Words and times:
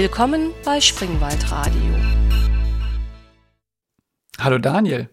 Willkommen 0.00 0.52
bei 0.64 0.80
Springwald 0.80 1.50
Radio. 1.50 1.94
Hallo 4.38 4.56
Daniel. 4.56 5.10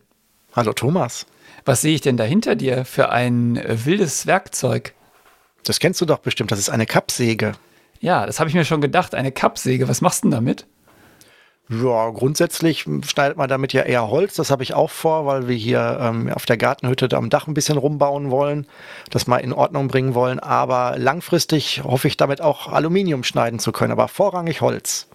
Hallo 0.56 0.72
Thomas. 0.72 1.26
Was 1.66 1.82
sehe 1.82 1.94
ich 1.94 2.00
denn 2.00 2.16
da 2.16 2.24
hinter 2.24 2.56
dir 2.56 2.86
für 2.86 3.10
ein 3.10 3.58
äh, 3.58 3.84
wildes 3.84 4.28
Werkzeug? 4.28 4.94
Das 5.66 5.82
kennst 5.82 6.00
du 6.00 6.06
doch 6.06 6.20
bestimmt, 6.20 6.54
das 6.54 6.60
ist 6.60 6.70
eine 6.70 6.86
Kappsäge. 6.86 7.52
Ja, 8.00 8.26
das 8.26 8.40
habe 8.40 8.50
ich 8.50 8.56
mir 8.56 8.64
schon 8.64 8.80
gedacht, 8.80 9.14
eine 9.14 9.34
Kappsäge. 9.34 9.90
Was 9.90 10.00
machst 10.00 10.24
du 10.24 10.30
denn 10.30 10.32
damit? 10.32 10.66
Ja, 11.70 12.10
grundsätzlich 12.12 12.86
schneidet 13.06 13.38
man 13.38 13.50
damit 13.50 13.74
ja 13.74 13.82
eher 13.82 14.10
Holz. 14.10 14.36
Das 14.36 14.52
habe 14.52 14.64
ich 14.64 14.74
auch 14.74 14.90
vor, 14.90 15.26
weil 15.26 15.50
wir 15.50 15.56
hier 15.56 15.98
ähm, 16.02 16.32
auf 16.32 16.46
der 16.46 16.56
Gartenhütte 16.56 17.10
am 17.18 17.30
Dach 17.30 17.48
ein 17.48 17.54
bisschen 17.54 17.78
rumbauen 17.78 18.32
wollen, 18.32 18.66
das 19.10 19.28
mal 19.28 19.40
in 19.40 19.52
Ordnung 19.52 19.90
bringen 19.90 20.16
wollen. 20.16 20.40
Aber 20.40 20.96
langfristig 20.98 21.84
hoffe 21.84 22.08
ich 22.08 22.16
damit 22.16 22.40
auch 22.40 22.72
Aluminium 22.72 23.24
schneiden 23.24 23.60
zu 23.60 23.74
können, 23.74 23.92
aber 23.92 24.08
vorrangig 24.08 24.62
Holz. 24.62 25.08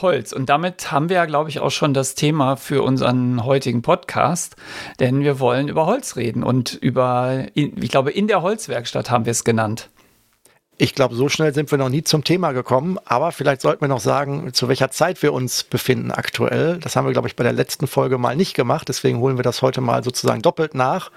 Holz. 0.00 0.32
Und 0.32 0.48
damit 0.48 0.90
haben 0.90 1.08
wir 1.08 1.16
ja, 1.16 1.26
glaube 1.26 1.50
ich, 1.50 1.60
auch 1.60 1.70
schon 1.70 1.94
das 1.94 2.16
Thema 2.16 2.56
für 2.56 2.82
unseren 2.82 3.44
heutigen 3.44 3.82
Podcast, 3.82 4.56
denn 4.98 5.20
wir 5.20 5.38
wollen 5.38 5.68
über 5.68 5.86
Holz 5.86 6.16
reden 6.16 6.42
und 6.42 6.74
über, 6.74 7.46
ich 7.54 7.90
glaube, 7.90 8.10
in 8.10 8.26
der 8.26 8.42
Holzwerkstatt 8.42 9.10
haben 9.10 9.26
wir 9.26 9.32
es 9.32 9.44
genannt. 9.44 9.90
Ich 10.80 10.94
glaube, 10.94 11.16
so 11.16 11.28
schnell 11.28 11.52
sind 11.52 11.72
wir 11.72 11.78
noch 11.78 11.88
nie 11.88 12.04
zum 12.04 12.22
Thema 12.22 12.52
gekommen, 12.52 12.98
aber 13.04 13.32
vielleicht 13.32 13.62
sollten 13.62 13.80
wir 13.80 13.88
noch 13.88 13.98
sagen, 13.98 14.54
zu 14.54 14.68
welcher 14.68 14.92
Zeit 14.92 15.20
wir 15.24 15.32
uns 15.32 15.64
befinden 15.64 16.12
aktuell. 16.12 16.78
Das 16.78 16.94
haben 16.94 17.04
wir, 17.04 17.12
glaube 17.12 17.26
ich, 17.26 17.34
bei 17.34 17.42
der 17.42 17.52
letzten 17.52 17.88
Folge 17.88 18.16
mal 18.16 18.36
nicht 18.36 18.54
gemacht, 18.54 18.88
deswegen 18.88 19.18
holen 19.18 19.36
wir 19.36 19.42
das 19.42 19.60
heute 19.60 19.80
mal 19.80 20.04
sozusagen 20.04 20.40
doppelt 20.40 20.76
nach. 20.76 21.10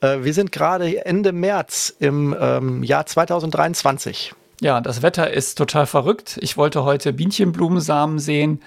Äh, 0.00 0.24
wir 0.24 0.34
sind 0.34 0.50
gerade 0.50 1.06
Ende 1.06 1.30
März 1.30 1.94
im 2.00 2.36
ähm, 2.40 2.82
Jahr 2.82 3.06
2023. 3.06 4.34
Ja, 4.60 4.80
das 4.80 5.02
Wetter 5.02 5.30
ist 5.30 5.56
total 5.56 5.86
verrückt. 5.86 6.38
Ich 6.42 6.56
wollte 6.56 6.82
heute 6.82 7.12
Bienchenblumensamen 7.12 8.18
sehen, 8.18 8.60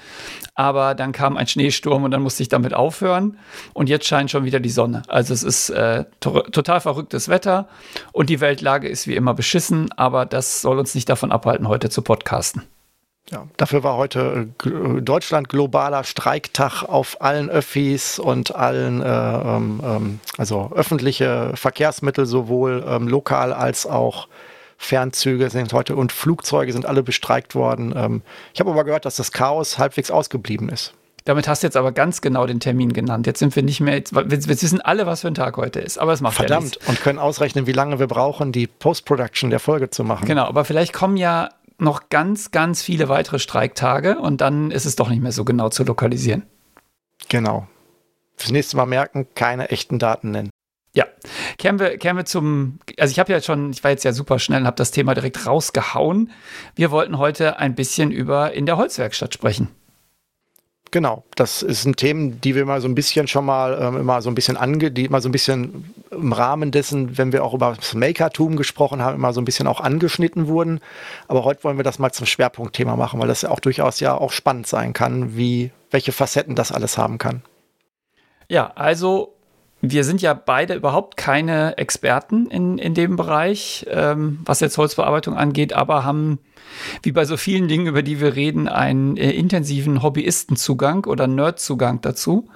aber 0.56 0.96
dann 0.96 1.12
kam 1.12 1.36
ein 1.36 1.48
Schneesturm 1.48 2.06
und 2.06 2.12
dann 2.12 2.22
musste 2.22 2.44
ich 2.44 2.50
damit 2.50 2.74
aufhören. 2.74 3.38
Und 3.74 3.90
jetzt 3.90 4.06
scheint 4.06 4.32
schon 4.32 4.46
wieder 4.46 4.62
die 4.62 4.70
Sonne. 4.70 5.04
Also 5.10 5.34
es 5.34 5.44
ist 5.44 5.70
äh, 5.70 6.06
to 6.22 6.42
total 6.44 6.80
verrücktes 6.80 7.28
Wetter 7.28 7.68
und 8.14 8.30
die 8.30 8.40
Weltlage 8.40 8.88
ist 8.88 9.06
wie 9.06 9.16
immer 9.16 9.34
beschissen, 9.34 9.92
aber 9.98 10.26
das 10.26 10.62
soll 10.62 10.80
uns 10.80 10.96
nicht 10.96 11.10
davon 11.10 11.32
abhalten, 11.32 11.68
heute 11.68 11.90
zu 11.90 12.02
podcasten. 12.02 12.64
Ja, 13.30 13.48
dafür 13.58 13.84
war 13.84 13.98
heute 13.98 14.50
äh, 14.64 15.02
Deutschland 15.02 15.50
globaler 15.50 16.04
Streiktag 16.06 16.84
auf 16.84 17.22
allen 17.22 17.50
Öffis 17.50 18.18
und 18.18 18.56
allen, 18.56 19.02
äh, 19.02 19.08
ähm, 19.08 19.82
ähm, 19.84 20.20
also 20.38 20.72
öffentliche 20.74 21.52
Verkehrsmittel 21.56 22.26
sowohl 22.26 22.84
ähm, 22.88 23.08
lokal 23.08 23.54
als 23.54 23.86
auch 23.86 24.28
Fernzüge 24.82 25.52
sind 25.52 25.74
heute 25.74 25.96
und 25.96 26.12
Flugzeuge 26.12 26.74
sind 26.74 26.88
alle 26.88 27.04
bestreikt 27.04 27.54
worden. 27.54 27.94
Ähm, 27.96 28.24
ich 28.54 28.60
habe 28.60 28.72
aber 28.72 28.84
gehört, 28.84 29.06
dass 29.06 29.16
das 29.16 29.32
Chaos 29.32 29.78
halbwegs 29.78 30.10
ausgeblieben 30.10 30.70
ist. 30.70 30.94
Damit 31.26 31.48
hast 31.48 31.62
du 31.62 31.68
jetzt 31.68 31.78
aber 31.78 31.92
ganz 31.92 32.22
genau 32.22 32.48
den 32.48 32.60
Termin 32.60 32.92
genannt. 32.92 33.28
Jetzt 33.28 33.38
sind 33.38 33.56
wir 33.56 33.62
nicht 33.62 33.80
mehr, 33.80 33.94
jetzt, 33.94 34.16
wir, 34.16 34.26
wissen 34.26 34.82
alle, 34.82 35.06
was 35.06 35.22
für 35.22 35.28
ein 35.28 35.36
Tag 35.36 35.56
heute 35.58 35.80
ist. 35.80 36.00
Aber 36.00 36.14
es 36.14 36.22
macht 36.22 36.34
Verdammt, 36.34 36.80
ja 36.82 36.88
und 36.88 37.00
können 37.00 37.20
ausrechnen, 37.20 37.68
wie 37.68 37.74
lange 37.74 38.00
wir 38.00 38.08
brauchen, 38.08 38.52
die 38.52 38.66
Post-Production 38.66 39.52
der 39.52 39.60
Folge 39.60 39.92
zu 39.92 40.04
machen. 40.04 40.26
Genau, 40.26 40.46
aber 40.46 40.66
vielleicht 40.66 40.94
kommen 40.94 41.16
ja 41.16 41.50
noch 41.78 42.10
ganz, 42.10 42.50
ganz 42.50 42.82
viele 42.82 43.08
weitere 43.08 43.38
Streiktage 43.38 44.18
und 44.18 44.42
dann 44.42 44.72
ist 44.72 44.86
es 44.86 44.96
doch 44.96 45.10
nicht 45.10 45.22
mehr 45.22 45.32
so 45.32 45.46
genau 45.46 45.70
zu 45.70 45.84
lokalisieren. 45.84 46.42
Genau. 47.30 47.68
Fürs 48.36 48.52
nächste 48.52 48.78
Mal 48.78 48.88
merken, 48.88 49.28
keine 49.36 49.70
echten 49.70 50.00
Daten 50.00 50.32
nennen. 50.32 50.50
Ja, 50.94 51.06
kehren 51.58 51.80
wir, 51.80 51.98
kehren 51.98 52.18
wir 52.18 52.26
zum, 52.26 52.80
also 53.00 53.12
ich 53.12 53.20
habe 53.20 53.32
ja 53.32 53.42
schon, 53.42 53.72
ich 53.72 53.84
war 53.84 53.92
jetzt 53.92 54.04
ja 54.04 54.12
super 54.12 54.40
schnell 54.40 54.62
und 54.62 54.68
habe 54.68 54.76
das 54.76 54.92
Thema 54.92 55.14
direkt 55.14 55.46
rausgehauen. 55.46 56.32
Wir 56.76 56.92
wollten 56.92 57.18
heute 57.18 57.60
ein 57.60 57.76
bisschen 57.76 58.12
über 58.12 58.52
in 58.54 58.66
der 58.66 58.78
Holzwerkstatt 58.78 59.34
sprechen. 59.34 59.70
Genau, 60.92 61.24
das 61.36 61.62
sind 61.62 61.96
Themen, 61.96 62.42
die 62.42 62.54
wir 62.54 62.66
mal 62.66 62.82
so 62.82 62.90
ein 62.90 62.96
bisschen 62.96 63.30
schon 63.30 63.46
mal 63.46 63.80
ähm, 63.82 63.96
immer 63.96 64.22
so 64.22 64.30
ein 64.30 64.36
bisschen 64.36 64.58
ange, 64.58 64.92
die 64.92 65.06
immer 65.06 65.22
so 65.22 65.30
ein 65.30 65.32
bisschen 65.32 65.94
im 66.12 66.34
Rahmen 66.34 66.72
dessen, 66.72 67.18
wenn 67.18 67.32
wir 67.32 67.46
auch 67.46 67.54
über 67.54 67.74
das 67.78 67.94
Makertum 67.94 68.58
gesprochen 68.58 69.02
haben, 69.02 69.16
immer 69.16 69.32
so 69.32 69.40
ein 69.40 69.46
bisschen 69.46 69.68
auch 69.68 69.80
angeschnitten 69.80 70.48
wurden. 70.48 70.82
Aber 71.30 71.46
heute 71.46 71.64
wollen 71.64 71.78
wir 71.78 71.86
das 71.86 71.98
mal 71.98 72.12
zum 72.12 72.26
Schwerpunktthema 72.26 72.98
machen, 72.98 73.22
weil 73.22 73.30
das 73.30 73.44
ja 73.44 73.52
auch 73.52 73.62
durchaus 73.62 74.02
ja 74.02 74.16
auch 74.16 74.34
spannend 74.34 74.68
sein 74.68 74.92
kann, 74.92 75.38
wie 75.38 75.72
welche 75.92 76.12
Facetten 76.12 76.56
das 76.56 76.74
alles 76.74 76.98
haben 76.98 77.18
kann. 77.18 77.42
Ja, 78.50 78.74
also 78.76 79.34
wir 79.82 80.04
sind 80.04 80.22
ja 80.22 80.34
beide 80.34 80.76
überhaupt 80.76 81.18
keine 81.18 81.78
Experten 81.78 82.48
in, 82.52 82.78
in 82.78 82.94
dem 82.94 83.16
Bereich, 83.16 83.86
ähm, 83.90 84.40
was 84.46 84.60
jetzt 84.60 84.78
Holzbearbeitung 84.78 85.36
angeht, 85.36 85.74
aber 85.74 86.04
haben, 86.06 86.40
wie 87.02 87.12
bei 87.12 87.26
so 87.26 87.36
vielen 87.36 87.68
Dingen, 87.68 87.88
über 87.88 88.04
die 88.04 88.22
wir 88.22 88.36
reden, 88.36 88.68
einen 88.68 89.18
äh, 89.18 89.32
intensiven 89.32 90.04
Hobbyistenzugang 90.04 91.06
oder 91.06 91.28
Nerdzugang 91.28 92.00
dazu. 92.02 92.48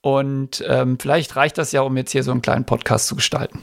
Und 0.00 0.64
ähm, 0.66 0.98
vielleicht 0.98 1.36
reicht 1.36 1.58
das 1.58 1.72
ja, 1.72 1.82
um 1.82 1.96
jetzt 1.96 2.12
hier 2.12 2.22
so 2.22 2.30
einen 2.30 2.42
kleinen 2.42 2.64
Podcast 2.64 3.08
zu 3.08 3.16
gestalten. 3.16 3.60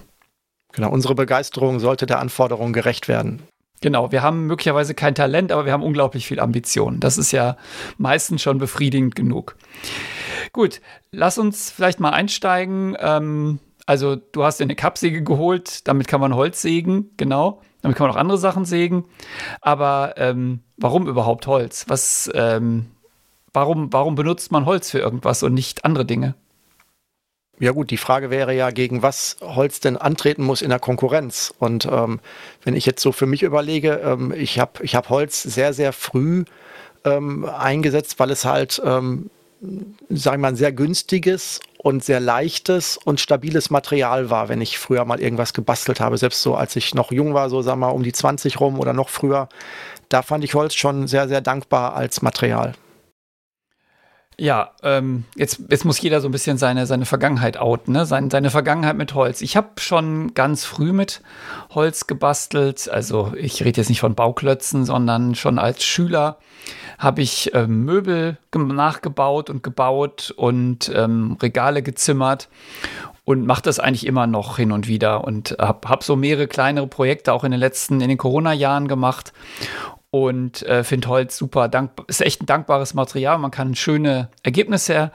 Genau, 0.74 0.92
unsere 0.92 1.16
Begeisterung 1.16 1.80
sollte 1.80 2.06
der 2.06 2.20
Anforderung 2.20 2.72
gerecht 2.72 3.08
werden. 3.08 3.42
Genau, 3.82 4.12
wir 4.12 4.22
haben 4.22 4.46
möglicherweise 4.48 4.94
kein 4.94 5.16
Talent, 5.16 5.52
aber 5.52 5.66
wir 5.66 5.72
haben 5.72 5.84
unglaublich 5.84 6.28
viel 6.28 6.40
Ambition. 6.40 7.00
Das 7.00 7.18
ist 7.18 7.32
ja 7.32 7.58
meistens 7.98 8.42
schon 8.42 8.58
befriedigend 8.58 9.16
genug. 9.16 9.56
Gut, 10.54 10.82
lass 11.12 11.38
uns 11.38 11.72
vielleicht 11.72 12.00
mal 12.00 12.12
einsteigen. 12.12 12.96
Ähm, 13.00 13.60
also, 13.86 14.16
du 14.16 14.44
hast 14.44 14.60
dir 14.60 14.64
eine 14.64 14.76
Kappsäge 14.76 15.24
geholt, 15.24 15.88
damit 15.88 16.08
kann 16.08 16.22
man 16.22 16.36
Holz 16.36 16.62
sägen, 16.62 17.12
genau. 17.18 17.62
Damit 17.82 17.98
kann 17.98 18.08
man 18.08 18.16
auch 18.16 18.20
andere 18.20 18.40
Sachen 18.40 18.66
sägen. 18.66 19.06
Aber 19.62 20.16
ähm, 20.18 20.62
warum 20.78 21.08
überhaupt 21.08 21.46
Holz? 21.46 21.86
Was, 21.88 22.32
ähm, 22.34 22.88
warum, 23.54 23.94
warum 23.94 24.16
benutzt 24.16 24.52
man 24.52 24.66
Holz 24.66 24.90
für 24.90 25.00
irgendwas 25.00 25.44
und 25.44 25.54
nicht 25.54 25.86
andere 25.86 26.06
Dinge? 26.06 26.34
Ja 27.60 27.72
gut, 27.72 27.90
die 27.92 27.98
Frage 27.98 28.30
wäre 28.30 28.54
ja, 28.54 28.72
gegen 28.72 29.02
was 29.02 29.38
Holz 29.42 29.80
denn 29.80 29.98
antreten 29.98 30.44
muss 30.44 30.62
in 30.62 30.70
der 30.70 30.80
Konkurrenz. 30.80 31.54
Und 31.58 31.86
ähm, 31.86 32.20
wenn 32.64 32.76
ich 32.76 32.86
jetzt 32.86 33.02
so 33.02 33.12
für 33.12 33.28
mich 33.28 33.44
überlege, 33.44 34.02
ähm, 34.04 34.34
ich 34.36 34.60
habe 34.60 34.84
ich 34.84 34.96
hab 34.96 35.10
Holz 35.10 35.44
sehr, 35.44 35.72
sehr 35.74 35.94
früh 35.94 36.44
ähm, 37.06 37.46
eingesetzt, 37.46 38.20
weil 38.20 38.32
es 38.32 38.44
halt, 38.44 38.82
ähm, 38.84 39.30
sagen 40.10 40.42
wir 40.42 40.50
mal, 40.50 40.56
sehr 40.56 40.72
günstiges 40.72 41.60
und 41.78 42.04
sehr 42.04 42.20
leichtes 42.20 42.98
und 42.98 43.20
stabiles 43.20 43.70
Material 43.70 44.30
war, 44.30 44.50
wenn 44.50 44.62
ich 44.62 44.80
früher 44.80 45.06
mal 45.06 45.22
irgendwas 45.22 45.54
gebastelt 45.54 46.00
habe. 46.00 46.18
Selbst 46.18 46.42
so, 46.42 46.56
als 46.56 46.76
ich 46.76 46.96
noch 46.96 47.12
jung 47.12 47.34
war, 47.34 47.50
so 47.50 47.62
sagen 47.62 47.80
wir 47.80 47.88
mal 47.88 47.94
um 47.94 48.04
die 48.04 48.14
20 48.14 48.60
rum 48.60 48.80
oder 48.80 48.94
noch 48.94 49.10
früher, 49.10 49.50
da 50.10 50.22
fand 50.22 50.44
ich 50.44 50.54
Holz 50.56 50.76
schon 50.76 51.08
sehr, 51.08 51.28
sehr 51.28 51.42
dankbar 51.42 51.96
als 51.96 52.22
Material. 52.22 52.74
Ja, 54.38 54.72
ähm, 54.84 55.24
jetzt, 55.36 55.62
jetzt 55.70 55.86
muss 55.86 56.02
jeder 56.02 56.20
so 56.20 56.28
ein 56.28 56.32
bisschen 56.32 56.58
seine, 56.58 56.86
seine 56.88 57.06
Vergangenheit 57.06 57.58
outen, 57.58 57.94
ne? 57.94 58.06
seine, 58.06 58.30
seine 58.30 58.50
Vergangenheit 58.50 58.98
mit 58.98 59.14
Holz. 59.14 59.42
Ich 59.42 59.56
habe 59.56 59.70
schon 59.80 60.34
ganz 60.34 60.66
früh 60.66 60.92
mit 60.92 61.22
Holz 61.74 62.06
gebastelt. 62.06 62.90
Also 62.90 63.34
ich 63.38 63.64
rede 63.64 63.80
jetzt 63.80 63.90
nicht 63.90 64.02
von 64.02 64.16
Bauklötzen, 64.16 64.84
sondern 64.84 65.36
schon 65.36 65.58
als 65.58 65.84
Schüler 65.86 66.38
habe 66.98 67.22
ich 67.22 67.54
ähm, 67.54 67.86
Möbel 67.86 68.38
nachgebaut 68.54 69.50
und 69.50 69.64
gebaut 69.64 70.34
und 70.36 70.92
ähm, 70.94 71.38
Regale 71.42 71.82
gezimmert 71.82 72.50
und 73.26 73.46
mache 73.46 73.64
das 73.64 73.80
eigentlich 73.80 74.06
immer 74.06 74.28
noch 74.28 74.58
hin 74.58 74.72
und 74.72 74.88
wieder 74.88 75.24
und 75.24 75.56
habe 75.60 75.90
hab 75.90 76.04
so 76.04 76.16
mehrere 76.16 76.48
kleinere 76.48 76.88
Projekte 76.88 77.34
auch 77.34 77.44
in 77.44 77.52
den 77.52 77.60
letzten, 77.60 78.00
in 78.02 78.08
den 78.10 78.18
Corona-Jahren 78.18 78.88
gemacht 78.88 79.34
und 80.12 80.62
äh, 80.64 80.84
finde 80.84 81.08
Holz 81.10 81.38
super 81.38 81.68
dankbar. 81.68 82.06
Ist 82.08 82.22
echt 82.22 82.42
ein 82.42 82.46
dankbares 82.46 82.94
Material. 82.94 83.38
Man 83.38 83.52
kann 83.52 83.76
schöne 83.76 84.30
Ergebnisse 84.44 85.12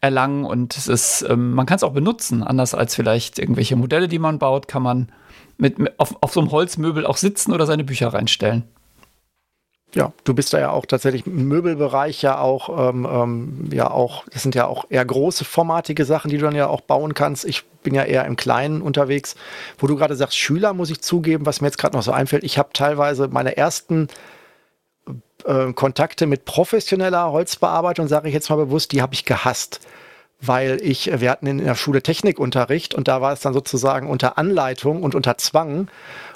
erlangen 0.00 0.44
und 0.44 0.76
es 0.76 0.88
ist, 0.88 1.24
ähm, 1.28 1.52
man 1.52 1.66
kann 1.66 1.76
es 1.76 1.82
auch 1.82 1.92
benutzen. 1.92 2.42
Anders 2.42 2.74
als 2.74 2.94
vielleicht 2.94 3.38
irgendwelche 3.38 3.76
Modelle, 3.76 4.08
die 4.08 4.18
man 4.18 4.38
baut, 4.38 4.68
kann 4.68 4.82
man 4.82 5.12
mit, 5.56 5.76
auf, 5.98 6.16
auf 6.20 6.32
so 6.32 6.40
einem 6.40 6.50
Holzmöbel 6.50 7.06
auch 7.06 7.16
sitzen 7.16 7.52
oder 7.52 7.66
seine 7.66 7.84
Bücher 7.84 8.08
reinstellen. 8.08 8.64
Ja, 9.94 10.12
du 10.22 10.34
bist 10.34 10.52
da 10.52 10.60
ja 10.60 10.70
auch 10.70 10.86
tatsächlich 10.86 11.26
im 11.26 11.48
Möbelbereich 11.48 12.22
ja 12.22 12.38
auch, 12.38 12.90
ähm, 12.90 13.08
ähm, 13.10 13.68
ja 13.72 13.90
auch, 13.90 14.24
das 14.32 14.42
sind 14.42 14.54
ja 14.54 14.66
auch 14.66 14.84
eher 14.88 15.04
große 15.04 15.44
formatige 15.44 16.04
Sachen, 16.04 16.30
die 16.30 16.38
du 16.38 16.44
dann 16.44 16.54
ja 16.54 16.68
auch 16.68 16.80
bauen 16.80 17.14
kannst. 17.14 17.44
Ich 17.44 17.64
bin 17.82 17.94
ja 17.94 18.04
eher 18.04 18.24
im 18.24 18.36
Kleinen 18.36 18.82
unterwegs. 18.82 19.34
Wo 19.78 19.88
du 19.88 19.96
gerade 19.96 20.14
sagst, 20.14 20.38
Schüler, 20.38 20.74
muss 20.74 20.90
ich 20.90 21.00
zugeben, 21.00 21.44
was 21.44 21.60
mir 21.60 21.66
jetzt 21.66 21.78
gerade 21.78 21.96
noch 21.96 22.04
so 22.04 22.12
einfällt, 22.12 22.44
ich 22.44 22.56
habe 22.56 22.70
teilweise 22.72 23.26
meine 23.28 23.56
ersten 23.56 24.06
äh, 25.44 25.72
Kontakte 25.72 26.26
mit 26.26 26.44
professioneller 26.44 27.32
Holzbearbeitung, 27.32 28.06
sage 28.06 28.28
ich 28.28 28.34
jetzt 28.34 28.50
mal 28.50 28.56
bewusst, 28.56 28.92
die 28.92 29.02
habe 29.02 29.14
ich 29.14 29.24
gehasst. 29.24 29.80
Weil 30.42 30.80
ich, 30.82 31.20
wir 31.20 31.30
hatten 31.30 31.46
in 31.46 31.58
der 31.58 31.74
Schule 31.74 32.02
Technikunterricht 32.02 32.94
und 32.94 33.08
da 33.08 33.20
war 33.20 33.32
es 33.32 33.40
dann 33.40 33.52
sozusagen 33.52 34.08
unter 34.08 34.38
Anleitung 34.38 35.02
und 35.02 35.14
unter 35.14 35.36
Zwang. 35.36 35.88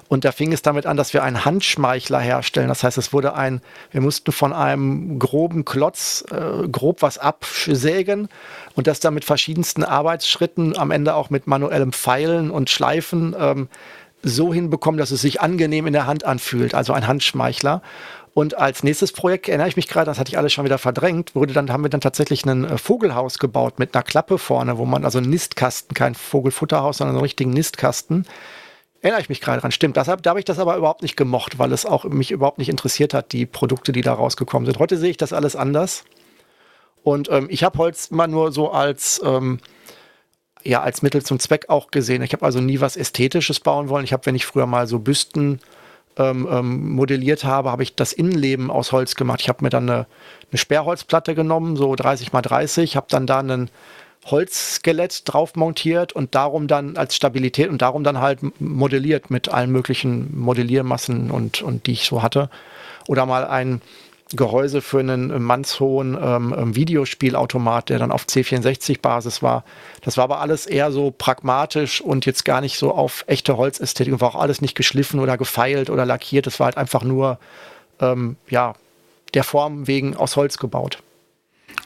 Und 0.09 0.25
da 0.25 0.33
fing 0.33 0.53
es 0.53 0.63
damit 0.63 0.87
an, 0.87 0.97
dass 0.97 1.15
wir 1.15 1.23
einen 1.23 1.45
Handschmeichler 1.45 2.21
herstellen. 2.21 2.69
Das 2.69 2.83
heißt, 2.83 2.99
es 2.99 3.13
wurde 3.13 3.35
ein, 3.35 3.61
wir 3.91 4.01
mussten 4.01 4.33
von 4.33 4.53
einem 4.53 5.19
groben 5.19 5.65
Klotz 5.65 6.25
äh, 6.31 6.69
grob 6.69 7.03
was 7.03 7.19
absägen 7.19 8.29
und 8.75 8.87
das 8.87 9.01
dann 9.01 9.15
mit 9.15 9.25
verschiedensten 9.25 9.85
Arbeitsschritten, 9.85 10.77
am 10.77 10.91
Ende 10.91 11.15
auch 11.15 11.31
mit 11.31 11.47
manuellem 11.47 11.93
Pfeilen 11.93 12.51
und 12.51 12.71
Schleifen 12.71 13.35
ähm, 13.39 13.69
so 14.23 14.53
hinbekommen, 14.55 14.99
dass 14.99 15.11
es 15.11 15.21
sich 15.21 15.41
angenehm 15.41 15.87
in 15.87 15.93
der 15.93 16.07
Hand 16.07 16.25
anfühlt. 16.25 16.75
Also 16.75 16.93
ein 16.93 17.07
Handschmeichler. 17.07 17.83
Und 18.35 18.59
als 18.59 18.83
nächstes 18.83 19.13
Projekt 19.13 19.49
erinnere 19.49 19.69
ich 19.69 19.77
mich 19.77 19.87
gerade, 19.87 20.07
das 20.07 20.19
hatte 20.19 20.31
ich 20.31 20.39
alles 20.39 20.53
schon 20.53 20.65
wieder 20.65 20.79
verdrängt, 20.79 21.37
wurde 21.37 21.53
dann, 21.55 21.71
haben 21.71 21.85
wir 21.85 21.89
dann 21.89 22.01
tatsächlich 22.01 22.45
ein 22.45 22.65
äh, 22.65 22.79
Vogelhaus 22.79 23.39
gebaut 23.39 23.79
mit 23.79 23.95
einer 23.95 24.03
Klappe 24.03 24.39
vorne, 24.39 24.77
wo 24.77 24.85
man, 24.85 25.05
also 25.05 25.19
einen 25.19 25.31
Nistkasten, 25.31 25.95
kein 25.95 26.17
Vogelfutterhaus, 26.17 26.99
sondern 26.99 27.15
einen 27.17 27.23
richtigen 27.23 27.51
Nistkasten. 27.51 28.27
Erinnere 29.05 29.21
ich 29.21 29.29
mich 29.29 29.43
gerade 29.43 29.61
dran. 29.61 29.71
Stimmt, 29.71 29.99
deshalb, 29.99 30.23
da 30.23 30.31
habe 30.31 30.39
ich 30.39 30.47
das 30.47 30.59
aber 30.59 30.79
überhaupt 30.79 31.03
nicht 31.03 31.15
gemocht, 31.15 31.59
weil 31.59 31.73
es 31.73 31.85
auch 31.85 32.05
mich 32.05 32.31
überhaupt 32.31 32.57
nicht 32.57 32.71
interessiert 32.71 33.13
hat, 33.13 33.33
die 33.33 33.45
Produkte, 33.45 33.93
die 33.93 34.01
da 34.01 34.15
rausgekommen 34.15 34.65
sind. 34.65 34.79
Heute 34.79 34.97
sehe 34.97 35.11
ich 35.11 35.19
das 35.19 35.35
alles 35.35 35.57
anders. 35.57 36.05
Und 37.03 37.31
ähm, 37.31 37.49
ich 37.51 37.65
habe 37.65 37.77
Holz 37.77 38.07
immer 38.07 38.29
nur 38.29 38.51
so 38.51 38.71
als, 38.71 39.21
ähm, 39.23 39.59
ja, 40.63 40.81
als 40.81 41.03
Mittel 41.03 41.23
zum 41.23 41.39
Zweck 41.39 41.67
auch 41.69 41.91
gesehen. 41.91 42.23
Ich 42.23 42.33
habe 42.33 42.47
also 42.47 42.63
nie 42.63 42.81
was 42.81 42.97
Ästhetisches 42.97 43.61
bauen 43.61 43.91
wollen. 43.91 44.07
Ich 44.07 44.15
habe, 44.15 44.25
wenn 44.25 44.37
ich 44.37 44.47
früher 44.47 44.65
mal 44.65 44.87
so 44.87 44.99
Büsten 45.01 45.61
ähm, 46.17 46.49
ähm, 46.51 46.93
modelliert 46.93 47.45
habe, 47.45 47.71
habe 47.71 47.83
ich 47.83 47.95
das 47.95 48.15
Innenleben 48.15 48.71
aus 48.71 48.91
Holz 48.91 49.17
gemacht. 49.17 49.43
Ich 49.43 49.51
habe 49.51 49.63
mir 49.63 49.69
dann 49.69 49.91
eine, 49.91 50.07
eine 50.51 50.59
Sperrholzplatte 50.59 51.35
genommen, 51.35 51.77
so 51.77 51.95
30 51.95 52.33
mal 52.33 52.41
30, 52.41 52.97
habe 52.97 53.09
dann 53.11 53.27
da 53.27 53.41
ein 53.41 53.69
Holzskelett 54.27 55.23
drauf 55.27 55.55
montiert 55.55 56.13
und 56.13 56.35
darum 56.35 56.67
dann 56.67 56.97
als 56.97 57.15
Stabilität 57.15 57.69
und 57.69 57.83
darum 57.83 58.05
dann 58.05 58.21
halt 58.21 58.41
modelliert 58.61 59.31
mit 59.31 59.49
allen 59.49 59.71
möglichen 59.71 60.39
Modelliermassen 60.39 61.31
und, 61.31 61.63
und 61.63 61.87
die 61.87 61.93
ich 61.93 62.07
so 62.07 62.23
hatte. 62.23 62.49
Oder 63.07 63.27
mal 63.27 63.47
ein 63.47 63.83
Gehäuse 64.33 64.81
für 64.81 65.01
einen 65.01 65.43
mannshohen 65.43 66.17
ähm, 66.21 66.55
ähm 66.57 66.75
Videospielautomat, 66.75 67.91
der 67.91 67.99
dann 67.99 68.11
auf 68.11 68.25
C64-Basis 68.25 69.43
war. 69.43 69.65
Das 70.01 70.17
war 70.17 70.25
aber 70.25 70.41
alles 70.41 70.65
eher 70.65 70.91
so 70.91 71.11
pragmatisch 71.11 72.01
und 72.01 72.25
jetzt 72.25 72.47
gar 72.47 72.63
nicht 72.63 72.79
so 72.79 72.93
auf 72.93 73.25
echte 73.27 73.59
Holzästhetik. 73.59 74.21
War 74.21 74.35
auch 74.35 74.41
alles 74.41 74.63
nicht 74.63 74.75
geschliffen 74.75 75.21
oder 75.21 75.37
gefeilt 75.37 75.91
oder 75.91 76.07
lackiert. 76.07 76.47
Das 76.47 76.59
war 76.59 76.67
halt 76.67 76.79
einfach 76.79 77.03
nur, 77.03 77.39
ähm, 78.01 78.37
ja, 78.49 78.75
der 79.35 79.45
Form 79.45 79.87
wegen 79.87 80.17
aus 80.17 80.37
Holz 80.37 80.57
gebaut. 80.57 81.03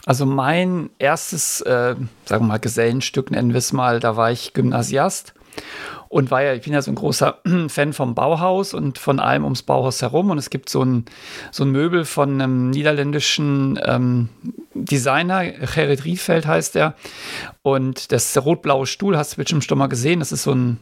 Also 0.08 0.24
mein 0.24 0.88
erstes, 0.98 1.60
äh, 1.60 1.94
sagen 2.24 2.44
wir 2.44 2.48
mal, 2.48 2.58
Gesellenstück 2.58 3.30
nennen 3.30 3.50
wir 3.50 3.58
es 3.58 3.74
mal, 3.74 4.00
da 4.00 4.16
war 4.16 4.32
ich 4.32 4.54
Gymnasiast 4.54 5.34
und 6.08 6.30
war 6.30 6.42
ja, 6.42 6.54
ich 6.54 6.62
bin 6.62 6.72
ja 6.72 6.82
so 6.82 6.90
ein 6.90 6.94
großer 6.94 7.38
Fan 7.68 7.92
vom 7.92 8.14
Bauhaus 8.14 8.74
und 8.74 8.98
von 8.98 9.20
allem 9.20 9.44
ums 9.44 9.62
Bauhaus 9.62 10.00
herum. 10.00 10.30
Und 10.30 10.38
es 10.38 10.50
gibt 10.50 10.68
so 10.68 10.82
ein, 10.82 11.04
so 11.50 11.64
ein 11.64 11.70
Möbel 11.70 12.04
von 12.04 12.40
einem 12.40 12.70
niederländischen 12.70 13.78
ähm, 13.84 14.28
Designer, 14.74 15.44
Gerrit 15.44 16.04
Riefeld 16.04 16.46
heißt 16.46 16.76
er. 16.76 16.94
Und 17.62 18.12
das 18.12 18.36
rot-blaue 18.42 18.86
Stuhl 18.86 19.16
hast 19.16 19.32
du 19.32 19.36
bestimmt 19.36 19.64
schon 19.64 19.78
mal 19.78 19.88
gesehen. 19.88 20.20
Das 20.20 20.32
ist 20.32 20.44
so 20.44 20.52
ein 20.52 20.78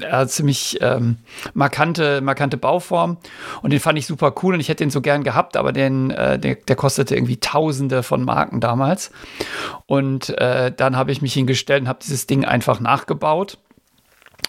ja, 0.00 0.26
ziemlich 0.26 0.78
ähm, 0.80 1.16
markante, 1.54 2.20
markante 2.20 2.56
Bauform. 2.56 3.18
Und 3.62 3.72
den 3.72 3.80
fand 3.80 3.98
ich 3.98 4.06
super 4.06 4.34
cool 4.42 4.54
und 4.54 4.60
ich 4.60 4.68
hätte 4.68 4.84
den 4.84 4.90
so 4.90 5.00
gern 5.00 5.24
gehabt, 5.24 5.56
aber 5.56 5.72
den, 5.72 6.10
äh, 6.10 6.38
der, 6.38 6.54
der, 6.54 6.76
kostete 6.76 7.14
irgendwie 7.14 7.38
Tausende 7.38 8.02
von 8.02 8.24
Marken 8.24 8.60
damals. 8.60 9.10
Und 9.86 10.30
äh, 10.38 10.72
dann 10.74 10.96
habe 10.96 11.12
ich 11.12 11.22
mich 11.22 11.34
hingestellt 11.34 11.82
und 11.82 11.88
habe 11.88 12.00
dieses 12.02 12.26
Ding 12.26 12.44
einfach 12.44 12.80
nachgebaut. 12.80 13.58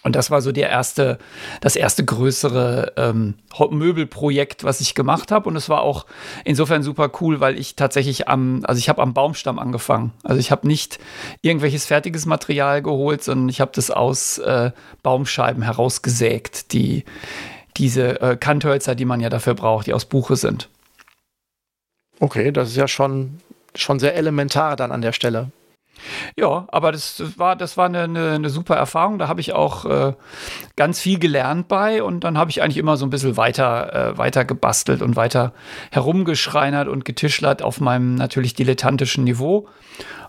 Und 0.03 0.15
das 0.15 0.31
war 0.31 0.41
so 0.41 0.51
der 0.51 0.69
erste, 0.69 1.19
das 1.61 1.75
erste 1.75 2.03
größere 2.03 2.93
ähm, 2.97 3.35
Möbelprojekt, 3.69 4.63
was 4.63 4.81
ich 4.81 4.95
gemacht 4.95 5.31
habe. 5.31 5.47
Und 5.47 5.55
es 5.55 5.69
war 5.69 5.81
auch 5.81 6.07
insofern 6.43 6.81
super 6.81 7.11
cool, 7.21 7.39
weil 7.39 7.59
ich 7.59 7.75
tatsächlich 7.75 8.27
am, 8.27 8.61
also 8.65 8.79
ich 8.79 8.89
habe 8.89 9.01
am 9.01 9.13
Baumstamm 9.13 9.59
angefangen. 9.59 10.11
Also 10.23 10.39
ich 10.39 10.49
habe 10.49 10.67
nicht 10.67 10.99
irgendwelches 11.41 11.85
fertiges 11.85 12.25
Material 12.25 12.81
geholt, 12.81 13.23
sondern 13.23 13.49
ich 13.49 13.61
habe 13.61 13.71
das 13.75 13.91
aus 13.91 14.39
äh, 14.39 14.71
Baumscheiben 15.03 15.61
herausgesägt, 15.61 16.73
die 16.73 17.05
diese 17.77 18.19
äh, 18.21 18.37
Kanthölzer, 18.37 18.95
die 18.95 19.05
man 19.05 19.19
ja 19.19 19.29
dafür 19.29 19.53
braucht, 19.53 19.85
die 19.87 19.93
aus 19.93 20.05
Buche 20.05 20.35
sind. 20.35 20.69
Okay, 22.19 22.51
das 22.51 22.69
ist 22.69 22.75
ja 22.75 22.87
schon, 22.87 23.39
schon 23.75 23.99
sehr 23.99 24.15
elementar 24.15 24.75
dann 24.75 24.91
an 24.91 25.01
der 25.01 25.13
Stelle. 25.13 25.51
Ja, 26.37 26.65
aber 26.69 26.91
das 26.91 27.23
war, 27.37 27.55
das 27.55 27.77
war 27.77 27.85
eine, 27.85 28.03
eine, 28.03 28.31
eine 28.31 28.49
super 28.49 28.75
Erfahrung. 28.75 29.19
Da 29.19 29.27
habe 29.27 29.41
ich 29.41 29.53
auch 29.53 29.85
äh, 29.85 30.13
ganz 30.75 30.99
viel 30.99 31.19
gelernt 31.19 31.67
bei 31.67 32.03
und 32.03 32.23
dann 32.23 32.37
habe 32.37 32.49
ich 32.51 32.61
eigentlich 32.61 32.77
immer 32.77 32.97
so 32.97 33.05
ein 33.05 33.09
bisschen 33.09 33.37
weiter, 33.37 34.13
äh, 34.13 34.17
weiter 34.17 34.45
gebastelt 34.45 35.01
und 35.01 35.15
weiter 35.15 35.53
herumgeschreinert 35.91 36.87
und 36.87 37.05
getischlert 37.05 37.61
auf 37.61 37.81
meinem 37.81 38.15
natürlich 38.15 38.53
dilettantischen 38.53 39.23
Niveau. 39.23 39.67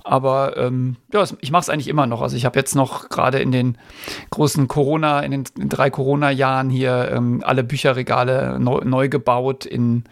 Aber 0.05 0.57
ähm, 0.57 0.97
ja, 1.13 1.25
ich 1.41 1.51
mache 1.53 1.63
es 1.63 1.69
eigentlich 1.69 1.89
immer 1.89 2.07
noch. 2.07 2.23
Also 2.23 2.37
ich 2.37 2.45
habe 2.45 2.59
jetzt 2.59 2.75
noch 2.75 3.09
gerade 3.09 3.39
in 3.39 3.53
den 3.53 3.79
großen 4.31 4.67
Corona, 4.67 5.21
in 5.21 5.31
den 5.31 5.45
drei 5.69 5.91
Corona-Jahren 5.91 6.71
hier 6.71 7.11
ähm, 7.13 7.43
alle 7.45 7.63
Bücherregale 7.63 8.59
neu, 8.59 8.81
neu, 8.85 9.09
gebaut 9.09 9.65
in, 9.65 10.05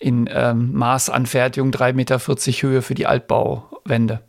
in 0.00 0.28
ähm, 0.32 0.72
Maßanfertigung, 0.74 1.70
3,40 1.70 1.92
Meter 1.92 2.18
Höhe 2.18 2.82
für 2.82 2.94
die 2.94 3.06
Altbauwände. 3.06 4.20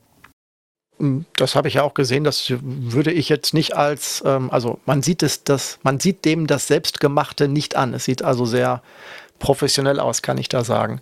Hm, 1.00 1.26
das 1.36 1.56
habe 1.56 1.68
ich 1.68 1.76
ja 1.76 1.84
auch 1.84 1.94
gesehen, 1.94 2.24
das 2.24 2.54
würde 2.62 3.12
ich 3.12 3.30
jetzt 3.30 3.54
nicht 3.54 3.76
als, 3.76 4.22
ähm, 4.26 4.52
also 4.52 4.80
man 4.86 5.02
sieht 5.02 5.24
es, 5.24 5.44
das, 5.44 5.80
man 5.84 6.00
sieht 6.00 6.26
dem 6.26 6.46
das 6.46 6.68
Selbstgemachte 6.68 7.48
nicht 7.48 7.76
an. 7.76 7.94
Es 7.94 8.06
sieht 8.06 8.22
also 8.22 8.46
sehr 8.46 8.84
professionell 9.40 10.00
aus, 10.00 10.22
kann 10.22 10.38
ich 10.38 10.50
da 10.50 10.64
sagen. 10.64 11.02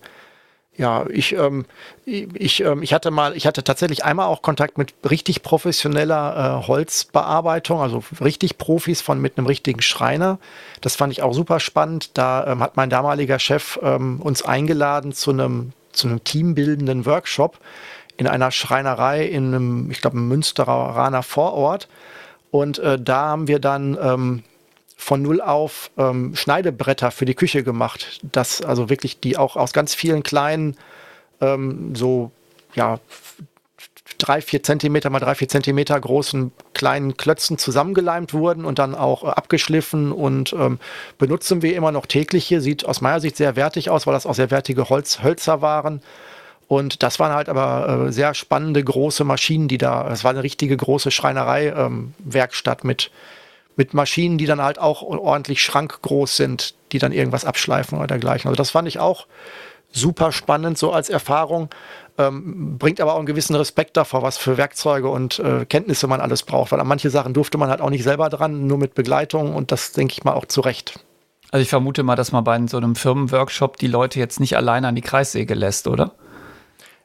Ja, 0.77 1.07
ich, 1.09 1.33
ähm, 1.33 1.65
ich, 2.05 2.63
ähm, 2.63 2.83
ich 2.83 2.93
hatte 2.93 3.09
mal, 3.09 3.35
ich 3.35 3.47
hatte 3.47 3.63
tatsächlich 3.63 4.05
einmal 4.05 4.27
auch 4.27 4.43
Kontakt 4.43 4.77
mit 4.77 4.93
richtig 5.09 5.41
professioneller 5.41 6.61
äh, 6.61 6.67
Holzbearbeitung, 6.67 7.81
also 7.81 8.03
richtig 8.21 8.59
Profis 8.59 9.01
von 9.01 9.19
mit 9.19 9.39
einem 9.39 9.47
richtigen 9.47 9.81
Schreiner. 9.81 10.37
Das 10.81 10.95
fand 10.95 11.11
ich 11.11 11.23
auch 11.23 11.33
super 11.33 11.59
spannend. 11.59 12.11
Da 12.15 12.45
ähm, 12.45 12.59
hat 12.61 12.77
mein 12.77 12.91
damaliger 12.91 13.39
Chef 13.39 13.79
ähm, 13.81 14.21
uns 14.21 14.43
eingeladen 14.43 15.13
zu 15.13 15.31
einem, 15.31 15.73
zu 15.93 16.07
einem 16.07 16.23
teambildenden 16.23 17.07
Workshop 17.07 17.57
in 18.17 18.27
einer 18.27 18.51
Schreinerei 18.51 19.25
in 19.25 19.53
einem, 19.53 19.91
ich 19.91 20.01
glaube, 20.01 20.17
Münsteraner 20.17 21.23
Vorort. 21.23 21.87
Und 22.51 22.79
äh, 22.79 22.99
da 22.99 23.27
haben 23.27 23.47
wir 23.47 23.59
dann 23.59 23.97
ähm, 24.01 24.43
von 24.95 25.21
null 25.21 25.41
auf 25.41 25.91
ähm, 25.97 26.35
Schneidebretter 26.35 27.11
für 27.11 27.25
die 27.25 27.35
Küche 27.35 27.63
gemacht. 27.63 28.19
Das 28.23 28.61
also 28.61 28.89
wirklich, 28.89 29.19
die 29.19 29.37
auch 29.37 29.55
aus 29.55 29.71
ganz 29.71 29.93
vielen 29.93 30.23
kleinen, 30.23 30.75
ähm, 31.39 31.95
so, 31.95 32.31
ja, 32.73 32.99
drei, 34.17 34.41
vier 34.41 34.63
Zentimeter 34.63 35.09
mal 35.09 35.19
drei, 35.19 35.35
vier 35.35 35.47
Zentimeter 35.47 35.99
großen 35.99 36.51
kleinen 36.73 37.17
Klötzen 37.17 37.57
zusammengeleimt 37.57 38.33
wurden 38.33 38.65
und 38.65 38.79
dann 38.79 38.95
auch 38.95 39.23
äh, 39.23 39.27
abgeschliffen 39.27 40.11
und 40.11 40.53
ähm, 40.53 40.79
benutzen 41.17 41.61
wir 41.61 41.75
immer 41.75 41.91
noch 41.91 42.05
täglich 42.05 42.45
hier. 42.47 42.61
Sieht 42.61 42.85
aus 42.85 43.01
meiner 43.01 43.19
Sicht 43.19 43.37
sehr 43.37 43.55
wertig 43.55 43.89
aus, 43.89 44.07
weil 44.07 44.13
das 44.13 44.25
auch 44.25 44.33
sehr 44.33 44.49
wertige 44.51 44.89
Holz, 44.89 45.21
Hölzer 45.21 45.61
waren. 45.61 46.01
Und 46.67 47.01
das 47.01 47.19
waren 47.19 47.33
halt 47.33 47.47
aber 47.47 48.07
äh, 48.07 48.11
sehr 48.11 48.33
spannende 48.33 48.83
große 48.83 49.23
Maschinen, 49.23 49.67
die 49.67 49.77
da, 49.77 50.09
es 50.11 50.23
war 50.23 50.31
eine 50.31 50.43
richtige 50.43 50.75
große 50.75 51.11
Schreinerei-Werkstatt 51.11 52.83
ähm, 52.83 52.87
mit, 52.87 53.11
mit 53.77 53.93
Maschinen, 53.93 54.37
die 54.37 54.45
dann 54.45 54.61
halt 54.61 54.77
auch 54.77 55.01
ordentlich 55.01 55.61
schrankgroß 55.61 56.35
sind, 56.35 56.75
die 56.91 56.99
dann 56.99 57.13
irgendwas 57.13 57.45
abschleifen 57.45 57.97
oder 57.97 58.07
dergleichen. 58.07 58.49
Also 58.49 58.57
das 58.57 58.71
fand 58.71 58.87
ich 58.87 58.99
auch 58.99 59.27
super 59.91 60.33
spannend, 60.33 60.77
so 60.77 60.91
als 60.91 61.09
Erfahrung. 61.09 61.69
Ähm, 62.17 62.77
bringt 62.77 62.99
aber 62.99 63.13
auch 63.13 63.17
einen 63.17 63.27
gewissen 63.27 63.55
Respekt 63.55 63.95
davor, 63.95 64.23
was 64.23 64.37
für 64.37 64.57
Werkzeuge 64.57 65.07
und 65.07 65.39
äh, 65.39 65.65
Kenntnisse 65.65 66.07
man 66.07 66.19
alles 66.19 66.43
braucht, 66.43 66.71
weil 66.71 66.79
an 66.79 66.87
manche 66.87 67.11
Sachen 67.11 67.33
durfte 67.33 67.57
man 67.57 67.69
halt 67.69 67.79
auch 67.79 67.91
nicht 67.91 68.03
selber 68.03 68.29
dran, 68.29 68.65
nur 68.65 68.79
mit 68.79 68.95
Begleitung 68.95 69.53
und 69.53 69.71
das 69.71 69.91
denke 69.91 70.13
ich 70.13 70.23
mal 70.23 70.33
auch 70.33 70.45
zu 70.45 70.61
Recht. 70.61 70.99
Also 71.51 71.61
ich 71.61 71.69
vermute 71.69 72.03
mal, 72.03 72.15
dass 72.15 72.31
man 72.31 72.43
bei 72.43 72.59
so 72.67 72.77
einem 72.77 72.95
Firmenworkshop 72.95 73.77
die 73.77 73.87
Leute 73.87 74.19
jetzt 74.19 74.39
nicht 74.39 74.57
alleine 74.57 74.87
an 74.87 74.95
die 74.95 75.01
Kreissäge 75.01 75.53
lässt, 75.53 75.87
oder? 75.87 76.11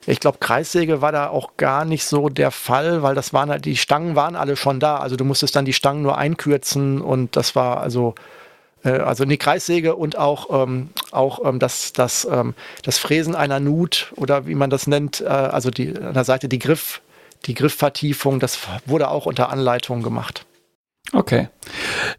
Ich 0.06 0.18
glaube, 0.18 0.38
Kreissäge 0.38 1.00
war 1.00 1.12
da 1.12 1.28
auch 1.28 1.56
gar 1.56 1.85
nicht 1.85 2.04
so 2.04 2.28
der 2.28 2.50
Fall, 2.50 3.02
weil 3.02 3.14
das 3.14 3.32
waren 3.32 3.50
halt, 3.50 3.64
die 3.64 3.76
Stangen 3.76 4.16
waren 4.16 4.35
alle 4.35 4.56
schon 4.56 4.80
da. 4.80 4.97
Also 4.97 5.14
du 5.16 5.25
musstest 5.25 5.54
dann 5.54 5.64
die 5.64 5.73
Stangen 5.73 6.02
nur 6.02 6.18
einkürzen 6.18 7.00
und 7.00 7.37
das 7.37 7.54
war 7.54 7.80
also, 7.80 8.14
äh, 8.85 8.90
also 8.90 9.23
eine 9.23 9.37
Kreissäge 9.37 9.94
und 9.94 10.18
auch, 10.18 10.64
ähm, 10.64 10.90
auch 11.12 11.44
ähm, 11.44 11.61
das, 11.61 11.92
das, 11.92 12.26
ähm, 12.30 12.54
das 12.82 12.99
Fräsen 12.99 13.37
einer 13.37 13.61
Nut 13.61 14.12
oder 14.16 14.47
wie 14.47 14.56
man 14.56 14.71
das 14.71 14.88
nennt, 14.88 15.21
äh, 15.21 15.26
also 15.26 15.71
die, 15.71 15.97
an 15.97 16.14
der 16.14 16.25
Seite 16.25 16.49
die 16.49 16.59
Griff, 16.59 17.00
die 17.47 17.54
Griffvertiefung, 17.54 18.40
das 18.40 18.59
wurde 18.87 19.09
auch 19.09 19.26
unter 19.26 19.50
Anleitung 19.50 20.02
gemacht. 20.02 20.47
Okay. 21.11 21.49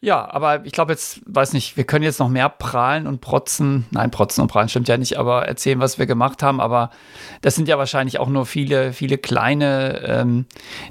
Ja, 0.02 0.30
aber 0.32 0.66
ich 0.66 0.72
glaube 0.72 0.92
jetzt, 0.92 1.22
weiß 1.26 1.54
nicht, 1.54 1.78
wir 1.78 1.84
können 1.84 2.04
jetzt 2.04 2.20
noch 2.20 2.30
mehr 2.30 2.50
prahlen 2.50 3.08
und 3.08 3.22
protzen. 3.22 3.86
Nein, 3.92 4.12
protzen 4.12 4.42
und 4.42 4.50
prahlen 4.50 4.70
stimmt 4.70 4.88
ja 4.88 4.98
nicht, 4.98 5.18
aber 5.18 5.48
erzählen, 5.48 5.80
was 5.80 5.98
wir 5.98 6.06
gemacht 6.06 6.44
haben. 6.44 6.60
Aber 6.60 6.92
das 7.42 7.56
sind 7.56 7.68
ja 7.68 7.78
wahrscheinlich 7.78 8.20
auch 8.20 8.28
nur 8.28 8.46
viele, 8.46 8.94
viele 8.94 9.18
kleine 9.18 10.02
ähm, 10.06 10.46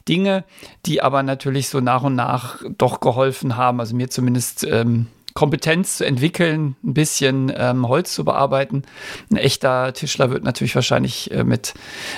Dinge, 0.08 0.44
die 0.86 1.02
aber 1.02 1.22
natürlich 1.22 1.68
so 1.68 1.80
nach 1.80 2.02
und 2.02 2.14
nach 2.14 2.62
doch 2.78 3.00
geholfen 3.00 3.56
haben. 3.56 3.78
Also 3.78 3.94
mir 3.94 4.08
zumindest 4.10 4.64
ähm, 4.64 5.08
Kompetenz 5.34 5.98
zu 5.98 6.06
entwickeln, 6.06 6.76
ein 6.84 6.94
bisschen 6.94 7.52
ähm, 7.56 7.88
Holz 7.88 8.12
zu 8.12 8.24
bearbeiten. 8.24 8.82
Ein 9.30 9.36
echter 9.36 9.92
Tischler 9.92 10.30
wird 10.30 10.44
natürlich 10.44 10.74
wahrscheinlich 10.74 11.30
äh, 11.30 11.44
mit, 11.44 11.74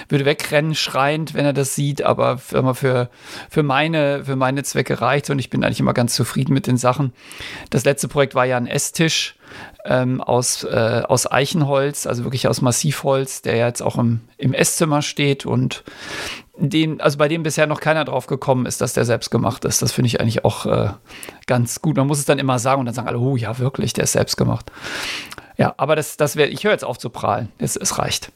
würde 0.08 0.24
wegrennen, 0.24 0.74
schreiend, 0.74 1.34
wenn 1.34 1.44
er 1.44 1.52
das 1.52 1.74
sieht, 1.74 2.02
aber 2.02 2.38
für, 2.38 3.10
für, 3.48 3.62
meine, 3.62 4.24
für 4.24 4.36
meine 4.36 4.62
Zwecke 4.62 5.00
reicht 5.00 5.30
und 5.30 5.38
ich 5.38 5.50
bin 5.50 5.64
eigentlich 5.64 5.80
immer 5.80 5.94
ganz 5.94 6.14
zufrieden 6.14 6.54
mit 6.54 6.66
den 6.66 6.76
Sachen. 6.76 7.12
Das 7.70 7.84
letzte 7.84 8.08
Projekt 8.08 8.34
war 8.34 8.44
ja 8.44 8.56
ein 8.56 8.66
Esstisch 8.66 9.36
ähm, 9.84 10.20
aus, 10.20 10.64
äh, 10.64 11.02
aus 11.06 11.30
Eichenholz, 11.30 12.06
also 12.06 12.24
wirklich 12.24 12.48
aus 12.48 12.62
Massivholz, 12.62 13.42
der 13.42 13.56
jetzt 13.56 13.82
auch 13.82 13.96
im, 13.98 14.20
im 14.38 14.52
Esszimmer 14.52 15.02
steht 15.02 15.46
und 15.46 15.84
den, 16.56 17.00
also 17.00 17.18
bei 17.18 17.28
dem 17.28 17.42
bisher 17.42 17.66
noch 17.66 17.80
keiner 17.80 18.04
drauf 18.04 18.26
gekommen 18.26 18.66
ist, 18.66 18.80
dass 18.80 18.92
der 18.92 19.04
selbst 19.04 19.30
gemacht 19.30 19.64
ist. 19.64 19.82
Das 19.82 19.92
finde 19.92 20.06
ich 20.06 20.20
eigentlich 20.20 20.44
auch 20.44 20.66
äh, 20.66 20.90
ganz 21.46 21.82
gut. 21.82 21.96
Man 21.96 22.06
muss 22.06 22.18
es 22.18 22.24
dann 22.24 22.38
immer 22.38 22.58
sagen 22.58 22.80
und 22.80 22.86
dann 22.86 22.94
sagen 22.94 23.08
alle, 23.08 23.18
oh 23.18 23.36
ja, 23.36 23.58
wirklich, 23.58 23.92
der 23.92 24.04
ist 24.04 24.12
selbst 24.12 24.36
gemacht. 24.36 24.70
Ja, 25.56 25.74
aber 25.76 25.96
das, 25.96 26.16
das 26.16 26.36
wäre, 26.36 26.48
ich 26.48 26.64
höre 26.64 26.72
jetzt 26.72 26.84
auf 26.84 26.98
zu 26.98 27.10
prahlen. 27.10 27.50
Es, 27.58 27.76
es 27.76 27.98
reicht. 27.98 28.32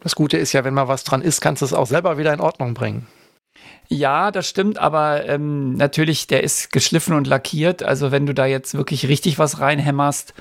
Das 0.00 0.14
Gute 0.14 0.36
ist 0.36 0.52
ja, 0.52 0.64
wenn 0.64 0.74
mal 0.74 0.88
was 0.88 1.04
dran 1.04 1.22
ist, 1.22 1.40
kannst 1.40 1.62
du 1.62 1.66
es 1.66 1.72
auch 1.72 1.86
selber 1.86 2.18
wieder 2.18 2.32
in 2.32 2.40
Ordnung 2.40 2.74
bringen. 2.74 3.06
Ja, 3.88 4.30
das 4.30 4.48
stimmt, 4.48 4.78
aber 4.78 5.28
ähm, 5.28 5.74
natürlich, 5.74 6.26
der 6.26 6.42
ist 6.42 6.72
geschliffen 6.72 7.14
und 7.14 7.26
lackiert. 7.26 7.82
Also 7.82 8.10
wenn 8.10 8.24
du 8.24 8.32
da 8.32 8.46
jetzt 8.46 8.74
wirklich 8.74 9.08
richtig 9.08 9.38
was 9.38 9.60
reinhämmerst, 9.60 10.32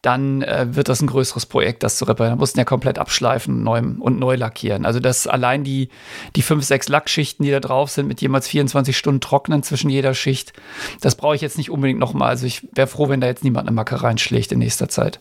dann 0.00 0.42
äh, 0.42 0.68
wird 0.70 0.88
das 0.88 1.02
ein 1.02 1.08
größeres 1.08 1.46
Projekt, 1.46 1.82
das 1.82 1.96
zu 1.96 2.04
reparieren. 2.04 2.36
Da 2.36 2.40
musst 2.40 2.54
du 2.54 2.60
ja 2.60 2.64
komplett 2.64 3.00
abschleifen 3.00 3.64
neu, 3.64 3.78
und 3.78 4.18
neu 4.18 4.36
lackieren. 4.36 4.86
Also 4.86 5.00
das 5.00 5.26
allein 5.26 5.64
die, 5.64 5.88
die 6.36 6.42
fünf, 6.42 6.64
sechs 6.64 6.88
Lackschichten, 6.88 7.44
die 7.44 7.50
da 7.50 7.58
drauf 7.60 7.90
sind, 7.90 8.06
mit 8.06 8.20
jemals 8.20 8.46
24 8.46 8.96
Stunden 8.96 9.20
trocknen 9.20 9.64
zwischen 9.64 9.90
jeder 9.90 10.14
Schicht, 10.14 10.52
das 11.00 11.16
brauche 11.16 11.34
ich 11.34 11.42
jetzt 11.42 11.58
nicht 11.58 11.70
unbedingt 11.70 11.98
nochmal. 11.98 12.28
Also 12.28 12.46
ich 12.46 12.66
wäre 12.72 12.86
froh, 12.86 13.08
wenn 13.08 13.20
da 13.20 13.26
jetzt 13.26 13.42
niemand 13.42 13.66
eine 13.66 13.74
Macke 13.74 14.02
reinschlägt 14.02 14.52
in 14.52 14.60
nächster 14.60 14.88
Zeit. 14.88 15.20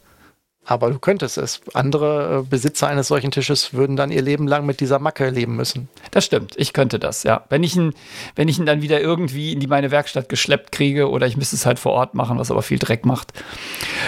Aber 0.66 0.90
du 0.90 1.00
könntest 1.00 1.38
es. 1.38 1.62
Andere 1.74 2.40
äh, 2.40 2.50
Besitzer 2.50 2.88
eines 2.88 3.10
solchen 3.10 3.32
Tisches 3.32 3.74
würden 3.74 3.96
dann 3.96 4.12
ihr 4.12 4.22
Leben 4.22 4.48
lang 4.48 4.66
mit 4.66 4.80
dieser 4.80 5.00
Macke 5.00 5.30
leben 5.30 5.56
müssen. 5.56 5.90
Das 6.12 6.24
stimmt. 6.24 6.54
Ich 6.58 6.72
könnte 6.72 7.00
das, 7.00 7.24
ja. 7.24 7.44
Wenn 7.50 7.64
ich 7.64 7.76
ihn, 7.76 7.94
wenn 8.36 8.48
ich 8.48 8.60
ihn 8.60 8.66
dann 8.66 8.82
wieder 8.82 9.02
irgendwie 9.02 9.52
in 9.52 9.60
die 9.60 9.68
meine 9.68 9.92
Werkstatt 9.92 10.30
geschleppt 10.30 10.72
kriege 10.72 11.10
oder 11.10 11.28
ich 11.28 11.36
müsste 11.36 11.56
es 11.56 11.66
halt 11.66 11.80
vor 11.80 11.92
Ort 11.92 12.14
machen, 12.14 12.38
was 12.40 12.50
aber 12.50 12.62
viel 12.62 12.80
Dreck 12.80 13.06
macht. 13.06 13.34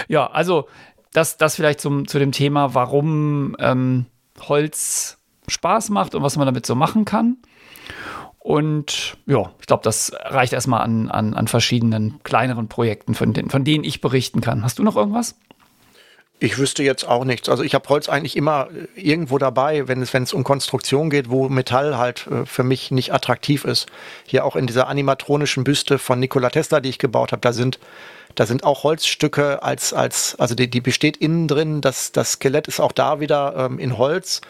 Ja, 0.08 0.26
also 0.28 0.66
das, 1.12 1.36
das 1.36 1.56
vielleicht 1.56 1.80
zum, 1.80 2.08
zu 2.08 2.18
dem 2.18 2.32
Thema, 2.32 2.74
warum 2.74 3.56
ähm, 3.58 4.06
Holz 4.48 5.18
Spaß 5.48 5.90
macht 5.90 6.14
und 6.14 6.22
was 6.22 6.36
man 6.36 6.46
damit 6.46 6.66
so 6.66 6.74
machen 6.74 7.04
kann. 7.04 7.36
Und 8.38 9.16
ja, 9.26 9.50
ich 9.60 9.66
glaube, 9.66 9.82
das 9.82 10.12
reicht 10.24 10.52
erstmal 10.52 10.82
an, 10.82 11.10
an, 11.10 11.34
an 11.34 11.48
verschiedenen 11.48 12.20
kleineren 12.22 12.68
Projekten, 12.68 13.14
von, 13.14 13.32
den, 13.32 13.50
von 13.50 13.64
denen 13.64 13.82
ich 13.82 14.00
berichten 14.00 14.40
kann. 14.40 14.62
Hast 14.62 14.78
du 14.78 14.84
noch 14.84 14.96
irgendwas? 14.96 15.36
Ich 16.38 16.58
wüsste 16.58 16.82
jetzt 16.82 17.08
auch 17.08 17.24
nichts. 17.24 17.48
Also 17.48 17.62
ich 17.62 17.74
habe 17.74 17.88
Holz 17.88 18.10
eigentlich 18.10 18.36
immer 18.36 18.68
äh, 18.70 19.00
irgendwo 19.00 19.38
dabei, 19.38 19.88
wenn 19.88 20.02
es, 20.02 20.12
wenn 20.12 20.22
es 20.22 20.34
um 20.34 20.44
Konstruktion 20.44 21.08
geht, 21.08 21.30
wo 21.30 21.48
Metall 21.48 21.96
halt 21.96 22.26
äh, 22.26 22.44
für 22.44 22.62
mich 22.62 22.90
nicht 22.90 23.12
attraktiv 23.14 23.64
ist. 23.64 23.86
Hier 24.26 24.44
auch 24.44 24.54
in 24.54 24.66
dieser 24.66 24.88
animatronischen 24.88 25.64
Büste 25.64 25.98
von 25.98 26.20
Nikola 26.20 26.50
Tesla, 26.50 26.80
die 26.80 26.90
ich 26.90 26.98
gebaut 26.98 27.32
habe, 27.32 27.40
da 27.40 27.54
sind, 27.54 27.78
da 28.34 28.44
sind 28.44 28.64
auch 28.64 28.84
Holzstücke 28.84 29.62
als, 29.62 29.94
als, 29.94 30.36
also 30.38 30.54
die, 30.54 30.68
die 30.68 30.82
besteht 30.82 31.16
innen 31.16 31.48
drin, 31.48 31.80
das, 31.80 32.12
das 32.12 32.32
Skelett 32.32 32.68
ist 32.68 32.80
auch 32.80 32.92
da 32.92 33.18
wieder 33.18 33.54
ähm, 33.56 33.78
in 33.78 33.96
Holz 33.96 34.42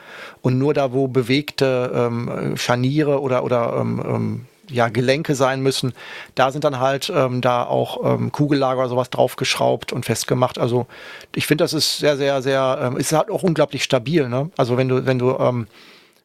und 0.43 0.59
nur 0.59 0.75
da, 0.75 0.93
wo 0.93 1.07
bewegte 1.07 1.93
ähm, 1.95 2.57
Scharniere 2.57 3.21
oder, 3.21 3.45
oder 3.45 3.77
ähm, 3.81 4.03
ähm 4.05 4.47
ja, 4.71 4.89
Gelenke 4.89 5.35
sein 5.35 5.61
müssen. 5.61 5.93
Da 6.35 6.51
sind 6.51 6.65
dann 6.65 6.81
halt 6.81 7.13
ähm, 7.15 7.41
da 7.41 7.65
auch 7.65 8.15
ähm, 8.15 8.33
Kugellager 8.33 8.81
oder 8.81 8.89
sowas 8.89 9.11
draufgeschraubt 9.11 9.93
und 9.93 10.05
festgemacht. 10.05 10.59
Also 10.59 10.87
ich 11.35 11.47
finde, 11.47 11.65
das 11.65 11.73
ist 11.73 11.99
sehr, 11.99 12.17
sehr, 12.17 12.43
sehr, 12.43 12.79
ähm, 12.83 12.97
ist 12.97 13.13
halt 13.13 13.31
auch 13.31 13.43
unglaublich 13.43 13.85
stabil. 13.85 14.29
Ne? 14.29 14.51
Also 14.57 14.77
wenn 14.77 14.89
du, 14.89 15.07
wenn 15.07 15.19
du, 15.19 15.37
ähm, 15.39 15.67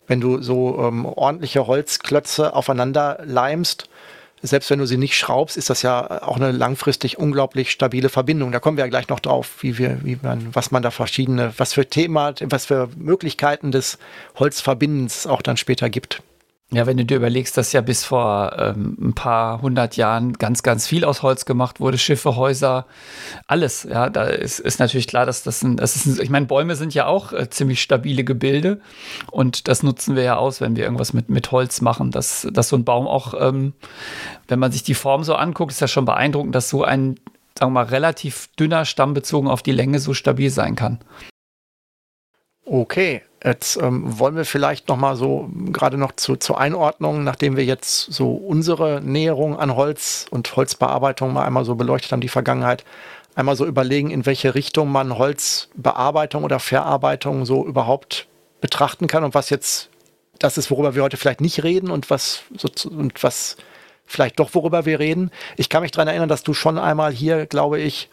wenn 0.08 0.22
du 0.22 0.42
so 0.42 0.80
ähm, 0.80 1.06
ordentliche 1.06 1.68
Holzklötze 1.68 2.54
aufeinander 2.54 3.20
leimst, 3.24 3.90
selbst 4.44 4.72
wenn 4.72 4.80
du 4.80 4.88
sie 4.88 4.98
nicht 4.98 5.16
schraubst, 5.16 5.56
ist 5.56 5.70
das 5.70 5.84
ja 5.84 6.24
auch 6.24 6.38
eine 6.38 6.52
langfristig 6.52 7.20
unglaublich 7.20 7.70
stabile 7.72 8.10
Verbindung. 8.10 8.52
Da 8.52 8.60
kommen 8.60 8.76
wir 8.78 8.84
ja 8.84 8.90
gleich 8.90 9.08
noch 9.08 9.20
drauf, 9.20 9.58
wie 9.62 9.78
wir, 9.78 10.00
wie 10.04 10.18
man, 10.22 10.54
was 10.56 10.72
man 10.72 10.82
da 10.82 10.90
verschiedene, 10.90 11.54
was 11.58 11.74
für 11.74 11.88
Thema, 11.88 12.34
was 12.42 12.66
für 12.66 12.90
Möglichkeiten 12.96 13.72
des 13.72 14.00
Holzverbindens 14.40 15.28
auch 15.28 15.44
dann 15.44 15.58
später 15.58 15.90
gibt. 15.90 16.24
Ja, 16.74 16.86
wenn 16.88 16.96
du 16.96 17.04
dir 17.04 17.18
überlegst, 17.18 17.58
dass 17.58 17.74
ja 17.74 17.82
bis 17.82 18.06
vor 18.06 18.56
ähm, 18.58 18.96
ein 18.98 19.14
paar 19.14 19.62
hundert 19.62 19.98
Jahren 19.98 20.32
ganz, 20.32 20.64
ganz 20.64 20.88
viel 20.88 21.04
aus 21.04 21.22
Holz 21.22 21.44
gemacht 21.44 21.82
wurde, 21.82 21.98
Schiffe, 21.98 22.38
Häuser, 22.38 22.86
alles. 23.46 23.84
Ja, 23.84 24.10
da 24.10 24.24
ist, 24.24 24.60
ist 24.60 24.80
natürlich 24.80 25.08
klar, 25.08 25.26
dass 25.26 25.44
das 25.44 25.64
ein, 25.64 25.76
das 25.76 25.98
ist 25.98 26.06
ein, 26.06 26.24
ich 26.24 26.30
meine, 26.30 26.46
Bäume 26.46 26.78
sind 26.78 26.94
ja 26.94 27.08
auch 27.08 27.34
äh, 27.34 27.50
ziemlich 27.50 27.82
stabile 27.82 28.24
Gebilde 28.24 28.80
und 29.32 29.68
das 29.68 29.84
nutzen 29.84 30.16
wir 30.16 30.24
ja 30.24 30.38
aus, 30.38 30.62
wenn 30.62 30.78
wir 30.78 30.86
irgendwas 30.86 31.12
mit, 31.12 31.28
mit 31.30 31.52
Holz 31.52 31.82
machen, 31.82 32.10
dass, 32.10 32.48
dass 32.50 32.70
so 32.70 32.78
ein 32.78 32.86
Baum 32.86 33.06
auch, 33.06 33.34
ähm, 33.38 33.74
wenn 34.48 34.60
man 34.60 34.72
sich 34.72 34.84
die 34.84 34.94
Form 34.94 35.26
so 35.26 35.36
anguckt, 35.36 35.74
ist 35.74 35.82
ja 35.82 35.90
schon 35.90 36.06
beeindruckend, 36.06 36.56
dass 36.56 36.70
so 36.70 36.86
ein, 36.86 37.20
sagen 37.60 37.74
wir 37.74 37.82
mal, 37.82 37.86
relativ 37.88 38.48
dünner 38.58 38.86
Stamm 38.86 39.14
bezogen 39.14 39.50
auf 39.50 39.62
die 39.62 39.74
Länge 39.74 40.00
so 40.00 40.14
stabil 40.14 40.50
sein 40.50 40.78
kann. 40.78 41.00
Okay, 42.64 43.24
Jetzt 43.44 43.78
ähm, 43.78 44.20
wollen 44.20 44.36
wir 44.36 44.46
vielleicht 44.46 44.88
noch 44.88 44.98
mal 44.98 45.16
so 45.16 45.50
gerade 45.72 45.98
noch 45.98 46.12
zu, 46.12 46.36
zur 46.36 46.60
Einordnung, 46.60 47.24
nachdem 47.24 47.58
wir 47.58 47.66
jetzt 47.66 48.12
so 48.12 48.34
unsere 48.34 49.02
Näherung 49.02 49.58
an 49.58 49.76
Holz 49.76 50.28
und 50.30 50.56
Holzbearbeitung 50.56 51.34
mal 51.34 51.46
einmal 51.46 51.66
so 51.66 51.74
beleuchtet 51.74 52.12
haben, 52.12 52.22
die 52.22 52.30
Vergangenheit, 52.30 52.84
einmal 53.34 53.56
so 53.56 53.66
überlegen, 53.66 54.12
in 54.12 54.26
welche 54.26 54.54
Richtung 54.54 54.92
man 54.92 55.18
Holzbearbeitung 55.18 56.44
oder 56.44 56.60
Verarbeitung 56.60 57.46
so 57.46 57.66
überhaupt 57.66 58.28
betrachten 58.60 59.08
kann 59.08 59.24
und 59.24 59.34
was 59.34 59.50
jetzt 59.50 59.90
das 60.38 60.58
ist, 60.58 60.70
worüber 60.70 60.96
wir 60.96 61.04
heute 61.04 61.18
vielleicht 61.18 61.42
nicht 61.42 61.64
reden 61.64 61.90
und 61.90 62.10
was 62.10 62.44
so, 62.56 62.70
und 62.90 63.24
was 63.24 63.58
vielleicht 64.06 64.40
doch 64.40 64.54
worüber 64.54 64.86
wir 64.86 65.00
reden. 65.00 65.32
Ich 65.56 65.70
kann 65.70 65.82
mich 65.82 65.92
daran 65.92 66.08
erinnern, 66.08 66.30
dass 66.30 66.44
du 66.44 66.54
schon 66.54 66.78
einmal 66.78 67.12
hier, 67.12 67.46
glaube 67.46 67.80
ich, 67.80 68.10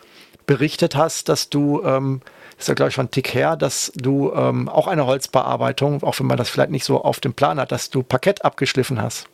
berichtet 0.46 0.94
hast, 0.94 1.28
dass 1.28 1.50
du 1.50 1.82
ähm, 1.84 2.20
ist 2.58 2.68
ja, 2.68 2.74
glaube 2.74 2.88
ich, 2.88 2.94
schon 2.94 3.06
ein 3.06 3.10
Tick 3.10 3.34
her, 3.34 3.56
dass 3.56 3.92
du 3.94 4.32
ähm, 4.32 4.68
auch 4.68 4.88
eine 4.88 5.06
Holzbearbeitung, 5.06 6.02
auch 6.02 6.18
wenn 6.18 6.26
man 6.26 6.36
das 6.36 6.50
vielleicht 6.50 6.70
nicht 6.70 6.84
so 6.84 7.02
auf 7.02 7.20
dem 7.20 7.34
Plan 7.34 7.60
hat, 7.60 7.72
dass 7.72 7.90
du 7.90 8.02
Parkett 8.02 8.44
abgeschliffen 8.44 9.00
hast. 9.00 9.28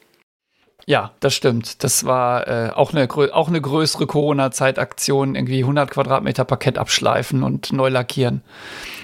Ja, 0.87 1.13
das 1.21 1.35
stimmt. 1.35 1.83
Das 1.83 2.05
war 2.05 2.47
äh, 2.47 2.71
auch, 2.71 2.93
eine, 2.93 3.09
auch 3.33 3.49
eine 3.49 3.61
größere 3.61 4.07
Corona-Zeitaktion, 4.07 5.35
irgendwie 5.35 5.61
100 5.61 5.91
Quadratmeter 5.91 6.45
Parkett 6.45 6.77
abschleifen 6.77 7.43
und 7.43 7.73
neu 7.73 7.89
lackieren. 7.89 8.43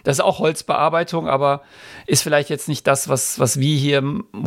Das 0.05 0.19
ist 0.19 0.21
auch 0.21 0.41
Holzbearbeitung, 0.41 1.27
aber 1.27 1.62
ist 2.07 2.23
vielleicht 2.23 2.50
jetzt 2.50 2.69
nicht 2.69 2.87
das, 2.87 3.09
was, 3.09 3.39
was 3.39 3.59
wir 3.59 3.77
hier 3.77 4.03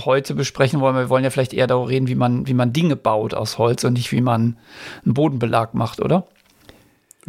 heute 0.05 0.35
besprechen 0.35 0.79
wollen. 0.79 0.95
Wir 0.95 1.09
wollen 1.09 1.23
ja 1.23 1.31
vielleicht 1.31 1.53
eher 1.53 1.65
darüber 1.65 1.89
reden, 1.89 2.07
wie 2.07 2.15
man, 2.15 2.45
wie 2.45 2.53
man 2.53 2.71
Dinge 2.71 2.95
baut 2.95 3.33
aus 3.33 3.57
Holz 3.57 3.83
und 3.83 3.93
nicht, 3.93 4.11
wie 4.11 4.21
man 4.21 4.57
einen 5.03 5.15
Bodenbelag 5.15 5.73
macht, 5.73 6.01
oder? 6.01 6.27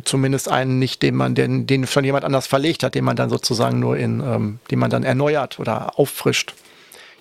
Zumindest 0.03 0.51
einen 0.51 0.79
nicht, 0.79 1.03
den 1.03 1.15
man, 1.15 1.35
den, 1.35 1.67
den 1.67 1.87
schon 1.87 2.05
jemand 2.05 2.25
anders 2.25 2.47
verlegt 2.47 2.83
hat, 2.83 2.95
den 2.95 3.05
man 3.05 3.17
dann 3.17 3.31
sozusagen 3.31 3.79
nur 3.79 3.97
in, 3.97 4.21
ähm, 4.21 4.59
den 4.71 4.79
man 4.79 4.91
dann 4.91 5.05
erneuert 5.05 5.59
oder 5.61 5.99
auffrischt. 5.99 6.55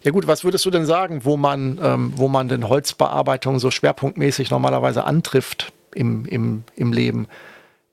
Ja 0.03 0.11
gut, 0.11 0.27
was 0.27 0.43
würdest 0.43 0.65
du 0.65 0.71
denn 0.71 0.85
sagen, 0.85 1.23
wo 1.23 1.37
man, 1.37 1.79
ähm, 1.81 2.13
wo 2.15 2.27
man 2.27 2.47
denn 2.47 2.67
Holzbearbeitung 2.67 3.59
so 3.59 3.71
schwerpunktmäßig 3.71 4.49
normalerweise 4.49 5.05
antrifft 5.05 5.71
im, 5.93 6.25
im, 6.25 6.63
im 6.75 6.91
Leben? 6.91 7.27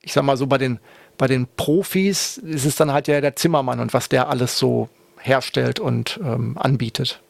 Ich 0.02 0.12
sag 0.12 0.24
mal 0.24 0.36
so, 0.36 0.46
bei 0.46 0.58
den, 0.58 0.80
bei 1.18 1.28
den 1.28 1.46
Profis 1.56 2.38
ist 2.38 2.64
es 2.64 2.76
dann 2.76 2.92
halt 2.92 3.06
ja 3.06 3.20
der 3.20 3.36
Zimmermann 3.36 3.78
und 3.80 3.94
was 3.94 4.08
der 4.08 4.28
alles 4.28 4.58
so 4.58 4.88
herstellt 5.20 5.78
und 5.78 6.18
ähm, 6.24 6.56
anbietet. 6.58 7.20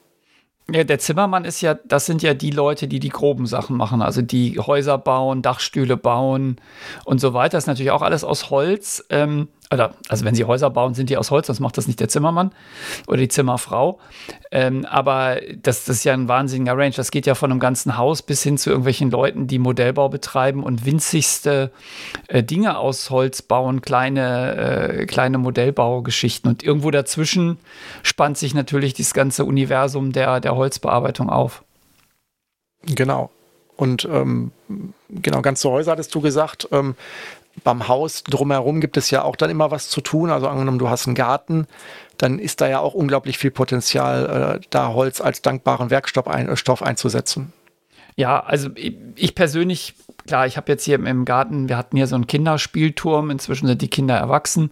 Ja, 0.72 0.84
der 0.84 0.98
Zimmermann 0.98 1.44
ist 1.44 1.60
ja, 1.62 1.74
das 1.74 2.06
sind 2.06 2.22
ja 2.22 2.34
die 2.34 2.50
Leute, 2.50 2.86
die 2.86 3.00
die 3.00 3.08
groben 3.08 3.46
Sachen 3.46 3.76
machen, 3.76 4.02
also 4.02 4.22
die 4.22 4.58
Häuser 4.58 4.98
bauen, 4.98 5.42
Dachstühle 5.42 5.96
bauen 5.96 6.56
und 7.04 7.20
so 7.20 7.34
weiter. 7.34 7.56
Das 7.56 7.64
ist 7.64 7.68
natürlich 7.68 7.90
auch 7.90 8.02
alles 8.02 8.22
aus 8.22 8.50
Holz. 8.50 9.04
Ähm, 9.10 9.48
oder, 9.72 9.94
also 10.08 10.24
wenn 10.24 10.34
sie 10.34 10.44
Häuser 10.44 10.68
bauen, 10.68 10.94
sind 10.94 11.10
die 11.10 11.16
aus 11.16 11.30
Holz, 11.30 11.46
sonst 11.46 11.60
macht 11.60 11.78
das 11.78 11.86
nicht 11.86 12.00
der 12.00 12.08
Zimmermann 12.08 12.50
oder 13.06 13.18
die 13.18 13.28
Zimmerfrau. 13.28 14.00
Ähm, 14.50 14.84
aber 14.84 15.40
das, 15.62 15.84
das, 15.84 15.98
ist 15.98 16.04
ja 16.04 16.12
ein 16.12 16.26
wahnsinniger 16.26 16.76
Range. 16.76 16.94
Das 16.96 17.12
geht 17.12 17.24
ja 17.26 17.36
von 17.36 17.52
einem 17.52 17.60
ganzen 17.60 17.96
Haus 17.96 18.22
bis 18.22 18.42
hin 18.42 18.58
zu 18.58 18.70
irgendwelchen 18.70 19.12
Leuten, 19.12 19.46
die 19.46 19.60
Modellbau 19.60 20.08
betreiben 20.08 20.64
und 20.64 20.86
winzigste 20.86 21.70
äh, 22.26 22.42
Dinge 22.42 22.78
aus 22.78 23.10
Holz 23.10 23.42
bauen, 23.42 23.80
kleine, 23.80 24.56
äh, 24.56 25.06
kleine 25.06 25.38
Modellbaugeschichten. 25.38 26.50
Und 26.50 26.64
irgendwo 26.64 26.90
dazwischen 26.90 27.58
spannt 28.02 28.38
sich 28.38 28.54
natürlich 28.54 28.94
das 28.94 29.14
ganze 29.14 29.44
Universum 29.44 30.12
der, 30.12 30.40
der 30.40 30.56
Holzbearbeitung 30.56 31.30
auf. 31.30 31.62
Genau. 32.86 33.30
Und 33.76 34.04
ähm, 34.04 34.52
genau, 35.08 35.40
ganz 35.40 35.60
zu 35.60 35.70
Häuser 35.70 35.92
hattest 35.92 36.14
du 36.14 36.20
gesagt. 36.20 36.68
Ähm, 36.70 36.96
beim 37.64 37.88
Haus 37.88 38.24
drumherum 38.24 38.80
gibt 38.80 38.96
es 38.96 39.10
ja 39.10 39.22
auch 39.22 39.36
dann 39.36 39.50
immer 39.50 39.70
was 39.70 39.88
zu 39.88 40.00
tun. 40.00 40.30
Also 40.30 40.48
angenommen, 40.48 40.78
du 40.78 40.88
hast 40.88 41.06
einen 41.06 41.14
Garten, 41.14 41.66
dann 42.18 42.38
ist 42.38 42.60
da 42.60 42.68
ja 42.68 42.80
auch 42.80 42.94
unglaublich 42.94 43.38
viel 43.38 43.50
Potenzial, 43.50 44.58
äh, 44.60 44.66
da 44.70 44.92
Holz 44.92 45.20
als 45.20 45.42
dankbaren 45.42 45.90
Werkstoff 45.90 46.28
ein, 46.28 46.48
äh, 46.48 46.56
Stoff 46.56 46.82
einzusetzen. 46.82 47.52
Ja, 48.16 48.40
also 48.40 48.68
ich, 48.74 48.96
ich 49.16 49.34
persönlich, 49.34 49.94
klar, 50.26 50.46
ich 50.46 50.56
habe 50.56 50.70
jetzt 50.70 50.84
hier 50.84 50.96
im 50.96 51.24
Garten, 51.24 51.68
wir 51.70 51.76
hatten 51.78 51.96
hier 51.96 52.06
so 52.06 52.16
einen 52.16 52.26
Kinderspielturm, 52.26 53.30
inzwischen 53.30 53.66
sind 53.66 53.80
die 53.80 53.88
Kinder 53.88 54.16
erwachsen, 54.16 54.70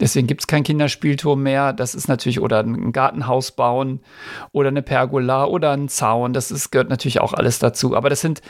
deswegen 0.00 0.26
gibt 0.26 0.42
es 0.42 0.46
keinen 0.46 0.64
Kinderspielturm 0.64 1.42
mehr. 1.42 1.72
Das 1.72 1.94
ist 1.94 2.08
natürlich, 2.08 2.40
oder 2.40 2.60
ein 2.60 2.92
Gartenhaus 2.92 3.52
bauen 3.52 4.00
oder 4.52 4.68
eine 4.68 4.82
Pergola 4.82 5.46
oder 5.46 5.70
ein 5.70 5.88
Zaun, 5.88 6.34
das 6.34 6.50
ist, 6.50 6.70
gehört 6.70 6.90
natürlich 6.90 7.20
auch 7.20 7.32
alles 7.32 7.58
dazu. 7.58 7.96
Aber 7.96 8.10
das 8.10 8.20
sind 8.20 8.42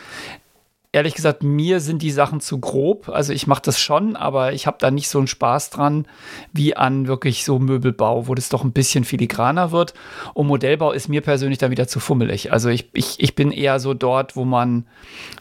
ehrlich 0.93 1.15
gesagt, 1.15 1.43
mir 1.43 1.81
sind 1.81 2.03
die 2.03 2.11
Sachen 2.11 2.41
zu 2.41 2.61
grob. 2.61 3.09
Also 3.09 3.33
ich 3.33 3.47
mache 3.47 3.63
das 3.65 3.81
schon, 3.81 4.15
aber 4.15 4.53
ich 4.53 4.67
habe 4.67 4.77
da 4.79 4.91
nicht 4.91 5.09
so 5.09 5.19
einen 5.19 5.27
Spaß 5.27 5.71
dran 5.71 6.07
wie 6.53 6.77
an 6.77 7.07
wirklich 7.07 7.45
so 7.45 7.59
Möbelbau, 7.59 8.29
wo 8.29 8.35
das 8.35 8.51
doch 8.51 8.63
ein 8.63 8.73
bisschen 8.73 9.05
filigraner 9.05 9.73
wird. 9.73 9.95
Und 10.35 10.47
Modellbau 10.47 10.93
ist 10.93 11.09
mir 11.09 11.23
persönlich 11.23 11.59
dann 11.59 11.71
wieder 11.71 11.89
zu 11.89 11.99
fummelig. 11.99 12.53
Also 12.53 12.69
ich, 12.69 12.91
ich, 12.93 13.19
ich 13.19 13.35
bin 13.35 13.51
eher 13.51 13.81
so 13.81 13.95
dort, 13.95 14.37
wo 14.37 14.45
man, 14.45 14.87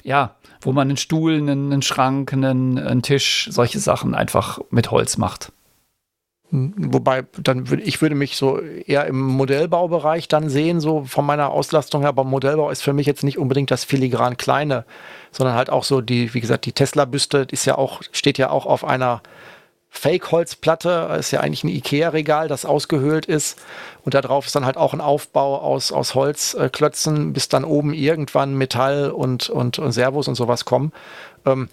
ja, 0.03 0.35
wo 0.61 0.71
man 0.71 0.87
einen 0.87 0.97
Stuhl, 0.97 1.33
einen, 1.33 1.73
einen 1.73 1.81
Schrank, 1.81 2.31
einen, 2.31 2.77
einen 2.77 3.01
Tisch, 3.01 3.49
solche 3.51 3.79
Sachen 3.79 4.15
einfach 4.15 4.59
mit 4.69 4.89
Holz 4.89 5.17
macht. 5.17 5.51
Wobei, 6.51 7.23
dann 7.41 7.69
würde 7.69 7.83
ich 7.83 8.01
würde 8.01 8.15
mich 8.15 8.35
so 8.35 8.59
eher 8.59 9.05
im 9.05 9.21
Modellbaubereich 9.21 10.27
dann 10.27 10.49
sehen, 10.49 10.81
so 10.81 11.05
von 11.05 11.25
meiner 11.25 11.49
Auslastung 11.49 12.01
her. 12.01 12.09
Aber 12.09 12.25
Modellbau 12.25 12.69
ist 12.69 12.81
für 12.81 12.91
mich 12.91 13.07
jetzt 13.07 13.23
nicht 13.23 13.37
unbedingt 13.37 13.71
das 13.71 13.85
filigran 13.85 14.35
Kleine, 14.35 14.83
sondern 15.31 15.55
halt 15.55 15.69
auch 15.69 15.85
so 15.85 16.01
die, 16.01 16.33
wie 16.33 16.41
gesagt, 16.41 16.65
die 16.65 16.73
Tesla-Büste 16.73 17.47
ist 17.49 17.65
ja 17.65 17.77
auch, 17.77 18.01
steht 18.11 18.37
ja 18.37 18.49
auch 18.49 18.65
auf 18.65 18.83
einer 18.83 19.21
Fake-Holzplatte, 19.91 21.15
ist 21.19 21.31
ja 21.31 21.39
eigentlich 21.39 21.63
ein 21.63 21.69
Ikea-Regal, 21.69 22.49
das 22.49 22.65
ausgehöhlt 22.65 23.25
ist. 23.25 23.57
Und 24.03 24.13
da 24.13 24.21
drauf 24.21 24.45
ist 24.45 24.55
dann 24.55 24.65
halt 24.65 24.77
auch 24.77 24.93
ein 24.93 25.01
Aufbau 25.01 25.57
aus, 25.57 25.93
aus 25.93 26.15
Holzklötzen, 26.15 27.31
bis 27.31 27.47
dann 27.49 27.63
oben 27.63 27.93
irgendwann 27.93 28.55
Metall 28.55 29.11
und, 29.11 29.49
und, 29.49 29.79
und 29.79 29.91
Servos 29.93 30.27
und 30.27 30.35
sowas 30.35 30.65
kommen. 30.65 30.91
Ähm, 31.45 31.69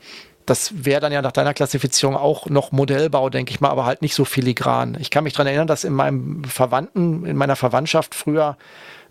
das 0.49 0.85
wäre 0.85 1.01
dann 1.01 1.13
ja 1.13 1.21
nach 1.21 1.33
deiner 1.33 1.53
Klassifizierung 1.53 2.17
auch 2.17 2.47
noch 2.47 2.73
Modellbau, 2.73 3.29
denke 3.29 3.53
ich 3.53 3.61
mal, 3.61 3.71
aber 3.71 3.85
halt 3.85 4.03
nicht 4.03 4.15
so 4.15 4.25
filigran. 4.25 4.97
Ich 4.99 5.11
kann 5.11 5.25
mich 5.25 5.35
daran 5.35 5.49
erinnern, 5.49 5.67
dass 5.67 5.85
in 5.85 5.93
meinem 5.93 6.45
Verwandten, 6.45 7.27
in 7.27 7.37
meiner 7.37 7.57
Verwandtschaft 7.57 8.15
früher, 8.15 8.57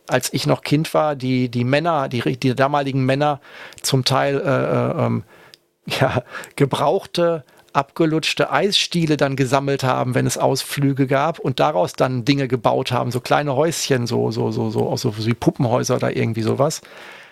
als 0.07 0.33
ich 0.33 0.47
noch 0.47 0.61
Kind 0.63 0.93
war, 0.93 1.15
die, 1.15 1.49
die 1.49 1.63
Männer, 1.63 2.09
die, 2.09 2.37
die 2.37 2.55
damaligen 2.55 3.05
Männer 3.05 3.39
zum 3.81 4.03
Teil 4.03 4.37
äh, 4.39 5.01
äh, 5.01 5.05
ähm, 5.05 5.23
ja, 5.85 6.23
gebrauchte 6.55 7.43
abgelutschte 7.73 8.51
Eisstiele 8.51 9.17
dann 9.17 9.35
gesammelt 9.35 9.83
haben, 9.83 10.15
wenn 10.15 10.25
es 10.25 10.39
Ausflüge 10.39 11.05
gab 11.05 11.37
und 11.37 11.59
daraus 11.59 11.93
dann 11.93 12.25
Dinge 12.25 12.47
gebaut 12.47 12.91
haben, 12.91 13.11
so 13.11 13.19
kleine 13.19 13.55
Häuschen, 13.55 14.07
so, 14.07 14.31
so, 14.31 14.49
so, 14.51 14.71
so, 14.71 14.89
auch 14.89 14.97
so 14.97 15.15
wie 15.23 15.35
Puppenhäuser 15.35 15.97
oder 15.97 16.15
irgendwie 16.15 16.41
sowas. 16.41 16.81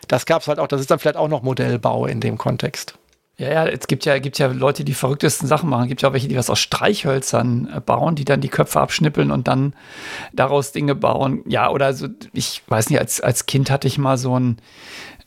Das 0.07 0.27
gab 0.27 0.43
es 0.43 0.47
halt 0.47 0.59
auch, 0.59 0.67
das 0.67 0.81
ist 0.81 0.91
dann 0.91 0.99
vielleicht 0.99 1.17
auch 1.17 1.29
noch 1.29 1.41
Modellbau 1.41 2.05
in 2.05 2.21
dem 2.21 2.37
Kontext. 2.37 2.95
Ja, 3.37 3.51
ja, 3.51 3.65
es 3.67 3.87
gibt 3.87 4.05
ja, 4.05 4.17
gibt 4.19 4.39
ja 4.39 4.47
Leute, 4.47 4.85
die 4.85 4.93
verrücktesten 4.93 5.45
Sachen 5.47 5.69
machen. 5.69 5.83
Es 5.83 5.89
gibt 5.89 6.01
ja 6.01 6.09
auch 6.09 6.13
welche, 6.13 6.29
die 6.29 6.37
was 6.37 6.49
aus 6.49 6.59
Streichhölzern 6.59 7.69
äh, 7.75 7.81
bauen, 7.81 8.15
die 8.15 8.23
dann 8.23 8.39
die 8.39 8.47
Köpfe 8.47 8.79
abschnippeln 8.79 9.29
und 9.29 9.49
dann 9.49 9.73
daraus 10.31 10.71
Dinge 10.71 10.95
bauen. 10.95 11.43
Ja, 11.45 11.69
oder 11.69 11.93
so, 11.93 12.07
ich 12.31 12.61
weiß 12.67 12.89
nicht, 12.89 12.99
als, 12.99 13.19
als 13.19 13.45
Kind 13.45 13.69
hatte 13.69 13.87
ich 13.89 13.97
mal 13.97 14.17
so 14.17 14.39
ein, 14.39 14.57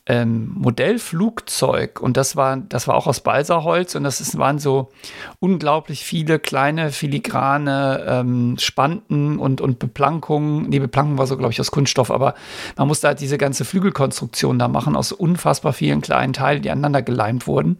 ähm, 0.09 0.51
Modellflugzeug 0.55 2.01
und 2.01 2.17
das 2.17 2.35
war, 2.35 2.57
das 2.57 2.87
war 2.87 2.95
auch 2.95 3.05
aus 3.05 3.21
Balsaholz 3.21 3.93
und 3.93 4.03
das 4.03 4.19
ist, 4.19 4.39
waren 4.39 4.57
so 4.57 4.89
unglaublich 5.37 6.03
viele 6.03 6.39
kleine 6.39 6.91
filigrane 6.91 8.03
ähm, 8.07 8.57
Spanten 8.57 9.37
und, 9.37 9.61
und 9.61 9.77
Beplankungen. 9.77 10.67
Nee, 10.67 10.79
Beplankung 10.79 11.19
war 11.19 11.27
so, 11.27 11.37
glaube 11.37 11.53
ich, 11.53 11.59
aus 11.61 11.69
Kunststoff, 11.69 12.09
aber 12.09 12.33
man 12.75 12.87
musste 12.87 13.07
halt 13.07 13.21
diese 13.21 13.37
ganze 13.37 13.65
Flügelkonstruktion 13.65 14.57
da 14.57 14.67
machen 14.67 14.95
aus 14.95 15.11
unfassbar 15.11 15.73
vielen 15.73 16.01
kleinen 16.01 16.33
Teilen, 16.33 16.63
die 16.63 16.71
aneinander 16.71 17.03
geleimt 17.03 17.45
wurden. 17.45 17.77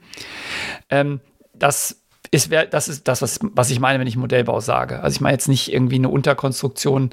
Ähm, 0.91 1.21
das 1.53 1.99
ist, 2.31 2.51
das 2.71 2.87
ist 2.87 3.07
das, 3.07 3.21
was, 3.21 3.39
was 3.41 3.71
ich 3.71 3.79
meine, 3.79 3.99
wenn 3.99 4.07
ich 4.07 4.15
Modellbau 4.15 4.59
sage. 4.59 5.01
Also 5.01 5.15
ich 5.15 5.21
meine 5.21 5.33
jetzt 5.33 5.47
nicht 5.47 5.71
irgendwie 5.73 5.95
eine 5.95 6.09
Unterkonstruktion 6.09 7.09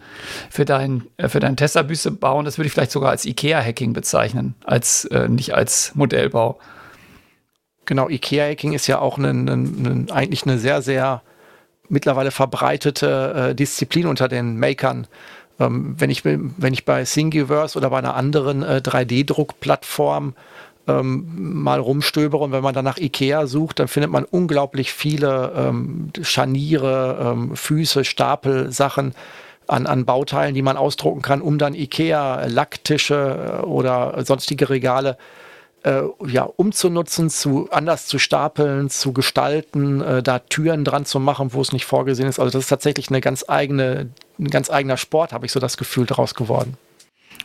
für, 0.51 0.65
dein, 0.65 1.05
äh, 1.17 1.29
für 1.29 1.41
deinen 1.41 1.57
Tesla-Büste 1.57 2.11
bauen. 2.11 2.45
Das 2.45 2.59
würde 2.59 2.67
ich 2.67 2.73
vielleicht 2.73 2.91
sogar 2.91 3.11
als 3.11 3.25
IKEA-Hacking 3.25 3.93
bezeichnen, 3.93 4.55
als 4.65 5.07
äh, 5.07 5.29
nicht 5.29 5.55
als 5.55 5.93
Modellbau. 5.95 6.59
Genau, 7.87 8.09
IKEA-Hacking 8.09 8.73
ist 8.73 8.87
ja 8.89 8.99
auch 8.99 9.17
eine, 9.17 9.31
eine, 9.31 10.07
eigentlich 10.11 10.43
eine 10.45 10.59
sehr, 10.59 10.83
sehr 10.83 11.23
mittlerweile 11.89 12.31
verbreitete 12.31 13.51
äh, 13.51 13.55
Disziplin 13.55 14.07
unter 14.07 14.29
den 14.29 14.59
Makern. 14.59 15.07
Ähm, 15.59 15.95
wenn, 15.99 16.11
ich, 16.11 16.25
wenn 16.25 16.73
ich 16.73 16.85
bei 16.85 17.05
Thingiverse 17.05 17.79
oder 17.79 17.91
bei 17.91 17.99
einer 17.99 18.15
anderen 18.15 18.63
äh, 18.63 18.83
3D-Druckplattform 18.85 20.35
ähm, 20.89 21.63
mal 21.63 21.81
rumstöbere 21.81 22.45
und 22.45 22.53
wenn 22.53 22.63
man 22.63 22.75
dann 22.75 22.85
nach 22.85 22.99
Ikea 22.99 23.47
sucht, 23.47 23.81
dann 23.81 23.89
findet 23.89 24.11
man 24.11 24.25
unglaublich 24.25 24.93
viele 24.93 25.53
ähm, 25.57 26.11
Scharniere, 26.23 27.19
ähm, 27.21 27.57
Füße, 27.57 28.05
Stapel, 28.05 28.73
Sachen 28.73 29.15
an, 29.67 29.87
an 29.87 30.05
Bauteilen, 30.05 30.55
die 30.55 30.63
man 30.63 30.77
ausdrucken 30.77 31.23
kann, 31.23 31.43
um 31.43 31.59
dann 31.59 31.75
Ikea 31.75 32.47
Lacktische 32.47 33.61
äh, 33.63 33.65
oder 33.65 34.25
sonstige 34.25 34.71
Regale 34.71 35.17
äh, 35.83 36.03
ja, 36.27 36.43
umzunutzen, 36.43 37.31
zu 37.31 37.69
anders 37.71 38.07
zu 38.07 38.19
stapeln, 38.19 38.91
zu 38.91 39.13
gestalten, 39.13 40.01
äh, 40.01 40.23
da 40.23 40.41
Türen 40.41 40.85
dran 40.85 41.05
zu 41.05 41.21
machen, 41.21 41.53
wo 41.53 41.61
es 41.61 41.73
nicht 41.73 41.85
vorgesehen 41.85 42.29
ist. 42.29 42.39
Also 42.39 42.53
das 42.53 42.65
ist 42.65 42.71
tatsächlich 42.71 43.09
eine 43.09 43.21
ganz 43.21 43.45
eigene, 43.49 44.11
ein 44.39 44.51
ganz 44.51 44.71
eigener 44.71 44.97
Sport, 44.97 45.33
habe 45.33 45.47
ich 45.47 45.53
so 45.53 45.61
das 45.61 45.77
Gefühl 45.77 46.07
daraus 46.07 46.35
geworden. 46.35 46.77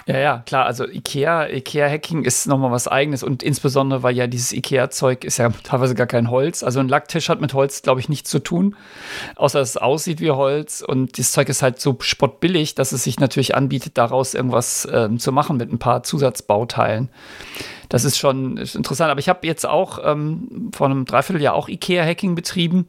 Ja, 0.08 0.18
ja, 0.18 0.44
klar. 0.46 0.66
Also 0.66 0.88
Ikea, 0.88 1.48
Ikea-Hacking 1.48 2.24
ist 2.24 2.48
nochmal 2.48 2.72
was 2.72 2.88
eigenes 2.88 3.24
und 3.24 3.44
insbesondere, 3.44 4.04
weil 4.04 4.16
ja 4.16 4.28
dieses 4.28 4.52
Ikea-Zeug 4.52 5.24
ist 5.24 5.38
ja 5.38 5.50
teilweise 5.64 5.96
gar 5.96 6.08
kein 6.08 6.30
Holz. 6.30 6.64
Also 6.64 6.80
ein 6.80 6.88
Lacktisch 6.88 7.30
hat 7.30 7.40
mit 7.40 7.54
Holz, 7.54 7.82
glaube 7.82 8.00
ich, 8.00 8.10
nichts 8.10 8.30
zu 8.30 8.40
tun, 8.40 8.76
außer 9.36 9.60
dass 9.60 9.72
es 9.72 9.78
aussieht 9.78 10.20
wie 10.20 10.32
Holz 10.32 10.82
und 10.82 11.18
das 11.20 11.32
Zeug 11.32 11.50
ist 11.50 11.62
halt 11.62 11.80
so 11.80 11.98
spottbillig, 12.00 12.76
dass 12.76 12.92
es 12.92 13.04
sich 13.04 13.20
natürlich 13.20 13.56
anbietet, 13.56 13.98
daraus 13.98 14.34
irgendwas 14.34 14.88
ähm, 14.92 15.20
zu 15.20 15.32
machen 15.32 15.58
mit 15.58 15.72
ein 15.72 15.80
paar 15.80 16.04
Zusatzbauteilen 16.04 17.10
das 17.92 18.06
ist 18.06 18.18
schon 18.18 18.56
ist 18.56 18.76
interessant. 18.76 19.12
Aber 19.12 19.20
ich 19.20 19.28
habe 19.28 19.46
jetzt 19.46 19.68
auch 19.68 20.00
ähm, 20.04 20.72
vor 20.74 20.88
einem 20.88 21.04
Dreivierteljahr 21.04 21.54
auch 21.54 21.68
IKEA-Hacking 21.68 22.36
betrieben. 22.36 22.88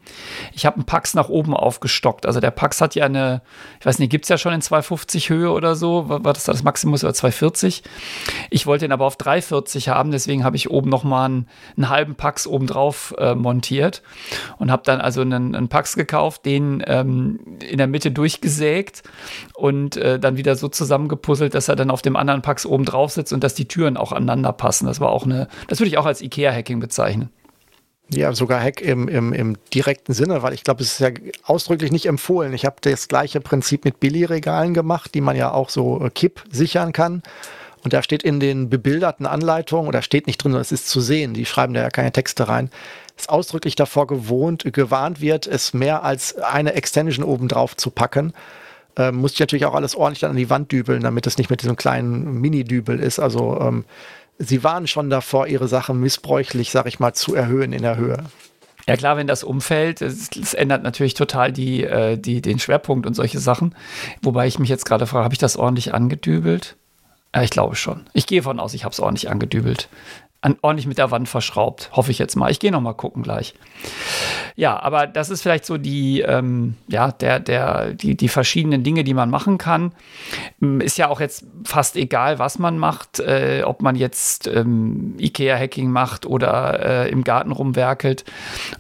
Ich 0.53 0.65
habe 0.65 0.77
einen 0.77 0.85
Pax 0.85 1.15
nach 1.15 1.29
oben 1.29 1.55
aufgestockt. 1.57 2.25
Also 2.25 2.39
der 2.39 2.53
Pax 2.53 2.81
hat 2.81 2.95
ja 2.95 3.05
eine, 3.05 3.43
ich 3.81 3.87
weiß 3.87 3.99
nicht, 3.99 4.11
gibt 4.11 4.27
es 4.27 4.29
ja 4.29 4.39
schon 4.39 4.53
in 4.53 4.63
250 4.63 5.29
Höhe 5.29 5.51
oder 5.51 5.75
so. 5.75 6.09
War 6.09 6.21
das 6.33 6.45
das 6.45 6.63
Maximum 6.63 6.95
oder 6.95 7.13
240? 7.13 7.83
Ich 8.51 8.67
wollte 8.67 8.85
ihn 8.85 8.93
aber 8.93 9.05
auf 9.05 9.17
340 9.17 9.89
haben, 9.89 10.13
deswegen 10.13 10.45
habe 10.45 10.55
ich 10.55 10.71
oben 10.71 10.89
nochmal 10.89 11.25
einen, 11.27 11.49
einen 11.77 11.89
halben 11.89 12.15
Pax 12.15 12.47
oben 12.47 12.69
drauf 12.69 13.13
äh, 13.19 13.35
montiert 13.35 14.03
und 14.59 14.71
habe 14.71 14.83
dann 14.85 15.01
also 15.01 15.23
einen, 15.23 15.57
einen 15.57 15.69
Pax 15.69 15.97
gekauft, 15.97 16.47
den 16.47 16.81
ähm, 16.87 17.41
in 17.69 17.79
der 17.79 17.89
Mitte 17.89 18.13
durchgesägt 18.13 19.03
und 19.55 19.97
äh, 19.97 20.21
dann 20.21 20.37
wieder 20.37 20.55
so 20.55 20.69
zusammengepuzzelt, 20.69 21.55
dass 21.55 21.67
er 21.67 21.75
dann 21.75 21.91
auf 21.91 22.03
dem 22.03 22.15
anderen 22.15 22.43
Pax 22.43 22.65
oben 22.67 22.85
drauf 22.85 23.11
sitzt 23.11 23.33
und 23.33 23.43
dass 23.43 23.55
die 23.55 23.67
Türen 23.67 23.97
auch 23.97 24.13
aneinander 24.13 24.53
passen. 24.53 24.92
Das 24.93 25.01
war 25.01 25.11
auch 25.11 25.25
eine, 25.25 25.49
das 25.69 25.81
würde 25.81 25.89
ich 25.89 25.99
auch 25.99 26.07
als 26.07 26.21
IKEA-Hacking 26.21 26.81
bezeichnen. 26.81 27.31
Ja, 28.11 28.35
sogar 28.35 28.61
Hack 28.61 28.83
im, 28.83 29.09
im, 29.09 29.33
im 29.33 29.57
direkten 29.73 30.13
Sinne, 30.13 30.43
weil 30.43 30.53
ich 30.53 30.65
glaube, 30.65 30.83
es 30.83 30.93
ist 30.93 31.01
ja 31.01 31.11
ausdrücklich 31.45 31.91
nicht 31.91 32.05
empfohlen. 32.05 32.53
Ich 32.53 32.67
habe 32.67 32.77
das 32.83 33.09
gleiche 33.09 33.41
Prinzip 33.41 33.87
mit 33.87 34.01
Billigregalen 34.01 34.75
gemacht, 34.75 35.15
die 35.15 35.23
man 35.23 35.35
ja 35.35 35.51
auch 35.53 35.71
so 35.71 36.05
äh, 36.05 36.11
Kipp 36.11 36.45
sichern 36.51 36.93
kann. 36.93 37.23
Und 37.83 37.95
da 37.95 38.03
steht 38.03 38.23
in 38.23 38.39
den 38.39 38.69
bebilderten 38.69 39.25
Anleitungen, 39.27 39.89
oder 39.89 40.03
steht 40.03 40.27
nicht 40.27 40.39
drin, 40.39 40.55
es 40.55 40.73
ist 40.73 40.89
zu 40.89 41.01
sehen, 41.01 41.33
die 41.35 41.47
schreiben 41.47 41.75
da 41.75 41.81
ja 41.81 41.91
keine 41.91 42.13
Texte 42.13 42.49
rein, 42.49 42.71
ist 43.17 43.31
ausdrücklich 43.31 43.77
davor 43.77 44.07
gewohnt, 44.07 44.65
gewarnt 44.73 45.21
wird, 45.21 45.47
es 45.47 45.73
mehr 45.73 46.05
als 46.05 46.37
eine 46.37 46.75
Extension 46.75 47.25
oben 47.25 47.49
drauf 47.49 47.77
zu 47.77 47.91
packen. 47.91 48.35
Ähm, 48.97 49.17
muss 49.17 49.33
ich 49.33 49.41
natürlich 49.41 49.65
auch 49.65 49.75
alles 49.75 49.95
ordentlich 49.95 50.21
dann 50.21 50.33
an 50.33 50.37
die 50.37 50.51
Wand 50.51 50.71
dübeln, 50.71 51.03
damit 51.03 51.27
es 51.27 51.39
nicht 51.39 51.49
mit 51.49 51.63
diesem 51.63 51.77
kleinen 51.77 52.41
Mini-Dübel 52.41 53.01
ist. 53.01 53.19
Also 53.19 53.59
ähm, 53.61 53.85
sie 54.43 54.65
waren 54.65 54.87
schon 54.87 55.11
davor, 55.11 55.47
ihre 55.47 55.69
Sachen 55.69 56.01
missbräuchlich, 56.01 56.71
sag 56.71 56.87
ich 56.87 57.01
mal, 57.01 57.13
zu 57.13 57.35
erhöhen 57.35 57.73
in 57.73 57.83
der 57.83 57.97
Höhe. 57.97 58.25
Ja 58.89 58.97
klar, 58.97 59.17
wenn 59.17 59.29
das 59.29 59.45
umfällt, 59.45 60.03
es, 60.03 60.55
ändert 60.55 60.83
natürlich 60.83 61.15
total 61.15 61.53
die, 61.53 61.85
äh, 61.85 62.19
die, 62.19 62.43
den 62.43 62.59
Schwerpunkt 62.59 63.07
und 63.07 63.15
solche 63.15 63.39
Sachen. 63.39 63.75
Wobei 64.23 64.49
ich 64.49 64.59
mich 64.59 64.69
jetzt 64.69 64.85
gerade 64.85 65.07
frage, 65.07 65.25
habe 65.25 65.35
ich 65.35 65.39
das 65.39 65.57
ordentlich 65.57 65.95
angedübelt? 65.95 66.77
Ja, 67.35 67.43
ich 67.43 67.51
glaube 67.51 67.77
schon. 67.77 68.05
Ich 68.13 68.27
gehe 68.27 68.43
von 68.43 68.59
aus, 68.59 68.75
ich 68.75 68.85
habe 68.85 68.93
es 68.93 69.01
ordentlich 69.01 69.31
angedübelt 69.31 69.89
an, 70.43 70.57
ordentlich 70.61 70.89
mit 70.89 70.99
der 70.99 71.11
Wand 71.11 71.29
verschraubt. 71.29 71.91
Hoffe 71.93 72.11
ich 72.11 72.19
jetzt 72.19 72.35
mal. 72.37 72.51
Ich 72.51 72.59
gehe 72.59 72.73
noch 72.73 72.81
mal 72.81 72.93
gucken 72.93 73.23
gleich. 73.23 73.55
Ja, 74.57 74.79
aber 74.79 75.07
das 75.07 75.31
ist 75.31 75.41
vielleicht 75.41 75.65
so 75.65 75.79
die, 75.79 76.21
ähm, 76.21 76.75
ja, 76.89 77.13
der, 77.13 77.39
der, 77.39 77.95
die, 77.95 78.17
die 78.17 78.29
verschiedenen 78.29 78.83
Dinge, 78.83 79.05
die 79.05 79.15
man 79.15 79.31
machen 79.31 79.57
kann. 79.57 79.93
Ähm, 80.61 80.81
ist 80.81 80.99
ja 80.99 81.09
auch 81.09 81.21
jetzt 81.21 81.47
fast 81.65 81.97
egal, 81.97 82.41
was 82.41 82.59
man 82.59 82.77
macht, 82.77 83.21
äh, 83.21 83.63
ob 83.65 83.83
man 83.83 83.95
jetzt 83.95 84.49
ähm, 84.49 85.15
IKEA-Hacking 85.19 85.89
macht 85.89 86.27
oder 86.27 87.05
äh, 87.05 87.11
im 87.11 87.23
Garten 87.23 87.53
rumwerkelt 87.53 88.25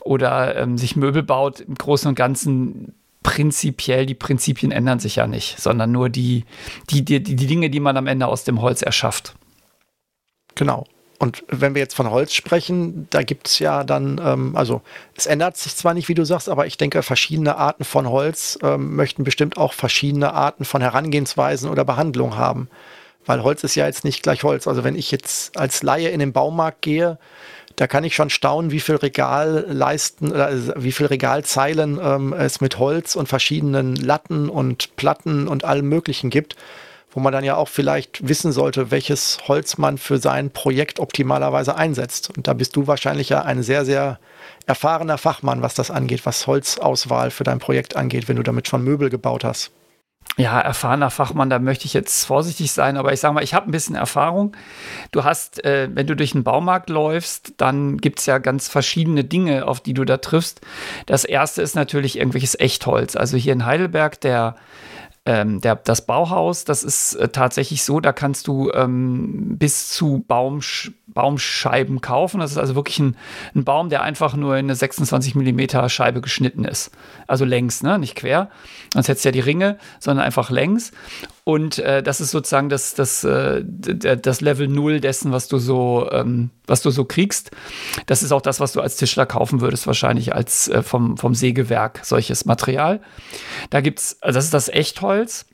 oder 0.00 0.56
ähm, 0.56 0.76
sich 0.76 0.96
Möbel 0.96 1.22
baut. 1.22 1.60
Im 1.60 1.76
Großen 1.76 2.08
und 2.08 2.16
Ganzen 2.16 2.94
prinzipiell, 3.22 4.04
die 4.04 4.14
Prinzipien 4.14 4.72
ändern 4.72 4.98
sich 4.98 5.14
ja 5.14 5.28
nicht, 5.28 5.60
sondern 5.60 5.92
nur 5.92 6.08
die, 6.08 6.44
die, 6.90 7.04
die, 7.04 7.22
die 7.22 7.36
Dinge, 7.36 7.70
die 7.70 7.78
man 7.78 7.96
am 7.96 8.08
Ende 8.08 8.26
aus 8.26 8.42
dem 8.42 8.60
Holz 8.60 8.82
erschafft. 8.82 9.36
Genau. 10.56 10.86
Und 11.22 11.44
wenn 11.46 11.76
wir 11.76 11.80
jetzt 11.80 11.94
von 11.94 12.10
Holz 12.10 12.34
sprechen, 12.34 13.06
da 13.10 13.22
gibt 13.22 13.46
es 13.46 13.60
ja 13.60 13.84
dann, 13.84 14.20
ähm, 14.24 14.56
also 14.56 14.82
es 15.16 15.26
ändert 15.26 15.56
sich 15.56 15.76
zwar 15.76 15.94
nicht, 15.94 16.08
wie 16.08 16.14
du 16.14 16.24
sagst, 16.24 16.48
aber 16.48 16.66
ich 16.66 16.78
denke, 16.78 17.04
verschiedene 17.04 17.56
Arten 17.58 17.84
von 17.84 18.08
Holz 18.08 18.58
ähm, 18.60 18.96
möchten 18.96 19.22
bestimmt 19.22 19.56
auch 19.56 19.72
verschiedene 19.72 20.32
Arten 20.34 20.64
von 20.64 20.82
Herangehensweisen 20.82 21.70
oder 21.70 21.84
Behandlung 21.84 22.36
haben. 22.36 22.68
Weil 23.24 23.44
Holz 23.44 23.62
ist 23.62 23.76
ja 23.76 23.86
jetzt 23.86 24.02
nicht 24.02 24.24
gleich 24.24 24.42
Holz. 24.42 24.66
Also 24.66 24.82
wenn 24.82 24.96
ich 24.96 25.12
jetzt 25.12 25.56
als 25.56 25.84
Laie 25.84 26.08
in 26.08 26.18
den 26.18 26.32
Baumarkt 26.32 26.82
gehe, 26.82 27.18
da 27.76 27.86
kann 27.86 28.02
ich 28.02 28.16
schon 28.16 28.28
staunen, 28.28 28.72
wie 28.72 28.80
viel 28.80 28.96
Regalleisten 28.96 30.32
oder 30.32 30.50
wie 30.82 30.90
viel 30.90 31.06
Regalzeilen 31.06 32.00
ähm, 32.02 32.32
es 32.32 32.60
mit 32.60 32.80
Holz 32.80 33.14
und 33.14 33.28
verschiedenen 33.28 33.94
Latten 33.94 34.48
und 34.48 34.96
Platten 34.96 35.46
und 35.46 35.64
allem 35.64 35.88
Möglichen 35.88 36.30
gibt, 36.30 36.56
wo 37.12 37.20
man 37.20 37.32
dann 37.32 37.44
ja 37.44 37.56
auch 37.56 37.68
vielleicht 37.68 38.26
wissen 38.26 38.52
sollte, 38.52 38.90
welches 38.90 39.38
Holz 39.46 39.78
man 39.78 39.98
für 39.98 40.18
sein 40.18 40.50
Projekt 40.50 40.98
optimalerweise 40.98 41.76
einsetzt. 41.76 42.30
Und 42.36 42.48
da 42.48 42.54
bist 42.54 42.74
du 42.76 42.86
wahrscheinlich 42.86 43.28
ja 43.28 43.42
ein 43.42 43.62
sehr, 43.62 43.84
sehr 43.84 44.18
erfahrener 44.66 45.18
Fachmann, 45.18 45.62
was 45.62 45.74
das 45.74 45.90
angeht, 45.90 46.24
was 46.24 46.46
Holzauswahl 46.46 47.30
für 47.30 47.44
dein 47.44 47.58
Projekt 47.58 47.96
angeht, 47.96 48.28
wenn 48.28 48.36
du 48.36 48.42
damit 48.42 48.68
schon 48.68 48.82
Möbel 48.82 49.10
gebaut 49.10 49.44
hast 49.44 49.72
ja, 50.38 50.58
erfahrener 50.60 51.10
Fachmann, 51.10 51.50
da 51.50 51.58
möchte 51.58 51.84
ich 51.84 51.92
jetzt 51.92 52.24
vorsichtig 52.24 52.72
sein, 52.72 52.96
aber 52.96 53.12
ich 53.12 53.20
sage 53.20 53.34
mal, 53.34 53.44
ich 53.44 53.52
habe 53.52 53.68
ein 53.68 53.70
bisschen 53.70 53.96
Erfahrung. 53.96 54.56
Du 55.10 55.24
hast, 55.24 55.62
äh, 55.64 55.90
wenn 55.92 56.06
du 56.06 56.16
durch 56.16 56.34
einen 56.34 56.44
Baumarkt 56.44 56.88
läufst, 56.88 57.54
dann 57.58 57.98
gibt 57.98 58.18
es 58.18 58.26
ja 58.26 58.38
ganz 58.38 58.68
verschiedene 58.68 59.24
Dinge, 59.24 59.66
auf 59.66 59.80
die 59.80 59.92
du 59.92 60.04
da 60.06 60.16
triffst. 60.16 60.62
Das 61.04 61.24
erste 61.24 61.60
ist 61.60 61.74
natürlich 61.74 62.16
irgendwelches 62.16 62.58
Echtholz. 62.58 63.14
Also 63.14 63.36
hier 63.36 63.52
in 63.52 63.66
Heidelberg, 63.66 64.20
der 64.22 64.56
ähm, 65.24 65.60
der, 65.60 65.76
das 65.76 66.04
Bauhaus, 66.04 66.64
das 66.64 66.82
ist 66.82 67.14
äh, 67.14 67.28
tatsächlich 67.28 67.84
so, 67.84 68.00
da 68.00 68.12
kannst 68.12 68.48
du 68.48 68.70
ähm, 68.72 69.56
bis 69.58 69.88
zu 69.88 70.24
Baumsch 70.26 70.92
Baumscheiben 71.12 72.00
kaufen. 72.00 72.40
Das 72.40 72.52
ist 72.52 72.58
also 72.58 72.74
wirklich 72.74 72.98
ein, 72.98 73.16
ein, 73.54 73.64
Baum, 73.64 73.88
der 73.88 74.02
einfach 74.02 74.34
nur 74.34 74.56
in 74.56 74.66
eine 74.66 74.74
26 74.74 75.34
mm 75.34 75.88
Scheibe 75.88 76.20
geschnitten 76.20 76.64
ist. 76.64 76.90
Also 77.26 77.44
längs, 77.44 77.82
ne? 77.82 77.98
nicht 77.98 78.14
quer. 78.14 78.50
Sonst 78.92 79.08
hättest 79.08 79.24
du 79.24 79.28
ja 79.28 79.32
die 79.32 79.40
Ringe, 79.40 79.78
sondern 80.00 80.24
einfach 80.24 80.50
längs. 80.50 80.92
Und 81.44 81.78
äh, 81.78 82.02
das 82.02 82.20
ist 82.20 82.30
sozusagen 82.30 82.68
das, 82.68 82.94
das, 82.94 83.24
äh, 83.24 83.64
das 83.64 84.40
Level 84.40 84.68
0 84.68 85.00
dessen, 85.00 85.32
was 85.32 85.48
du 85.48 85.58
so, 85.58 86.08
ähm, 86.12 86.50
was 86.66 86.82
du 86.82 86.90
so 86.90 87.04
kriegst. 87.04 87.50
Das 88.06 88.22
ist 88.22 88.32
auch 88.32 88.42
das, 88.42 88.60
was 88.60 88.72
du 88.72 88.80
als 88.80 88.96
Tischler 88.96 89.26
kaufen 89.26 89.60
würdest, 89.60 89.86
wahrscheinlich 89.86 90.34
als 90.34 90.68
äh, 90.68 90.82
vom, 90.82 91.16
vom 91.16 91.34
Sägewerk, 91.34 92.00
solches 92.04 92.44
Material. 92.44 93.00
Da 93.70 93.80
gibt's, 93.80 94.18
also 94.20 94.36
das 94.38 94.44
ist 94.44 94.54
das 94.54 94.68
Echtholz. 94.68 95.46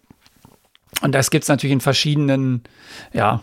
Und 1.01 1.14
das 1.14 1.31
gibt 1.31 1.44
es 1.44 1.48
natürlich 1.48 1.74
in 1.74 1.81
verschiedenen 1.81 2.64
ja, 3.12 3.40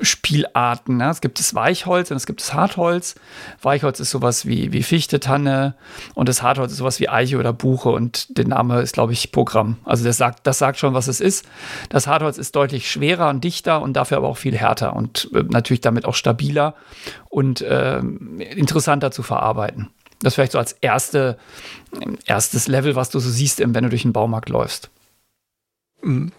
Spielarten. 0.00 0.96
Ne? 0.96 1.10
Es 1.10 1.20
gibt 1.20 1.38
das 1.38 1.54
Weichholz 1.54 2.10
und 2.10 2.16
es 2.16 2.24
gibt 2.24 2.40
das 2.40 2.54
Hartholz. 2.54 3.16
Weichholz 3.60 4.00
ist 4.00 4.10
sowas 4.10 4.46
wie, 4.46 4.72
wie 4.72 4.82
Fichte, 4.82 5.20
Tanne 5.20 5.74
und 6.14 6.28
das 6.28 6.42
Hartholz 6.42 6.72
ist 6.72 6.78
sowas 6.78 6.98
wie 6.98 7.08
Eiche 7.08 7.38
oder 7.38 7.52
Buche 7.52 7.90
und 7.90 8.38
der 8.38 8.46
Name 8.46 8.80
ist, 8.80 8.94
glaube 8.94 9.12
ich, 9.12 9.32
Programm. 9.32 9.76
Also 9.84 10.04
das 10.04 10.16
sagt, 10.16 10.46
das 10.46 10.58
sagt 10.58 10.78
schon, 10.78 10.94
was 10.94 11.08
es 11.08 11.20
ist. 11.20 11.44
Das 11.90 12.06
Hartholz 12.06 12.38
ist 12.38 12.56
deutlich 12.56 12.90
schwerer 12.90 13.28
und 13.28 13.44
dichter 13.44 13.82
und 13.82 13.94
dafür 13.94 14.16
aber 14.18 14.28
auch 14.28 14.38
viel 14.38 14.56
härter 14.56 14.96
und 14.96 15.30
äh, 15.34 15.42
natürlich 15.42 15.82
damit 15.82 16.06
auch 16.06 16.14
stabiler 16.14 16.74
und 17.28 17.60
äh, 17.60 17.98
interessanter 17.98 19.10
zu 19.10 19.22
verarbeiten. 19.22 19.90
Das 20.20 20.34
vielleicht 20.34 20.52
so 20.52 20.58
als 20.58 20.72
erste, 20.72 21.38
erstes 22.24 22.66
Level, 22.66 22.96
was 22.96 23.10
du 23.10 23.18
so 23.18 23.28
siehst, 23.28 23.60
wenn 23.60 23.72
du 23.84 23.90
durch 23.90 24.02
den 24.02 24.12
Baumarkt 24.12 24.48
läufst. 24.48 24.90
Mhm. 26.02 26.32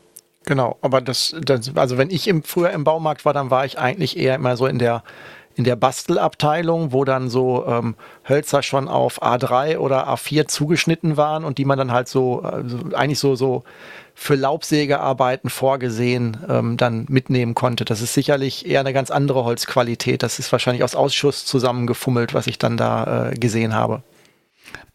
Genau, 0.50 0.80
aber 0.82 1.00
das, 1.00 1.36
das, 1.44 1.76
also 1.76 2.00
wenn 2.00 2.10
ich 2.10 2.28
im, 2.28 2.42
früher 2.42 2.72
im 2.72 2.84
Baumarkt 2.84 3.24
war, 3.24 3.34
dann 3.34 3.52
war 3.52 3.66
ich 3.66 3.78
eigentlich 3.78 4.18
eher 4.18 4.34
immer 4.34 4.58
so 4.58 4.66
in 4.66 4.80
der 4.80 5.04
in 5.56 5.64
der 5.64 5.76
Bastelabteilung, 5.76 6.92
wo 6.92 7.06
dann 7.06 7.30
so 7.30 7.68
ähm, 7.68 7.94
Hölzer 8.28 8.64
schon 8.64 8.88
auf 8.88 9.22
A3 9.22 9.78
oder 9.78 10.08
A4 10.08 10.48
zugeschnitten 10.48 11.18
waren 11.18 11.44
und 11.44 11.60
die 11.60 11.66
man 11.66 11.78
dann 11.78 11.92
halt 11.92 12.08
so, 12.08 12.40
also 12.42 12.80
eigentlich 12.96 13.20
so, 13.20 13.36
so 13.36 13.64
für 14.16 14.34
Laubsägearbeiten 14.34 15.52
vorgesehen 15.52 16.38
ähm, 16.50 16.78
dann 16.78 17.06
mitnehmen 17.10 17.54
konnte. 17.54 17.86
Das 17.86 18.02
ist 18.02 18.16
sicherlich 18.16 18.66
eher 18.66 18.80
eine 18.80 18.94
ganz 18.94 19.12
andere 19.12 19.44
Holzqualität. 19.44 20.24
Das 20.24 20.40
ist 20.40 20.52
wahrscheinlich 20.52 20.84
aus 20.84 20.96
Ausschuss 20.96 21.46
zusammengefummelt, 21.46 22.34
was 22.34 22.48
ich 22.48 22.58
dann 22.58 22.76
da 22.76 23.30
äh, 23.30 23.36
gesehen 23.36 23.76
habe. 23.76 24.02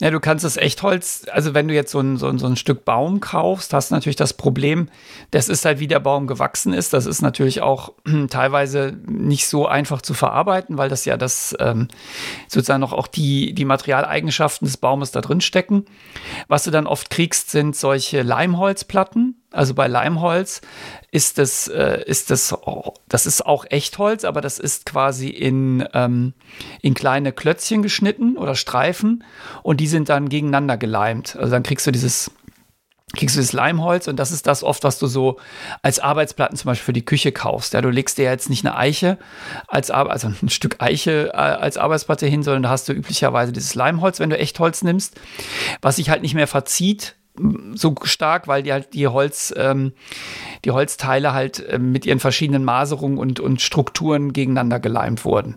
Ja, 0.01 0.11
du 0.11 0.19
kannst 0.19 0.45
das 0.45 0.57
Echtholz, 0.57 1.25
also 1.31 1.55
wenn 1.55 1.69
du 1.69 1.75
jetzt 1.75 1.93
so 1.93 2.01
ein, 2.01 2.17
so, 2.17 2.27
ein, 2.27 2.39
so 2.39 2.47
ein 2.47 2.57
Stück 2.57 2.85
Baum 2.85 3.21
kaufst, 3.21 3.73
hast 3.73 3.91
du 3.91 3.95
natürlich 3.95 4.17
das 4.17 4.33
Problem, 4.33 4.89
das 5.31 5.49
ist 5.49 5.65
halt 5.65 5.79
wie 5.79 5.87
der 5.87 6.01
Baum 6.01 6.27
gewachsen 6.27 6.73
ist. 6.73 6.93
Das 6.93 7.07
ist 7.07 7.23
natürlich 7.23 7.63
auch 7.63 7.93
teilweise 8.31 8.97
nicht 9.07 9.47
so 9.47 9.67
einfach 9.67 10.03
zu 10.03 10.13
verarbeiten, 10.13 10.79
weil 10.79 10.89
das 10.89 11.05
ja 11.05 11.17
das 11.17 11.55
ähm, 11.61 11.89
sozusagen 12.49 12.81
noch 12.81 12.93
auch 12.93 13.07
die, 13.07 13.55
die 13.55 13.65
Materialeigenschaften 13.65 14.67
des 14.67 14.77
Baumes 14.77 15.13
da 15.13 15.21
drin 15.21 15.41
stecken. 15.41 15.85
Was 16.49 16.65
du 16.65 16.71
dann 16.73 16.87
oft 16.87 17.11
kriegst, 17.11 17.51
sind 17.51 17.77
solche 17.77 18.23
Leimholzplatten. 18.23 19.44
Also 19.55 19.75
bei 19.75 19.87
Leimholz 19.87 20.61
ist 21.11 21.39
das, 21.39 21.69
äh, 21.69 22.03
ist 22.07 22.31
das, 22.31 22.53
oh, 22.53 22.95
das 23.09 23.27
ist 23.27 23.47
auch 23.47 23.65
Echtholz, 23.71 24.25
aber 24.25 24.41
das 24.41 24.59
ist 24.59 24.85
quasi 24.85 25.29
in, 25.29 25.87
ähm, 25.95 26.35
in 26.83 26.95
kleine 26.95 27.33
Klötzchen 27.33 27.83
geschnitten 27.83 28.37
oder 28.37 28.57
Streifen 28.57 29.25
und 29.63 29.81
die 29.81 29.87
sind 29.87 30.09
dann 30.09 30.29
gegeneinander 30.29 30.77
geleimt. 30.77 31.37
Also 31.37 31.53
dann 31.53 31.63
kriegst 31.63 31.87
du 31.87 31.93
dieses, 31.93 32.33
kriegst 33.15 33.37
du 33.37 33.41
das 33.41 33.53
Leimholz 33.53 34.09
und 34.09 34.17
das 34.17 34.33
ist 34.33 34.47
das 34.49 34.65
oft, 34.65 34.83
was 34.83 34.99
du 34.99 35.07
so 35.07 35.39
als 35.83 36.01
Arbeitsplatten 36.01 36.57
zum 36.57 36.71
Beispiel 36.71 36.87
für 36.87 36.93
die 36.93 37.05
Küche 37.05 37.31
kaufst. 37.31 37.75
Ja, 37.75 37.81
du 37.81 37.91
legst 37.91 38.19
dir 38.19 38.25
jetzt 38.25 38.51
nicht 38.51 38.67
eine 38.67 38.77
Eiche 38.77 39.19
als 39.69 39.93
also 39.93 40.29
ein 40.29 40.49
Stück 40.49 40.77
Eiche 40.81 41.31
äh, 41.33 41.37
als 41.37 41.77
Arbeitsplatte 41.77 42.27
hin, 42.27 42.43
sondern 42.43 42.65
da 42.65 42.71
hast 42.71 42.89
du 42.89 42.93
üblicherweise 42.93 43.53
dieses 43.53 43.77
Leimholz, 43.77 44.19
wenn 44.19 44.31
du 44.31 44.39
Echtholz 44.39 44.83
nimmst, 44.83 45.15
was 45.81 45.97
sich 45.97 46.11
halt 46.11 46.23
nicht 46.23 46.35
mehr 46.35 46.49
verzieht 46.49 47.15
so 47.75 47.95
stark, 48.05 48.47
weil 48.47 48.63
die 48.63 48.73
halt 48.73 48.95
die 48.95 49.09
Holz, 49.09 49.53
ähm, 49.57 49.93
die 50.65 50.71
Holzteile 50.71 51.33
halt 51.33 51.61
äh, 51.67 51.79
mit 51.79 52.07
ihren 52.07 52.21
verschiedenen 52.21 52.65
Maserungen 52.65 53.19
und, 53.19 53.41
und 53.41 53.61
Strukturen 53.61 54.33
gegeneinander 54.33 54.79
geleimt 54.79 55.25
wurden. 55.25 55.57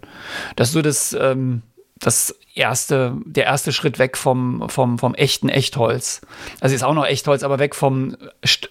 Das 0.55 0.69
ist 0.69 0.73
so 0.73 0.81
das, 0.81 1.13
ähm, 1.13 1.61
das 1.99 2.35
erste, 2.55 3.15
der 3.25 3.45
erste 3.45 3.71
Schritt 3.71 3.99
weg 3.99 4.17
vom, 4.17 4.67
vom, 4.69 4.97
vom 4.97 5.13
echten 5.13 5.49
Echtholz. 5.49 6.21
Also 6.59 6.75
ist 6.75 6.83
auch 6.83 6.93
noch 6.93 7.05
Echtholz, 7.05 7.43
aber 7.43 7.59
weg 7.59 7.75
vom 7.75 8.17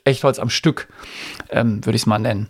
Echtholz 0.04 0.38
am 0.38 0.50
Stück, 0.50 0.88
ähm, 1.50 1.84
würde 1.84 1.96
ich 1.96 2.02
es 2.02 2.06
mal 2.06 2.18
nennen. 2.18 2.48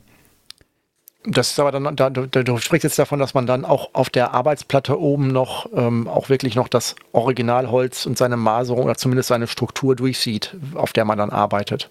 Das 1.28 1.50
ist 1.50 1.58
aber 1.58 1.72
dann, 1.72 1.96
da, 1.96 2.08
du, 2.08 2.26
du, 2.28 2.58
sprichst 2.58 2.84
jetzt 2.84 2.98
davon, 3.00 3.18
dass 3.18 3.34
man 3.34 3.46
dann 3.46 3.64
auch 3.64 3.90
auf 3.94 4.10
der 4.10 4.32
Arbeitsplatte 4.32 5.00
oben 5.00 5.28
noch 5.28 5.68
ähm, 5.74 6.06
auch 6.06 6.28
wirklich 6.28 6.54
noch 6.54 6.68
das 6.68 6.94
Originalholz 7.12 8.06
und 8.06 8.16
seine 8.16 8.36
Maserung 8.36 8.84
oder 8.84 8.94
zumindest 8.94 9.28
seine 9.28 9.48
Struktur 9.48 9.96
durchsieht, 9.96 10.54
auf 10.74 10.92
der 10.92 11.04
man 11.04 11.18
dann 11.18 11.30
arbeitet. 11.30 11.90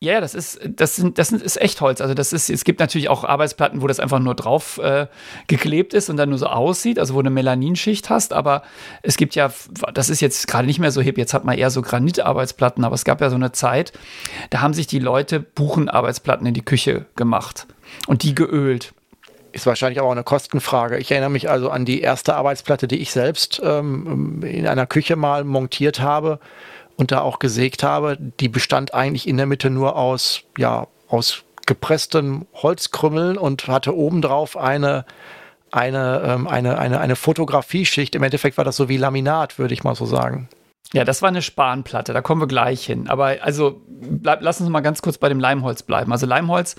Ja, 0.00 0.20
das 0.20 0.34
ist, 0.34 0.60
das 0.66 0.96
sind, 0.96 1.16
das 1.16 1.30
ist 1.30 1.60
Echtholz. 1.60 2.00
Also 2.00 2.12
das 2.12 2.32
ist, 2.32 2.50
es 2.50 2.64
gibt 2.64 2.80
natürlich 2.80 3.08
auch 3.08 3.24
Arbeitsplatten, 3.24 3.80
wo 3.80 3.86
das 3.86 4.00
einfach 4.00 4.18
nur 4.18 4.34
drauf 4.34 4.78
äh, 4.78 5.06
geklebt 5.46 5.94
ist 5.94 6.10
und 6.10 6.16
dann 6.16 6.28
nur 6.28 6.38
so 6.38 6.46
aussieht, 6.46 6.98
also 6.98 7.14
wo 7.14 7.22
du 7.22 7.28
eine 7.28 7.34
Melaninschicht 7.34 8.10
hast. 8.10 8.32
Aber 8.32 8.64
es 9.02 9.16
gibt 9.16 9.34
ja, 9.34 9.50
das 9.94 10.10
ist 10.10 10.20
jetzt 10.20 10.46
gerade 10.48 10.66
nicht 10.66 10.80
mehr 10.80 10.90
so 10.90 11.00
hip, 11.00 11.16
jetzt 11.18 11.32
hat 11.32 11.44
man 11.44 11.56
eher 11.56 11.70
so 11.70 11.80
Granitarbeitsplatten, 11.80 12.84
aber 12.84 12.96
es 12.96 13.04
gab 13.04 13.20
ja 13.20 13.30
so 13.30 13.36
eine 13.36 13.52
Zeit, 13.52 13.92
da 14.50 14.60
haben 14.60 14.74
sich 14.74 14.88
die 14.88 14.98
Leute 14.98 15.40
Buchenarbeitsplatten 15.40 16.46
in 16.48 16.54
die 16.54 16.64
Küche 16.64 17.06
gemacht 17.14 17.68
und 18.06 18.22
die 18.22 18.34
geölt. 18.34 18.92
Ist 19.52 19.66
wahrscheinlich 19.66 20.00
auch 20.00 20.10
eine 20.10 20.24
Kostenfrage. 20.24 20.98
Ich 20.98 21.10
erinnere 21.10 21.30
mich 21.30 21.50
also 21.50 21.68
an 21.68 21.84
die 21.84 22.00
erste 22.00 22.34
Arbeitsplatte, 22.34 22.88
die 22.88 23.02
ich 23.02 23.12
selbst 23.12 23.60
ähm, 23.62 24.42
in 24.42 24.66
einer 24.66 24.86
Küche 24.86 25.14
mal 25.14 25.44
montiert 25.44 26.00
habe 26.00 26.40
und 26.96 27.12
da 27.12 27.20
auch 27.20 27.38
gesägt 27.38 27.82
habe. 27.82 28.16
Die 28.40 28.48
bestand 28.48 28.94
eigentlich 28.94 29.28
in 29.28 29.36
der 29.36 29.46
Mitte 29.46 29.68
nur 29.68 29.96
aus, 29.96 30.44
ja, 30.56 30.86
aus 31.08 31.44
gepresstem 31.66 32.46
Holzkrümmeln 32.54 33.36
und 33.36 33.68
hatte 33.68 33.94
obendrauf 33.94 34.56
eine, 34.56 35.04
eine, 35.70 36.22
ähm, 36.24 36.48
eine, 36.48 36.78
eine, 36.78 37.00
eine 37.00 37.16
Fotografieschicht. 37.16 38.14
Im 38.14 38.22
Endeffekt 38.22 38.56
war 38.56 38.64
das 38.64 38.76
so 38.76 38.88
wie 38.88 38.96
Laminat, 38.96 39.58
würde 39.58 39.74
ich 39.74 39.84
mal 39.84 39.94
so 39.94 40.06
sagen. 40.06 40.48
Ja, 40.94 41.04
das 41.04 41.22
war 41.22 41.28
eine 41.28 41.40
Spanplatte, 41.40 42.12
da 42.12 42.20
kommen 42.20 42.42
wir 42.42 42.46
gleich 42.46 42.84
hin. 42.84 43.08
Aber 43.08 43.36
also 43.40 43.80
bleib, 43.88 44.42
lass 44.42 44.60
uns 44.60 44.68
mal 44.68 44.82
ganz 44.82 45.00
kurz 45.00 45.16
bei 45.16 45.30
dem 45.30 45.40
Leimholz 45.40 45.82
bleiben. 45.82 46.12
Also 46.12 46.26
Leimholz, 46.26 46.76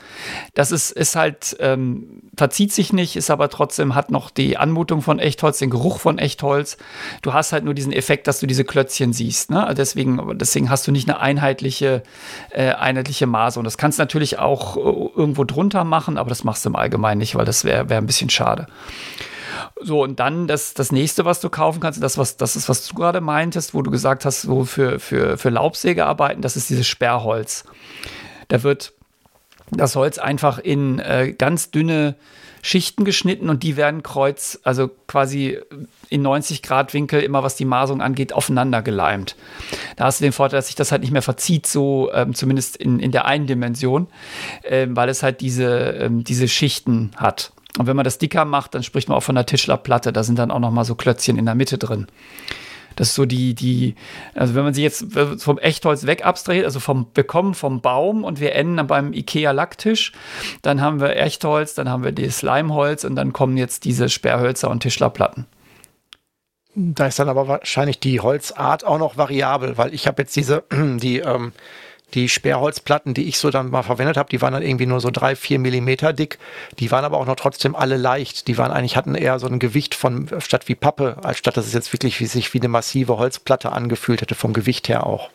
das 0.54 0.72
ist, 0.72 0.92
ist 0.92 1.16
halt, 1.16 1.58
ähm, 1.60 2.22
verzieht 2.38 2.72
sich 2.72 2.94
nicht, 2.94 3.16
ist 3.16 3.32
aber 3.32 3.50
trotzdem, 3.50 3.96
hat 3.96 4.12
noch 4.12 4.30
die 4.30 4.58
Anmutung 4.58 5.02
von 5.02 5.18
Echtholz, 5.18 5.58
den 5.58 5.72
Geruch 5.72 6.00
von 6.00 6.20
Echtholz. 6.20 6.78
Du 7.24 7.34
hast 7.34 7.54
halt 7.54 7.64
nur 7.64 7.74
diesen 7.74 7.92
Effekt, 7.92 8.28
dass 8.28 8.40
du 8.40 8.46
diese 8.46 8.64
Klötzchen 8.64 9.14
siehst. 9.14 9.50
Ne? 9.50 9.64
Also 9.64 9.78
deswegen, 9.78 10.38
deswegen 10.38 10.70
hast 10.70 10.86
du 10.86 10.92
nicht 10.92 11.10
eine 11.10 11.20
einheitliche, 11.20 12.04
äh, 12.52 12.70
einheitliche 12.70 13.26
Maße. 13.26 13.58
Und 13.58 13.66
das 13.66 13.80
kannst 13.80 13.98
du 13.98 14.04
natürlich 14.04 14.38
auch 14.38 14.78
äh, 14.78 14.80
irgendwo 15.16 15.44
drunter 15.44 15.86
machen, 15.86 16.20
aber 16.20 16.30
das 16.30 16.44
machst 16.44 16.66
du 16.66 16.70
im 16.70 16.76
Allgemeinen 16.76 17.18
nicht, 17.18 17.34
weil 17.34 17.46
das 17.46 17.66
wäre 17.66 17.90
wär 17.90 17.98
ein 17.98 18.06
bisschen 18.06 18.30
schade. 18.30 18.68
So, 19.82 20.04
und 20.04 20.20
dann 20.20 20.48
das, 20.48 20.74
das 20.74 20.92
nächste, 20.92 21.26
was 21.26 21.40
du 21.40 21.50
kaufen 21.50 21.80
kannst, 21.80 22.02
das, 22.02 22.18
was, 22.18 22.38
das 22.38 22.56
ist, 22.56 22.70
was 22.70 22.88
du 22.88 22.96
gerade 22.96 23.22
meintest, 23.22 23.74
wo 23.74 23.82
du 23.82 23.92
gesagt 23.92 24.26
hast, 24.26 24.44
so 24.44 24.66
für, 24.66 25.00
für, 25.00 25.38
für 25.38 25.50
Laubsägearbeiten, 25.50 26.42
das 26.42 26.56
ist 26.56 26.70
dieses 26.70 26.88
Sperrholz. 26.88 27.64
Da 28.48 28.64
wird 28.64 28.94
das 29.72 29.96
Holz 29.96 30.18
einfach 30.18 30.60
in 30.60 31.00
äh, 31.00 31.34
ganz 31.38 31.72
dünne 31.72 32.16
Schichten 32.66 33.04
geschnitten 33.04 33.50
und 33.50 33.62
die 33.62 33.76
werden 33.76 34.04
kreuz, 34.04 34.60
also 34.64 34.90
quasi 35.08 35.60
in 36.10 36.22
90 36.22 36.62
Grad 36.62 36.94
Winkel, 36.94 37.22
immer 37.22 37.44
was 37.44 37.56
die 37.56 37.66
Maßung 37.66 38.02
angeht, 38.02 38.32
aufeinander 38.34 38.82
geleimt. 38.82 39.36
Da 39.98 40.06
hast 40.06 40.22
du 40.22 40.24
den 40.24 40.32
Vorteil, 40.32 40.60
dass 40.60 40.68
sich 40.68 40.76
das 40.76 40.92
halt 40.92 41.02
nicht 41.02 41.12
mehr 41.12 41.22
verzieht, 41.22 41.68
so 41.68 42.10
ähm, 42.14 42.34
zumindest 42.34 42.78
in, 42.78 43.00
in 43.00 43.12
der 43.12 43.26
einen 43.26 43.48
Dimension, 43.48 44.08
ähm, 44.64 44.96
weil 44.96 45.10
es 45.10 45.24
halt 45.24 45.42
diese, 45.42 45.68
ähm, 45.68 46.24
diese 46.24 46.48
Schichten 46.48 47.12
hat. 47.18 47.52
Und 47.78 47.88
wenn 47.88 47.96
man 47.96 48.06
das 48.06 48.20
dicker 48.20 48.46
macht, 48.46 48.76
dann 48.76 48.84
spricht 48.84 49.10
man 49.10 49.18
auch 49.18 49.24
von 49.24 49.36
der 49.36 49.46
Tischlerplatte. 49.46 50.14
Da 50.14 50.24
sind 50.24 50.38
dann 50.38 50.52
auch 50.52 50.60
noch 50.60 50.72
mal 50.72 50.86
so 50.86 50.96
Klötzchen 50.96 51.38
in 51.38 51.46
der 51.46 51.56
Mitte 51.56 51.78
drin. 51.78 52.08
Das 52.96 53.10
ist 53.10 53.16
so 53.16 53.26
die, 53.26 53.56
die, 53.56 53.96
also 54.36 54.54
wenn 54.54 54.64
man 54.64 54.76
sich 54.76 54.84
jetzt 54.84 55.06
vom 55.38 55.58
Echtholz 55.58 56.06
weg 56.06 56.26
abstrahiert, 56.26 56.66
also 56.66 56.80
vom, 56.80 57.08
wir 57.16 57.24
kommen 57.24 57.56
vom 57.56 57.82
Baum 57.82 58.24
und 58.24 58.40
wir 58.40 58.54
enden 58.54 58.78
dann 58.78 58.88
beim 58.88 59.14
IKEA-Lacktisch, 59.14 60.12
dann 60.62 60.82
haben 60.82 61.00
wir 61.00 61.16
Echtholz, 61.16 61.74
dann 61.74 61.90
haben 61.90 62.04
wir 62.04 62.12
das 62.12 62.44
Leimholz 62.44 63.04
und 63.04 63.16
dann 63.16 63.34
kommen 63.34 63.58
jetzt 63.58 63.86
diese 63.86 64.10
Sperrhölzer 64.10 64.70
und 64.70 64.82
Tischlerplatten. 64.82 65.48
Da 66.76 67.08
ist 67.08 67.20
dann 67.20 67.30
aber 67.30 67.48
wahrscheinlich 67.48 68.00
die 68.00 68.20
Holzart 68.20 68.84
auch 68.84 68.98
noch 68.98 69.18
variabel, 69.18 69.78
weil 69.78 69.94
ich 69.94 70.08
habe 70.08 70.24
jetzt 70.24 70.36
diese, 70.36 70.64
die, 70.72 71.20
ähm, 71.20 71.54
die 72.14 72.30
Sperrholzplatten, 72.30 73.14
die 73.14 73.24
ich 73.24 73.38
so 73.38 73.50
dann 73.50 73.70
mal 73.70 73.84
verwendet 73.84 74.18
habe, 74.18 74.30
die 74.30 74.42
waren 74.42 74.54
dann 74.54 74.64
irgendwie 74.64 74.86
nur 74.86 75.00
so 75.00 75.10
drei, 75.10 75.36
vier 75.36 75.60
Millimeter 75.60 76.14
dick. 76.14 76.38
Die 76.80 76.92
waren 76.92 77.06
aber 77.06 77.18
auch 77.18 77.26
noch 77.26 77.36
trotzdem 77.36 77.76
alle 77.76 77.98
leicht. 77.98 78.48
Die 78.48 78.58
waren 78.58 78.72
eigentlich, 78.72 78.96
hatten 78.96 79.16
eher 79.16 79.40
so 79.40 79.48
ein 79.48 79.60
Gewicht 79.60 79.96
von, 79.96 80.30
statt 80.40 80.68
wie 80.68 80.76
Pappe, 80.76 81.18
als 81.24 81.40
statt 81.40 81.58
dass 81.58 81.66
es 81.66 81.74
jetzt 81.74 81.92
wirklich 81.94 82.20
wie, 82.20 82.26
sich 82.26 82.54
wie 82.54 82.60
eine 82.60 82.68
massive 82.68 83.18
Holzplatte 83.18 83.72
angefühlt 83.72 84.22
hätte, 84.22 84.36
vom 84.36 84.54
Gewicht 84.54 84.90
her 84.90 85.06
auch. 85.06 85.30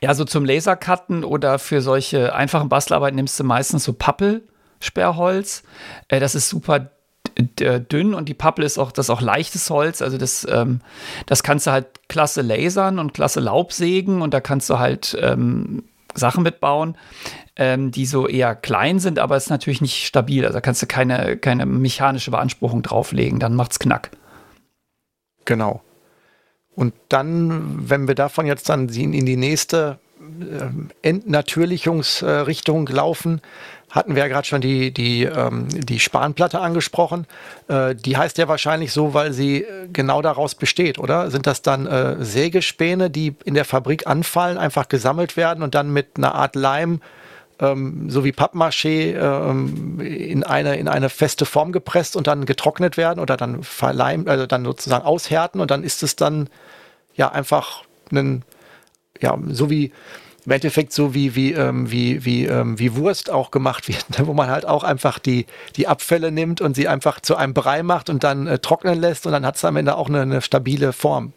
Ja, 0.00 0.14
so 0.14 0.24
zum 0.24 0.44
Lasercutten 0.44 1.24
oder 1.24 1.58
für 1.58 1.80
solche 1.80 2.34
einfachen 2.34 2.68
Bastelarbeiten 2.68 3.16
nimmst 3.16 3.38
du 3.40 3.44
meistens 3.44 3.84
so 3.84 3.92
Pappelsperrholz. 3.92 5.62
Äh, 6.08 6.20
das 6.20 6.34
ist 6.34 6.48
super 6.48 6.90
dünn 7.36 8.14
und 8.14 8.28
die 8.28 8.34
Pappel 8.34 8.64
ist 8.64 8.78
auch 8.78 8.92
das 8.92 9.06
ist 9.06 9.10
auch 9.10 9.20
leichtes 9.20 9.68
Holz. 9.70 10.02
Also 10.02 10.18
das, 10.18 10.46
ähm, 10.48 10.80
das 11.26 11.42
kannst 11.42 11.66
du 11.66 11.72
halt 11.72 12.08
klasse 12.08 12.42
lasern 12.42 12.98
und 12.98 13.14
klasse 13.14 13.40
Laubsägen 13.40 14.22
und 14.22 14.34
da 14.34 14.40
kannst 14.40 14.70
du 14.70 14.78
halt 14.78 15.16
ähm, 15.20 15.82
Sachen 16.14 16.42
mitbauen, 16.42 16.96
ähm, 17.56 17.90
die 17.90 18.06
so 18.06 18.26
eher 18.26 18.54
klein 18.54 18.98
sind, 18.98 19.18
aber 19.18 19.36
es 19.36 19.44
ist 19.44 19.50
natürlich 19.50 19.80
nicht 19.80 20.06
stabil. 20.06 20.44
Also 20.44 20.54
da 20.54 20.60
kannst 20.60 20.82
du 20.82 20.86
keine, 20.86 21.36
keine 21.36 21.66
mechanische 21.66 22.30
Beanspruchung 22.30 22.82
drauflegen, 22.82 23.38
dann 23.38 23.54
macht's 23.54 23.78
knack. 23.78 24.10
Genau. 25.44 25.82
Und 26.74 26.94
dann, 27.08 27.88
wenn 27.88 28.08
wir 28.08 28.14
davon 28.14 28.46
jetzt 28.46 28.68
dann 28.68 28.88
in 28.88 29.26
die 29.26 29.36
nächste 29.36 29.98
äh, 30.40 31.08
Entnatürlichungsrichtung 31.08 32.88
laufen, 32.88 33.40
hatten 33.94 34.16
wir 34.16 34.24
ja 34.24 34.28
gerade 34.28 34.46
schon 34.46 34.60
die, 34.60 34.92
die, 34.92 35.22
ähm, 35.22 35.68
die 35.68 36.00
Spanplatte 36.00 36.60
angesprochen. 36.60 37.26
Äh, 37.68 37.94
die 37.94 38.16
heißt 38.16 38.36
ja 38.38 38.48
wahrscheinlich 38.48 38.92
so, 38.92 39.14
weil 39.14 39.32
sie 39.32 39.62
äh, 39.62 39.88
genau 39.92 40.20
daraus 40.20 40.56
besteht, 40.56 40.98
oder? 40.98 41.30
Sind 41.30 41.46
das 41.46 41.62
dann 41.62 41.86
äh, 41.86 42.16
Sägespäne, 42.22 43.08
die 43.08 43.36
in 43.44 43.54
der 43.54 43.64
Fabrik 43.64 44.08
anfallen, 44.08 44.58
einfach 44.58 44.88
gesammelt 44.88 45.36
werden 45.36 45.62
und 45.62 45.76
dann 45.76 45.92
mit 45.92 46.16
einer 46.16 46.34
Art 46.34 46.56
Leim 46.56 47.00
ähm, 47.60 48.10
so 48.10 48.24
wie 48.24 48.32
Pappmaché 48.32 49.14
ähm, 49.14 50.00
in, 50.00 50.42
eine, 50.42 50.76
in 50.76 50.88
eine 50.88 51.08
feste 51.08 51.46
Form 51.46 51.70
gepresst 51.70 52.16
und 52.16 52.26
dann 52.26 52.46
getrocknet 52.46 52.96
werden 52.96 53.20
oder 53.20 53.36
dann 53.36 53.62
verleimt, 53.62 54.28
also 54.28 54.46
dann 54.46 54.64
sozusagen 54.64 55.04
aushärten 55.04 55.60
und 55.60 55.70
dann 55.70 55.84
ist 55.84 56.02
es 56.02 56.16
dann 56.16 56.48
ja 57.14 57.30
einfach 57.30 57.84
ein, 58.10 58.42
ja, 59.20 59.38
so 59.50 59.70
wie 59.70 59.92
im 60.44 60.52
Endeffekt 60.52 60.92
so 60.92 61.14
wie, 61.14 61.34
wie, 61.34 61.52
ähm, 61.52 61.90
wie, 61.90 62.24
wie, 62.24 62.44
ähm, 62.46 62.78
wie 62.78 62.94
Wurst 62.96 63.30
auch 63.30 63.50
gemacht 63.50 63.88
wird, 63.88 64.18
ne? 64.18 64.26
wo 64.26 64.34
man 64.34 64.50
halt 64.50 64.66
auch 64.66 64.84
einfach 64.84 65.18
die, 65.18 65.46
die 65.76 65.88
Abfälle 65.88 66.30
nimmt 66.30 66.60
und 66.60 66.74
sie 66.76 66.88
einfach 66.88 67.20
zu 67.20 67.36
einem 67.36 67.54
Brei 67.54 67.82
macht 67.82 68.10
und 68.10 68.24
dann 68.24 68.46
äh, 68.46 68.58
trocknen 68.58 69.00
lässt 69.00 69.26
und 69.26 69.32
dann 69.32 69.46
hat 69.46 69.56
es 69.56 69.64
am 69.64 69.76
Ende 69.76 69.96
auch 69.96 70.08
eine, 70.08 70.22
eine 70.22 70.42
stabile 70.42 70.92
Form. 70.92 71.32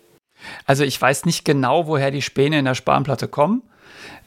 Also 0.66 0.84
ich 0.84 1.02
weiß 1.02 1.26
nicht 1.26 1.46
genau, 1.46 1.88
woher 1.88 2.12
die 2.12 2.22
Späne 2.22 2.60
in 2.60 2.66
der 2.66 2.76
Spanplatte 2.76 3.28
kommen. 3.28 3.64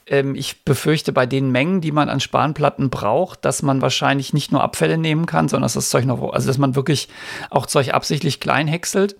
Ähm, 0.07 0.35
ich 0.35 0.65
befürchte 0.65 1.13
bei 1.13 1.27
den 1.27 1.51
Mengen, 1.53 1.81
die 1.81 1.93
man 1.93 2.09
an 2.09 2.21
Spanplatten 2.21 2.91
braucht, 2.91 3.45
dass 3.45 3.63
man 3.63 3.81
wahrscheinlich 3.81 4.33
nicht 4.33 4.51
nur 4.51 4.63
Abfälle 4.63 4.99
nehmen 4.99 5.27
kann, 5.27 5.49
sondern 5.49 5.67
dass 5.67 5.75
das 5.75 5.91
Zeug 5.91 6.05
noch, 6.05 6.33
also 6.33 6.49
dass 6.49 6.59
man 6.59 6.75
wirklich 6.75 7.09
auch 7.51 7.67
Zeug 7.67 7.95
absichtlich 7.95 8.41
klein 8.41 8.67
häckselt. 8.67 9.17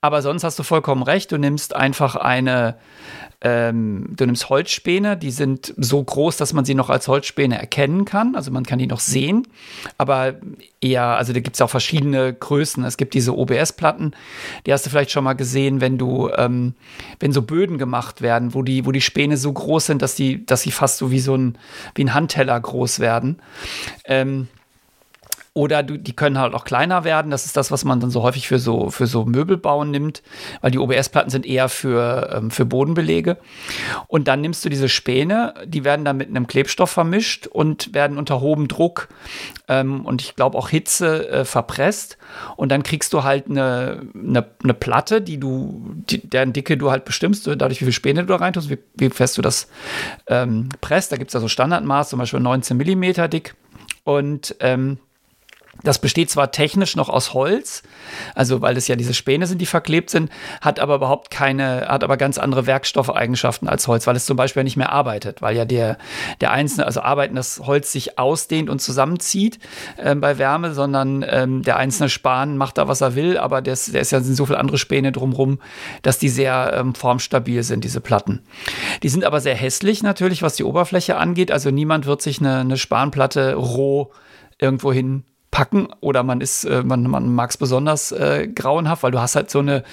Aber 0.00 0.22
sonst 0.22 0.44
hast 0.44 0.58
du 0.58 0.62
vollkommen 0.62 1.02
recht. 1.02 1.32
Du 1.32 1.38
nimmst 1.38 1.74
einfach 1.74 2.16
eine, 2.16 2.76
ähm, 3.42 4.06
du 4.10 4.26
nimmst 4.26 4.50
Holzspäne, 4.50 5.16
die 5.16 5.30
sind 5.30 5.72
so 5.78 6.02
groß, 6.02 6.36
dass 6.36 6.52
man 6.52 6.66
sie 6.66 6.74
noch 6.74 6.90
als 6.90 7.08
Holzspäne 7.08 7.58
erkennen 7.58 8.04
kann. 8.04 8.34
Also 8.36 8.50
man 8.50 8.66
kann 8.66 8.78
die 8.78 8.86
noch 8.86 9.00
sehen. 9.00 9.48
Aber 9.96 10.34
eher, 10.82 11.04
also 11.04 11.32
da 11.32 11.40
gibt 11.40 11.56
es 11.56 11.62
auch 11.62 11.70
verschiedene 11.70 12.34
Größen. 12.34 12.84
Es 12.84 12.98
gibt 12.98 13.14
diese 13.14 13.36
OBS-Platten, 13.36 14.14
die 14.66 14.72
hast 14.72 14.84
du 14.84 14.90
vielleicht 14.90 15.10
schon 15.10 15.24
mal 15.24 15.32
gesehen, 15.32 15.80
wenn 15.80 15.96
du, 15.96 16.28
ähm, 16.36 16.74
wenn 17.18 17.32
so 17.32 17.40
Böden 17.40 17.78
gemacht 17.78 18.20
werden, 18.20 18.52
wo 18.52 18.62
die, 18.62 18.84
wo 18.84 18.92
die 18.92 19.00
Späne 19.00 19.38
so 19.38 19.50
groß 19.50 19.86
sind, 19.86 20.02
dass 20.02 20.14
die, 20.14 20.44
dass 20.44 20.62
sie 20.62 20.70
fast 20.70 20.98
so 20.98 21.10
wie 21.10 21.20
so 21.20 21.34
ein, 21.34 21.56
wie 21.94 22.04
ein 22.04 22.12
Handteller 22.12 22.60
groß 22.60 23.00
werden. 23.00 23.40
Ähm, 24.04 24.48
oder 25.52 25.82
du, 25.82 25.98
die 25.98 26.14
können 26.14 26.38
halt 26.38 26.54
auch 26.54 26.64
kleiner 26.64 27.02
werden. 27.02 27.30
Das 27.30 27.44
ist 27.44 27.56
das, 27.56 27.72
was 27.72 27.84
man 27.84 27.98
dann 27.98 28.10
so 28.10 28.22
häufig 28.22 28.46
für 28.46 28.60
so, 28.60 28.90
für 28.90 29.06
so 29.06 29.24
Möbelbauen 29.24 29.90
nimmt, 29.90 30.22
weil 30.60 30.70
die 30.70 30.78
OBS-Platten 30.78 31.30
sind 31.30 31.44
eher 31.44 31.68
für, 31.68 32.30
ähm, 32.32 32.50
für 32.52 32.64
Bodenbelege. 32.64 33.36
Und 34.06 34.28
dann 34.28 34.42
nimmst 34.42 34.64
du 34.64 34.68
diese 34.68 34.88
Späne, 34.88 35.54
die 35.66 35.82
werden 35.82 36.04
dann 36.04 36.16
mit 36.16 36.28
einem 36.28 36.46
Klebstoff 36.46 36.90
vermischt 36.90 37.48
und 37.48 37.92
werden 37.94 38.16
unter 38.16 38.40
hohem 38.40 38.68
Druck 38.68 39.08
ähm, 39.66 40.06
und 40.06 40.22
ich 40.22 40.36
glaube 40.36 40.56
auch 40.56 40.68
Hitze 40.68 41.28
äh, 41.28 41.44
verpresst. 41.44 42.16
Und 42.56 42.70
dann 42.70 42.84
kriegst 42.84 43.12
du 43.12 43.24
halt 43.24 43.50
eine, 43.50 44.02
eine, 44.14 44.46
eine 44.62 44.74
Platte, 44.74 45.20
die 45.20 45.40
du, 45.40 45.82
die, 46.08 46.28
deren 46.28 46.52
Dicke 46.52 46.76
du 46.76 46.92
halt 46.92 47.04
bestimmst, 47.04 47.48
dadurch 47.48 47.80
wie 47.80 47.86
viel 47.86 47.92
Späne 47.92 48.20
du 48.20 48.26
da 48.26 48.36
reintust, 48.36 48.70
wie, 48.70 48.78
wie 48.94 49.10
fest 49.10 49.36
du 49.36 49.42
das 49.42 49.68
ähm, 50.28 50.68
presst. 50.80 51.10
Da 51.10 51.16
gibt 51.16 51.30
es 51.30 51.34
also 51.34 51.48
Standardmaß, 51.48 52.10
zum 52.10 52.20
Beispiel 52.20 52.38
19 52.38 52.76
Millimeter 52.76 53.26
dick. 53.26 53.56
Und 54.04 54.54
ähm, 54.60 54.98
das 55.82 55.98
besteht 55.98 56.30
zwar 56.30 56.50
technisch 56.50 56.96
noch 56.96 57.08
aus 57.08 57.34
Holz, 57.34 57.82
also 58.34 58.60
weil 58.62 58.76
es 58.76 58.88
ja 58.88 58.96
diese 58.96 59.14
Späne 59.14 59.46
sind, 59.46 59.60
die 59.60 59.66
verklebt 59.66 60.10
sind, 60.10 60.30
hat 60.60 60.80
aber 60.80 60.96
überhaupt 60.96 61.30
keine, 61.30 61.86
hat 61.88 62.04
aber 62.04 62.16
ganz 62.16 62.38
andere 62.38 62.66
Werkstoffeigenschaften 62.66 63.68
als 63.68 63.88
Holz, 63.88 64.06
weil 64.06 64.16
es 64.16 64.26
zum 64.26 64.36
Beispiel 64.36 64.64
nicht 64.64 64.76
mehr 64.76 64.92
arbeitet, 64.92 65.42
weil 65.42 65.56
ja 65.56 65.64
der, 65.64 65.98
der 66.40 66.50
einzelne, 66.50 66.86
also 66.86 67.00
arbeiten, 67.00 67.34
das 67.36 67.60
Holz 67.60 67.92
sich 67.92 68.18
ausdehnt 68.18 68.68
und 68.68 68.80
zusammenzieht 68.80 69.58
äh, 69.96 70.14
bei 70.14 70.38
Wärme, 70.38 70.74
sondern 70.74 71.24
ähm, 71.28 71.62
der 71.62 71.76
einzelne 71.76 72.08
Span 72.08 72.56
macht 72.56 72.78
da, 72.78 72.88
was 72.88 73.00
er 73.00 73.14
will, 73.14 73.38
aber 73.38 73.62
der 73.62 73.74
ist, 73.74 73.94
der 73.94 74.00
ist 74.00 74.12
ja 74.12 74.20
sind 74.20 74.34
so 74.34 74.46
viele 74.46 74.58
andere 74.58 74.78
Späne 74.78 75.12
drumrum, 75.12 75.60
dass 76.02 76.18
die 76.18 76.28
sehr 76.28 76.74
ähm, 76.74 76.94
formstabil 76.94 77.62
sind, 77.62 77.84
diese 77.84 78.00
Platten. 78.00 78.42
Die 79.02 79.08
sind 79.08 79.24
aber 79.24 79.40
sehr 79.40 79.54
hässlich 79.54 80.02
natürlich, 80.02 80.42
was 80.42 80.56
die 80.56 80.64
Oberfläche 80.64 81.16
angeht, 81.16 81.50
also 81.50 81.70
niemand 81.70 82.06
wird 82.06 82.22
sich 82.22 82.40
eine, 82.40 82.58
eine 82.58 82.76
Spanplatte 82.76 83.54
roh 83.54 84.10
irgendwo 84.58 84.92
hin 84.92 85.24
packen 85.60 85.88
oder 86.00 86.22
man 86.22 86.40
ist, 86.40 86.64
äh, 86.64 86.82
man, 86.82 87.02
man 87.02 87.34
mag 87.34 87.50
es 87.50 87.58
besonders 87.58 88.12
äh, 88.12 88.48
grauenhaft, 88.48 89.02
weil 89.02 89.10
du 89.10 89.20
hast 89.20 89.36
halt 89.36 89.50
so 89.50 89.58
eine, 89.58 89.84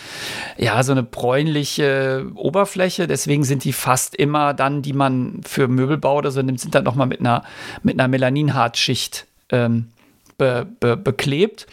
ja, 0.58 0.82
so 0.82 0.94
eine 0.94 1.04
bräunliche 1.04 2.26
Oberfläche. 2.36 3.06
Deswegen 3.06 3.44
sind 3.44 3.66
die 3.66 3.74
fast 3.74 4.16
immer 4.16 4.54
dann, 4.54 4.82
die 4.82 4.94
man 4.94 5.42
für 5.46 5.68
Möbelbau 5.68 6.20
oder 6.20 6.32
so 6.32 6.42
nimmt, 6.42 6.62
sind 6.62 6.74
dann 6.74 6.86
nochmal 6.86 7.08
mit 7.08 7.20
einer, 7.20 7.44
mit 7.84 8.00
einer 8.00 8.08
Melaninhartschicht 8.08 9.28
ähm, 9.50 9.90
Be, 10.38 10.68
be, 10.80 10.96
beklebt. 10.96 11.66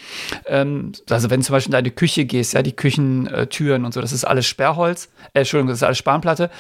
Ähm, 0.47 0.93
also 1.11 1.29
wenn 1.29 1.41
du 1.41 1.47
zum 1.47 1.53
Beispiel 1.53 1.69
in 1.69 1.85
deine 1.85 1.91
Küche 1.91 2.25
gehst, 2.25 2.55
ja, 2.55 2.63
die 2.63 2.75
Küchentüren 2.75 3.85
und 3.85 3.93
so, 3.93 4.01
das 4.01 4.11
ist 4.11 4.25
alles 4.25 4.47
Sperrholz, 4.47 5.11
äh, 5.35 5.41
Entschuldigung, 5.41 5.69
das 5.69 5.81
ist 5.81 5.83
alles 5.83 5.99
Spanplatte, 5.99 6.51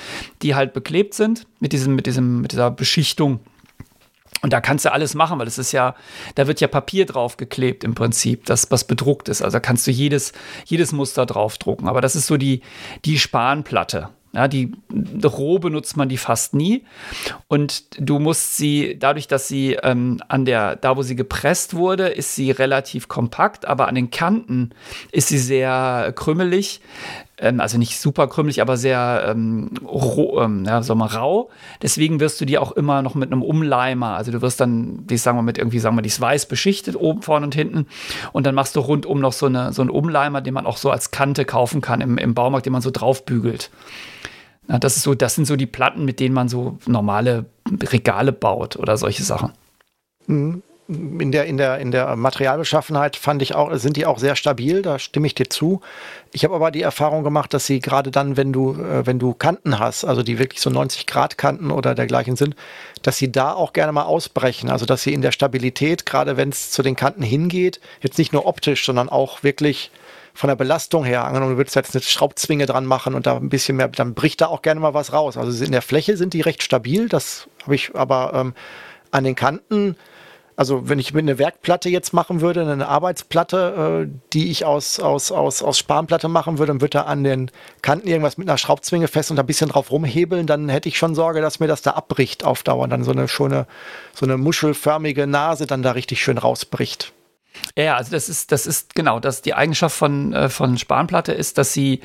die 0.43 0.55
halt 0.55 0.75
beklebt 0.75 1.15
sind 1.15 1.47
mit 1.61 1.73
diesem, 1.73 1.97
mit 1.97 2.05
diesem, 2.05 2.43
mit 2.43 2.53
dieser 2.53 2.71
Beschichtung 2.71 3.41
und 4.45 4.53
da 4.53 4.61
kannst 4.61 4.85
du 4.85 4.93
alles 4.93 5.15
machen, 5.15 5.39
weil 5.39 5.47
es 5.47 5.57
ist 5.57 5.73
ja, 5.73 5.95
da 6.35 6.47
wird 6.47 6.61
ja 6.61 6.69
Papier 6.69 7.07
draufgeklebt 7.07 7.83
im 7.83 7.95
Prinzip, 7.95 8.45
das 8.45 8.71
was 8.71 8.85
bedruckt 8.85 9.31
ist. 9.31 9.41
Also 9.41 9.57
da 9.57 9.61
kannst 9.61 9.87
du 9.87 9.91
jedes, 9.91 10.35
jedes 10.67 10.93
Muster 10.93 11.25
draufdrucken. 11.25 11.89
Aber 11.89 12.03
das 12.03 12.15
ist 12.15 12.27
so 12.27 12.37
die, 12.37 12.61
die 13.07 13.19
Spanplatte. 13.19 14.11
Ja, 14.35 14.47
die 14.47 14.73
roh 15.25 15.59
benutzt 15.61 15.97
man 15.97 16.11
die 16.11 16.19
fast 16.19 16.53
nie. 16.53 16.85
Und 17.49 17.85
du 17.99 18.19
musst 18.19 18.59
sie, 18.59 18.99
dadurch, 18.99 19.29
dass 19.29 19.49
sie 19.49 19.79
ähm, 19.83 20.21
an 20.29 20.45
der, 20.45 20.77
da 20.77 20.95
wo 20.99 21.01
sie 21.01 21.17
gepresst 21.17 21.73
wurde, 21.73 22.09
ist 22.09 22.35
sie 22.35 22.51
relativ 22.51 23.09
kompakt, 23.09 23.65
aber 23.65 23.89
an 23.89 23.95
den 23.95 24.11
Kanten 24.11 24.73
ist 25.11 25.29
sie 25.29 25.39
sehr 25.39 26.13
krümelig 26.15 26.83
ähm, 27.39 27.61
also 27.61 27.79
nicht 27.79 27.99
super 27.99 28.29
krümelig, 28.29 28.61
aber 28.61 28.77
sehr 28.77 29.27
ähm, 29.29 29.71
roh, 29.85 30.41
ähm, 30.41 30.65
ja, 30.65 30.83
sagen 30.83 31.01
wir 31.01 31.07
rau. 31.07 31.51
Deswegen 31.83 32.21
wirst 32.21 32.41
du 32.41 32.45
die 32.45 32.59
auch 32.59 32.73
immer 32.73 33.03
noch 33.03 33.15
mit 33.15 33.33
einem 33.33 33.43
Umleimer, 33.43 34.17
also 34.17 34.31
du 34.31 34.41
wirst 34.41 34.61
dann, 34.61 35.07
die 35.07 35.17
sagen 35.17 35.39
wir 35.39 35.43
mit 35.43 35.59
irgendwie, 35.59 35.79
sagen 35.79 35.97
wir, 35.97 36.03
dies 36.03 36.21
weiß 36.21 36.47
beschichtet, 36.47 36.97
oben, 36.97 37.23
vorne 37.23 37.47
und 37.47 37.55
hinten. 37.55 37.87
Und 38.33 38.47
dann 38.47 38.55
machst 38.55 38.77
du 38.77 38.81
rundum 38.81 39.21
noch 39.21 39.33
so, 39.33 39.47
eine, 39.47 39.73
so 39.73 39.83
einen 39.83 39.91
Umleimer, 39.91 40.41
den 40.41 40.55
man 40.55 40.67
auch 40.67 40.77
so 40.77 40.91
als 40.91 41.11
Kante 41.11 41.45
kaufen 41.45 41.81
kann 41.81 42.01
im, 42.01 42.19
im 42.19 42.35
Baumarkt, 42.35 42.67
den 42.67 42.73
man 42.73 42.83
so 42.83 42.91
draufbügelt. 42.91 43.71
Ja, 44.69 44.79
das, 44.79 44.97
ist 44.97 45.03
so, 45.03 45.15
das 45.15 45.35
sind 45.35 45.45
so 45.45 45.57
die 45.57 45.67
Platten, 45.67 46.05
mit 46.05 46.21
denen 46.21 46.35
man 46.35 46.49
so 46.49 46.79
normale 46.87 47.47
Regale 47.83 48.33
baut 48.33 48.77
oder 48.77 48.97
solche 48.97 49.23
Sachen. 49.23 49.53
Mhm. 50.27 50.63
In 50.87 51.33
der, 51.33 51.47
in 51.47 51.57
der, 51.57 51.79
in 51.79 51.91
der 51.91 52.15
Materialbeschaffenheit 52.15 53.17
fand 53.17 53.41
ich 53.41 53.55
auch, 53.55 53.75
sind 53.77 53.97
die 53.97 54.05
auch 54.05 54.19
sehr 54.19 54.37
stabil, 54.37 54.83
da 54.83 54.99
stimme 54.99 55.27
ich 55.27 55.35
dir 55.35 55.49
zu. 55.49 55.81
Ich 56.31 56.45
habe 56.45 56.55
aber 56.55 56.71
die 56.71 56.83
Erfahrung 56.83 57.25
gemacht, 57.25 57.55
dass 57.55 57.67
sie 57.67 57.81
gerade 57.81 58.11
dann, 58.11 58.37
wenn 58.37 58.53
du, 58.53 58.75
äh, 58.75 59.07
wenn 59.07 59.19
du 59.19 59.33
Kanten 59.33 59.79
hast, 59.79 60.05
also 60.05 60.23
die 60.23 60.39
wirklich 60.39 60.61
so 60.61 60.69
90 60.69 61.07
Grad 61.07 61.39
Kanten 61.39 61.71
oder 61.71 61.95
dergleichen 61.95 62.37
sind, 62.37 62.55
dass 63.03 63.17
sie 63.17 63.33
da 63.33 63.55
auch 63.55 63.73
gerne 63.73 63.93
mal 63.93 64.03
ausbrechen. 64.03 64.69
Also 64.69 64.85
dass 64.85 65.03
sie 65.03 65.15
in 65.15 65.23
der 65.23 65.33
Stabilität, 65.33 66.05
gerade 66.05 66.37
wenn 66.37 66.51
es 66.51 66.71
zu 66.71 66.83
den 66.83 66.97
Kanten 66.97 67.23
hingeht, 67.23 67.81
jetzt 68.01 68.19
nicht 68.19 68.35
nur 68.35 68.45
optisch, 68.45 68.85
sondern 68.85 69.09
auch 69.09 69.43
wirklich 69.43 69.91
von 70.35 70.49
der 70.49 70.57
Belastung 70.57 71.05
her, 71.05 71.25
angenommen, 71.25 71.53
du 71.53 71.57
würdest 71.59 71.77
jetzt 71.77 71.95
eine 71.95 72.03
Schraubzwinge 72.03 72.67
dran 72.67 72.85
machen 72.85 73.15
und 73.15 73.25
da 73.27 73.37
ein 73.37 73.49
bisschen 73.49 73.77
mehr, 73.77 73.89
dann 73.89 74.15
bricht 74.15 74.41
da 74.41 74.49
auch 74.49 74.61
gerne 74.61 74.81
mal 74.81 74.93
was 74.93 75.13
raus. 75.13 75.37
Also 75.39 75.65
in 75.65 75.73
der 75.73 75.81
Fläche 75.81 76.17
sind 76.17 76.35
die 76.35 76.41
recht 76.43 76.63
stabil, 76.63 77.09
das 77.09 77.49
habe 77.63 77.77
ich 77.77 77.95
aber 77.95 78.33
ähm, 78.35 78.55
an 79.13 79.25
den 79.25 79.37
Kanten 79.37 79.97
also 80.57 80.89
wenn 80.89 80.99
ich 80.99 81.13
mir 81.13 81.21
eine 81.21 81.39
Werkplatte 81.39 81.89
jetzt 81.89 82.13
machen 82.13 82.41
würde, 82.41 82.63
eine 82.63 82.87
Arbeitsplatte, 82.89 84.07
äh, 84.07 84.19
die 84.33 84.51
ich 84.51 84.65
aus, 84.65 85.01
aus, 85.01 85.33
aus, 85.33 85.63
aus 85.63 85.79
Spanplatte 85.79 86.29
machen 86.29 86.59
würde, 86.59 86.73
dann 86.73 86.81
würde 86.81 86.99
da 86.99 87.03
an 87.03 87.25
den 87.25 87.51
Kanten 87.83 88.07
irgendwas 88.07 88.39
mit 88.39 88.49
einer 88.49 88.59
Schraubzwinge 88.59 89.09
fest 89.09 89.31
und 89.31 89.39
ein 89.39 89.47
bisschen 89.47 89.69
drauf 89.69 89.91
rumhebeln, 89.91 90.47
dann 90.47 90.69
hätte 90.69 90.89
ich 90.89 90.99
schon 90.99 91.15
Sorge, 91.15 91.41
dass 91.41 91.61
mir 91.61 91.67
das 91.67 91.83
da 91.83 91.93
abbricht 91.93 92.45
auf 92.45 92.63
Dauer. 92.63 92.87
Dann 92.89 93.05
so 93.05 93.13
eine 93.13 93.29
schöne, 93.29 93.67
so 94.13 94.27
eine 94.27 94.37
muschelförmige 94.37 95.27
Nase 95.27 95.67
dann 95.67 95.83
da 95.83 95.93
richtig 95.93 96.23
schön 96.23 96.39
rausbricht. 96.39 97.13
Ja, 97.77 97.97
also 97.97 98.11
das 98.11 98.29
ist, 98.29 98.53
das 98.53 98.67
ist 98.67 98.95
genau, 98.95 99.21
dass 99.21 99.43
die 99.43 99.55
Eigenschaft 99.55 99.97
von, 99.97 100.33
äh, 100.33 100.49
von 100.49 100.79
Spanplatte 100.79 101.33
ist, 101.33 101.59
dass 101.59 101.73
sie 101.73 102.01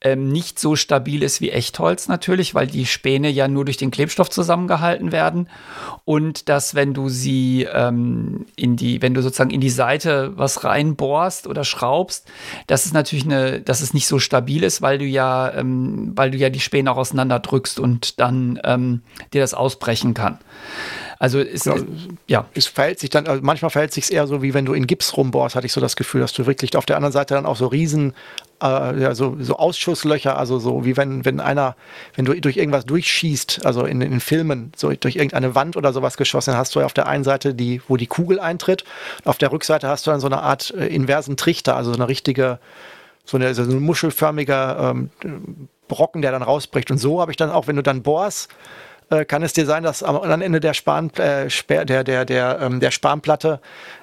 ähm, 0.00 0.28
nicht 0.28 0.58
so 0.58 0.76
stabil 0.76 1.22
ist 1.22 1.40
wie 1.40 1.50
Echtholz 1.50 2.08
natürlich, 2.08 2.54
weil 2.54 2.66
die 2.66 2.86
Späne 2.86 3.28
ja 3.28 3.48
nur 3.48 3.64
durch 3.64 3.76
den 3.76 3.90
Klebstoff 3.90 4.30
zusammengehalten 4.30 5.10
werden. 5.10 5.48
Und 6.04 6.48
dass, 6.48 6.74
wenn 6.74 6.94
du 6.94 7.08
sie 7.08 7.66
ähm, 7.72 8.46
in 8.56 8.76
die, 8.76 9.02
wenn 9.02 9.14
du 9.14 9.22
sozusagen 9.22 9.50
in 9.50 9.60
die 9.60 9.70
Seite 9.70 10.32
was 10.36 10.64
reinbohrst 10.64 11.46
oder 11.46 11.64
schraubst, 11.64 12.28
dass 12.66 12.86
es 12.86 12.92
natürlich 12.92 13.24
eine, 13.24 13.60
dass 13.60 13.80
es 13.80 13.94
nicht 13.94 14.06
so 14.06 14.18
stabil 14.18 14.62
ist, 14.62 14.82
weil 14.82 14.98
du 14.98 15.04
ja, 15.04 15.52
ähm, 15.52 16.12
weil 16.14 16.30
du 16.30 16.38
ja 16.38 16.50
die 16.50 16.60
Späne 16.60 16.92
auch 16.92 16.96
auseinanderdrückst 16.96 17.80
und 17.80 18.20
dann 18.20 18.60
ähm, 18.64 19.02
dir 19.32 19.40
das 19.40 19.54
ausbrechen 19.54 20.14
kann. 20.14 20.38
Also 21.18 21.40
es, 21.40 21.64
ja, 21.64 21.74
ja. 22.28 22.46
Es 22.54 22.66
verhält 22.66 23.00
sich 23.00 23.10
dann, 23.10 23.26
also 23.26 23.42
manchmal 23.42 23.70
verhält 23.70 23.92
sich 23.92 24.12
eher 24.12 24.26
so, 24.26 24.40
wie 24.40 24.54
wenn 24.54 24.64
du 24.64 24.72
in 24.72 24.86
Gips 24.86 25.16
rumbohrst, 25.16 25.56
hatte 25.56 25.66
ich 25.66 25.72
so 25.72 25.80
das 25.80 25.96
Gefühl, 25.96 26.20
dass 26.20 26.32
du 26.32 26.46
wirklich 26.46 26.76
auf 26.76 26.86
der 26.86 26.96
anderen 26.96 27.12
Seite 27.12 27.34
dann 27.34 27.44
auch 27.44 27.56
so 27.56 27.66
riesen, 27.66 28.14
äh, 28.62 29.00
ja, 29.00 29.14
so, 29.14 29.36
so 29.40 29.56
Ausschusslöcher, 29.56 30.38
also 30.38 30.60
so 30.60 30.84
wie 30.84 30.96
wenn, 30.96 31.24
wenn 31.24 31.40
einer, 31.40 31.74
wenn 32.14 32.24
du 32.24 32.40
durch 32.40 32.56
irgendwas 32.56 32.84
durchschießt, 32.84 33.66
also 33.66 33.84
in, 33.84 34.00
in 34.00 34.20
Filmen, 34.20 34.72
so 34.76 34.92
durch 34.92 35.16
irgendeine 35.16 35.56
Wand 35.56 35.76
oder 35.76 35.92
sowas 35.92 36.16
geschossen, 36.16 36.54
hast 36.56 36.76
du 36.76 36.80
auf 36.82 36.92
der 36.92 37.08
einen 37.08 37.24
Seite 37.24 37.52
die, 37.52 37.82
wo 37.88 37.96
die 37.96 38.06
Kugel 38.06 38.38
eintritt, 38.38 38.84
auf 39.24 39.38
der 39.38 39.50
Rückseite 39.50 39.88
hast 39.88 40.06
du 40.06 40.12
dann 40.12 40.20
so 40.20 40.28
eine 40.28 40.42
Art 40.42 40.72
äh, 40.72 40.86
inversen 40.86 41.36
Trichter, 41.36 41.76
also 41.76 41.90
so 41.90 41.96
eine 41.96 42.08
richtige, 42.08 42.60
so 43.24 43.36
eine, 43.36 43.54
so 43.54 43.62
ein 43.62 43.80
muschelförmiger 43.80 44.92
ähm, 44.94 45.10
Brocken, 45.88 46.22
der 46.22 46.30
dann 46.30 46.42
rausbricht. 46.42 46.90
Und 46.92 46.98
so 46.98 47.20
habe 47.20 47.32
ich 47.32 47.36
dann 47.36 47.50
auch, 47.50 47.66
wenn 47.66 47.76
du 47.76 47.82
dann 47.82 48.02
bohrst, 48.02 48.50
äh, 49.10 49.24
kann 49.24 49.42
es 49.42 49.52
dir 49.52 49.66
sein, 49.66 49.82
dass 49.82 50.02
am, 50.02 50.16
am 50.16 50.42
Ende 50.42 50.60
der, 50.60 50.74
Span, 50.74 51.10
äh, 51.16 51.48
der, 51.68 52.04
der, 52.04 52.24
der, 52.24 52.60
ähm, 52.60 52.80
der 52.80 52.90
Spanplatte 52.90 53.60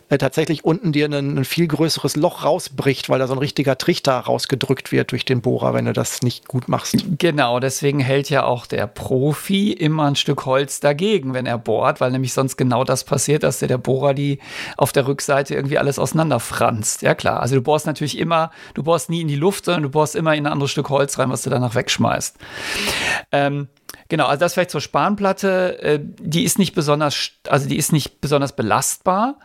äh, 0.07 0.19
tatsächlich 0.19 0.63
unten 0.63 0.91
dir 0.91 1.07
ein, 1.07 1.37
ein, 1.37 1.45
viel 1.45 1.67
größeres 1.67 2.15
Loch 2.15 2.43
rausbricht, 2.43 3.09
weil 3.09 3.17
da 3.17 3.25
so 3.25 3.33
ein 3.33 3.39
richtiger 3.39 3.75
Trichter 3.77 4.13
rausgedrückt 4.13 4.91
wird 4.91 5.11
durch 5.11 5.25
den 5.25 5.41
Bohrer, 5.41 5.73
wenn 5.73 5.85
du 5.85 5.93
das 5.93 6.21
nicht 6.21 6.47
gut 6.47 6.67
machst. 6.67 7.05
Genau, 7.17 7.59
deswegen 7.59 7.99
hält 7.99 8.29
ja 8.29 8.43
auch 8.43 8.67
der 8.67 8.85
Profi 8.85 9.71
immer 9.71 10.05
ein 10.05 10.15
Stück 10.15 10.45
Holz 10.45 10.79
dagegen, 10.79 11.33
wenn 11.33 11.47
er 11.47 11.57
bohrt, 11.57 12.01
weil 12.01 12.11
nämlich 12.11 12.33
sonst 12.33 12.55
genau 12.55 12.83
das 12.83 13.03
passiert, 13.03 13.41
dass 13.41 13.59
der, 13.59 13.67
der 13.67 13.79
Bohrer 13.79 14.13
die 14.13 14.39
auf 14.77 14.91
der 14.91 15.07
Rückseite 15.07 15.55
irgendwie 15.55 15.79
alles 15.79 15.97
auseinanderfranst. 15.97 17.01
Ja 17.01 17.15
klar, 17.15 17.41
also 17.41 17.55
du 17.55 17.61
bohrst 17.61 17.87
natürlich 17.87 18.19
immer, 18.19 18.51
du 18.75 18.83
bohrst 18.83 19.09
nie 19.09 19.21
in 19.21 19.27
die 19.27 19.35
Luft, 19.35 19.65
sondern 19.65 19.83
du 19.83 19.89
bohrst 19.89 20.15
immer 20.15 20.35
in 20.35 20.45
ein 20.45 20.51
anderes 20.51 20.71
Stück 20.71 20.89
Holz 20.89 21.17
rein, 21.17 21.31
was 21.31 21.41
du 21.41 21.49
danach 21.49 21.73
wegschmeißt. 21.73 22.37
Ähm, 23.31 23.69
Genau, 24.09 24.25
also 24.25 24.39
das 24.39 24.53
vielleicht 24.53 24.71
zur 24.71 24.81
Spanplatte, 24.81 25.81
äh, 25.81 25.99
die 26.01 26.43
ist 26.43 26.59
nicht 26.59 26.75
besonders, 26.75 27.31
also 27.47 27.67
die 27.67 27.77
ist 27.77 27.91
nicht 27.91 28.21
besonders 28.21 28.55
belastbar 28.55 29.39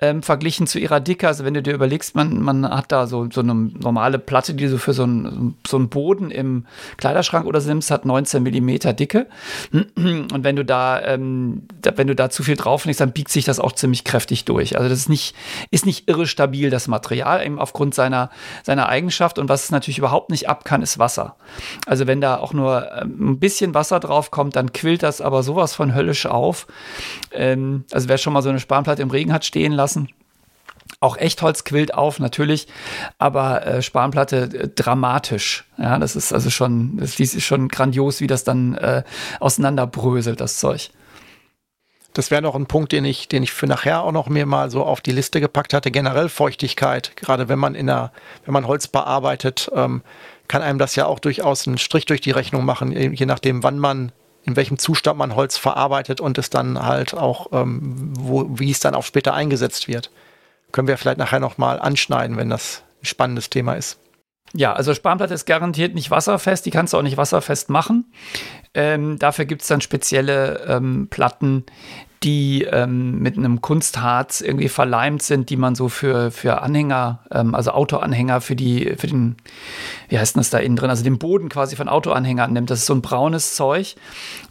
ähm, 0.00 0.22
verglichen 0.22 0.66
zu 0.66 0.78
ihrer 0.78 1.00
Dicke. 1.00 1.28
Also 1.28 1.44
wenn 1.44 1.54
du 1.54 1.62
dir 1.62 1.74
überlegst, 1.74 2.14
man, 2.14 2.40
man 2.40 2.68
hat 2.68 2.90
da 2.92 3.06
so, 3.06 3.28
so 3.30 3.40
eine 3.40 3.54
normale 3.54 4.18
Platte, 4.18 4.54
die 4.54 4.68
du 4.68 4.78
für 4.78 4.92
so 4.92 5.04
einen 5.04 5.56
so 5.66 5.76
einen 5.76 5.88
Boden 5.88 6.30
im 6.30 6.66
Kleiderschrank 6.96 7.46
oder 7.46 7.60
so 7.60 7.68
nimmst, 7.68 7.90
hat 7.90 8.04
19 8.04 8.42
Millimeter 8.42 8.92
Dicke. 8.92 9.26
Und 9.72 10.42
wenn 10.42 10.56
du 10.56 10.64
da, 10.64 11.00
ähm, 11.02 11.68
da, 11.80 11.96
wenn 11.96 12.06
du 12.06 12.14
da 12.14 12.30
zu 12.30 12.42
viel 12.42 12.56
drauf 12.56 12.84
legst, 12.84 13.00
dann 13.00 13.12
biegt 13.12 13.30
sich 13.30 13.44
das 13.44 13.60
auch 13.60 13.72
ziemlich 13.72 14.04
kräftig 14.04 14.44
durch. 14.44 14.76
Also 14.76 14.88
das 14.88 14.98
ist 14.98 15.08
nicht, 15.08 15.34
ist 15.70 15.86
nicht 15.86 16.08
irre 16.08 16.26
stabil, 16.26 16.70
das 16.70 16.88
Material, 16.88 17.44
eben 17.44 17.58
aufgrund 17.58 17.94
seiner, 17.94 18.30
seiner 18.64 18.88
Eigenschaft. 18.88 19.38
Und 19.38 19.48
was 19.48 19.64
es 19.64 19.70
natürlich 19.70 19.98
überhaupt 19.98 20.30
nicht 20.30 20.48
ab 20.48 20.64
kann, 20.64 20.82
ist 20.82 20.98
Wasser. 20.98 21.36
Also 21.86 22.06
wenn 22.06 22.20
da 22.20 22.38
auch 22.38 22.52
nur 22.52 22.90
ähm, 23.00 23.32
ein 23.32 23.38
bisschen 23.38 23.74
Wasser 23.74 23.89
drauf 23.98 24.30
kommt, 24.30 24.56
dann 24.56 24.72
quillt 24.72 25.02
das 25.02 25.20
aber 25.20 25.42
sowas 25.42 25.74
von 25.74 25.94
höllisch 25.94 26.26
auf. 26.26 26.66
Ähm, 27.32 27.84
also 27.90 28.08
wer 28.08 28.18
schon 28.18 28.32
mal 28.32 28.42
so 28.42 28.50
eine 28.50 28.60
Spanplatte 28.60 29.02
im 29.02 29.10
Regen 29.10 29.32
hat 29.32 29.44
stehen 29.44 29.72
lassen, 29.72 30.08
auch 31.00 31.16
Echtholz 31.16 31.64
quillt 31.64 31.94
auf, 31.94 32.18
natürlich, 32.18 32.68
aber 33.18 33.66
äh, 33.66 33.82
Spanplatte 33.82 34.50
äh, 34.52 34.68
dramatisch. 34.68 35.64
Ja, 35.78 35.98
das 35.98 36.16
ist 36.16 36.32
also 36.32 36.50
schon, 36.50 36.98
das 36.98 37.18
ist 37.18 37.42
schon 37.42 37.68
grandios, 37.68 38.20
wie 38.20 38.26
das 38.26 38.44
dann 38.44 38.74
äh, 38.74 39.02
auseinanderbröselt, 39.38 40.40
das 40.40 40.58
Zeug. 40.58 40.90
Das 42.12 42.32
wäre 42.32 42.42
noch 42.42 42.56
ein 42.56 42.66
Punkt, 42.66 42.90
den 42.90 43.04
ich, 43.04 43.28
den 43.28 43.44
ich 43.44 43.52
für 43.52 43.66
nachher 43.66 44.02
auch 44.02 44.10
noch 44.10 44.28
mir 44.28 44.44
mal 44.44 44.68
so 44.70 44.84
auf 44.84 45.00
die 45.00 45.12
Liste 45.12 45.40
gepackt 45.40 45.72
hatte. 45.72 45.92
Generell 45.92 46.28
Feuchtigkeit, 46.28 47.16
gerade 47.16 47.48
wenn 47.48 47.58
man 47.58 47.76
in 47.76 47.86
der, 47.86 48.12
wenn 48.44 48.52
man 48.52 48.66
Holz 48.66 48.88
bearbeitet, 48.88 49.70
ähm, 49.74 50.02
kann 50.50 50.62
einem 50.62 50.80
das 50.80 50.96
ja 50.96 51.06
auch 51.06 51.20
durchaus 51.20 51.68
einen 51.68 51.78
Strich 51.78 52.06
durch 52.06 52.20
die 52.20 52.32
Rechnung 52.32 52.64
machen, 52.64 52.90
je 52.90 53.24
nachdem, 53.24 53.62
wann 53.62 53.78
man 53.78 54.10
in 54.42 54.56
welchem 54.56 54.78
Zustand 54.78 55.16
man 55.16 55.36
Holz 55.36 55.56
verarbeitet 55.56 56.20
und 56.20 56.38
es 56.38 56.50
dann 56.50 56.82
halt 56.82 57.14
auch, 57.14 57.52
ähm, 57.52 58.12
wo, 58.18 58.58
wie 58.58 58.72
es 58.72 58.80
dann 58.80 58.96
auch 58.96 59.04
später 59.04 59.32
eingesetzt 59.32 59.86
wird. 59.86 60.10
Können 60.72 60.88
wir 60.88 60.98
vielleicht 60.98 61.18
nachher 61.18 61.38
nochmal 61.38 61.78
anschneiden, 61.78 62.36
wenn 62.36 62.50
das 62.50 62.82
ein 63.00 63.06
spannendes 63.06 63.48
Thema 63.48 63.74
ist. 63.74 64.00
Ja, 64.52 64.72
also 64.72 64.92
Spanplatte 64.92 65.34
ist 65.34 65.46
garantiert 65.46 65.94
nicht 65.94 66.10
wasserfest, 66.10 66.66
die 66.66 66.72
kannst 66.72 66.94
du 66.94 66.98
auch 66.98 67.02
nicht 67.02 67.16
wasserfest 67.16 67.70
machen. 67.70 68.12
Ähm, 68.74 69.20
dafür 69.20 69.44
gibt 69.44 69.62
es 69.62 69.68
dann 69.68 69.80
spezielle 69.80 70.64
ähm, 70.66 71.06
Platten, 71.08 71.64
die 72.22 72.64
ähm, 72.64 73.18
mit 73.20 73.38
einem 73.38 73.62
Kunstharz 73.62 74.42
irgendwie 74.42 74.68
verleimt 74.68 75.22
sind, 75.22 75.48
die 75.48 75.56
man 75.56 75.74
so 75.74 75.88
für, 75.88 76.30
für 76.30 76.60
Anhänger, 76.60 77.20
ähm, 77.30 77.54
also 77.54 77.70
Autoanhänger 77.70 78.42
für 78.42 78.54
die, 78.54 78.94
für 78.98 79.06
den, 79.06 79.36
wie 80.08 80.18
heißt 80.18 80.36
das 80.36 80.50
da 80.50 80.58
innen 80.58 80.76
drin, 80.76 80.90
also 80.90 81.02
den 81.02 81.18
Boden 81.18 81.48
quasi 81.48 81.76
von 81.76 81.88
Autoanhängern 81.88 82.52
nimmt. 82.52 82.68
Das 82.68 82.80
ist 82.80 82.86
so 82.86 82.94
ein 82.94 83.00
braunes 83.00 83.54
Zeug. 83.54 83.96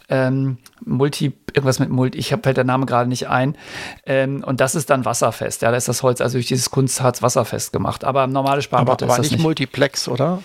Ähm, 0.08 0.58
Multi, 0.84 1.32
irgendwas 1.54 1.78
mit 1.78 1.90
Multi, 1.90 2.18
ich 2.18 2.32
habe 2.32 2.42
fällt 2.42 2.56
der 2.56 2.64
Name 2.64 2.86
gerade 2.86 3.08
nicht 3.08 3.28
ein. 3.28 3.56
Ähm, 4.04 4.42
und 4.44 4.60
das 4.60 4.74
ist 4.74 4.90
dann 4.90 5.04
wasserfest. 5.04 5.62
Ja, 5.62 5.70
da 5.70 5.76
ist 5.76 5.86
das 5.86 6.02
Holz 6.02 6.20
also 6.20 6.38
durch 6.38 6.46
dieses 6.46 6.72
Kunstharz 6.72 7.22
wasserfest 7.22 7.72
gemacht. 7.72 8.02
Aber 8.02 8.26
normale 8.26 8.62
Sparplatte 8.62 9.04
ist 9.04 9.16
das 9.16 9.30
nicht. 9.30 9.42
Multiplex, 9.42 10.08
oder? 10.08 10.42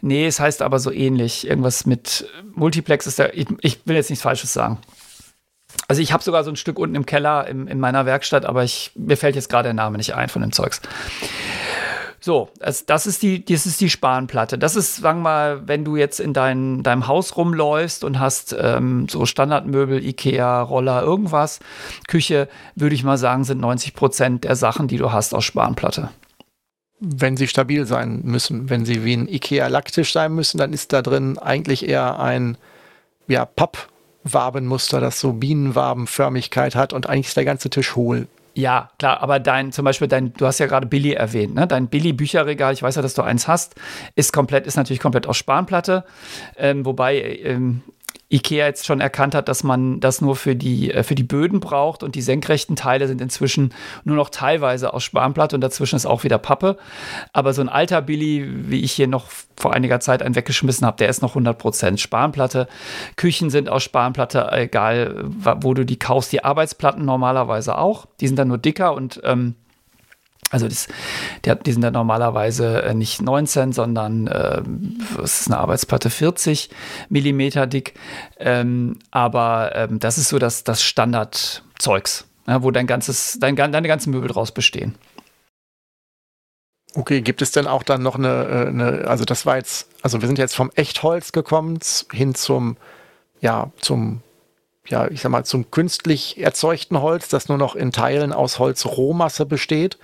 Nee, 0.00 0.26
es 0.26 0.38
heißt 0.38 0.62
aber 0.62 0.78
so 0.78 0.92
ähnlich. 0.92 1.48
Irgendwas 1.48 1.86
mit 1.86 2.28
Multiplex 2.54 3.08
ist 3.08 3.18
der, 3.18 3.36
ich, 3.36 3.48
ich 3.62 3.80
will 3.84 3.96
jetzt 3.96 4.10
nichts 4.10 4.22
Falsches 4.22 4.52
sagen. 4.52 4.78
Also 5.86 6.02
ich 6.02 6.12
habe 6.12 6.22
sogar 6.22 6.44
so 6.44 6.50
ein 6.50 6.56
Stück 6.56 6.78
unten 6.78 6.94
im 6.94 7.06
Keller 7.06 7.46
im, 7.46 7.66
in 7.68 7.80
meiner 7.80 8.06
Werkstatt, 8.06 8.44
aber 8.44 8.64
ich, 8.64 8.92
mir 8.94 9.16
fällt 9.16 9.36
jetzt 9.36 9.48
gerade 9.48 9.64
der 9.64 9.74
Name 9.74 9.96
nicht 9.96 10.14
ein 10.14 10.28
von 10.28 10.42
dem 10.42 10.52
Zeugs. 10.52 10.80
So, 12.20 12.48
das, 12.58 12.84
das, 12.84 13.06
ist 13.06 13.22
die, 13.22 13.44
das 13.44 13.64
ist 13.64 13.80
die 13.80 13.90
Spanplatte. 13.90 14.58
Das 14.58 14.74
ist, 14.74 14.96
sagen 14.96 15.20
wir 15.20 15.24
mal, 15.24 15.68
wenn 15.68 15.84
du 15.84 15.96
jetzt 15.96 16.18
in 16.18 16.32
dein, 16.32 16.82
deinem 16.82 17.06
Haus 17.06 17.36
rumläufst 17.36 18.02
und 18.02 18.18
hast 18.18 18.56
ähm, 18.58 19.08
so 19.08 19.24
Standardmöbel, 19.24 20.04
Ikea, 20.04 20.62
Roller, 20.62 21.02
irgendwas, 21.02 21.60
Küche, 22.08 22.48
würde 22.74 22.94
ich 22.94 23.04
mal 23.04 23.18
sagen, 23.18 23.44
sind 23.44 23.60
90 23.60 23.94
Prozent 23.94 24.44
der 24.44 24.56
Sachen, 24.56 24.88
die 24.88 24.98
du 24.98 25.12
hast, 25.12 25.32
aus 25.32 25.44
Spanplatte. 25.44 26.10
Wenn 26.98 27.36
sie 27.36 27.46
stabil 27.46 27.86
sein 27.86 28.22
müssen, 28.24 28.68
wenn 28.68 28.84
sie 28.84 29.04
wie 29.04 29.14
ein 29.14 29.28
Ikea-Lacktisch 29.28 30.12
sein 30.12 30.34
müssen, 30.34 30.58
dann 30.58 30.72
ist 30.72 30.92
da 30.92 31.02
drin 31.02 31.38
eigentlich 31.38 31.88
eher 31.88 32.18
ein 32.18 32.58
ja, 33.28 33.44
Papp 33.44 33.88
Wabenmuster, 34.24 35.00
das 35.00 35.20
so 35.20 35.32
Bienenwabenförmigkeit 35.32 36.74
hat 36.74 36.92
und 36.92 37.08
eigentlich 37.08 37.28
ist 37.28 37.36
der 37.36 37.44
ganze 37.44 37.70
Tisch 37.70 37.96
hohl. 37.96 38.26
Ja, 38.54 38.90
klar, 38.98 39.20
aber 39.22 39.38
dein, 39.38 39.70
zum 39.70 39.84
Beispiel 39.84 40.08
dein, 40.08 40.32
du 40.32 40.44
hast 40.44 40.58
ja 40.58 40.66
gerade 40.66 40.86
Billy 40.86 41.12
erwähnt, 41.12 41.54
ne? 41.54 41.68
Dein 41.68 41.86
Billy-Bücherregal, 41.86 42.72
ich 42.72 42.82
weiß 42.82 42.96
ja, 42.96 43.02
dass 43.02 43.14
du 43.14 43.22
eins 43.22 43.46
hast, 43.46 43.76
ist 44.16 44.32
komplett, 44.32 44.66
ist 44.66 44.76
natürlich 44.76 44.98
komplett 44.98 45.28
aus 45.28 45.36
Spanplatte. 45.36 46.04
Ähm, 46.56 46.84
wobei, 46.84 47.20
ähm, 47.44 47.82
IKEA 48.30 48.66
jetzt 48.66 48.84
schon 48.84 49.00
erkannt 49.00 49.34
hat, 49.34 49.48
dass 49.48 49.64
man 49.64 50.00
das 50.00 50.20
nur 50.20 50.36
für 50.36 50.54
die, 50.54 50.92
äh, 50.92 51.02
für 51.02 51.14
die 51.14 51.22
Böden 51.22 51.60
braucht 51.60 52.02
und 52.02 52.14
die 52.14 52.20
senkrechten 52.20 52.76
Teile 52.76 53.08
sind 53.08 53.20
inzwischen 53.20 53.72
nur 54.04 54.16
noch 54.16 54.28
teilweise 54.28 54.92
aus 54.92 55.02
Spanplatte 55.02 55.56
und 55.56 55.62
dazwischen 55.62 55.96
ist 55.96 56.06
auch 56.06 56.24
wieder 56.24 56.36
Pappe. 56.38 56.76
Aber 57.32 57.54
so 57.54 57.62
ein 57.62 57.70
alter 57.70 58.02
Billy, 58.02 58.46
wie 58.70 58.80
ich 58.80 58.92
hier 58.92 59.08
noch 59.08 59.26
vor 59.56 59.72
einiger 59.72 60.00
Zeit 60.00 60.22
einen 60.22 60.36
weggeschmissen 60.36 60.86
habe, 60.86 60.98
der 60.98 61.08
ist 61.08 61.22
noch 61.22 61.36
100% 61.36 61.98
Spanplatte. 61.98 62.68
Küchen 63.16 63.48
sind 63.48 63.70
aus 63.70 63.82
Spanplatte, 63.82 64.52
egal 64.52 65.24
wo 65.26 65.72
du 65.72 65.84
die 65.84 65.98
kaufst. 65.98 66.30
Die 66.32 66.44
Arbeitsplatten 66.44 67.04
normalerweise 67.04 67.78
auch. 67.78 68.06
Die 68.20 68.26
sind 68.26 68.38
dann 68.38 68.48
nur 68.48 68.58
dicker 68.58 68.92
und 68.92 69.20
ähm, 69.24 69.54
also 70.50 70.66
das, 70.66 70.88
die, 71.44 71.52
die, 71.66 71.72
sind 71.72 71.82
dann 71.82 71.92
normalerweise 71.92 72.82
äh, 72.82 72.94
nicht 72.94 73.20
19, 73.20 73.72
sondern 73.72 74.26
äh, 74.26 74.62
es 75.22 75.42
ist 75.42 75.48
eine 75.48 75.58
Arbeitsplatte 75.58 76.10
40 76.10 76.70
Millimeter 77.10 77.66
dick. 77.66 77.94
Ähm, 78.38 78.98
aber 79.10 79.72
ähm, 79.74 79.98
das 79.98 80.16
ist 80.16 80.28
so 80.28 80.38
das, 80.38 80.64
das 80.64 80.82
Standardzeugs, 80.82 82.26
ja, 82.46 82.62
wo 82.62 82.70
dein 82.70 82.86
ganzes, 82.86 83.38
dein, 83.40 83.56
deine 83.56 83.88
ganzen 83.88 84.10
Möbel 84.10 84.28
draus 84.28 84.52
bestehen. 84.52 84.94
Okay, 86.94 87.20
gibt 87.20 87.42
es 87.42 87.50
denn 87.50 87.66
auch 87.66 87.82
dann 87.82 88.02
noch 88.02 88.16
eine, 88.16 88.28
äh, 88.28 88.68
eine, 88.68 89.04
also 89.06 89.24
das 89.24 89.44
war 89.44 89.56
jetzt, 89.56 89.88
also 90.02 90.20
wir 90.22 90.26
sind 90.26 90.38
jetzt 90.38 90.56
vom 90.56 90.70
Echtholz 90.74 91.32
gekommen 91.32 91.78
hin 92.10 92.34
zum, 92.34 92.78
ja, 93.40 93.70
zum, 93.80 94.22
ja, 94.86 95.08
ich 95.08 95.20
sag 95.20 95.30
mal, 95.30 95.44
zum 95.44 95.70
künstlich 95.70 96.40
erzeugten 96.40 97.02
Holz, 97.02 97.28
das 97.28 97.48
nur 97.48 97.58
noch 97.58 97.76
in 97.76 97.92
Teilen 97.92 98.32
aus 98.32 98.58
Holzrohmasse 98.58 99.44
besteht. 99.44 99.98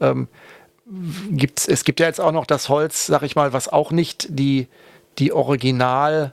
Ähm, 0.00 0.28
gibt's, 1.30 1.68
es 1.68 1.84
gibt 1.84 2.00
ja 2.00 2.06
jetzt 2.06 2.20
auch 2.20 2.32
noch 2.32 2.46
das 2.46 2.68
Holz, 2.68 3.06
sag 3.06 3.22
ich 3.22 3.36
mal, 3.36 3.52
was 3.52 3.68
auch 3.68 3.90
nicht 3.92 4.26
die, 4.30 4.66
die 5.18 5.32
Original 5.32 6.32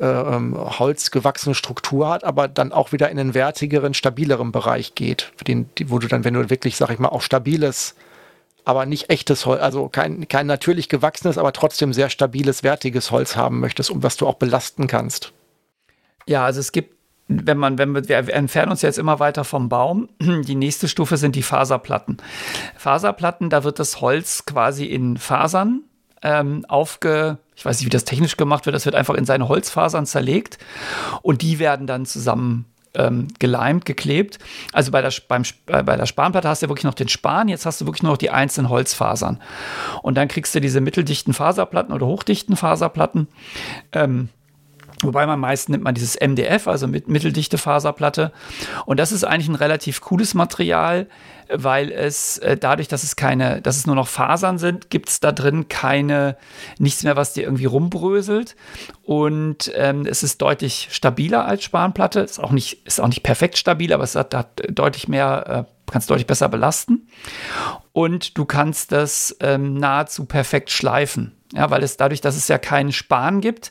äh, 0.00 0.06
ähm, 0.06 0.56
holzgewachsene 0.56 1.54
Struktur 1.54 2.08
hat, 2.08 2.22
aber 2.22 2.46
dann 2.46 2.72
auch 2.72 2.92
wieder 2.92 3.10
in 3.10 3.16
den 3.16 3.34
wertigeren, 3.34 3.94
stabileren 3.94 4.52
Bereich 4.52 4.94
geht, 4.94 5.32
den, 5.46 5.68
wo 5.86 5.98
du 5.98 6.06
dann, 6.06 6.24
wenn 6.24 6.34
du 6.34 6.50
wirklich, 6.50 6.76
sag 6.76 6.90
ich 6.90 6.98
mal, 6.98 7.08
auch 7.08 7.22
stabiles, 7.22 7.96
aber 8.64 8.86
nicht 8.86 9.10
echtes 9.10 9.46
Holz, 9.46 9.60
also 9.60 9.88
kein, 9.88 10.28
kein 10.28 10.46
natürlich 10.46 10.88
gewachsenes, 10.88 11.38
aber 11.38 11.52
trotzdem 11.52 11.92
sehr 11.92 12.10
stabiles, 12.10 12.62
wertiges 12.62 13.10
Holz 13.10 13.34
haben 13.34 13.60
möchtest, 13.60 13.90
um 13.90 14.02
was 14.02 14.16
du 14.16 14.26
auch 14.26 14.34
belasten 14.34 14.86
kannst. 14.86 15.32
Ja, 16.26 16.44
also 16.44 16.60
es 16.60 16.70
gibt 16.70 16.97
wenn 17.28 17.58
man, 17.58 17.78
wenn 17.78 17.94
wir, 17.94 18.08
wir 18.08 18.34
entfernen 18.34 18.72
uns 18.72 18.82
jetzt 18.82 18.98
immer 18.98 19.20
weiter 19.20 19.44
vom 19.44 19.68
Baum. 19.68 20.08
Die 20.20 20.54
nächste 20.54 20.88
Stufe 20.88 21.16
sind 21.16 21.36
die 21.36 21.42
Faserplatten. 21.42 22.16
Faserplatten, 22.76 23.50
da 23.50 23.64
wird 23.64 23.78
das 23.78 24.00
Holz 24.00 24.46
quasi 24.46 24.86
in 24.86 25.18
Fasern 25.18 25.82
ähm, 26.22 26.64
aufge, 26.68 27.38
ich 27.54 27.64
weiß 27.64 27.78
nicht, 27.78 27.86
wie 27.86 27.90
das 27.90 28.04
technisch 28.04 28.36
gemacht 28.36 28.66
wird, 28.66 28.74
das 28.74 28.86
wird 28.86 28.94
einfach 28.94 29.14
in 29.14 29.24
seine 29.24 29.48
Holzfasern 29.48 30.06
zerlegt 30.06 30.58
und 31.22 31.42
die 31.42 31.58
werden 31.58 31.86
dann 31.86 32.06
zusammen 32.06 32.64
ähm, 32.94 33.28
geleimt, 33.38 33.84
geklebt. 33.84 34.38
Also 34.72 34.90
bei 34.90 35.02
der, 35.02 35.12
beim, 35.28 35.42
äh, 35.66 35.82
bei 35.82 35.96
der 35.96 36.06
Spanplatte 36.06 36.48
hast 36.48 36.62
du 36.62 36.68
wirklich 36.68 36.84
noch 36.84 36.94
den 36.94 37.08
Span, 37.08 37.48
jetzt 37.48 37.66
hast 37.66 37.80
du 37.80 37.86
wirklich 37.86 38.02
nur 38.02 38.12
noch 38.12 38.18
die 38.18 38.30
einzelnen 38.30 38.68
Holzfasern. 38.68 39.40
Und 40.02 40.16
dann 40.16 40.28
kriegst 40.28 40.54
du 40.54 40.60
diese 40.60 40.80
mitteldichten 40.80 41.34
Faserplatten 41.34 41.92
oder 41.92 42.06
hochdichten 42.06 42.56
Faserplatten. 42.56 43.28
Ähm, 43.92 44.30
Wobei 45.02 45.26
man 45.26 45.38
meist 45.38 45.68
nimmt 45.68 45.84
man 45.84 45.94
dieses 45.94 46.16
MDF, 46.20 46.66
also 46.66 46.88
mit 46.88 47.08
mitteldichte 47.08 47.56
Faserplatte. 47.56 48.32
Und 48.84 48.98
das 48.98 49.12
ist 49.12 49.24
eigentlich 49.24 49.48
ein 49.48 49.54
relativ 49.54 50.00
cooles 50.00 50.34
Material, 50.34 51.06
weil 51.48 51.92
es 51.92 52.38
äh, 52.38 52.56
dadurch, 52.56 52.88
dass 52.88 53.04
es 53.04 53.14
keine, 53.14 53.62
dass 53.62 53.76
es 53.76 53.86
nur 53.86 53.94
noch 53.94 54.08
Fasern 54.08 54.58
sind, 54.58 54.90
gibt 54.90 55.08
es 55.08 55.20
da 55.20 55.30
drin 55.30 55.68
keine, 55.68 56.36
nichts 56.78 57.04
mehr, 57.04 57.16
was 57.16 57.32
dir 57.32 57.44
irgendwie 57.44 57.66
rumbröselt. 57.66 58.56
Und 59.02 59.72
ähm, 59.76 60.04
es 60.04 60.22
ist 60.22 60.42
deutlich 60.42 60.88
stabiler 60.90 61.46
als 61.46 61.62
Spanplatte. 61.62 62.20
Ist 62.20 62.40
auch 62.40 62.52
nicht, 62.52 62.86
ist 62.86 63.00
auch 63.00 63.08
nicht 63.08 63.22
perfekt 63.22 63.56
stabil, 63.56 63.92
aber 63.92 64.02
es 64.02 64.16
hat, 64.16 64.34
hat 64.34 64.62
deutlich 64.68 65.06
mehr, 65.06 65.66
äh, 65.68 65.90
kannst 65.90 66.10
deutlich 66.10 66.26
besser 66.26 66.48
belasten. 66.48 67.08
Und 67.92 68.36
du 68.36 68.44
kannst 68.44 68.90
das 68.92 69.36
ähm, 69.40 69.74
nahezu 69.74 70.24
perfekt 70.24 70.70
schleifen. 70.70 71.37
Ja, 71.54 71.70
weil 71.70 71.82
es 71.82 71.96
dadurch, 71.96 72.20
dass 72.20 72.36
es 72.36 72.46
ja 72.48 72.58
keinen 72.58 72.92
Span 72.92 73.40
gibt, 73.40 73.70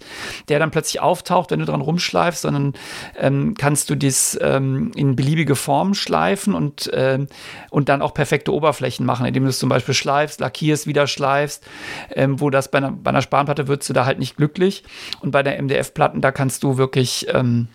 der 0.49 0.57
dann 0.57 0.71
plötzlich 0.71 0.99
auftaucht, 0.99 1.51
wenn 1.51 1.59
du 1.59 1.65
dran 1.65 1.81
rumschleifst, 1.81 2.41
sondern 2.41 2.73
ähm, 3.19 3.53
kannst 3.55 3.91
du 3.91 3.95
dies 3.95 4.37
ähm, 4.41 4.91
in 4.95 5.15
beliebige 5.15 5.55
Formen 5.55 5.93
schleifen 5.93 6.55
und, 6.55 6.89
ähm, 6.93 7.27
und 7.69 7.87
dann 7.87 8.01
auch 8.01 8.15
perfekte 8.15 8.51
Oberflächen 8.51 9.05
machen, 9.05 9.27
indem 9.27 9.43
du 9.43 9.49
es 9.49 9.59
zum 9.59 9.69
Beispiel 9.69 9.93
schleifst, 9.93 10.39
lackierst, 10.39 10.87
wieder 10.87 11.05
schleifst, 11.05 11.67
ähm, 12.15 12.41
wo 12.41 12.49
das 12.49 12.71
bei 12.71 12.79
einer, 12.79 12.91
bei 12.91 13.09
einer 13.09 13.21
Spanplatte 13.21 13.67
würdest 13.67 13.89
du 13.89 13.93
da 13.93 14.05
halt 14.05 14.17
nicht 14.17 14.37
glücklich. 14.37 14.83
Und 15.21 15.29
bei 15.29 15.43
der 15.43 15.61
MDF-Platten, 15.61 16.21
da 16.21 16.31
kannst 16.31 16.63
du 16.63 16.77
wirklich 16.77 17.27
ähm, 17.31 17.67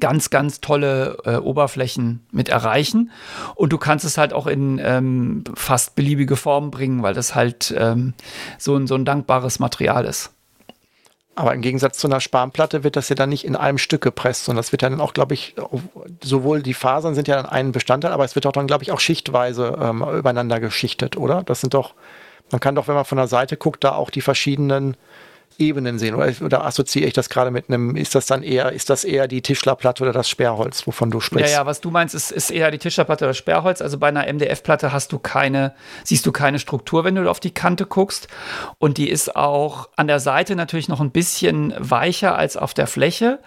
ganz, 0.00 0.30
ganz 0.30 0.60
tolle 0.60 1.18
äh, 1.24 1.36
Oberflächen 1.36 2.26
mit 2.32 2.48
erreichen. 2.48 3.10
Und 3.54 3.72
du 3.72 3.78
kannst 3.78 4.04
es 4.04 4.18
halt 4.18 4.32
auch 4.32 4.46
in 4.46 4.80
ähm, 4.82 5.44
fast 5.54 5.94
beliebige 5.94 6.36
Formen 6.36 6.70
bringen, 6.70 7.02
weil 7.02 7.14
das 7.14 7.34
halt 7.34 7.74
ähm, 7.76 8.14
so, 8.58 8.76
ein, 8.76 8.86
so 8.86 8.96
ein 8.96 9.04
dankbares 9.04 9.58
Material 9.58 10.04
ist. 10.04 10.32
Aber 11.36 11.52
im 11.52 11.60
Gegensatz 11.60 11.98
zu 11.98 12.08
einer 12.08 12.20
Spanplatte 12.20 12.82
wird 12.82 12.96
das 12.96 13.10
ja 13.10 13.14
dann 13.14 13.28
nicht 13.28 13.44
in 13.44 13.56
einem 13.56 13.76
Stück 13.76 14.00
gepresst, 14.00 14.46
sondern 14.46 14.62
das 14.62 14.72
wird 14.72 14.82
dann 14.82 15.02
auch, 15.02 15.12
glaube 15.12 15.34
ich, 15.34 15.54
sowohl 16.24 16.62
die 16.62 16.72
Fasern 16.72 17.14
sind 17.14 17.28
ja 17.28 17.36
dann 17.36 17.44
ein 17.44 17.72
Bestandteil, 17.72 18.12
aber 18.12 18.24
es 18.24 18.34
wird 18.34 18.46
auch 18.46 18.52
dann, 18.52 18.66
glaube 18.66 18.84
ich, 18.84 18.90
auch 18.90 19.00
schichtweise 19.00 19.76
ähm, 19.80 20.02
übereinander 20.02 20.60
geschichtet, 20.60 21.18
oder? 21.18 21.42
Das 21.42 21.60
sind 21.60 21.74
doch, 21.74 21.92
man 22.50 22.60
kann 22.60 22.74
doch, 22.74 22.88
wenn 22.88 22.94
man 22.94 23.04
von 23.04 23.18
der 23.18 23.28
Seite 23.28 23.58
guckt, 23.58 23.84
da 23.84 23.92
auch 23.92 24.08
die 24.08 24.22
verschiedenen 24.22 24.96
Ebenen 25.58 25.98
sehen. 25.98 26.14
Oder, 26.14 26.32
oder 26.42 26.64
assoziiere 26.64 27.08
ich 27.08 27.14
das 27.14 27.28
gerade 27.28 27.50
mit 27.50 27.68
einem, 27.68 27.96
ist 27.96 28.14
das 28.14 28.26
dann 28.26 28.42
eher, 28.42 28.72
ist 28.72 28.90
das 28.90 29.04
eher 29.04 29.26
die 29.28 29.42
Tischlerplatte 29.42 30.02
oder 30.02 30.12
das 30.12 30.28
Sperrholz, 30.28 30.86
wovon 30.86 31.10
du 31.10 31.20
sprichst? 31.20 31.52
Ja, 31.52 31.60
ja, 31.60 31.66
was 31.66 31.80
du 31.80 31.90
meinst, 31.90 32.14
ist, 32.14 32.30
ist 32.30 32.50
eher 32.50 32.70
die 32.70 32.78
Tischlerplatte 32.78 33.24
oder 33.24 33.34
Sperrholz. 33.34 33.80
Also 33.80 33.98
bei 33.98 34.08
einer 34.08 34.30
MDF-Platte 34.30 34.92
hast 34.92 35.12
du 35.12 35.18
keine, 35.18 35.74
siehst 36.04 36.26
du 36.26 36.32
keine 36.32 36.58
Struktur, 36.58 37.04
wenn 37.04 37.14
du 37.14 37.28
auf 37.30 37.40
die 37.40 37.52
Kante 37.52 37.86
guckst. 37.86 38.28
Und 38.78 38.98
die 38.98 39.08
ist 39.08 39.34
auch 39.34 39.88
an 39.96 40.06
der 40.06 40.20
Seite 40.20 40.56
natürlich 40.56 40.88
noch 40.88 41.00
ein 41.00 41.10
bisschen 41.10 41.74
weicher 41.78 42.36
als 42.36 42.56
auf 42.56 42.74
der 42.74 42.86
Fläche. 42.86 43.38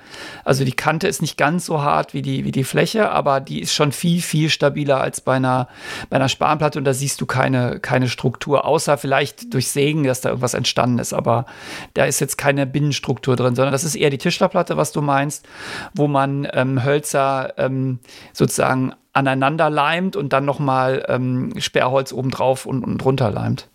Also 0.44 0.66
die 0.66 0.74
Kante 0.74 1.08
ist 1.08 1.22
nicht 1.22 1.38
ganz 1.38 1.66
so 1.66 1.82
hart 1.84 2.14
wie 2.14 2.22
die, 2.22 2.44
wie 2.46 2.52
die 2.52 2.64
Fläche, 2.64 3.12
aber 3.12 3.40
die 3.40 3.62
ist 3.62 3.74
schon 3.74 3.92
viel, 3.92 4.22
viel 4.22 4.50
stabiler 4.50 5.00
als 5.00 5.22
bei 5.22 5.36
einer, 5.36 5.68
bei 6.10 6.16
einer 6.16 6.30
Spanplatte 6.30 6.80
und 6.80 6.86
da 6.86 6.94
siehst 6.94 7.22
du 7.22 7.26
keine, 7.26 7.80
keine 7.80 8.10
Struktur, 8.10 8.66
außer 8.66 8.98
vielleicht 8.98 9.54
durch 9.54 9.70
Sägen, 9.70 10.04
dass 10.04 10.22
da 10.22 10.30
irgendwas 10.30 10.54
entstanden 10.56 11.00
ist. 11.00 11.14
Aber 11.14 11.46
da 11.94 12.06
ist 12.06 12.20
jetzt 12.20 12.38
keine 12.38 12.66
Binnenstruktur 12.66 13.36
drin, 13.36 13.56
sondern 13.56 13.72
das 13.72 13.84
ist 13.84 13.96
eher 13.96 14.10
die 14.10 14.18
Tischlerplatte, 14.18 14.78
was 14.78 14.92
du 14.92 15.02
meinst, 15.02 15.48
wo 15.94 16.08
man 16.08 16.48
ähm, 16.54 16.84
Hölzer 16.84 17.54
ähm, 17.58 18.00
sozusagen 18.34 18.94
aneinander 19.14 19.70
leimt 19.70 20.16
und 20.16 20.34
dann 20.34 20.46
nochmal 20.46 21.06
ähm, 21.08 21.54
Sperrholz 21.58 22.14
obendrauf 22.14 22.66
und, 22.66 22.84
und 22.84 23.00
drunter 23.00 23.32
leimt. 23.32 23.70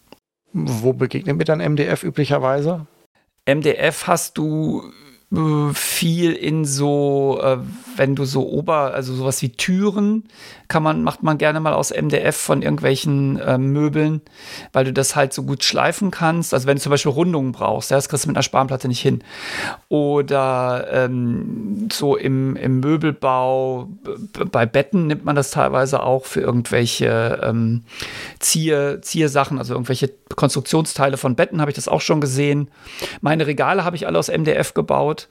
Wo 0.53 0.93
begegnet 0.93 1.37
mir 1.37 1.45
dann 1.45 1.59
MDF 1.59 2.05
üblicherweise? 2.05 2.87
MDF 3.47 4.07
hast 4.07 4.39
du 4.39 4.85
äh, 5.35 5.75
viel 5.75 6.33
in 6.33 6.65
so, 6.65 7.41
äh, 7.43 7.59
wenn 7.99 8.14
du 8.14 8.24
so 8.24 8.49
Ober, 8.49 8.95
also 8.95 9.14
sowas 9.14 9.40
wie 9.42 9.51
Türen, 9.51 10.24
kann 10.68 10.82
man, 10.82 11.03
macht 11.03 11.22
man 11.22 11.38
gerne 11.38 11.61
mal 11.61 11.72
aus 11.72 11.90
MDF 11.90 12.36
von 12.36 12.62
irgendwelchen 12.62 13.38
äh, 13.38 13.59
Möbeln, 13.59 14.22
weil 14.72 14.84
du 14.84 14.92
das 14.92 15.14
halt 15.14 15.32
so 15.32 15.42
gut 15.42 15.64
schleifen 15.64 16.11
kannst. 16.11 16.55
Also 16.55 16.66
wenn 16.66 16.76
du 16.76 16.82
zum 16.82 16.90
Beispiel 16.90 17.12
Rundungen 17.12 17.53
brauchst, 17.53 17.90
ja, 17.90 17.97
das 17.97 18.09
kriegst 18.09 18.24
du 18.24 18.28
mit 18.28 18.36
einer 18.36 18.42
Spanplatte 18.42 18.88
nicht 18.88 19.01
hin. 19.01 19.22
Oder 19.88 20.86
ähm, 20.90 21.88
so 21.92 22.16
im, 22.16 22.57
im 22.57 22.80
Möbelbau, 22.80 23.88
bei 24.51 24.66
Betten 24.66 25.07
nimmt 25.07 25.24
man 25.24 25.36
das 25.36 25.51
teilweise 25.51 26.03
auch 26.03 26.24
für 26.24 26.40
irgendwelche 26.40 27.40
ähm, 27.42 27.84
Zier, 28.38 29.01
Ziersachen, 29.03 29.59
also 29.59 29.74
irgendwelche 29.74 30.11
Konstruktionsteile 30.34 31.16
von 31.16 31.36
Betten 31.36 31.61
habe 31.61 31.70
ich 31.70 31.76
das 31.76 31.88
auch 31.88 32.01
schon 32.01 32.20
gesehen. 32.20 32.68
Meine 33.20 33.47
Regale 33.47 33.84
habe 33.84 33.97
ich 33.97 34.07
alle 34.07 34.18
aus 34.18 34.28
MDF 34.28 34.74
gebaut. 34.74 35.28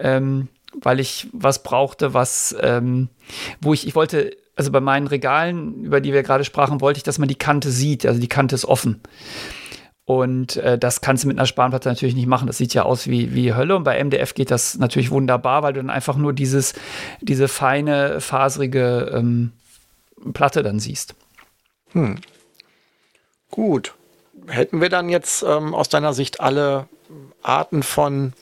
Ähm, 0.00 0.48
weil 0.80 1.00
ich 1.00 1.28
was 1.32 1.62
brauchte, 1.62 2.14
was, 2.14 2.56
ähm, 2.60 3.08
wo 3.60 3.72
ich, 3.72 3.86
ich 3.86 3.94
wollte, 3.94 4.36
also 4.56 4.70
bei 4.70 4.80
meinen 4.80 5.06
Regalen, 5.06 5.84
über 5.84 6.00
die 6.00 6.12
wir 6.12 6.22
gerade 6.22 6.44
sprachen, 6.44 6.80
wollte 6.80 6.98
ich, 6.98 7.04
dass 7.04 7.18
man 7.18 7.28
die 7.28 7.34
Kante 7.34 7.70
sieht. 7.70 8.06
Also 8.06 8.20
die 8.20 8.28
Kante 8.28 8.54
ist 8.54 8.64
offen. 8.64 9.00
Und 10.04 10.56
äh, 10.56 10.78
das 10.78 11.02
kannst 11.02 11.24
du 11.24 11.28
mit 11.28 11.38
einer 11.38 11.46
Spanplatte 11.46 11.88
natürlich 11.88 12.14
nicht 12.14 12.26
machen. 12.26 12.46
Das 12.46 12.56
sieht 12.56 12.72
ja 12.72 12.84
aus 12.84 13.08
wie, 13.08 13.34
wie 13.34 13.54
Hölle. 13.54 13.76
Und 13.76 13.84
bei 13.84 14.02
MDF 14.02 14.32
geht 14.32 14.50
das 14.50 14.78
natürlich 14.78 15.10
wunderbar, 15.10 15.62
weil 15.62 15.74
du 15.74 15.80
dann 15.80 15.90
einfach 15.90 16.16
nur 16.16 16.32
dieses, 16.32 16.72
diese 17.20 17.46
feine, 17.46 18.20
faserige 18.22 19.12
ähm, 19.14 19.52
Platte 20.32 20.62
dann 20.62 20.80
siehst. 20.80 21.14
Hm. 21.92 22.16
Gut. 23.50 23.94
Hätten 24.46 24.80
wir 24.80 24.88
dann 24.88 25.10
jetzt 25.10 25.42
ähm, 25.42 25.74
aus 25.74 25.90
deiner 25.90 26.14
Sicht 26.14 26.40
alle 26.40 26.88
Arten 27.42 27.82
von 27.82 28.32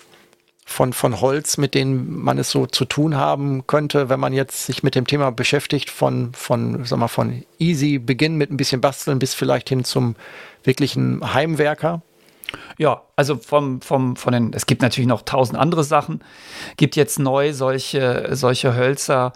von, 0.68 0.92
von 0.92 1.20
Holz, 1.20 1.58
mit 1.58 1.74
denen 1.74 2.20
man 2.22 2.38
es 2.38 2.50
so 2.50 2.66
zu 2.66 2.84
tun 2.84 3.16
haben 3.16 3.66
könnte, 3.68 4.08
wenn 4.08 4.18
man 4.18 4.32
jetzt 4.32 4.66
sich 4.66 4.82
mit 4.82 4.96
dem 4.96 5.06
Thema 5.06 5.30
beschäftigt, 5.30 5.88
von, 5.88 6.34
von, 6.34 6.84
sag 6.84 6.98
mal, 6.98 7.08
von 7.08 7.44
easy 7.58 7.98
Beginn 7.98 8.34
mit 8.34 8.50
ein 8.50 8.56
bisschen 8.56 8.80
Basteln 8.80 9.20
bis 9.20 9.32
vielleicht 9.32 9.68
hin 9.68 9.84
zum 9.84 10.16
wirklichen 10.64 11.32
Heimwerker? 11.32 12.02
Ja, 12.78 13.02
Also 13.14 13.36
vom, 13.36 13.80
vom, 13.80 14.16
von 14.16 14.32
den, 14.32 14.52
es 14.52 14.66
gibt 14.66 14.82
natürlich 14.82 15.08
noch 15.08 15.22
tausend 15.22 15.58
andere 15.58 15.84
Sachen. 15.84 16.20
Gibt 16.76 16.96
jetzt 16.96 17.18
neu 17.18 17.52
solche, 17.52 18.28
solche 18.32 18.74
Hölzer, 18.76 19.32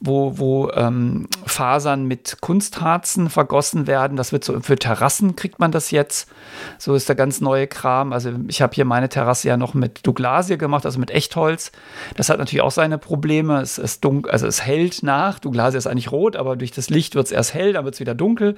wo, 0.00 0.38
wo 0.38 0.70
ähm, 0.70 1.28
Fasern 1.46 2.04
mit 2.06 2.38
Kunstharzen 2.40 3.30
vergossen 3.30 3.86
werden. 3.86 4.16
Das 4.16 4.32
wird 4.32 4.44
so 4.44 4.60
für 4.60 4.76
Terrassen 4.76 5.36
kriegt 5.36 5.58
man 5.58 5.72
das 5.72 5.90
jetzt. 5.90 6.28
So 6.78 6.94
ist 6.94 7.08
der 7.08 7.16
ganz 7.16 7.40
neue 7.40 7.66
Kram. 7.66 8.12
Also 8.12 8.32
ich 8.48 8.62
habe 8.62 8.74
hier 8.74 8.84
meine 8.84 9.08
Terrasse 9.08 9.48
ja 9.48 9.56
noch 9.56 9.74
mit 9.74 10.06
Douglasie 10.06 10.58
gemacht, 10.58 10.86
also 10.86 10.98
mit 10.98 11.10
Echtholz. 11.10 11.72
Das 12.16 12.28
hat 12.28 12.38
natürlich 12.38 12.62
auch 12.62 12.70
seine 12.70 12.98
Probleme. 12.98 13.60
Es 13.60 13.78
ist 13.78 14.04
dunkel, 14.04 14.30
also 14.30 14.46
es 14.46 14.64
hält 14.64 15.02
nach. 15.02 15.38
Douglasie 15.38 15.78
ist 15.78 15.86
eigentlich 15.86 16.12
rot, 16.12 16.36
aber 16.36 16.56
durch 16.56 16.70
das 16.70 16.90
Licht 16.90 17.14
wird 17.14 17.26
es 17.26 17.32
erst 17.32 17.54
hell, 17.54 17.72
dann 17.72 17.84
wird 17.84 17.94
es 17.94 18.00
wieder 18.00 18.14
dunkel. 18.14 18.56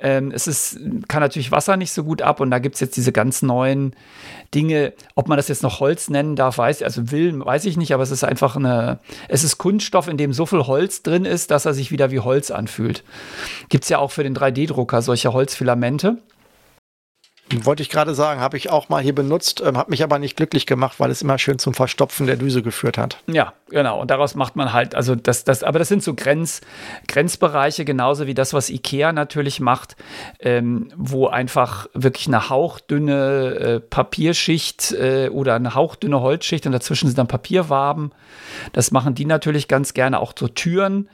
Ähm, 0.00 0.32
es 0.32 0.46
ist, 0.46 0.78
kann 1.08 1.20
natürlich 1.20 1.52
Wasser 1.52 1.76
nicht 1.76 1.92
so 1.92 2.04
gut 2.04 2.22
ab 2.22 2.40
und 2.40 2.50
da 2.50 2.58
gibt 2.58 2.74
es 2.74 2.80
jetzt 2.80 2.96
diese 2.96 3.12
ganz 3.12 3.42
neuen 3.42 3.94
Dinge, 4.54 4.92
ob 5.14 5.28
man 5.28 5.36
das 5.36 5.48
jetzt 5.48 5.62
noch 5.62 5.80
Holz 5.80 6.10
nennen 6.10 6.34
darf, 6.34 6.58
weiß, 6.58 6.82
also 6.82 7.10
will, 7.12 7.38
weiß 7.44 7.64
ich 7.66 7.76
nicht, 7.76 7.94
aber 7.94 8.02
es 8.02 8.10
ist 8.10 8.24
einfach 8.24 8.56
eine, 8.56 8.98
es 9.28 9.44
ist 9.44 9.58
Kunststoff, 9.58 10.08
in 10.08 10.16
dem 10.20 10.32
so 10.32 10.46
viel 10.46 10.66
Holz 10.66 11.02
drin 11.02 11.24
ist, 11.24 11.50
dass 11.50 11.66
er 11.66 11.74
sich 11.74 11.90
wieder 11.90 12.10
wie 12.10 12.20
Holz 12.20 12.50
anfühlt. 12.50 13.02
Gibt 13.68 13.84
es 13.84 13.90
ja 13.90 13.98
auch 13.98 14.10
für 14.10 14.22
den 14.22 14.36
3D-Drucker 14.36 15.02
solche 15.02 15.32
Holzfilamente. 15.32 16.18
Wollte 17.62 17.82
ich 17.82 17.88
gerade 17.88 18.14
sagen, 18.14 18.40
habe 18.40 18.56
ich 18.56 18.70
auch 18.70 18.88
mal 18.88 19.02
hier 19.02 19.14
benutzt, 19.14 19.60
ähm, 19.64 19.76
habe 19.76 19.90
mich 19.90 20.04
aber 20.04 20.18
nicht 20.18 20.36
glücklich 20.36 20.66
gemacht, 20.66 21.00
weil 21.00 21.10
es 21.10 21.22
immer 21.22 21.38
schön 21.38 21.58
zum 21.58 21.74
Verstopfen 21.74 22.26
der 22.26 22.36
Düse 22.36 22.62
geführt 22.62 22.96
hat. 22.96 23.18
Ja, 23.26 23.54
genau. 23.68 24.00
Und 24.00 24.10
daraus 24.10 24.36
macht 24.36 24.54
man 24.54 24.72
halt, 24.72 24.94
also 24.94 25.16
das, 25.16 25.42
das, 25.42 25.64
aber 25.64 25.80
das 25.80 25.88
sind 25.88 26.02
so 26.02 26.14
Grenz, 26.14 26.60
Grenzbereiche, 27.08 27.84
genauso 27.84 28.26
wie 28.26 28.34
das, 28.34 28.54
was 28.54 28.70
IKEA 28.70 29.12
natürlich 29.12 29.58
macht, 29.58 29.96
ähm, 30.38 30.92
wo 30.96 31.26
einfach 31.26 31.88
wirklich 31.92 32.28
eine 32.28 32.50
hauchdünne 32.50 33.54
äh, 33.54 33.80
Papierschicht 33.80 34.92
äh, 34.92 35.28
oder 35.30 35.56
eine 35.56 35.74
hauchdünne 35.74 36.20
Holzschicht 36.20 36.66
und 36.66 36.72
dazwischen 36.72 37.08
sind 37.08 37.18
dann 37.18 37.26
Papierwaben. 37.26 38.12
Das 38.72 38.92
machen 38.92 39.14
die 39.14 39.24
natürlich 39.24 39.66
ganz 39.66 39.92
gerne, 39.94 40.20
auch 40.20 40.34
so 40.38 40.46
Türen. 40.46 41.08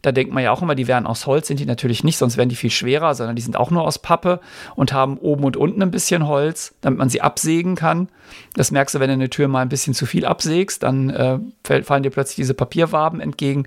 Da 0.00 0.12
denkt 0.12 0.32
man 0.32 0.42
ja 0.42 0.52
auch 0.52 0.62
immer, 0.62 0.74
die 0.74 0.86
wären 0.86 1.06
aus 1.06 1.26
Holz, 1.26 1.48
sind 1.48 1.60
die 1.60 1.66
natürlich 1.66 2.04
nicht, 2.04 2.16
sonst 2.16 2.36
wären 2.36 2.48
die 2.48 2.56
viel 2.56 2.70
schwerer, 2.70 3.14
sondern 3.14 3.36
die 3.36 3.42
sind 3.42 3.56
auch 3.56 3.70
nur 3.70 3.82
aus 3.82 3.98
Pappe 3.98 4.40
und 4.74 4.92
haben 4.92 5.18
oben 5.18 5.44
und 5.44 5.56
unten 5.56 5.81
ein 5.82 5.90
bisschen 5.90 6.26
Holz, 6.26 6.74
damit 6.80 6.98
man 6.98 7.08
sie 7.08 7.20
absägen 7.20 7.74
kann. 7.74 8.08
Das 8.54 8.70
merkst 8.70 8.94
du, 8.94 9.00
wenn 9.00 9.08
du 9.08 9.14
eine 9.14 9.30
Tür 9.30 9.48
mal 9.48 9.60
ein 9.60 9.68
bisschen 9.68 9.94
zu 9.94 10.06
viel 10.06 10.24
absägst, 10.24 10.82
dann 10.82 11.10
äh, 11.10 11.38
fallen 11.82 12.02
dir 12.02 12.10
plötzlich 12.10 12.36
diese 12.36 12.54
Papierwaben 12.54 13.20
entgegen. 13.20 13.66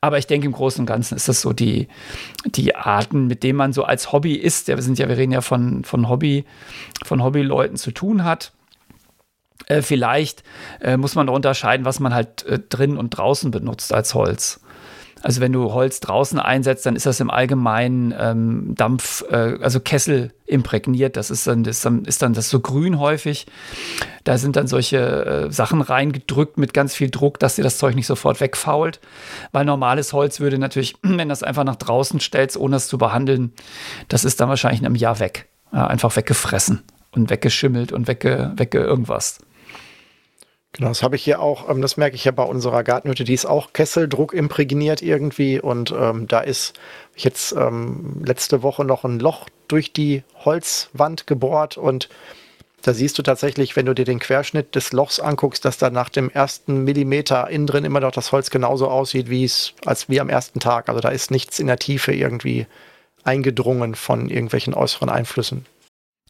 Aber 0.00 0.18
ich 0.18 0.26
denke, 0.26 0.46
im 0.46 0.52
Großen 0.52 0.80
und 0.80 0.86
Ganzen 0.86 1.16
ist 1.16 1.28
das 1.28 1.40
so 1.40 1.52
die, 1.52 1.88
die 2.44 2.74
Arten, 2.74 3.26
mit 3.26 3.42
denen 3.42 3.56
man 3.56 3.72
so 3.72 3.84
als 3.84 4.12
Hobby 4.12 4.34
ist. 4.34 4.68
Ja, 4.68 4.76
wir 4.76 4.82
sind 4.82 4.98
ja, 4.98 5.08
wir 5.08 5.16
reden 5.16 5.32
ja 5.32 5.40
von, 5.40 5.84
von 5.84 6.08
Hobby, 6.08 6.44
von 7.04 7.22
Hobbyleuten 7.22 7.76
zu 7.76 7.90
tun 7.90 8.24
hat. 8.24 8.52
Äh, 9.66 9.82
vielleicht 9.82 10.44
äh, 10.80 10.96
muss 10.96 11.14
man 11.14 11.28
unterscheiden, 11.28 11.84
was 11.84 12.00
man 12.00 12.14
halt 12.14 12.44
äh, 12.44 12.58
drin 12.58 12.96
und 12.96 13.10
draußen 13.10 13.50
benutzt 13.50 13.92
als 13.92 14.14
Holz. 14.14 14.60
Also 15.26 15.40
wenn 15.40 15.52
du 15.52 15.72
Holz 15.72 15.98
draußen 15.98 16.38
einsetzt, 16.38 16.86
dann 16.86 16.94
ist 16.94 17.04
das 17.04 17.18
im 17.18 17.30
Allgemeinen 17.30 18.14
ähm, 18.16 18.74
Dampf, 18.76 19.24
äh, 19.28 19.58
also 19.60 19.80
Kessel 19.80 20.32
imprägniert. 20.44 21.16
Das 21.16 21.32
ist 21.32 21.48
dann, 21.48 21.64
das 21.64 21.84
ist 21.84 22.22
dann 22.22 22.32
das 22.32 22.48
so 22.48 22.60
grün 22.60 23.00
häufig. 23.00 23.46
Da 24.22 24.38
sind 24.38 24.54
dann 24.54 24.68
solche 24.68 24.98
äh, 25.48 25.50
Sachen 25.50 25.80
reingedrückt 25.80 26.58
mit 26.58 26.72
ganz 26.72 26.94
viel 26.94 27.10
Druck, 27.10 27.40
dass 27.40 27.56
dir 27.56 27.64
das 27.64 27.78
Zeug 27.78 27.96
nicht 27.96 28.06
sofort 28.06 28.40
wegfault. 28.40 29.00
Weil 29.50 29.64
normales 29.64 30.12
Holz 30.12 30.38
würde 30.38 30.58
natürlich, 30.58 30.94
wenn 31.02 31.28
das 31.28 31.42
einfach 31.42 31.64
nach 31.64 31.74
draußen 31.74 32.20
stellst, 32.20 32.56
ohne 32.56 32.76
es 32.76 32.86
zu 32.86 32.96
behandeln, 32.96 33.52
das 34.06 34.24
ist 34.24 34.40
dann 34.40 34.48
wahrscheinlich 34.48 34.78
in 34.78 34.86
einem 34.86 34.94
Jahr 34.94 35.18
weg. 35.18 35.48
Ja, 35.72 35.88
einfach 35.88 36.14
weggefressen 36.14 36.84
und 37.10 37.30
weggeschimmelt 37.30 37.90
und 37.90 38.06
wegge, 38.06 38.52
wegge 38.54 38.78
irgendwas. 38.78 39.40
Genau, 40.76 40.88
das 40.88 41.02
habe 41.02 41.16
ich 41.16 41.24
hier 41.24 41.40
auch, 41.40 41.70
ähm, 41.70 41.80
das 41.80 41.96
merke 41.96 42.16
ich 42.16 42.24
ja 42.24 42.32
bei 42.32 42.42
unserer 42.42 42.84
Gartenhütte, 42.84 43.24
die 43.24 43.32
ist 43.32 43.46
auch 43.46 43.72
Kesseldruck 43.72 44.34
imprägniert 44.34 45.00
irgendwie 45.00 45.58
und 45.58 45.94
ähm, 45.98 46.26
da 46.28 46.40
ist 46.40 46.74
jetzt 47.16 47.52
ähm, 47.52 48.22
letzte 48.24 48.62
Woche 48.62 48.84
noch 48.84 49.04
ein 49.04 49.18
Loch 49.18 49.48
durch 49.68 49.94
die 49.94 50.22
Holzwand 50.44 51.26
gebohrt 51.26 51.78
und 51.78 52.10
da 52.82 52.92
siehst 52.92 53.18
du 53.18 53.22
tatsächlich, 53.22 53.74
wenn 53.74 53.86
du 53.86 53.94
dir 53.94 54.04
den 54.04 54.18
Querschnitt 54.20 54.74
des 54.74 54.92
Lochs 54.92 55.18
anguckst, 55.18 55.64
dass 55.64 55.78
da 55.78 55.88
nach 55.90 56.10
dem 56.10 56.30
ersten 56.30 56.84
Millimeter 56.84 57.48
innen 57.48 57.66
drin 57.66 57.84
immer 57.84 58.00
noch 58.00 58.12
das 58.12 58.30
Holz 58.30 58.50
genauso 58.50 58.88
aussieht, 58.88 59.30
wie 59.30 59.44
es 59.44 59.72
als 59.84 60.08
wie 60.08 60.20
am 60.20 60.28
ersten 60.28 60.60
Tag. 60.60 60.88
Also 60.88 61.00
da 61.00 61.08
ist 61.08 61.30
nichts 61.30 61.58
in 61.58 61.66
der 61.66 61.78
Tiefe 61.78 62.12
irgendwie 62.12 62.66
eingedrungen 63.24 63.94
von 63.96 64.28
irgendwelchen 64.28 64.74
äußeren 64.74 65.08
Einflüssen. 65.08 65.66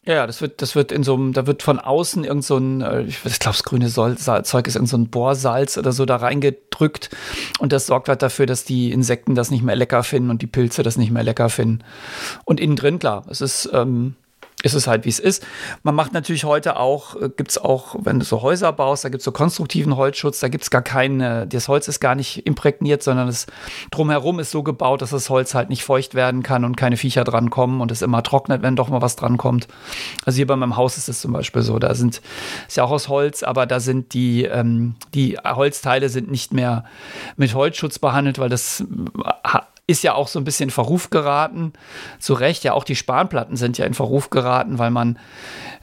Ja, 0.07 0.25
das 0.25 0.39
wird, 0.39 0.61
das 0.61 0.73
wird 0.73 0.93
in 0.93 1.03
so 1.03 1.15
einem, 1.15 1.33
da 1.33 1.47
wird 1.47 1.63
von 1.63 1.79
außen 1.79 2.23
irgend 2.23 2.45
so 2.45 2.55
ein, 2.55 2.79
äh, 2.79 3.01
ich 3.01 3.19
glaube, 3.21 3.57
das 3.57 3.63
grüne 3.63 3.89
Zeug 3.89 4.67
ist 4.67 4.75
irgend 4.75 4.87
so 4.87 4.97
ein 4.97 5.09
Bohrsalz 5.09 5.77
oder 5.77 5.91
so 5.91 6.05
da 6.05 6.15
reingedrückt 6.15 7.09
und 7.59 7.73
das 7.73 7.87
sorgt 7.87 8.07
halt 8.07 8.21
dafür, 8.21 8.45
dass 8.45 8.63
die 8.63 8.93
Insekten 8.93 9.35
das 9.35 9.51
nicht 9.51 9.63
mehr 9.63 9.75
lecker 9.75 10.03
finden 10.03 10.29
und 10.29 10.41
die 10.41 10.47
Pilze 10.47 10.81
das 10.81 10.97
nicht 10.97 11.11
mehr 11.11 11.23
lecker 11.23 11.49
finden. 11.49 11.83
Und 12.45 12.61
innen 12.61 12.77
drin, 12.77 12.99
klar, 12.99 13.25
es 13.29 13.41
ist, 13.41 13.69
ähm, 13.73 14.15
ist 14.63 14.73
es 14.73 14.87
halt, 14.87 15.05
wie 15.05 15.09
es 15.09 15.19
ist. 15.19 15.45
Man 15.83 15.93
macht 15.93 16.13
natürlich 16.13 16.43
heute 16.43 16.77
auch, 16.77 17.15
äh, 17.15 17.29
gibt 17.29 17.51
es 17.51 17.57
auch, 17.59 17.95
wenn 17.99 18.17
du 18.17 18.25
so 18.25 18.41
Häuser 18.41 18.73
baust, 18.73 19.05
da 19.05 19.09
gibt 19.09 19.19
es 19.19 19.25
so 19.25 19.31
konstruktiven 19.31 19.95
Holzschutz, 19.95 20.39
da 20.39 20.47
gibt 20.47 20.63
es 20.63 20.71
gar 20.71 20.81
keine, 20.81 21.45
das 21.45 21.67
Holz 21.67 21.87
ist 21.87 21.99
gar 21.99 22.15
nicht 22.15 22.47
imprägniert, 22.47 23.03
sondern 23.03 23.27
es 23.27 23.45
drumherum 23.91 24.39
ist 24.39 24.49
so 24.49 24.63
gebaut, 24.63 25.03
dass 25.03 25.11
das 25.11 25.29
Holz 25.29 25.53
halt 25.53 25.69
nicht 25.69 25.83
feucht 25.83 26.15
werden 26.15 26.41
kann 26.41 26.65
und 26.65 26.75
keine 26.75 26.97
Viecher 26.97 27.23
dran 27.23 27.51
kommen 27.51 27.81
und 27.81 27.91
es 27.91 28.01
immer 28.01 28.23
trocknet, 28.23 28.63
wenn 28.63 28.75
doch 28.75 28.89
mal 28.89 29.01
was 29.01 29.15
dran 29.15 29.37
kommt. 29.37 29.67
Also 30.25 30.37
hier 30.37 30.47
bei 30.47 30.55
meinem 30.55 30.75
Haus 30.75 30.97
ist 30.97 31.07
es 31.07 31.21
zum 31.21 31.33
Beispiel 31.33 31.61
so, 31.61 31.77
da 31.77 31.93
sind, 31.93 32.21
ist 32.67 32.77
ja 32.77 32.83
auch 32.83 32.91
aus 32.91 33.09
Holz, 33.09 33.43
aber 33.43 33.67
da 33.67 33.79
sind 33.79 34.15
die, 34.15 34.45
ähm, 34.45 34.95
die 35.13 35.37
Holzteile 35.37 36.09
sind 36.09 36.31
nicht 36.31 36.51
mehr 36.51 36.83
mit 37.35 37.53
Holzschutz 37.53 37.99
behandelt, 37.99 38.39
weil 38.39 38.49
das 38.49 38.81
äh, 38.81 39.59
ist 39.87 40.03
ja 40.03 40.13
auch 40.13 40.27
so 40.27 40.37
ein 40.37 40.43
bisschen 40.43 40.67
in 40.67 40.71
Verruf 40.71 41.09
geraten. 41.09 41.73
Zu 42.19 42.33
Recht, 42.33 42.63
ja, 42.65 42.73
auch 42.73 42.83
die 42.83 42.95
Spanplatten 42.95 43.55
sind 43.55 43.77
ja 43.77 43.85
in 43.85 43.93
Verruf 43.93 44.29
geraten, 44.29 44.77
weil 44.77 44.91
man 44.91 45.17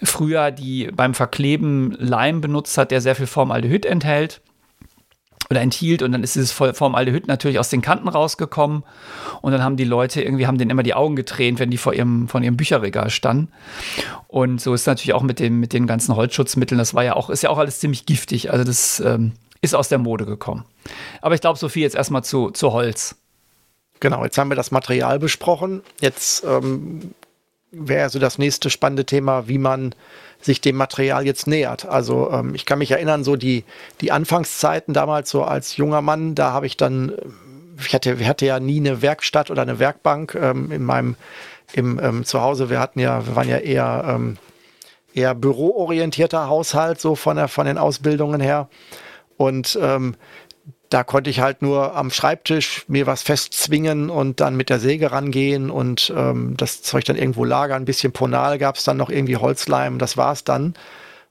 früher 0.02 0.50
die 0.50 0.90
beim 0.94 1.14
Verkleben 1.14 1.96
Leim 1.98 2.42
benutzt 2.42 2.76
hat, 2.76 2.90
der 2.90 3.00
sehr 3.00 3.16
viel 3.16 3.26
Formaldehyd 3.26 3.86
enthält 3.86 4.42
oder 5.50 5.60
enthielt 5.60 6.02
und 6.02 6.12
dann 6.12 6.22
ist 6.22 6.36
dieses 6.36 6.52
Formaldehyd 6.52 7.28
natürlich 7.28 7.58
aus 7.58 7.68
den 7.68 7.82
Kanten 7.82 8.08
rausgekommen 8.08 8.82
und 9.42 9.52
dann 9.52 9.62
haben 9.62 9.76
die 9.76 9.84
Leute 9.84 10.22
irgendwie 10.22 10.46
haben 10.46 10.56
denen 10.56 10.70
immer 10.70 10.82
die 10.82 10.94
Augen 10.94 11.16
getränt, 11.16 11.58
wenn 11.58 11.70
die 11.70 11.76
vor 11.76 11.92
ihrem 11.92 12.28
von 12.28 12.42
ihrem 12.42 12.56
Bücherregal 12.56 13.10
standen 13.10 13.48
und 14.26 14.60
so 14.60 14.72
ist 14.72 14.86
natürlich 14.86 15.12
auch 15.12 15.22
mit 15.22 15.40
dem 15.40 15.60
mit 15.60 15.74
den 15.74 15.86
ganzen 15.86 16.16
Holzschutzmitteln, 16.16 16.78
das 16.78 16.94
war 16.94 17.04
ja 17.04 17.14
auch 17.14 17.28
ist 17.28 17.42
ja 17.42 17.50
auch 17.50 17.58
alles 17.58 17.78
ziemlich 17.78 18.06
giftig, 18.06 18.52
also 18.52 18.64
das 18.64 19.00
ähm, 19.00 19.32
ist 19.64 19.74
aus 19.74 19.88
der 19.88 19.98
Mode 19.98 20.26
gekommen. 20.26 20.64
Aber 21.20 21.34
ich 21.34 21.40
glaube, 21.40 21.58
so 21.58 21.68
viel 21.68 21.82
jetzt 21.82 21.96
erstmal 21.96 22.22
zu, 22.22 22.50
zu 22.50 22.72
Holz. 22.72 23.16
Genau, 24.04 24.22
jetzt 24.22 24.36
haben 24.36 24.50
wir 24.50 24.54
das 24.54 24.70
Material 24.70 25.18
besprochen. 25.18 25.80
Jetzt 25.98 26.44
ähm, 26.44 27.14
wäre 27.70 28.10
so 28.10 28.18
das 28.18 28.36
nächste 28.36 28.68
spannende 28.68 29.06
Thema, 29.06 29.48
wie 29.48 29.56
man 29.56 29.94
sich 30.42 30.60
dem 30.60 30.76
Material 30.76 31.24
jetzt 31.24 31.46
nähert. 31.46 31.86
Also 31.86 32.30
ähm, 32.30 32.54
ich 32.54 32.66
kann 32.66 32.80
mich 32.80 32.90
erinnern, 32.90 33.24
so 33.24 33.36
die, 33.36 33.64
die 34.02 34.12
Anfangszeiten 34.12 34.92
damals 34.92 35.30
so 35.30 35.42
als 35.42 35.78
junger 35.78 36.02
Mann, 36.02 36.34
da 36.34 36.52
habe 36.52 36.66
ich 36.66 36.76
dann, 36.76 37.14
ich 37.80 37.94
hatte, 37.94 38.18
wir 38.18 38.28
hatten 38.28 38.44
ja 38.44 38.60
nie 38.60 38.78
eine 38.78 39.00
Werkstatt 39.00 39.50
oder 39.50 39.62
eine 39.62 39.78
Werkbank 39.78 40.34
ähm, 40.34 40.70
in 40.70 40.84
meinem 40.84 41.16
im 41.72 41.98
ähm, 41.98 42.24
Zuhause. 42.26 42.68
Wir 42.68 42.80
hatten 42.80 43.00
ja, 43.00 43.26
wir 43.26 43.34
waren 43.34 43.48
ja 43.48 43.56
eher 43.56 44.04
ähm, 44.06 44.36
eher 45.14 45.34
büroorientierter 45.34 46.46
Haushalt 46.46 47.00
so 47.00 47.14
von 47.14 47.38
der 47.38 47.48
von 47.48 47.64
den 47.64 47.78
Ausbildungen 47.78 48.42
her 48.42 48.68
und 49.38 49.78
ähm, 49.80 50.14
da 50.94 51.02
konnte 51.02 51.28
ich 51.28 51.40
halt 51.40 51.60
nur 51.60 51.96
am 51.96 52.12
Schreibtisch 52.12 52.84
mir 52.86 53.08
was 53.08 53.22
festzwingen 53.22 54.10
und 54.10 54.38
dann 54.38 54.56
mit 54.56 54.70
der 54.70 54.78
Säge 54.78 55.10
rangehen 55.10 55.68
und 55.68 56.14
ähm, 56.16 56.54
das 56.56 56.82
Zeug 56.82 57.04
dann 57.04 57.16
irgendwo 57.16 57.44
lagern. 57.44 57.82
Ein 57.82 57.84
bisschen 57.84 58.12
Ponal 58.12 58.58
gab 58.58 58.76
es 58.76 58.84
dann 58.84 58.96
noch 58.96 59.10
irgendwie 59.10 59.36
Holzleim, 59.36 59.98
das 59.98 60.16
war 60.16 60.32
es 60.32 60.44
dann. 60.44 60.74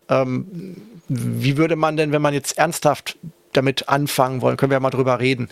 Ähm, 0.10 0.76
wie 1.08 1.56
würde 1.56 1.78
man 1.78 1.96
denn, 1.96 2.12
wenn 2.12 2.22
man 2.22 2.34
jetzt 2.34 2.58
ernsthaft 2.58 3.18
damit 3.54 3.88
anfangen 3.88 4.42
wollen, 4.42 4.58
können 4.58 4.72
wir 4.72 4.76
ja 4.76 4.82
mal 4.82 4.90
drüber 4.90 5.22
reden. 5.22 5.48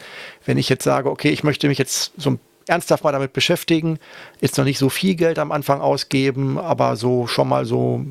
Wenn 0.45 0.57
ich 0.57 0.67
jetzt 0.67 0.83
sage, 0.83 1.09
okay, 1.09 1.29
ich 1.29 1.45
möchte 1.45 1.69
mich 1.69 1.77
jetzt 1.77 2.11
so 2.17 2.37
ernsthaft 2.67 3.05
mal 3.05 3.13
damit 3.13 3.31
beschäftigen, 3.31 3.97
jetzt 4.41 4.57
noch 4.57 4.65
nicht 4.65 4.77
so 4.77 4.89
viel 4.89 5.15
Geld 5.15 5.39
am 5.39 5.53
Anfang 5.53 5.79
ausgeben, 5.79 6.57
aber 6.57 6.97
so 6.97 7.27
schon 7.27 7.47
mal 7.47 7.63
so 7.63 8.05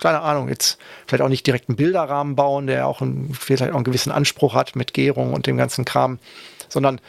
keine 0.00 0.20
Ahnung, 0.20 0.48
jetzt 0.48 0.78
vielleicht 1.06 1.22
auch 1.22 1.28
nicht 1.28 1.46
direkt 1.46 1.68
einen 1.68 1.76
Bilderrahmen 1.76 2.36
bauen, 2.36 2.66
der 2.66 2.86
auch 2.86 3.00
einen, 3.00 3.32
vielleicht 3.34 3.62
auch 3.62 3.74
einen 3.74 3.84
gewissen 3.84 4.12
Anspruch 4.12 4.54
hat 4.54 4.76
mit 4.76 4.94
Gärung 4.94 5.32
und 5.32 5.46
dem 5.46 5.56
ganzen 5.56 5.84
Kram, 5.84 6.18
sondern 6.68 7.00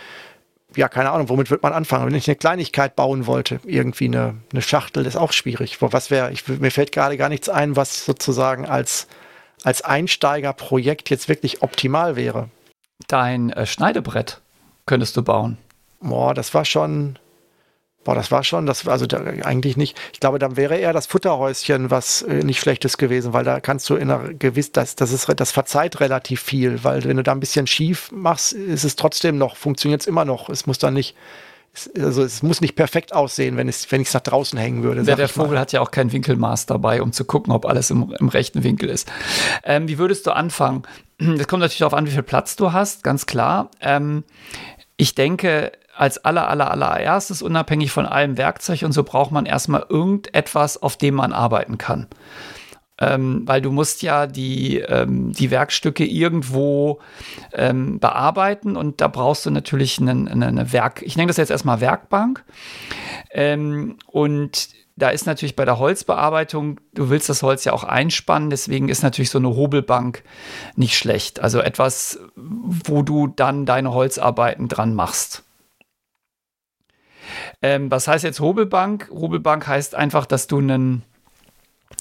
ja, 0.76 0.90
keine 0.90 1.12
Ahnung, 1.12 1.30
womit 1.30 1.50
wird 1.50 1.64
man 1.64 1.74
anfangen? 1.74 2.06
Wenn 2.06 2.16
ich 2.16 2.28
eine 2.28 2.36
Kleinigkeit 2.36 2.96
bauen 2.96 3.28
wollte, 3.28 3.60
irgendwie 3.66 4.06
eine, 4.06 4.36
eine 4.52 4.62
Schachtel, 4.62 5.06
ist 5.06 5.16
auch 5.16 5.32
schwierig. 5.32 5.82
Was 5.82 6.12
wäre, 6.12 6.34
mir 6.60 6.72
fällt 6.72 6.92
gerade 6.92 7.18
gar 7.18 7.30
nichts 7.30 7.50
ein, 7.50 7.76
was 7.76 8.06
sozusagen 8.06 8.66
als, 8.66 9.08
als 9.64 9.82
Einsteigerprojekt 9.82 11.10
jetzt 11.10 11.30
wirklich 11.30 11.62
optimal 11.62 12.16
wäre. 12.16 12.50
Dein 13.08 13.52
äh, 13.52 13.66
Schneidebrett 13.66 14.42
könntest 14.86 15.16
du 15.18 15.24
bauen. 15.24 15.58
Boah, 16.02 16.34
das 16.34 16.54
war 16.54 16.66
schon, 16.66 17.18
Boah, 18.06 18.14
das 18.14 18.32
war 18.32 18.44
schon, 18.44 18.68
das 18.68 18.88
also 18.88 19.08
da, 19.08 19.18
eigentlich 19.18 19.78
nicht. 19.78 19.98
Ich 20.14 20.20
glaube, 20.20 20.38
dann 20.38 20.56
wäre 20.56 20.78
eher 20.78 20.94
das 20.94 21.08
Futterhäuschen 21.08 21.90
was 21.90 22.22
äh, 22.22 22.44
nicht 22.44 22.60
schlechtes 22.60 22.98
gewesen, 22.98 23.34
weil 23.34 23.44
da 23.44 23.60
kannst 23.60 23.90
du 23.90 23.96
in 23.96 24.12
einer 24.12 24.32
gewiss, 24.32 24.72
das, 24.72 24.96
das 24.96 25.12
ist, 25.12 25.28
das 25.36 25.52
verzeiht 25.52 26.00
relativ 26.00 26.40
viel, 26.40 26.84
weil 26.84 27.04
wenn 27.04 27.18
du 27.18 27.24
da 27.24 27.32
ein 27.32 27.40
bisschen 27.40 27.66
schief 27.66 28.12
machst, 28.12 28.54
ist 28.54 28.84
es 28.84 28.96
trotzdem 28.96 29.40
noch, 29.40 29.56
funktioniert 29.56 30.02
es 30.02 30.08
immer 30.08 30.24
noch. 30.24 30.50
Es 30.50 30.68
muss 30.68 30.78
dann 30.78 30.94
nicht, 30.94 31.16
also 31.98 32.22
es 32.22 32.44
muss 32.44 32.62
nicht 32.62 32.76
perfekt 32.76 33.12
aussehen, 33.12 33.58
wenn, 33.58 33.68
es, 33.68 33.92
wenn 33.92 34.02
ich 34.02 34.10
es 34.10 34.14
nach 34.14 34.22
draußen 34.22 34.58
hängen 34.60 34.84
würde. 34.84 35.02
Der, 35.02 35.16
der 35.16 35.28
Vogel 35.28 35.60
hat 35.60 35.72
ja 35.72 35.82
auch 35.82 35.90
kein 35.90 36.12
Winkelmaß 36.12 36.68
dabei, 36.68 37.02
um 37.02 37.12
zu 37.12 37.26
gucken, 37.26 37.52
ob 37.52 37.66
alles 37.66 37.90
im, 37.90 38.14
im 38.20 38.30
rechten 38.30 38.64
Winkel 38.64 38.88
ist. 38.88 39.12
Ähm, 39.64 39.88
wie 39.88 39.98
würdest 39.98 40.28
du 40.28 40.32
anfangen? 40.32 40.84
Das 41.18 41.48
kommt 41.48 41.62
natürlich 41.62 41.80
darauf 41.80 41.96
an, 41.96 42.06
wie 42.06 42.12
viel 42.12 42.22
Platz 42.22 42.56
du 42.56 42.72
hast, 42.72 43.04
ganz 43.04 43.26
klar. 43.26 43.72
Ähm, 43.82 44.26
ich 44.98 45.16
denke, 45.16 45.72
als 45.96 46.24
aller, 46.24 46.48
aller, 46.50 46.72
allererstes, 46.72 47.42
unabhängig 47.42 47.92
von 47.92 48.06
allem 48.06 48.38
Werkzeug 48.38 48.84
und 48.84 48.92
so, 48.92 49.04
braucht 49.04 49.32
man 49.32 49.46
erstmal 49.46 49.86
irgendetwas, 49.88 50.82
auf 50.82 50.98
dem 50.98 51.16
man 51.16 51.34
arbeiten 51.34 51.78
kann. 51.78 52.08
Ähm, 52.98 53.44
weil 53.46 53.62
du 53.62 53.72
musst 53.72 54.04
ja 54.04 54.26
die, 54.26 54.80
ähm, 54.80 55.34
die 55.34 55.52
Werkstücke 55.52 56.06
irgendwo 56.06 57.02
ähm, 57.54 58.00
bearbeiten 58.00 58.78
und 58.78 59.02
da 59.02 59.10
brauchst 59.10 59.46
du 59.46 59.52
natürlich 59.52 60.00
eine, 60.00 60.12
eine, 60.12 60.48
eine 60.48 60.72
Werk, 60.72 61.02
ich 61.02 61.18
nenne 61.18 61.28
das 61.28 61.38
jetzt 61.38 61.50
erstmal 61.52 61.82
Werkbank. 61.82 62.46
Ähm, 63.32 63.98
und 64.08 64.70
da 64.98 65.10
ist 65.10 65.26
natürlich 65.26 65.58
bei 65.58 65.66
der 65.66 65.78
Holzbearbeitung, 65.78 66.80
du 66.94 67.10
willst 67.10 67.28
das 67.28 67.44
Holz 67.44 67.66
ja 67.66 67.74
auch 67.74 67.84
einspannen, 67.84 68.50
deswegen 68.50 68.88
ist 68.88 69.04
natürlich 69.04 69.30
so 69.30 69.40
eine 69.40 69.50
Hobelbank 69.50 70.24
nicht 70.78 70.98
schlecht. 70.98 71.42
Also 71.42 71.60
etwas, 71.60 72.20
wo 72.36 73.02
du 73.02 73.28
dann 73.28 73.66
deine 73.66 73.94
Holzarbeiten 73.94 74.70
dran 74.70 74.94
machst. 74.94 75.45
Ähm, 77.62 77.92
was 77.92 78.08
heißt 78.08 78.24
jetzt 78.24 78.40
Hobelbank? 78.40 79.10
Hobelbank 79.12 79.68
heißt 79.68 79.96
einfach, 79.96 80.26
dass 80.26 80.48
du 80.48 80.60
einen 80.60 81.04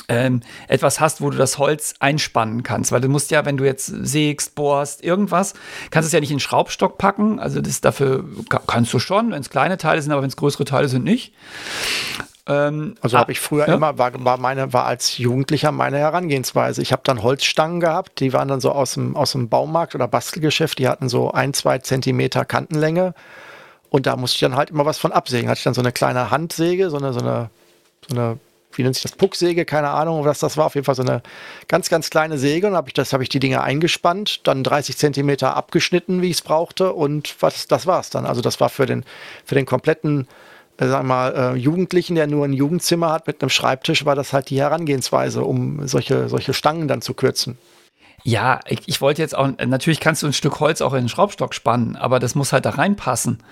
ähm, 0.09 0.41
etwas 0.69 1.01
hast, 1.01 1.21
wo 1.21 1.31
du 1.31 1.39
das 1.39 1.59
Holz 1.59 1.95
einspannen 1.99 2.63
kannst. 2.63 2.93
Weil 2.93 3.01
du 3.01 3.09
musst 3.09 3.31
ja, 3.31 3.45
wenn 3.45 3.57
du 3.57 3.65
jetzt 3.65 3.87
sägst, 3.87 4.55
bohrst, 4.55 5.03
irgendwas, 5.03 5.55
kannst 5.91 6.07
du 6.07 6.09
es 6.09 6.13
ja 6.13 6.21
nicht 6.21 6.31
in 6.31 6.37
den 6.37 6.41
Schraubstock 6.41 6.99
packen. 6.99 7.39
Also 7.39 7.61
das 7.61 7.81
dafür 7.81 8.25
kannst 8.67 8.93
du 8.93 8.99
schon, 8.99 9.31
wenn 9.31 9.41
es 9.41 9.51
kleine 9.51 9.79
Teile 9.79 10.03
sind, 10.03 10.13
aber 10.13 10.23
wenn 10.23 10.29
es 10.29 10.37
größere 10.37 10.65
Teile 10.65 10.89
sind, 10.89 11.05
nicht. 11.05 11.35
Ähm, 12.47 12.97
also 13.01 13.17
habe 13.17 13.33
ich 13.33 13.41
früher 13.41 13.67
ja? 13.67 13.75
immer, 13.75 13.97
war, 13.97 14.13
war, 14.25 14.39
meine, 14.39 14.73
war 14.75 14.85
als 14.85 15.17
Jugendlicher 15.17 15.73
meine 15.73 15.99
Herangehensweise. 15.99 16.83
Ich 16.83 16.93
habe 16.93 17.03
dann 17.05 17.23
Holzstangen 17.23 17.81
gehabt, 17.81 18.21
die 18.21 18.33
waren 18.35 18.49
dann 18.49 18.61
so 18.61 18.73
aus 18.73 18.95
dem, 18.95 19.17
aus 19.17 19.33
dem 19.33 19.49
Baumarkt 19.49 19.95
oder 19.95 20.09
Bastelgeschäft, 20.09 20.79
die 20.79 20.89
hatten 20.89 21.09
so 21.09 21.31
ein, 21.33 21.55
zwei 21.55 21.79
Zentimeter 21.79 22.45
Kantenlänge. 22.45 23.15
Und 23.95 24.07
da 24.07 24.17
musste 24.17 24.35
ich 24.35 24.41
dann 24.41 24.57
halt 24.57 24.71
immer 24.71 24.85
was 24.85 24.99
von 24.99 25.13
absägen. 25.13 25.49
Hatte 25.49 25.59
ich 25.59 25.63
dann 25.63 25.75
so 25.75 25.81
eine 25.81 25.93
kleine 25.93 26.33
Handsäge, 26.33 26.91
so 26.91 26.97
eine, 26.97 27.13
so 27.13 27.21
eine, 27.21 27.49
so 28.09 28.17
eine 28.17 28.39
wie 28.73 28.83
nennt 28.83 28.97
sich 28.97 29.05
das, 29.05 29.13
Pucksäge, 29.13 29.65
keine 29.65 29.91
Ahnung, 29.91 30.25
was 30.25 30.41
das 30.41 30.57
war. 30.57 30.67
Auf 30.67 30.75
jeden 30.75 30.85
Fall 30.85 30.97
so 30.97 31.03
eine 31.03 31.23
ganz, 31.69 31.91
ganz 31.91 32.11
kleine 32.11 32.37
Säge. 32.37 32.67
Und 32.67 32.75
hab 32.75 32.89
ich, 32.89 32.95
das 32.95 33.13
habe 33.13 33.23
ich 33.23 33.29
die 33.29 33.39
Dinge 33.39 33.63
eingespannt, 33.63 34.49
dann 34.49 34.65
30 34.65 34.97
Zentimeter 34.97 35.55
abgeschnitten, 35.55 36.23
wie 36.23 36.31
ich 36.31 36.39
es 36.39 36.43
brauchte. 36.43 36.93
Und 36.93 37.37
was, 37.39 37.69
das 37.69 37.87
war's 37.87 38.11
dann. 38.11 38.27
Also 38.27 38.41
das 38.41 38.59
war 38.59 38.69
für 38.69 38.85
den, 38.85 39.05
für 39.45 39.55
den 39.55 39.65
kompletten, 39.65 40.27
äh, 40.79 40.89
sagen 40.89 41.07
wir 41.07 41.15
mal, 41.15 41.55
äh, 41.55 41.57
Jugendlichen, 41.57 42.17
der 42.17 42.27
nur 42.27 42.47
ein 42.47 42.53
Jugendzimmer 42.53 43.13
hat 43.13 43.29
mit 43.29 43.43
einem 43.43 43.51
Schreibtisch, 43.51 44.05
war 44.05 44.17
das 44.17 44.33
halt 44.33 44.51
die 44.51 44.59
Herangehensweise, 44.59 45.45
um 45.45 45.87
solche, 45.87 46.29
solche 46.29 46.53
Stangen 46.53 46.89
dann 46.89 47.01
zu 47.01 47.15
kürzen. 47.15 47.59
Ja, 48.27 48.61
ich, 48.67 48.81
ich, 48.87 49.03
wollte 49.03 49.21
jetzt 49.21 49.37
auch, 49.37 49.51
natürlich 49.67 50.01
kannst 50.01 50.23
du 50.23 50.27
ein 50.27 50.33
Stück 50.33 50.59
Holz 50.59 50.81
auch 50.81 50.95
in 50.95 51.01
den 51.01 51.09
Schraubstock 51.11 51.53
spannen, 51.53 51.95
aber 51.95 52.19
das 52.19 52.35
muss 52.35 52.55
halt 52.55 52.65
da 52.65 52.71
reinpassen. 52.71 53.43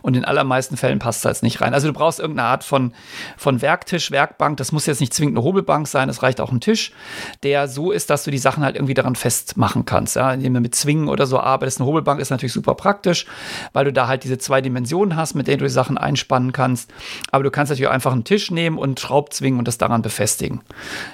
Und 0.00 0.16
in 0.16 0.24
allermeisten 0.24 0.78
Fällen 0.78 0.98
passt 0.98 1.22
das 1.26 1.42
nicht 1.42 1.60
rein. 1.60 1.74
Also 1.74 1.88
du 1.88 1.92
brauchst 1.92 2.18
irgendeine 2.18 2.48
Art 2.48 2.64
von, 2.64 2.94
von 3.36 3.60
Werktisch, 3.60 4.10
Werkbank. 4.10 4.56
Das 4.56 4.72
muss 4.72 4.86
jetzt 4.86 5.00
nicht 5.00 5.12
zwingend 5.12 5.36
eine 5.36 5.44
Hobelbank 5.44 5.86
sein, 5.86 6.08
es 6.08 6.22
reicht 6.22 6.40
auch 6.40 6.50
ein 6.50 6.62
Tisch, 6.62 6.94
der 7.42 7.68
so 7.68 7.90
ist, 7.92 8.08
dass 8.08 8.24
du 8.24 8.30
die 8.30 8.38
Sachen 8.38 8.64
halt 8.64 8.74
irgendwie 8.74 8.94
daran 8.94 9.16
festmachen 9.16 9.84
kannst. 9.84 10.16
Ja, 10.16 10.32
indem 10.32 10.54
du 10.54 10.60
mit 10.60 10.74
Zwingen 10.74 11.08
oder 11.08 11.26
so 11.26 11.38
arbeitest. 11.38 11.80
Eine 11.80 11.88
Hobelbank 11.88 12.18
ist 12.18 12.30
natürlich 12.30 12.54
super 12.54 12.74
praktisch, 12.74 13.26
weil 13.74 13.84
du 13.84 13.92
da 13.92 14.08
halt 14.08 14.24
diese 14.24 14.38
zwei 14.38 14.62
Dimensionen 14.62 15.14
hast, 15.14 15.34
mit 15.34 15.46
denen 15.46 15.58
du 15.58 15.66
die 15.66 15.70
Sachen 15.70 15.98
einspannen 15.98 16.52
kannst. 16.52 16.90
Aber 17.32 17.44
du 17.44 17.50
kannst 17.50 17.68
natürlich 17.68 17.88
auch 17.88 17.94
einfach 17.94 18.12
einen 18.12 18.24
Tisch 18.24 18.50
nehmen 18.50 18.78
und 18.78 18.98
Schraubzwingen 18.98 19.58
und 19.58 19.68
das 19.68 19.76
daran 19.76 20.00
befestigen. 20.00 20.62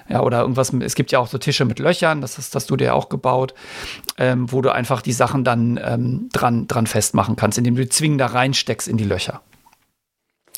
Ja, 0.08 0.20
oder 0.20 0.42
irgendwas, 0.42 0.72
es 0.72 0.94
gibt 0.94 1.10
ja 1.10 1.18
auch 1.18 1.26
so 1.26 1.38
Tische 1.38 1.64
mit 1.64 1.80
Löchern, 1.80 2.20
das 2.20 2.38
ist, 2.38 2.54
dass 2.54 2.66
du 2.66 2.76
dir 2.76 2.94
auch 2.94 3.07
gebaut, 3.10 3.54
ähm, 4.16 4.50
wo 4.50 4.60
du 4.60 4.72
einfach 4.72 5.02
die 5.02 5.12
Sachen 5.12 5.44
dann 5.44 5.80
ähm, 5.82 6.28
dran, 6.32 6.66
dran 6.68 6.86
festmachen 6.86 7.36
kannst, 7.36 7.58
indem 7.58 7.76
du 7.76 7.88
Zwingen 7.88 8.18
da 8.18 8.26
reinsteckst 8.26 8.88
in 8.88 8.96
die 8.96 9.04
Löcher. 9.04 9.40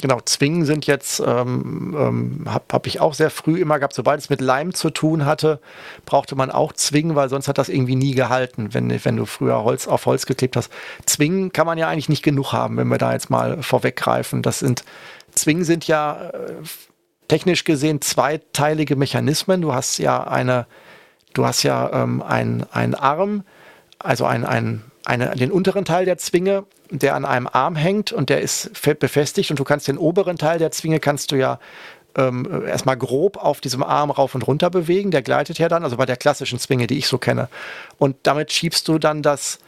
Genau, 0.01 0.19
Zwingen 0.25 0.65
sind 0.65 0.87
jetzt, 0.87 1.21
ähm, 1.21 1.95
ähm, 1.99 2.45
habe 2.47 2.65
hab 2.73 2.87
ich 2.87 3.01
auch 3.01 3.13
sehr 3.13 3.29
früh 3.29 3.61
immer 3.61 3.79
gehabt, 3.79 3.93
sobald 3.93 4.21
es 4.21 4.31
mit 4.31 4.41
Leim 4.41 4.73
zu 4.73 4.89
tun 4.89 5.27
hatte, 5.27 5.61
brauchte 6.07 6.37
man 6.37 6.51
auch 6.51 6.73
Zwingen, 6.73 7.17
weil 7.17 7.29
sonst 7.29 7.49
hat 7.49 7.59
das 7.59 7.69
irgendwie 7.69 7.97
nie 7.97 8.15
gehalten, 8.15 8.73
wenn, 8.73 9.05
wenn 9.05 9.17
du 9.17 9.27
früher 9.27 9.63
Holz 9.63 9.87
auf 9.87 10.07
Holz 10.07 10.25
geklebt 10.25 10.57
hast. 10.57 10.73
Zwingen 11.05 11.53
kann 11.53 11.67
man 11.67 11.77
ja 11.77 11.89
eigentlich 11.89 12.09
nicht 12.09 12.23
genug 12.23 12.53
haben, 12.53 12.79
wenn 12.79 12.89
wir 12.89 12.97
da 12.97 13.13
jetzt 13.13 13.29
mal 13.29 13.63
vorweggreifen. 13.63 14.41
Das 14.41 14.61
sind, 14.61 14.85
Zwingen 15.33 15.65
sind 15.65 15.87
ja 15.87 16.31
äh, 16.31 16.55
technisch 17.29 17.65
gesehen 17.65 18.01
zweiteilige 18.01 18.97
Mechanismen. 18.97 19.61
Du 19.61 19.75
hast 19.75 19.99
ja 19.99 20.25
eine 20.25 20.67
Du 21.33 21.47
hast 21.47 21.63
ja 21.63 21.91
ähm, 21.93 22.23
einen 22.23 22.95
Arm, 22.95 23.45
also 23.99 24.25
ein, 24.25 24.45
ein, 24.45 24.83
eine, 25.05 25.31
den 25.37 25.51
unteren 25.53 25.85
Teil 25.85 26.05
der 26.05 26.19
Zwinge, 26.19 26.65
der 26.91 27.15
an 27.15 27.25
einem 27.25 27.49
Arm 27.51 27.77
hängt 27.77 28.13
und 28.13 28.31
der 28.31 28.41
ist 28.41 28.71
befestigt 28.99 29.51
und 29.51 29.59
du 29.59 29.65
kannst 29.65 29.89
den 29.89 29.99
oberen 29.99 30.37
Teil 30.37 30.59
der 30.59 30.73
Zwinge 30.73 30.99
kannst 30.99 31.31
du 31.31 31.37
ja 31.37 31.61
ähm, 32.17 32.65
erstmal 32.67 32.97
grob 32.97 33.37
auf 33.37 33.61
diesem 33.61 33.83
Arm 33.83 34.11
rauf 34.11 34.35
und 34.35 34.43
runter 34.47 34.71
bewegen. 34.71 35.11
Der 35.11 35.23
gleitet 35.23 35.59
ja 35.59 35.69
dann, 35.69 35.85
also 35.85 35.97
bei 35.97 36.07
der 36.07 36.17
klassischen 36.17 36.59
Zwinge, 36.59 36.87
die 36.87 36.99
ich 36.99 37.07
so 37.07 37.19
kenne. 37.19 37.49
Und 37.99 38.17
damit 38.25 38.53
schiebst 38.53 38.89
du 38.89 38.99
dann 38.99 39.23
das, 39.23 39.59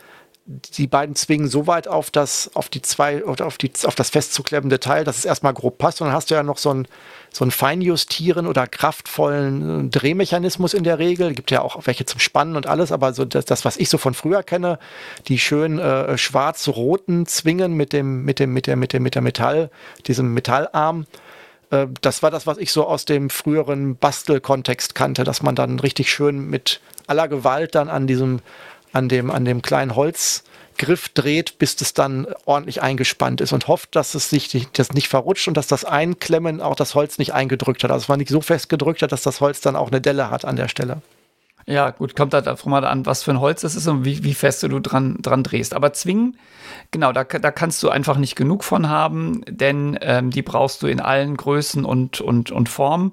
die 0.44 0.88
beiden 0.88 1.14
Zwingen 1.14 1.46
so 1.48 1.66
weit 1.66 1.86
auf 1.86 2.10
das, 2.10 2.50
auf 2.54 2.68
die 2.68 2.82
zwei, 2.82 3.24
auf, 3.24 3.58
die, 3.58 3.70
auf 3.84 3.94
das 3.94 4.10
festzuklemmende 4.10 4.80
Teil, 4.80 5.04
dass 5.04 5.18
es 5.18 5.24
erstmal 5.24 5.54
grob 5.54 5.78
passt. 5.78 6.00
Und 6.00 6.08
dann 6.08 6.16
hast 6.16 6.30
du 6.30 6.34
ja 6.34 6.42
noch 6.42 6.58
so 6.58 6.74
ein, 6.74 6.88
so 7.32 7.44
einen 7.44 7.52
feinjustieren 7.52 8.46
oder 8.46 8.66
kraftvollen 8.66 9.90
Drehmechanismus 9.90 10.74
in 10.74 10.82
der 10.82 10.98
Regel. 10.98 11.30
Es 11.30 11.36
gibt 11.36 11.52
ja 11.52 11.62
auch 11.62 11.86
welche 11.86 12.06
zum 12.06 12.18
Spannen 12.18 12.56
und 12.56 12.66
alles, 12.66 12.90
aber 12.90 13.14
so 13.14 13.24
das, 13.24 13.44
das 13.44 13.64
was 13.64 13.76
ich 13.76 13.88
so 13.88 13.98
von 13.98 14.14
früher 14.14 14.42
kenne, 14.42 14.78
die 15.28 15.38
schön 15.38 15.78
äh, 15.78 16.18
schwarz-roten 16.18 17.26
Zwingen 17.26 17.74
mit 17.74 17.92
dem, 17.92 18.24
mit 18.24 18.40
dem, 18.40 18.52
mit 18.52 18.66
der, 18.66 18.76
mit 18.76 18.92
dem, 18.92 19.02
mit 19.04 19.14
der 19.14 19.22
Metall, 19.22 19.70
diesem 20.06 20.34
Metallarm 20.34 21.06
äh, 21.70 21.86
das 22.00 22.22
war 22.22 22.30
das, 22.30 22.46
was 22.46 22.58
ich 22.58 22.72
so 22.72 22.86
aus 22.86 23.04
dem 23.04 23.30
früheren 23.30 23.96
Bastelkontext 23.96 24.94
kannte, 24.94 25.24
dass 25.24 25.42
man 25.42 25.54
dann 25.54 25.78
richtig 25.78 26.12
schön 26.12 26.48
mit 26.50 26.80
aller 27.06 27.28
Gewalt 27.28 27.74
dann 27.74 27.88
an 27.88 28.06
diesem 28.06 28.40
an 28.92 29.08
dem, 29.08 29.30
an 29.30 29.44
dem 29.44 29.62
kleinen 29.62 29.96
Holzgriff 29.96 31.08
dreht, 31.10 31.58
bis 31.58 31.80
es 31.80 31.94
dann 31.94 32.26
ordentlich 32.44 32.82
eingespannt 32.82 33.40
ist 33.40 33.52
und 33.52 33.68
hofft, 33.68 33.96
dass 33.96 34.14
es 34.14 34.30
sich 34.30 34.68
das 34.72 34.92
nicht 34.92 35.08
verrutscht 35.08 35.48
und 35.48 35.56
dass 35.56 35.66
das 35.66 35.84
Einklemmen 35.84 36.60
auch 36.60 36.76
das 36.76 36.94
Holz 36.94 37.18
nicht 37.18 37.32
eingedrückt 37.32 37.84
hat. 37.84 37.90
Also 37.90 38.04
es 38.04 38.08
war 38.08 38.16
nicht 38.16 38.30
so 38.30 38.40
fest 38.40 38.68
gedrückt 38.68 39.02
hat, 39.02 39.12
dass 39.12 39.22
das 39.22 39.40
Holz 39.40 39.60
dann 39.60 39.76
auch 39.76 39.90
eine 39.90 40.00
Delle 40.00 40.30
hat 40.30 40.44
an 40.44 40.56
der 40.56 40.68
Stelle. 40.68 41.02
Ja, 41.66 41.90
gut, 41.90 42.16
kommt 42.16 42.34
halt 42.34 42.46
davon 42.46 42.72
mal 42.72 42.84
an, 42.84 43.06
was 43.06 43.22
für 43.22 43.30
ein 43.30 43.40
Holz 43.40 43.60
das 43.60 43.76
ist 43.76 43.86
und 43.86 44.04
wie, 44.04 44.24
wie 44.24 44.34
fest 44.34 44.62
du 44.62 44.80
dran, 44.80 45.18
dran 45.22 45.44
drehst. 45.44 45.74
Aber 45.74 45.92
zwingen, 45.92 46.36
genau, 46.90 47.12
da, 47.12 47.24
da 47.24 47.50
kannst 47.52 47.82
du 47.82 47.88
einfach 47.88 48.16
nicht 48.16 48.34
genug 48.34 48.64
von 48.64 48.88
haben, 48.88 49.42
denn 49.48 49.96
ähm, 50.02 50.30
die 50.30 50.42
brauchst 50.42 50.82
du 50.82 50.88
in 50.88 51.00
allen 51.00 51.36
Größen 51.36 51.84
und, 51.84 52.20
und, 52.20 52.50
und 52.50 52.68
Formen, 52.68 53.12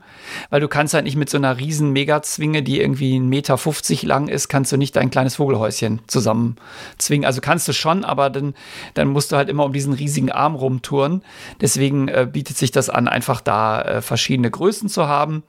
weil 0.50 0.62
du 0.62 0.68
kannst 0.68 0.94
halt 0.96 1.04
nicht 1.04 1.16
mit 1.16 1.30
so 1.30 1.38
einer 1.38 1.58
riesen 1.58 1.92
Megazwinge, 1.92 2.64
die 2.64 2.82
irgendwie 2.82 3.18
1,50 3.18 3.22
Meter 3.22 4.08
lang 4.08 4.28
ist, 4.28 4.50
kannst 4.50 4.72
du 4.72 4.78
nicht 4.78 4.96
dein 4.96 5.12
kleines 5.12 5.36
Vogelhäuschen 5.36 6.02
zusammen 6.08 6.56
zwingen. 6.98 7.26
Also 7.26 7.42
kannst 7.42 7.68
du 7.68 7.74
schon, 7.74 8.04
aber 8.04 8.32
dann, 8.32 8.56
dann 8.96 9.10
musst 9.10 9.32
du 9.32 9.36
halt 9.36 9.50
immer 9.50 9.66
um 9.66 9.74
diesen 9.74 9.94
riesigen 9.94 10.32
Arm 10.32 10.56
rumtouren. 10.56 11.22
Deswegen 11.62 12.08
äh, 12.08 12.28
bietet 12.32 12.58
sich 12.58 12.72
das 12.72 12.90
an, 12.90 13.08
einfach 13.08 13.42
da 13.42 13.82
äh, 13.82 14.02
verschiedene 14.02 14.50
Größen 14.50 14.90
zu 14.90 15.08
haben. 15.08 15.44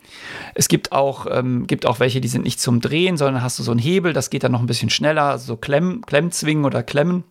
Es 0.55 0.69
gibt 0.69 0.93
auch, 0.93 1.27
ähm, 1.31 1.67
gibt 1.67 1.87
auch 1.87 1.99
welche, 2.01 2.21
die 2.21 2.29
sind 2.29 2.45
nicht 2.45 2.61
zum 2.61 2.81
Drehen 2.81 2.90
drehen, 2.91 3.17
sondern 3.17 3.43
hast 3.43 3.59
du 3.59 3.63
so 3.63 3.71
einen 3.71 3.81
Hebel, 3.81 4.13
das 4.13 4.31
geht 4.31 4.45
dann 4.45 4.53
noch 4.53 4.61
ein 4.61 4.67
bisschen 4.67 4.91
schneller, 4.91 5.25
also 5.25 5.47
so 5.47 5.57
Klemm, 5.57 6.03
Klemmzwingen 6.07 6.65
oder 6.65 6.83
Klemmen. 6.83 7.25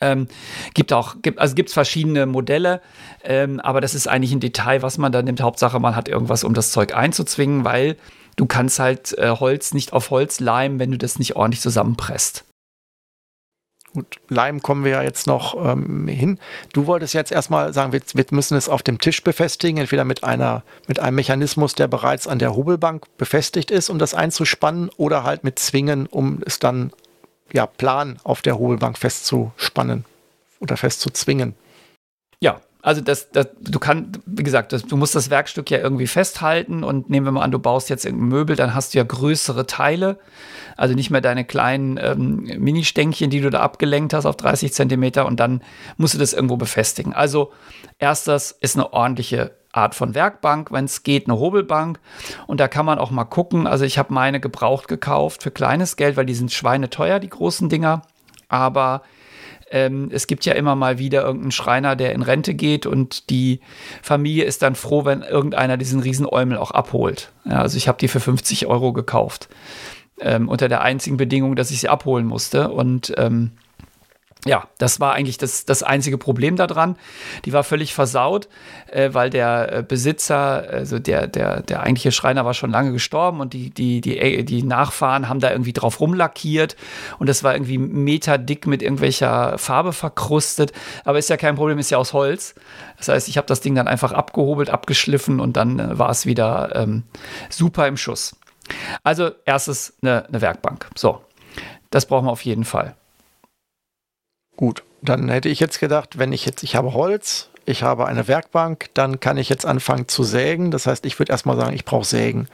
Ähm, 0.00 0.28
gibt 0.74 0.92
auch, 0.92 1.16
gibt, 1.22 1.38
also 1.40 1.54
gibt 1.54 1.70
es 1.70 1.74
verschiedene 1.74 2.26
Modelle, 2.26 2.80
ähm, 3.24 3.58
aber 3.60 3.80
das 3.80 3.94
ist 3.94 4.06
eigentlich 4.06 4.32
ein 4.32 4.40
Detail, 4.40 4.82
was 4.82 4.96
man 4.96 5.10
dann 5.10 5.24
nimmt. 5.24 5.42
Hauptsache, 5.42 5.80
man 5.80 5.96
hat 5.96 6.08
irgendwas, 6.08 6.44
um 6.44 6.54
das 6.54 6.70
Zeug 6.70 6.94
einzuzwingen, 6.94 7.64
weil 7.64 7.96
du 8.36 8.46
kannst 8.46 8.78
halt 8.78 9.16
äh, 9.18 9.30
Holz 9.30 9.74
nicht 9.74 9.92
auf 9.92 10.10
Holz 10.10 10.40
leimen, 10.40 10.78
wenn 10.78 10.92
du 10.92 10.98
das 10.98 11.18
nicht 11.18 11.34
ordentlich 11.36 11.60
zusammenpresst. 11.60 12.44
Gut, 13.98 14.20
Leim 14.28 14.62
kommen 14.62 14.84
wir 14.84 14.92
ja 14.92 15.02
jetzt 15.02 15.26
noch 15.26 15.56
ähm, 15.56 16.06
hin. 16.06 16.38
Du 16.72 16.86
wolltest 16.86 17.14
jetzt 17.14 17.32
erstmal 17.32 17.74
sagen, 17.74 17.92
wir, 17.92 18.00
wir, 18.14 18.24
müssen 18.30 18.56
es 18.56 18.68
auf 18.68 18.84
dem 18.84 19.00
Tisch 19.00 19.24
befestigen, 19.24 19.78
entweder 19.78 20.04
mit, 20.04 20.22
einer, 20.22 20.62
mit 20.86 21.00
einem 21.00 21.16
Mechanismus, 21.16 21.74
der 21.74 21.88
bereits 21.88 22.28
an 22.28 22.38
der 22.38 22.54
Hobelbank 22.54 23.06
befestigt 23.16 23.72
ist, 23.72 23.90
um 23.90 23.98
das 23.98 24.14
einzuspannen, 24.14 24.88
oder 24.98 25.24
halt 25.24 25.42
mit 25.42 25.58
Zwingen, 25.58 26.06
um 26.06 26.42
es 26.46 26.60
dann 26.60 26.92
ja, 27.52 27.66
plan 27.66 28.20
auf 28.22 28.40
der 28.40 28.56
Hobelbank 28.56 28.96
festzuspannen 28.96 30.04
oder 30.60 30.76
festzuzwingen. 30.76 31.56
Also 32.80 33.00
das, 33.00 33.30
das, 33.30 33.48
du 33.60 33.78
kannst, 33.80 34.20
wie 34.24 34.44
gesagt, 34.44 34.72
das, 34.72 34.84
du 34.84 34.96
musst 34.96 35.14
das 35.14 35.30
Werkstück 35.30 35.70
ja 35.70 35.78
irgendwie 35.78 36.06
festhalten 36.06 36.84
und 36.84 37.10
nehmen 37.10 37.26
wir 37.26 37.32
mal 37.32 37.42
an, 37.42 37.50
du 37.50 37.58
baust 37.58 37.90
jetzt 37.90 38.04
irgendein 38.04 38.28
Möbel, 38.28 38.56
dann 38.56 38.74
hast 38.74 38.94
du 38.94 38.98
ja 38.98 39.04
größere 39.04 39.66
Teile, 39.66 40.18
also 40.76 40.94
nicht 40.94 41.10
mehr 41.10 41.20
deine 41.20 41.44
kleinen 41.44 41.98
ähm, 42.00 42.44
Mini-Stänkchen, 42.58 43.30
die 43.30 43.40
du 43.40 43.50
da 43.50 43.60
abgelenkt 43.60 44.14
hast 44.14 44.26
auf 44.26 44.36
30 44.36 44.72
Zentimeter 44.72 45.26
und 45.26 45.40
dann 45.40 45.62
musst 45.96 46.14
du 46.14 46.18
das 46.18 46.32
irgendwo 46.32 46.56
befestigen. 46.56 47.12
Also 47.12 47.52
erstes 47.98 48.52
ist 48.52 48.76
eine 48.76 48.92
ordentliche 48.92 49.58
Art 49.72 49.94
von 49.94 50.14
Werkbank, 50.14 50.72
wenn 50.72 50.86
es 50.86 51.02
geht, 51.02 51.28
eine 51.28 51.38
Hobelbank. 51.38 52.00
Und 52.46 52.60
da 52.60 52.68
kann 52.68 52.86
man 52.86 52.98
auch 52.98 53.10
mal 53.10 53.24
gucken. 53.24 53.66
Also 53.66 53.84
ich 53.84 53.98
habe 53.98 54.14
meine 54.14 54.40
gebraucht 54.40 54.88
gekauft 54.88 55.42
für 55.42 55.50
kleines 55.50 55.96
Geld, 55.96 56.16
weil 56.16 56.26
die 56.26 56.34
sind 56.34 56.52
schweineteuer, 56.52 57.18
die 57.18 57.28
großen 57.28 57.68
Dinger. 57.68 58.02
Aber 58.48 59.02
ähm, 59.70 60.10
es 60.12 60.26
gibt 60.26 60.44
ja 60.44 60.54
immer 60.54 60.74
mal 60.74 60.98
wieder 60.98 61.22
irgendeinen 61.22 61.52
Schreiner, 61.52 61.96
der 61.96 62.12
in 62.12 62.22
Rente 62.22 62.54
geht 62.54 62.86
und 62.86 63.30
die 63.30 63.60
Familie 64.02 64.44
ist 64.44 64.62
dann 64.62 64.74
froh, 64.74 65.04
wenn 65.04 65.22
irgendeiner 65.22 65.76
diesen 65.76 66.00
Riesenäumel 66.00 66.58
auch 66.58 66.70
abholt. 66.70 67.32
Ja, 67.44 67.60
also 67.62 67.76
ich 67.76 67.88
habe 67.88 67.98
die 67.98 68.08
für 68.08 68.20
50 68.20 68.66
Euro 68.66 68.92
gekauft. 68.92 69.48
Ähm, 70.20 70.48
unter 70.48 70.68
der 70.68 70.82
einzigen 70.82 71.16
Bedingung, 71.16 71.54
dass 71.54 71.70
ich 71.70 71.80
sie 71.80 71.88
abholen 71.88 72.26
musste. 72.26 72.70
Und 72.70 73.14
ähm, 73.16 73.52
ja, 74.46 74.68
das 74.78 75.00
war 75.00 75.14
eigentlich 75.14 75.36
das, 75.36 75.64
das 75.64 75.82
einzige 75.82 76.16
Problem 76.16 76.56
daran. 76.56 76.96
Die 77.44 77.52
war 77.52 77.64
völlig 77.64 77.92
versaut, 77.92 78.48
äh, 78.86 79.10
weil 79.12 79.30
der 79.30 79.72
äh, 79.72 79.82
Besitzer, 79.82 80.64
also 80.70 80.98
der, 81.00 81.26
der, 81.26 81.62
der 81.62 81.82
eigentliche 81.82 82.12
Schreiner 82.12 82.44
war 82.44 82.54
schon 82.54 82.70
lange 82.70 82.92
gestorben 82.92 83.40
und 83.40 83.52
die, 83.52 83.70
die, 83.70 84.00
die, 84.00 84.16
äh, 84.18 84.44
die 84.44 84.62
Nachfahren 84.62 85.28
haben 85.28 85.40
da 85.40 85.50
irgendwie 85.50 85.72
drauf 85.72 86.00
rumlackiert 86.00 86.76
und 87.18 87.28
das 87.28 87.42
war 87.42 87.54
irgendwie 87.54 87.78
meterdick 87.78 88.66
mit 88.68 88.80
irgendwelcher 88.80 89.58
Farbe 89.58 89.92
verkrustet. 89.92 90.72
Aber 91.04 91.18
ist 91.18 91.30
ja 91.30 91.36
kein 91.36 91.56
Problem, 91.56 91.78
ist 91.78 91.90
ja 91.90 91.98
aus 91.98 92.12
Holz. 92.12 92.54
Das 92.96 93.08
heißt, 93.08 93.28
ich 93.28 93.38
habe 93.38 93.46
das 93.48 93.60
Ding 93.60 93.74
dann 93.74 93.88
einfach 93.88 94.12
abgehobelt, 94.12 94.70
abgeschliffen 94.70 95.40
und 95.40 95.56
dann 95.56 95.80
äh, 95.80 95.98
war 95.98 96.10
es 96.10 96.26
wieder 96.26 96.76
ähm, 96.76 97.02
super 97.50 97.88
im 97.88 97.96
Schuss. 97.96 98.36
Also 99.02 99.30
erstes 99.44 99.94
eine, 100.00 100.26
eine 100.26 100.40
Werkbank. 100.40 100.88
So, 100.94 101.22
das 101.90 102.06
brauchen 102.06 102.26
wir 102.26 102.32
auf 102.32 102.44
jeden 102.44 102.64
Fall. 102.64 102.94
Gut, 104.58 104.82
dann 105.02 105.28
hätte 105.28 105.48
ich 105.48 105.60
jetzt 105.60 105.78
gedacht, 105.78 106.18
wenn 106.18 106.32
ich 106.32 106.44
jetzt, 106.44 106.64
ich 106.64 106.74
habe 106.74 106.92
Holz, 106.92 107.48
ich 107.64 107.84
habe 107.84 108.06
eine 108.06 108.26
Werkbank, 108.26 108.86
dann 108.92 109.20
kann 109.20 109.36
ich 109.36 109.48
jetzt 109.48 109.64
anfangen 109.64 110.08
zu 110.08 110.24
sägen. 110.24 110.72
Das 110.72 110.88
heißt, 110.88 111.06
ich 111.06 111.16
würde 111.20 111.30
erstmal 111.30 111.56
sagen, 111.56 111.76
ich 111.76 111.84
brauche 111.84 112.04
Sägen. 112.04 112.48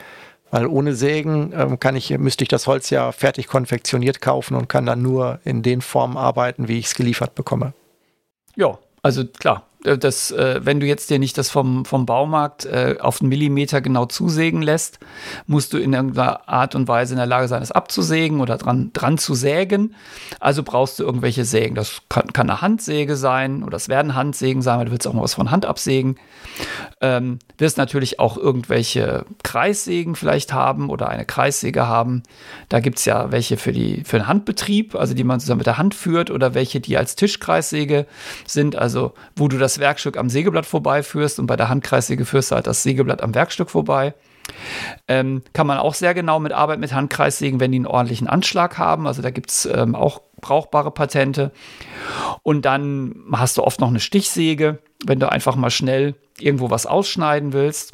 Weil 0.51 0.67
ohne 0.67 0.95
Sägen 0.95 1.55
ähm, 1.57 1.81
kann 1.81 1.97
ich, 1.97 2.11
müsste 2.19 2.45
ich 2.45 2.49
das 2.49 2.67
Holz 2.67 2.91
ja 2.91 3.11
fertig 3.11 3.47
konfektioniert 3.47 4.21
kaufen 4.21 4.55
und 4.55 4.69
kann 4.69 4.85
dann 4.85 5.01
nur 5.01 5.41
in 5.45 5.63
den 5.63 5.81
Formen 5.81 6.19
arbeiten, 6.19 6.69
wie 6.69 6.79
ich 6.79 6.87
es 6.87 6.95
geliefert 6.95 7.35
bekomme. 7.35 7.73
Ja, 8.55 8.79
also 9.01 9.25
klar, 9.25 9.67
das, 9.85 10.31
äh, 10.31 10.61
wenn 10.65 10.81
du 10.81 10.87
jetzt 10.87 11.11
dir 11.11 11.19
nicht 11.19 11.37
das 11.37 11.51
vom, 11.51 11.85
vom 11.85 12.07
Baumarkt 12.07 12.65
äh, 12.65 12.97
auf 13.01 13.21
einen 13.21 13.29
Millimeter 13.29 13.83
genau 13.83 14.07
zusägen 14.07 14.63
lässt, 14.63 14.99
musst 15.47 15.73
du 15.73 15.79
in 15.79 15.93
irgendeiner 15.93 16.49
Art 16.49 16.75
und 16.75 16.89
Weise 16.89 17.13
in 17.13 17.19
der 17.19 17.27
Lage 17.27 17.49
sein, 17.49 17.63
es 17.63 17.71
abzusägen 17.71 18.41
oder 18.41 18.57
dran, 18.57 18.91
dran 18.95 19.19
zu 19.19 19.35
sägen. 19.35 19.95
Also 20.41 20.63
brauchst 20.63 20.99
du 20.99 21.05
irgendwelche 21.05 21.45
Sägen. 21.45 21.75
Das 21.75 22.01
kann, 22.09 22.33
kann 22.33 22.49
eine 22.49 22.63
Handsäge 22.63 23.15
sein 23.17 23.63
oder 23.63 23.77
es 23.77 23.89
werden 23.91 24.15
Handsägen 24.15 24.63
sein, 24.63 24.79
weil 24.79 24.87
du 24.87 24.93
willst 24.93 25.07
auch 25.07 25.13
mal 25.13 25.23
was 25.23 25.35
von 25.35 25.51
Hand 25.51 25.67
absägen. 25.67 26.17
Ähm, 27.03 27.39
wirst 27.59 27.77
natürlich 27.77 28.19
auch 28.21 28.39
irgendwelche 28.39 29.27
Kreissägen 29.43 30.17
vielleicht 30.17 30.55
haben 30.55 30.89
oder 30.89 31.09
eine 31.09 31.27
Kreissäge 31.27 31.87
haben. 31.87 32.23
Da 32.71 32.81
gibt 32.81 32.99
es 32.99 33.05
ja 33.05 33.33
welche 33.33 33.59
für, 33.59 33.73
die, 33.73 34.03
für 34.05 34.19
den 34.19 34.29
Handbetrieb, 34.29 34.95
also 34.95 35.13
die 35.13 35.25
man 35.25 35.41
zusammen 35.41 35.59
mit 35.59 35.67
der 35.67 35.77
Hand 35.77 35.95
führt 35.95 36.31
oder 36.31 36.55
welche, 36.55 36.81
die 36.81 36.97
als 36.97 37.17
Tischkreissäge 37.17 38.07
sind, 38.47 38.77
also 38.77 39.13
wo 39.37 39.49
du 39.49 39.59
das 39.59 39.74
das 39.75 39.81
Werkstück 39.81 40.17
am 40.17 40.31
Sägeblatt 40.31 40.67
vorbeiführst 40.67 41.39
und 41.39 41.47
bei 41.47 41.57
der 41.57 41.69
Handkreissäge 41.69 42.25
führst 42.25 42.51
du 42.51 42.55
halt 42.55 42.67
das 42.67 42.83
Sägeblatt 42.83 43.23
am 43.23 43.35
Werkstück 43.35 43.71
vorbei. 43.71 44.15
Ähm, 45.09 45.43
kann 45.53 45.67
man 45.67 45.79
auch 45.79 45.95
sehr 45.95 46.15
genau 46.15 46.39
mit 46.39 46.53
Arbeit 46.53 46.79
mit 46.79 46.93
Handkreissägen, 46.93 47.61
wenn 47.61 47.73
die 47.73 47.79
einen 47.79 47.87
ordentlichen 47.87 48.29
Anschlag 48.29 48.79
haben. 48.79 49.07
Also 49.07 49.23
da 49.23 49.31
gibt 49.31 49.51
es 49.51 49.67
ähm, 49.67 49.95
auch 49.95 50.21
brauchbare 50.41 50.91
Patente. 50.91 51.51
Und 52.43 52.65
dann 52.65 53.17
hast 53.33 53.57
du 53.57 53.65
oft 53.65 53.81
noch 53.81 53.89
eine 53.89 54.01
Stichsäge, 54.01 54.79
wenn 55.05 55.19
du 55.19 55.31
einfach 55.31 55.57
mal 55.57 55.71
schnell 55.71 56.15
irgendwo 56.39 56.71
was 56.71 56.87
ausschneiden 56.87 57.53
willst. 57.53 57.93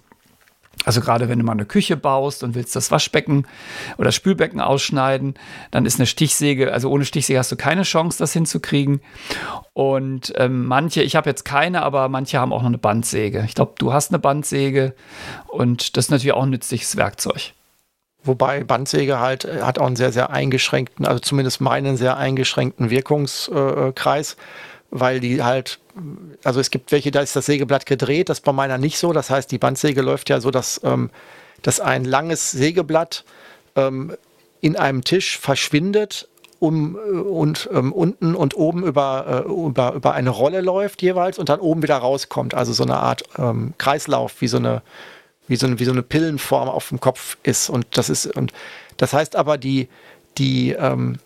Also 0.84 1.00
gerade 1.02 1.28
wenn 1.28 1.38
du 1.38 1.44
mal 1.44 1.52
eine 1.52 1.66
Küche 1.66 1.96
baust 1.96 2.42
und 2.42 2.54
willst 2.54 2.74
das 2.74 2.90
Waschbecken 2.90 3.46
oder 3.98 4.12
Spülbecken 4.12 4.60
ausschneiden, 4.60 5.34
dann 5.70 5.84
ist 5.84 5.98
eine 5.98 6.06
Stichsäge, 6.06 6.72
also 6.72 6.90
ohne 6.90 7.04
Stichsäge 7.04 7.38
hast 7.38 7.52
du 7.52 7.56
keine 7.56 7.82
Chance, 7.82 8.18
das 8.18 8.32
hinzukriegen. 8.32 9.02
Und 9.74 10.32
ähm, 10.36 10.64
manche, 10.66 11.02
ich 11.02 11.16
habe 11.16 11.28
jetzt 11.28 11.44
keine, 11.44 11.82
aber 11.82 12.08
manche 12.08 12.38
haben 12.38 12.52
auch 12.52 12.62
noch 12.62 12.68
eine 12.68 12.78
Bandsäge. 12.78 13.44
Ich 13.46 13.54
glaube, 13.54 13.74
du 13.78 13.92
hast 13.92 14.10
eine 14.10 14.18
Bandsäge 14.18 14.94
und 15.48 15.96
das 15.96 16.06
ist 16.06 16.10
natürlich 16.10 16.32
auch 16.32 16.44
ein 16.44 16.50
nützliches 16.50 16.96
Werkzeug. 16.96 17.52
Wobei 18.22 18.64
Bandsäge 18.64 19.18
halt 19.18 19.44
äh, 19.44 19.62
hat 19.62 19.78
auch 19.78 19.86
einen 19.86 19.96
sehr, 19.96 20.12
sehr 20.12 20.30
eingeschränkten, 20.30 21.04
also 21.04 21.20
zumindest 21.20 21.60
meinen 21.60 21.98
sehr 21.98 22.16
eingeschränkten 22.16 22.88
Wirkungskreis. 22.88 24.32
Äh, 24.32 24.36
weil 24.90 25.20
die 25.20 25.42
halt, 25.42 25.78
also 26.44 26.60
es 26.60 26.70
gibt 26.70 26.92
welche, 26.92 27.10
da 27.10 27.20
ist 27.20 27.36
das 27.36 27.46
Sägeblatt 27.46 27.86
gedreht, 27.86 28.28
das 28.28 28.38
ist 28.38 28.44
bei 28.44 28.52
meiner 28.52 28.78
nicht 28.78 28.98
so. 28.98 29.12
Das 29.12 29.30
heißt, 29.30 29.50
die 29.50 29.58
Bandsäge 29.58 30.02
läuft 30.02 30.28
ja 30.28 30.40
so, 30.40 30.50
dass, 30.50 30.80
ähm, 30.84 31.10
dass 31.62 31.80
ein 31.80 32.04
langes 32.04 32.50
Sägeblatt 32.50 33.24
ähm, 33.76 34.16
in 34.60 34.76
einem 34.76 35.04
Tisch 35.04 35.38
verschwindet 35.38 36.28
um, 36.58 36.96
äh, 36.96 36.98
und 37.10 37.68
ähm, 37.72 37.92
unten 37.92 38.34
und 38.34 38.56
oben 38.56 38.84
über, 38.84 39.44
äh, 39.46 39.50
über, 39.50 39.94
über 39.94 40.12
eine 40.14 40.30
Rolle 40.30 40.60
läuft 40.60 41.02
jeweils 41.02 41.38
und 41.38 41.48
dann 41.48 41.60
oben 41.60 41.82
wieder 41.82 41.96
rauskommt. 41.96 42.54
Also 42.54 42.72
so 42.72 42.84
eine 42.84 42.98
Art 42.98 43.22
ähm, 43.38 43.74
Kreislauf, 43.78 44.40
wie 44.40 44.48
so 44.48 44.58
eine, 44.58 44.82
wie 45.48 45.56
so 45.56 45.66
eine, 45.66 45.78
wie 45.78 45.84
so 45.84 45.92
eine 45.92 46.02
Pillenform 46.02 46.68
auf 46.68 46.90
dem 46.90 47.00
Kopf 47.00 47.38
ist. 47.42 47.70
Und 47.70 47.86
das 47.92 48.08
ist, 48.10 48.26
und 48.26 48.52
das 48.98 49.12
heißt 49.12 49.34
aber, 49.36 49.58
die, 49.58 49.88
die, 50.38 50.72
ähm, 50.72 51.18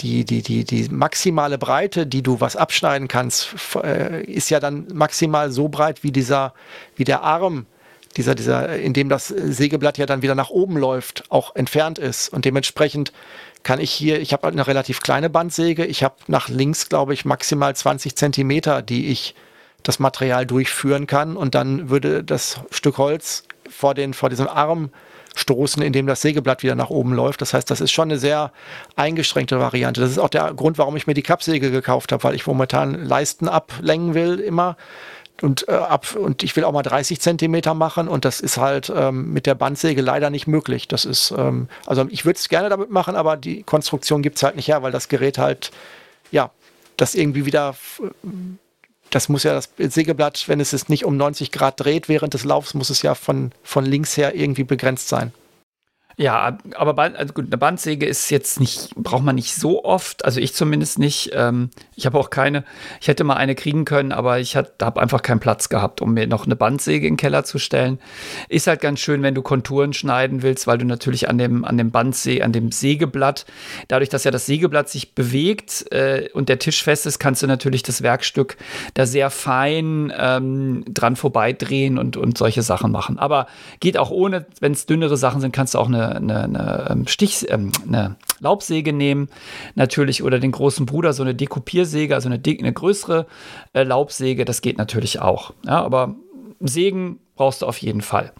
die, 0.00 0.24
die, 0.24 0.42
die, 0.42 0.64
die 0.64 0.88
maximale 0.88 1.58
Breite, 1.58 2.06
die 2.06 2.22
du 2.22 2.40
was 2.40 2.56
abschneiden 2.56 3.08
kannst, 3.08 3.54
äh, 3.82 4.24
ist 4.24 4.50
ja 4.50 4.58
dann 4.58 4.86
maximal 4.92 5.50
so 5.52 5.68
breit 5.68 6.02
wie 6.02 6.12
dieser, 6.12 6.54
wie 6.96 7.04
der 7.04 7.22
Arm, 7.22 7.66
dieser, 8.16 8.34
dieser, 8.34 8.76
in 8.78 8.92
dem 8.92 9.08
das 9.08 9.28
Sägeblatt 9.28 9.98
ja 9.98 10.06
dann 10.06 10.22
wieder 10.22 10.34
nach 10.34 10.50
oben 10.50 10.76
läuft, 10.76 11.24
auch 11.30 11.54
entfernt 11.54 11.98
ist. 11.98 12.28
Und 12.28 12.44
dementsprechend 12.44 13.12
kann 13.62 13.80
ich 13.80 13.90
hier, 13.90 14.20
ich 14.20 14.32
habe 14.32 14.48
eine 14.48 14.66
relativ 14.66 15.00
kleine 15.00 15.30
Bandsäge, 15.30 15.84
ich 15.86 16.02
habe 16.02 16.16
nach 16.26 16.48
links, 16.48 16.88
glaube 16.88 17.14
ich, 17.14 17.24
maximal 17.24 17.74
20 17.74 18.16
Zentimeter, 18.16 18.82
die 18.82 19.08
ich 19.08 19.34
das 19.82 19.98
Material 19.98 20.46
durchführen 20.46 21.06
kann. 21.06 21.36
Und 21.36 21.54
dann 21.54 21.90
würde 21.90 22.24
das 22.24 22.60
Stück 22.70 22.98
Holz 22.98 23.44
vor, 23.68 23.94
den, 23.94 24.14
vor 24.14 24.30
diesem 24.30 24.48
Arm 24.48 24.90
stoßen, 25.34 25.82
indem 25.82 26.06
das 26.06 26.20
Sägeblatt 26.22 26.62
wieder 26.62 26.74
nach 26.74 26.90
oben 26.90 27.12
läuft. 27.12 27.40
Das 27.40 27.54
heißt, 27.54 27.70
das 27.70 27.80
ist 27.80 27.92
schon 27.92 28.10
eine 28.10 28.18
sehr 28.18 28.52
eingeschränkte 28.96 29.58
Variante. 29.58 30.00
Das 30.00 30.10
ist 30.10 30.18
auch 30.18 30.28
der 30.28 30.52
Grund, 30.54 30.78
warum 30.78 30.96
ich 30.96 31.06
mir 31.06 31.14
die 31.14 31.22
Kappsäge 31.22 31.70
gekauft 31.70 32.12
habe, 32.12 32.22
weil 32.24 32.34
ich 32.34 32.46
momentan 32.46 33.04
Leisten 33.04 33.48
ablängen 33.48 34.14
will 34.14 34.40
immer. 34.40 34.76
Und, 35.40 35.66
äh, 35.68 35.72
ab, 35.72 36.14
und 36.14 36.44
ich 36.44 36.54
will 36.54 36.62
auch 36.62 36.72
mal 36.72 36.82
30 36.82 37.20
Zentimeter 37.20 37.74
machen 37.74 38.06
und 38.06 38.24
das 38.24 38.38
ist 38.38 38.58
halt 38.58 38.92
ähm, 38.94 39.32
mit 39.32 39.46
der 39.46 39.56
Bandsäge 39.56 40.00
leider 40.00 40.30
nicht 40.30 40.46
möglich. 40.46 40.86
Das 40.86 41.04
ist, 41.04 41.34
ähm, 41.36 41.68
also 41.84 42.06
ich 42.10 42.24
würde 42.24 42.38
es 42.38 42.48
gerne 42.48 42.68
damit 42.68 42.90
machen, 42.90 43.16
aber 43.16 43.36
die 43.36 43.64
Konstruktion 43.64 44.22
gibt 44.22 44.36
es 44.36 44.44
halt 44.44 44.54
nicht 44.54 44.68
her, 44.68 44.82
weil 44.84 44.92
das 44.92 45.08
Gerät 45.08 45.38
halt, 45.38 45.72
ja, 46.30 46.50
das 46.96 47.16
irgendwie 47.16 47.44
wieder 47.44 47.74
das 49.14 49.28
muss 49.28 49.42
ja 49.42 49.52
das 49.52 49.68
Sägeblatt, 49.78 50.48
wenn 50.48 50.58
es 50.58 50.72
es 50.72 50.88
nicht 50.88 51.04
um 51.04 51.16
90 51.16 51.52
Grad 51.52 51.80
dreht 51.80 52.08
während 52.08 52.34
des 52.34 52.44
Laufs, 52.44 52.74
muss 52.74 52.90
es 52.90 53.02
ja 53.02 53.14
von, 53.14 53.52
von 53.62 53.84
links 53.84 54.16
her 54.16 54.34
irgendwie 54.34 54.64
begrenzt 54.64 55.08
sein. 55.08 55.32
Ja, 56.16 56.58
aber 56.74 56.98
also 57.16 57.32
gut, 57.32 57.46
eine 57.46 57.56
Bandsäge 57.56 58.06
ist 58.06 58.30
jetzt 58.30 58.60
nicht, 58.60 58.94
braucht 58.96 59.22
man 59.22 59.34
nicht 59.34 59.54
so 59.54 59.84
oft. 59.84 60.24
Also 60.24 60.40
ich 60.40 60.54
zumindest 60.54 60.98
nicht. 60.98 61.30
Ähm, 61.32 61.70
ich 61.96 62.06
habe 62.06 62.18
auch 62.18 62.30
keine. 62.30 62.64
Ich 63.00 63.08
hätte 63.08 63.24
mal 63.24 63.36
eine 63.36 63.54
kriegen 63.54 63.84
können, 63.84 64.12
aber 64.12 64.38
ich 64.38 64.56
habe 64.56 64.70
einfach 65.00 65.22
keinen 65.22 65.40
Platz 65.40 65.68
gehabt, 65.68 66.02
um 66.02 66.14
mir 66.14 66.26
noch 66.26 66.44
eine 66.44 66.56
Bandsäge 66.56 67.06
in 67.06 67.14
den 67.14 67.18
Keller 67.18 67.44
zu 67.44 67.58
stellen. 67.58 67.98
Ist 68.48 68.66
halt 68.66 68.80
ganz 68.80 69.00
schön, 69.00 69.22
wenn 69.22 69.34
du 69.34 69.42
Konturen 69.42 69.92
schneiden 69.92 70.42
willst, 70.42 70.66
weil 70.66 70.78
du 70.78 70.84
natürlich 70.84 71.28
an 71.28 71.38
dem, 71.38 71.64
an 71.64 71.78
dem 71.78 71.90
Bandsäge, 71.90 72.44
an 72.44 72.52
dem 72.52 72.72
Sägeblatt, 72.72 73.46
dadurch, 73.88 74.10
dass 74.10 74.24
ja 74.24 74.30
das 74.30 74.46
Sägeblatt 74.46 74.88
sich 74.88 75.14
bewegt 75.14 75.90
äh, 75.92 76.28
und 76.34 76.48
der 76.48 76.58
Tisch 76.58 76.82
fest 76.82 77.06
ist, 77.06 77.18
kannst 77.18 77.42
du 77.42 77.46
natürlich 77.46 77.82
das 77.82 78.02
Werkstück 78.02 78.56
da 78.94 79.06
sehr 79.06 79.30
fein 79.30 80.12
ähm, 80.16 80.84
dran 80.88 81.16
vorbeidrehen 81.16 81.98
und, 81.98 82.16
und 82.16 82.36
solche 82.36 82.62
Sachen 82.62 82.92
machen. 82.92 83.18
Aber 83.18 83.46
geht 83.80 83.96
auch 83.96 84.10
ohne, 84.10 84.46
wenn 84.60 84.72
es 84.72 84.86
dünnere 84.86 85.16
Sachen 85.16 85.40
sind, 85.40 85.52
kannst 85.52 85.74
du 85.74 85.78
auch 85.78 85.88
eine 85.88 86.01
eine, 86.10 86.44
eine 86.44 86.86
ähm, 86.90 87.06
Stich, 87.06 87.50
ähm, 87.50 87.72
eine 87.86 88.16
Laubsäge 88.40 88.92
nehmen, 88.92 89.28
natürlich, 89.74 90.22
oder 90.22 90.38
den 90.38 90.52
großen 90.52 90.86
Bruder, 90.86 91.12
so 91.12 91.22
eine 91.22 91.34
Dekupiersäge, 91.34 92.14
also 92.14 92.28
eine, 92.28 92.40
eine 92.44 92.72
größere 92.72 93.26
äh, 93.72 93.82
Laubsäge, 93.82 94.44
das 94.44 94.60
geht 94.60 94.78
natürlich 94.78 95.20
auch. 95.20 95.52
Ja, 95.64 95.82
aber 95.82 96.16
Sägen 96.60 97.18
brauchst 97.36 97.62
du 97.62 97.66
auf 97.66 97.78
jeden 97.78 98.02
Fall. 98.02 98.32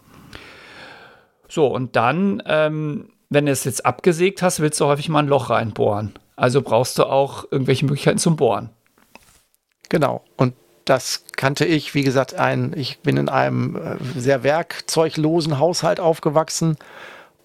So, 1.47 1.67
und 1.67 1.95
dann, 1.95 2.41
ähm, 2.45 3.09
wenn 3.29 3.45
du 3.45 3.51
es 3.51 3.63
jetzt 3.63 3.85
abgesägt 3.85 4.41
hast, 4.41 4.59
willst 4.59 4.79
du 4.79 4.85
häufig 4.85 5.09
mal 5.09 5.19
ein 5.19 5.27
Loch 5.27 5.49
reinbohren. 5.49 6.13
Also 6.35 6.61
brauchst 6.61 6.97
du 6.97 7.03
auch 7.03 7.45
irgendwelche 7.51 7.85
Möglichkeiten 7.85 8.17
zum 8.17 8.35
Bohren. 8.35 8.69
Genau. 9.89 10.23
Und 10.35 10.55
das 10.85 11.23
kannte 11.35 11.65
ich, 11.65 11.93
wie 11.93 12.03
gesagt, 12.03 12.33
ein, 12.33 12.73
ich 12.75 12.99
bin 12.99 13.17
in 13.17 13.29
einem 13.29 13.75
äh, 13.75 13.97
sehr 14.19 14.43
werkzeuglosen 14.43 15.59
Haushalt 15.59 15.99
aufgewachsen. 15.99 16.77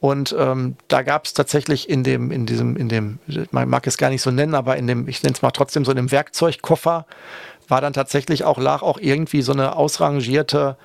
Und 0.01 0.35
ähm, 0.39 0.77
da 0.87 1.03
gab 1.03 1.25
es 1.25 1.35
tatsächlich 1.35 1.89
in 1.89 2.05
dem, 2.05 2.31
in 2.31 2.47
diesem, 2.47 2.77
in 2.77 2.89
dem, 2.89 3.19
man 3.51 3.69
mag 3.69 3.87
es 3.87 3.99
gar 3.99 4.11
nicht 4.11 4.23
so 4.23 4.31
nennen, 4.31 4.55
aber 4.55 4.77
in 4.77 4.87
dem, 4.87 5.09
ich 5.09 5.23
nenne 5.23 5.35
es 5.35 5.43
mal 5.43 5.51
trotzdem 5.51 5.85
so 5.85 5.91
in 5.91 5.97
dem 5.97 6.13
Werkzeugkoffer, 6.13 7.07
war 7.67 7.81
dann 7.81 7.93
tatsächlich 7.93 8.45
auch, 8.45 8.59
lag 8.59 8.83
auch 8.83 8.99
irgendwie 8.99 9.43
so 9.43 9.53
eine 9.53 9.77
ausrangierte 9.77 10.77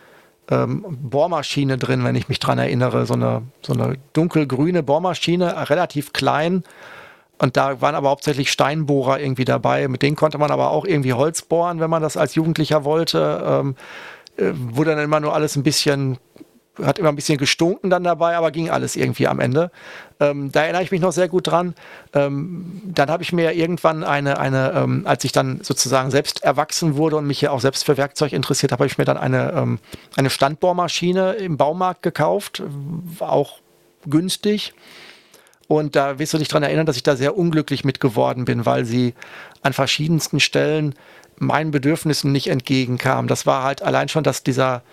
ähm, 0.49 0.84
Bohrmaschine 0.89 1.78
drin, 1.78 2.03
wenn 2.03 2.16
ich 2.16 2.28
mich 2.28 2.39
dran 2.39 2.57
erinnere. 2.57 3.05
So 3.05 3.14
eine, 3.14 3.43
so 3.61 3.74
eine 3.74 3.97
dunkelgrüne 4.14 4.82
Bohrmaschine, 4.82 5.70
relativ 5.70 6.11
klein 6.14 6.64
und 7.43 7.57
da 7.57 7.82
waren 7.82 7.95
aber 7.95 8.09
hauptsächlich 8.09 8.51
Steinbohrer 8.51 9.20
irgendwie 9.20 9.45
dabei. 9.45 9.89
Mit 9.89 10.01
denen 10.01 10.16
konnte 10.16 10.38
man 10.38 10.49
aber 10.49 10.72
auch 10.72 10.86
irgendwie 10.86 11.11
Holz 11.11 11.41
bohren, 11.41 11.82
wenn 11.82 11.89
man 11.89 12.01
das 12.01 12.16
als 12.16 12.36
Jugendlicher 12.36 12.86
wollte. 12.86 13.43
Ähm, 13.45 13.76
äh, 14.38 14.51
wurde 14.53 14.95
dann 14.95 15.03
immer 15.03 15.20
nur 15.20 15.34
alles 15.34 15.55
ein 15.55 15.64
bisschen, 15.64 16.18
hat 16.82 16.97
immer 16.97 17.09
ein 17.09 17.15
bisschen 17.15 17.38
gestunken 17.38 17.89
dann 17.89 18.03
dabei, 18.03 18.36
aber 18.36 18.51
ging 18.51 18.69
alles 18.69 18.95
irgendwie 18.95 19.28
am 19.28 19.39
Ende. 19.39 19.71
Ähm, 20.19 20.51
da 20.51 20.63
erinnere 20.63 20.84
ich 20.84 20.91
mich 20.91 21.01
noch 21.01 21.11
sehr 21.11 21.28
gut 21.28 21.47
dran. 21.47 21.76
Ähm, 22.13 22.82
dann 22.86 23.09
habe 23.09 23.21
ich 23.24 23.34
mir 23.34 23.53
irgendwann 23.53 24.03
eine, 24.03 24.39
eine 24.39 24.74
ähm, 24.76 25.03
als 25.05 25.24
ich 25.24 25.32
dann 25.32 25.61
sozusagen 25.61 26.09
selbst 26.09 26.43
erwachsen 26.43 26.95
wurde 26.95 27.17
und 27.17 27.28
mich 27.28 27.41
ja 27.41 27.51
auch 27.51 27.61
selbst 27.61 27.86
für 27.86 27.97
Werkzeug 27.97 28.34
interessiert 28.34 28.71
habe, 28.71 28.82
habe 28.82 28.88
ich 28.88 28.97
mir 28.97 29.05
dann 29.05 29.17
eine, 29.17 29.53
ähm, 29.53 29.80
eine 30.15 30.30
Standbohrmaschine 30.30 31.34
im 31.34 31.57
Baumarkt 31.57 32.01
gekauft, 32.01 32.63
auch 33.19 33.59
günstig 34.07 34.74
und 35.67 35.95
da 35.95 36.19
wirst 36.19 36.34
du 36.34 36.38
dich 36.38 36.47
daran 36.47 36.63
erinnern, 36.63 36.86
dass 36.86 36.97
ich 36.97 37.03
da 37.03 37.15
sehr 37.15 37.38
unglücklich 37.38 37.84
mit 37.84 37.99
geworden 37.99 38.45
bin, 38.45 38.65
weil 38.65 38.86
sie 38.86 39.13
an 39.61 39.74
verschiedensten 39.74 40.39
Stellen 40.39 40.93
meinen 41.38 41.71
Bedürfnissen 41.71 42.32
nicht 42.32 42.47
entgegenkam. 42.47 43.28
Das 43.28 43.45
war 43.45 43.63
halt 43.63 43.82
allein 43.82 44.09
schon, 44.09 44.24
dass 44.24 44.43
dieser, 44.43 44.84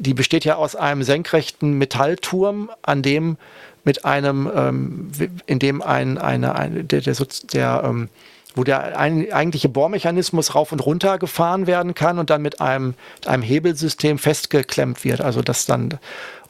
die 0.00 0.14
besteht 0.14 0.44
ja 0.44 0.56
aus 0.56 0.76
einem 0.76 1.02
senkrechten 1.02 1.74
Metallturm, 1.74 2.70
an 2.82 3.02
dem 3.02 3.36
mit 3.84 4.04
einem, 4.04 4.50
ähm, 4.54 5.10
in 5.46 5.58
dem 5.58 5.82
ein, 5.82 6.18
eine, 6.18 6.54
eine 6.54 6.84
der, 6.84 7.00
der, 7.00 7.16
der 7.52 7.82
ähm, 7.84 8.08
wo 8.54 8.64
der 8.64 8.98
ein, 8.98 9.32
eigentliche 9.32 9.68
Bohrmechanismus 9.68 10.54
rauf 10.54 10.72
und 10.72 10.84
runter 10.84 11.18
gefahren 11.18 11.66
werden 11.66 11.94
kann 11.94 12.18
und 12.18 12.30
dann 12.30 12.42
mit 12.42 12.60
einem, 12.60 12.94
einem 13.24 13.42
Hebelsystem 13.42 14.18
festgeklemmt 14.18 15.04
wird. 15.04 15.20
Also 15.20 15.40
das 15.40 15.66
dann 15.66 15.98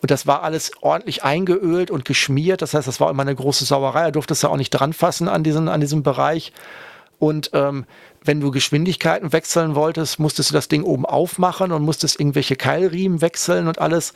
und 0.02 0.10
das 0.10 0.26
war 0.26 0.42
alles 0.42 0.72
ordentlich 0.80 1.24
eingeölt 1.24 1.90
und 1.90 2.06
geschmiert. 2.06 2.62
Das 2.62 2.72
heißt, 2.72 2.88
das 2.88 3.00
war 3.00 3.10
immer 3.10 3.22
eine 3.22 3.34
große 3.34 3.66
Sauerei. 3.66 4.04
Da 4.04 4.10
durftest 4.10 4.42
du 4.42 4.48
auch 4.48 4.56
nicht 4.56 4.70
dran 4.70 4.94
fassen 4.94 5.28
an, 5.28 5.44
diesen, 5.44 5.68
an 5.68 5.80
diesem 5.80 6.02
Bereich. 6.02 6.52
Und 7.20 7.50
ähm, 7.52 7.84
wenn 8.24 8.40
du 8.40 8.50
Geschwindigkeiten 8.50 9.32
wechseln 9.32 9.76
wolltest, 9.76 10.18
musstest 10.18 10.50
du 10.50 10.54
das 10.54 10.66
Ding 10.66 10.82
oben 10.82 11.06
aufmachen 11.06 11.70
und 11.70 11.82
musstest 11.82 12.18
irgendwelche 12.18 12.56
Keilriemen 12.56 13.20
wechseln 13.20 13.68
und 13.68 13.78
alles. 13.78 14.14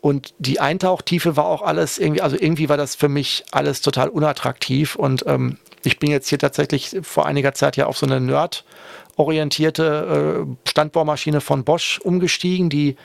Und 0.00 0.34
die 0.38 0.60
Eintauchtiefe 0.60 1.36
war 1.36 1.46
auch 1.46 1.62
alles 1.62 1.98
irgendwie, 1.98 2.20
also 2.20 2.36
irgendwie 2.38 2.68
war 2.68 2.76
das 2.76 2.94
für 2.94 3.08
mich 3.08 3.44
alles 3.52 3.80
total 3.80 4.08
unattraktiv. 4.08 4.96
Und 4.96 5.24
ähm, 5.26 5.58
ich 5.82 5.98
bin 5.98 6.10
jetzt 6.10 6.28
hier 6.28 6.38
tatsächlich 6.38 6.96
vor 7.02 7.26
einiger 7.26 7.54
Zeit 7.54 7.76
ja 7.76 7.86
auf 7.86 7.96
so 7.96 8.06
eine 8.06 8.20
Nerd-orientierte 8.20 10.46
äh, 10.46 10.68
Standbohrmaschine 10.68 11.40
von 11.40 11.64
Bosch 11.64 12.00
umgestiegen, 12.00 12.68
die 12.68 12.96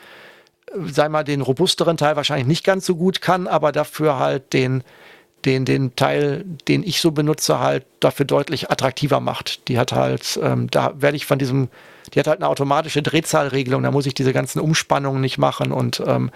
sei 0.86 1.08
mal, 1.08 1.24
den 1.24 1.42
robusteren 1.42 1.96
Teil 1.96 2.18
wahrscheinlich 2.18 2.48
nicht 2.48 2.66
ganz 2.66 2.86
so 2.86 2.96
gut 2.96 3.22
kann, 3.22 3.48
aber 3.48 3.72
dafür 3.72 4.20
halt 4.20 4.52
den, 4.52 4.84
den, 5.46 5.66
den 5.66 5.96
Teil, 5.96 6.44
den 6.68 6.84
ich 6.84 7.00
so 7.00 7.12
benutze, 7.12 7.60
halt 7.60 7.86
dafür 8.00 8.26
deutlich 8.26 8.72
attraktiver 8.72 9.20
macht. 9.20 9.68
Die 9.68 9.78
hat 9.78 9.92
halt, 9.92 10.40
ähm, 10.42 10.70
da 10.70 10.94
werde 11.00 11.18
ich 11.18 11.26
von 11.26 11.40
diesem, 11.40 11.70
die 12.14 12.20
hat 12.20 12.28
halt 12.28 12.40
eine 12.40 12.50
automatische 12.50 13.02
Drehzahlregelung, 13.02 13.84
da 13.84 13.92
muss 13.92 14.06
ich 14.06 14.14
diese 14.14 14.34
ganzen 14.34 14.60
Umspannungen 14.60 15.22
nicht 15.22 15.38
machen 15.38 15.72
und 15.72 16.02
ähm, 16.06 16.32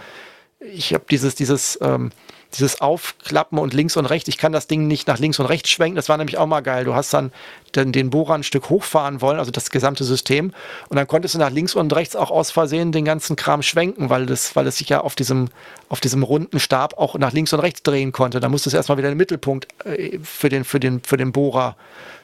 ich 0.59 0.93
habe 0.93 1.05
dieses, 1.09 1.35
dieses, 1.35 1.79
ähm, 1.81 2.11
dieses 2.53 2.81
Aufklappen 2.81 3.57
und 3.57 3.73
links 3.73 3.97
und 3.97 4.05
rechts. 4.05 4.27
Ich 4.27 4.37
kann 4.37 4.51
das 4.51 4.67
Ding 4.67 4.87
nicht 4.87 5.07
nach 5.07 5.19
links 5.19 5.39
und 5.39 5.45
rechts 5.45 5.69
schwenken. 5.69 5.95
Das 5.95 6.09
war 6.09 6.17
nämlich 6.17 6.37
auch 6.37 6.45
mal 6.45 6.61
geil. 6.61 6.83
Du 6.83 6.93
hast 6.93 7.13
dann 7.13 7.31
den, 7.75 7.91
den 7.91 8.09
Bohrer 8.09 8.35
ein 8.35 8.43
Stück 8.43 8.69
hochfahren 8.69 9.21
wollen, 9.21 9.39
also 9.39 9.51
das 9.51 9.69
gesamte 9.71 10.03
System. 10.03 10.53
Und 10.89 10.97
dann 10.97 11.07
konntest 11.07 11.35
du 11.35 11.39
nach 11.39 11.49
links 11.49 11.75
und 11.75 11.93
rechts 11.95 12.15
auch 12.15 12.31
aus 12.31 12.51
Versehen 12.51 12.91
den 12.91 13.05
ganzen 13.05 13.35
Kram 13.35 13.61
schwenken, 13.61 14.09
weil 14.09 14.25
das, 14.25 14.55
weil 14.55 14.67
es 14.67 14.77
sich 14.77 14.89
ja 14.89 15.01
auf 15.01 15.15
diesem, 15.15 15.49
auf 15.89 16.01
diesem 16.01 16.23
runden 16.23 16.59
Stab 16.59 16.97
auch 16.97 17.15
nach 17.17 17.31
links 17.31 17.53
und 17.53 17.61
rechts 17.61 17.83
drehen 17.83 18.11
konnte. 18.11 18.39
Da 18.39 18.49
musstest 18.49 18.73
du 18.73 18.77
erstmal 18.77 18.97
wieder 18.97 19.09
den 19.09 19.17
Mittelpunkt 19.17 19.67
äh, 19.85 20.19
für 20.21 20.49
den, 20.49 20.63
für 20.65 20.79
den, 20.79 21.01
für 21.03 21.17
den 21.17 21.31
Bohrer 21.31 21.75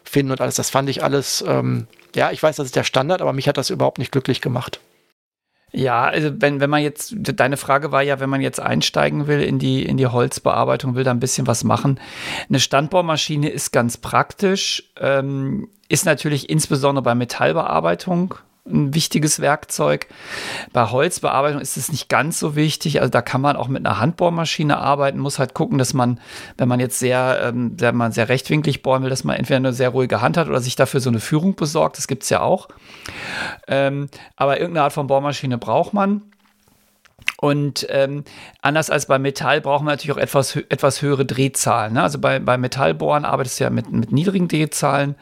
finden 0.04 0.32
und 0.32 0.42
alles. 0.42 0.56
Das 0.56 0.70
fand 0.70 0.90
ich 0.90 1.04
alles, 1.04 1.44
ähm, 1.48 1.88
ja, 2.16 2.32
ich 2.32 2.42
weiß, 2.44 2.58
das 2.58 2.66
ist 2.66 2.76
der 2.76 2.84
Standard, 2.84 3.22
aber 3.22 3.34
mich 3.34 3.48
hat 3.48 3.58
das 3.58 3.70
überhaupt 3.70 3.98
nicht 3.98 4.12
glücklich 4.12 4.42
gemacht. 4.42 4.80
Ja, 5.78 6.06
also 6.06 6.32
wenn, 6.42 6.60
wenn 6.60 6.72
man 6.72 6.82
jetzt, 6.82 7.14
deine 7.16 7.56
Frage 7.56 7.92
war 7.92 8.02
ja, 8.02 8.20
wenn 8.20 8.32
man 8.32 8.42
jetzt 8.42 8.60
einsteigen 8.60 9.28
will 9.28 9.44
in 9.44 9.60
die, 9.60 9.86
in 9.86 9.98
die 9.98 10.08
Holzbearbeitung, 10.08 10.96
will 10.96 11.04
da 11.04 11.12
ein 11.12 11.20
bisschen 11.20 11.46
was 11.46 11.64
machen. 11.64 12.00
Eine 12.50 12.60
Standbohrmaschine 12.60 13.48
ist 13.48 13.72
ganz 13.72 13.98
praktisch, 13.98 14.92
ähm, 15.00 15.70
ist 15.88 16.08
natürlich 16.08 16.50
insbesondere 16.50 17.04
bei 17.04 17.14
Metallbearbeitung 17.14 18.34
ein 18.70 18.94
wichtiges 18.94 19.40
Werkzeug. 19.40 20.08
Bei 20.74 20.90
Holzbearbeitung 20.90 21.62
ist 21.62 21.78
es 21.78 21.92
nicht 21.92 22.10
ganz 22.10 22.40
so 22.40 22.56
wichtig. 22.56 23.02
Also 23.02 23.10
da 23.10 23.22
kann 23.22 23.42
man 23.42 23.56
auch 23.56 23.68
mit 23.68 23.86
einer 23.86 24.00
Handbohrmaschine 24.00 24.78
arbeiten, 24.78 25.20
muss 25.20 25.40
halt 25.40 25.54
gucken, 25.54 25.78
dass 25.78 25.94
man, 25.94 26.20
wenn 26.58 26.68
man 26.68 26.80
jetzt 26.80 27.00
sehr, 27.00 27.40
ähm, 27.44 27.74
wenn 27.78 27.96
man 27.96 28.12
sehr 28.12 28.30
rechtwinklig 28.30 28.84
bohren 28.84 29.04
will, 29.04 29.10
dass 29.10 29.24
man 29.24 29.36
entweder 29.36 29.58
eine 29.58 29.74
sehr 29.74 29.90
ruhige 29.90 30.22
Hand 30.22 30.38
hat 30.38 30.48
oder 30.48 30.62
sich 30.62 30.76
dafür 30.76 31.00
so 31.00 31.10
eine 31.10 31.20
Führung 31.20 31.56
besorgt. 31.56 31.98
Das 31.98 32.08
gibt 32.08 32.24
es 32.24 32.30
ja 32.30 32.42
auch. 32.42 32.68
Ähm, 33.68 34.10
aber 34.36 34.60
irgendeine 34.60 34.86
Art 34.86 34.94
von 34.94 35.08
Bohrmaschine 35.08 35.58
braucht 35.58 35.94
man. 35.94 36.22
Und 37.40 37.86
ähm, 37.92 38.24
anders 38.62 38.90
als 38.90 39.06
bei 39.06 39.20
Metall 39.20 39.62
brauchen 39.62 39.86
wir 39.86 39.92
natürlich 39.92 40.16
auch 40.16 40.22
etwas, 40.22 40.56
etwas 40.56 41.04
höhere 41.04 41.24
Drehzahlen. 41.24 41.94
Ne? 41.94 42.02
Also 42.02 42.20
bei, 42.20 42.40
bei 42.40 42.58
Metallbohren 42.58 43.26
arbeitest 43.26 43.60
du 43.60 43.66
ja 43.66 43.70
mit, 43.70 43.92
mit 43.92 44.12
niedrigen 44.12 44.48
Drehzahlen. 44.48 45.16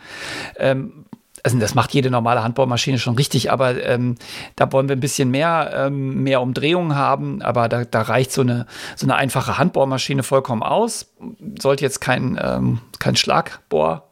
Ähm, 0.57 1.04
also 1.45 1.59
das 1.59 1.75
macht 1.75 1.93
jede 1.93 2.09
normale 2.09 2.43
Handbohrmaschine 2.43 2.97
schon 2.97 3.13
richtig, 3.15 3.51
aber 3.51 3.81
ähm, 3.85 4.15
da 4.55 4.71
wollen 4.71 4.89
wir 4.89 4.95
ein 4.95 4.99
bisschen 4.99 5.29
mehr, 5.29 5.71
ähm, 5.75 6.23
mehr 6.23 6.41
Umdrehungen 6.41 6.95
haben, 6.95 7.43
aber 7.43 7.69
da, 7.69 7.85
da, 7.85 8.01
reicht 8.01 8.31
so 8.31 8.41
eine, 8.41 8.65
so 8.95 9.05
eine 9.05 9.15
einfache 9.15 9.59
Handbohrmaschine 9.59 10.23
vollkommen 10.23 10.63
aus. 10.63 11.13
Sollte 11.59 11.83
jetzt 11.83 12.01
kein, 12.01 12.39
ähm, 12.41 12.79
kein 12.97 13.15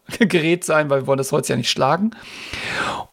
Schlagbohrgerät 0.10 0.64
sein, 0.64 0.90
weil 0.90 1.02
wir 1.02 1.08
wollen 1.08 1.18
das 1.18 1.32
Holz 1.32 1.48
ja 1.48 1.56
nicht 1.56 1.70
schlagen. 1.70 2.12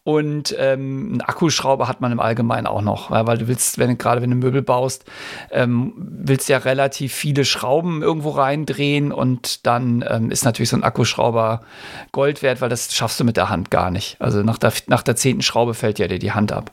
Und 0.03 0.55
ähm, 0.57 1.09
einen 1.11 1.21
Akkuschrauber 1.21 1.87
hat 1.87 2.01
man 2.01 2.11
im 2.11 2.19
Allgemeinen 2.19 2.67
auch 2.67 2.81
noch, 2.81 3.11
weil, 3.11 3.27
weil 3.27 3.37
du 3.37 3.47
willst, 3.47 3.77
wenn 3.77 3.97
gerade 3.97 4.21
wenn 4.21 4.31
du 4.31 4.35
Möbel 4.35 4.61
baust, 4.61 5.05
ähm, 5.51 5.93
willst 5.95 6.49
ja 6.49 6.57
relativ 6.57 7.13
viele 7.13 7.45
Schrauben 7.45 8.01
irgendwo 8.01 8.31
reindrehen 8.31 9.11
und 9.11 9.65
dann 9.67 10.03
ähm, 10.07 10.31
ist 10.31 10.43
natürlich 10.43 10.69
so 10.69 10.77
ein 10.77 10.83
Akkuschrauber 10.83 11.61
Gold 12.11 12.41
wert, 12.41 12.61
weil 12.61 12.69
das 12.69 12.93
schaffst 12.93 13.19
du 13.19 13.23
mit 13.23 13.37
der 13.37 13.49
Hand 13.49 13.69
gar 13.69 13.91
nicht. 13.91 14.17
Also 14.19 14.41
nach 14.41 14.57
der, 14.57 14.73
nach 14.87 15.03
der 15.03 15.15
zehnten 15.15 15.43
Schraube 15.43 15.73
fällt 15.73 15.99
ja 15.99 16.07
dir 16.07 16.19
die 16.19 16.31
Hand 16.31 16.51
ab. 16.51 16.71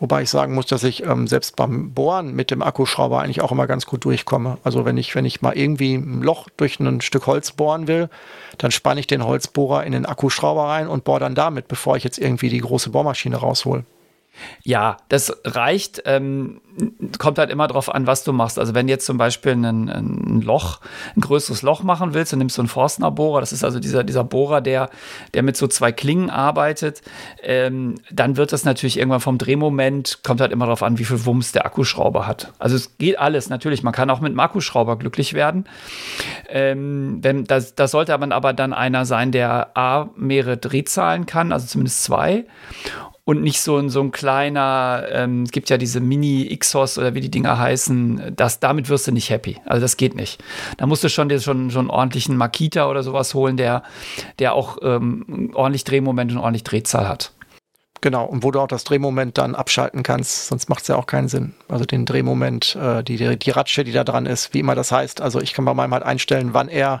Wobei 0.00 0.22
ich 0.22 0.30
sagen 0.30 0.54
muss, 0.54 0.66
dass 0.66 0.82
ich 0.82 1.04
ähm, 1.04 1.26
selbst 1.26 1.56
beim 1.56 1.92
Bohren 1.92 2.34
mit 2.34 2.50
dem 2.50 2.62
Akkuschrauber 2.62 3.20
eigentlich 3.20 3.42
auch 3.42 3.52
immer 3.52 3.66
ganz 3.66 3.84
gut 3.84 4.06
durchkomme. 4.06 4.56
Also 4.64 4.86
wenn 4.86 4.96
ich, 4.96 5.14
wenn 5.14 5.26
ich 5.26 5.42
mal 5.42 5.56
irgendwie 5.56 5.94
ein 5.94 6.22
Loch 6.22 6.48
durch 6.56 6.80
ein 6.80 7.02
Stück 7.02 7.26
Holz 7.26 7.52
bohren 7.52 7.86
will, 7.86 8.08
dann 8.56 8.70
spanne 8.70 9.00
ich 9.00 9.06
den 9.06 9.24
Holzbohrer 9.24 9.84
in 9.84 9.92
den 9.92 10.06
Akkuschrauber 10.06 10.64
rein 10.64 10.88
und 10.88 11.04
bohre 11.04 11.20
dann 11.20 11.34
damit, 11.34 11.68
bevor 11.68 11.98
ich 11.98 12.04
jetzt 12.04 12.18
irgendwie 12.18 12.48
die 12.48 12.60
große 12.60 12.88
Bohrmaschine 12.90 13.36
raushol. 13.36 13.84
Ja, 14.62 14.96
das 15.08 15.36
reicht. 15.44 16.02
Ähm, 16.06 16.60
kommt 17.18 17.38
halt 17.38 17.50
immer 17.50 17.66
drauf 17.66 17.92
an, 17.92 18.06
was 18.06 18.24
du 18.24 18.32
machst. 18.32 18.58
Also 18.58 18.74
wenn 18.74 18.86
du 18.86 18.92
jetzt 18.92 19.06
zum 19.06 19.18
Beispiel 19.18 19.52
ein, 19.52 19.88
ein 19.88 20.40
Loch, 20.42 20.80
ein 21.16 21.20
größeres 21.20 21.62
Loch 21.62 21.82
machen 21.82 22.14
willst, 22.14 22.32
dann 22.32 22.38
nimmst 22.38 22.56
du 22.58 22.62
einen 22.62 22.68
Forstner-Bohrer. 22.68 23.40
Das 23.40 23.52
ist 23.52 23.64
also 23.64 23.80
dieser, 23.80 24.04
dieser 24.04 24.24
Bohrer, 24.24 24.60
der, 24.60 24.90
der 25.34 25.42
mit 25.42 25.56
so 25.56 25.66
zwei 25.66 25.92
Klingen 25.92 26.30
arbeitet. 26.30 27.02
Ähm, 27.42 27.96
dann 28.10 28.36
wird 28.36 28.52
das 28.52 28.64
natürlich 28.64 28.98
irgendwann 28.98 29.20
vom 29.20 29.38
Drehmoment, 29.38 30.20
kommt 30.22 30.40
halt 30.40 30.52
immer 30.52 30.66
darauf 30.66 30.82
an, 30.82 30.98
wie 30.98 31.04
viel 31.04 31.24
Wumms 31.24 31.52
der 31.52 31.66
Akkuschrauber 31.66 32.26
hat. 32.26 32.52
Also 32.58 32.76
es 32.76 32.96
geht 32.98 33.18
alles, 33.18 33.48
natürlich. 33.48 33.82
Man 33.82 33.92
kann 33.92 34.10
auch 34.10 34.20
mit 34.20 34.30
einem 34.30 34.40
Akkuschrauber 34.40 34.96
glücklich 34.98 35.34
werden. 35.34 35.64
Ähm, 36.48 37.18
wenn, 37.22 37.44
das, 37.44 37.74
das 37.74 37.90
sollte 37.90 38.14
aber, 38.14 38.34
aber 38.34 38.52
dann 38.52 38.72
einer 38.72 39.04
sein, 39.04 39.32
der 39.32 39.76
A, 39.76 40.10
mehrere 40.16 40.56
Drehzahlen 40.56 41.26
kann, 41.26 41.52
also 41.52 41.66
zumindest 41.66 42.04
zwei 42.04 42.44
und 43.30 43.42
nicht 43.42 43.60
so 43.60 43.76
ein, 43.76 43.90
so 43.90 44.00
ein 44.00 44.10
kleiner, 44.10 45.04
ähm, 45.12 45.44
es 45.44 45.52
gibt 45.52 45.70
ja 45.70 45.78
diese 45.78 46.00
Mini-Xos 46.00 46.98
oder 46.98 47.14
wie 47.14 47.20
die 47.20 47.30
Dinger 47.30 47.60
heißen, 47.60 48.32
das, 48.34 48.58
damit 48.58 48.88
wirst 48.88 49.06
du 49.06 49.12
nicht 49.12 49.30
happy. 49.30 49.56
Also 49.66 49.82
das 49.82 49.96
geht 49.96 50.16
nicht. 50.16 50.42
Da 50.78 50.86
musst 50.86 51.04
du 51.04 51.08
schon 51.08 51.28
dir 51.28 51.38
schon, 51.38 51.70
schon 51.70 51.82
einen 51.82 51.90
ordentlichen 51.90 52.36
Makita 52.36 52.88
oder 52.88 53.04
sowas 53.04 53.32
holen, 53.32 53.56
der, 53.56 53.84
der 54.40 54.54
auch 54.54 54.78
ähm, 54.82 55.52
ordentlich 55.54 55.84
Drehmoment 55.84 56.32
und 56.32 56.38
ordentlich 56.38 56.64
Drehzahl 56.64 57.08
hat. 57.08 57.32
Genau, 58.00 58.24
und 58.24 58.42
wo 58.42 58.50
du 58.50 58.58
auch 58.58 58.66
das 58.66 58.82
Drehmoment 58.82 59.38
dann 59.38 59.54
abschalten 59.54 60.02
kannst, 60.02 60.48
sonst 60.48 60.68
macht 60.68 60.82
es 60.82 60.88
ja 60.88 60.96
auch 60.96 61.06
keinen 61.06 61.28
Sinn. 61.28 61.54
Also 61.68 61.84
den 61.84 62.06
Drehmoment, 62.06 62.74
äh, 62.74 63.04
die, 63.04 63.16
die, 63.16 63.38
die 63.38 63.50
Ratsche, 63.50 63.84
die 63.84 63.92
da 63.92 64.02
dran 64.02 64.26
ist, 64.26 64.54
wie 64.54 64.58
immer 64.58 64.74
das 64.74 64.90
heißt. 64.90 65.20
Also 65.20 65.40
ich 65.40 65.52
kann 65.52 65.64
bei 65.64 65.74
meinem 65.74 65.94
halt 65.94 66.02
einstellen, 66.02 66.48
wann 66.52 66.66
er 66.66 67.00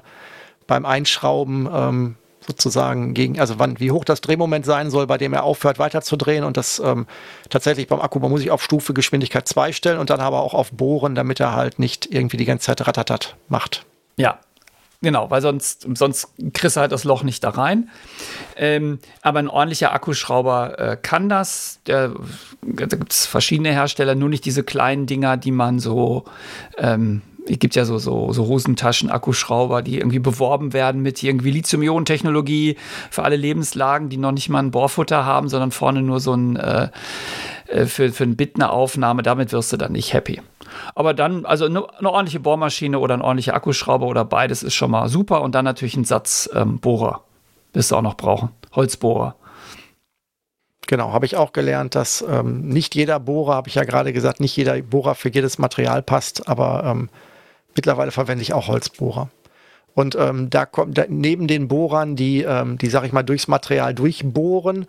beim 0.68 0.86
Einschrauben 0.86 1.68
ähm, 1.72 2.16
sozusagen 2.50 3.14
gegen, 3.14 3.38
also 3.40 3.58
wann, 3.58 3.78
wie 3.80 3.90
hoch 3.90 4.04
das 4.04 4.20
Drehmoment 4.20 4.66
sein 4.66 4.90
soll, 4.90 5.06
bei 5.06 5.18
dem 5.18 5.32
er 5.32 5.44
aufhört 5.44 5.78
weiterzudrehen 5.78 6.44
und 6.44 6.56
das 6.56 6.80
ähm, 6.84 7.06
tatsächlich 7.48 7.88
beim 7.88 8.00
Akku, 8.00 8.18
man 8.18 8.30
muss 8.30 8.42
ich 8.42 8.50
auf 8.50 8.62
Stufe 8.62 8.92
Geschwindigkeit 8.92 9.46
2 9.46 9.72
stellen 9.72 9.98
und 9.98 10.10
dann 10.10 10.20
aber 10.20 10.40
auch 10.40 10.54
auf 10.54 10.72
Bohren, 10.72 11.14
damit 11.14 11.40
er 11.40 11.54
halt 11.54 11.78
nicht 11.78 12.12
irgendwie 12.12 12.36
die 12.36 12.44
ganze 12.44 12.66
Zeit 12.66 12.86
ratatat 12.86 13.36
macht. 13.48 13.86
Ja, 14.16 14.38
Genau, 15.02 15.30
weil 15.30 15.40
sonst, 15.40 15.86
sonst 15.94 16.28
kriegst 16.52 16.76
du 16.76 16.80
halt 16.82 16.92
das 16.92 17.04
Loch 17.04 17.22
nicht 17.22 17.42
da 17.42 17.50
rein. 17.50 17.88
Ähm, 18.54 18.98
aber 19.22 19.38
ein 19.38 19.48
ordentlicher 19.48 19.94
Akkuschrauber 19.94 20.78
äh, 20.78 20.96
kann 21.00 21.30
das. 21.30 21.80
Der, 21.86 22.12
da 22.60 22.84
gibt 22.84 23.12
es 23.12 23.24
verschiedene 23.24 23.72
Hersteller, 23.72 24.14
nur 24.14 24.28
nicht 24.28 24.44
diese 24.44 24.62
kleinen 24.62 25.06
Dinger, 25.06 25.38
die 25.38 25.52
man 25.52 25.78
so. 25.78 26.24
Ähm, 26.76 27.22
gibt 27.46 27.74
ja 27.74 27.84
so, 27.84 27.98
so, 27.98 28.32
so 28.32 28.46
Hosentaschen-Akkuschrauber, 28.46 29.82
die 29.82 29.98
irgendwie 29.98 30.18
beworben 30.18 30.72
werden 30.72 31.02
mit 31.02 31.22
irgendwie 31.22 31.50
Lithium-Ionen-Technologie 31.50 32.76
für 33.10 33.22
alle 33.22 33.36
Lebenslagen, 33.36 34.08
die 34.08 34.16
noch 34.16 34.32
nicht 34.32 34.48
mal 34.48 34.60
ein 34.60 34.70
Bohrfutter 34.70 35.24
haben, 35.24 35.48
sondern 35.48 35.70
vorne 35.70 36.02
nur 36.02 36.20
so 36.20 36.34
ein 36.34 36.56
äh, 36.56 36.88
äh 37.68 37.86
für, 37.86 38.12
für 38.12 38.24
ein 38.24 38.36
Bit 38.36 38.56
eine 38.56 38.70
Aufnahme. 38.70 39.22
Damit 39.22 39.52
wirst 39.52 39.72
du 39.72 39.76
dann 39.76 39.92
nicht 39.92 40.12
happy. 40.12 40.40
Aber 40.94 41.14
dann, 41.14 41.44
also 41.44 41.66
eine, 41.66 41.86
eine, 41.98 42.10
ordentliche 42.10 42.40
Bohrmaschine 42.40 42.98
oder 42.98 43.14
ein 43.14 43.22
ordentlicher 43.22 43.54
Akkuschrauber 43.54 44.06
oder 44.06 44.24
beides 44.24 44.62
ist 44.62 44.74
schon 44.74 44.90
mal 44.90 45.08
super. 45.08 45.42
Und 45.42 45.54
dann 45.54 45.64
natürlich 45.64 45.96
ein 45.96 46.04
Satz 46.04 46.48
ähm, 46.54 46.78
Bohrer. 46.78 47.22
Wirst 47.72 47.90
du 47.90 47.96
auch 47.96 48.02
noch 48.02 48.16
brauchen. 48.16 48.50
Holzbohrer. 48.72 49.36
Genau, 50.86 51.12
habe 51.12 51.24
ich 51.24 51.36
auch 51.36 51.52
gelernt, 51.52 51.94
dass 51.94 52.24
ähm, 52.28 52.68
nicht 52.68 52.96
jeder 52.96 53.20
Bohrer, 53.20 53.54
habe 53.54 53.68
ich 53.68 53.76
ja 53.76 53.84
gerade 53.84 54.12
gesagt, 54.12 54.40
nicht 54.40 54.56
jeder 54.56 54.82
Bohrer 54.82 55.14
für 55.14 55.28
jedes 55.28 55.58
Material 55.58 56.02
passt, 56.02 56.48
aber 56.48 56.82
ähm, 56.84 57.08
mittlerweile 57.74 58.10
verwende 58.10 58.42
ich 58.42 58.52
auch 58.52 58.68
Holzbohrer. 58.68 59.30
Und 59.94 60.14
ähm, 60.14 60.50
da 60.50 60.66
kommt 60.66 60.96
da, 60.98 61.04
neben 61.08 61.46
den 61.46 61.68
Bohrern, 61.68 62.16
die, 62.16 62.42
ähm, 62.42 62.78
die 62.78 62.88
sag 62.88 63.04
ich 63.04 63.12
mal, 63.12 63.22
durchs 63.22 63.48
Material 63.48 63.94
durchbohren, 63.94 64.86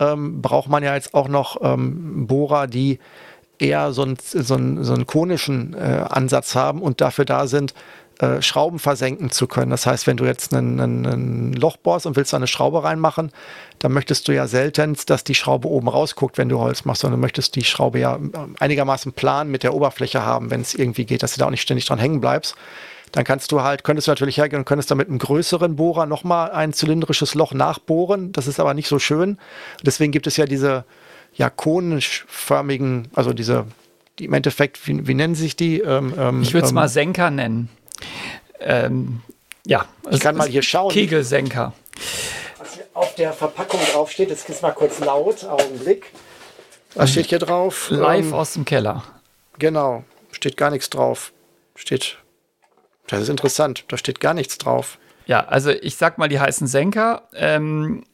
ähm, 0.00 0.42
braucht 0.42 0.68
man 0.68 0.82
ja 0.82 0.94
jetzt 0.94 1.14
auch 1.14 1.28
noch 1.28 1.56
ähm, 1.62 2.26
Bohrer, 2.26 2.66
die 2.66 2.98
eher 3.58 3.92
so 3.92 4.02
einen, 4.02 4.16
so 4.20 4.42
so 4.42 4.54
einen 4.54 5.06
konischen 5.06 5.74
äh, 5.74 6.04
Ansatz 6.08 6.54
haben 6.54 6.82
und 6.82 7.00
dafür 7.00 7.24
da 7.24 7.46
sind, 7.46 7.74
äh, 8.20 8.40
Schrauben 8.42 8.78
versenken 8.78 9.30
zu 9.30 9.46
können. 9.46 9.70
Das 9.70 9.86
heißt, 9.86 10.06
wenn 10.06 10.16
du 10.16 10.24
jetzt 10.24 10.52
ein, 10.54 11.52
Loch 11.54 11.76
bohrst 11.76 12.06
und 12.06 12.16
willst 12.16 12.32
da 12.32 12.36
eine 12.36 12.46
Schraube 12.46 12.84
reinmachen, 12.84 13.32
dann 13.80 13.92
möchtest 13.92 14.28
du 14.28 14.32
ja 14.32 14.46
selten, 14.46 14.96
dass 15.06 15.24
die 15.24 15.34
Schraube 15.34 15.68
oben 15.68 15.88
rausguckt, 15.88 16.38
wenn 16.38 16.48
du 16.48 16.58
Holz 16.58 16.84
machst, 16.84 17.02
sondern 17.02 17.20
du 17.20 17.22
möchtest 17.22 17.56
die 17.56 17.64
Schraube 17.64 17.98
ja 17.98 18.16
ähm, 18.16 18.54
einigermaßen 18.60 19.12
plan 19.12 19.50
mit 19.50 19.62
der 19.62 19.74
Oberfläche 19.74 20.24
haben, 20.24 20.50
wenn 20.50 20.60
es 20.60 20.74
irgendwie 20.74 21.06
geht, 21.06 21.22
dass 21.22 21.34
du 21.34 21.40
da 21.40 21.46
auch 21.46 21.50
nicht 21.50 21.62
ständig 21.62 21.86
dran 21.86 21.98
hängen 21.98 22.20
bleibst. 22.20 22.54
Dann 23.12 23.24
kannst 23.24 23.52
du 23.52 23.62
halt, 23.62 23.84
könntest 23.84 24.08
du 24.08 24.10
natürlich 24.10 24.38
hergehen 24.38 24.60
und 24.60 24.64
könntest 24.64 24.90
da 24.90 24.96
mit 24.96 25.08
einem 25.08 25.18
größeren 25.18 25.76
Bohrer 25.76 26.06
nochmal 26.06 26.50
ein 26.50 26.72
zylindrisches 26.72 27.34
Loch 27.34 27.52
nachbohren. 27.52 28.32
Das 28.32 28.48
ist 28.48 28.58
aber 28.58 28.74
nicht 28.74 28.88
so 28.88 28.98
schön. 28.98 29.38
Deswegen 29.82 30.10
gibt 30.10 30.26
es 30.26 30.36
ja 30.36 30.46
diese, 30.46 30.84
ja 31.34 31.50
konischförmigen, 31.50 33.08
also 33.14 33.32
diese, 33.32 33.66
die 34.18 34.24
im 34.24 34.32
Endeffekt, 34.32 34.86
wie, 34.88 35.06
wie 35.06 35.14
nennen 35.14 35.34
sich 35.34 35.54
die? 35.54 35.80
Ähm, 35.80 36.14
ähm, 36.18 36.42
ich 36.42 36.54
würde 36.54 36.64
es 36.64 36.70
ähm, 36.70 36.76
mal 36.76 36.88
Senker 36.88 37.30
nennen. 37.30 37.68
Ähm, 38.60 39.22
ja, 39.66 39.86
ich 40.10 40.20
kann 40.20 40.36
mal 40.36 40.48
hier 40.48 40.62
schauen. 40.62 40.92
Kegelsenker. 40.92 41.72
Was 42.58 42.78
auf 42.92 43.14
der 43.14 43.32
Verpackung 43.32 43.80
draufsteht, 43.92 44.30
jetzt 44.30 44.48
ist 44.48 44.62
mal 44.62 44.72
kurz 44.72 44.98
laut, 45.00 45.44
Augenblick. 45.44 46.12
Was 46.94 47.10
steht 47.10 47.26
hier 47.26 47.38
drauf? 47.38 47.88
Live 47.90 48.26
ähm, 48.26 48.34
aus 48.34 48.52
dem 48.52 48.64
Keller. 48.64 49.02
Genau, 49.58 50.04
steht 50.30 50.56
gar 50.56 50.70
nichts 50.70 50.90
drauf. 50.90 51.32
Steht, 51.74 52.18
das 53.08 53.22
ist 53.22 53.28
interessant, 53.28 53.84
da 53.88 53.96
steht 53.96 54.20
gar 54.20 54.34
nichts 54.34 54.58
drauf. 54.58 54.98
Ja, 55.26 55.44
also 55.46 55.70
ich 55.70 55.96
sag 55.96 56.18
mal, 56.18 56.28
die 56.28 56.38
heißen 56.38 56.66
Senker. 56.66 57.28
Ähm, 57.34 58.04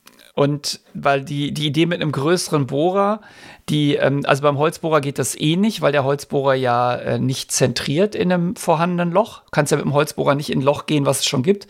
und 0.41 0.81
weil 0.95 1.23
die, 1.23 1.53
die 1.53 1.67
Idee 1.67 1.85
mit 1.85 2.01
einem 2.01 2.13
größeren 2.13 2.67
Bohrer, 2.67 3.21
die, 3.69 3.97
ähm, 3.97 4.23
also 4.25 4.41
beim 4.43 4.57
Holzbohrer 4.57 5.03
geht 5.03 5.19
das 5.19 5.39
eh 5.39 5.57
nicht, 5.57 5.83
weil 5.83 5.93
der 5.93 6.03
Holzbohrer 6.03 6.55
ja 6.55 6.95
äh, 6.95 7.19
nicht 7.19 7.53
zentriert 7.53 8.15
in 8.15 8.33
einem 8.33 8.57
vorhandenen 8.57 9.13
Loch. 9.13 9.43
Du 9.43 9.51
kannst 9.51 9.71
ja 9.71 9.77
mit 9.77 9.85
dem 9.85 9.93
Holzbohrer 9.93 10.35
nicht 10.35 10.49
in 10.49 10.61
ein 10.61 10.63
Loch 10.63 10.87
gehen, 10.87 11.05
was 11.05 11.19
es 11.19 11.27
schon 11.27 11.43
gibt. 11.43 11.69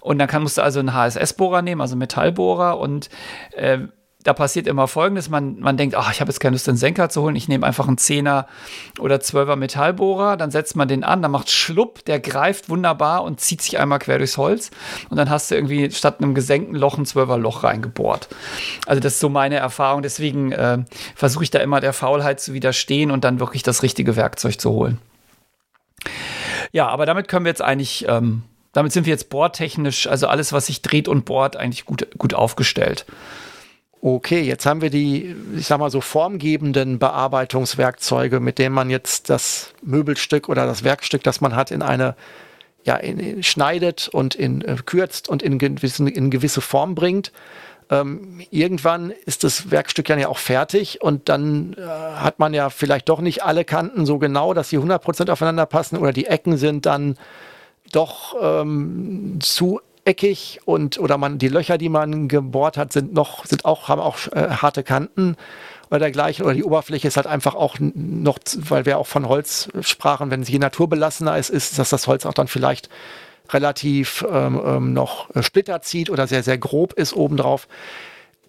Und 0.00 0.20
dann 0.20 0.28
kann, 0.28 0.44
musst 0.44 0.56
du 0.56 0.62
also 0.62 0.78
einen 0.78 0.94
HSS-Bohrer 0.94 1.62
nehmen, 1.62 1.80
also 1.80 1.96
Metallbohrer. 1.96 2.78
Und 2.78 3.10
äh, 3.56 3.78
da 4.22 4.34
passiert 4.34 4.66
immer 4.66 4.86
Folgendes: 4.86 5.30
Man, 5.30 5.60
man 5.60 5.76
denkt, 5.76 5.94
ach, 5.94 6.12
ich 6.12 6.20
habe 6.20 6.30
jetzt 6.30 6.40
keine 6.40 6.54
Lust, 6.54 6.68
einen 6.68 6.76
Senker 6.76 7.08
zu 7.08 7.22
holen. 7.22 7.36
Ich 7.36 7.48
nehme 7.48 7.66
einfach 7.66 7.88
einen 7.88 7.96
10er 7.96 8.46
oder 8.98 9.16
12er 9.16 9.56
Metallbohrer. 9.56 10.36
Dann 10.36 10.50
setzt 10.50 10.76
man 10.76 10.88
den 10.88 11.04
an, 11.04 11.22
dann 11.22 11.30
macht 11.30 11.50
Schlupp, 11.50 12.04
der 12.04 12.20
greift 12.20 12.68
wunderbar 12.68 13.24
und 13.24 13.40
zieht 13.40 13.62
sich 13.62 13.78
einmal 13.78 13.98
quer 13.98 14.18
durchs 14.18 14.36
Holz. 14.36 14.70
Und 15.08 15.16
dann 15.16 15.30
hast 15.30 15.50
du 15.50 15.54
irgendwie 15.54 15.90
statt 15.90 16.16
einem 16.18 16.34
gesenkten 16.34 16.76
Loch 16.76 16.98
ein 16.98 17.06
12er 17.06 17.38
Loch 17.38 17.62
reingebohrt. 17.62 18.28
Also, 18.86 19.00
das 19.00 19.14
ist 19.14 19.20
so 19.20 19.28
meine 19.28 19.56
Erfahrung. 19.56 20.02
Deswegen 20.02 20.52
äh, 20.52 20.78
versuche 21.14 21.44
ich 21.44 21.50
da 21.50 21.60
immer 21.60 21.80
der 21.80 21.92
Faulheit 21.92 22.40
zu 22.40 22.52
widerstehen 22.52 23.10
und 23.10 23.24
dann 23.24 23.40
wirklich 23.40 23.62
das 23.62 23.82
richtige 23.82 24.16
Werkzeug 24.16 24.60
zu 24.60 24.70
holen. 24.70 24.98
Ja, 26.72 26.88
aber 26.88 27.06
damit 27.06 27.28
können 27.28 27.44
wir 27.46 27.50
jetzt 27.50 27.62
eigentlich. 27.62 28.06
Ähm, 28.08 28.42
damit 28.72 28.92
sind 28.92 29.04
wir 29.04 29.10
jetzt 29.10 29.30
bohrtechnisch, 29.30 30.06
also 30.06 30.28
alles, 30.28 30.52
was 30.52 30.66
sich 30.66 30.80
dreht 30.80 31.08
und 31.08 31.24
bohrt, 31.24 31.56
eigentlich 31.56 31.86
gut, 31.86 32.06
gut 32.16 32.34
aufgestellt 32.34 33.04
okay, 34.02 34.40
jetzt 34.40 34.66
haben 34.66 34.80
wir 34.80 34.90
die, 34.90 35.34
ich 35.56 35.66
sag 35.66 35.78
mal 35.78 35.90
so 35.90 36.00
formgebenden 36.00 36.98
Bearbeitungswerkzeuge, 36.98 38.40
mit 38.40 38.58
denen 38.58 38.74
man 38.74 38.90
jetzt 38.90 39.30
das 39.30 39.74
Möbelstück 39.82 40.48
oder 40.48 40.66
das 40.66 40.84
Werkstück, 40.84 41.22
das 41.22 41.40
man 41.40 41.54
hat, 41.54 41.70
in 41.70 41.82
eine 41.82 42.16
ja, 42.84 42.96
in, 42.96 43.18
in, 43.18 43.42
schneidet 43.42 44.08
und 44.08 44.34
in, 44.34 44.62
äh, 44.62 44.76
kürzt 44.84 45.28
und 45.28 45.42
in, 45.42 45.58
gewissen, 45.58 46.06
in 46.06 46.30
gewisse 46.30 46.60
Form 46.60 46.94
bringt. 46.94 47.32
Ähm, 47.90 48.40
irgendwann 48.50 49.10
ist 49.26 49.44
das 49.44 49.70
Werkstück 49.70 50.08
ja 50.08 50.28
auch 50.28 50.38
fertig 50.38 51.02
und 51.02 51.28
dann 51.28 51.74
äh, 51.74 51.82
hat 51.82 52.38
man 52.38 52.54
ja 52.54 52.70
vielleicht 52.70 53.08
doch 53.08 53.20
nicht 53.20 53.42
alle 53.42 53.64
Kanten 53.64 54.06
so 54.06 54.18
genau, 54.18 54.54
dass 54.54 54.70
sie 54.70 54.78
100% 54.78 55.30
aufeinander 55.30 55.66
passen 55.66 55.98
oder 55.98 56.12
die 56.12 56.26
Ecken 56.26 56.56
sind 56.56 56.86
dann 56.86 57.18
doch 57.92 58.36
ähm, 58.40 59.38
zu 59.40 59.80
eckig 60.10 60.60
und 60.64 60.98
oder 60.98 61.18
man 61.18 61.38
die 61.38 61.48
Löcher, 61.48 61.78
die 61.78 61.88
man 61.88 62.28
gebohrt 62.28 62.76
hat, 62.76 62.92
sind 62.92 63.14
noch 63.14 63.46
sind 63.46 63.64
auch 63.64 63.88
haben 63.88 64.00
auch 64.00 64.18
äh, 64.32 64.48
harte 64.50 64.82
Kanten 64.82 65.36
oder 65.88 66.00
dergleichen. 66.00 66.44
Oder 66.44 66.54
die 66.54 66.64
Oberfläche 66.64 67.08
ist 67.08 67.16
halt 67.16 67.26
einfach 67.26 67.54
auch 67.54 67.76
noch, 67.80 68.38
weil 68.56 68.86
wir 68.86 68.98
auch 68.98 69.06
von 69.06 69.28
Holz 69.28 69.68
sprachen, 69.80 70.30
wenn 70.30 70.44
sie 70.44 70.58
naturbelassener 70.58 71.38
ist, 71.38 71.50
ist, 71.50 71.78
dass 71.78 71.90
das 71.90 72.06
Holz 72.08 72.26
auch 72.26 72.34
dann 72.34 72.48
vielleicht 72.48 72.88
relativ 73.50 74.24
ähm, 74.30 74.60
ähm, 74.64 74.92
noch 74.92 75.28
Splitter 75.42 75.80
zieht 75.82 76.10
oder 76.10 76.26
sehr 76.26 76.42
sehr 76.42 76.58
grob 76.58 76.92
ist 76.94 77.14
obendrauf. 77.14 77.68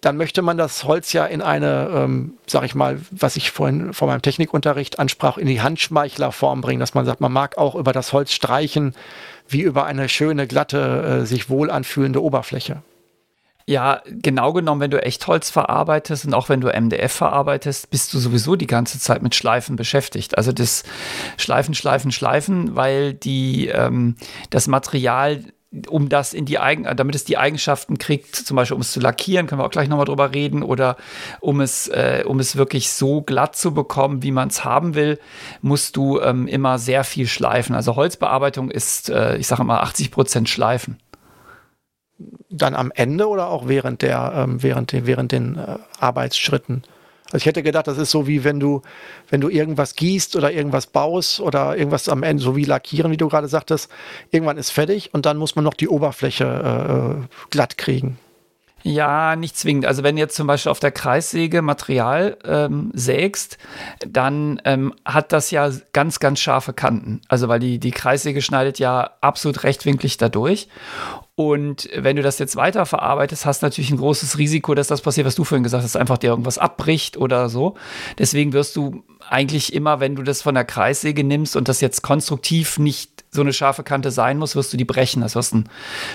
Dann 0.00 0.16
möchte 0.16 0.42
man 0.42 0.58
das 0.58 0.82
Holz 0.82 1.12
ja 1.12 1.26
in 1.26 1.40
eine, 1.40 1.88
ähm, 1.94 2.34
sag 2.48 2.64
ich 2.64 2.74
mal, 2.74 3.00
was 3.12 3.36
ich 3.36 3.52
vorhin 3.52 3.92
von 3.92 4.08
meinem 4.08 4.20
Technikunterricht 4.22 4.98
ansprach, 4.98 5.38
in 5.38 5.46
die 5.46 5.60
Handschmeichlerform 5.60 6.60
bringen, 6.60 6.80
dass 6.80 6.94
man 6.94 7.04
sagt, 7.04 7.20
man 7.20 7.30
mag 7.30 7.56
auch 7.56 7.76
über 7.76 7.92
das 7.92 8.12
Holz 8.12 8.32
streichen, 8.32 8.96
wie 9.52 9.62
über 9.62 9.84
eine 9.86 10.08
schöne, 10.08 10.46
glatte, 10.46 11.20
äh, 11.22 11.26
sich 11.26 11.48
wohl 11.48 11.70
anfühlende 11.70 12.22
Oberfläche. 12.22 12.82
Ja, 13.66 14.02
genau 14.06 14.52
genommen, 14.52 14.80
wenn 14.80 14.90
du 14.90 15.02
Echtholz 15.02 15.50
verarbeitest 15.50 16.26
und 16.26 16.34
auch 16.34 16.48
wenn 16.48 16.60
du 16.60 16.68
MDF 16.68 17.12
verarbeitest, 17.12 17.90
bist 17.90 18.12
du 18.12 18.18
sowieso 18.18 18.56
die 18.56 18.66
ganze 18.66 18.98
Zeit 18.98 19.22
mit 19.22 19.36
Schleifen 19.36 19.76
beschäftigt. 19.76 20.36
Also 20.36 20.50
das 20.50 20.82
Schleifen, 21.36 21.74
Schleifen, 21.74 22.10
Schleifen, 22.10 22.74
weil 22.74 23.14
die, 23.14 23.68
ähm, 23.68 24.16
das 24.50 24.66
Material 24.66 25.44
um 25.88 26.08
das 26.08 26.34
in 26.34 26.44
die 26.44 26.58
Eigen, 26.58 26.84
damit 26.96 27.14
es 27.14 27.24
die 27.24 27.38
Eigenschaften 27.38 27.98
kriegt, 27.98 28.36
zum 28.36 28.56
Beispiel 28.56 28.74
um 28.74 28.82
es 28.82 28.92
zu 28.92 29.00
lackieren, 29.00 29.46
können 29.46 29.60
wir 29.60 29.64
auch 29.64 29.70
gleich 29.70 29.88
nochmal 29.88 30.04
drüber 30.04 30.34
reden, 30.34 30.62
oder 30.62 30.96
um 31.40 31.60
es, 31.60 31.88
äh, 31.88 32.24
um 32.26 32.38
es 32.40 32.56
wirklich 32.56 32.90
so 32.90 33.22
glatt 33.22 33.56
zu 33.56 33.72
bekommen, 33.72 34.22
wie 34.22 34.32
man 34.32 34.48
es 34.48 34.64
haben 34.64 34.94
will, 34.94 35.18
musst 35.62 35.96
du 35.96 36.20
ähm, 36.20 36.46
immer 36.46 36.78
sehr 36.78 37.04
viel 37.04 37.26
schleifen. 37.26 37.74
Also 37.74 37.96
Holzbearbeitung 37.96 38.70
ist, 38.70 39.08
äh, 39.08 39.36
ich 39.36 39.46
sage 39.46 39.62
immer, 39.62 39.82
80 39.82 40.10
Prozent 40.10 40.48
Schleifen. 40.48 40.98
Dann 42.50 42.74
am 42.74 42.92
Ende 42.94 43.26
oder 43.28 43.48
auch 43.48 43.66
während 43.66 44.02
der, 44.02 44.32
ähm, 44.36 44.62
während, 44.62 44.92
während 44.92 45.32
den 45.32 45.56
äh, 45.56 45.78
Arbeitsschritten? 45.98 46.82
Also 47.32 47.38
ich 47.38 47.46
hätte 47.46 47.62
gedacht, 47.62 47.86
das 47.86 47.98
ist 47.98 48.10
so 48.10 48.26
wie 48.26 48.44
wenn 48.44 48.60
du, 48.60 48.82
wenn 49.30 49.40
du 49.40 49.48
irgendwas 49.48 49.96
gießt 49.96 50.36
oder 50.36 50.52
irgendwas 50.52 50.86
baust 50.86 51.40
oder 51.40 51.76
irgendwas 51.76 52.08
am 52.08 52.22
Ende, 52.22 52.42
so 52.42 52.56
wie 52.56 52.64
lackieren, 52.64 53.10
wie 53.10 53.16
du 53.16 53.28
gerade 53.28 53.48
sagtest, 53.48 53.90
irgendwann 54.30 54.58
ist 54.58 54.70
fertig 54.70 55.14
und 55.14 55.26
dann 55.26 55.38
muss 55.38 55.56
man 55.56 55.64
noch 55.64 55.74
die 55.74 55.88
Oberfläche 55.88 57.24
äh, 57.24 57.36
glatt 57.50 57.78
kriegen. 57.78 58.18
Ja, 58.84 59.36
nicht 59.36 59.56
zwingend. 59.56 59.86
Also 59.86 60.02
wenn 60.02 60.16
jetzt 60.16 60.34
zum 60.34 60.48
Beispiel 60.48 60.70
auf 60.70 60.80
der 60.80 60.90
Kreissäge 60.90 61.62
Material 61.62 62.36
ähm, 62.44 62.90
sägst, 62.94 63.58
dann 64.06 64.60
ähm, 64.64 64.92
hat 65.04 65.32
das 65.32 65.52
ja 65.52 65.70
ganz, 65.92 66.18
ganz 66.18 66.40
scharfe 66.40 66.72
Kanten. 66.72 67.20
Also 67.28 67.48
weil 67.48 67.60
die, 67.60 67.78
die 67.78 67.92
Kreissäge 67.92 68.42
schneidet 68.42 68.80
ja 68.80 69.10
absolut 69.20 69.62
rechtwinklig 69.62 70.16
dadurch. 70.16 70.68
Und 71.34 71.88
wenn 71.96 72.16
du 72.16 72.22
das 72.22 72.38
jetzt 72.38 72.56
weiterverarbeitest, 72.56 73.46
hast 73.46 73.62
du 73.62 73.66
natürlich 73.66 73.90
ein 73.90 73.96
großes 73.96 74.36
Risiko, 74.36 74.74
dass 74.74 74.88
das 74.88 75.00
passiert, 75.00 75.26
was 75.26 75.34
du 75.34 75.44
vorhin 75.44 75.62
gesagt 75.62 75.82
hast, 75.82 75.96
einfach 75.96 76.18
dir 76.18 76.30
irgendwas 76.30 76.58
abbricht 76.58 77.16
oder 77.16 77.48
so. 77.48 77.74
Deswegen 78.18 78.52
wirst 78.52 78.76
du 78.76 79.02
eigentlich 79.30 79.72
immer, 79.72 79.98
wenn 79.98 80.14
du 80.14 80.22
das 80.22 80.42
von 80.42 80.54
der 80.54 80.64
Kreissäge 80.64 81.24
nimmst 81.24 81.56
und 81.56 81.68
das 81.68 81.80
jetzt 81.80 82.02
konstruktiv 82.02 82.78
nicht 82.78 83.21
so 83.34 83.40
eine 83.40 83.54
scharfe 83.54 83.82
Kante 83.82 84.10
sein 84.10 84.36
muss, 84.36 84.56
wirst 84.56 84.74
du 84.74 84.76
die 84.76 84.84
brechen. 84.84 85.22
Das 85.22 85.34
wirst 85.34 85.52
du 85.52 85.56
einen 85.56 85.68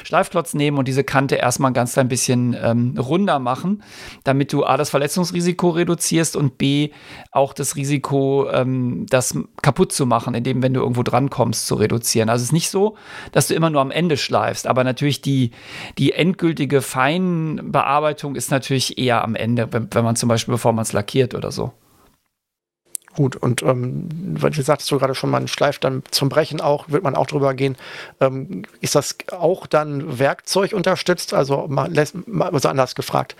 Schleifklotz 0.03 0.53
nehmen 0.53 0.77
und 0.77 0.87
diese 0.87 1.03
Kante 1.03 1.35
erstmal 1.35 1.73
ganz 1.73 1.93
klein 1.93 2.07
bisschen 2.07 2.55
ähm, 2.61 2.95
runder 2.97 3.39
machen, 3.39 3.81
damit 4.23 4.53
du 4.53 4.63
A, 4.63 4.77
das 4.77 4.91
Verletzungsrisiko 4.91 5.69
reduzierst 5.71 6.35
und 6.35 6.59
B, 6.59 6.91
auch 7.31 7.53
das 7.53 7.75
Risiko, 7.75 8.47
ähm, 8.51 9.07
das 9.09 9.35
kaputt 9.63 9.91
zu 9.91 10.05
machen, 10.05 10.35
indem, 10.35 10.61
wenn 10.61 10.75
du 10.75 10.81
irgendwo 10.81 11.01
drankommst, 11.01 11.65
zu 11.65 11.75
reduzieren. 11.75 12.29
Also 12.29 12.43
es 12.43 12.49
ist 12.49 12.53
nicht 12.53 12.69
so, 12.69 12.95
dass 13.31 13.47
du 13.47 13.55
immer 13.55 13.71
nur 13.71 13.81
am 13.81 13.89
Ende 13.89 14.15
schleifst, 14.15 14.67
aber 14.67 14.83
natürlich 14.83 15.21
die, 15.21 15.51
die 15.97 16.11
endgültige 16.13 16.83
Feinbearbeitung 16.83 18.35
ist 18.35 18.51
natürlich 18.51 18.99
eher 18.99 19.23
am 19.23 19.33
Ende, 19.33 19.67
wenn, 19.71 19.87
wenn 19.91 20.03
man 20.03 20.15
zum 20.15 20.29
Beispiel, 20.29 20.51
bevor 20.51 20.71
man 20.71 20.83
es 20.83 20.93
lackiert 20.93 21.33
oder 21.33 21.51
so. 21.51 21.73
Gut, 23.17 23.35
und 23.35 23.63
ähm, 23.63 24.07
weil 24.11 24.51
du 24.51 24.61
sagtest 24.61 24.91
du 24.91 24.99
gerade 24.99 25.15
schon, 25.15 25.31
man 25.31 25.47
schleift 25.47 25.83
dann 25.83 26.03
zum 26.11 26.29
Brechen 26.29 26.61
auch, 26.61 26.87
wird 26.89 27.01
man 27.01 27.15
auch 27.15 27.25
drüber 27.25 27.55
gehen. 27.55 27.75
Ähm, 28.21 28.61
ist 28.79 28.93
das 28.93 29.15
auch 29.31 29.65
dann 29.65 30.19
Werkzeug 30.19 30.71
unterstützt? 30.73 31.33
Also 31.33 31.65
mal, 31.67 31.91
lässt, 31.91 32.15
also 32.39 32.69
anders 32.69 32.93
gefragt, 32.93 33.35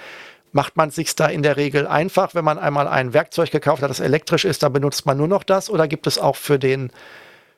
macht 0.51 0.77
man 0.77 0.89
sich 0.89 1.13
da 1.13 1.27
in 1.27 1.43
der 1.43 1.57
Regel 1.57 1.85
einfach, 1.85 2.33
wenn 2.33 2.43
man 2.43 2.57
einmal 2.57 2.87
ein 2.87 3.13
Werkzeug 3.13 3.51
gekauft 3.51 3.83
hat, 3.83 3.91
das 3.91 3.99
elektrisch 3.99 4.45
ist, 4.45 4.63
dann 4.63 4.73
benutzt 4.73 5.05
man 5.05 5.15
nur 5.15 5.27
noch 5.27 5.43
das? 5.43 5.69
Oder 5.69 5.87
gibt 5.87 6.07
es 6.07 6.17
auch 6.17 6.37
für 6.37 6.57
den 6.57 6.89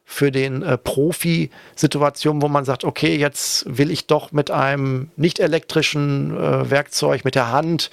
für 0.04 0.30
den 0.30 0.62
äh, 0.62 0.78
Profi 0.78 1.52
Situationen, 1.78 2.42
wo 2.42 2.50
man 2.50 2.66
sagt, 2.66 2.84
okay, 2.84 3.16
jetzt 3.16 3.64
will 3.66 3.92
ich 3.92 4.08
doch 4.08 4.34
mit 4.34 4.52
einem 4.52 5.10
nicht 5.16 5.40
elektrischen 5.40 6.36
äh, 6.36 6.70
Werkzeug, 6.70 7.24
mit 7.24 7.36
der 7.36 7.54
Hand 7.54 7.92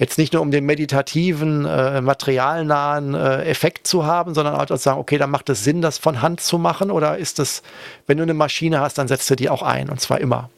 jetzt 0.00 0.16
nicht 0.16 0.32
nur 0.32 0.40
um 0.42 0.50
den 0.50 0.64
meditativen, 0.64 1.66
äh, 1.66 2.00
materialnahen 2.00 3.14
äh, 3.14 3.44
Effekt 3.44 3.86
zu 3.86 4.06
haben, 4.06 4.34
sondern 4.34 4.54
auch 4.54 4.64
zu 4.64 4.76
sagen, 4.76 4.98
okay, 4.98 5.18
dann 5.18 5.30
macht 5.30 5.50
es 5.50 5.62
Sinn, 5.62 5.82
das 5.82 5.98
von 5.98 6.22
Hand 6.22 6.40
zu 6.40 6.58
machen 6.58 6.90
oder 6.90 7.18
ist 7.18 7.38
es, 7.38 7.62
wenn 8.06 8.16
du 8.16 8.22
eine 8.22 8.34
Maschine 8.34 8.80
hast, 8.80 8.96
dann 8.96 9.08
setzt 9.08 9.28
du 9.30 9.36
die 9.36 9.50
auch 9.50 9.62
ein 9.62 9.90
und 9.90 10.00
zwar 10.00 10.20
immer? 10.20 10.48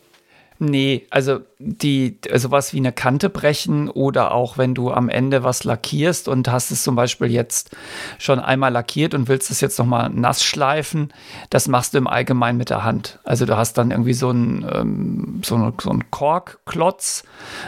Nee, 0.65 1.09
also 1.11 1.41
die 1.59 2.19
sowas 2.37 2.73
wie 2.73 2.77
eine 2.77 2.93
Kante 2.93 3.31
brechen 3.31 3.89
oder 3.91 4.31
auch 4.31 4.59
wenn 4.59 4.77
du 4.77 4.93
am 4.93 5.09
Ende 5.09 5.43
was 5.43 5.65
lackierst 5.65 6.29
und 6.29 6.47
hast 6.47 6.71
es 6.71 6.85
zum 6.85 6.95
Beispiel 6.95 7.33
jetzt 7.33 7.71
schon 8.19 8.39
einmal 8.39 8.71
lackiert 8.71 9.13
und 9.13 9.27
willst 9.27 9.51
es 9.51 9.61
jetzt 9.61 9.77
nochmal 9.81 10.09
nass 10.11 10.45
schleifen, 10.45 11.13
das 11.51 11.67
machst 11.67 11.95
du 11.95 11.99
im 11.99 12.07
Allgemeinen 12.07 12.59
mit 12.59 12.71
der 12.71 12.85
Hand. 12.85 13.19
Also 13.25 13.45
du 13.45 13.57
hast 13.57 13.77
dann 13.77 13.91
irgendwie 13.91 14.15
so 14.15 14.29
einen 14.29 14.65
ähm, 14.73 15.41
so 15.45 15.73
so 15.81 15.91
ein 15.91 16.09
Korkklotz, 16.13 17.25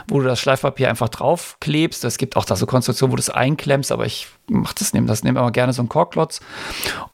wo 0.06 0.20
du 0.20 0.26
das 0.26 0.38
Schleifpapier 0.38 0.88
einfach 0.88 1.08
draufklebst. 1.08 2.04
Es 2.04 2.16
gibt 2.16 2.36
auch 2.36 2.44
da 2.44 2.54
so 2.54 2.66
Konstruktionen, 2.66 3.10
wo 3.10 3.16
du 3.16 3.22
es 3.22 3.30
einklemmst, 3.30 3.90
aber 3.90 4.06
ich 4.06 4.28
mach 4.48 4.72
das 4.72 4.92
nehmen, 4.92 5.06
das 5.06 5.24
nehmen 5.24 5.36
aber 5.36 5.50
gerne 5.50 5.72
so 5.72 5.82
einen 5.82 5.88
Korkklotz 5.88 6.40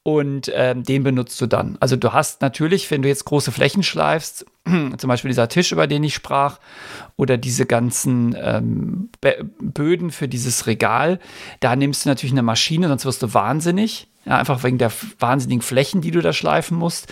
und 0.03 0.51
ähm, 0.55 0.83
den 0.83 1.03
benutzt 1.03 1.41
du 1.41 1.47
dann. 1.47 1.77
Also 1.81 1.97
du 1.97 2.13
hast 2.13 2.43
natürlich, 2.43 2.91
wenn 2.91 3.03
du 3.03 3.09
jetzt 3.09 3.25
große 3.25 3.53
Flächen 3.53 3.83
schleifst, 3.83 4.47
zum 4.65 5.09
Beispiel 5.09 5.29
dieser 5.29 5.49
Tisch, 5.49 5.73
über 5.73 5.87
den 5.87 6.05
ich 6.05 6.15
sprach, 6.15 6.59
oder 7.17 7.37
diese 7.37 7.67
ganzen 7.67 8.37
ähm, 8.41 9.11
Böden 9.61 10.11
für 10.11 10.29
dieses 10.29 10.67
Regal, 10.67 11.19
da 11.61 11.77
nimmst 11.77 12.05
du 12.05 12.09
natürlich 12.09 12.33
eine 12.33 12.43
Maschine, 12.43 12.89
sonst 12.89 13.05
wirst 13.05 13.23
du 13.23 13.35
wahnsinnig. 13.35 14.10
Ja, 14.27 14.37
einfach 14.37 14.63
wegen 14.65 14.77
der 14.77 14.93
wahnsinnigen 15.19 15.63
Flächen, 15.63 16.03
die 16.03 16.11
du 16.11 16.21
da 16.21 16.35
schleifen 16.35 16.77
musst. 16.77 17.11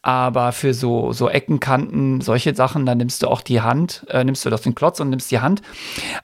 Aber 0.00 0.52
für 0.52 0.72
so, 0.72 1.12
so 1.12 1.28
Ecken, 1.28 1.60
Kanten, 1.60 2.22
solche 2.22 2.54
Sachen, 2.54 2.86
da 2.86 2.94
nimmst 2.94 3.22
du 3.22 3.28
auch 3.28 3.42
die 3.42 3.60
Hand, 3.60 4.06
äh, 4.08 4.24
nimmst 4.24 4.46
du 4.46 4.50
doch 4.50 4.60
den 4.60 4.74
Klotz 4.74 4.98
und 5.00 5.10
nimmst 5.10 5.30
die 5.30 5.40
Hand. 5.40 5.60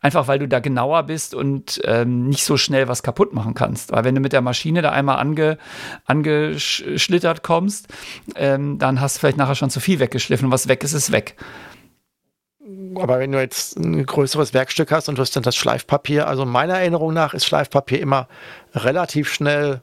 Einfach 0.00 0.26
weil 0.26 0.38
du 0.38 0.48
da 0.48 0.60
genauer 0.60 1.02
bist 1.02 1.34
und 1.34 1.78
ähm, 1.84 2.26
nicht 2.26 2.44
so 2.44 2.56
schnell 2.56 2.88
was 2.88 3.02
kaputt 3.02 3.34
machen 3.34 3.52
kannst. 3.52 3.92
Weil 3.92 4.04
wenn 4.04 4.14
du 4.14 4.22
mit 4.22 4.32
der 4.32 4.40
Maschine 4.40 4.80
da 4.80 4.92
einmal 4.92 5.18
ange, 5.18 5.58
angeschlittert 6.06 7.42
kommst, 7.42 7.88
ähm, 8.34 8.78
dann 8.78 9.02
hast 9.02 9.16
du 9.16 9.20
vielleicht 9.20 9.36
nachher 9.36 9.56
schon 9.56 9.70
zu 9.70 9.80
viel 9.80 9.98
weggeschliffen 9.98 10.46
und 10.46 10.52
was 10.52 10.68
weg 10.68 10.82
ist, 10.84 10.94
ist 10.94 11.12
weg. 11.12 11.36
Aber 12.96 13.18
wenn 13.18 13.32
du 13.32 13.40
jetzt 13.40 13.76
ein 13.76 14.06
größeres 14.06 14.54
Werkstück 14.54 14.90
hast 14.90 15.10
und 15.10 15.18
du 15.18 15.22
hast 15.22 15.36
dann 15.36 15.42
das 15.42 15.56
Schleifpapier, 15.56 16.26
also 16.26 16.46
meiner 16.46 16.78
Erinnerung 16.78 17.12
nach 17.12 17.34
ist 17.34 17.44
Schleifpapier 17.44 18.00
immer 18.00 18.26
relativ 18.74 19.30
schnell 19.30 19.82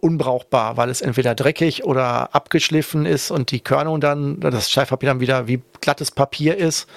unbrauchbar, 0.00 0.76
weil 0.76 0.90
es 0.90 1.00
entweder 1.00 1.34
dreckig 1.34 1.84
oder 1.84 2.34
abgeschliffen 2.34 3.06
ist 3.06 3.30
und 3.30 3.50
die 3.50 3.60
Körnung 3.60 4.00
dann, 4.00 4.40
das 4.40 4.70
Schleifpapier 4.70 5.10
dann 5.10 5.20
wieder 5.20 5.48
wie 5.48 5.60
glattes 5.80 6.10
Papier 6.10 6.56
ist. 6.56 6.88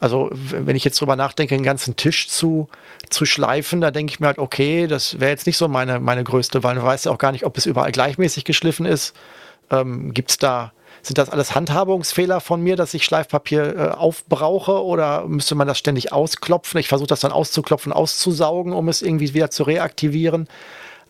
Also 0.00 0.28
wenn 0.32 0.76
ich 0.76 0.84
jetzt 0.84 1.00
drüber 1.00 1.16
nachdenke, 1.16 1.54
einen 1.54 1.64
ganzen 1.64 1.96
Tisch 1.96 2.28
zu, 2.28 2.68
zu 3.10 3.24
schleifen, 3.24 3.80
da 3.80 3.90
denke 3.90 4.12
ich 4.12 4.20
mir 4.20 4.26
halt, 4.26 4.38
okay, 4.38 4.86
das 4.86 5.20
wäre 5.20 5.30
jetzt 5.30 5.46
nicht 5.46 5.56
so 5.56 5.68
meine, 5.68 6.00
meine 6.00 6.24
größte, 6.24 6.62
weil 6.62 6.74
man 6.74 6.84
weiß 6.84 7.04
ja 7.04 7.12
auch 7.12 7.18
gar 7.18 7.32
nicht, 7.32 7.46
ob 7.46 7.56
es 7.56 7.66
überall 7.66 7.92
gleichmäßig 7.92 8.44
geschliffen 8.44 8.86
ist. 8.86 9.14
Ähm, 9.70 10.12
Gibt 10.12 10.30
es 10.30 10.38
da, 10.38 10.72
sind 11.00 11.18
das 11.18 11.30
alles 11.30 11.54
Handhabungsfehler 11.54 12.40
von 12.40 12.60
mir, 12.60 12.76
dass 12.76 12.92
ich 12.94 13.04
Schleifpapier 13.04 13.76
äh, 13.76 13.88
aufbrauche 13.90 14.84
oder 14.84 15.26
müsste 15.26 15.54
man 15.54 15.68
das 15.68 15.78
ständig 15.78 16.12
ausklopfen? 16.12 16.80
Ich 16.80 16.88
versuche 16.88 17.08
das 17.08 17.20
dann 17.20 17.32
auszuklopfen, 17.32 17.92
auszusaugen, 17.92 18.72
um 18.72 18.88
es 18.88 19.00
irgendwie 19.00 19.32
wieder 19.32 19.50
zu 19.50 19.62
reaktivieren. 19.62 20.48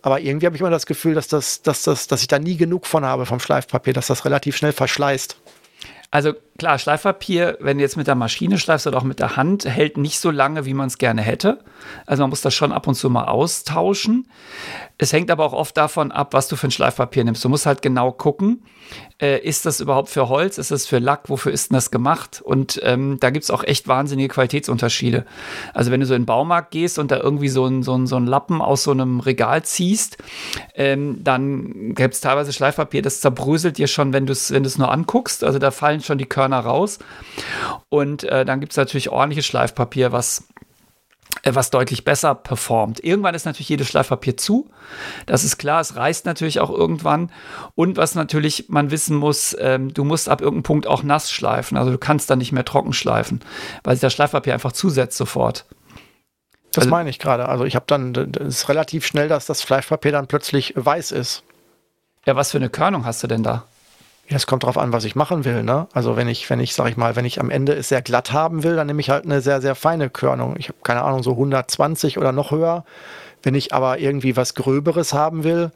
Aber 0.04 0.20
irgendwie 0.20 0.44
habe 0.44 0.54
ich 0.54 0.60
immer 0.60 0.68
das 0.68 0.84
Gefühl, 0.84 1.14
dass, 1.14 1.28
das, 1.28 1.62
dass, 1.62 1.84
das, 1.84 2.06
dass 2.08 2.20
ich 2.20 2.28
da 2.28 2.38
nie 2.38 2.58
genug 2.58 2.84
von 2.86 3.06
habe 3.06 3.24
vom 3.24 3.40
Schleifpapier, 3.40 3.94
dass 3.94 4.08
das 4.08 4.26
relativ 4.26 4.54
schnell 4.54 4.72
verschleißt. 4.72 5.38
Also 6.14 6.32
klar, 6.60 6.78
Schleifpapier, 6.78 7.58
wenn 7.58 7.78
du 7.78 7.82
jetzt 7.82 7.96
mit 7.96 8.06
der 8.06 8.14
Maschine 8.14 8.56
schleifst 8.56 8.86
oder 8.86 8.98
auch 8.98 9.02
mit 9.02 9.18
der 9.18 9.36
Hand, 9.36 9.64
hält 9.64 9.96
nicht 9.96 10.20
so 10.20 10.30
lange, 10.30 10.64
wie 10.64 10.72
man 10.72 10.86
es 10.86 10.98
gerne 10.98 11.22
hätte. 11.22 11.58
Also 12.06 12.22
man 12.22 12.30
muss 12.30 12.40
das 12.40 12.54
schon 12.54 12.70
ab 12.70 12.86
und 12.86 12.94
zu 12.94 13.10
mal 13.10 13.24
austauschen. 13.24 14.28
Es 14.96 15.12
hängt 15.12 15.28
aber 15.32 15.44
auch 15.44 15.52
oft 15.52 15.76
davon 15.76 16.12
ab, 16.12 16.32
was 16.32 16.46
du 16.46 16.54
für 16.54 16.68
ein 16.68 16.70
Schleifpapier 16.70 17.24
nimmst. 17.24 17.44
Du 17.44 17.48
musst 17.48 17.66
halt 17.66 17.82
genau 17.82 18.12
gucken, 18.12 18.62
äh, 19.20 19.40
ist 19.40 19.66
das 19.66 19.80
überhaupt 19.80 20.08
für 20.08 20.28
Holz, 20.28 20.56
ist 20.56 20.70
das 20.70 20.86
für 20.86 21.00
Lack, 21.00 21.28
wofür 21.28 21.50
ist 21.50 21.70
denn 21.70 21.74
das 21.74 21.90
gemacht? 21.90 22.40
Und 22.44 22.80
ähm, 22.84 23.18
da 23.18 23.30
gibt 23.30 23.42
es 23.42 23.50
auch 23.50 23.64
echt 23.64 23.88
wahnsinnige 23.88 24.28
Qualitätsunterschiede. 24.28 25.26
Also 25.72 25.90
wenn 25.90 25.98
du 25.98 26.06
so 26.06 26.14
in 26.14 26.22
den 26.22 26.26
Baumarkt 26.26 26.70
gehst 26.70 27.00
und 27.00 27.10
da 27.10 27.18
irgendwie 27.18 27.48
so 27.48 27.66
ein, 27.66 27.82
so 27.82 28.06
so 28.06 28.16
ein 28.16 28.26
Lappen 28.26 28.62
aus 28.62 28.84
so 28.84 28.92
einem 28.92 29.18
Regal 29.18 29.64
ziehst, 29.64 30.18
ähm, 30.76 31.24
dann 31.24 31.94
gibt 31.96 32.14
es 32.14 32.20
teilweise 32.20 32.52
Schleifpapier, 32.52 33.02
das 33.02 33.20
zerbröselt 33.20 33.78
dir 33.78 33.88
schon, 33.88 34.12
wenn 34.12 34.26
du 34.26 34.32
es 34.32 34.52
wenn 34.52 34.64
nur 34.78 34.92
anguckst. 34.92 35.42
Also 35.42 35.58
da 35.58 35.72
fallen 35.72 36.03
schon 36.04 36.18
die 36.18 36.26
Körner 36.26 36.60
raus. 36.60 36.98
Und 37.88 38.24
äh, 38.24 38.44
dann 38.44 38.60
gibt 38.60 38.72
es 38.72 38.76
natürlich 38.76 39.10
ordentliches 39.10 39.46
Schleifpapier, 39.46 40.12
was 40.12 40.48
äh, 41.42 41.54
was 41.54 41.70
deutlich 41.70 42.04
besser 42.04 42.34
performt. 42.34 43.02
Irgendwann 43.02 43.34
ist 43.34 43.44
natürlich 43.44 43.68
jedes 43.68 43.88
Schleifpapier 43.88 44.36
zu. 44.36 44.70
Das 45.26 45.44
ist 45.44 45.58
klar, 45.58 45.80
es 45.80 45.96
reißt 45.96 46.26
natürlich 46.26 46.60
auch 46.60 46.70
irgendwann. 46.70 47.30
Und 47.74 47.96
was 47.96 48.14
natürlich 48.14 48.66
man 48.68 48.90
wissen 48.90 49.16
muss, 49.16 49.56
ähm, 49.60 49.92
du 49.92 50.04
musst 50.04 50.28
ab 50.28 50.40
irgendeinem 50.40 50.62
Punkt 50.62 50.86
auch 50.86 51.02
nass 51.02 51.30
schleifen. 51.30 51.76
Also 51.76 51.90
du 51.90 51.98
kannst 51.98 52.30
dann 52.30 52.38
nicht 52.38 52.52
mehr 52.52 52.64
trocken 52.64 52.92
schleifen, 52.92 53.40
weil 53.82 53.94
sich 53.96 54.00
das 54.00 54.12
Schleifpapier 54.12 54.54
einfach 54.54 54.72
zusetzt 54.72 55.16
sofort. 55.16 55.66
Das 56.72 56.82
also, 56.82 56.90
meine 56.90 57.10
ich 57.10 57.18
gerade. 57.18 57.48
Also 57.48 57.64
ich 57.64 57.76
habe 57.76 57.84
dann, 57.86 58.14
es 58.14 58.56
ist 58.56 58.68
relativ 58.68 59.06
schnell, 59.06 59.28
dass 59.28 59.46
das 59.46 59.62
Schleifpapier 59.62 60.12
dann 60.12 60.26
plötzlich 60.26 60.72
weiß 60.76 61.12
ist. 61.12 61.42
Ja, 62.26 62.36
was 62.36 62.52
für 62.52 62.58
eine 62.58 62.70
Körnung 62.70 63.04
hast 63.04 63.22
du 63.22 63.26
denn 63.26 63.42
da? 63.42 63.64
Ja, 64.28 64.36
es 64.36 64.46
kommt 64.46 64.62
darauf 64.62 64.78
an, 64.78 64.92
was 64.92 65.04
ich 65.04 65.16
machen 65.16 65.44
will. 65.44 65.62
Ne? 65.62 65.86
Also 65.92 66.16
wenn 66.16 66.28
ich, 66.28 66.48
wenn 66.48 66.60
ich, 66.60 66.74
sag 66.74 66.88
ich 66.88 66.96
mal, 66.96 67.14
wenn 67.14 67.26
ich 67.26 67.40
am 67.40 67.50
Ende 67.50 67.74
es 67.74 67.90
sehr 67.90 68.00
glatt 68.00 68.32
haben 68.32 68.62
will, 68.62 68.76
dann 68.76 68.86
nehme 68.86 69.00
ich 69.00 69.10
halt 69.10 69.24
eine 69.24 69.40
sehr, 69.40 69.60
sehr 69.60 69.74
feine 69.74 70.08
Körnung. 70.08 70.56
Ich 70.58 70.68
habe 70.68 70.78
keine 70.82 71.02
Ahnung, 71.02 71.22
so 71.22 71.32
120 71.32 72.16
oder 72.16 72.32
noch 72.32 72.50
höher. 72.50 72.84
Wenn 73.42 73.54
ich 73.54 73.74
aber 73.74 73.98
irgendwie 73.98 74.36
was 74.36 74.54
Gröberes 74.54 75.12
haben 75.12 75.44
will, 75.44 75.70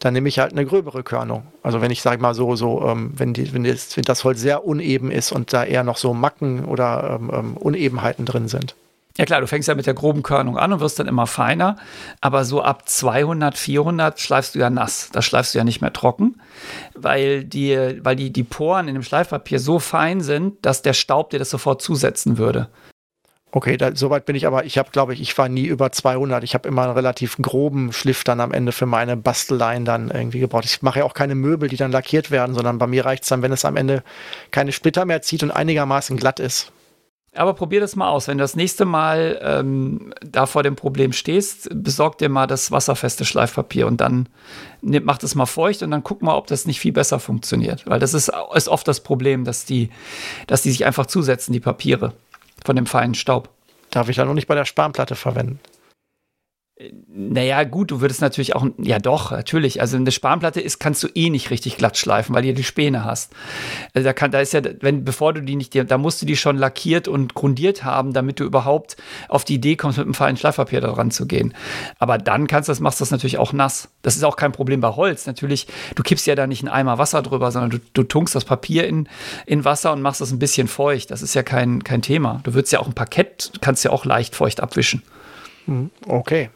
dann 0.00 0.14
nehme 0.14 0.28
ich 0.28 0.40
halt 0.40 0.52
eine 0.52 0.66
gröbere 0.66 1.04
Körnung. 1.04 1.44
Also 1.62 1.80
wenn 1.80 1.92
ich, 1.92 2.02
sag 2.02 2.20
mal 2.20 2.34
so, 2.34 2.56
so, 2.56 2.84
ähm, 2.88 3.12
wenn, 3.14 3.34
die, 3.34 3.54
wenn, 3.54 3.62
das, 3.62 3.96
wenn 3.96 4.02
das 4.02 4.24
Holz 4.24 4.40
sehr 4.40 4.64
uneben 4.64 5.12
ist 5.12 5.30
und 5.30 5.52
da 5.52 5.64
eher 5.64 5.84
noch 5.84 5.96
so 5.96 6.12
Macken 6.12 6.64
oder 6.64 7.20
ähm, 7.20 7.30
ähm 7.32 7.56
Unebenheiten 7.56 8.24
drin 8.24 8.48
sind. 8.48 8.74
Ja 9.18 9.26
klar, 9.26 9.40
du 9.40 9.46
fängst 9.46 9.68
ja 9.68 9.74
mit 9.74 9.86
der 9.86 9.94
groben 9.94 10.22
Körnung 10.22 10.56
an 10.56 10.72
und 10.72 10.80
wirst 10.80 10.98
dann 10.98 11.06
immer 11.06 11.26
feiner, 11.26 11.76
aber 12.20 12.44
so 12.44 12.62
ab 12.62 12.88
200, 12.88 13.58
400 13.58 14.18
schleifst 14.18 14.54
du 14.54 14.58
ja 14.58 14.70
nass. 14.70 15.10
Da 15.12 15.20
schleifst 15.20 15.54
du 15.54 15.58
ja 15.58 15.64
nicht 15.64 15.82
mehr 15.82 15.92
trocken, 15.92 16.40
weil 16.94 17.44
die, 17.44 17.98
weil 18.02 18.16
die, 18.16 18.32
die 18.32 18.42
Poren 18.42 18.88
in 18.88 18.94
dem 18.94 19.02
Schleifpapier 19.02 19.58
so 19.58 19.78
fein 19.78 20.22
sind, 20.22 20.64
dass 20.64 20.80
der 20.80 20.94
Staub 20.94 21.30
dir 21.30 21.38
das 21.38 21.50
sofort 21.50 21.82
zusetzen 21.82 22.38
würde. 22.38 22.68
Okay, 23.54 23.76
da, 23.76 23.94
soweit 23.94 24.24
bin 24.24 24.34
ich 24.34 24.46
aber, 24.46 24.64
ich 24.64 24.78
habe, 24.78 24.90
glaube 24.92 25.12
ich, 25.12 25.20
ich 25.20 25.36
war 25.36 25.50
nie 25.50 25.66
über 25.66 25.92
200. 25.92 26.42
Ich 26.42 26.54
habe 26.54 26.66
immer 26.66 26.84
einen 26.84 26.92
relativ 26.92 27.36
groben 27.36 27.92
Schliff 27.92 28.24
dann 28.24 28.40
am 28.40 28.50
Ende 28.50 28.72
für 28.72 28.86
meine 28.86 29.14
Basteleien 29.18 29.84
dann 29.84 30.10
irgendwie 30.10 30.38
gebraucht. 30.38 30.64
Ich 30.64 30.80
mache 30.80 31.00
ja 31.00 31.04
auch 31.04 31.12
keine 31.12 31.34
Möbel, 31.34 31.68
die 31.68 31.76
dann 31.76 31.92
lackiert 31.92 32.30
werden, 32.30 32.54
sondern 32.54 32.78
bei 32.78 32.86
mir 32.86 33.04
reicht 33.04 33.24
es 33.24 33.28
dann, 33.28 33.42
wenn 33.42 33.52
es 33.52 33.66
am 33.66 33.76
Ende 33.76 34.04
keine 34.52 34.72
Splitter 34.72 35.04
mehr 35.04 35.20
zieht 35.20 35.42
und 35.42 35.50
einigermaßen 35.50 36.16
glatt 36.16 36.40
ist. 36.40 36.72
Aber 37.34 37.54
probier 37.54 37.80
das 37.80 37.96
mal 37.96 38.08
aus. 38.08 38.28
Wenn 38.28 38.36
du 38.36 38.44
das 38.44 38.56
nächste 38.56 38.84
Mal 38.84 39.40
ähm, 39.42 40.12
da 40.20 40.44
vor 40.44 40.62
dem 40.62 40.76
Problem 40.76 41.12
stehst, 41.12 41.68
besorg 41.72 42.18
dir 42.18 42.28
mal 42.28 42.46
das 42.46 42.70
wasserfeste 42.70 43.24
Schleifpapier 43.24 43.86
und 43.86 44.02
dann 44.02 44.28
mach 44.82 45.16
das 45.16 45.34
mal 45.34 45.46
feucht 45.46 45.82
und 45.82 45.90
dann 45.90 46.04
guck 46.04 46.20
mal, 46.20 46.36
ob 46.36 46.46
das 46.46 46.66
nicht 46.66 46.78
viel 46.78 46.92
besser 46.92 47.18
funktioniert. 47.18 47.86
Weil 47.86 48.00
das 48.00 48.12
ist, 48.12 48.30
ist 48.54 48.68
oft 48.68 48.86
das 48.86 49.00
Problem, 49.00 49.44
dass 49.44 49.64
die, 49.64 49.88
dass 50.46 50.60
die 50.60 50.70
sich 50.70 50.84
einfach 50.84 51.06
zusetzen, 51.06 51.54
die 51.54 51.60
Papiere 51.60 52.12
von 52.64 52.76
dem 52.76 52.86
feinen 52.86 53.14
Staub. 53.14 53.48
Darf 53.90 54.10
ich 54.10 54.16
da 54.16 54.26
noch 54.26 54.34
nicht 54.34 54.46
bei 54.46 54.54
der 54.54 54.66
Spanplatte 54.66 55.14
verwenden? 55.14 55.58
Naja, 57.06 57.64
gut, 57.64 57.90
du 57.90 58.00
würdest 58.00 58.22
natürlich 58.22 58.56
auch, 58.56 58.66
ja 58.78 58.98
doch, 58.98 59.30
natürlich. 59.30 59.80
Also 59.80 59.98
eine 59.98 60.10
Spanplatte 60.10 60.60
ist, 60.60 60.80
kannst 60.80 61.02
du 61.02 61.08
eh 61.14 61.28
nicht 61.28 61.50
richtig 61.50 61.76
glatt 61.76 61.98
schleifen, 61.98 62.34
weil 62.34 62.42
du 62.42 62.54
die 62.54 62.64
Späne 62.64 63.04
hast. 63.04 63.32
Also 63.92 64.06
da 64.06 64.12
kann, 64.14 64.30
da 64.30 64.40
ist 64.40 64.54
ja, 64.54 64.62
wenn, 64.80 65.04
bevor 65.04 65.34
du 65.34 65.42
die 65.42 65.54
nicht, 65.54 65.74
da 65.74 65.98
musst 65.98 66.22
du 66.22 66.26
die 66.26 66.34
schon 66.34 66.56
lackiert 66.56 67.08
und 67.08 67.34
grundiert 67.34 67.84
haben, 67.84 68.14
damit 68.14 68.40
du 68.40 68.44
überhaupt 68.44 68.96
auf 69.28 69.44
die 69.44 69.56
Idee 69.56 69.76
kommst, 69.76 69.98
mit 69.98 70.06
einem 70.06 70.14
feinen 70.14 70.38
Schleifpapier 70.38 70.80
da 70.80 70.92
ranzugehen. 70.92 71.54
Aber 71.98 72.16
dann 72.16 72.46
kannst 72.46 72.68
du 72.68 72.72
das, 72.72 72.80
machst 72.80 73.02
das 73.02 73.10
natürlich 73.10 73.38
auch 73.38 73.52
nass. 73.52 73.90
Das 74.00 74.16
ist 74.16 74.24
auch 74.24 74.36
kein 74.36 74.52
Problem 74.52 74.80
bei 74.80 74.88
Holz. 74.88 75.26
Natürlich, 75.26 75.66
du 75.94 76.02
kippst 76.02 76.26
ja 76.26 76.34
da 76.34 76.46
nicht 76.46 76.62
einen 76.62 76.72
Eimer 76.72 76.96
Wasser 76.96 77.22
drüber, 77.22 77.52
sondern 77.52 77.70
du, 77.70 77.78
du 77.92 78.02
tunkst 78.02 78.34
das 78.34 78.46
Papier 78.46 78.88
in, 78.88 79.08
in 79.44 79.66
Wasser 79.66 79.92
und 79.92 80.00
machst 80.00 80.22
das 80.22 80.32
ein 80.32 80.38
bisschen 80.38 80.68
feucht. 80.68 81.10
Das 81.10 81.20
ist 81.20 81.34
ja 81.34 81.42
kein, 81.42 81.84
kein 81.84 82.00
Thema. 82.00 82.40
Du 82.44 82.54
würdest 82.54 82.72
ja 82.72 82.80
auch 82.80 82.86
ein 82.86 82.94
Parkett, 82.94 83.52
kannst 83.60 83.84
ja 83.84 83.90
auch 83.90 84.06
leicht 84.06 84.34
feucht 84.34 84.60
abwischen. 84.60 85.02
Hm, 85.66 85.90
okay. 86.08 86.50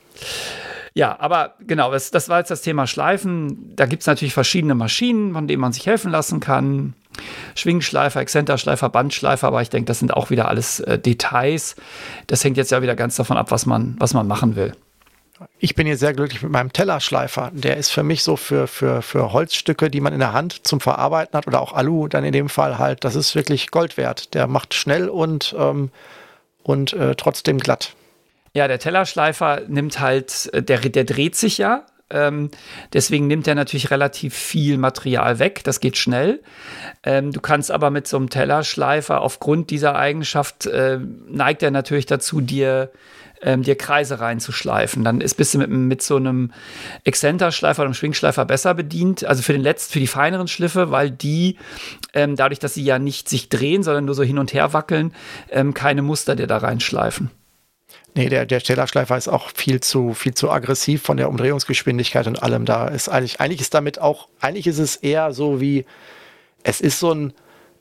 Ja, 0.94 1.20
aber 1.20 1.54
genau, 1.60 1.92
das, 1.92 2.10
das 2.10 2.30
war 2.30 2.38
jetzt 2.38 2.50
das 2.50 2.62
Thema 2.62 2.86
Schleifen. 2.86 3.76
Da 3.76 3.84
gibt 3.84 4.00
es 4.00 4.06
natürlich 4.06 4.32
verschiedene 4.32 4.74
Maschinen, 4.74 5.34
von 5.34 5.46
denen 5.46 5.60
man 5.60 5.74
sich 5.74 5.86
helfen 5.86 6.10
lassen 6.10 6.40
kann. 6.40 6.94
Schwingschleifer, 7.54 8.20
Exzenterschleifer, 8.20 8.88
Bandschleifer, 8.88 9.48
aber 9.48 9.60
ich 9.60 9.68
denke, 9.68 9.88
das 9.88 9.98
sind 9.98 10.14
auch 10.14 10.30
wieder 10.30 10.48
alles 10.48 10.80
äh, 10.80 10.98
Details. 10.98 11.76
Das 12.28 12.42
hängt 12.44 12.56
jetzt 12.56 12.70
ja 12.70 12.80
wieder 12.80 12.94
ganz 12.94 13.16
davon 13.16 13.36
ab, 13.36 13.50
was 13.50 13.66
man, 13.66 13.96
was 13.98 14.14
man 14.14 14.26
machen 14.26 14.56
will. 14.56 14.72
Ich 15.58 15.74
bin 15.74 15.86
hier 15.86 15.98
sehr 15.98 16.14
glücklich 16.14 16.42
mit 16.42 16.50
meinem 16.50 16.72
Tellerschleifer. 16.72 17.50
Der 17.52 17.76
ist 17.76 17.90
für 17.90 18.02
mich 18.02 18.22
so 18.22 18.36
für, 18.36 18.66
für, 18.66 19.02
für 19.02 19.34
Holzstücke, 19.34 19.90
die 19.90 20.00
man 20.00 20.14
in 20.14 20.18
der 20.18 20.32
Hand 20.32 20.66
zum 20.66 20.80
Verarbeiten 20.80 21.36
hat 21.36 21.46
oder 21.46 21.60
auch 21.60 21.74
Alu 21.74 22.08
dann 22.08 22.24
in 22.24 22.32
dem 22.32 22.48
Fall 22.48 22.78
halt. 22.78 23.04
Das 23.04 23.16
ist 23.16 23.34
wirklich 23.34 23.70
Gold 23.70 23.98
wert. 23.98 24.32
Der 24.32 24.46
macht 24.46 24.72
schnell 24.72 25.10
und, 25.10 25.54
ähm, 25.58 25.90
und 26.62 26.94
äh, 26.94 27.14
trotzdem 27.16 27.58
glatt. 27.58 27.94
Ja, 28.56 28.68
der 28.68 28.78
Tellerschleifer 28.78 29.64
nimmt 29.68 30.00
halt, 30.00 30.48
äh, 30.54 30.62
der, 30.62 30.78
der 30.78 31.04
dreht 31.04 31.36
sich 31.36 31.58
ja. 31.58 31.84
Ähm, 32.08 32.50
deswegen 32.94 33.26
nimmt 33.26 33.46
er 33.46 33.54
natürlich 33.54 33.90
relativ 33.90 34.34
viel 34.34 34.78
Material 34.78 35.38
weg. 35.38 35.62
Das 35.64 35.80
geht 35.80 35.98
schnell. 35.98 36.40
Ähm, 37.02 37.32
du 37.32 37.42
kannst 37.42 37.70
aber 37.70 37.90
mit 37.90 38.06
so 38.06 38.16
einem 38.16 38.30
Tellerschleifer 38.30 39.20
aufgrund 39.20 39.68
dieser 39.68 39.94
Eigenschaft 39.96 40.64
äh, 40.64 40.98
neigt 41.28 41.62
er 41.62 41.70
natürlich 41.70 42.06
dazu, 42.06 42.40
dir 42.40 42.90
ähm, 43.42 43.62
dir 43.62 43.76
Kreise 43.76 44.20
reinzuschleifen. 44.20 45.04
Dann 45.04 45.20
ist 45.20 45.34
bist 45.34 45.52
du 45.52 45.58
mit, 45.58 45.68
mit 45.68 46.00
so 46.00 46.16
einem 46.16 46.50
Exzenterschleifer 47.04 47.82
oder 47.82 47.88
einem 47.88 47.94
Schwingschleifer 47.94 48.46
besser 48.46 48.72
bedient. 48.72 49.22
Also 49.26 49.42
für 49.42 49.52
den 49.52 49.60
letzten, 49.60 49.92
für 49.92 50.00
die 50.00 50.06
feineren 50.06 50.48
Schliffe, 50.48 50.90
weil 50.90 51.10
die 51.10 51.58
ähm, 52.14 52.36
dadurch, 52.36 52.58
dass 52.58 52.72
sie 52.72 52.84
ja 52.84 52.98
nicht 52.98 53.28
sich 53.28 53.50
drehen, 53.50 53.82
sondern 53.82 54.06
nur 54.06 54.14
so 54.14 54.22
hin 54.22 54.38
und 54.38 54.54
her 54.54 54.72
wackeln, 54.72 55.12
ähm, 55.50 55.74
keine 55.74 56.00
Muster 56.00 56.36
dir 56.36 56.46
da 56.46 56.56
reinschleifen. 56.56 57.30
Nee, 58.16 58.30
der, 58.30 58.46
der 58.46 58.60
Stellerschleifer 58.60 59.18
ist 59.18 59.28
auch 59.28 59.50
viel 59.54 59.80
zu, 59.80 60.14
viel 60.14 60.32
zu 60.32 60.50
aggressiv 60.50 61.02
von 61.02 61.18
der 61.18 61.28
Umdrehungsgeschwindigkeit 61.28 62.26
und 62.26 62.42
allem. 62.42 62.64
Da 62.64 62.88
ist 62.88 63.10
eigentlich, 63.10 63.40
eigentlich 63.40 63.60
ist 63.60 63.74
damit 63.74 64.00
auch, 64.00 64.28
eigentlich 64.40 64.66
ist 64.66 64.78
es 64.78 64.96
eher 64.96 65.34
so 65.34 65.60
wie, 65.60 65.84
es 66.62 66.80
ist 66.80 66.98
so 66.98 67.12
ein, 67.12 67.34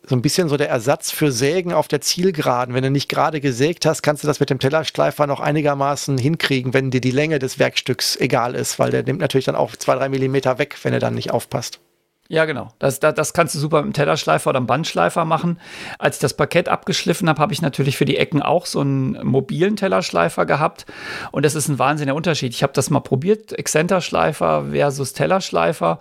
so 0.04 0.14
ein 0.14 0.22
bisschen 0.22 0.50
so 0.50 0.58
der 0.58 0.68
Ersatz 0.68 1.10
für 1.10 1.32
Sägen 1.32 1.72
auf 1.72 1.88
der 1.88 2.02
Zielgeraden. 2.02 2.76
Wenn 2.76 2.84
du 2.84 2.92
nicht 2.92 3.08
gerade 3.08 3.40
gesägt 3.40 3.86
hast, 3.86 4.02
kannst 4.02 4.24
du 4.24 4.28
das 4.28 4.42
mit 4.42 4.50
dem 4.50 4.60
Tellerschleifer 4.60 5.26
noch 5.26 5.40
einigermaßen 5.40 6.18
hinkriegen, 6.18 6.74
wenn 6.74 6.92
dir 6.92 7.02
die 7.02 7.12
Länge 7.12 7.40
des 7.40 7.58
Werkstücks 7.58 8.18
egal 8.18 8.56
ist, 8.56 8.78
weil 8.78 8.92
der 8.92 9.04
nimmt 9.04 9.22
natürlich 9.22 9.46
dann 9.46 9.56
auch 9.56 9.78
zwei, 9.78 9.96
drei 9.96 10.10
Millimeter 10.10 10.58
weg, 10.60 10.76
wenn 10.84 10.92
er 10.92 11.00
dann 11.00 11.16
nicht 11.16 11.32
aufpasst. 11.32 11.80
Ja, 12.28 12.46
genau. 12.46 12.70
Das, 12.80 13.00
das, 13.00 13.14
das 13.14 13.34
kannst 13.34 13.54
du 13.54 13.60
super 13.60 13.78
mit 13.78 13.86
einem 13.86 13.94
Tellerschleifer 13.94 14.50
oder 14.50 14.58
einem 14.58 14.66
Bandschleifer 14.66 15.26
machen. 15.26 15.60
Als 16.00 16.16
ich 16.16 16.22
das 16.22 16.34
Parkett 16.34 16.70
abgeschliffen 16.70 17.30
habe, 17.30 17.40
habe 17.40 17.54
ich 17.54 17.62
natürlich 17.62 17.98
für 17.98 18.06
die 18.06 18.18
Ecken 18.18 18.42
auch 18.42 18.66
so 18.66 18.80
einen 18.80 19.24
mobilen 19.24 19.76
Tellerschleifer 19.76 20.48
gehabt. 20.48 20.88
Und 21.32 21.46
das 21.46 21.54
ist 21.54 21.68
ein 21.68 21.78
wahnsinniger 21.78 22.16
Unterschied. 22.16 22.52
Ich 22.52 22.64
habe 22.64 22.74
das 22.74 22.90
mal 22.90 23.02
probiert, 23.02 23.54
Exzenterschleifer 23.54 24.66
versus 24.72 25.14
Tellerschleifer. 25.14 26.00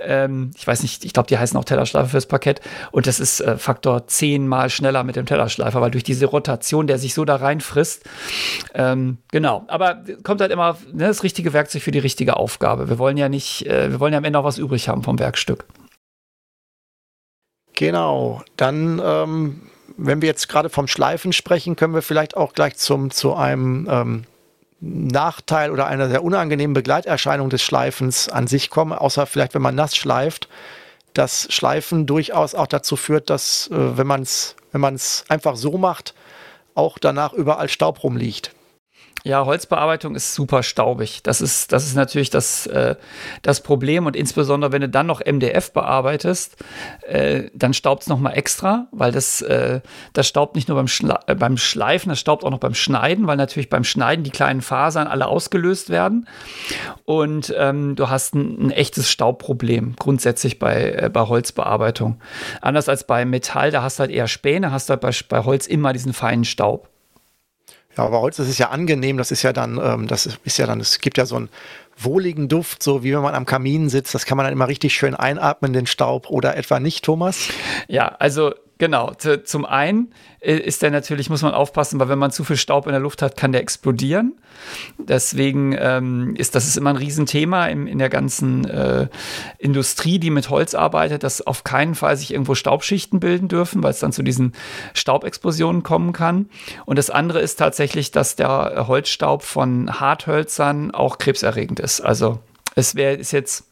Ähm, 0.00 0.52
ich 0.56 0.66
weiß 0.66 0.80
nicht, 0.80 1.04
ich 1.04 1.12
glaube, 1.12 1.26
die 1.26 1.36
heißen 1.36 1.58
auch 1.58 1.66
Tellerschleifer 1.66 2.08
fürs 2.08 2.26
Parkett. 2.26 2.62
Und 2.90 3.06
das 3.06 3.20
ist 3.20 3.40
äh, 3.40 3.58
Faktor 3.58 4.06
zehnmal 4.06 4.70
schneller 4.70 5.04
mit 5.04 5.16
dem 5.16 5.26
Tellerschleifer, 5.26 5.82
weil 5.82 5.90
durch 5.90 6.04
diese 6.04 6.24
Rotation, 6.24 6.86
der 6.86 6.96
sich 6.96 7.12
so 7.12 7.26
da 7.26 7.36
reinfrisst. 7.36 8.04
Ähm, 8.72 9.18
genau. 9.30 9.64
Aber 9.68 10.02
kommt 10.22 10.40
halt 10.40 10.50
immer 10.50 10.78
ne, 10.94 11.08
das 11.08 11.22
richtige 11.22 11.52
Werkzeug 11.52 11.82
für 11.82 11.90
die 11.90 11.98
richtige 11.98 12.38
Aufgabe. 12.38 12.88
Wir 12.88 12.98
wollen 12.98 13.18
ja 13.18 13.28
nicht, 13.28 13.66
äh, 13.66 13.90
wir 13.90 14.00
wollen 14.00 14.14
ja 14.14 14.18
am 14.18 14.24
Ende 14.24 14.38
auch 14.38 14.44
was 14.44 14.56
übrig 14.56 14.88
haben 14.88 15.02
vom 15.02 15.18
Werkstück. 15.18 15.58
Genau, 17.78 18.42
dann, 18.56 19.00
ähm, 19.04 19.62
wenn 19.96 20.20
wir 20.20 20.26
jetzt 20.26 20.48
gerade 20.48 20.68
vom 20.68 20.88
Schleifen 20.88 21.32
sprechen, 21.32 21.76
können 21.76 21.94
wir 21.94 22.02
vielleicht 22.02 22.36
auch 22.36 22.52
gleich 22.52 22.76
zum, 22.76 23.12
zu 23.12 23.36
einem 23.36 23.86
ähm, 23.88 24.24
Nachteil 24.80 25.70
oder 25.70 25.86
einer 25.86 26.08
sehr 26.08 26.24
unangenehmen 26.24 26.74
Begleiterscheinung 26.74 27.50
des 27.50 27.62
Schleifens 27.62 28.28
an 28.28 28.48
sich 28.48 28.70
kommen, 28.70 28.92
außer 28.92 29.26
vielleicht, 29.26 29.54
wenn 29.54 29.62
man 29.62 29.76
nass 29.76 29.94
schleift, 29.94 30.48
dass 31.14 31.46
Schleifen 31.52 32.04
durchaus 32.06 32.56
auch 32.56 32.66
dazu 32.66 32.96
führt, 32.96 33.30
dass, 33.30 33.68
äh, 33.68 33.96
wenn 33.96 34.08
man 34.08 34.22
es 34.22 34.56
wenn 34.72 34.98
einfach 35.28 35.54
so 35.54 35.78
macht, 35.78 36.14
auch 36.74 36.98
danach 36.98 37.32
überall 37.32 37.68
Staub 37.68 38.02
rumliegt. 38.02 38.50
Ja, 39.24 39.44
Holzbearbeitung 39.44 40.14
ist 40.14 40.34
super 40.34 40.62
staubig. 40.62 41.22
Das 41.24 41.40
ist, 41.40 41.72
das 41.72 41.84
ist 41.84 41.96
natürlich 41.96 42.30
das, 42.30 42.66
äh, 42.68 42.94
das 43.42 43.60
Problem. 43.62 44.06
Und 44.06 44.14
insbesondere, 44.14 44.70
wenn 44.70 44.80
du 44.80 44.88
dann 44.88 45.06
noch 45.06 45.20
MDF 45.20 45.72
bearbeitest, 45.72 46.56
äh, 47.02 47.50
dann 47.52 47.74
staubt 47.74 48.02
es 48.02 48.08
nochmal 48.08 48.38
extra, 48.38 48.86
weil 48.92 49.10
das, 49.10 49.42
äh, 49.42 49.80
das 50.12 50.28
staubt 50.28 50.54
nicht 50.54 50.68
nur 50.68 50.76
beim, 50.76 50.86
Schla 50.86 51.20
äh, 51.26 51.34
beim 51.34 51.56
Schleifen, 51.56 52.10
das 52.10 52.20
staubt 52.20 52.44
auch 52.44 52.50
noch 52.50 52.60
beim 52.60 52.74
Schneiden, 52.74 53.26
weil 53.26 53.36
natürlich 53.36 53.68
beim 53.68 53.82
Schneiden 53.82 54.22
die 54.22 54.30
kleinen 54.30 54.62
Fasern 54.62 55.08
alle 55.08 55.26
ausgelöst 55.26 55.90
werden. 55.90 56.28
Und 57.04 57.52
ähm, 57.58 57.96
du 57.96 58.08
hast 58.08 58.34
ein, 58.34 58.66
ein, 58.66 58.70
echtes 58.70 59.10
Staubproblem 59.10 59.96
grundsätzlich 59.96 60.60
bei, 60.60 60.92
äh, 60.92 61.10
bei 61.12 61.22
Holzbearbeitung. 61.22 62.20
Anders 62.60 62.88
als 62.88 63.04
bei 63.04 63.24
Metall, 63.24 63.72
da 63.72 63.82
hast 63.82 63.98
du 63.98 64.02
halt 64.02 64.12
eher 64.12 64.28
Späne, 64.28 64.70
hast 64.70 64.88
du 64.88 64.92
halt 64.92 65.00
bei, 65.00 65.10
bei 65.28 65.44
Holz 65.44 65.66
immer 65.66 65.92
diesen 65.92 66.12
feinen 66.12 66.44
Staub. 66.44 66.88
Ja, 67.98 68.04
aber 68.04 68.20
Holz, 68.20 68.38
ist 68.38 68.58
ja 68.58 68.70
angenehm, 68.70 69.18
das 69.18 69.32
ist 69.32 69.42
ja 69.42 69.52
dann, 69.52 69.78
ähm, 69.82 70.06
das 70.06 70.38
ist 70.44 70.56
ja 70.56 70.66
dann, 70.66 70.78
es 70.78 71.00
gibt 71.00 71.18
ja 71.18 71.26
so 71.26 71.34
einen 71.34 71.48
wohligen 71.96 72.48
Duft, 72.48 72.80
so 72.80 73.02
wie 73.02 73.12
wenn 73.12 73.22
man 73.22 73.34
am 73.34 73.44
Kamin 73.44 73.88
sitzt, 73.88 74.14
das 74.14 74.24
kann 74.24 74.36
man 74.36 74.44
dann 74.44 74.52
immer 74.52 74.68
richtig 74.68 74.94
schön 74.94 75.16
einatmen, 75.16 75.72
den 75.72 75.86
Staub, 75.86 76.30
oder 76.30 76.56
etwa 76.56 76.78
nicht, 76.78 77.04
Thomas? 77.04 77.48
Ja, 77.88 78.14
also 78.20 78.54
Genau. 78.78 79.12
Zum 79.14 79.66
einen 79.66 80.12
äh, 80.40 80.56
ist 80.56 80.82
der 80.82 80.92
natürlich, 80.92 81.28
muss 81.30 81.42
man 81.42 81.52
aufpassen, 81.52 81.98
weil 81.98 82.08
wenn 82.08 82.18
man 82.18 82.30
zu 82.30 82.44
viel 82.44 82.56
Staub 82.56 82.86
in 82.86 82.92
der 82.92 83.00
Luft 83.00 83.22
hat, 83.22 83.36
kann 83.36 83.50
der 83.50 83.60
explodieren. 83.60 84.34
Deswegen 84.98 85.76
ähm, 85.78 86.36
ist 86.36 86.54
das 86.54 86.66
ist 86.66 86.76
immer 86.76 86.90
ein 86.90 86.96
Riesenthema 86.96 87.66
in, 87.66 87.88
in 87.88 87.98
der 87.98 88.08
ganzen 88.08 88.64
äh, 88.66 89.08
Industrie, 89.58 90.20
die 90.20 90.30
mit 90.30 90.48
Holz 90.48 90.74
arbeitet, 90.74 91.24
dass 91.24 91.44
auf 91.44 91.64
keinen 91.64 91.96
Fall 91.96 92.16
sich 92.16 92.32
irgendwo 92.32 92.54
Staubschichten 92.54 93.18
bilden 93.18 93.48
dürfen, 93.48 93.82
weil 93.82 93.90
es 93.90 93.98
dann 93.98 94.12
zu 94.12 94.22
diesen 94.22 94.52
Staubexplosionen 94.94 95.82
kommen 95.82 96.12
kann. 96.12 96.48
Und 96.86 96.98
das 96.98 97.10
andere 97.10 97.40
ist 97.40 97.56
tatsächlich, 97.56 98.12
dass 98.12 98.36
der 98.36 98.86
Holzstaub 98.86 99.42
von 99.42 100.00
Harthölzern 100.00 100.92
auch 100.92 101.18
krebserregend 101.18 101.80
ist. 101.80 102.00
Also 102.00 102.38
es 102.76 102.94
wäre 102.94 103.14
ist 103.14 103.32
jetzt 103.32 103.67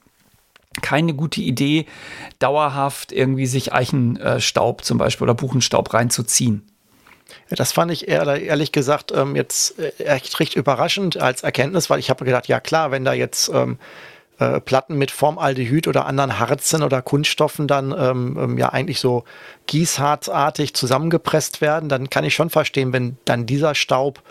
keine 0.83 1.15
gute 1.15 1.41
Idee, 1.41 1.87
dauerhaft 2.39 3.13
irgendwie 3.13 3.47
sich 3.47 3.73
Eichenstaub 3.73 4.85
zum 4.85 4.99
Beispiel 4.99 5.25
oder 5.25 5.35
Buchenstaub 5.35 5.93
reinzuziehen. 5.95 6.67
Das 7.51 7.73
fand 7.73 7.91
ich 7.93 8.09
ehrlich 8.09 8.73
gesagt 8.73 9.13
ähm, 9.13 9.37
jetzt 9.37 9.79
äh, 9.79 9.93
echt 10.05 10.39
recht 10.41 10.55
überraschend 10.55 11.17
als 11.17 11.43
Erkenntnis, 11.43 11.91
weil 11.91 11.99
ich 11.99 12.11
habe 12.11 12.25
gedacht, 12.25 12.49
ja 12.49 12.61
klar, 12.61 12.91
wenn 12.91 13.05
da 13.05 13.13
jetzt 13.13 13.49
ähm, 13.53 13.79
äh, 14.39 14.61
Platten 14.61 14.97
mit 14.97 15.11
Formaldehyd 15.11 15.89
oder 15.89 16.07
anderen 16.07 16.39
Harzen 16.39 16.83
oder 16.83 17.03
Kunststoffen 17.03 17.67
dann 17.67 17.95
ähm, 17.97 18.37
ähm, 18.39 18.59
ja 18.59 18.69
eigentlich 18.69 19.01
so 19.01 19.25
gießharzartig 19.67 20.75
zusammengepresst 20.75 21.61
werden, 21.61 21.89
dann 21.89 22.11
kann 22.11 22.25
ich 22.25 22.35
schon 22.35 22.51
verstehen, 22.51 22.93
wenn 22.93 23.17
dann 23.25 23.47
dieser 23.47 23.75
Staub 23.75 24.23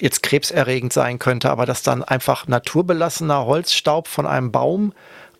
jetzt 0.00 0.22
krebserregend 0.22 0.92
sein 0.92 1.18
könnte, 1.18 1.50
aber 1.50 1.66
dass 1.66 1.82
dann 1.82 2.02
einfach 2.02 2.46
naturbelassener 2.46 3.46
Holzstaub 3.46 4.08
von 4.08 4.26
einem 4.26 4.52
Baum 4.52 4.92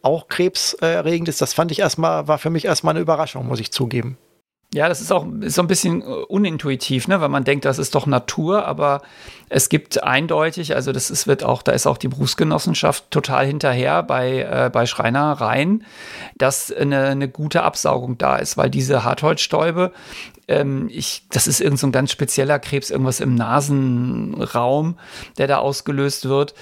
auch 0.03 0.29
krebserregend 0.29 1.29
ist, 1.29 1.41
das 1.41 1.55
fand 1.55 1.71
ich 1.71 1.79
erstmal, 1.79 2.29
war 2.29 2.39
für 2.39 2.51
mich 2.51 2.65
erstmal 2.65 2.93
eine 2.93 3.01
Überraschung, 3.01 3.47
muss 3.47 3.61
ich 3.61 3.73
zugeben. 3.73 4.19
Ja, 4.75 4.89
das 4.89 5.03
ist 5.03 5.13
auch 5.13 5.27
ist 5.43 5.57
so 5.57 5.61
ein 5.61 5.69
bisschen 5.69 6.01
äh, 6.01 6.05
unintuitiv, 6.05 7.07
ne? 7.07 7.21
weil 7.21 7.29
man 7.29 7.45
denkt, 7.45 7.67
das 7.67 7.79
ist 7.79 7.95
doch 7.95 8.07
Natur, 8.07 8.65
aber 8.65 9.03
es 9.51 9.69
gibt 9.69 10.03
eindeutig, 10.03 10.75
also 10.75 10.93
das 10.93 11.11
ist, 11.11 11.27
wird 11.27 11.45
auch, 11.45 11.63
da 11.63 11.73
ist 11.73 11.87
auch 11.87 11.99
die 11.99 12.09
Berufsgenossenschaft 12.09 13.11
total 13.11 13.45
hinterher 13.45 14.03
bei, 14.03 14.41
äh, 14.41 14.71
bei 14.73 14.87
Schreinereien, 14.87 15.85
dass 16.37 16.73
eine, 16.73 17.09
eine 17.09 17.29
gute 17.29 17.65
Absaugung 17.65 18.17
da 18.17 18.37
ist, 18.37 18.57
weil 18.57 18.71
diese 18.71 19.05
Hartholzstäube, 19.05 19.93
ähm, 20.53 20.89
ich, 20.93 21.27
das 21.31 21.47
ist 21.47 21.61
irgend 21.61 21.79
so 21.79 21.87
ein 21.87 21.93
ganz 21.93 22.13
spezieller 22.13 22.59
Krebs, 22.59 22.91
irgendwas 22.91 23.21
im 23.21 23.35
Nasenraum, 23.35 24.99
der 25.39 25.47
da 25.47 25.59
ausgelöst 25.59 26.29
wird, 26.29 26.55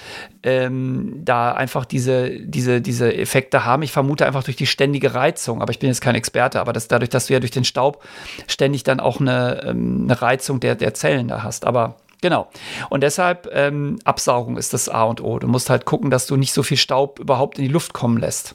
ähm, 0.43 1.21
da 1.23 1.51
einfach 1.51 1.85
diese, 1.85 2.29
diese, 2.39 2.81
diese 2.81 3.13
Effekte 3.13 3.65
haben. 3.65 3.83
Ich 3.83 3.91
vermute 3.91 4.25
einfach 4.25 4.43
durch 4.43 4.57
die 4.57 4.67
ständige 4.67 5.13
Reizung, 5.13 5.61
aber 5.61 5.71
ich 5.71 5.79
bin 5.79 5.89
jetzt 5.89 6.01
kein 6.01 6.15
Experte, 6.15 6.59
aber 6.61 6.73
das, 6.73 6.87
dadurch, 6.87 7.09
dass 7.09 7.27
du 7.27 7.33
ja 7.33 7.39
durch 7.39 7.51
den 7.51 7.65
Staub 7.65 8.03
ständig 8.47 8.83
dann 8.83 8.99
auch 8.99 9.19
eine, 9.19 9.63
ähm, 9.65 10.03
eine 10.05 10.21
Reizung 10.21 10.59
der, 10.59 10.75
der 10.75 10.93
Zellen 10.93 11.27
da 11.27 11.43
hast. 11.43 11.65
Aber 11.65 11.97
Genau. 12.23 12.49
Und 12.91 13.01
deshalb 13.01 13.49
ähm, 13.51 13.97
Absaugung 14.03 14.55
ist 14.55 14.73
das 14.73 14.89
A 14.89 15.05
und 15.05 15.21
O. 15.23 15.39
Du 15.39 15.47
musst 15.47 15.71
halt 15.71 15.85
gucken, 15.85 16.11
dass 16.11 16.27
du 16.27 16.37
nicht 16.37 16.53
so 16.53 16.61
viel 16.61 16.77
Staub 16.77 17.17
überhaupt 17.17 17.57
in 17.57 17.63
die 17.63 17.71
Luft 17.71 17.93
kommen 17.93 18.19
lässt. 18.19 18.53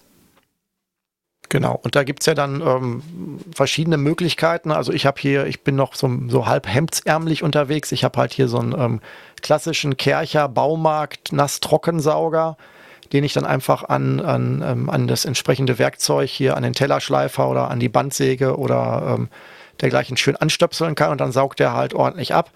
Genau, 1.48 1.78
und 1.82 1.94
da 1.94 2.02
gibt 2.02 2.22
es 2.22 2.26
ja 2.26 2.34
dann 2.34 2.60
ähm, 2.60 3.02
verschiedene 3.54 3.96
Möglichkeiten. 3.96 4.72
Also 4.72 4.92
ich 4.92 5.06
habe 5.06 5.20
hier, 5.20 5.46
ich 5.46 5.62
bin 5.62 5.76
noch 5.76 5.94
so, 5.94 6.10
so 6.28 6.46
halb 6.46 6.66
hemdsärmlich 6.66 7.42
unterwegs. 7.42 7.92
Ich 7.92 8.02
habe 8.02 8.18
halt 8.18 8.32
hier 8.32 8.48
so 8.48 8.58
einen 8.58 8.72
ähm, 8.72 9.00
klassischen 9.42 9.96
Kercher 9.96 10.48
Baumarkt 10.48 11.32
Nass-Trockensauger, 11.32 12.56
den 13.12 13.22
ich 13.22 13.32
dann 13.32 13.44
einfach 13.44 13.84
an, 13.84 14.20
an, 14.20 14.64
ähm, 14.66 14.90
an 14.90 15.06
das 15.06 15.24
entsprechende 15.24 15.78
Werkzeug 15.78 16.28
hier, 16.28 16.56
an 16.56 16.64
den 16.64 16.72
Tellerschleifer 16.72 17.48
oder 17.48 17.70
an 17.70 17.78
die 17.78 17.88
Bandsäge 17.88 18.56
oder 18.56 19.16
ähm, 19.16 19.28
dergleichen 19.80 20.16
schön 20.16 20.36
anstöpseln 20.36 20.94
kann 20.96 21.12
und 21.12 21.20
dann 21.20 21.32
saugt 21.32 21.60
der 21.60 21.74
halt 21.74 21.94
ordentlich 21.94 22.34
ab 22.34 22.50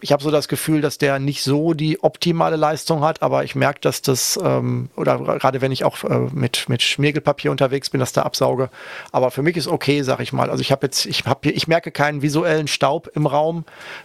ich 0.00 0.12
habe 0.12 0.22
so 0.22 0.30
das 0.30 0.48
Gefühl, 0.48 0.82
dass 0.82 0.98
der 0.98 1.18
nicht 1.18 1.42
so 1.42 1.72
die 1.72 2.02
optimale 2.02 2.56
Leistung 2.56 3.02
hat, 3.02 3.22
aber 3.22 3.44
ich 3.44 3.54
merke, 3.54 3.80
dass 3.80 4.02
das, 4.02 4.38
ähm, 4.42 4.90
oder 4.94 5.18
gerade 5.38 5.62
wenn 5.62 5.72
ich 5.72 5.84
auch 5.84 6.04
äh, 6.04 6.28
mit, 6.32 6.68
mit 6.68 6.82
Schmirgelpapier 6.82 7.50
unterwegs 7.50 7.88
bin, 7.88 8.00
dass 8.00 8.12
der 8.12 8.26
absauge. 8.26 8.68
Aber 9.10 9.30
für 9.30 9.42
mich 9.42 9.56
ist 9.56 9.68
okay, 9.68 10.02
sag 10.02 10.20
ich 10.20 10.34
mal. 10.34 10.50
Also 10.50 10.60
ich 10.60 10.70
habe 10.70 10.86
jetzt, 10.86 11.06
ich 11.06 11.24
habe 11.24 11.50
ich 11.50 11.66
merke 11.66 11.90
keinen 11.92 12.20
visuellen 12.20 12.68
Staub 12.68 13.08
im 13.14 13.26
Raum. 13.26 13.64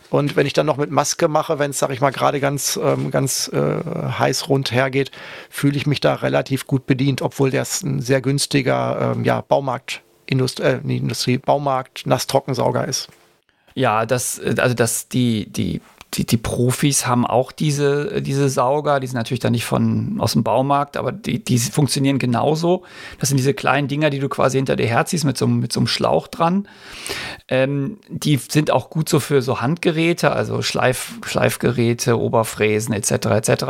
Und 0.10 0.38
wenn 0.38 0.48
ich 0.48 0.54
dann 0.54 0.66
noch 0.66 0.78
mit 0.78 0.92
Maske 0.92 1.28
mache, 1.28 1.60
wenn 1.60 1.72
es, 1.72 1.80
sag 1.80 1.92
ich 1.92 2.00
mal, 2.00 2.12
gerade 2.12 2.40
ganz, 2.40 2.80
ähm, 2.82 3.12
ganz 3.12 3.50
äh, 3.50 3.82
heiß 4.18 4.48
rund 4.48 4.72
hergeht, 4.72 5.12
fühle 5.50 5.76
ich 5.76 5.88
mich 5.88 6.00
da 6.00 6.16
relativ 6.16 6.68
gut 6.68 6.86
bedient, 6.86 7.22
obwohl 7.22 7.52
der 7.52 7.68
ein 7.84 8.00
sehr 8.00 8.22
günstiger 8.22 9.14
ähm, 9.14 9.26
ja, 9.26 9.42
Baumarkt, 9.42 10.02
Indust 10.26 10.62
äh, 10.62 10.78
Industrie, 10.78 11.38
Baumarkt, 11.38 12.06
Nass-Trockensauger 12.06 12.88
ist. 12.88 13.10
Ja, 13.76 14.06
das, 14.06 14.40
äh, 14.40 14.56
also 14.58 14.76
das, 14.76 15.08
die, 15.08 15.52
die 15.52 15.82
die, 16.14 16.26
die 16.26 16.38
Profis 16.38 17.08
haben 17.08 17.26
auch 17.26 17.54
diese, 17.54 18.22
diese 18.22 18.50
Sauger, 18.50 19.00
die 19.00 19.08
sind 19.08 19.16
natürlich 19.16 19.40
dann 19.40 19.54
nicht 19.54 19.64
von 19.64 20.18
aus 20.20 20.34
dem 20.34 20.44
Baumarkt, 20.44 20.98
aber 20.98 21.14
die, 21.14 21.42
die 21.42 21.58
funktionieren 21.58 22.20
genauso. 22.20 22.84
Das 23.20 23.30
sind 23.30 23.38
diese 23.38 23.54
kleinen 23.54 23.88
Dinger, 23.88 24.10
die 24.10 24.20
du 24.20 24.28
quasi 24.28 24.58
hinter 24.58 24.76
dir 24.76 24.88
herziehst 24.88 25.24
mit 25.24 25.38
so, 25.38 25.48
mit 25.48 25.72
so 25.72 25.80
einem 25.80 25.88
Schlauch 25.88 26.28
dran. 26.28 26.68
Ähm, 27.48 27.98
die 28.10 28.38
sind 28.38 28.72
auch 28.72 28.90
gut 28.90 29.08
so 29.08 29.22
für 29.22 29.42
so 29.42 29.62
Handgeräte, 29.62 30.34
also 30.34 30.62
Schleif, 30.62 31.14
Schleifgeräte, 31.26 32.20
Oberfräsen 32.20 32.94
etc. 32.94 33.12
etc. 33.12 33.66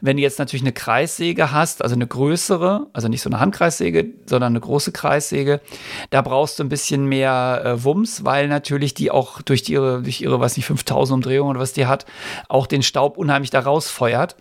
Wenn 0.00 0.16
du 0.16 0.22
jetzt 0.22 0.38
natürlich 0.38 0.62
eine 0.62 0.72
Kreissäge 0.72 1.52
hast, 1.52 1.82
also 1.82 1.94
eine 1.94 2.06
größere, 2.06 2.86
also 2.94 3.08
nicht 3.08 3.20
so 3.20 3.28
eine 3.28 3.38
Handkreissäge, 3.38 4.06
sondern 4.24 4.52
eine 4.52 4.60
große 4.60 4.92
Kreissäge, 4.92 5.60
da 6.08 6.22
brauchst 6.22 6.58
du 6.58 6.64
ein 6.64 6.70
bisschen 6.70 7.04
mehr 7.04 7.62
äh, 7.64 7.84
Wumms, 7.84 8.24
weil 8.24 8.48
natürlich 8.48 8.94
die 8.94 9.10
auch 9.10 9.42
durch 9.42 9.68
ihre, 9.68 10.00
durch 10.02 10.22
ihre, 10.22 10.40
weiß 10.40 10.56
nicht, 10.56 10.66
5000 10.66 11.16
Umdrehungen 11.16 11.50
oder 11.50 11.60
was 11.60 11.65
was 11.66 11.72
die 11.72 11.86
hat, 11.86 12.06
auch 12.48 12.66
den 12.66 12.82
Staub 12.82 13.18
unheimlich 13.18 13.50
da 13.50 13.60
rausfeuert. 13.60 14.36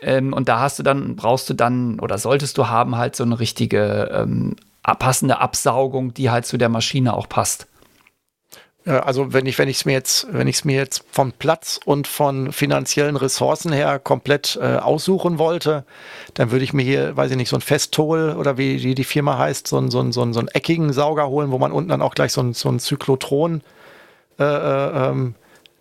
Ähm, 0.00 0.32
und 0.32 0.48
da 0.48 0.58
hast 0.58 0.78
du 0.78 0.82
dann, 0.82 1.14
brauchst 1.14 1.48
du 1.48 1.54
dann 1.54 2.00
oder 2.00 2.18
solltest 2.18 2.58
du 2.58 2.68
haben 2.68 2.96
halt 2.96 3.14
so 3.14 3.24
eine 3.24 3.38
richtige 3.38 4.10
ähm, 4.12 4.56
passende 4.82 5.38
Absaugung, 5.38 6.12
die 6.14 6.30
halt 6.30 6.46
zu 6.46 6.58
der 6.58 6.68
Maschine 6.68 7.14
auch 7.14 7.28
passt. 7.28 7.68
Also 8.86 9.32
wenn 9.32 9.46
ich 9.46 9.58
wenn 9.58 9.70
ich 9.70 9.78
es 9.78 9.84
mir 9.86 9.92
jetzt 9.92 10.26
wenn 10.30 10.46
ich 10.46 10.56
es 10.56 10.64
mir 10.66 10.76
jetzt 10.76 11.06
vom 11.10 11.32
Platz 11.32 11.80
und 11.86 12.06
von 12.06 12.52
finanziellen 12.52 13.16
Ressourcen 13.16 13.72
her 13.72 13.98
komplett 13.98 14.58
äh, 14.60 14.76
aussuchen 14.76 15.38
wollte, 15.38 15.86
dann 16.34 16.50
würde 16.50 16.66
ich 16.66 16.74
mir 16.74 16.82
hier, 16.82 17.16
weiß 17.16 17.30
ich 17.30 17.38
nicht, 17.38 17.48
so 17.48 17.56
ein 17.56 17.62
Festool 17.62 18.36
oder 18.38 18.58
wie 18.58 18.76
die, 18.76 18.94
die 18.94 19.04
Firma 19.04 19.38
heißt, 19.38 19.68
so 19.68 19.78
einen 19.78 19.90
so 19.90 20.00
einen, 20.00 20.12
so 20.12 20.20
einen, 20.20 20.34
so 20.34 20.40
einen 20.40 20.48
eckigen 20.48 20.92
Sauger 20.92 21.28
holen, 21.28 21.50
wo 21.50 21.58
man 21.58 21.72
unten 21.72 21.88
dann 21.88 22.02
auch 22.02 22.14
gleich 22.14 22.32
so 22.32 22.42
ein 22.42 22.52
so 22.52 22.68
ein 22.68 22.78
Zyklotron 22.78 23.62
äh, 24.38 24.44
äh 24.44 25.08
ähm, 25.08 25.34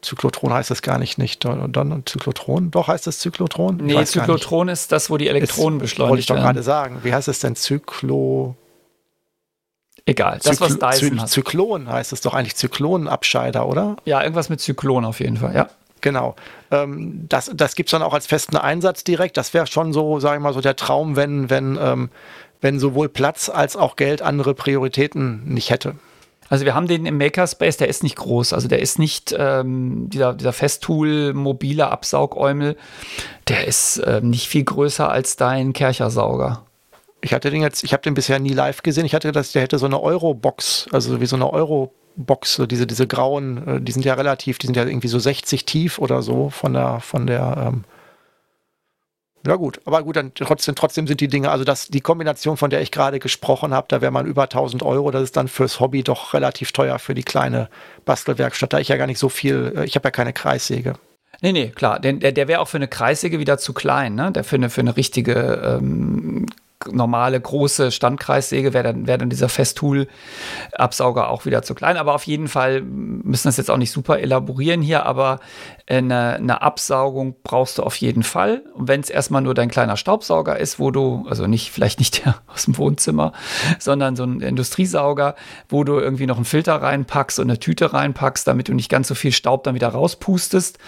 Zyklotron 0.03 0.53
heißt 0.53 0.69
das 0.69 0.81
gar 0.81 0.99
nicht, 0.99 1.17
nicht. 1.17 1.45
Dann 1.45 2.03
Zyklotron? 2.05 2.71
Doch 2.71 2.87
heißt 2.87 3.07
es 3.07 3.19
Zyklotron? 3.19 3.77
Nee, 3.77 4.03
Zyklotron 4.05 4.69
ist 4.69 4.91
das, 4.91 5.09
wo 5.09 5.17
die 5.17 5.27
Elektronen 5.27 5.79
ist, 5.79 5.83
beschleunigt 5.83 6.09
Wollte 6.09 6.19
ich 6.21 6.25
doch 6.27 6.35
werden. 6.35 6.45
gerade 6.45 6.63
sagen. 6.63 6.99
Wie 7.03 7.13
heißt 7.13 7.27
es 7.27 7.39
denn? 7.39 7.55
Zyklo. 7.55 8.55
Egal, 10.05 10.39
das, 10.43 10.57
Zykl 10.57 10.81
was 10.81 10.99
Dyson 10.99 11.19
Zy 11.19 11.25
Zyklon 11.27 11.89
heißt 11.89 12.11
es 12.11 12.21
doch 12.21 12.33
eigentlich 12.33 12.55
Zyklonenabscheider, 12.55 13.65
oder? 13.65 13.95
Ja, 14.03 14.21
irgendwas 14.21 14.49
mit 14.49 14.59
Zyklon 14.59 15.05
auf 15.05 15.19
jeden 15.21 15.37
Fall, 15.37 15.55
ja. 15.55 15.69
Genau. 16.01 16.35
Ähm, 16.69 17.25
das 17.29 17.49
das 17.53 17.75
gibt 17.75 17.87
es 17.87 17.91
dann 17.91 18.01
auch 18.01 18.13
als 18.13 18.27
festen 18.27 18.57
Einsatz 18.57 19.05
direkt. 19.05 19.37
Das 19.37 19.53
wäre 19.53 19.65
schon 19.67 19.93
so, 19.93 20.19
sage 20.19 20.37
ich 20.37 20.43
mal, 20.43 20.53
so 20.53 20.59
der 20.59 20.75
Traum, 20.75 21.15
wenn, 21.15 21.49
wenn, 21.49 21.79
ähm, 21.81 22.09
wenn 22.59 22.79
sowohl 22.79 23.07
Platz 23.07 23.47
als 23.47 23.77
auch 23.77 23.95
Geld 23.95 24.21
andere 24.21 24.53
Prioritäten 24.53 25.45
nicht 25.45 25.69
hätte. 25.69 25.95
Also 26.49 26.65
wir 26.65 26.75
haben 26.75 26.87
den 26.87 27.05
im 27.05 27.17
Makerspace, 27.17 27.77
der 27.77 27.87
ist 27.87 28.03
nicht 28.03 28.15
groß. 28.15 28.53
Also 28.53 28.67
der 28.67 28.79
ist 28.79 28.99
nicht 28.99 29.35
ähm, 29.37 30.09
dieser, 30.09 30.33
dieser 30.33 30.53
Festool 30.53 31.33
mobile 31.33 31.89
Absaugäumel. 31.89 32.77
Der 33.47 33.67
ist 33.67 33.97
äh, 33.97 34.21
nicht 34.21 34.47
viel 34.47 34.63
größer 34.63 35.09
als 35.09 35.35
dein 35.35 35.73
Kerchersauger. 35.73 36.63
Ich 37.21 37.33
hatte 37.33 37.49
den 37.49 37.61
jetzt, 37.61 37.83
ich 37.83 37.93
habe 37.93 38.03
den 38.03 38.13
bisher 38.13 38.39
nie 38.39 38.53
live 38.53 38.83
gesehen. 38.83 39.05
Ich 39.05 39.15
hatte 39.15 39.31
das, 39.31 39.53
der 39.53 39.61
hätte 39.61 39.77
so 39.77 39.85
eine 39.85 40.01
Euro-Box, 40.01 40.87
also 40.91 41.21
wie 41.21 41.25
so 41.25 41.37
eine 41.37 41.51
Euro-Box, 41.51 42.55
so 42.55 42.65
diese, 42.65 42.85
diese 42.85 43.07
grauen, 43.07 43.67
äh, 43.67 43.81
die 43.81 43.91
sind 43.91 44.05
ja 44.05 44.13
relativ, 44.13 44.57
die 44.57 44.67
sind 44.67 44.75
ja 44.75 44.85
irgendwie 44.85 45.07
so 45.07 45.19
60 45.19 45.65
tief 45.65 45.99
oder 45.99 46.21
so 46.21 46.49
von 46.49 46.73
der, 46.73 46.99
von 46.99 47.25
der 47.25 47.71
ähm, 47.73 47.83
ja 49.45 49.55
gut, 49.55 49.81
aber 49.85 50.03
gut, 50.03 50.15
dann 50.15 50.31
trotzdem, 50.33 50.75
trotzdem 50.75 51.07
sind 51.07 51.19
die 51.19 51.27
Dinge, 51.27 51.51
also 51.51 51.63
das, 51.63 51.87
die 51.87 52.01
Kombination, 52.01 52.57
von 52.57 52.69
der 52.69 52.81
ich 52.81 52.91
gerade 52.91 53.19
gesprochen 53.19 53.73
habe, 53.73 53.87
da 53.89 54.01
wäre 54.01 54.11
man 54.11 54.25
über 54.25 54.43
1000 54.43 54.83
Euro, 54.83 55.11
das 55.11 55.23
ist 55.23 55.37
dann 55.37 55.47
fürs 55.47 55.79
Hobby 55.79 56.03
doch 56.03 56.33
relativ 56.33 56.71
teuer 56.71 56.97
für 56.99 57.13
die 57.13 57.23
kleine 57.23 57.69
Bastelwerkstatt, 58.05 58.73
da 58.73 58.79
ich 58.79 58.87
ja 58.87 58.97
gar 58.97 59.07
nicht 59.07 59.19
so 59.19 59.29
viel, 59.29 59.73
äh, 59.75 59.85
ich 59.85 59.95
habe 59.95 60.07
ja 60.07 60.11
keine 60.11 60.33
Kreissäge. 60.33 60.93
Nee, 61.41 61.51
nee, 61.51 61.67
klar, 61.69 61.99
der, 61.99 62.13
der 62.13 62.47
wäre 62.47 62.61
auch 62.61 62.69
für 62.69 62.77
eine 62.77 62.87
Kreissäge 62.87 63.39
wieder 63.39 63.57
zu 63.57 63.73
klein, 63.73 64.15
ne? 64.15 64.31
Der 64.31 64.45
für 64.45 64.55
eine, 64.55 64.69
für 64.69 64.81
eine 64.81 64.95
richtige 64.95 65.79
ähm, 65.81 66.45
normale 66.91 67.39
große 67.39 67.91
Standkreissäge 67.91 68.73
wäre 68.73 68.83
dann, 68.83 69.07
wär 69.07 69.17
dann 69.17 69.29
dieser 69.29 69.49
Festool-Absauger 69.49 71.29
auch 71.29 71.45
wieder 71.45 71.61
zu 71.61 71.75
klein. 71.75 71.97
Aber 71.97 72.15
auf 72.15 72.25
jeden 72.25 72.47
Fall 72.47 72.81
müssen 72.81 73.45
wir 73.45 73.49
das 73.49 73.57
jetzt 73.57 73.71
auch 73.71 73.77
nicht 73.77 73.91
super 73.91 74.19
elaborieren 74.19 74.81
hier, 74.81 75.05
aber 75.05 75.39
eine, 75.87 76.35
eine 76.35 76.61
Absaugung 76.61 77.35
brauchst 77.43 77.77
du 77.77 77.83
auf 77.83 77.95
jeden 77.97 78.23
Fall. 78.23 78.63
Und 78.73 78.87
wenn 78.87 79.01
es 79.01 79.09
erstmal 79.09 79.41
nur 79.41 79.53
dein 79.53 79.69
kleiner 79.69 79.97
Staubsauger 79.97 80.57
ist, 80.57 80.79
wo 80.79 80.91
du, 80.91 81.25
also 81.29 81.45
nicht, 81.47 81.71
vielleicht 81.71 81.99
nicht 81.99 82.25
der 82.25 82.35
aus 82.47 82.65
dem 82.65 82.77
Wohnzimmer, 82.77 83.33
sondern 83.79 84.15
so 84.15 84.23
ein 84.23 84.39
Industriesauger, 84.39 85.35
wo 85.67 85.83
du 85.83 85.99
irgendwie 85.99 86.25
noch 86.25 86.37
einen 86.37 86.45
Filter 86.45 86.75
reinpackst 86.75 87.39
und 87.39 87.49
eine 87.49 87.59
Tüte 87.59 87.93
reinpackst, 87.93 88.47
damit 88.47 88.69
du 88.69 88.73
nicht 88.73 88.89
ganz 88.89 89.07
so 89.07 89.15
viel 89.15 89.31
Staub 89.31 89.63
dann 89.63 89.75
wieder 89.75 89.89
rauspustest. 89.89 90.79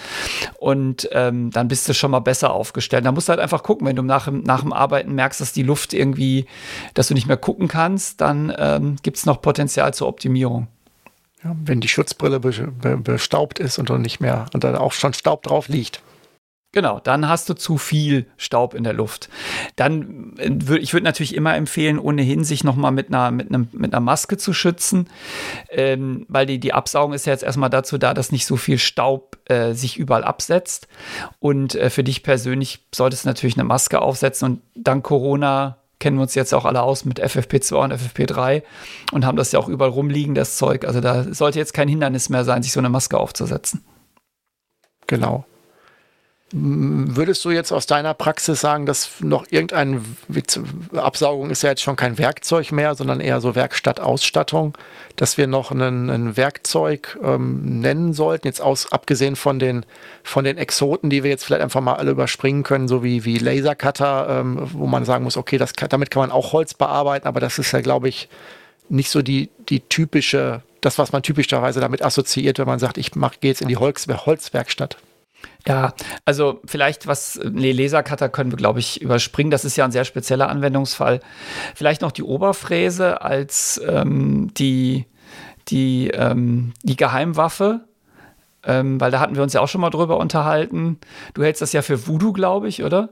Und 0.59 1.09
ähm, 1.11 1.51
dann 1.51 1.67
bist 1.67 1.89
du 1.89 1.93
schon 1.93 2.11
mal 2.11 2.19
besser 2.19 2.53
aufgestellt. 2.53 3.05
Da 3.05 3.11
musst 3.11 3.27
du 3.27 3.31
halt 3.31 3.41
einfach 3.41 3.63
gucken, 3.63 3.87
wenn 3.87 3.95
du 3.95 4.01
nach, 4.01 4.29
nach 4.31 4.61
dem 4.61 4.71
Arbeiten 4.71 5.13
merkst, 5.13 5.41
dass 5.41 5.51
die 5.51 5.63
Luft 5.63 5.84
irgendwie, 5.93 6.45
dass 6.93 7.07
du 7.07 7.13
nicht 7.13 7.27
mehr 7.27 7.37
gucken 7.37 7.67
kannst, 7.67 8.21
dann 8.21 8.53
ähm, 8.57 8.95
gibt 9.03 9.17
es 9.17 9.25
noch 9.25 9.41
Potenzial 9.41 9.93
zur 9.93 10.07
Optimierung. 10.07 10.67
Ja, 11.43 11.55
wenn 11.63 11.79
die 11.79 11.87
Schutzbrille 11.87 12.39
bestaubt 12.39 13.59
ist 13.59 13.77
und 13.77 13.89
dann 13.89 14.01
nicht 14.01 14.19
mehr 14.19 14.47
und 14.53 14.63
dann 14.63 14.75
auch 14.75 14.93
schon 14.93 15.13
Staub 15.13 15.43
drauf 15.43 15.67
liegt. 15.67 16.01
Genau, 16.75 16.99
dann 16.99 17.29
hast 17.29 17.47
du 17.47 17.53
zu 17.53 17.77
viel 17.77 18.25
Staub 18.35 18.73
in 18.73 18.83
der 18.83 18.91
Luft. 18.91 19.29
Dann 19.77 20.33
äh, 20.37 20.49
würde 20.51 20.83
ich 20.83 20.91
würde 20.91 21.05
natürlich 21.05 21.33
immer 21.33 21.55
empfehlen, 21.55 21.97
ohnehin 21.97 22.43
sich 22.43 22.65
nochmal 22.65 22.91
mit 22.91 23.07
einer, 23.07 23.31
mit, 23.31 23.47
einem, 23.47 23.69
mit 23.71 23.93
einer 23.93 24.01
Maske 24.01 24.35
zu 24.35 24.51
schützen, 24.51 25.09
ähm, 25.69 26.25
weil 26.27 26.45
die, 26.45 26.59
die 26.59 26.73
Absaugung 26.73 27.13
ist 27.13 27.27
ja 27.27 27.31
jetzt 27.31 27.43
erstmal 27.43 27.69
dazu 27.69 27.97
da, 27.97 28.13
dass 28.13 28.33
nicht 28.33 28.45
so 28.45 28.57
viel 28.57 28.77
Staub 28.77 29.37
äh, 29.45 29.71
sich 29.71 29.95
überall 29.97 30.25
absetzt. 30.25 30.89
Und 31.39 31.75
äh, 31.75 31.89
für 31.89 32.03
dich 32.03 32.23
persönlich 32.23 32.85
solltest 32.93 33.23
du 33.23 33.29
natürlich 33.29 33.55
eine 33.55 33.63
Maske 33.63 34.01
aufsetzen 34.01 34.45
und 34.45 34.61
dank 34.75 35.05
Corona 35.05 35.77
kennen 35.99 36.17
wir 36.17 36.23
uns 36.23 36.35
jetzt 36.35 36.53
auch 36.53 36.65
alle 36.65 36.81
aus 36.81 37.05
mit 37.05 37.23
FFP2 37.23 37.75
und 37.75 37.93
FFP3 37.93 38.63
und 39.13 39.25
haben 39.25 39.37
das 39.37 39.53
ja 39.53 39.59
auch 39.59 39.69
überall 39.69 39.91
rumliegen, 39.91 40.35
das 40.35 40.57
Zeug. 40.57 40.83
Also 40.83 40.99
da 40.99 41.23
sollte 41.33 41.57
jetzt 41.57 41.73
kein 41.73 41.87
Hindernis 41.87 42.27
mehr 42.27 42.43
sein, 42.43 42.63
sich 42.63 42.73
so 42.73 42.81
eine 42.81 42.89
Maske 42.89 43.17
aufzusetzen. 43.17 43.85
Genau. 45.07 45.45
Würdest 46.57 47.43
du 47.43 47.51
jetzt 47.51 47.73
aus 47.73 47.85
deiner 47.85 48.13
Praxis 48.13 48.61
sagen, 48.61 48.85
dass 48.85 49.19
noch 49.19 49.45
irgendein 49.49 50.05
Absaugung 50.95 51.49
ist 51.49 51.63
ja 51.63 51.71
jetzt 51.71 51.81
schon 51.81 51.97
kein 51.97 52.17
Werkzeug 52.17 52.71
mehr, 52.71 52.95
sondern 52.95 53.19
eher 53.19 53.41
so 53.41 53.55
Werkstattausstattung, 53.55 54.77
dass 55.17 55.37
wir 55.37 55.47
noch 55.47 55.71
ein, 55.71 56.09
ein 56.09 56.37
Werkzeug 56.37 57.19
ähm, 57.21 57.81
nennen 57.81 58.13
sollten, 58.13 58.47
jetzt 58.47 58.61
aus, 58.61 58.89
abgesehen 58.93 59.35
von 59.35 59.59
den, 59.59 59.85
von 60.23 60.45
den 60.45 60.57
Exoten, 60.57 61.09
die 61.09 61.23
wir 61.23 61.29
jetzt 61.29 61.43
vielleicht 61.43 61.61
einfach 61.61 61.81
mal 61.81 61.95
alle 61.95 62.11
überspringen 62.11 62.63
können, 62.63 62.87
so 62.87 63.03
wie, 63.03 63.25
wie 63.25 63.37
Lasercutter, 63.37 64.39
ähm, 64.39 64.69
wo 64.71 64.87
man 64.87 65.03
sagen 65.03 65.25
muss, 65.25 65.35
okay, 65.35 65.57
das, 65.57 65.73
damit 65.73 66.09
kann 66.09 66.21
man 66.21 66.31
auch 66.31 66.53
Holz 66.53 66.73
bearbeiten, 66.73 67.27
aber 67.27 67.41
das 67.41 67.59
ist 67.59 67.73
ja, 67.73 67.81
glaube 67.81 68.07
ich, 68.07 68.29
nicht 68.87 69.09
so 69.09 69.21
die, 69.21 69.49
die 69.67 69.81
typische, 69.81 70.61
das, 70.79 70.99
was 70.99 71.11
man 71.11 71.21
typischerweise 71.21 71.81
damit 71.81 72.01
assoziiert, 72.01 72.59
wenn 72.59 72.67
man 72.67 72.79
sagt, 72.79 72.97
ich 72.97 73.11
gehe 73.11 73.51
jetzt 73.51 73.61
in 73.61 73.67
die 73.67 73.75
Holz, 73.75 74.07
Holzwerkstatt. 74.07 74.95
Ja, 75.67 75.93
also 76.25 76.61
vielleicht 76.65 77.07
was, 77.07 77.39
nee, 77.43 77.71
Lasercutter 77.71 78.29
können 78.29 78.51
wir, 78.51 78.57
glaube 78.57 78.79
ich, 78.79 79.01
überspringen. 79.01 79.51
Das 79.51 79.65
ist 79.65 79.75
ja 79.75 79.85
ein 79.85 79.91
sehr 79.91 80.05
spezieller 80.05 80.49
Anwendungsfall. 80.49 81.19
Vielleicht 81.73 82.01
noch 82.01 82.11
die 82.11 82.23
Oberfräse 82.23 83.21
als 83.21 83.81
ähm, 83.87 84.53
die, 84.53 85.05
die, 85.67 86.09
ähm, 86.09 86.73
die 86.83 86.95
Geheimwaffe. 86.95 87.81
Ähm, 88.63 88.99
weil 88.99 89.11
da 89.11 89.19
hatten 89.19 89.35
wir 89.35 89.43
uns 89.43 89.53
ja 89.53 89.61
auch 89.61 89.67
schon 89.67 89.81
mal 89.81 89.91
drüber 89.91 90.17
unterhalten. 90.17 90.99
Du 91.35 91.43
hältst 91.43 91.61
das 91.61 91.73
ja 91.73 91.83
für 91.83 92.07
Voodoo, 92.07 92.33
glaube 92.33 92.67
ich, 92.67 92.83
oder? 92.83 93.09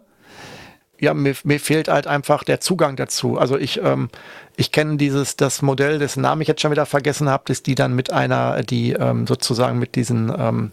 ja, 1.04 1.14
mir, 1.14 1.36
mir 1.44 1.60
fehlt 1.60 1.90
halt 1.90 2.08
einfach 2.08 2.44
der 2.44 2.62
Zugang 2.62 2.96
dazu. 2.96 3.38
Also 3.38 3.58
ich, 3.58 3.82
ähm, 3.82 4.08
ich 4.56 4.72
kenne 4.72 4.96
dieses, 4.96 5.36
das 5.36 5.62
Modell, 5.62 6.00
dessen 6.00 6.22
Namen 6.22 6.42
ich 6.42 6.48
jetzt 6.48 6.62
schon 6.62 6.72
wieder 6.72 6.86
vergessen 6.86 7.30
habe, 7.30 7.52
ist 7.52 7.68
die 7.68 7.76
dann 7.76 7.94
mit 7.94 8.12
einer, 8.12 8.64
die 8.64 8.94
ähm, 8.94 9.28
sozusagen 9.28 9.80
mit 9.80 9.96
diesen, 9.96 10.34
ähm, 10.36 10.72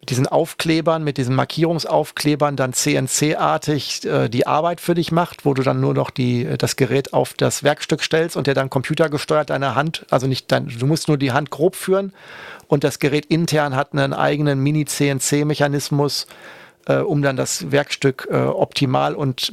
mit 0.00 0.10
diesen 0.10 0.26
Aufklebern, 0.26 1.02
mit 1.02 1.18
diesen 1.18 1.34
Markierungsaufklebern 1.34 2.56
dann 2.56 2.72
CNC-artig 2.72 4.04
äh, 4.04 4.28
die 4.28 4.46
Arbeit 4.46 4.80
für 4.80 4.94
dich 4.94 5.10
macht, 5.10 5.44
wo 5.44 5.54
du 5.54 5.62
dann 5.62 5.80
nur 5.80 5.94
noch 5.94 6.10
die, 6.10 6.48
das 6.56 6.76
Gerät 6.76 7.12
auf 7.12 7.34
das 7.34 7.64
Werkstück 7.64 8.02
stellst 8.02 8.36
und 8.36 8.46
der 8.46 8.54
dann 8.54 8.70
computergesteuert 8.70 9.50
deine 9.50 9.74
Hand, 9.74 10.06
also 10.10 10.26
nicht 10.26 10.52
dein, 10.52 10.68
du 10.68 10.86
musst 10.86 11.08
nur 11.08 11.18
die 11.18 11.32
Hand 11.32 11.50
grob 11.50 11.74
führen 11.74 12.12
und 12.68 12.84
das 12.84 13.00
Gerät 13.00 13.26
intern 13.26 13.74
hat 13.74 13.92
einen 13.92 14.12
eigenen 14.12 14.60
Mini-CNC-Mechanismus, 14.60 16.26
äh, 16.86 16.98
um 16.98 17.22
dann 17.22 17.36
das 17.36 17.72
Werkstück 17.72 18.28
äh, 18.30 18.36
optimal 18.36 19.14
und 19.14 19.52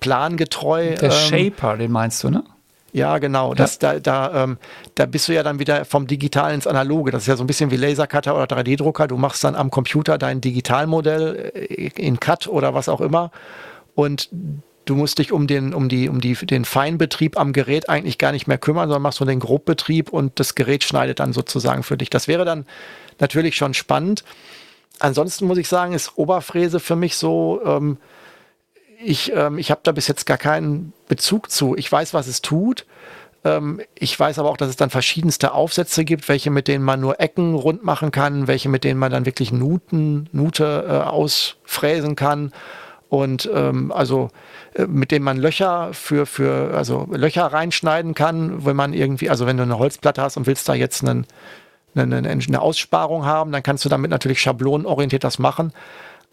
plangetreu. 0.00 0.96
Der 0.96 1.10
ähm, 1.10 1.10
Shaper, 1.10 1.76
den 1.76 1.92
meinst 1.92 2.24
du, 2.24 2.30
ne? 2.30 2.44
Ja, 2.92 3.18
genau. 3.18 3.54
Das, 3.54 3.78
ja. 3.82 3.94
Da, 3.94 4.00
da, 4.00 4.44
ähm, 4.44 4.58
da 4.94 5.06
bist 5.06 5.28
du 5.28 5.34
ja 5.34 5.42
dann 5.42 5.58
wieder 5.58 5.84
vom 5.84 6.06
Digitalen 6.06 6.56
ins 6.56 6.66
Analoge. 6.66 7.10
Das 7.10 7.22
ist 7.22 7.28
ja 7.28 7.36
so 7.36 7.44
ein 7.44 7.46
bisschen 7.46 7.70
wie 7.70 7.76
Lasercutter 7.76 8.34
oder 8.34 8.44
3D-Drucker. 8.44 9.06
Du 9.08 9.16
machst 9.16 9.44
dann 9.44 9.54
am 9.54 9.70
Computer 9.70 10.18
dein 10.18 10.40
Digitalmodell 10.40 11.52
äh, 11.54 11.90
in 11.96 12.18
Cut 12.18 12.46
oder 12.46 12.74
was 12.74 12.88
auch 12.88 13.00
immer. 13.00 13.30
Und 13.94 14.30
du 14.84 14.94
musst 14.94 15.18
dich 15.18 15.32
um 15.32 15.46
den, 15.46 15.74
um 15.74 15.88
die, 15.88 16.08
um 16.08 16.20
die, 16.20 16.34
den 16.34 16.64
Feinbetrieb 16.64 17.38
am 17.38 17.52
Gerät 17.52 17.88
eigentlich 17.90 18.16
gar 18.16 18.32
nicht 18.32 18.46
mehr 18.46 18.58
kümmern, 18.58 18.88
sondern 18.88 19.02
machst 19.02 19.20
nur 19.20 19.26
den 19.26 19.40
Grobbetrieb 19.40 20.10
und 20.10 20.40
das 20.40 20.54
Gerät 20.54 20.82
schneidet 20.82 21.20
dann 21.20 21.32
sozusagen 21.32 21.82
für 21.82 21.98
dich. 21.98 22.08
Das 22.08 22.26
wäre 22.26 22.44
dann 22.44 22.64
natürlich 23.18 23.56
schon 23.56 23.74
spannend 23.74 24.24
ansonsten 24.98 25.46
muss 25.46 25.58
ich 25.58 25.68
sagen, 25.68 25.92
ist 25.92 26.16
Oberfräse 26.16 26.80
für 26.80 26.96
mich 26.96 27.16
so, 27.16 27.60
ähm, 27.64 27.98
ich, 29.02 29.32
ähm, 29.34 29.58
ich 29.58 29.70
habe 29.70 29.80
da 29.84 29.92
bis 29.92 30.08
jetzt 30.08 30.26
gar 30.26 30.38
keinen 30.38 30.92
Bezug 31.08 31.50
zu. 31.50 31.76
Ich 31.76 31.90
weiß, 31.90 32.14
was 32.14 32.26
es 32.26 32.42
tut. 32.42 32.86
Ähm, 33.44 33.80
ich 33.94 34.18
weiß 34.18 34.38
aber 34.38 34.50
auch, 34.50 34.56
dass 34.56 34.68
es 34.68 34.76
dann 34.76 34.90
verschiedenste 34.90 35.52
Aufsätze 35.52 36.04
gibt, 36.04 36.28
welche 36.28 36.50
mit 36.50 36.68
denen 36.68 36.84
man 36.84 37.00
nur 37.00 37.20
Ecken 37.20 37.54
rund 37.54 37.84
machen 37.84 38.10
kann, 38.10 38.48
welche 38.48 38.68
mit 38.68 38.84
denen 38.84 38.98
man 38.98 39.12
dann 39.12 39.26
wirklich 39.26 39.52
Nuten, 39.52 40.28
Nute 40.32 40.86
äh, 40.88 40.92
ausfräsen 41.08 42.16
kann. 42.16 42.52
Und 43.08 43.48
ähm, 43.54 43.90
also 43.92 44.28
äh, 44.74 44.86
mit 44.86 45.12
denen 45.12 45.24
man 45.24 45.38
Löcher 45.38 45.94
für, 45.94 46.26
für, 46.26 46.74
also 46.74 47.08
Löcher 47.10 47.46
reinschneiden 47.46 48.14
kann, 48.14 48.66
wenn 48.66 48.76
man 48.76 48.92
irgendwie, 48.92 49.30
also 49.30 49.46
wenn 49.46 49.56
du 49.56 49.62
eine 49.62 49.78
Holzplatte 49.78 50.20
hast 50.20 50.36
und 50.36 50.46
willst 50.46 50.68
da 50.68 50.74
jetzt 50.74 51.02
einen 51.02 51.26
eine, 51.96 52.16
eine 52.18 52.60
Aussparung 52.60 53.24
haben, 53.24 53.50
dann 53.50 53.62
kannst 53.62 53.84
du 53.84 53.88
damit 53.88 54.10
natürlich 54.10 54.40
schablonenorientiert 54.40 55.24
das 55.24 55.38
machen. 55.38 55.72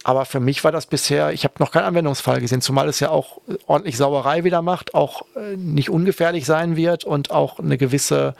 Aber 0.05 0.25
für 0.25 0.39
mich 0.39 0.63
war 0.63 0.71
das 0.71 0.85
bisher, 0.85 1.31
ich 1.31 1.45
habe 1.45 1.55
noch 1.57 1.71
keinen 1.71 1.85
Anwendungsfall 1.85 2.39
gesehen, 2.39 2.61
zumal 2.61 2.87
es 2.87 2.99
ja 2.99 3.09
auch 3.09 3.41
ordentlich 3.65 3.97
Sauerei 3.97 4.43
wieder 4.43 4.61
macht, 4.61 4.93
auch 4.93 5.23
äh, 5.35 5.57
nicht 5.57 5.89
ungefährlich 5.89 6.45
sein 6.45 6.75
wird 6.75 7.05
und 7.05 7.31
auch 7.31 7.57
eine 7.57 7.75
gewisse, 7.79 8.35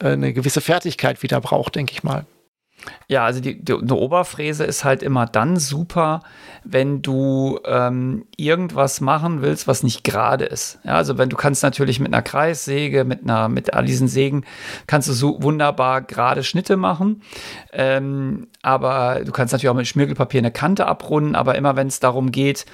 äh, 0.00 0.06
eine 0.06 0.32
gewisse 0.32 0.62
Fertigkeit 0.62 1.22
wieder 1.22 1.38
braucht, 1.42 1.74
denke 1.74 1.92
ich 1.92 2.02
mal. 2.02 2.24
Ja, 3.08 3.24
also 3.24 3.40
die, 3.40 3.62
die, 3.62 3.74
eine 3.74 3.94
Oberfräse 3.94 4.64
ist 4.64 4.84
halt 4.84 5.02
immer 5.02 5.26
dann 5.26 5.56
super, 5.56 6.20
wenn 6.64 7.02
du 7.02 7.58
ähm, 7.64 8.24
irgendwas 8.36 9.00
machen 9.00 9.42
willst, 9.42 9.66
was 9.66 9.82
nicht 9.82 10.04
gerade 10.04 10.44
ist. 10.44 10.78
Ja, 10.84 10.94
also 10.94 11.18
wenn 11.18 11.28
du 11.28 11.36
kannst 11.36 11.62
natürlich 11.62 11.98
mit 11.98 12.12
einer 12.12 12.22
Kreissäge, 12.22 13.04
mit 13.04 13.22
einer, 13.22 13.48
mit 13.48 13.74
all 13.74 13.84
diesen 13.84 14.08
Sägen, 14.08 14.44
kannst 14.86 15.08
du 15.08 15.12
so 15.12 15.42
wunderbar 15.42 16.02
gerade 16.02 16.44
Schnitte 16.44 16.76
machen. 16.76 17.22
Ähm, 17.72 18.46
aber 18.62 19.22
du 19.24 19.32
kannst 19.32 19.52
natürlich 19.52 19.70
auch 19.70 19.74
mit 19.74 19.88
Schmirgelpapier 19.88 20.38
eine 20.38 20.52
Kante 20.52 20.86
abrunden, 20.86 21.34
aber 21.34 21.56
immer 21.56 21.74
wenn 21.74 21.88
es 21.88 22.00
darum 22.00 22.30
geht, 22.30 22.64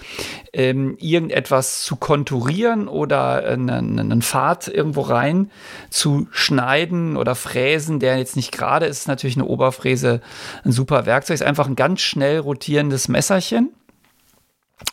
ähm, 0.52 0.96
irgendetwas 1.00 1.82
zu 1.82 1.96
konturieren 1.96 2.88
oder 2.88 3.44
einen, 3.44 3.98
einen 3.98 4.22
Pfad 4.22 4.68
irgendwo 4.68 5.00
rein 5.00 5.50
zu 5.88 6.28
schneiden 6.30 7.16
oder 7.16 7.34
fräsen, 7.34 8.00
der 8.00 8.18
jetzt 8.18 8.36
nicht 8.36 8.52
gerade 8.52 8.86
ist, 8.86 8.98
ist 8.98 9.08
natürlich 9.08 9.36
eine 9.36 9.46
Oberfräse 9.46 9.97
ein 10.04 10.20
super 10.64 11.06
Werkzeug. 11.06 11.34
Ist 11.34 11.42
einfach 11.42 11.66
ein 11.66 11.76
ganz 11.76 12.00
schnell 12.00 12.38
rotierendes 12.38 13.08
Messerchen. 13.08 13.70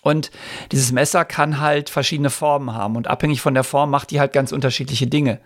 Und 0.01 0.29
dieses 0.71 0.91
Messer 0.91 1.25
kann 1.25 1.59
halt 1.59 1.89
verschiedene 1.89 2.29
Formen 2.29 2.73
haben 2.73 2.95
und 2.95 3.07
abhängig 3.07 3.41
von 3.41 3.55
der 3.55 3.63
Form 3.63 3.89
macht 3.89 4.11
die 4.11 4.19
halt 4.19 4.33
ganz 4.33 4.51
unterschiedliche 4.51 5.07
Dinge. 5.07 5.39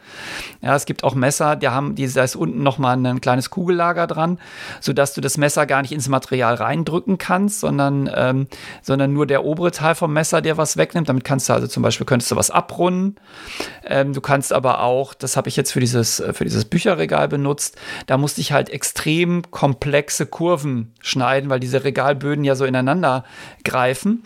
Ja, 0.62 0.76
es 0.76 0.86
gibt 0.86 1.04
auch 1.06 1.16
Messer, 1.16 1.56
die 1.56 1.70
haben, 1.70 1.96
die, 1.96 2.12
da 2.12 2.24
ist 2.24 2.36
unten 2.36 2.62
nochmal 2.62 2.98
ein 2.98 3.22
kleines 3.22 3.52
Kugellager 3.52 4.06
dran, 4.06 4.38
sodass 4.82 5.14
du 5.14 5.22
das 5.22 5.38
Messer 5.38 5.66
gar 5.66 5.82
nicht 5.82 5.94
ins 5.94 6.10
Material 6.10 6.56
reindrücken 6.56 7.18
kannst, 7.18 7.62
sondern, 7.62 8.10
ähm, 8.14 8.48
sondern 8.82 9.14
nur 9.14 9.26
der 9.28 9.46
obere 9.46 9.72
Teil 9.72 9.96
vom 9.96 10.12
Messer, 10.12 10.42
der 10.42 10.58
was 10.58 10.76
wegnimmt. 10.76 11.08
Damit 11.08 11.24
kannst 11.24 11.48
du 11.48 11.54
also 11.54 11.68
zum 11.68 11.84
Beispiel, 11.84 12.06
könntest 12.06 12.32
du 12.32 12.36
was 12.36 12.52
abrunden. 12.52 13.16
Ähm, 13.86 14.12
du 14.14 14.22
kannst 14.22 14.52
aber 14.52 14.82
auch, 14.82 15.14
das 15.14 15.38
habe 15.38 15.48
ich 15.48 15.56
jetzt 15.56 15.72
für 15.72 15.80
dieses, 15.80 16.22
für 16.34 16.44
dieses 16.44 16.66
Bücherregal 16.66 17.28
benutzt, 17.28 17.78
da 18.08 18.18
musste 18.18 18.42
ich 18.42 18.52
halt 18.52 18.70
extrem 18.70 19.50
komplexe 19.52 20.26
Kurven 20.26 20.94
schneiden, 21.02 21.50
weil 21.50 21.60
diese 21.60 21.84
Regalböden 21.84 22.44
ja 22.44 22.56
so 22.56 22.66
ineinander 22.66 23.24
greifen. 23.64 24.24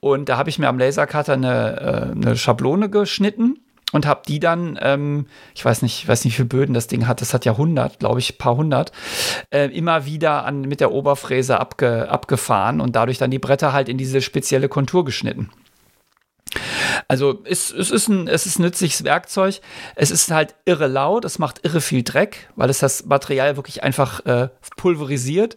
Und 0.00 0.28
da 0.28 0.36
habe 0.36 0.50
ich 0.50 0.58
mir 0.58 0.68
am 0.68 0.78
Lasercutter 0.78 1.34
eine, 1.34 1.80
äh, 1.80 2.12
eine 2.12 2.36
Schablone 2.36 2.90
geschnitten 2.90 3.58
und 3.92 4.06
habe 4.06 4.22
die 4.26 4.40
dann, 4.40 4.78
ähm, 4.82 5.26
ich 5.54 5.64
weiß 5.64 5.82
nicht, 5.82 6.06
weiß 6.08 6.24
nicht, 6.24 6.34
wie 6.34 6.36
viele 6.36 6.48
Böden 6.48 6.74
das 6.74 6.88
Ding 6.88 7.06
hat, 7.06 7.20
das 7.20 7.32
hat 7.32 7.44
ja 7.44 7.52
100, 7.52 8.00
glaube 8.00 8.18
ich, 8.18 8.38
paar 8.38 8.56
hundert, 8.56 8.92
äh, 9.50 9.66
immer 9.66 10.04
wieder 10.04 10.44
an, 10.44 10.62
mit 10.62 10.80
der 10.80 10.92
Oberfräse 10.92 11.60
abge, 11.60 12.10
abgefahren 12.10 12.80
und 12.80 12.96
dadurch 12.96 13.18
dann 13.18 13.30
die 13.30 13.38
Bretter 13.38 13.72
halt 13.72 13.88
in 13.88 13.96
diese 13.96 14.20
spezielle 14.20 14.68
Kontur 14.68 15.04
geschnitten. 15.04 15.50
Also 17.08 17.42
es, 17.44 17.70
es, 17.70 17.90
ist 17.90 18.08
ein, 18.08 18.28
es 18.28 18.46
ist 18.46 18.58
ein 18.58 18.62
nützliches 18.62 19.04
Werkzeug. 19.04 19.60
Es 19.94 20.10
ist 20.10 20.30
halt 20.30 20.54
irre 20.64 20.86
laut, 20.86 21.24
es 21.24 21.38
macht 21.38 21.64
irre 21.64 21.80
viel 21.80 22.02
Dreck, 22.02 22.48
weil 22.56 22.70
es 22.70 22.78
das 22.78 23.04
Material 23.06 23.56
wirklich 23.56 23.82
einfach 23.82 24.24
äh, 24.26 24.48
pulverisiert. 24.76 25.56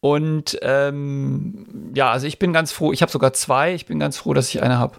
Und 0.00 0.58
ähm, 0.62 1.92
ja, 1.94 2.10
also 2.10 2.26
ich 2.26 2.38
bin 2.38 2.52
ganz 2.52 2.72
froh, 2.72 2.92
ich 2.92 3.02
habe 3.02 3.12
sogar 3.12 3.32
zwei, 3.32 3.74
ich 3.74 3.86
bin 3.86 3.98
ganz 3.98 4.18
froh, 4.18 4.34
dass 4.34 4.48
ich 4.48 4.62
eine 4.62 4.78
habe. 4.78 4.96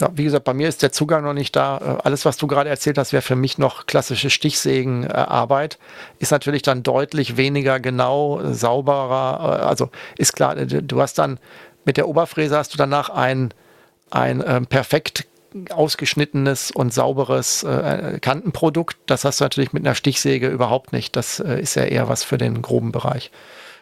Ja, 0.00 0.10
wie 0.14 0.24
gesagt, 0.24 0.44
bei 0.44 0.54
mir 0.54 0.68
ist 0.68 0.82
der 0.82 0.90
Zugang 0.90 1.22
noch 1.22 1.34
nicht 1.34 1.54
da. 1.54 1.78
Äh, 1.78 2.02
alles, 2.02 2.24
was 2.24 2.36
du 2.36 2.46
gerade 2.46 2.68
erzählt 2.68 2.98
hast, 2.98 3.12
wäre 3.12 3.22
für 3.22 3.36
mich 3.36 3.58
noch 3.58 3.86
klassische 3.86 4.30
Stichsägenarbeit. 4.30 5.78
Ist 6.18 6.32
natürlich 6.32 6.62
dann 6.62 6.82
deutlich 6.82 7.36
weniger 7.36 7.78
genau, 7.78 8.40
sauberer. 8.52 9.60
Äh, 9.60 9.64
also 9.64 9.90
ist 10.16 10.34
klar, 10.34 10.56
du 10.56 11.00
hast 11.00 11.18
dann 11.18 11.38
mit 11.84 11.96
der 11.96 12.08
Oberfräse 12.08 12.56
hast 12.56 12.72
du 12.74 12.78
danach 12.78 13.10
ein 13.10 13.52
ein 14.12 14.40
äh, 14.40 14.60
perfekt 14.62 15.26
ausgeschnittenes 15.70 16.70
und 16.70 16.94
sauberes 16.94 17.62
äh, 17.62 18.18
Kantenprodukt. 18.20 18.96
Das 19.06 19.24
hast 19.24 19.40
du 19.40 19.44
natürlich 19.44 19.72
mit 19.72 19.84
einer 19.84 19.94
Stichsäge 19.94 20.48
überhaupt 20.48 20.92
nicht. 20.92 21.16
Das 21.16 21.40
äh, 21.40 21.60
ist 21.60 21.74
ja 21.74 21.84
eher 21.84 22.08
was 22.08 22.24
für 22.24 22.38
den 22.38 22.62
groben 22.62 22.92
Bereich. 22.92 23.30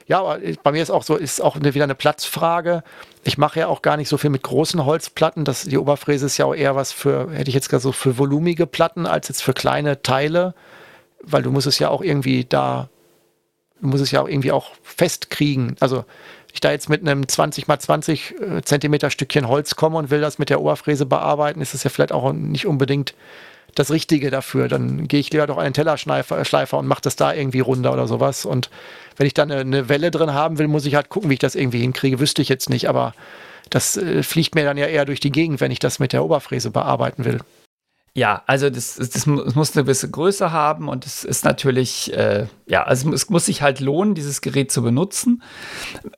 Ja, 0.06 0.20
aber 0.20 0.40
bei 0.64 0.72
mir 0.72 0.82
ist 0.82 0.90
auch 0.90 1.04
so, 1.04 1.14
ist 1.14 1.40
auch 1.40 1.56
wieder 1.60 1.84
eine 1.84 1.94
Platzfrage. 1.94 2.82
Ich 3.22 3.38
mache 3.38 3.60
ja 3.60 3.68
auch 3.68 3.80
gar 3.80 3.96
nicht 3.96 4.08
so 4.08 4.18
viel 4.18 4.30
mit 4.30 4.42
großen 4.42 4.84
Holzplatten. 4.84 5.44
Das, 5.44 5.62
die 5.62 5.78
Oberfräse 5.78 6.26
ist 6.26 6.36
ja 6.36 6.46
auch 6.46 6.54
eher 6.54 6.74
was 6.74 6.90
für, 6.90 7.30
hätte 7.30 7.48
ich 7.48 7.54
jetzt 7.54 7.68
gesagt, 7.68 7.84
so 7.84 7.92
für 7.92 8.18
volumige 8.18 8.66
Platten 8.66 9.06
als 9.06 9.28
jetzt 9.28 9.42
für 9.42 9.52
kleine 9.52 10.02
Teile, 10.02 10.54
weil 11.22 11.42
du 11.42 11.52
musst 11.52 11.68
es 11.68 11.78
ja 11.78 11.90
auch 11.90 12.02
irgendwie 12.02 12.44
da, 12.44 12.88
du 13.80 13.86
musst 13.86 14.02
es 14.02 14.10
ja 14.10 14.20
auch 14.20 14.28
irgendwie 14.28 14.50
auch 14.50 14.72
festkriegen. 14.82 15.76
Also 15.78 16.04
ich 16.52 16.60
da 16.60 16.70
jetzt 16.70 16.88
mit 16.88 17.00
einem 17.06 17.26
20 17.26 17.68
mal 17.68 17.78
20 17.78 18.34
äh, 18.40 18.62
Zentimeter 18.62 19.10
Stückchen 19.10 19.48
Holz 19.48 19.76
komme 19.76 19.98
und 19.98 20.10
will 20.10 20.20
das 20.20 20.38
mit 20.38 20.50
der 20.50 20.60
Oberfräse 20.60 21.06
bearbeiten, 21.06 21.60
ist 21.60 21.74
das 21.74 21.84
ja 21.84 21.90
vielleicht 21.90 22.12
auch 22.12 22.32
nicht 22.32 22.66
unbedingt 22.66 23.14
das 23.74 23.90
Richtige 23.90 24.30
dafür. 24.30 24.68
Dann 24.68 25.08
gehe 25.08 25.20
ich 25.20 25.30
lieber 25.30 25.46
doch 25.46 25.58
einen 25.58 25.74
Tellerschleifer 25.74 26.44
Schleifer 26.44 26.78
und 26.78 26.86
mache 26.86 27.02
das 27.02 27.16
da 27.16 27.32
irgendwie 27.32 27.60
runter 27.60 27.92
oder 27.92 28.06
sowas. 28.06 28.44
Und 28.44 28.70
wenn 29.16 29.26
ich 29.26 29.34
dann 29.34 29.50
eine, 29.50 29.60
eine, 29.60 29.88
Welle 29.88 30.10
drin 30.10 30.32
haben 30.32 30.58
will, 30.58 30.68
muss 30.68 30.86
ich 30.86 30.94
halt 30.94 31.08
gucken, 31.08 31.30
wie 31.30 31.34
ich 31.34 31.40
das 31.40 31.54
irgendwie 31.54 31.80
hinkriege. 31.80 32.20
Wüsste 32.20 32.42
ich 32.42 32.48
jetzt 32.48 32.70
nicht, 32.70 32.88
aber 32.88 33.14
das 33.68 33.96
äh, 33.96 34.22
fliegt 34.22 34.54
mir 34.54 34.64
dann 34.64 34.76
ja 34.76 34.86
eher 34.86 35.04
durch 35.04 35.20
die 35.20 35.32
Gegend, 35.32 35.60
wenn 35.60 35.70
ich 35.70 35.78
das 35.78 35.98
mit 35.98 36.12
der 36.12 36.24
Oberfräse 36.24 36.70
bearbeiten 36.70 37.24
will. 37.24 37.38
Ja, 38.12 38.42
also 38.46 38.70
das, 38.70 38.96
das, 38.96 39.10
das, 39.10 39.26
muss 39.26 39.76
eine 39.76 39.84
gewisse 39.84 40.10
Größe 40.10 40.50
haben 40.50 40.88
und 40.88 41.06
es 41.06 41.22
ist 41.22 41.44
natürlich, 41.44 42.12
äh, 42.12 42.46
ja, 42.66 42.82
also 42.82 43.12
es 43.12 43.30
muss 43.30 43.46
sich 43.46 43.62
halt 43.62 43.78
lohnen, 43.78 44.16
dieses 44.16 44.40
Gerät 44.40 44.72
zu 44.72 44.82
benutzen. 44.82 45.44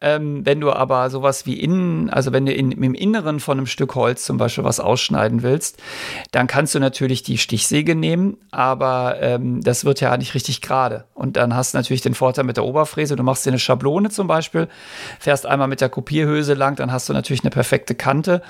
Ähm, 0.01 0.47
wenn 0.47 0.59
du 0.59 0.73
aber 0.73 1.11
sowas 1.11 1.45
wie 1.45 1.61
innen, 1.61 2.09
also 2.09 2.33
wenn 2.33 2.47
du 2.47 2.53
in, 2.55 2.73
im 2.73 2.95
Inneren 2.95 3.41
von 3.41 3.59
einem 3.59 3.67
Stück 3.67 3.95
Holz 3.95 4.25
zum 4.25 4.39
Beispiel 4.39 4.65
was 4.65 4.81
ausschneiden 4.81 5.43
willst, 5.43 5.83
dann 6.31 6.47
kannst 6.47 6.75
du 6.75 6.79
natürlich 6.79 7.25
die 7.25 7.37
Stichsäge 7.37 7.95
nehmen, 7.95 8.39
aber 8.51 9.17
ähm, 9.21 9.61
das 9.61 9.85
wird 9.85 10.01
ja 10.01 10.17
nicht 10.17 10.33
richtig 10.33 10.63
gerade. 10.63 11.05
Und 11.13 11.37
dann 11.37 11.55
hast 11.55 11.75
du 11.75 11.79
natürlich 11.79 12.01
den 12.01 12.15
Vorteil 12.15 12.45
mit 12.45 12.57
der 12.57 12.65
Oberfräse, 12.65 13.17
du 13.17 13.23
machst 13.23 13.45
dir 13.45 13.51
eine 13.51 13.59
Schablone 13.59 14.09
zum 14.09 14.27
Beispiel, 14.29 14.67
fährst 15.21 15.45
einmal 15.45 15.69
mit 15.69 15.83
der 15.83 15.91
Kopierhülse 15.91 16.55
lang, 16.55 16.75
dann 16.77 16.91
hast 16.91 17.11
du 17.11 17.13
natürlich 17.13 17.43
eine 17.43 17.51
perfekte 17.51 17.95
Kante. 17.95 18.41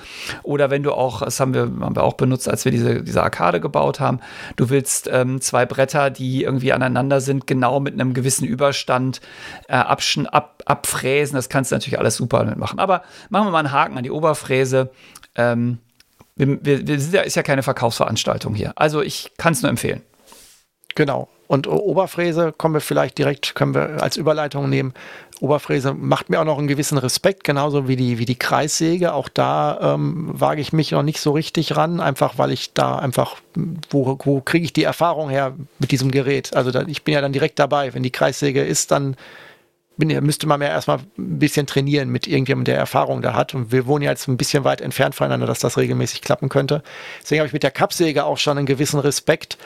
Oder 0.43 0.69
wenn 0.69 0.81
du 0.81 0.93
auch, 0.93 1.23
das 1.23 1.41
haben 1.41 1.53
wir, 1.53 1.63
haben 1.63 1.97
wir 1.97 2.03
auch 2.03 2.13
benutzt, 2.13 2.47
als 2.47 2.63
wir 2.63 2.71
diese, 2.71 3.03
diese 3.03 3.21
Arkade 3.33 3.59
gebaut 3.59 3.99
haben. 3.99 4.19
Du 4.55 4.69
willst 4.69 5.09
ähm, 5.11 5.41
zwei 5.41 5.65
Bretter, 5.65 6.11
die 6.11 6.43
irgendwie 6.43 6.71
aneinander 6.71 7.19
sind, 7.19 7.47
genau 7.47 7.79
mit 7.79 7.95
einem 7.95 8.13
gewissen 8.13 8.45
Überstand 8.45 9.21
äh, 9.67 9.73
abschen, 9.73 10.27
ab, 10.27 10.61
abfräsen. 10.65 11.35
Das 11.35 11.49
kannst 11.49 11.71
du 11.71 11.75
natürlich 11.75 11.97
alles 11.99 12.15
super 12.15 12.43
mitmachen. 12.43 12.79
Aber 12.79 13.01
machen 13.29 13.47
wir 13.47 13.51
mal 13.51 13.59
einen 13.59 13.71
Haken 13.71 13.97
an 13.97 14.03
die 14.03 14.11
Oberfräse. 14.11 14.91
Ähm, 15.35 15.79
wir, 16.35 16.63
wir, 16.63 16.87
wir 16.87 16.97
ja, 16.97 17.21
ist 17.21 17.35
ja 17.35 17.43
keine 17.43 17.63
Verkaufsveranstaltung 17.63 18.53
hier. 18.53 18.73
Also 18.75 19.01
ich 19.01 19.31
kann 19.37 19.53
es 19.53 19.61
nur 19.61 19.69
empfehlen. 19.69 20.01
Genau. 20.95 21.29
Und 21.47 21.67
Oberfräse 21.67 22.53
kommen 22.57 22.73
wir 22.73 22.81
vielleicht 22.81 23.17
direkt, 23.17 23.53
können 23.53 23.75
wir 23.75 24.01
als 24.01 24.17
Überleitung 24.17 24.69
nehmen. 24.69 24.93
Oberfräse 25.39 25.93
macht 25.93 26.29
mir 26.29 26.39
auch 26.39 26.45
noch 26.45 26.57
einen 26.57 26.67
gewissen 26.67 26.97
Respekt, 26.97 27.43
genauso 27.43 27.87
wie 27.87 27.95
die, 27.95 28.17
wie 28.17 28.25
die 28.25 28.37
Kreissäge. 28.37 29.13
Auch 29.13 29.29
da 29.29 29.93
ähm, 29.93 30.29
wage 30.31 30.61
ich 30.61 30.73
mich 30.73 30.91
noch 30.91 31.03
nicht 31.03 31.19
so 31.19 31.31
richtig 31.31 31.75
ran, 31.75 31.99
einfach 31.99 32.37
weil 32.37 32.51
ich 32.51 32.73
da 32.73 32.95
einfach, 32.95 33.35
wo, 33.89 34.17
wo 34.23 34.41
kriege 34.41 34.65
ich 34.65 34.73
die 34.73 34.83
Erfahrung 34.83 35.29
her 35.29 35.53
mit 35.79 35.91
diesem 35.91 36.11
Gerät? 36.11 36.55
Also 36.55 36.71
da, 36.71 36.83
ich 36.87 37.03
bin 37.03 37.13
ja 37.13 37.21
dann 37.21 37.33
direkt 37.33 37.59
dabei. 37.59 37.93
Wenn 37.93 38.03
die 38.03 38.11
Kreissäge 38.11 38.63
ist, 38.63 38.91
dann 38.91 39.15
bin, 39.97 40.07
müsste 40.23 40.47
man 40.47 40.61
ja 40.61 40.69
erstmal 40.69 40.99
ein 40.99 41.39
bisschen 41.39 41.67
trainieren 41.67 42.09
mit 42.09 42.25
irgendjemandem, 42.25 42.73
der 42.73 42.77
Erfahrung 42.77 43.21
da 43.21 43.33
hat. 43.33 43.53
Und 43.53 43.71
wir 43.71 43.85
wohnen 43.85 44.03
ja 44.03 44.11
jetzt 44.11 44.27
ein 44.27 44.37
bisschen 44.37 44.63
weit 44.63 44.81
entfernt 44.81 45.13
voneinander, 45.13 45.45
dass 45.45 45.59
das 45.59 45.77
regelmäßig 45.77 46.21
klappen 46.21 46.49
könnte. 46.49 46.83
Deswegen 47.21 47.41
habe 47.41 47.47
ich 47.47 47.53
mit 47.53 47.63
der 47.63 47.71
Kappsäge 47.71 48.25
auch 48.25 48.37
schon 48.37 48.57
einen 48.57 48.65
gewissen 48.65 48.99
Respekt 48.99 49.57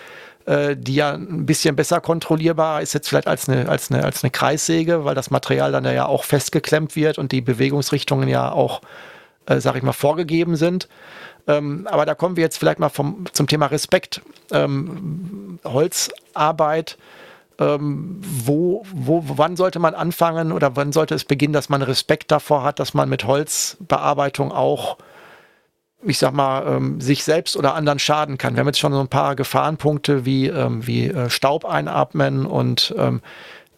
äh, 0.47 0.77
die 0.77 0.95
ja 0.95 1.11
ein 1.11 1.45
bisschen 1.45 1.75
besser 1.75 1.99
kontrollierbar 1.99 2.81
ist 2.81 2.93
jetzt 2.93 3.09
vielleicht 3.09 3.27
als 3.27 3.49
eine, 3.49 3.67
als, 3.67 3.91
eine, 3.91 4.03
als 4.05 4.23
eine 4.23 4.31
Kreissäge, 4.31 5.03
weil 5.03 5.13
das 5.13 5.29
Material 5.29 5.73
dann 5.73 5.83
ja 5.83 6.05
auch 6.05 6.23
festgeklemmt 6.23 6.95
wird 6.95 7.17
und 7.17 7.33
die 7.33 7.41
Bewegungsrichtungen 7.41 8.29
ja 8.29 8.49
auch, 8.51 8.81
äh, 9.45 9.59
sag 9.59 9.75
ich 9.75 9.83
mal, 9.83 9.91
vorgegeben 9.91 10.55
sind. 10.55 10.87
Ähm, 11.47 11.85
aber 11.91 12.05
da 12.05 12.15
kommen 12.15 12.37
wir 12.37 12.43
jetzt 12.43 12.57
vielleicht 12.57 12.79
mal 12.79 12.87
vom, 12.87 13.25
zum 13.33 13.47
Thema 13.47 13.65
Respekt. 13.65 14.21
Ähm, 14.51 15.59
Holzarbeit, 15.65 16.97
ähm, 17.59 18.21
wo, 18.21 18.85
wo, 18.93 19.23
wann 19.27 19.57
sollte 19.57 19.79
man 19.79 19.95
anfangen 19.95 20.53
oder 20.53 20.77
wann 20.77 20.93
sollte 20.93 21.13
es 21.13 21.25
beginnen, 21.25 21.53
dass 21.53 21.67
man 21.67 21.81
Respekt 21.81 22.31
davor 22.31 22.63
hat, 22.63 22.79
dass 22.79 22.93
man 22.93 23.09
mit 23.09 23.25
Holzbearbeitung 23.25 24.53
auch 24.53 24.97
ich 26.03 26.17
sag 26.17 26.33
mal, 26.33 26.65
ähm, 26.67 27.01
sich 27.01 27.23
selbst 27.23 27.57
oder 27.57 27.73
anderen 27.73 27.99
schaden 27.99 28.37
kann. 28.37 28.55
Wir 28.55 28.59
haben 28.59 28.67
jetzt 28.67 28.79
schon 28.79 28.93
so 28.93 28.99
ein 28.99 29.07
paar 29.07 29.35
Gefahrenpunkte 29.35 30.25
wie, 30.25 30.47
ähm, 30.47 30.85
wie 30.85 31.07
äh, 31.07 31.29
Staub 31.29 31.65
einatmen 31.65 32.45
und 32.45 32.93
ähm, 32.97 33.21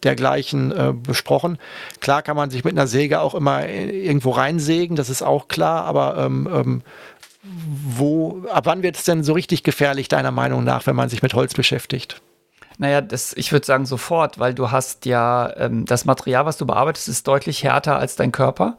dergleichen 0.02 0.72
äh, 0.72 0.92
besprochen. 0.92 1.58
Klar 2.00 2.22
kann 2.22 2.36
man 2.36 2.50
sich 2.50 2.64
mit 2.64 2.74
einer 2.74 2.86
Säge 2.86 3.20
auch 3.20 3.34
immer 3.34 3.68
irgendwo 3.68 4.30
reinsägen, 4.30 4.96
das 4.96 5.10
ist 5.10 5.22
auch 5.22 5.48
klar, 5.48 5.84
aber 5.84 6.18
ähm, 6.18 6.48
ähm, 6.52 6.82
wo, 7.42 8.42
ab 8.50 8.66
wann 8.66 8.82
wird 8.82 8.96
es 8.96 9.04
denn 9.04 9.24
so 9.24 9.32
richtig 9.32 9.62
gefährlich, 9.62 10.08
deiner 10.08 10.30
Meinung 10.30 10.64
nach, 10.64 10.86
wenn 10.86 10.96
man 10.96 11.08
sich 11.08 11.22
mit 11.22 11.34
Holz 11.34 11.54
beschäftigt? 11.54 12.20
Naja, 12.80 13.02
das, 13.02 13.34
ich 13.36 13.52
würde 13.52 13.66
sagen 13.66 13.84
sofort, 13.84 14.38
weil 14.38 14.54
du 14.54 14.70
hast 14.70 15.04
ja, 15.04 15.54
ähm, 15.58 15.84
das 15.84 16.06
Material, 16.06 16.46
was 16.46 16.56
du 16.56 16.64
bearbeitest, 16.64 17.08
ist 17.10 17.28
deutlich 17.28 17.62
härter 17.62 17.98
als 17.98 18.16
dein 18.16 18.32
Körper. 18.32 18.78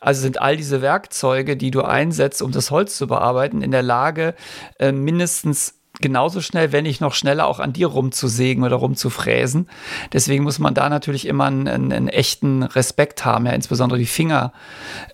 Also 0.00 0.22
sind 0.22 0.40
all 0.40 0.56
diese 0.56 0.80
Werkzeuge, 0.80 1.54
die 1.58 1.70
du 1.70 1.82
einsetzt, 1.82 2.40
um 2.40 2.50
das 2.50 2.70
Holz 2.70 2.96
zu 2.96 3.06
bearbeiten, 3.06 3.60
in 3.60 3.70
der 3.70 3.82
Lage, 3.82 4.34
äh, 4.78 4.90
mindestens 4.90 5.74
genauso 6.00 6.40
schnell, 6.40 6.72
wenn 6.72 6.84
nicht 6.84 7.02
noch 7.02 7.12
schneller, 7.12 7.46
auch 7.46 7.60
an 7.60 7.74
dir 7.74 7.88
rumzusägen 7.88 8.64
oder 8.64 8.76
rumzufräsen. 8.76 9.68
Deswegen 10.14 10.44
muss 10.44 10.58
man 10.58 10.72
da 10.72 10.88
natürlich 10.88 11.26
immer 11.26 11.44
einen, 11.44 11.68
einen, 11.68 11.92
einen 11.92 12.08
echten 12.08 12.62
Respekt 12.62 13.26
haben. 13.26 13.44
Ja, 13.44 13.52
insbesondere 13.52 13.98
die 13.98 14.06
Finger 14.06 14.54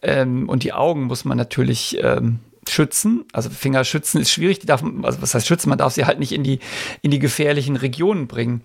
ähm, 0.00 0.48
und 0.48 0.62
die 0.62 0.72
Augen 0.72 1.06
muss 1.06 1.24
man 1.24 1.36
natürlich 1.36 1.98
ähm, 2.04 2.38
schützen. 2.70 3.24
Also 3.32 3.50
Finger 3.50 3.84
schützen 3.84 4.20
ist 4.20 4.30
schwierig. 4.30 4.58
Die 4.58 4.66
darf, 4.66 4.82
also 5.02 5.22
was 5.22 5.34
heißt 5.34 5.46
schützen? 5.46 5.68
Man 5.68 5.78
darf 5.78 5.92
sie 5.92 6.04
halt 6.04 6.18
nicht 6.18 6.32
in 6.32 6.42
die, 6.42 6.60
in 7.02 7.10
die 7.10 7.18
gefährlichen 7.18 7.76
Regionen 7.76 8.26
bringen. 8.26 8.62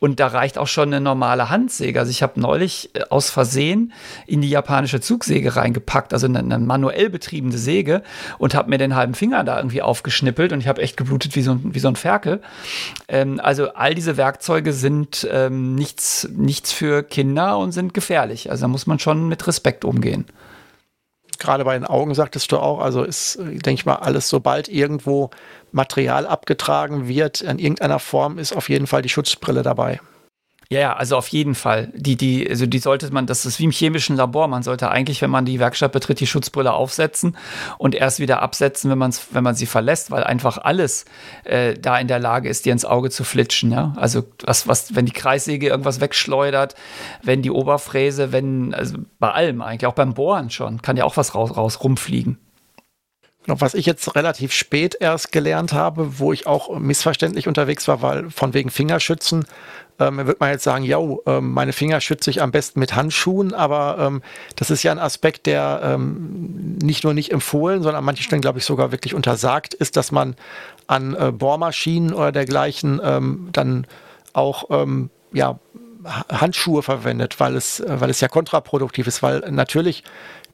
Und 0.00 0.20
da 0.20 0.28
reicht 0.28 0.58
auch 0.58 0.66
schon 0.66 0.88
eine 0.88 1.00
normale 1.00 1.50
Handsäge. 1.50 1.98
Also 1.98 2.10
ich 2.10 2.22
habe 2.22 2.40
neulich 2.40 2.90
äh, 2.94 3.02
aus 3.10 3.30
Versehen 3.30 3.92
in 4.26 4.40
die 4.40 4.50
japanische 4.50 5.00
Zugsäge 5.00 5.56
reingepackt, 5.56 6.12
also 6.12 6.26
eine, 6.26 6.40
eine 6.40 6.58
manuell 6.58 7.10
betriebene 7.10 7.56
Säge 7.56 8.02
und 8.38 8.54
habe 8.54 8.70
mir 8.70 8.78
den 8.78 8.94
halben 8.94 9.14
Finger 9.14 9.44
da 9.44 9.56
irgendwie 9.56 9.82
aufgeschnippelt 9.82 10.52
und 10.52 10.60
ich 10.60 10.68
habe 10.68 10.82
echt 10.82 10.96
geblutet 10.96 11.36
wie 11.36 11.42
so, 11.42 11.52
ein, 11.52 11.74
wie 11.74 11.78
so 11.78 11.88
ein 11.88 11.96
Ferkel. 11.96 12.40
Ähm, 13.08 13.40
also 13.42 13.72
all 13.74 13.94
diese 13.94 14.16
Werkzeuge 14.16 14.72
sind 14.72 15.26
ähm, 15.30 15.74
nichts, 15.74 16.28
nichts 16.34 16.72
für 16.72 17.02
Kinder 17.02 17.58
und 17.58 17.72
sind 17.72 17.94
gefährlich. 17.94 18.50
Also 18.50 18.62
da 18.62 18.68
muss 18.68 18.86
man 18.86 18.98
schon 18.98 19.28
mit 19.28 19.46
Respekt 19.46 19.84
umgehen 19.84 20.26
gerade 21.38 21.64
bei 21.64 21.74
den 21.78 21.86
Augen 21.86 22.14
sagtest 22.14 22.52
du 22.52 22.58
auch, 22.58 22.80
also 22.80 23.02
ist, 23.02 23.38
denke 23.38 23.72
ich 23.72 23.86
mal, 23.86 23.96
alles, 23.96 24.28
sobald 24.28 24.68
irgendwo 24.68 25.30
Material 25.72 26.26
abgetragen 26.26 27.08
wird, 27.08 27.40
in 27.40 27.58
irgendeiner 27.58 27.98
Form 27.98 28.38
ist 28.38 28.52
auf 28.52 28.68
jeden 28.68 28.86
Fall 28.86 29.02
die 29.02 29.08
Schutzbrille 29.08 29.62
dabei. 29.62 30.00
Ja, 30.70 30.80
ja, 30.80 30.92
also 30.96 31.16
auf 31.16 31.28
jeden 31.28 31.54
Fall. 31.54 31.90
Die, 31.94 32.16
die, 32.16 32.46
also 32.46 32.66
die 32.66 32.78
sollte 32.78 33.10
man, 33.10 33.26
das 33.26 33.46
ist 33.46 33.58
wie 33.58 33.64
im 33.64 33.70
chemischen 33.70 34.16
Labor. 34.16 34.48
Man 34.48 34.62
sollte 34.62 34.90
eigentlich, 34.90 35.22
wenn 35.22 35.30
man 35.30 35.46
die 35.46 35.58
Werkstatt 35.58 35.92
betritt, 35.92 36.20
die 36.20 36.26
Schutzbrille 36.26 36.74
aufsetzen 36.74 37.38
und 37.78 37.94
erst 37.94 38.20
wieder 38.20 38.42
absetzen, 38.42 38.90
wenn 38.90 38.98
man 38.98 39.14
wenn 39.30 39.44
man 39.44 39.54
sie 39.54 39.64
verlässt, 39.64 40.10
weil 40.10 40.24
einfach 40.24 40.58
alles 40.58 41.06
äh, 41.44 41.72
da 41.72 41.98
in 41.98 42.06
der 42.06 42.18
Lage 42.18 42.50
ist, 42.50 42.66
dir 42.66 42.72
ins 42.74 42.84
Auge 42.84 43.08
zu 43.08 43.24
flitschen. 43.24 43.72
Ja, 43.72 43.94
also 43.96 44.24
was, 44.44 44.68
was, 44.68 44.94
wenn 44.94 45.06
die 45.06 45.12
Kreissäge 45.12 45.68
irgendwas 45.68 46.02
wegschleudert, 46.02 46.74
wenn 47.22 47.40
die 47.40 47.50
Oberfräse, 47.50 48.30
wenn, 48.32 48.74
also 48.74 48.98
bei 49.18 49.30
allem 49.30 49.62
eigentlich, 49.62 49.86
auch 49.86 49.94
beim 49.94 50.12
Bohren 50.12 50.50
schon, 50.50 50.82
kann 50.82 50.98
ja 50.98 51.04
auch 51.04 51.16
was 51.16 51.34
raus, 51.34 51.56
raus 51.56 51.82
rumfliegen. 51.82 52.36
Was 53.50 53.72
ich 53.72 53.86
jetzt 53.86 54.14
relativ 54.14 54.52
spät 54.52 54.96
erst 55.00 55.32
gelernt 55.32 55.72
habe, 55.72 56.18
wo 56.18 56.34
ich 56.34 56.46
auch 56.46 56.78
missverständlich 56.78 57.48
unterwegs 57.48 57.88
war, 57.88 58.02
weil 58.02 58.30
von 58.30 58.52
wegen 58.52 58.68
Fingerschützen 58.70 59.46
ähm, 59.98 60.26
wird 60.26 60.38
man 60.38 60.50
jetzt 60.50 60.64
sagen, 60.64 60.84
ja, 60.84 60.98
ähm, 61.26 61.52
meine 61.52 61.72
Finger 61.72 62.00
schütze 62.00 62.30
ich 62.30 62.42
am 62.42 62.50
besten 62.50 62.78
mit 62.78 62.94
Handschuhen, 62.94 63.54
aber 63.54 63.96
ähm, 63.98 64.22
das 64.56 64.70
ist 64.70 64.82
ja 64.82 64.92
ein 64.92 64.98
Aspekt, 64.98 65.46
der 65.46 65.80
ähm, 65.82 66.76
nicht 66.82 67.04
nur 67.04 67.14
nicht 67.14 67.32
empfohlen, 67.32 67.82
sondern 67.82 67.98
an 67.98 68.04
manchen 68.04 68.22
Stellen, 68.22 68.42
glaube 68.42 68.58
ich, 68.58 68.66
sogar 68.66 68.92
wirklich 68.92 69.14
untersagt 69.14 69.72
ist, 69.74 69.96
dass 69.96 70.12
man 70.12 70.36
an 70.86 71.14
äh, 71.14 71.32
Bohrmaschinen 71.32 72.12
oder 72.12 72.32
dergleichen 72.32 73.00
ähm, 73.02 73.48
dann 73.52 73.86
auch 74.34 74.66
ähm, 74.70 75.10
ja, 75.32 75.58
Handschuhe 76.30 76.82
verwendet, 76.82 77.40
weil 77.40 77.56
es, 77.56 77.80
äh, 77.80 78.00
weil 78.00 78.10
es 78.10 78.20
ja 78.20 78.28
kontraproduktiv 78.28 79.06
ist, 79.06 79.22
weil 79.22 79.40
natürlich 79.50 80.04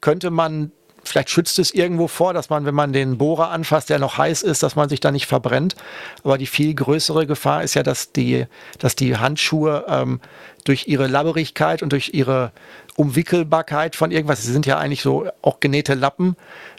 könnte 0.01 0.31
man 0.31 0.71
vielleicht 1.09 1.29
schützt 1.29 1.59
es 1.59 1.73
irgendwo 1.73 2.07
vor, 2.07 2.33
dass 2.33 2.49
man, 2.49 2.65
wenn 2.65 2.75
man 2.75 2.93
den 2.93 3.17
Bohrer 3.17 3.49
anfasst, 3.49 3.89
der 3.89 3.99
noch 3.99 4.17
heiß 4.17 4.41
ist, 4.41 4.63
dass 4.63 4.75
man 4.75 4.89
sich 4.89 4.99
da 4.99 5.11
nicht 5.11 5.25
verbrennt. 5.25 5.75
Aber 6.23 6.37
die 6.37 6.45
viel 6.45 6.73
größere 6.73 7.27
Gefahr 7.27 7.63
ist 7.63 7.75
ja, 7.75 7.83
dass 7.83 8.11
die, 8.11 8.45
dass 8.79 8.95
die 8.95 9.17
Handschuhe 9.17 9.85
ähm, 9.87 10.19
durch 10.63 10.87
ihre 10.87 11.07
Labberigkeit 11.07 11.83
und 11.83 11.91
durch 11.91 12.13
ihre 12.13 12.51
Umwickelbarkeit 12.95 13.95
von 13.95 14.11
irgendwas, 14.11 14.43
sie 14.43 14.51
sind 14.51 14.65
ja 14.65 14.77
eigentlich 14.77 15.01
so 15.01 15.27
auch 15.41 15.59
genähte 15.59 15.93
Lappen, 15.93 16.35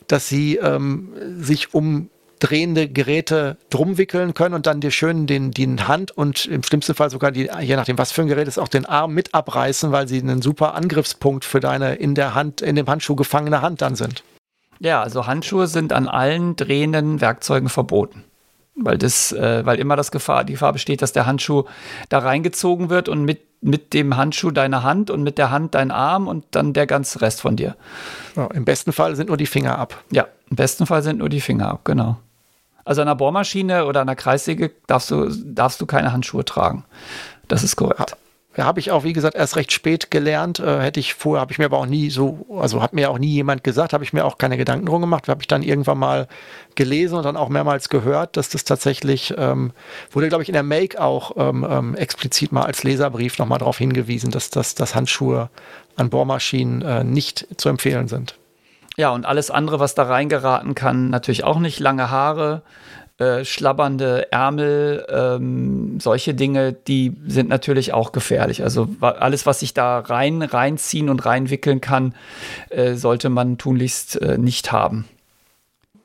dass 0.06 0.28
sie 0.28 0.56
ähm, 0.56 1.12
sich 1.38 1.74
um 1.74 2.10
drehende 2.38 2.88
Geräte 2.88 3.56
drum 3.70 3.98
wickeln 3.98 4.34
können 4.34 4.54
und 4.54 4.66
dann 4.66 4.80
dir 4.80 4.90
schön 4.90 5.26
den, 5.26 5.50
die 5.50 5.66
Hand 5.66 6.10
und 6.10 6.46
im 6.46 6.62
schlimmsten 6.62 6.94
Fall 6.94 7.10
sogar 7.10 7.32
die, 7.32 7.48
je 7.60 7.76
nachdem 7.76 7.98
was 7.98 8.12
für 8.12 8.22
ein 8.22 8.28
Gerät 8.28 8.48
ist, 8.48 8.58
auch 8.58 8.68
den 8.68 8.86
Arm 8.86 9.14
mit 9.14 9.34
abreißen, 9.34 9.92
weil 9.92 10.08
sie 10.08 10.20
einen 10.20 10.42
super 10.42 10.74
Angriffspunkt 10.74 11.44
für 11.44 11.60
deine 11.60 11.94
in 11.94 12.14
der 12.14 12.34
Hand, 12.34 12.60
in 12.60 12.76
dem 12.76 12.86
Handschuh 12.86 13.16
gefangene 13.16 13.62
Hand 13.62 13.82
dann 13.82 13.96
sind. 13.96 14.22
Ja, 14.78 15.02
also 15.02 15.26
Handschuhe 15.26 15.66
sind 15.66 15.92
an 15.92 16.08
allen 16.08 16.56
drehenden 16.56 17.20
Werkzeugen 17.20 17.68
verboten. 17.68 18.24
Weil 18.78 18.98
das, 18.98 19.32
äh, 19.32 19.64
weil 19.64 19.78
immer 19.78 19.96
das 19.96 20.10
Gefahr, 20.10 20.44
die 20.44 20.52
Gefahr 20.52 20.74
besteht, 20.74 21.00
dass 21.00 21.14
der 21.14 21.24
Handschuh 21.24 21.64
da 22.10 22.18
reingezogen 22.18 22.90
wird 22.90 23.08
und 23.08 23.24
mit, 23.24 23.40
mit 23.62 23.94
dem 23.94 24.18
Handschuh 24.18 24.50
deine 24.50 24.82
Hand 24.82 25.10
und 25.10 25.22
mit 25.22 25.38
der 25.38 25.50
Hand 25.50 25.74
dein 25.74 25.90
Arm 25.90 26.28
und 26.28 26.44
dann 26.50 26.74
der 26.74 26.86
ganze 26.86 27.22
Rest 27.22 27.40
von 27.40 27.56
dir. 27.56 27.74
Ja, 28.36 28.48
Im 28.48 28.66
besten 28.66 28.92
Fall 28.92 29.16
sind 29.16 29.28
nur 29.28 29.38
die 29.38 29.46
Finger 29.46 29.78
ab. 29.78 30.04
Ja, 30.10 30.26
im 30.50 30.56
besten 30.56 30.84
Fall 30.84 31.02
sind 31.02 31.18
nur 31.20 31.30
die 31.30 31.40
Finger 31.40 31.70
ab, 31.70 31.80
genau. 31.84 32.18
Also 32.86 33.02
an 33.02 33.08
einer 33.08 33.16
Bohrmaschine 33.16 33.84
oder 33.84 34.00
einer 34.00 34.14
Kreissäge 34.14 34.70
darfst 34.86 35.10
du, 35.10 35.28
darfst 35.28 35.80
du 35.80 35.86
keine 35.86 36.12
Handschuhe 36.12 36.44
tragen. 36.44 36.84
Das 37.48 37.64
ist 37.64 37.74
korrekt. 37.74 38.16
Ja, 38.56 38.64
habe 38.64 38.78
ich 38.78 38.92
auch, 38.92 39.02
wie 39.02 39.12
gesagt, 39.12 39.36
erst 39.36 39.56
recht 39.56 39.72
spät 39.72 40.10
gelernt. 40.12 40.60
Äh, 40.60 40.80
hätte 40.80 41.00
ich 41.00 41.12
vorher, 41.12 41.40
habe 41.40 41.52
ich 41.52 41.58
mir 41.58 41.64
aber 41.64 41.78
auch 41.78 41.86
nie 41.86 42.10
so, 42.10 42.46
also 42.58 42.80
hat 42.80 42.92
mir 42.92 43.10
auch 43.10 43.18
nie 43.18 43.32
jemand 43.32 43.64
gesagt, 43.64 43.92
habe 43.92 44.04
ich 44.04 44.12
mir 44.12 44.24
auch 44.24 44.38
keine 44.38 44.56
Gedanken 44.56 44.86
drum 44.86 45.00
gemacht. 45.00 45.28
Habe 45.28 45.42
ich 45.42 45.48
dann 45.48 45.64
irgendwann 45.64 45.98
mal 45.98 46.28
gelesen 46.76 47.18
und 47.18 47.24
dann 47.24 47.36
auch 47.36 47.48
mehrmals 47.48 47.88
gehört, 47.88 48.36
dass 48.36 48.50
das 48.50 48.62
tatsächlich, 48.62 49.34
ähm, 49.36 49.72
wurde, 50.12 50.28
glaube 50.28 50.44
ich, 50.44 50.48
in 50.48 50.54
der 50.54 50.62
Make 50.62 51.02
auch 51.02 51.32
ähm, 51.36 51.66
ähm, 51.68 51.94
explizit 51.96 52.52
mal 52.52 52.62
als 52.62 52.84
Leserbrief 52.84 53.38
nochmal 53.38 53.58
darauf 53.58 53.78
hingewiesen, 53.78 54.30
dass, 54.30 54.48
dass, 54.48 54.76
dass 54.76 54.94
Handschuhe 54.94 55.50
an 55.96 56.08
Bohrmaschinen 56.08 56.82
äh, 56.82 57.02
nicht 57.02 57.48
zu 57.56 57.68
empfehlen 57.68 58.06
sind. 58.06 58.38
Ja, 58.98 59.10
und 59.10 59.26
alles 59.26 59.50
andere, 59.50 59.78
was 59.78 59.94
da 59.94 60.04
reingeraten 60.04 60.74
kann, 60.74 61.10
natürlich 61.10 61.44
auch 61.44 61.58
nicht. 61.58 61.80
Lange 61.80 62.10
Haare, 62.10 62.62
äh, 63.18 63.44
schlabbernde 63.44 64.32
Ärmel, 64.32 65.06
ähm, 65.10 66.00
solche 66.00 66.32
Dinge, 66.34 66.72
die 66.72 67.14
sind 67.26 67.48
natürlich 67.48 67.92
auch 67.92 68.12
gefährlich. 68.12 68.62
Also 68.62 68.88
alles, 69.00 69.44
was 69.44 69.60
sich 69.60 69.74
da 69.74 69.98
rein, 69.98 70.42
reinziehen 70.42 71.10
und 71.10 71.26
reinwickeln 71.26 71.82
kann, 71.82 72.14
äh, 72.70 72.94
sollte 72.94 73.28
man 73.28 73.58
tunlichst 73.58 74.20
äh, 74.20 74.38
nicht 74.38 74.72
haben. 74.72 75.06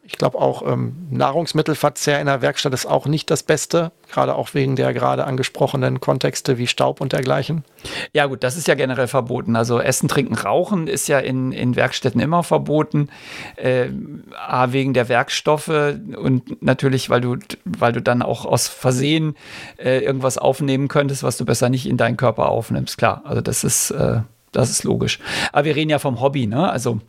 Ich 0.03 0.13
glaube 0.17 0.39
auch 0.39 0.67
ähm, 0.67 1.07
Nahrungsmittelverzehr 1.11 2.19
in 2.19 2.25
der 2.25 2.41
Werkstatt 2.41 2.73
ist 2.73 2.87
auch 2.87 3.05
nicht 3.05 3.29
das 3.29 3.43
Beste, 3.43 3.91
gerade 4.11 4.33
auch 4.33 4.55
wegen 4.55 4.75
der 4.75 4.93
gerade 4.93 5.25
angesprochenen 5.25 5.99
Kontexte 5.99 6.57
wie 6.57 6.65
Staub 6.65 7.01
und 7.01 7.13
dergleichen. 7.13 7.63
Ja 8.11 8.25
gut, 8.25 8.43
das 8.43 8.57
ist 8.57 8.67
ja 8.67 8.73
generell 8.73 9.07
verboten. 9.07 9.55
Also 9.55 9.79
Essen, 9.79 10.09
Trinken, 10.09 10.33
Rauchen 10.33 10.87
ist 10.87 11.07
ja 11.07 11.19
in, 11.19 11.51
in 11.51 11.75
Werkstätten 11.75 12.19
immer 12.19 12.41
verboten. 12.41 13.09
Äh, 13.57 13.89
A, 14.35 14.71
wegen 14.71 14.95
der 14.95 15.07
Werkstoffe 15.07 15.69
und 15.69 16.63
natürlich, 16.63 17.11
weil 17.11 17.21
du, 17.21 17.37
weil 17.63 17.93
du 17.93 18.01
dann 18.01 18.23
auch 18.23 18.45
aus 18.45 18.67
Versehen 18.67 19.35
äh, 19.77 19.99
irgendwas 19.99 20.39
aufnehmen 20.39 20.87
könntest, 20.87 21.21
was 21.21 21.37
du 21.37 21.45
besser 21.45 21.69
nicht 21.69 21.87
in 21.87 21.97
deinen 21.97 22.17
Körper 22.17 22.49
aufnimmst. 22.49 22.97
Klar, 22.97 23.21
also 23.23 23.41
das 23.41 23.63
ist, 23.63 23.91
äh, 23.91 24.21
das 24.51 24.71
ist 24.71 24.83
logisch. 24.83 25.19
Aber 25.53 25.65
wir 25.65 25.75
reden 25.75 25.91
ja 25.91 25.99
vom 25.99 26.19
Hobby, 26.19 26.47
ne? 26.47 26.69
Also 26.71 26.99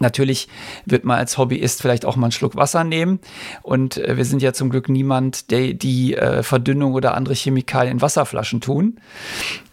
Natürlich 0.00 0.48
wird 0.84 1.04
man 1.04 1.18
als 1.18 1.38
Hobbyist 1.38 1.80
vielleicht 1.80 2.04
auch 2.04 2.16
mal 2.16 2.26
einen 2.26 2.32
Schluck 2.32 2.56
Wasser 2.56 2.84
nehmen. 2.84 3.20
Und 3.62 3.96
äh, 3.96 4.16
wir 4.16 4.24
sind 4.24 4.42
ja 4.42 4.52
zum 4.52 4.70
Glück 4.70 4.88
niemand, 4.88 5.50
der 5.50 5.74
die 5.74 6.16
äh, 6.16 6.42
Verdünnung 6.42 6.94
oder 6.94 7.14
andere 7.14 7.34
Chemikalien 7.34 7.96
in 7.96 8.02
Wasserflaschen 8.02 8.60
tun. 8.60 8.98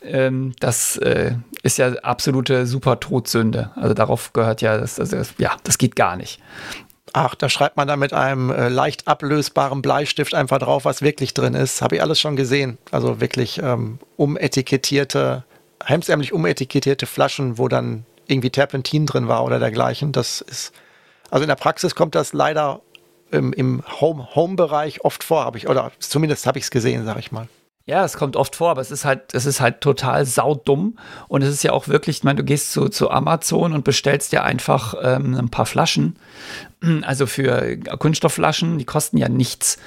Ähm, 0.03 0.53
das 0.59 0.97
äh, 0.97 1.35
ist 1.63 1.77
ja 1.77 1.93
absolute 2.03 2.67
super 2.67 2.99
Todsünde. 2.99 3.71
Also 3.75 3.93
darauf 3.93 4.33
gehört 4.33 4.61
ja, 4.61 4.77
das, 4.77 4.99
also, 4.99 5.17
ja, 5.37 5.51
das 5.63 5.77
geht 5.77 5.95
gar 5.95 6.15
nicht. 6.15 6.39
Ach, 7.13 7.35
da 7.35 7.49
schreibt 7.49 7.75
man 7.75 7.87
da 7.87 7.97
mit 7.97 8.13
einem 8.13 8.51
äh, 8.51 8.69
leicht 8.69 9.07
ablösbaren 9.07 9.81
Bleistift 9.81 10.33
einfach 10.33 10.59
drauf, 10.59 10.85
was 10.85 11.01
wirklich 11.01 11.33
drin 11.33 11.55
ist. 11.55 11.81
Habe 11.81 11.95
ich 11.95 12.01
alles 12.01 12.19
schon 12.19 12.35
gesehen. 12.35 12.77
Also 12.89 13.19
wirklich 13.19 13.59
ähm, 13.61 13.99
umetikettierte, 14.15 15.43
hemsärmlich 15.83 16.31
umetikettierte 16.31 17.07
Flaschen, 17.07 17.57
wo 17.57 17.67
dann 17.67 18.05
irgendwie 18.27 18.49
Terpentin 18.49 19.05
drin 19.05 19.27
war 19.27 19.43
oder 19.43 19.59
dergleichen. 19.59 20.11
Das 20.11 20.41
ist, 20.41 20.73
also 21.29 21.43
in 21.43 21.49
der 21.49 21.55
Praxis 21.55 21.95
kommt 21.95 22.15
das 22.15 22.33
leider 22.33 22.81
im, 23.31 23.53
im 23.53 23.83
Home-Bereich 24.01 24.95
Home 24.95 25.05
oft 25.05 25.23
vor, 25.23 25.45
habe 25.45 25.57
ich, 25.57 25.69
oder 25.69 25.91
zumindest 25.99 26.45
habe 26.45 26.59
ich 26.59 26.65
es 26.65 26.71
gesehen, 26.71 27.05
sage 27.05 27.19
ich 27.19 27.31
mal. 27.31 27.47
Ja, 27.85 28.05
es 28.05 28.15
kommt 28.15 28.35
oft 28.35 28.55
vor, 28.55 28.69
aber 28.69 28.81
es 28.81 28.91
ist 28.91 29.05
halt, 29.05 29.33
es 29.33 29.47
ist 29.47 29.59
halt 29.59 29.81
total 29.81 30.25
saudumm. 30.25 30.97
Und 31.27 31.41
es 31.41 31.49
ist 31.49 31.63
ja 31.63 31.71
auch 31.71 31.87
wirklich, 31.87 32.17
ich 32.17 32.23
meine, 32.23 32.37
du 32.37 32.43
gehst 32.43 32.71
zu, 32.71 32.89
zu 32.89 33.09
Amazon 33.09 33.73
und 33.73 33.83
bestellst 33.83 34.31
dir 34.31 34.43
einfach 34.43 34.93
ähm, 35.01 35.35
ein 35.35 35.49
paar 35.49 35.65
Flaschen. 35.65 36.15
Also 37.03 37.27
für 37.27 37.77
Kunststoffflaschen, 37.77 38.79
die 38.79 38.85
kosten 38.85 39.17
ja 39.17 39.29
nichts. 39.29 39.77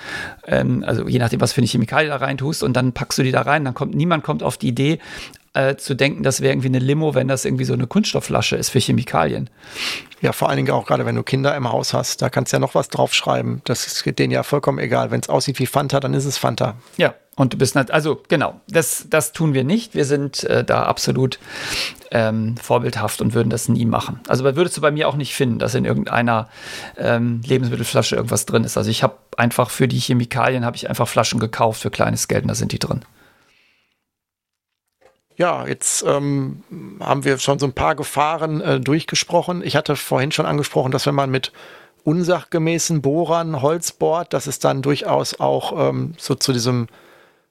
Ähm, 0.47 0.85
also 0.87 1.09
je 1.09 1.19
nachdem, 1.19 1.41
was 1.41 1.53
für 1.53 1.59
eine 1.59 1.67
Chemikalie 1.67 2.09
da 2.09 2.17
rein 2.17 2.39
tust. 2.39 2.63
Und 2.63 2.75
dann 2.75 2.93
packst 2.93 3.19
du 3.19 3.25
die 3.25 3.33
da 3.33 3.43
rein. 3.43 3.65
Dann 3.65 3.75
kommt 3.75 3.97
niemand 3.97 4.23
kommt 4.23 4.45
auf 4.45 4.59
die 4.59 4.69
Idee, 4.69 5.01
äh, 5.55 5.77
zu 5.77 5.95
denken, 5.95 6.23
das 6.23 6.41
wäre 6.41 6.53
irgendwie 6.53 6.69
eine 6.69 6.81
Limo, 6.81 7.15
wenn 7.15 7.29
das 7.29 7.45
irgendwie 7.45 7.65
so 7.65 7.73
eine 7.73 7.87
Kunststoffflasche 7.87 8.57
ist 8.57 8.71
für 8.71 8.81
Chemikalien. 8.81 9.49
Ja, 10.21 10.33
vor 10.33 10.49
allen 10.49 10.57
Dingen 10.57 10.71
auch 10.71 10.87
gerade, 10.87 11.07
wenn 11.07 11.15
du 11.15 11.23
Kinder 11.23 11.57
im 11.57 11.71
Haus 11.71 11.95
hast, 11.95 12.23
da 12.23 12.29
kannst 12.29 12.53
du 12.53 12.57
ja 12.57 12.61
noch 12.61 12.75
was 12.75 12.89
draufschreiben. 12.89 13.63
Das 13.65 13.87
ist 13.87 14.05
denen 14.19 14.33
ja 14.33 14.43
vollkommen 14.43 14.79
egal. 14.79 15.11
Wenn 15.11 15.21
es 15.21 15.29
aussieht 15.29 15.59
wie 15.59 15.67
Fanta, 15.67 16.01
dann 16.01 16.15
ist 16.15 16.25
es 16.25 16.39
Fanta. 16.39 16.77
Ja, 16.97 17.15
und 17.37 17.53
du 17.53 17.59
bist 17.59 17.77
also 17.77 18.23
genau, 18.29 18.61
das, 18.69 19.07
das 19.11 19.33
tun 19.33 19.55
wir 19.55 19.65
nicht. 19.65 19.95
Wir 19.95 20.05
sind 20.05 20.45
äh, 20.45 20.65
da 20.65 20.85
absolut 20.85 21.39
ähm, 22.13 22.57
vorbildhaft 22.57 23.21
und 23.21 23.35
würden 23.35 23.51
das 23.51 23.69
nie 23.69 23.87
machen. 23.87 24.21
Also 24.29 24.45
würdest 24.45 24.77
du 24.77 24.81
bei 24.81 24.93
mir 24.93 25.09
auch 25.09 25.17
nicht 25.17 25.35
finden, 25.35 25.59
dass 25.59 25.75
in 25.75 25.85
irgendeiner 25.85 26.49
ähm, 26.97 27.41
Lebensmittelflasche 27.45 28.15
irgendwas 28.17 28.47
drin 28.47 28.65
ist. 28.65 28.77
Also 28.77 28.91
ich 28.91 29.03
habe 29.03 29.17
einfach 29.37 29.71
für 29.71 29.89
die 29.89 29.99
Chemikalien 29.99 30.65
habe 30.65 30.77
ich 30.77 30.89
einfach 30.89 31.09
Flaschen 31.09 31.41
gekauft 31.41 31.83
für 31.83 31.91
kleines 31.91 32.29
Geld 32.29 32.43
und 32.43 32.49
da 32.49 32.55
sind 32.55 32.71
die 32.71 32.79
drin. 32.79 33.05
Ja, 35.37 35.67
jetzt 35.67 36.05
ähm, 36.07 36.63
haben 37.01 37.25
wir 37.25 37.39
schon 37.39 37.59
so 37.59 37.67
ein 37.67 37.73
paar 37.73 37.97
Gefahren 37.97 38.61
äh, 38.61 38.81
durchgesprochen. 38.81 39.63
Ich 39.65 39.75
hatte 39.75 39.97
vorhin 39.97 40.31
schon 40.31 40.47
angesprochen, 40.47 40.93
dass 40.93 41.07
wenn 41.07 41.15
man 41.15 41.31
mit 41.31 41.53
unsachgemäßen 42.05 43.03
Bohrern 43.03 43.61
Holz 43.61 43.91
bohrt, 43.93 44.33
dass 44.33 44.47
es 44.47 44.59
dann 44.61 44.83
durchaus 44.83 45.41
auch 45.41 45.89
ähm, 45.89 46.15
so 46.19 46.35
zu 46.37 46.53
diesem, 46.53 46.87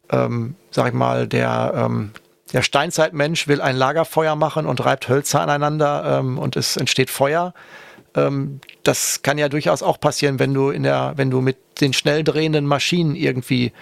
ähm, 0.10 0.56
sag 0.72 0.88
ich 0.88 0.94
mal, 0.94 1.28
der, 1.28 1.74
ähm, 1.76 2.12
der 2.54 2.62
Steinzeitmensch 2.62 3.48
will 3.48 3.60
ein 3.60 3.76
Lagerfeuer 3.76 4.36
machen 4.36 4.66
und 4.66 4.86
reibt 4.86 5.10
Hölzer 5.10 5.42
aneinander 5.42 6.20
ähm, 6.20 6.38
und 6.38 6.56
es 6.56 6.78
entsteht 6.78 7.10
Feuer. 7.10 7.54
Ähm, 8.16 8.62
das 8.84 9.24
kann 9.24 9.38
ja 9.38 9.50
durchaus 9.50 9.84
auch 9.84 10.00
passieren, 10.00 10.40
wenn 10.40 10.54
du 10.54 10.70
in 10.70 10.84
der, 10.84 11.14
wenn 11.16 11.32
du 11.32 11.42
mit 11.42 11.58
den 11.82 11.92
schnell 11.92 12.24
drehenden 12.24 12.66
Maschinen 12.66 13.16
irgendwie 13.16 13.74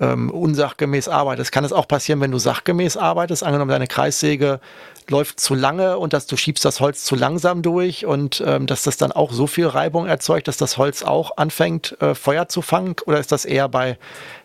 ähm, 0.00 0.30
unsachgemäß 0.30 1.08
arbeitest. 1.08 1.52
Kann 1.52 1.64
es 1.64 1.72
auch 1.72 1.88
passieren, 1.88 2.20
wenn 2.20 2.30
du 2.30 2.38
sachgemäß 2.38 2.96
arbeitest? 2.96 3.42
Angenommen, 3.42 3.70
deine 3.70 3.86
Kreissäge 3.86 4.60
läuft 5.08 5.40
zu 5.40 5.54
lange 5.54 5.98
und 5.98 6.12
dass 6.12 6.26
du 6.26 6.36
schiebst 6.36 6.64
das 6.64 6.80
Holz 6.80 7.04
zu 7.04 7.14
langsam 7.14 7.62
durch 7.62 8.06
und 8.06 8.42
ähm, 8.44 8.66
dass 8.66 8.82
das 8.82 8.96
dann 8.96 9.12
auch 9.12 9.32
so 9.32 9.46
viel 9.46 9.66
Reibung 9.66 10.06
erzeugt, 10.06 10.48
dass 10.48 10.56
das 10.56 10.78
Holz 10.78 11.02
auch 11.02 11.36
anfängt, 11.36 11.96
äh, 12.00 12.14
Feuer 12.14 12.48
zu 12.48 12.62
fangen? 12.62 12.96
Oder 13.06 13.18
ist 13.18 13.32
das 13.32 13.44
eher 13.44 13.68
bei, 13.68 13.98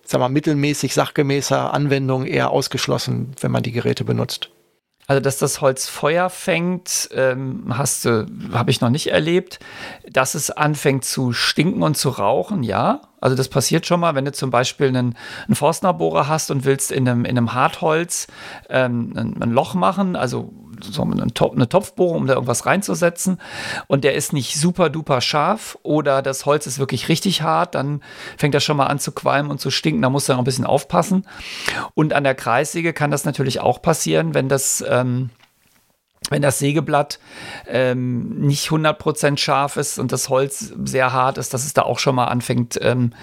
sag 0.06 0.20
mal, 0.20 0.30
mittelmäßig 0.30 0.94
sachgemäßer 0.94 1.74
Anwendung 1.74 2.26
eher 2.26 2.52
ausgeschlossen, 2.52 3.34
wenn 3.42 3.52
man 3.52 3.64
die 3.64 3.72
Geräte 3.72 4.04
benutzt? 4.04 4.50
Also, 5.12 5.20
dass 5.20 5.38
das 5.38 5.60
Holz 5.60 5.90
Feuer 5.90 6.30
fängt, 6.30 7.10
ähm, 7.14 7.66
hast 7.78 8.06
du, 8.06 8.28
habe 8.54 8.72
ich 8.72 8.80
noch 8.80 8.90
nicht 8.90 9.08
erlebt. 9.08 9.60
Dass 10.10 10.36
es 10.36 10.52
anfängt 10.52 11.04
zu 11.04 11.34
stinken 11.34 11.84
und 11.84 11.98
zu 11.98 12.08
rauchen, 12.08 12.64
ja. 12.64 13.02
Also 13.20 13.36
das 13.36 13.50
passiert 13.50 13.86
schon 13.86 14.00
mal, 14.00 14.16
wenn 14.16 14.24
du 14.24 14.32
zum 14.32 14.52
Beispiel 14.52 14.88
einen, 14.88 15.18
einen 15.48 15.56
Forstnerbohrer 15.56 16.30
hast 16.30 16.50
und 16.50 16.64
willst 16.64 16.94
in 16.94 17.10
einem, 17.10 17.26
in 17.26 17.38
einem 17.38 17.54
Hartholz 17.54 18.28
ähm, 18.70 19.12
ein, 19.18 19.44
ein, 19.44 19.52
Loch 19.52 19.74
machen, 19.74 20.16
also 20.16 20.54
so 20.82 21.04
eine, 21.04 21.28
Top, 21.34 21.54
eine 21.54 21.70
Topfbohrung, 21.70 22.18
um 22.18 22.28
da 22.28 22.34
irgendwas 22.34 22.66
reinzusetzen 22.66 23.40
und 23.88 24.04
der 24.04 24.16
ist 24.16 24.34
nicht 24.34 24.60
super 24.60 24.90
duper 24.90 25.22
scharf 25.22 25.78
oder 25.84 26.22
das 26.22 26.46
Holz 26.46 26.68
ist 26.68 26.80
wirklich 26.80 27.10
richtig 27.10 27.42
hart, 27.42 27.76
dann 27.76 28.02
fängt 28.38 28.54
das 28.54 28.64
schon 28.64 28.78
mal 28.78 28.88
an 28.88 29.00
zu 29.00 29.12
qualmen 29.12 29.52
und 29.52 29.60
zu 29.60 29.72
stinken, 29.72 30.02
da 30.02 30.10
musst 30.10 30.30
du 30.30 30.34
noch 30.34 30.40
ein 30.40 30.46
bisschen 30.46 30.66
aufpassen. 30.66 31.26
Und 31.94 32.14
an 32.14 32.24
der 32.24 32.36
Kreissäge 32.36 32.94
kann 32.94 33.12
das 33.12 33.26
natürlich 33.26 33.60
auch 33.60 33.82
passieren, 33.82 34.34
wenn 34.34 34.50
das 34.50 34.84
ähm, 34.88 35.30
wenn 36.30 36.42
das 36.42 36.60
Sägeblatt 36.60 37.20
ähm, 37.68 38.40
nicht 38.40 38.70
100% 38.70 39.38
scharf 39.38 39.76
ist 39.76 39.98
und 39.98 40.12
das 40.12 40.30
Holz 40.30 40.74
sehr 40.84 41.12
hart 41.12 41.38
ist, 41.38 41.54
dass 41.54 41.66
es 41.66 41.74
da 41.74 41.82
auch 41.82 41.98
schon 41.98 42.16
mal 42.16 42.26
anfängt 42.26 42.80
ähm, 42.82 43.14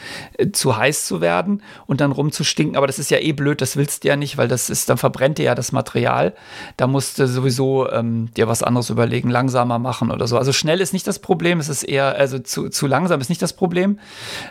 zu 0.52 0.76
heiß 0.76 1.06
zu 1.06 1.20
werden 1.20 1.62
und 1.86 2.00
dann 2.00 2.10
rumzustinken. 2.10 2.76
Aber 2.76 2.88
das 2.88 2.98
ist 2.98 3.10
ja 3.10 3.18
eh 3.18 3.32
blöd, 3.32 3.60
das 3.60 3.76
willst 3.76 4.02
du 4.02 4.08
ja 4.08 4.16
nicht, 4.16 4.36
weil 4.36 4.48
das 4.48 4.68
ist, 4.68 4.88
dann 4.88 4.98
verbrennt 4.98 5.38
dir 5.38 5.44
ja 5.44 5.54
das 5.54 5.70
Material. 5.70 6.34
Da 6.76 6.86
musst 6.88 7.18
du 7.18 7.28
sowieso 7.28 7.88
ähm, 7.90 8.30
dir 8.36 8.48
was 8.48 8.64
anderes 8.64 8.90
überlegen, 8.90 9.30
langsamer 9.30 9.78
machen 9.78 10.10
oder 10.10 10.26
so. 10.26 10.36
Also 10.36 10.52
schnell 10.52 10.80
ist 10.80 10.92
nicht 10.92 11.06
das 11.06 11.20
Problem, 11.20 11.60
es 11.60 11.68
ist 11.68 11.84
eher, 11.84 12.16
also 12.16 12.40
zu, 12.40 12.68
zu 12.68 12.86
langsam 12.88 13.20
ist 13.20 13.28
nicht 13.28 13.42
das 13.42 13.52
Problem 13.52 14.00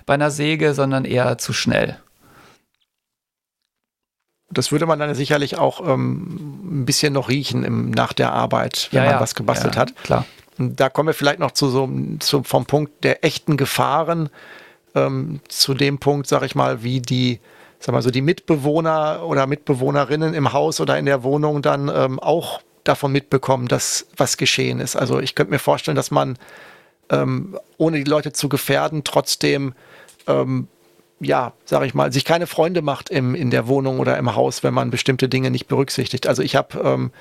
bei 0.06 0.14
einer 0.14 0.32
Säge, 0.32 0.74
sondern 0.74 1.04
eher 1.06 1.38
zu 1.38 1.52
schnell. 1.52 1.98
Das 4.50 4.72
würde 4.72 4.86
man 4.86 5.00
dann 5.00 5.14
sicherlich 5.14 5.58
auch 5.58 5.86
ähm, 5.86 6.82
ein 6.82 6.86
bisschen 6.86 7.14
noch 7.14 7.30
riechen 7.30 7.64
im, 7.64 7.92
nach 7.92 8.14
der 8.14 8.32
Arbeit, 8.32 8.90
wenn 8.92 9.00
ja, 9.00 9.06
man 9.06 9.16
ja. 9.16 9.22
was 9.22 9.36
gebastelt 9.36 9.76
ja, 9.76 9.82
hat. 9.82 9.96
Klar. 10.04 10.26
Und 10.58 10.80
da 10.80 10.90
kommen 10.90 11.08
wir 11.08 11.14
vielleicht 11.14 11.40
noch 11.40 11.52
zu 11.52 11.70
so 11.70 11.90
zu, 12.20 12.44
vom 12.44 12.66
Punkt 12.66 13.04
der 13.04 13.24
echten 13.24 13.58
Gefahren 13.58 14.30
ähm, 14.96 15.42
zu 15.48 15.74
dem 15.74 16.00
Punkt, 16.00 16.28
sag 16.28 16.44
ich 16.44 16.56
mal, 16.56 16.84
wie 16.84 17.02
die, 17.02 17.40
sag 17.80 17.94
mal 17.94 18.02
so 18.02 18.10
die 18.10 18.22
Mitbewohner 18.22 19.24
oder 19.26 19.48
Mitbewohnerinnen 19.48 20.34
im 20.34 20.54
Haus 20.54 20.80
oder 20.80 20.98
in 20.98 21.06
der 21.06 21.24
Wohnung 21.24 21.62
dann 21.62 21.92
ähm, 21.94 22.20
auch 22.20 22.62
davon 22.84 23.12
mitbekommen, 23.12 23.68
dass 23.68 24.08
was 24.16 24.38
geschehen 24.38 24.80
ist. 24.80 24.96
Also 24.96 25.20
ich 25.20 25.36
könnte 25.36 25.52
mir 25.52 25.60
vorstellen, 25.60 25.98
dass 25.98 26.10
man 26.10 26.38
ähm, 27.10 27.58
ohne 27.78 27.98
die 27.98 28.10
Leute 28.10 28.34
zu 28.34 28.50
gefährden 28.50 29.04
trotzdem 29.04 29.74
ähm, 30.26 30.68
ja, 31.20 31.54
sag 31.66 31.86
ich 31.86 31.94
mal, 31.94 32.12
sich 32.12 32.26
keine 32.26 32.48
Freunde 32.48 32.82
macht 32.82 33.10
im, 33.10 33.36
in 33.36 33.50
der 33.50 33.68
Wohnung 33.68 34.00
oder 34.00 34.18
im 34.18 34.36
Haus, 34.36 34.64
wenn 34.64 34.74
man 34.74 34.92
bestimmte 34.92 35.30
Dinge 35.30 35.52
nicht 35.52 35.68
berücksichtigt. 35.68 36.28
Also 36.28 36.44
ich 36.44 36.56
habe, 36.56 36.80
ähm, 36.84 37.12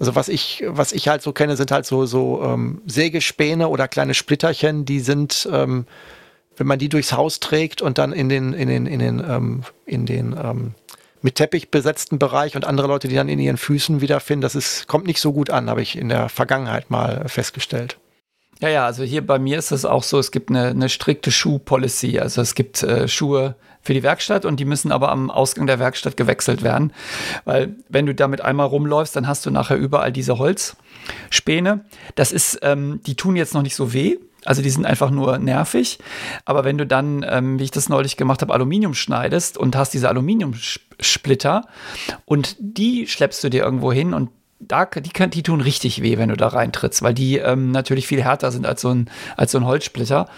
also 0.00 0.14
was 0.16 0.28
ich, 0.28 0.64
was 0.66 0.92
ich 0.92 1.08
halt 1.08 1.22
so 1.22 1.32
kenne, 1.32 1.56
sind 1.56 1.70
halt 1.70 1.86
so, 1.86 2.06
so 2.06 2.42
ähm, 2.42 2.82
Sägespäne 2.86 3.68
oder 3.68 3.86
kleine 3.86 4.14
Splitterchen, 4.14 4.84
die 4.84 5.00
sind, 5.00 5.48
ähm, 5.52 5.86
wenn 6.56 6.66
man 6.66 6.78
die 6.78 6.88
durchs 6.88 7.12
Haus 7.12 7.40
trägt 7.40 7.80
und 7.82 7.98
dann 7.98 8.12
in 8.12 8.28
den, 8.28 8.52
in 8.52 8.68
den, 8.68 8.86
in 8.86 8.98
den, 8.98 9.20
ähm, 9.20 9.62
in 9.86 10.06
den 10.06 10.32
ähm, 10.32 10.74
mit 11.22 11.36
Teppich 11.36 11.70
besetzten 11.70 12.18
Bereich 12.18 12.54
und 12.54 12.66
andere 12.66 12.86
Leute, 12.86 13.08
die 13.08 13.14
dann 13.14 13.30
in 13.30 13.38
ihren 13.38 13.56
Füßen 13.56 14.02
wiederfinden, 14.02 14.42
das 14.42 14.54
ist, 14.54 14.86
kommt 14.88 15.06
nicht 15.06 15.20
so 15.20 15.32
gut 15.32 15.48
an, 15.48 15.70
habe 15.70 15.80
ich 15.80 15.96
in 15.96 16.10
der 16.10 16.28
Vergangenheit 16.28 16.90
mal 16.90 17.26
festgestellt. 17.28 17.96
Ja, 18.64 18.70
ja, 18.70 18.86
also 18.86 19.04
hier 19.04 19.26
bei 19.26 19.38
mir 19.38 19.58
ist 19.58 19.72
es 19.72 19.84
auch 19.84 20.02
so, 20.02 20.18
es 20.18 20.30
gibt 20.30 20.48
eine, 20.48 20.68
eine 20.68 20.88
strikte 20.88 21.30
Schuhpolicy. 21.30 22.18
Also 22.18 22.40
es 22.40 22.54
gibt 22.54 22.82
äh, 22.82 23.08
Schuhe 23.08 23.56
für 23.82 23.92
die 23.92 24.02
Werkstatt 24.02 24.46
und 24.46 24.58
die 24.58 24.64
müssen 24.64 24.90
aber 24.90 25.10
am 25.12 25.30
Ausgang 25.30 25.66
der 25.66 25.78
Werkstatt 25.78 26.16
gewechselt 26.16 26.62
werden. 26.62 26.90
Weil 27.44 27.76
wenn 27.90 28.06
du 28.06 28.14
damit 28.14 28.40
einmal 28.40 28.66
rumläufst, 28.66 29.16
dann 29.16 29.28
hast 29.28 29.44
du 29.44 29.50
nachher 29.50 29.76
überall 29.76 30.12
diese 30.12 30.38
Holzspäne. 30.38 31.84
Das 32.14 32.32
ist, 32.32 32.58
ähm, 32.62 33.00
die 33.06 33.16
tun 33.16 33.36
jetzt 33.36 33.52
noch 33.52 33.60
nicht 33.60 33.76
so 33.76 33.92
weh. 33.92 34.16
Also 34.46 34.62
die 34.62 34.70
sind 34.70 34.86
einfach 34.86 35.10
nur 35.10 35.36
nervig. 35.36 35.98
Aber 36.46 36.64
wenn 36.64 36.78
du 36.78 36.86
dann, 36.86 37.22
ähm, 37.28 37.58
wie 37.58 37.64
ich 37.64 37.70
das 37.70 37.90
neulich 37.90 38.16
gemacht 38.16 38.40
habe, 38.40 38.54
Aluminium 38.54 38.94
schneidest 38.94 39.58
und 39.58 39.76
hast 39.76 39.92
diese 39.92 40.08
Aluminiumsplitter 40.08 41.66
und 42.24 42.56
die 42.58 43.06
schleppst 43.08 43.44
du 43.44 43.50
dir 43.50 43.62
irgendwo 43.62 43.92
hin 43.92 44.14
und 44.14 44.30
da, 44.68 44.84
die, 44.86 45.10
kann, 45.10 45.30
die 45.30 45.42
tun 45.42 45.60
richtig 45.60 46.02
weh, 46.02 46.18
wenn 46.18 46.28
du 46.28 46.36
da 46.36 46.48
reintrittst, 46.48 47.02
weil 47.02 47.14
die 47.14 47.38
ähm, 47.38 47.70
natürlich 47.70 48.06
viel 48.06 48.22
härter 48.22 48.50
sind 48.50 48.66
als 48.66 48.80
so, 48.80 48.90
ein, 48.90 49.10
als 49.36 49.52
so 49.52 49.58
ein 49.58 49.64
Holzsplitter. 49.64 50.28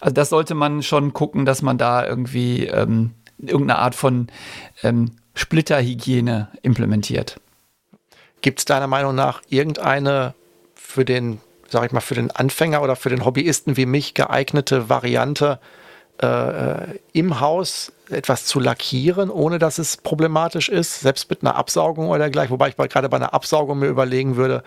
Also 0.00 0.14
das 0.14 0.30
sollte 0.30 0.54
man 0.54 0.82
schon 0.82 1.12
gucken, 1.12 1.44
dass 1.44 1.62
man 1.62 1.78
da 1.78 2.06
irgendwie 2.06 2.66
ähm, 2.66 3.12
irgendeine 3.38 3.78
Art 3.78 3.94
von 3.94 4.28
ähm, 4.82 5.12
Splitterhygiene 5.34 6.48
implementiert. 6.62 7.40
Gibt 8.40 8.58
es 8.60 8.64
deiner 8.64 8.86
Meinung 8.86 9.14
nach 9.14 9.42
irgendeine 9.48 10.34
für 10.74 11.04
den, 11.04 11.40
sag 11.68 11.86
ich 11.86 11.92
mal, 11.92 12.00
für 12.00 12.14
den 12.14 12.30
Anfänger 12.30 12.82
oder 12.82 12.96
für 12.96 13.08
den 13.08 13.24
Hobbyisten 13.24 13.76
wie 13.76 13.86
mich 13.86 14.14
geeignete 14.14 14.88
Variante, 14.88 15.58
äh, 16.20 16.26
äh 16.26 16.98
im 17.12 17.40
Haus 17.40 17.92
etwas 18.12 18.46
zu 18.46 18.60
lackieren, 18.60 19.30
ohne 19.30 19.58
dass 19.58 19.78
es 19.78 19.96
problematisch 19.96 20.68
ist, 20.68 21.00
selbst 21.00 21.30
mit 21.30 21.42
einer 21.42 21.56
Absaugung 21.56 22.08
oder 22.08 22.30
gleich, 22.30 22.50
wobei 22.50 22.68
ich 22.68 22.76
gerade 22.76 23.08
bei 23.08 23.16
einer 23.16 23.34
Absaugung 23.34 23.78
mir 23.78 23.88
überlegen 23.88 24.36
würde, 24.36 24.62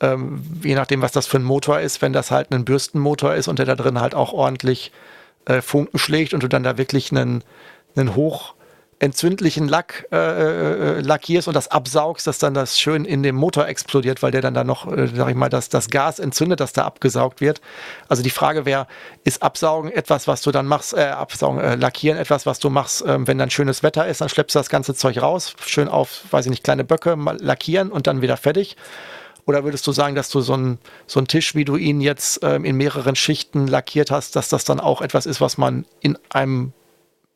ähm, 0.00 0.42
je 0.62 0.74
nachdem, 0.74 1.02
was 1.02 1.12
das 1.12 1.26
für 1.26 1.38
ein 1.38 1.44
Motor 1.44 1.80
ist, 1.80 2.02
wenn 2.02 2.12
das 2.12 2.30
halt 2.30 2.52
ein 2.52 2.64
Bürstenmotor 2.64 3.34
ist 3.34 3.48
und 3.48 3.58
der 3.58 3.66
da 3.66 3.74
drin 3.74 4.00
halt 4.00 4.14
auch 4.14 4.32
ordentlich 4.32 4.92
äh, 5.46 5.62
Funken 5.62 5.98
schlägt 5.98 6.34
und 6.34 6.42
du 6.42 6.48
dann 6.48 6.62
da 6.62 6.76
wirklich 6.76 7.10
einen, 7.10 7.42
einen 7.96 8.14
hoch 8.14 8.55
entzündlichen 8.98 9.68
Lack 9.68 10.06
äh, 10.10 10.16
äh, 10.16 11.00
lackierst 11.00 11.48
und 11.48 11.54
das 11.54 11.68
absaugst, 11.68 12.26
dass 12.26 12.38
dann 12.38 12.54
das 12.54 12.80
schön 12.80 13.04
in 13.04 13.22
dem 13.22 13.36
Motor 13.36 13.68
explodiert, 13.68 14.22
weil 14.22 14.30
der 14.30 14.40
dann 14.40 14.54
da 14.54 14.64
noch, 14.64 14.90
äh, 14.90 15.08
sag 15.14 15.28
ich 15.28 15.34
mal, 15.34 15.50
das, 15.50 15.68
das 15.68 15.90
Gas 15.90 16.18
entzündet, 16.18 16.60
das 16.60 16.72
da 16.72 16.84
abgesaugt 16.84 17.42
wird. 17.42 17.60
Also 18.08 18.22
die 18.22 18.30
Frage 18.30 18.64
wäre, 18.64 18.86
ist 19.24 19.42
Absaugen 19.42 19.90
etwas, 19.92 20.26
was 20.26 20.40
du 20.40 20.50
dann 20.50 20.66
machst, 20.66 20.94
äh, 20.94 21.08
Absaugen, 21.08 21.60
äh, 21.60 21.74
Lackieren 21.74 22.18
etwas, 22.18 22.46
was 22.46 22.58
du 22.58 22.70
machst, 22.70 23.04
ähm, 23.06 23.26
wenn 23.28 23.36
dann 23.36 23.50
schönes 23.50 23.82
Wetter 23.82 24.06
ist, 24.06 24.22
dann 24.22 24.30
schleppst 24.30 24.54
du 24.54 24.60
das 24.60 24.70
ganze 24.70 24.94
Zeug 24.94 25.20
raus, 25.20 25.54
schön 25.66 25.88
auf, 25.88 26.24
weiß 26.30 26.46
ich 26.46 26.50
nicht, 26.50 26.64
kleine 26.64 26.84
Böcke 26.84 27.16
mal 27.16 27.36
lackieren 27.38 27.90
und 27.90 28.06
dann 28.06 28.22
wieder 28.22 28.38
fertig. 28.38 28.76
Oder 29.44 29.62
würdest 29.62 29.86
du 29.86 29.92
sagen, 29.92 30.16
dass 30.16 30.30
du 30.30 30.40
so 30.40 30.54
einen 30.54 30.78
so 31.06 31.20
Tisch, 31.20 31.54
wie 31.54 31.64
du 31.64 31.76
ihn 31.76 32.00
jetzt 32.00 32.40
ähm, 32.42 32.64
in 32.64 32.76
mehreren 32.76 33.14
Schichten 33.14 33.66
lackiert 33.68 34.10
hast, 34.10 34.36
dass 34.36 34.48
das 34.48 34.64
dann 34.64 34.80
auch 34.80 35.02
etwas 35.02 35.26
ist, 35.26 35.40
was 35.40 35.58
man 35.58 35.84
in 36.00 36.18
einem 36.30 36.72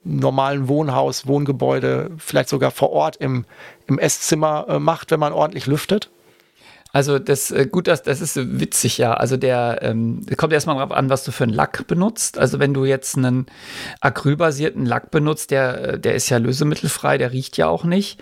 normalen 0.04 0.68
Wohnhaus, 0.68 1.26
Wohngebäude, 1.26 2.10
vielleicht 2.18 2.48
sogar 2.48 2.70
vor 2.70 2.90
Ort 2.90 3.16
im, 3.16 3.44
im 3.86 3.98
Esszimmer 3.98 4.66
äh, 4.68 4.78
macht, 4.78 5.10
wenn 5.10 5.20
man 5.20 5.32
ordentlich 5.32 5.66
lüftet? 5.66 6.10
Also 6.92 7.18
das 7.18 7.50
äh, 7.50 7.66
gut, 7.66 7.86
das, 7.86 8.02
das 8.02 8.20
ist 8.20 8.36
witzig, 8.58 8.98
ja. 8.98 9.14
Also 9.14 9.36
der 9.36 9.78
ähm, 9.82 10.24
kommt 10.36 10.52
erstmal 10.52 10.76
darauf 10.76 10.92
an, 10.92 11.10
was 11.10 11.24
du 11.24 11.32
für 11.32 11.44
einen 11.44 11.52
Lack 11.52 11.86
benutzt. 11.86 12.38
Also 12.38 12.58
wenn 12.58 12.74
du 12.74 12.84
jetzt 12.84 13.16
einen 13.16 13.46
acrylbasierten 14.00 14.86
Lack 14.86 15.10
benutzt, 15.10 15.50
der, 15.50 15.84
äh, 15.84 16.00
der 16.00 16.14
ist 16.14 16.28
ja 16.28 16.38
lösemittelfrei, 16.38 17.18
der 17.18 17.32
riecht 17.32 17.56
ja 17.56 17.68
auch 17.68 17.84
nicht. 17.84 18.20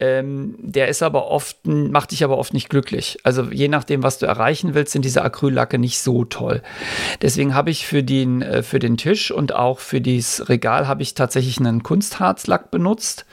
Ähm, 0.00 0.56
der 0.58 0.88
ist 0.88 1.02
aber 1.02 1.26
oft, 1.26 1.66
macht 1.66 2.12
dich 2.12 2.24
aber 2.24 2.38
oft 2.38 2.54
nicht 2.54 2.70
glücklich. 2.70 3.18
Also 3.24 3.44
je 3.44 3.68
nachdem, 3.68 4.02
was 4.02 4.18
du 4.18 4.26
erreichen 4.26 4.74
willst, 4.74 4.92
sind 4.92 5.04
diese 5.04 5.22
Acryllacke 5.22 5.78
nicht 5.78 6.00
so 6.00 6.24
toll. 6.24 6.62
Deswegen 7.20 7.54
habe 7.54 7.70
ich 7.70 7.86
für 7.86 8.02
den, 8.02 8.42
äh, 8.42 8.62
für 8.62 8.78
den 8.78 8.96
Tisch 8.96 9.30
und 9.30 9.54
auch 9.54 9.80
für 9.80 10.00
dieses 10.00 10.48
Regal 10.48 10.88
habe 10.88 11.02
ich 11.02 11.14
tatsächlich 11.14 11.58
einen 11.58 11.82
Kunstharzlack 11.82 12.70
benutzt. 12.70 13.26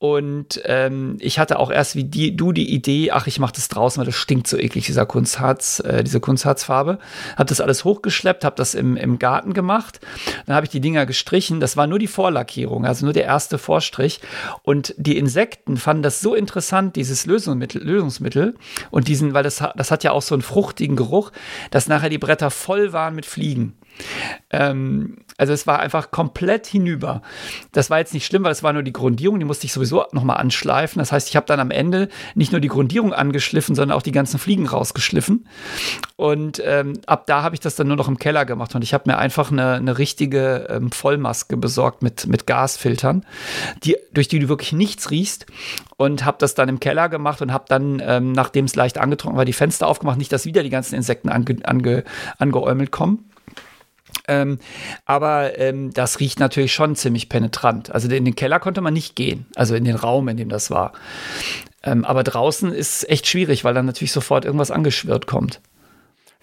Und 0.00 0.62
ähm, 0.64 1.18
ich 1.20 1.38
hatte 1.38 1.58
auch 1.58 1.70
erst 1.70 1.94
wie 1.94 2.04
die, 2.04 2.34
du 2.34 2.52
die 2.52 2.72
Idee, 2.72 3.10
ach, 3.10 3.26
ich 3.26 3.38
mache 3.38 3.52
das 3.52 3.68
draußen, 3.68 4.00
weil 4.00 4.06
das 4.06 4.14
stinkt 4.14 4.46
so 4.46 4.56
eklig, 4.56 4.86
dieser 4.86 5.04
Kunstharz, 5.04 5.80
äh, 5.80 6.02
diese 6.02 6.20
Kunstharzfarbe. 6.20 6.98
Habe 7.36 7.48
das 7.50 7.60
alles 7.60 7.84
hochgeschleppt, 7.84 8.46
habe 8.46 8.56
das 8.56 8.74
im, 8.74 8.96
im 8.96 9.18
Garten 9.18 9.52
gemacht. 9.52 10.00
Dann 10.46 10.56
habe 10.56 10.64
ich 10.64 10.70
die 10.70 10.80
Dinger 10.80 11.04
gestrichen. 11.04 11.60
Das 11.60 11.76
war 11.76 11.86
nur 11.86 11.98
die 11.98 12.06
Vorlackierung, 12.06 12.86
also 12.86 13.04
nur 13.04 13.12
der 13.12 13.24
erste 13.24 13.58
Vorstrich. 13.58 14.20
Und 14.62 14.94
die 14.96 15.18
Insekten 15.18 15.76
fanden 15.76 16.02
das 16.02 16.22
so 16.22 16.34
interessant, 16.34 16.96
dieses 16.96 17.26
Lösungsmittel, 17.26 17.84
Lösungsmittel. 17.84 18.54
Und 18.90 19.06
diesen, 19.06 19.34
weil 19.34 19.42
das, 19.42 19.62
das 19.76 19.90
hat 19.90 20.02
ja 20.02 20.12
auch 20.12 20.22
so 20.22 20.34
einen 20.34 20.40
fruchtigen 20.40 20.96
Geruch, 20.96 21.30
dass 21.70 21.88
nachher 21.88 22.08
die 22.08 22.16
Bretter 22.16 22.50
voll 22.50 22.94
waren 22.94 23.14
mit 23.14 23.26
Fliegen. 23.26 23.76
Ähm, 24.50 25.18
also 25.36 25.52
es 25.52 25.66
war 25.66 25.80
einfach 25.80 26.10
komplett 26.10 26.66
hinüber. 26.66 27.22
Das 27.72 27.88
war 27.88 27.98
jetzt 27.98 28.12
nicht 28.12 28.26
schlimm, 28.26 28.44
weil 28.44 28.52
es 28.52 28.62
war 28.62 28.72
nur 28.72 28.82
die 28.82 28.92
Grundierung, 28.92 29.38
die 29.38 29.44
musste 29.44 29.66
ich 29.66 29.72
sowieso 29.72 30.04
nochmal 30.12 30.36
anschleifen. 30.36 30.98
Das 30.98 31.12
heißt, 31.12 31.28
ich 31.28 31.36
habe 31.36 31.46
dann 31.46 31.60
am 31.60 31.70
Ende 31.70 32.08
nicht 32.34 32.52
nur 32.52 32.60
die 32.60 32.68
Grundierung 32.68 33.14
angeschliffen, 33.14 33.74
sondern 33.74 33.96
auch 33.96 34.02
die 34.02 34.12
ganzen 34.12 34.38
Fliegen 34.38 34.66
rausgeschliffen. 34.66 35.46
Und 36.16 36.60
ähm, 36.64 36.98
ab 37.06 37.26
da 37.26 37.42
habe 37.42 37.54
ich 37.54 37.60
das 37.60 37.76
dann 37.76 37.88
nur 37.88 37.96
noch 37.96 38.08
im 38.08 38.18
Keller 38.18 38.44
gemacht 38.44 38.74
und 38.74 38.82
ich 38.82 38.92
habe 38.92 39.04
mir 39.06 39.18
einfach 39.18 39.50
eine, 39.50 39.74
eine 39.74 39.96
richtige 39.96 40.66
ähm, 40.68 40.92
Vollmaske 40.92 41.56
besorgt 41.56 42.02
mit, 42.02 42.26
mit 42.26 42.46
Gasfiltern, 42.46 43.24
die, 43.84 43.96
durch 44.12 44.28
die 44.28 44.40
du 44.40 44.48
wirklich 44.48 44.72
nichts 44.72 45.10
riechst 45.10 45.46
und 45.96 46.24
habe 46.24 46.36
das 46.38 46.54
dann 46.54 46.68
im 46.68 46.80
Keller 46.80 47.08
gemacht 47.08 47.40
und 47.40 47.52
habe 47.52 47.64
dann, 47.68 48.02
ähm, 48.04 48.32
nachdem 48.32 48.66
es 48.66 48.76
leicht 48.76 48.98
angetrocknet 48.98 49.38
war, 49.38 49.44
die 49.44 49.52
Fenster 49.52 49.86
aufgemacht, 49.86 50.18
nicht, 50.18 50.32
dass 50.32 50.44
wieder 50.44 50.62
die 50.62 50.70
ganzen 50.70 50.94
Insekten 50.94 51.30
ange, 51.30 51.56
ange, 51.64 52.04
angeäumelt 52.38 52.90
kommen. 52.90 53.29
Ähm, 54.28 54.58
aber 55.04 55.58
ähm, 55.58 55.92
das 55.92 56.20
riecht 56.20 56.40
natürlich 56.40 56.72
schon 56.72 56.96
ziemlich 56.96 57.28
penetrant. 57.28 57.92
Also 57.92 58.08
in 58.08 58.24
den 58.24 58.36
Keller 58.36 58.60
konnte 58.60 58.80
man 58.80 58.94
nicht 58.94 59.16
gehen, 59.16 59.46
also 59.56 59.74
in 59.74 59.84
den 59.84 59.96
Raum, 59.96 60.28
in 60.28 60.36
dem 60.36 60.48
das 60.48 60.70
war. 60.70 60.92
Ähm, 61.82 62.04
aber 62.04 62.22
draußen 62.22 62.72
ist 62.72 63.08
echt 63.08 63.26
schwierig, 63.26 63.64
weil 63.64 63.74
dann 63.74 63.86
natürlich 63.86 64.12
sofort 64.12 64.44
irgendwas 64.44 64.70
angeschwirrt 64.70 65.26
kommt. 65.26 65.60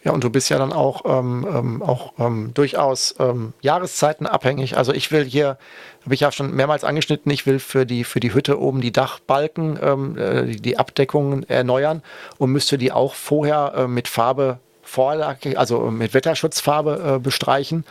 Ja, 0.03 0.11
und 0.14 0.23
du 0.23 0.30
bist 0.30 0.49
ja 0.49 0.57
dann 0.57 0.72
auch, 0.72 1.02
ähm, 1.06 1.45
ähm, 1.52 1.81
auch 1.81 2.14
ähm, 2.18 2.53
durchaus 2.53 3.15
Jahreszeiten 3.61 4.26
abhängig. 4.26 4.77
Also 4.77 4.94
ich 4.94 5.11
will 5.11 5.26
hier, 5.26 5.57
habe 6.06 6.14
ich 6.14 6.22
ja 6.22 6.31
schon 6.31 6.56
mehrmals 6.56 6.84
angeschnitten, 6.84 7.31
ich 7.31 7.45
will 7.45 7.60
für 7.60 7.85
die, 7.85 8.03
für 8.03 8.19
die 8.19 8.34
Hütte 8.34 8.60
oben 8.60 8.80
die 8.80 8.94
Dachbalken, 8.94 9.76
äh, 10.15 10.45
die, 10.45 10.61
die 10.61 10.77
Abdeckungen 10.77 11.49
erneuern 11.49 12.03
und 12.38 12.52
müsste 12.52 12.77
die 12.77 12.91
auch 12.91 13.15
vorher 13.15 13.73
äh, 13.76 13.88
mit 13.88 14.07
Farbe 14.07 14.60
Vorlage, 14.88 15.57
also 15.57 15.91
mit 15.91 16.14
Wetterschutzfarbe 16.14 17.15
äh, 17.15 17.19
bestreichen. 17.19 17.85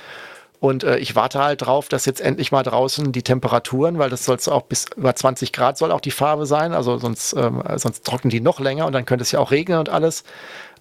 Und 0.59 0.85
äh, 0.85 0.97
ich 0.99 1.15
warte 1.15 1.39
halt 1.43 1.63
drauf, 1.63 1.89
dass 1.89 2.07
jetzt 2.07 2.21
endlich 2.21 2.51
mal 2.51 2.63
draußen 2.63 3.13
die 3.13 3.23
Temperaturen, 3.23 3.99
weil 3.99 4.09
das 4.09 4.25
soll 4.25 4.39
auch 4.49 4.63
bis 4.63 4.87
über 4.97 5.15
20 5.15 5.53
Grad 5.53 5.77
soll 5.77 5.93
auch 5.93 6.01
die 6.01 6.11
Farbe 6.11 6.47
sein, 6.47 6.73
also 6.73 6.97
sonst, 6.97 7.35
ähm, 7.35 7.63
sonst 7.77 8.05
trocknen 8.05 8.31
die 8.31 8.41
noch 8.41 8.59
länger 8.59 8.87
und 8.87 8.93
dann 8.95 9.05
könnte 9.05 9.23
es 9.23 9.33
ja 9.33 9.39
auch 9.39 9.51
regnen 9.51 9.79
und 9.79 9.91
alles. 9.91 10.25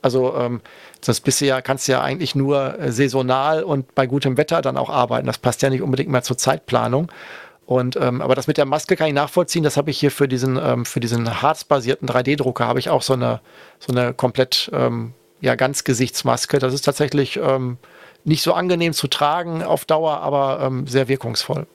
Also 0.01 0.35
ähm, 0.37 0.61
sonst 1.01 1.21
bist 1.21 1.41
du 1.41 1.45
ja, 1.45 1.61
kannst 1.61 1.87
du 1.87 1.91
ja 1.91 2.01
eigentlich 2.01 2.35
nur 2.35 2.79
äh, 2.79 2.91
saisonal 2.91 3.63
und 3.63 3.93
bei 3.95 4.07
gutem 4.07 4.37
Wetter 4.37 4.61
dann 4.61 4.77
auch 4.77 4.89
arbeiten. 4.89 5.27
Das 5.27 5.37
passt 5.37 5.61
ja 5.61 5.69
nicht 5.69 5.81
unbedingt 5.81 6.09
mehr 6.09 6.23
zur 6.23 6.37
Zeitplanung. 6.37 7.11
Und 7.65 7.95
ähm, 7.95 8.21
aber 8.21 8.35
das 8.35 8.47
mit 8.47 8.57
der 8.57 8.65
Maske 8.65 8.95
kann 8.95 9.07
ich 9.07 9.13
nachvollziehen. 9.13 9.63
Das 9.63 9.75
habe 9.75 9.89
ich 9.89 9.99
hier 9.99 10.11
für 10.11 10.27
diesen 10.27 10.57
ähm, 10.57 10.85
für 10.85 10.99
diesen 10.99 11.41
harzbasierten 11.41 12.07
3D-Drucker 12.07 12.67
habe 12.67 12.79
ich 12.79 12.89
auch 12.89 13.01
so 13.01 13.13
eine 13.13 13.41
so 13.79 13.91
eine 13.91 14.13
komplett 14.13 14.69
ähm, 14.71 15.13
ja, 15.45 15.55
Ganzgesichtsmaske. 15.55 16.59
Das 16.59 16.73
ist 16.73 16.81
tatsächlich 16.81 17.37
ähm, 17.37 17.77
nicht 18.23 18.41
so 18.41 18.53
angenehm 18.53 18.93
zu 18.93 19.07
tragen 19.07 19.63
auf 19.63 19.85
Dauer, 19.85 20.19
aber 20.19 20.59
ähm, 20.61 20.87
sehr 20.87 21.07
wirkungsvoll. 21.07 21.67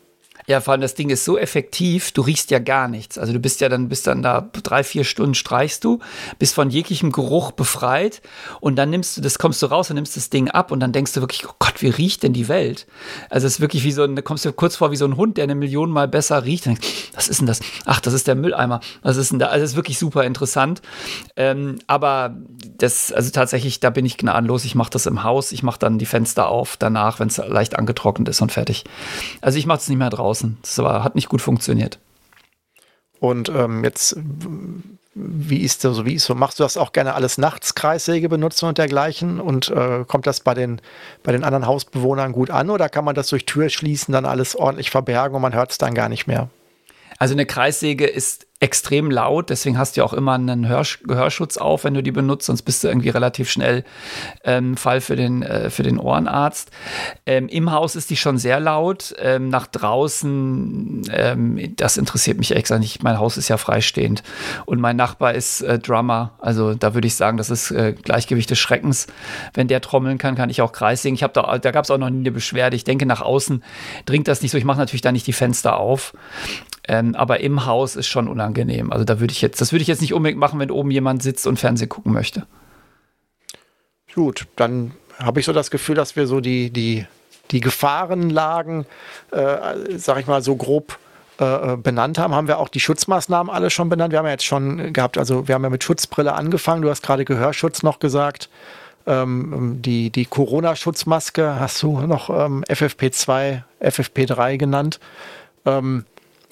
Ja, 0.50 0.60
vor 0.60 0.72
allem 0.72 0.80
das 0.80 0.96
Ding 0.96 1.10
ist 1.10 1.24
so 1.24 1.38
effektiv, 1.38 2.10
du 2.10 2.22
riechst 2.22 2.50
ja 2.50 2.58
gar 2.58 2.88
nichts. 2.88 3.18
Also 3.18 3.32
du 3.32 3.38
bist 3.38 3.60
ja 3.60 3.68
dann, 3.68 3.88
bist 3.88 4.08
dann 4.08 4.20
da 4.20 4.50
drei, 4.64 4.82
vier 4.82 5.04
Stunden 5.04 5.36
streichst 5.36 5.84
du, 5.84 6.00
bist 6.40 6.54
von 6.54 6.70
jeglichem 6.70 7.12
Geruch 7.12 7.52
befreit 7.52 8.20
und 8.58 8.74
dann 8.74 8.90
nimmst 8.90 9.16
du, 9.16 9.20
das 9.20 9.38
kommst 9.38 9.62
du 9.62 9.66
raus 9.66 9.90
und 9.90 9.94
nimmst 9.94 10.16
das 10.16 10.28
Ding 10.28 10.50
ab 10.50 10.72
und 10.72 10.80
dann 10.80 10.90
denkst 10.90 11.12
du 11.12 11.20
wirklich, 11.20 11.48
oh 11.48 11.52
Gott, 11.60 11.80
wie 11.82 11.88
riecht 11.88 12.24
denn 12.24 12.32
die 12.32 12.48
Welt? 12.48 12.88
Also 13.28 13.46
es 13.46 13.54
ist 13.54 13.60
wirklich 13.60 13.84
wie 13.84 13.92
so 13.92 14.02
ein, 14.02 14.16
da 14.16 14.22
kommst 14.22 14.44
du 14.44 14.52
kurz 14.52 14.74
vor 14.74 14.90
wie 14.90 14.96
so 14.96 15.04
ein 15.04 15.16
Hund, 15.16 15.36
der 15.36 15.44
eine 15.44 15.54
Million 15.54 15.88
Mal 15.88 16.08
besser 16.08 16.44
riecht. 16.44 16.66
Denkst, 16.66 16.80
was 17.14 17.28
ist 17.28 17.38
denn 17.38 17.46
das? 17.46 17.60
Ach, 17.84 18.00
das 18.00 18.12
ist 18.12 18.26
der 18.26 18.34
Mülleimer. 18.34 18.80
Was 19.02 19.18
ist 19.18 19.30
denn 19.30 19.38
da? 19.38 19.46
Also 19.50 19.62
es 19.62 19.70
ist 19.70 19.76
wirklich 19.76 20.00
super 20.00 20.24
interessant. 20.24 20.82
Ähm, 21.36 21.78
aber 21.86 22.34
das, 22.76 23.12
also 23.12 23.30
tatsächlich, 23.30 23.78
da 23.78 23.90
bin 23.90 24.04
ich 24.04 24.16
gnadenlos. 24.16 24.64
Ich 24.64 24.74
mache 24.74 24.90
das 24.90 25.06
im 25.06 25.22
Haus, 25.22 25.52
ich 25.52 25.62
mache 25.62 25.78
dann 25.78 25.98
die 25.98 26.06
Fenster 26.06 26.48
auf 26.48 26.76
danach, 26.76 27.20
wenn 27.20 27.28
es 27.28 27.36
leicht 27.36 27.78
angetrocknet 27.78 28.28
ist 28.28 28.40
und 28.40 28.50
fertig. 28.50 28.82
Also 29.42 29.56
ich 29.56 29.66
mache 29.66 29.78
es 29.78 29.88
nicht 29.88 29.98
mehr 29.98 30.10
draußen 30.10 30.39
draußen. 30.40 30.58
Das 30.62 30.78
war, 30.78 31.04
hat 31.04 31.14
nicht 31.14 31.28
gut 31.28 31.42
funktioniert. 31.42 31.98
Und 33.18 33.50
ähm, 33.50 33.84
jetzt, 33.84 34.16
wie 35.14 35.58
ist 35.58 35.84
das 35.84 35.96
so, 35.96 36.06
wie 36.06 36.14
ist 36.14 36.24
so, 36.24 36.34
machst 36.34 36.58
du 36.58 36.62
das 36.62 36.78
auch 36.78 36.92
gerne 36.92 37.14
alles 37.14 37.36
nachts, 37.36 37.74
Kreissäge 37.74 38.28
benutzen 38.28 38.66
und 38.66 38.78
dergleichen? 38.78 39.40
Und 39.40 39.68
äh, 39.68 40.04
kommt 40.06 40.26
das 40.26 40.40
bei 40.40 40.54
den, 40.54 40.80
bei 41.22 41.32
den 41.32 41.44
anderen 41.44 41.66
Hausbewohnern 41.66 42.32
gut 42.32 42.50
an 42.50 42.70
oder 42.70 42.88
kann 42.88 43.04
man 43.04 43.14
das 43.14 43.28
durch 43.28 43.44
Tür 43.44 43.68
schließen, 43.68 44.12
dann 44.12 44.24
alles 44.24 44.56
ordentlich 44.56 44.90
verbergen 44.90 45.34
und 45.36 45.42
man 45.42 45.54
hört 45.54 45.72
es 45.72 45.78
dann 45.78 45.94
gar 45.94 46.08
nicht 46.08 46.26
mehr? 46.26 46.48
Also 47.20 47.34
eine 47.34 47.44
Kreissäge 47.44 48.06
ist 48.06 48.46
extrem 48.60 49.10
laut, 49.10 49.48
deswegen 49.48 49.78
hast 49.78 49.96
du 49.96 50.00
ja 50.00 50.04
auch 50.04 50.12
immer 50.12 50.34
einen 50.34 50.68
Hör 50.68 50.84
Gehörschutz 51.04 51.56
auf, 51.56 51.84
wenn 51.84 51.94
du 51.94 52.02
die 52.02 52.12
benutzt, 52.12 52.46
sonst 52.46 52.62
bist 52.62 52.84
du 52.84 52.88
irgendwie 52.88 53.08
relativ 53.08 53.50
schnell 53.50 53.84
ähm, 54.44 54.76
Fall 54.76 55.00
für 55.00 55.16
den, 55.16 55.42
äh, 55.42 55.70
für 55.70 55.82
den 55.82 55.98
Ohrenarzt. 55.98 56.70
Ähm, 57.24 57.48
Im 57.48 57.72
Haus 57.72 57.96
ist 57.96 58.10
die 58.10 58.16
schon 58.16 58.36
sehr 58.36 58.60
laut, 58.60 59.14
ähm, 59.18 59.48
nach 59.48 59.66
draußen, 59.66 61.10
ähm, 61.10 61.74
das 61.76 61.96
interessiert 61.96 62.38
mich 62.38 62.54
extra 62.54 62.78
nicht. 62.78 63.02
Mein 63.02 63.18
Haus 63.18 63.38
ist 63.38 63.48
ja 63.48 63.56
freistehend 63.56 64.22
und 64.66 64.80
mein 64.80 64.96
Nachbar 64.96 65.34
ist 65.34 65.62
äh, 65.62 65.78
Drummer, 65.78 66.32
also 66.38 66.74
da 66.74 66.92
würde 66.92 67.06
ich 67.06 67.16
sagen, 67.16 67.38
das 67.38 67.48
ist 67.48 67.70
äh, 67.70 67.94
Gleichgewicht 67.94 68.50
des 68.50 68.58
Schreckens. 68.58 69.06
Wenn 69.54 69.68
der 69.68 69.80
trommeln 69.80 70.18
kann, 70.18 70.36
kann 70.36 70.50
ich 70.50 70.60
auch 70.60 70.72
Kreis 70.72 71.00
singen. 71.00 71.14
Ich 71.14 71.22
habe 71.22 71.32
da, 71.32 71.58
da 71.58 71.70
gab 71.70 71.84
es 71.84 71.90
auch 71.90 71.98
noch 71.98 72.10
nie 72.10 72.20
eine 72.20 72.30
Beschwerde. 72.30 72.76
Ich 72.76 72.84
denke, 72.84 73.04
nach 73.04 73.22
außen 73.22 73.62
dringt 74.04 74.28
das 74.28 74.42
nicht 74.42 74.50
so. 74.50 74.58
Ich 74.58 74.64
mache 74.64 74.78
natürlich 74.78 75.02
da 75.02 75.12
nicht 75.12 75.26
die 75.26 75.32
Fenster 75.32 75.78
auf. 75.78 76.12
Ähm, 76.90 77.14
aber 77.14 77.38
im 77.38 77.66
Haus 77.66 77.94
ist 77.94 78.08
schon 78.08 78.26
unangenehm. 78.26 78.90
Also 78.90 79.04
da 79.04 79.20
würde 79.20 79.30
ich 79.30 79.40
jetzt, 79.40 79.60
das 79.60 79.70
würde 79.70 79.82
ich 79.82 79.86
jetzt 79.86 80.00
nicht 80.00 80.12
unbedingt 80.12 80.40
machen, 80.40 80.58
wenn 80.58 80.72
oben 80.72 80.90
jemand 80.90 81.22
sitzt 81.22 81.46
und 81.46 81.56
Fernsehen 81.56 81.88
gucken 81.88 82.12
möchte. 82.12 82.48
Gut, 84.12 84.48
dann 84.56 84.90
habe 85.16 85.38
ich 85.38 85.46
so 85.46 85.52
das 85.52 85.70
Gefühl, 85.70 85.94
dass 85.94 86.16
wir 86.16 86.26
so 86.26 86.40
die, 86.40 86.70
die, 86.70 87.06
die 87.52 87.60
Gefahrenlagen, 87.60 88.86
äh, 89.30 89.98
sag 89.98 90.18
ich 90.18 90.26
mal, 90.26 90.42
so 90.42 90.56
grob 90.56 90.98
äh, 91.38 91.76
benannt 91.76 92.18
haben. 92.18 92.34
Haben 92.34 92.48
wir 92.48 92.58
auch 92.58 92.68
die 92.68 92.80
Schutzmaßnahmen 92.80 93.54
alle 93.54 93.70
schon 93.70 93.88
benannt? 93.88 94.10
Wir 94.10 94.18
haben 94.18 94.26
ja 94.26 94.32
jetzt 94.32 94.44
schon 94.44 94.92
gehabt, 94.92 95.16
also 95.16 95.46
wir 95.46 95.54
haben 95.54 95.62
ja 95.62 95.70
mit 95.70 95.84
Schutzbrille 95.84 96.32
angefangen. 96.32 96.82
Du 96.82 96.90
hast 96.90 97.04
gerade 97.04 97.24
Gehörschutz 97.24 97.84
noch 97.84 98.00
gesagt. 98.00 98.48
Ähm, 99.06 99.78
die 99.80 100.10
die 100.10 100.24
Corona-Schutzmaske 100.24 101.60
hast 101.60 101.80
du 101.84 102.00
noch 102.00 102.30
ähm, 102.30 102.64
FFP2, 102.64 103.62
FFP3 103.80 104.56
genannt. 104.56 104.98
Ähm, 105.64 106.04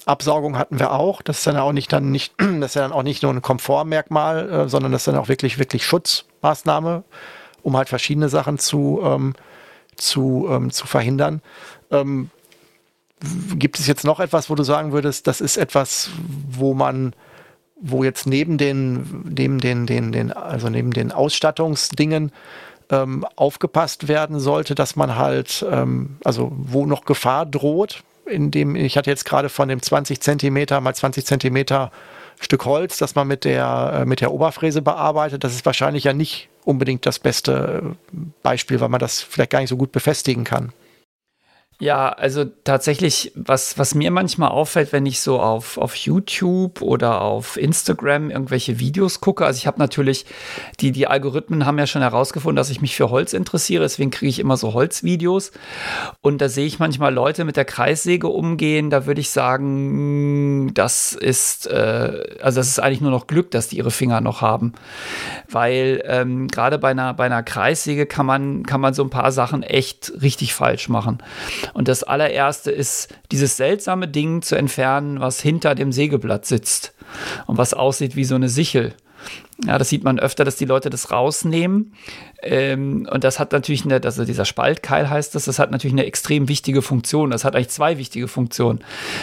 Absaugung 0.09 0.57
hatten 0.57 0.79
wir 0.79 0.91
auch. 0.91 1.21
Das 1.21 1.39
ist 1.39 1.47
dann 1.47 1.57
auch 1.57 1.71
nicht 1.71 1.93
dann 1.93 2.11
nicht, 2.11 2.33
das 2.37 2.71
ist 2.71 2.75
dann 2.75 2.91
auch 2.91 3.03
nicht 3.03 3.23
nur 3.23 3.31
ein 3.31 3.41
Komfortmerkmal, 3.41 4.49
äh, 4.49 4.69
sondern 4.69 4.91
das 4.91 5.01
ist 5.01 5.07
dann 5.07 5.17
auch 5.17 5.29
wirklich, 5.29 5.59
wirklich 5.59 5.85
Schutzmaßnahme, 5.85 7.03
um 7.63 7.77
halt 7.77 7.89
verschiedene 7.89 8.29
Sachen 8.29 8.57
zu, 8.57 9.01
ähm, 9.03 9.35
zu, 9.95 10.47
ähm, 10.49 10.71
zu 10.71 10.87
verhindern. 10.87 11.41
Ähm, 11.91 12.29
gibt 13.55 13.79
es 13.79 13.87
jetzt 13.87 14.05
noch 14.05 14.19
etwas, 14.19 14.49
wo 14.49 14.55
du 14.55 14.63
sagen 14.63 14.91
würdest, 14.91 15.27
das 15.27 15.41
ist 15.41 15.57
etwas, 15.57 16.09
wo 16.49 16.73
man, 16.73 17.13
wo 17.79 18.03
jetzt 18.03 18.27
neben 18.27 18.57
den, 18.57 19.23
neben 19.29 19.59
den, 19.59 19.85
den, 19.85 20.11
den 20.11 20.31
also 20.31 20.69
neben 20.69 20.91
den 20.91 21.11
Ausstattungsdingen 21.11 22.31
ähm, 22.89 23.25
aufgepasst 23.35 24.07
werden 24.07 24.39
sollte, 24.39 24.73
dass 24.73 24.95
man 24.95 25.15
halt, 25.15 25.65
ähm, 25.69 26.17
also 26.23 26.51
wo 26.55 26.85
noch 26.85 27.05
Gefahr 27.05 27.45
droht, 27.45 28.03
indem 28.29 28.75
ich 28.75 28.97
hatte 28.97 29.09
jetzt 29.09 29.25
gerade 29.25 29.49
von 29.49 29.67
dem 29.67 29.81
20 29.81 30.21
Zentimeter 30.21 30.79
mal 30.81 30.93
20 30.93 31.25
Zentimeter 31.25 31.91
Stück 32.39 32.65
Holz, 32.65 32.97
das 32.97 33.15
man 33.15 33.27
mit 33.27 33.43
der, 33.43 34.01
äh, 34.01 34.05
mit 34.05 34.21
der 34.21 34.31
Oberfräse 34.31 34.81
bearbeitet. 34.81 35.43
Das 35.43 35.53
ist 35.53 35.65
wahrscheinlich 35.65 36.05
ja 36.05 36.13
nicht 36.13 36.49
unbedingt 36.63 37.05
das 37.05 37.19
beste 37.19 37.95
äh, 38.13 38.17
Beispiel, 38.43 38.79
weil 38.79 38.89
man 38.89 38.99
das 38.99 39.21
vielleicht 39.21 39.51
gar 39.51 39.59
nicht 39.59 39.69
so 39.69 39.77
gut 39.77 39.91
befestigen 39.91 40.45
kann. 40.45 40.71
Ja, 41.81 42.09
also 42.09 42.43
tatsächlich, 42.65 43.31
was, 43.35 43.77
was 43.77 43.95
mir 43.95 44.11
manchmal 44.11 44.49
auffällt, 44.49 44.91
wenn 44.91 45.05
ich 45.05 45.21
so 45.21 45.39
auf, 45.39 45.77
auf 45.77 45.95
YouTube 45.95 46.81
oder 46.81 47.21
auf 47.21 47.55
Instagram 47.55 48.31
irgendwelche 48.31 48.79
Videos 48.79 49.21
gucke, 49.21 49.45
also 49.45 49.59
ich 49.59 49.65
habe 49.65 49.79
natürlich, 49.79 50.25
die, 50.81 50.91
die 50.91 51.07
Algorithmen 51.07 51.65
haben 51.65 51.79
ja 51.79 51.87
schon 51.87 52.01
herausgefunden, 52.01 52.57
dass 52.57 52.69
ich 52.69 52.81
mich 52.81 52.97
für 52.97 53.09
Holz 53.09 53.31
interessiere, 53.31 53.83
deswegen 53.83 54.11
kriege 54.11 54.29
ich 54.29 54.39
immer 54.39 54.57
so 54.57 54.73
Holzvideos 54.73 55.53
und 56.19 56.41
da 56.41 56.49
sehe 56.49 56.65
ich 56.65 56.79
manchmal 56.79 57.13
Leute 57.13 57.45
mit 57.45 57.55
der 57.55 57.63
Kreissäge 57.63 58.27
umgehen, 58.27 58.89
da 58.89 59.05
würde 59.05 59.21
ich 59.21 59.29
sagen, 59.29 60.73
das 60.73 61.13
ist, 61.13 61.65
äh, 61.67 62.39
also 62.41 62.59
das 62.59 62.67
ist 62.67 62.79
eigentlich 62.79 62.99
nur 62.99 63.11
noch 63.11 63.25
Glück, 63.25 63.51
dass 63.51 63.69
die 63.69 63.77
ihre 63.77 63.91
Finger 63.91 64.19
noch 64.19 64.41
haben, 64.41 64.73
weil 65.49 66.03
ähm, 66.05 66.49
gerade 66.49 66.77
bei 66.77 66.89
einer, 66.89 67.13
bei 67.13 67.23
einer 67.23 67.41
Kreissäge 67.41 68.05
kann 68.05 68.25
man, 68.25 68.65
kann 68.65 68.81
man 68.81 68.93
so 68.93 69.01
ein 69.01 69.09
paar 69.09 69.31
Sachen 69.31 69.63
echt 69.63 70.11
richtig 70.21 70.53
falsch 70.53 70.89
machen. 70.89 71.23
Und 71.73 71.87
das 71.87 72.03
allererste 72.03 72.71
ist, 72.71 73.13
dieses 73.31 73.57
seltsame 73.57 74.07
Ding 74.07 74.41
zu 74.41 74.55
entfernen, 74.55 75.19
was 75.19 75.41
hinter 75.41 75.75
dem 75.75 75.91
Sägeblatt 75.91 76.45
sitzt 76.45 76.93
und 77.47 77.57
was 77.57 77.73
aussieht 77.73 78.15
wie 78.15 78.25
so 78.25 78.35
eine 78.35 78.49
Sichel. 78.49 78.93
Ja, 79.65 79.77
das 79.77 79.89
sieht 79.89 80.05
man 80.05 80.19
öfter, 80.19 80.45
dass 80.45 80.55
die 80.55 80.65
Leute 80.65 80.89
das 80.89 81.11
rausnehmen. 81.11 81.93
Ähm, 82.41 83.07
und 83.11 83.25
das 83.25 83.39
hat 83.39 83.51
natürlich 83.51 83.83
eine, 83.83 84.01
also 84.01 84.23
dieser 84.23 84.45
Spaltkeil 84.45 85.09
heißt 85.09 85.35
das, 85.35 85.45
das 85.45 85.59
hat 85.59 85.71
natürlich 85.71 85.93
eine 85.93 86.05
extrem 86.05 86.47
wichtige 86.47 86.81
Funktion. 86.81 87.31
Das 87.31 87.43
hat 87.43 87.55
eigentlich 87.55 87.69
zwei 87.69 87.97
wichtige 87.97 88.29
Funktionen. 88.29 88.79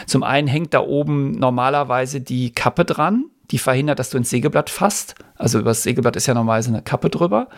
Zum 0.06 0.22
einen 0.22 0.48
hängt 0.48 0.74
da 0.74 0.80
oben 0.80 1.32
normalerweise 1.32 2.20
die 2.20 2.52
Kappe 2.52 2.84
dran 2.84 3.24
die 3.50 3.58
verhindert, 3.58 3.98
dass 3.98 4.10
du 4.10 4.18
ins 4.18 4.30
Sägeblatt 4.30 4.70
fasst. 4.70 5.14
Also 5.36 5.60
über 5.60 5.70
das 5.70 5.82
Sägeblatt 5.82 6.16
ist 6.16 6.26
ja 6.26 6.34
normalerweise 6.34 6.70
eine 6.70 6.82
Kappe 6.82 7.10
drüber. 7.10 7.48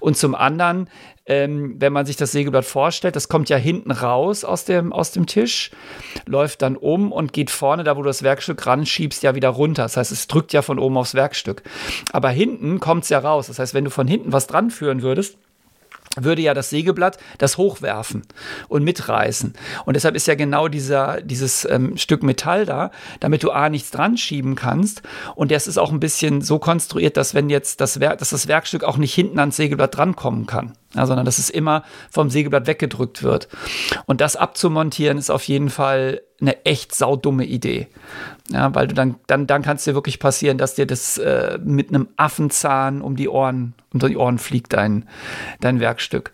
Und 0.00 0.16
zum 0.16 0.34
anderen, 0.34 0.88
ähm, 1.26 1.74
wenn 1.78 1.92
man 1.92 2.06
sich 2.06 2.16
das 2.16 2.32
Sägeblatt 2.32 2.64
vorstellt, 2.64 3.16
das 3.16 3.28
kommt 3.28 3.48
ja 3.48 3.56
hinten 3.56 3.90
raus 3.90 4.44
aus 4.44 4.64
dem, 4.64 4.92
aus 4.92 5.10
dem 5.10 5.26
Tisch, 5.26 5.70
läuft 6.26 6.62
dann 6.62 6.76
um 6.76 7.12
und 7.12 7.32
geht 7.32 7.50
vorne, 7.50 7.84
da 7.84 7.96
wo 7.96 8.02
du 8.02 8.06
das 8.06 8.22
Werkstück 8.22 8.64
ranschiebst, 8.66 9.22
ja 9.22 9.34
wieder 9.34 9.48
runter. 9.48 9.82
Das 9.82 9.96
heißt, 9.96 10.12
es 10.12 10.28
drückt 10.28 10.52
ja 10.52 10.62
von 10.62 10.78
oben 10.78 10.96
aufs 10.96 11.14
Werkstück. 11.14 11.62
Aber 12.12 12.30
hinten 12.30 12.78
kommt 12.78 13.04
es 13.04 13.08
ja 13.08 13.18
raus. 13.18 13.48
Das 13.48 13.58
heißt, 13.58 13.74
wenn 13.74 13.84
du 13.84 13.90
von 13.90 14.06
hinten 14.06 14.32
was 14.32 14.46
dran 14.46 14.70
führen 14.70 15.02
würdest, 15.02 15.36
würde 16.16 16.42
ja 16.42 16.54
das 16.54 16.70
Sägeblatt 16.70 17.18
das 17.38 17.58
hochwerfen 17.58 18.22
und 18.68 18.82
mitreißen. 18.84 19.54
Und 19.84 19.94
deshalb 19.94 20.16
ist 20.16 20.26
ja 20.26 20.34
genau 20.34 20.68
dieser, 20.68 21.20
dieses 21.20 21.66
ähm, 21.70 21.96
Stück 21.96 22.22
Metall 22.22 22.66
da, 22.66 22.90
damit 23.20 23.42
du 23.42 23.50
A 23.50 23.68
nichts 23.68 23.90
dran 23.90 24.16
schieben 24.16 24.54
kannst. 24.54 25.02
Und 25.34 25.50
das 25.50 25.66
ist 25.66 25.78
auch 25.78 25.92
ein 25.92 26.00
bisschen 26.00 26.40
so 26.40 26.58
konstruiert, 26.58 27.16
dass 27.16 27.34
wenn 27.34 27.50
jetzt 27.50 27.80
das 27.80 28.00
Werk, 28.00 28.18
dass 28.18 28.30
das 28.30 28.48
Werkstück 28.48 28.84
auch 28.84 28.96
nicht 28.96 29.14
hinten 29.14 29.38
ans 29.38 29.56
Sägeblatt 29.56 29.96
drankommen 29.96 30.46
kann. 30.46 30.72
Ja, 30.94 31.04
sondern 31.06 31.26
dass 31.26 31.38
es 31.38 31.50
immer 31.50 31.82
vom 32.10 32.30
Sägeblatt 32.30 32.66
weggedrückt 32.66 33.22
wird. 33.22 33.48
Und 34.06 34.20
das 34.20 34.36
abzumontieren 34.36 35.18
ist 35.18 35.30
auf 35.30 35.42
jeden 35.44 35.68
Fall 35.68 36.22
eine 36.40 36.64
echt 36.64 36.94
saudumme 36.94 37.44
Idee. 37.44 37.88
Ja, 38.50 38.72
weil 38.74 38.86
du 38.86 38.94
dann, 38.94 39.16
dann, 39.26 39.46
dann 39.46 39.62
kann 39.62 39.76
es 39.76 39.84
dir 39.84 39.94
wirklich 39.94 40.20
passieren, 40.20 40.56
dass 40.58 40.76
dir 40.76 40.86
das 40.86 41.18
äh, 41.18 41.58
mit 41.64 41.88
einem 41.88 42.08
Affenzahn 42.16 43.00
um 43.02 43.16
die 43.16 43.28
Ohren, 43.28 43.74
unter 43.92 44.08
die 44.08 44.16
Ohren 44.16 44.38
fliegt, 44.38 44.72
dein, 44.72 45.08
dein 45.60 45.80
Werkstück. 45.80 46.30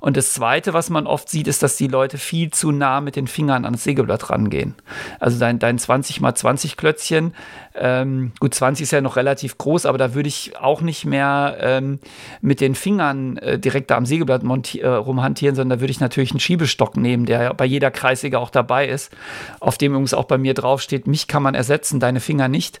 Und 0.00 0.18
das 0.18 0.34
zweite, 0.34 0.74
was 0.74 0.90
man 0.90 1.06
oft 1.06 1.30
sieht, 1.30 1.46
ist, 1.46 1.62
dass 1.62 1.76
die 1.76 1.86
Leute 1.86 2.18
viel 2.18 2.50
zu 2.50 2.72
nah 2.72 3.00
mit 3.00 3.16
den 3.16 3.26
Fingern 3.26 3.64
ans 3.64 3.84
Sägeblatt 3.84 4.28
rangehen. 4.28 4.74
Also 5.18 5.38
dein, 5.38 5.58
dein 5.58 5.78
20 5.78 6.20
mal 6.20 6.34
20 6.34 6.76
Klötzchen, 6.76 7.32
ähm, 7.78 8.32
gut, 8.40 8.54
20 8.54 8.84
ist 8.84 8.90
ja 8.90 9.00
noch 9.00 9.16
relativ 9.16 9.58
groß, 9.58 9.86
aber 9.86 9.98
da 9.98 10.14
würde 10.14 10.28
ich 10.28 10.56
auch 10.58 10.80
nicht 10.80 11.04
mehr 11.04 11.56
ähm, 11.60 11.98
mit 12.40 12.60
den 12.60 12.74
Fingern 12.74 13.36
äh, 13.38 13.58
direkt 13.58 13.90
da 13.90 13.96
am 13.96 14.06
Sägeblatt 14.06 14.42
äh, 14.74 14.86
rumhantieren, 14.86 15.54
sondern 15.54 15.78
da 15.78 15.82
würde 15.82 15.90
ich 15.90 16.00
natürlich 16.00 16.30
einen 16.30 16.40
Schiebestock 16.40 16.96
nehmen, 16.96 17.26
der 17.26 17.54
bei 17.54 17.64
jeder 17.64 17.90
Kreissäge 17.90 18.38
auch 18.38 18.50
dabei 18.50 18.88
ist, 18.88 19.12
auf 19.60 19.78
dem 19.78 19.92
übrigens 19.92 20.14
auch 20.14 20.24
bei 20.24 20.38
mir 20.38 20.54
draufsteht, 20.54 21.06
mich 21.06 21.26
kann 21.28 21.42
man 21.42 21.54
ersetzen, 21.54 22.00
deine 22.00 22.20
Finger 22.20 22.48
nicht. 22.48 22.80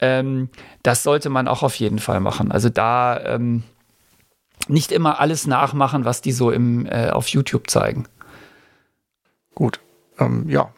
Ähm, 0.00 0.48
das 0.82 1.02
sollte 1.02 1.28
man 1.28 1.48
auch 1.48 1.62
auf 1.62 1.74
jeden 1.76 1.98
Fall 1.98 2.20
machen. 2.20 2.52
Also 2.52 2.68
da 2.68 3.20
ähm, 3.24 3.62
nicht 4.68 4.92
immer 4.92 5.20
alles 5.20 5.46
nachmachen, 5.46 6.04
was 6.04 6.22
die 6.22 6.32
so 6.32 6.50
im, 6.50 6.86
äh, 6.86 7.10
auf 7.10 7.28
YouTube 7.28 7.70
zeigen. 7.70 8.06
Gut. 9.54 9.80
Ähm, 10.18 10.48
ja, 10.48 10.70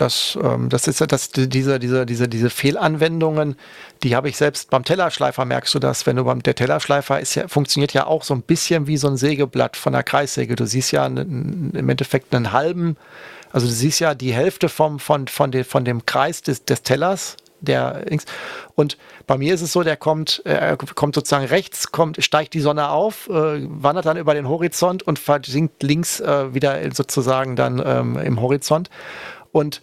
das, 0.00 0.38
ähm, 0.42 0.68
das 0.68 0.86
ist 0.86 1.00
ja 1.00 1.06
das, 1.06 1.30
diese, 1.30 1.78
diese, 1.78 2.06
diese, 2.06 2.28
diese 2.28 2.50
Fehlanwendungen, 2.50 3.56
die 4.02 4.16
habe 4.16 4.28
ich 4.28 4.36
selbst 4.36 4.70
beim 4.70 4.84
Tellerschleifer, 4.84 5.44
merkst 5.44 5.74
du 5.74 5.78
das, 5.78 6.06
wenn 6.06 6.16
du 6.16 6.24
beim, 6.24 6.42
der 6.42 6.54
Tellerschleifer 6.54 7.20
ist 7.20 7.34
ja, 7.34 7.48
funktioniert 7.48 7.92
ja 7.92 8.06
auch 8.06 8.22
so 8.22 8.34
ein 8.34 8.42
bisschen 8.42 8.86
wie 8.86 8.96
so 8.96 9.08
ein 9.08 9.16
Sägeblatt 9.16 9.76
von 9.76 9.92
der 9.92 10.02
Kreissäge. 10.02 10.56
Du 10.56 10.66
siehst 10.66 10.92
ja 10.92 11.06
im 11.06 11.88
Endeffekt 11.88 12.34
einen 12.34 12.52
halben, 12.52 12.96
also 13.52 13.66
du 13.66 13.72
siehst 13.72 14.00
ja 14.00 14.14
die 14.14 14.32
Hälfte 14.32 14.68
vom, 14.68 14.98
von, 14.98 15.28
von, 15.28 15.50
de, 15.50 15.64
von 15.64 15.84
dem 15.84 16.06
Kreis 16.06 16.42
des, 16.42 16.64
des 16.64 16.82
Tellers, 16.82 17.36
der 17.60 18.04
und 18.74 18.96
bei 19.26 19.36
mir 19.36 19.52
ist 19.52 19.62
es 19.62 19.72
so, 19.72 19.82
der 19.82 19.96
kommt, 19.96 20.40
er 20.44 20.76
kommt 20.76 21.14
sozusagen 21.14 21.44
rechts, 21.44 21.92
kommt, 21.92 22.22
steigt 22.22 22.54
die 22.54 22.60
Sonne 22.60 22.90
auf, 22.90 23.28
äh, 23.28 23.66
wandert 23.68 24.06
dann 24.06 24.16
über 24.16 24.32
den 24.32 24.48
Horizont 24.48 25.02
und 25.02 25.18
versinkt 25.18 25.82
links 25.82 26.20
äh, 26.20 26.54
wieder 26.54 26.78
sozusagen 26.94 27.56
dann 27.56 27.82
ähm, 27.84 28.16
im 28.16 28.40
Horizont. 28.40 28.88
Und 29.52 29.80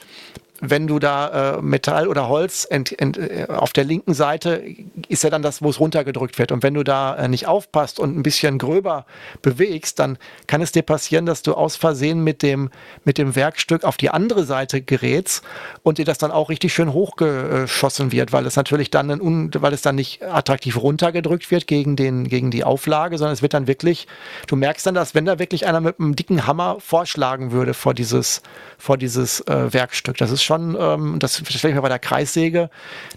wenn 0.61 0.87
du 0.87 0.99
da 0.99 1.57
äh, 1.57 1.61
Metall 1.61 2.07
oder 2.07 2.29
Holz 2.29 2.65
ent, 2.69 2.97
ent, 2.99 3.17
äh, 3.17 3.47
auf 3.49 3.73
der 3.73 3.83
linken 3.83 4.13
Seite 4.13 4.63
ist 5.09 5.23
ja 5.23 5.29
dann 5.29 5.41
das, 5.41 5.61
wo 5.61 5.69
es 5.69 5.79
runtergedrückt 5.79 6.39
wird. 6.39 6.51
Und 6.51 6.63
wenn 6.63 6.73
du 6.73 6.83
da 6.83 7.15
äh, 7.15 7.27
nicht 7.27 7.47
aufpasst 7.47 7.99
und 7.99 8.17
ein 8.17 8.23
bisschen 8.23 8.57
gröber 8.57 9.05
bewegst, 9.41 9.99
dann 9.99 10.17
kann 10.47 10.61
es 10.61 10.71
dir 10.71 10.83
passieren, 10.83 11.25
dass 11.25 11.41
du 11.41 11.53
aus 11.53 11.75
Versehen 11.75 12.23
mit 12.23 12.41
dem, 12.41 12.69
mit 13.03 13.17
dem 13.17 13.35
Werkstück 13.35 13.83
auf 13.83 13.97
die 13.97 14.09
andere 14.09 14.45
Seite 14.45 14.81
gerätst 14.81 15.43
und 15.83 15.97
dir 15.97 16.05
das 16.05 16.17
dann 16.17 16.31
auch 16.31 16.49
richtig 16.49 16.73
schön 16.73 16.93
hochgeschossen 16.93 18.11
wird, 18.11 18.31
weil 18.31 18.45
es 18.45 18.55
natürlich 18.55 18.89
dann, 18.91 19.11
ein, 19.11 19.51
weil 19.55 19.73
es 19.73 19.81
dann 19.81 19.95
nicht 19.95 20.23
attraktiv 20.23 20.81
runtergedrückt 20.81 21.51
wird 21.51 21.67
gegen, 21.67 21.95
den, 21.95 22.27
gegen 22.27 22.49
die 22.49 22.63
Auflage, 22.63 23.17
sondern 23.17 23.33
es 23.33 23.41
wird 23.41 23.53
dann 23.53 23.67
wirklich, 23.67 24.07
du 24.47 24.55
merkst 24.55 24.85
dann, 24.85 24.95
dass 24.95 25.15
wenn 25.15 25.25
da 25.25 25.37
wirklich 25.37 25.67
einer 25.67 25.81
mit 25.81 25.99
einem 25.99 26.15
dicken 26.15 26.47
Hammer 26.47 26.77
vorschlagen 26.79 27.51
würde 27.51 27.73
vor 27.73 27.93
dieses, 27.93 28.41
vor 28.77 28.97
dieses 28.97 29.41
äh, 29.41 29.73
Werkstück, 29.73 30.17
das 30.17 30.31
ist 30.31 30.44
schon, 30.45 30.77
ähm, 30.79 31.19
das 31.19 31.37
stelle 31.37 31.71
ich 31.71 31.75
mir 31.75 31.81
bei 31.81 31.89
der 31.89 31.99
Kreissäge, 31.99 32.69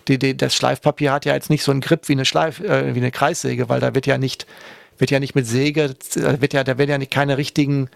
die, 0.09 0.19
die, 0.19 0.37
das 0.37 0.55
Schleifpapier 0.55 1.13
hat 1.13 1.25
ja 1.25 1.35
jetzt 1.35 1.51
nicht 1.51 1.63
so 1.63 1.71
einen 1.71 1.81
Grip 1.81 2.09
wie 2.09 2.13
eine 2.13 2.25
Schleif, 2.25 2.61
äh, 2.61 2.95
wie 2.95 3.01
eine 3.01 3.11
Kreissäge, 3.11 3.69
weil 3.69 3.81
da 3.81 3.95
wird 3.95 4.07
ja 4.07 4.19
nicht, 4.19 4.47
wird 4.99 5.11
ja 5.11 5.21
nicht 5.21 5.35
mit 5.35 5.47
Säge, 5.47 5.95
wird 6.15 6.53
ja, 6.53 6.65
da 6.65 6.79
werden 6.79 6.91
ja 6.91 6.99
nicht 6.99 7.13
keine 7.13 7.39
richtigen 7.39 7.89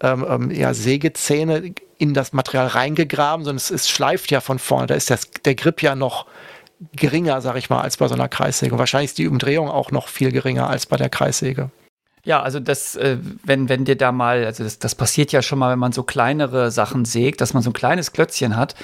ähm, 0.00 0.26
ähm, 0.28 0.50
ja, 0.50 0.74
Sägezähne 0.74 1.72
in 1.98 2.14
das 2.14 2.32
Material 2.32 2.66
reingegraben, 2.66 3.44
sondern 3.44 3.58
es, 3.58 3.70
es 3.70 3.88
schleift 3.88 4.30
ja 4.30 4.40
von 4.40 4.58
vorne. 4.58 4.88
Da 4.88 4.94
ist 4.94 5.10
das, 5.10 5.30
der 5.44 5.54
Grip 5.54 5.82
ja 5.82 5.94
noch 5.94 6.26
geringer, 6.96 7.40
sag 7.40 7.56
ich 7.56 7.70
mal, 7.70 7.80
als 7.80 7.96
bei 7.96 8.08
so 8.08 8.14
einer 8.14 8.28
Kreissäge. 8.28 8.72
Und 8.72 8.78
wahrscheinlich 8.78 9.12
ist 9.12 9.18
die 9.18 9.28
Umdrehung 9.28 9.68
auch 9.68 9.92
noch 9.92 10.08
viel 10.08 10.32
geringer 10.32 10.68
als 10.68 10.86
bei 10.86 10.96
der 10.96 11.08
Kreissäge. 11.08 11.70
Ja, 12.24 12.40
also 12.40 12.60
das, 12.60 12.94
äh, 12.94 13.18
wenn, 13.42 13.68
wenn 13.68 13.84
dir 13.84 13.96
da 13.96 14.12
mal, 14.12 14.44
also 14.44 14.62
das, 14.62 14.78
das 14.78 14.94
passiert 14.94 15.32
ja 15.32 15.42
schon 15.42 15.58
mal, 15.58 15.72
wenn 15.72 15.78
man 15.80 15.90
so 15.90 16.04
kleinere 16.04 16.70
Sachen 16.70 17.04
sägt, 17.04 17.40
dass 17.40 17.52
man 17.52 17.64
so 17.64 17.70
ein 17.70 17.72
kleines 17.72 18.12
Klötzchen 18.12 18.56
hat 18.56 18.76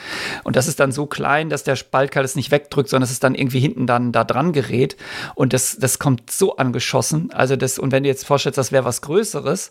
und 0.42 0.56
das 0.56 0.66
ist 0.66 0.80
dann 0.80 0.90
so 0.90 1.06
klein, 1.06 1.48
dass 1.48 1.62
der 1.62 1.76
Spaltkeil 1.76 2.24
es 2.24 2.34
nicht 2.34 2.50
wegdrückt, 2.50 2.88
sondern 2.88 3.04
es 3.04 3.12
ist 3.12 3.22
dann 3.22 3.36
irgendwie 3.36 3.60
hinten 3.60 3.86
dann 3.86 4.10
da 4.10 4.24
dran 4.24 4.52
gerät 4.52 4.96
und 5.36 5.52
das, 5.52 5.76
das 5.78 6.00
kommt 6.00 6.32
so 6.32 6.56
angeschossen. 6.56 7.30
Also 7.32 7.54
das, 7.54 7.78
und 7.78 7.92
wenn 7.92 8.02
du 8.02 8.08
jetzt 8.08 8.26
vorstellst, 8.26 8.58
das 8.58 8.72
wäre 8.72 8.84
was 8.84 9.02
Größeres, 9.02 9.70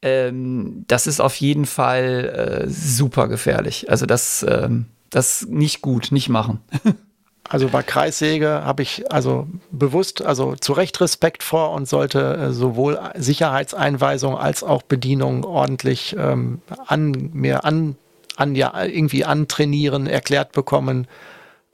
ähm, 0.00 0.86
das 0.88 1.06
ist 1.06 1.20
auf 1.20 1.36
jeden 1.36 1.66
Fall 1.66 2.62
äh, 2.64 2.70
super 2.70 3.28
gefährlich. 3.28 3.90
Also 3.90 4.06
das, 4.06 4.42
ähm, 4.48 4.86
das 5.10 5.46
nicht 5.50 5.82
gut, 5.82 6.12
nicht 6.12 6.30
machen. 6.30 6.60
Also 7.52 7.68
bei 7.68 7.82
Kreissäge 7.82 8.64
habe 8.64 8.80
ich 8.82 9.12
also 9.12 9.46
bewusst, 9.70 10.22
also 10.22 10.56
zu 10.56 10.72
Recht 10.72 10.98
Respekt 11.02 11.42
vor 11.42 11.72
und 11.72 11.86
sollte 11.86 12.34
äh, 12.34 12.50
sowohl 12.50 12.98
Sicherheitseinweisung 13.14 14.38
als 14.38 14.64
auch 14.64 14.80
Bedienung 14.80 15.44
ordentlich 15.44 16.16
ähm, 16.18 16.62
an 16.86 17.28
mir 17.34 17.66
an, 17.66 17.96
an 18.36 18.54
ja 18.54 18.82
irgendwie 18.82 19.26
antrainieren, 19.26 20.06
erklärt 20.06 20.52
bekommen 20.52 21.06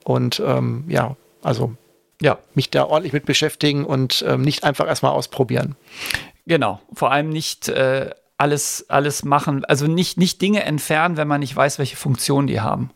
und 0.03 0.43
ähm, 0.45 0.83
ja, 0.89 1.15
also 1.43 1.71
ja, 2.21 2.39
mich 2.55 2.69
da 2.69 2.83
ordentlich 2.83 3.13
mit 3.13 3.25
beschäftigen 3.25 3.85
und 3.85 4.21
ähm, 4.27 4.41
nicht 4.41 4.65
einfach 4.65 4.85
erstmal 4.85 5.13
ausprobieren. 5.13 5.77
Genau, 6.45 6.81
vor 6.91 7.13
allem 7.13 7.29
nicht 7.29 7.69
äh, 7.69 8.09
alles, 8.35 8.85
alles 8.89 9.23
machen, 9.23 9.63
also 9.63 9.87
nicht, 9.87 10.17
nicht 10.17 10.41
Dinge 10.41 10.63
entfernen, 10.63 11.15
wenn 11.15 11.29
man 11.29 11.39
nicht 11.39 11.55
weiß, 11.55 11.79
welche 11.79 11.95
Funktion 11.95 12.47
die 12.47 12.59
haben 12.59 12.91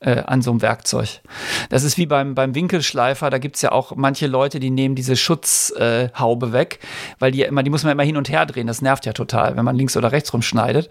äh, 0.00 0.22
an 0.26 0.42
so 0.42 0.50
einem 0.50 0.62
Werkzeug. 0.62 1.20
Das 1.68 1.84
ist 1.84 1.98
wie 1.98 2.06
beim, 2.06 2.34
beim 2.34 2.54
Winkelschleifer, 2.54 3.30
da 3.30 3.38
gibt 3.38 3.56
es 3.56 3.62
ja 3.62 3.72
auch 3.72 3.94
manche 3.96 4.26
Leute, 4.26 4.58
die 4.58 4.70
nehmen 4.70 4.94
diese 4.94 5.16
Schutzhaube 5.16 6.46
äh, 6.46 6.52
weg, 6.52 6.80
weil 7.18 7.32
die 7.32 7.38
ja 7.38 7.46
immer, 7.46 7.62
die 7.62 7.70
muss 7.70 7.84
man 7.84 7.92
immer 7.92 8.02
hin 8.02 8.16
und 8.16 8.30
her 8.30 8.46
drehen. 8.46 8.66
Das 8.66 8.82
nervt 8.82 9.06
ja 9.06 9.12
total, 9.12 9.56
wenn 9.56 9.64
man 9.64 9.76
links 9.76 9.96
oder 9.96 10.12
rechts 10.12 10.32
rumschneidet. 10.32 10.88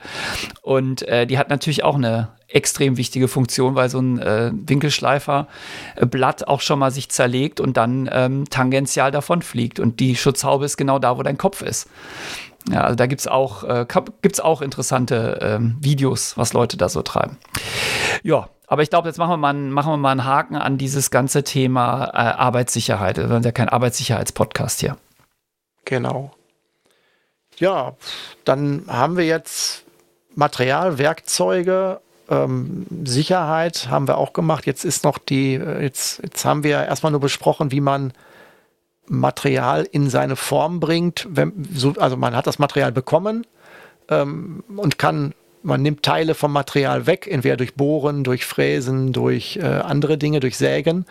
Und 0.62 1.08
äh, 1.08 1.26
die 1.26 1.38
hat 1.38 1.50
natürlich 1.50 1.84
auch 1.84 1.96
eine 1.96 2.30
extrem 2.48 2.98
wichtige 2.98 3.28
Funktion, 3.28 3.76
weil 3.76 3.90
so 3.90 4.00
ein 4.00 4.20
äh, 4.20 4.52
Winkelschleiferblatt 4.54 6.48
auch 6.48 6.62
schon 6.62 6.80
mal 6.80 6.92
sich 6.92 7.10
zerlegt 7.10 7.60
und 7.60 7.78
dann 7.78 8.10
ähm, 8.12 8.46
tangential 8.50 9.12
davon 9.12 9.42
fliegt. 9.42 9.80
Und 9.80 10.00
die 10.00 10.16
Schutzhaube 10.16 10.66
ist 10.66 10.78
genau 10.78 11.00
da, 11.00 11.18
wo 11.18 11.24
dein 11.24 11.38
Kopf 11.38 11.62
ist. 11.62 11.88
Ja, 12.70 12.82
also 12.82 12.96
da 12.96 13.08
gibt 13.08 13.22
es 13.22 13.28
auch, 13.28 13.64
äh, 13.64 13.86
gibt's 14.22 14.40
auch 14.40 14.62
interessante 14.62 15.40
ähm, 15.42 15.78
Videos, 15.80 16.38
was 16.38 16.54
Leute 16.54 16.78
da 16.78 16.90
so 16.90 17.02
treiben. 17.02 17.38
Ja, 18.24 18.50
aber 18.70 18.84
ich 18.84 18.92
glaube, 18.92 19.08
jetzt 19.08 19.18
machen 19.18 19.32
wir, 19.32 19.38
mal, 19.38 19.54
machen 19.54 19.94
wir 19.94 19.98
mal 19.98 20.12
einen 20.12 20.26
Haken 20.26 20.56
an 20.56 20.78
dieses 20.78 21.10
ganze 21.10 21.44
Thema 21.44 22.06
äh, 22.14 22.18
Arbeitssicherheit. 22.18 23.18
Wir 23.18 23.28
sind 23.28 23.44
ja 23.44 23.52
kein 23.52 23.68
Arbeitssicherheitspodcast 23.68 24.80
hier. 24.80 24.96
Genau. 25.86 26.32
Ja, 27.58 27.96
dann 28.46 28.84
haben 28.88 29.18
wir 29.18 29.26
jetzt 29.26 29.86
Material, 30.36 31.00
Werkzeuge, 31.00 32.00
ähm, 32.30 32.86
Sicherheit 33.06 33.88
haben 33.90 34.08
wir 34.08 34.20
auch 34.20 34.34
gemacht. 34.34 34.68
Jetzt 34.68 34.86
ist 34.86 35.04
noch 35.04 35.18
die, 35.18 35.56
äh, 35.56 35.82
jetzt, 35.82 36.22
jetzt 36.22 36.46
haben 36.46 36.64
wir 36.64 36.86
erstmal 36.86 37.12
nur 37.12 37.22
besprochen, 37.22 37.72
wie 37.72 37.82
man 37.82 38.14
Material 39.08 39.88
in 39.92 40.12
seine 40.12 40.36
Form 40.36 40.80
bringt. 40.80 41.28
Wenn, 41.28 41.68
so, 41.74 41.96
also 41.98 42.18
man 42.18 42.36
hat 42.36 42.46
das 42.46 42.60
Material 42.60 42.92
bekommen 42.92 43.48
ähm, 44.10 44.64
und 44.78 45.00
kann 45.00 45.34
man 45.62 45.82
nimmt 45.82 46.04
Teile 46.04 46.36
vom 46.36 46.52
Material 46.54 47.06
weg, 47.06 47.28
entweder 47.30 47.58
durch 47.58 47.76
Bohren, 47.76 48.24
durch 48.24 48.46
Fräsen, 48.46 49.14
durch 49.14 49.58
äh, 49.58 49.64
andere 49.64 50.18
Dinge, 50.18 50.40
durch 50.40 50.58
Sägen. 50.58 51.06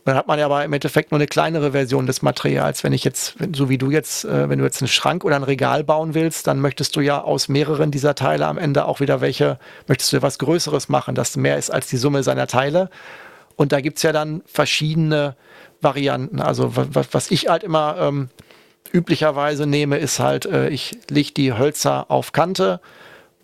Und 0.00 0.06
dann 0.06 0.16
hat 0.16 0.28
man 0.28 0.38
ja 0.38 0.46
aber 0.46 0.64
im 0.64 0.72
Endeffekt 0.72 1.10
nur 1.10 1.18
eine 1.18 1.26
kleinere 1.26 1.72
Version 1.72 2.06
des 2.06 2.22
Materials. 2.22 2.82
Wenn 2.84 2.94
ich 2.94 3.04
jetzt, 3.04 3.34
so 3.54 3.68
wie 3.68 3.76
du 3.76 3.90
jetzt, 3.90 4.24
äh, 4.24 4.48
wenn 4.48 4.58
du 4.58 4.64
jetzt 4.64 4.80
einen 4.80 4.88
Schrank 4.88 5.24
oder 5.24 5.36
ein 5.36 5.42
Regal 5.42 5.84
bauen 5.84 6.14
willst, 6.14 6.46
dann 6.46 6.60
möchtest 6.60 6.96
du 6.96 7.00
ja 7.00 7.20
aus 7.20 7.48
mehreren 7.48 7.90
dieser 7.90 8.14
Teile 8.14 8.46
am 8.46 8.56
Ende 8.56 8.86
auch 8.86 9.00
wieder 9.00 9.20
welche, 9.20 9.58
möchtest 9.88 10.12
du 10.14 10.22
was 10.22 10.38
Größeres 10.38 10.88
machen, 10.88 11.14
das 11.14 11.36
mehr 11.36 11.58
ist 11.58 11.70
als 11.70 11.88
die 11.88 11.98
Summe 11.98 12.22
seiner 12.22 12.46
Teile. 12.46 12.88
Und 13.56 13.72
da 13.72 13.82
gibt 13.82 13.98
es 13.98 14.02
ja 14.02 14.12
dann 14.12 14.40
verschiedene 14.46 15.36
Varianten. 15.82 16.40
Also 16.40 16.72
was, 16.74 17.30
ich 17.30 17.48
halt 17.48 17.62
immer 17.62 17.96
ähm, 17.98 18.30
üblicherweise 18.92 19.66
nehme, 19.66 19.98
ist 19.98 20.18
halt, 20.18 20.46
äh, 20.46 20.70
ich 20.70 20.96
lege 21.10 21.32
die 21.32 21.52
Hölzer 21.52 22.10
auf 22.10 22.32
Kante, 22.32 22.80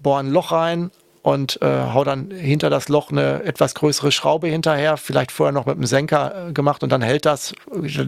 bohre 0.07 0.21
ein 0.21 0.31
Loch 0.31 0.53
rein 0.53 0.93
und 1.23 1.61
äh, 1.61 1.67
hau 1.93 2.05
dann 2.05 2.31
hinter 2.31 2.71
das 2.71 2.89
Loch 2.89 3.11
eine 3.11 3.43
etwas 3.43 3.75
größere 3.75 4.13
Schraube 4.13 4.47
hinterher, 4.47 4.97
vielleicht 4.97 5.33
vorher 5.33 5.53
noch 5.53 5.67
mit 5.67 5.75
einem 5.75 5.87
Senker 5.87 6.51
äh, 6.51 6.53
gemacht 6.53 6.85
und 6.85 6.93
dann 6.93 7.03
hält 7.03 7.27
das 7.27 7.57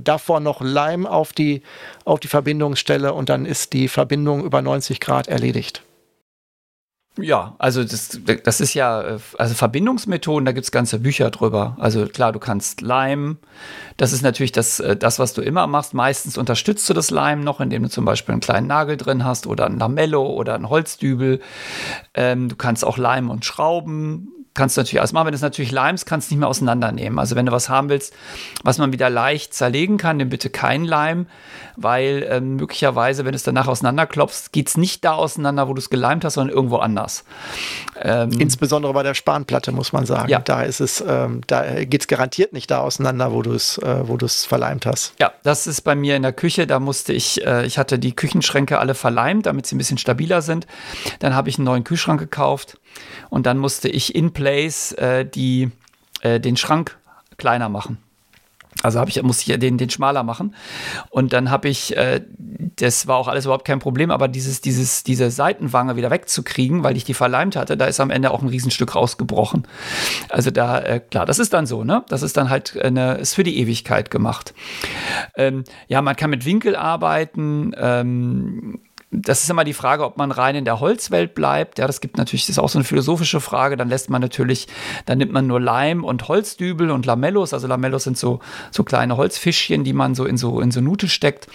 davor 0.04 0.38
noch 0.38 0.60
Leim 0.60 1.04
auf 1.04 1.32
die, 1.32 1.60
auf 2.04 2.20
die 2.20 2.28
Verbindungsstelle 2.28 3.12
und 3.12 3.28
dann 3.28 3.46
ist 3.46 3.72
die 3.72 3.88
Verbindung 3.88 4.44
über 4.44 4.62
90 4.62 5.00
Grad 5.00 5.26
erledigt. 5.26 5.82
Ja, 7.20 7.56
also 7.58 7.82
das, 7.82 8.20
das 8.44 8.60
ist 8.60 8.74
ja, 8.74 9.18
also 9.38 9.54
Verbindungsmethoden, 9.54 10.44
da 10.46 10.52
gibt 10.52 10.64
es 10.64 10.70
ganze 10.70 11.00
Bücher 11.00 11.30
drüber. 11.30 11.76
Also 11.80 12.06
klar, 12.06 12.32
du 12.32 12.38
kannst 12.38 12.80
Lime, 12.80 13.36
das 13.96 14.12
ist 14.12 14.22
natürlich 14.22 14.52
das, 14.52 14.78
äh, 14.78 14.96
das, 14.96 15.18
was 15.18 15.34
du 15.34 15.42
immer 15.42 15.66
machst. 15.66 15.94
Meistens 15.94 16.38
unterstützt 16.38 16.88
du 16.88 16.94
das 16.94 17.10
Lime 17.10 17.42
noch, 17.42 17.60
indem 17.60 17.82
du 17.82 17.88
zum 17.88 18.04
Beispiel 18.04 18.32
einen 18.32 18.40
kleinen 18.40 18.68
Nagel 18.68 18.96
drin 18.96 19.24
hast 19.24 19.46
oder 19.46 19.66
ein 19.66 19.78
Lamello 19.78 20.26
oder 20.26 20.54
ein 20.54 20.68
Holzdübel. 20.68 21.40
Ähm, 22.14 22.48
du 22.48 22.56
kannst 22.56 22.84
auch 22.84 22.98
Leim 22.98 23.30
und 23.30 23.44
Schrauben 23.44 24.37
kannst 24.58 24.76
du 24.76 24.80
natürlich 24.80 25.00
alles 25.00 25.12
machen. 25.12 25.26
Wenn 25.26 25.32
du 25.32 25.36
es 25.36 25.42
natürlich 25.42 25.70
leimst, 25.70 26.04
kannst 26.04 26.30
du 26.30 26.34
nicht 26.34 26.40
mehr 26.40 26.48
auseinandernehmen. 26.48 27.18
Also 27.18 27.36
wenn 27.36 27.46
du 27.46 27.52
was 27.52 27.68
haben 27.68 27.88
willst, 27.88 28.12
was 28.64 28.78
man 28.78 28.92
wieder 28.92 29.08
leicht 29.08 29.54
zerlegen 29.54 29.96
kann, 29.96 30.18
dann 30.18 30.28
bitte 30.28 30.50
kein 30.50 30.84
Leim, 30.84 31.26
weil 31.76 32.24
äh, 32.24 32.40
möglicherweise, 32.40 33.24
wenn 33.24 33.32
du 33.32 33.36
es 33.36 33.44
danach 33.44 33.68
auseinanderklopfst, 33.68 34.52
geht 34.52 34.68
es 34.68 34.76
nicht 34.76 35.04
da 35.04 35.12
auseinander, 35.12 35.68
wo 35.68 35.74
du 35.74 35.78
es 35.78 35.90
geleimt 35.90 36.24
hast, 36.24 36.34
sondern 36.34 36.54
irgendwo 36.54 36.78
anders. 36.78 37.24
Ähm, 38.00 38.32
Insbesondere 38.32 38.92
bei 38.92 39.04
der 39.04 39.14
Spanplatte, 39.14 39.70
muss 39.70 39.92
man 39.92 40.06
sagen. 40.06 40.28
Ja. 40.28 40.40
Da 40.40 40.62
ist 40.62 40.80
es, 40.80 41.02
ähm, 41.06 41.42
da 41.46 41.84
geht 41.84 42.02
es 42.02 42.08
garantiert 42.08 42.52
nicht 42.52 42.70
da 42.70 42.80
auseinander, 42.80 43.32
wo 43.32 43.42
du 43.42 43.52
es, 43.52 43.78
äh, 43.78 44.08
wo 44.08 44.16
du 44.16 44.26
es 44.26 44.44
verleimt 44.44 44.86
hast. 44.86 45.14
Ja, 45.20 45.32
das 45.44 45.68
ist 45.68 45.82
bei 45.82 45.94
mir 45.94 46.16
in 46.16 46.22
der 46.22 46.32
Küche. 46.32 46.66
Da 46.66 46.80
musste 46.80 47.12
ich, 47.12 47.46
äh, 47.46 47.64
ich 47.64 47.78
hatte 47.78 48.00
die 48.00 48.14
Küchenschränke 48.14 48.80
alle 48.80 48.94
verleimt, 48.94 49.46
damit 49.46 49.66
sie 49.66 49.76
ein 49.76 49.78
bisschen 49.78 49.98
stabiler 49.98 50.42
sind. 50.42 50.66
Dann 51.20 51.36
habe 51.36 51.48
ich 51.48 51.58
einen 51.58 51.64
neuen 51.64 51.84
Kühlschrank 51.84 52.18
gekauft 52.18 52.76
und 53.30 53.46
dann 53.46 53.58
musste 53.58 53.88
ich 53.88 54.14
in 54.14 54.32
place 54.32 54.92
äh, 54.92 55.24
die, 55.24 55.70
äh, 56.22 56.40
den 56.40 56.56
Schrank 56.56 56.98
kleiner 57.36 57.68
machen. 57.68 57.98
Also 58.82 59.00
habe 59.00 59.10
ich, 59.10 59.20
muss 59.22 59.46
ich 59.46 59.58
den, 59.58 59.76
den 59.76 59.90
schmaler 59.90 60.22
machen. 60.22 60.54
Und 61.10 61.32
dann 61.32 61.50
habe 61.50 61.68
ich, 61.68 61.96
äh, 61.96 62.20
das 62.76 63.08
war 63.08 63.16
auch 63.16 63.26
alles 63.26 63.44
überhaupt 63.44 63.64
kein 63.64 63.80
Problem, 63.80 64.12
aber 64.12 64.28
dieses, 64.28 64.60
dieses, 64.60 65.02
diese 65.02 65.32
Seitenwange 65.32 65.96
wieder 65.96 66.12
wegzukriegen, 66.12 66.84
weil 66.84 66.96
ich 66.96 67.02
die 67.02 67.14
verleimt 67.14 67.56
hatte, 67.56 67.76
da 67.76 67.86
ist 67.86 67.98
am 67.98 68.10
Ende 68.10 68.30
auch 68.30 68.40
ein 68.40 68.48
Riesenstück 68.48 68.94
rausgebrochen. 68.94 69.66
Also 70.28 70.52
da, 70.52 70.78
äh, 70.78 71.00
klar, 71.00 71.26
das 71.26 71.40
ist 71.40 71.52
dann 71.54 71.66
so, 71.66 71.82
ne? 71.82 72.04
Das 72.08 72.22
ist 72.22 72.36
dann 72.36 72.50
halt 72.50 72.80
eine, 72.80 73.14
ist 73.14 73.34
für 73.34 73.42
die 73.42 73.58
Ewigkeit 73.58 74.12
gemacht. 74.12 74.54
Ähm, 75.36 75.64
ja, 75.88 76.00
man 76.00 76.14
kann 76.14 76.30
mit 76.30 76.44
Winkel 76.44 76.76
arbeiten. 76.76 77.72
Ähm, 77.76 78.80
das 79.10 79.42
ist 79.42 79.48
immer 79.48 79.64
die 79.64 79.72
Frage, 79.72 80.04
ob 80.04 80.18
man 80.18 80.30
rein 80.30 80.54
in 80.54 80.66
der 80.66 80.80
Holzwelt 80.80 81.34
bleibt. 81.34 81.78
Ja, 81.78 81.86
das 81.86 82.02
gibt 82.02 82.18
natürlich, 82.18 82.42
das 82.42 82.50
ist 82.50 82.58
auch 82.58 82.68
so 82.68 82.78
eine 82.78 82.84
philosophische 82.84 83.40
Frage. 83.40 83.78
Dann 83.78 83.88
lässt 83.88 84.10
man 84.10 84.20
natürlich, 84.20 84.68
dann 85.06 85.16
nimmt 85.16 85.32
man 85.32 85.46
nur 85.46 85.60
Leim 85.60 86.04
und 86.04 86.28
Holzdübel 86.28 86.90
und 86.90 87.06
Lamellos. 87.06 87.54
Also 87.54 87.66
Lamellos 87.66 88.04
sind 88.04 88.18
so, 88.18 88.40
so 88.70 88.84
kleine 88.84 89.16
Holzfischchen, 89.16 89.82
die 89.82 89.94
man 89.94 90.14
so 90.14 90.26
in 90.26 90.36
so, 90.36 90.60
in 90.60 90.70
so 90.70 90.82
Nute 90.82 91.08
steckt. 91.08 91.46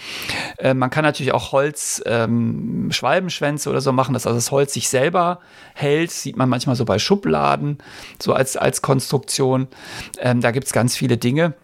Äh, 0.58 0.74
man 0.74 0.90
kann 0.90 1.04
natürlich 1.04 1.32
auch 1.32 1.52
Holz, 1.52 2.02
ähm, 2.06 2.88
Schwalbenschwänze 2.90 3.70
oder 3.70 3.80
so 3.80 3.92
machen, 3.92 4.14
dass 4.14 4.26
also 4.26 4.36
das 4.36 4.50
Holz 4.50 4.74
sich 4.74 4.88
selber 4.88 5.38
hält. 5.74 6.10
Sieht 6.10 6.36
man 6.36 6.48
manchmal 6.48 6.74
so 6.74 6.84
bei 6.84 6.98
Schubladen, 6.98 7.78
so 8.20 8.32
als, 8.32 8.56
als 8.56 8.82
Konstruktion. 8.82 9.68
Ähm, 10.18 10.40
da 10.40 10.50
gibt 10.50 10.66
es 10.66 10.72
ganz 10.72 10.96
viele 10.96 11.18
Dinge. 11.18 11.54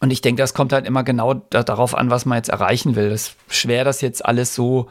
Und 0.00 0.12
ich 0.12 0.20
denke, 0.20 0.42
das 0.42 0.54
kommt 0.54 0.72
halt 0.72 0.86
immer 0.86 1.02
genau 1.02 1.34
da, 1.34 1.62
darauf 1.62 1.96
an, 1.96 2.10
was 2.10 2.24
man 2.24 2.36
jetzt 2.36 2.50
erreichen 2.50 2.94
will. 2.94 3.06
Es 3.06 3.28
ist 3.28 3.36
schwer, 3.48 3.84
das 3.84 4.00
jetzt 4.00 4.24
alles 4.24 4.54
so 4.54 4.88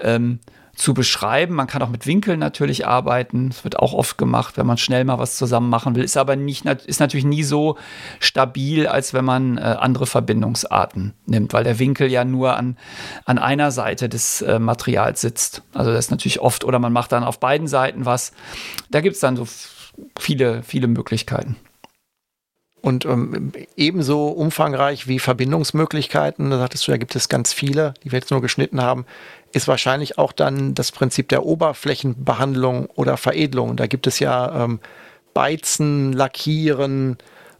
ähm, 0.00 0.38
zu 0.76 0.94
beschreiben. 0.94 1.54
Man 1.54 1.66
kann 1.66 1.82
auch 1.82 1.88
mit 1.88 2.06
Winkeln 2.06 2.38
natürlich 2.38 2.86
arbeiten. 2.86 3.50
Das 3.50 3.64
wird 3.64 3.78
auch 3.78 3.92
oft 3.92 4.18
gemacht, 4.18 4.56
wenn 4.56 4.66
man 4.66 4.76
schnell 4.76 5.04
mal 5.04 5.18
was 5.18 5.36
zusammen 5.36 5.70
machen 5.70 5.94
will. 5.94 6.04
Ist 6.04 6.16
aber 6.16 6.36
nicht, 6.36 6.66
ist 6.66 7.00
natürlich 7.00 7.24
nie 7.24 7.42
so 7.42 7.78
stabil, 8.20 8.86
als 8.86 9.14
wenn 9.14 9.24
man 9.24 9.58
äh, 9.58 9.60
andere 9.60 10.06
Verbindungsarten 10.06 11.14
nimmt, 11.26 11.52
weil 11.52 11.64
der 11.64 11.78
Winkel 11.78 12.10
ja 12.10 12.24
nur 12.24 12.56
an, 12.56 12.76
an 13.24 13.38
einer 13.38 13.70
Seite 13.70 14.08
des 14.08 14.42
äh, 14.42 14.58
Materials 14.58 15.20
sitzt. 15.20 15.62
Also 15.72 15.92
das 15.92 16.06
ist 16.06 16.10
natürlich 16.10 16.40
oft, 16.40 16.64
oder 16.64 16.78
man 16.78 16.92
macht 16.92 17.12
dann 17.12 17.24
auf 17.24 17.40
beiden 17.40 17.66
Seiten 17.66 18.04
was. 18.04 18.32
Da 18.90 19.00
gibt 19.00 19.14
es 19.14 19.20
dann 19.20 19.36
so 19.36 19.46
viele, 20.18 20.62
viele 20.62 20.88
Möglichkeiten 20.88 21.56
und 22.84 23.06
ähm, 23.06 23.52
ebenso 23.78 24.28
umfangreich 24.28 25.08
wie 25.08 25.18
Verbindungsmöglichkeiten, 25.18 26.50
da 26.50 26.58
sagtest 26.58 26.86
du, 26.86 26.90
da 26.90 26.98
gibt 26.98 27.16
es 27.16 27.30
ganz 27.30 27.54
viele, 27.54 27.94
die 28.04 28.12
wir 28.12 28.18
jetzt 28.18 28.30
nur 28.30 28.42
geschnitten 28.42 28.82
haben, 28.82 29.06
ist 29.52 29.68
wahrscheinlich 29.68 30.18
auch 30.18 30.32
dann 30.32 30.74
das 30.74 30.92
Prinzip 30.92 31.30
der 31.30 31.46
Oberflächenbehandlung 31.46 32.90
oder 32.94 33.16
Veredelung. 33.16 33.76
Da 33.76 33.86
gibt 33.86 34.06
es 34.06 34.18
ja 34.18 34.64
ähm, 34.64 34.80
Beizen, 35.32 36.12
Lackieren, 36.12 37.16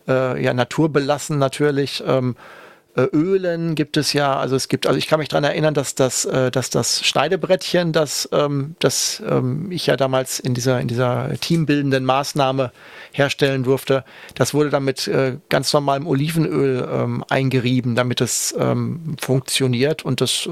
äh, 0.06 0.44
ja, 0.44 0.52
naturbelassen 0.52 1.38
natürlich. 1.38 2.04
Ähm, 2.06 2.36
äh, 2.36 2.63
Ölen 2.96 3.74
gibt 3.74 3.96
es 3.96 4.12
ja, 4.12 4.38
also 4.38 4.54
es 4.54 4.68
gibt, 4.68 4.86
also 4.86 4.96
ich 4.96 5.08
kann 5.08 5.18
mich 5.18 5.28
daran 5.28 5.42
erinnern, 5.42 5.74
dass 5.74 5.96
das, 5.96 6.24
äh, 6.26 6.52
dass 6.52 6.70
das 6.70 7.04
Schneidebrettchen, 7.04 7.92
das, 7.92 8.28
ähm, 8.30 8.76
das 8.78 9.20
ähm, 9.28 9.72
ich 9.72 9.86
ja 9.86 9.96
damals 9.96 10.38
in 10.38 10.54
dieser, 10.54 10.80
in 10.80 10.86
dieser 10.86 11.32
teambildenden 11.40 12.04
Maßnahme 12.04 12.70
herstellen 13.10 13.64
durfte, 13.64 14.04
das 14.36 14.54
wurde 14.54 14.70
dann 14.70 14.84
mit 14.84 15.08
äh, 15.08 15.38
ganz 15.48 15.72
normalem 15.72 16.06
Olivenöl 16.06 16.88
ähm, 16.88 17.24
eingerieben, 17.28 17.96
damit 17.96 18.20
es 18.20 18.54
funktioniert 19.20 20.04
und 20.04 20.20
das 20.20 20.48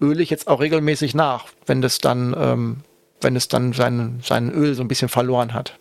öle 0.00 0.22
ich 0.22 0.30
jetzt 0.30 0.48
auch 0.48 0.60
regelmäßig 0.60 1.14
nach, 1.14 1.46
wenn 1.66 1.82
das 1.82 1.98
dann, 1.98 2.82
wenn 3.20 3.36
es 3.36 3.48
dann 3.48 3.72
sein, 3.72 4.20
sein 4.22 4.50
Öl 4.50 4.74
so 4.74 4.82
ein 4.82 4.88
bisschen 4.88 5.08
verloren 5.08 5.52
hat. 5.52 5.78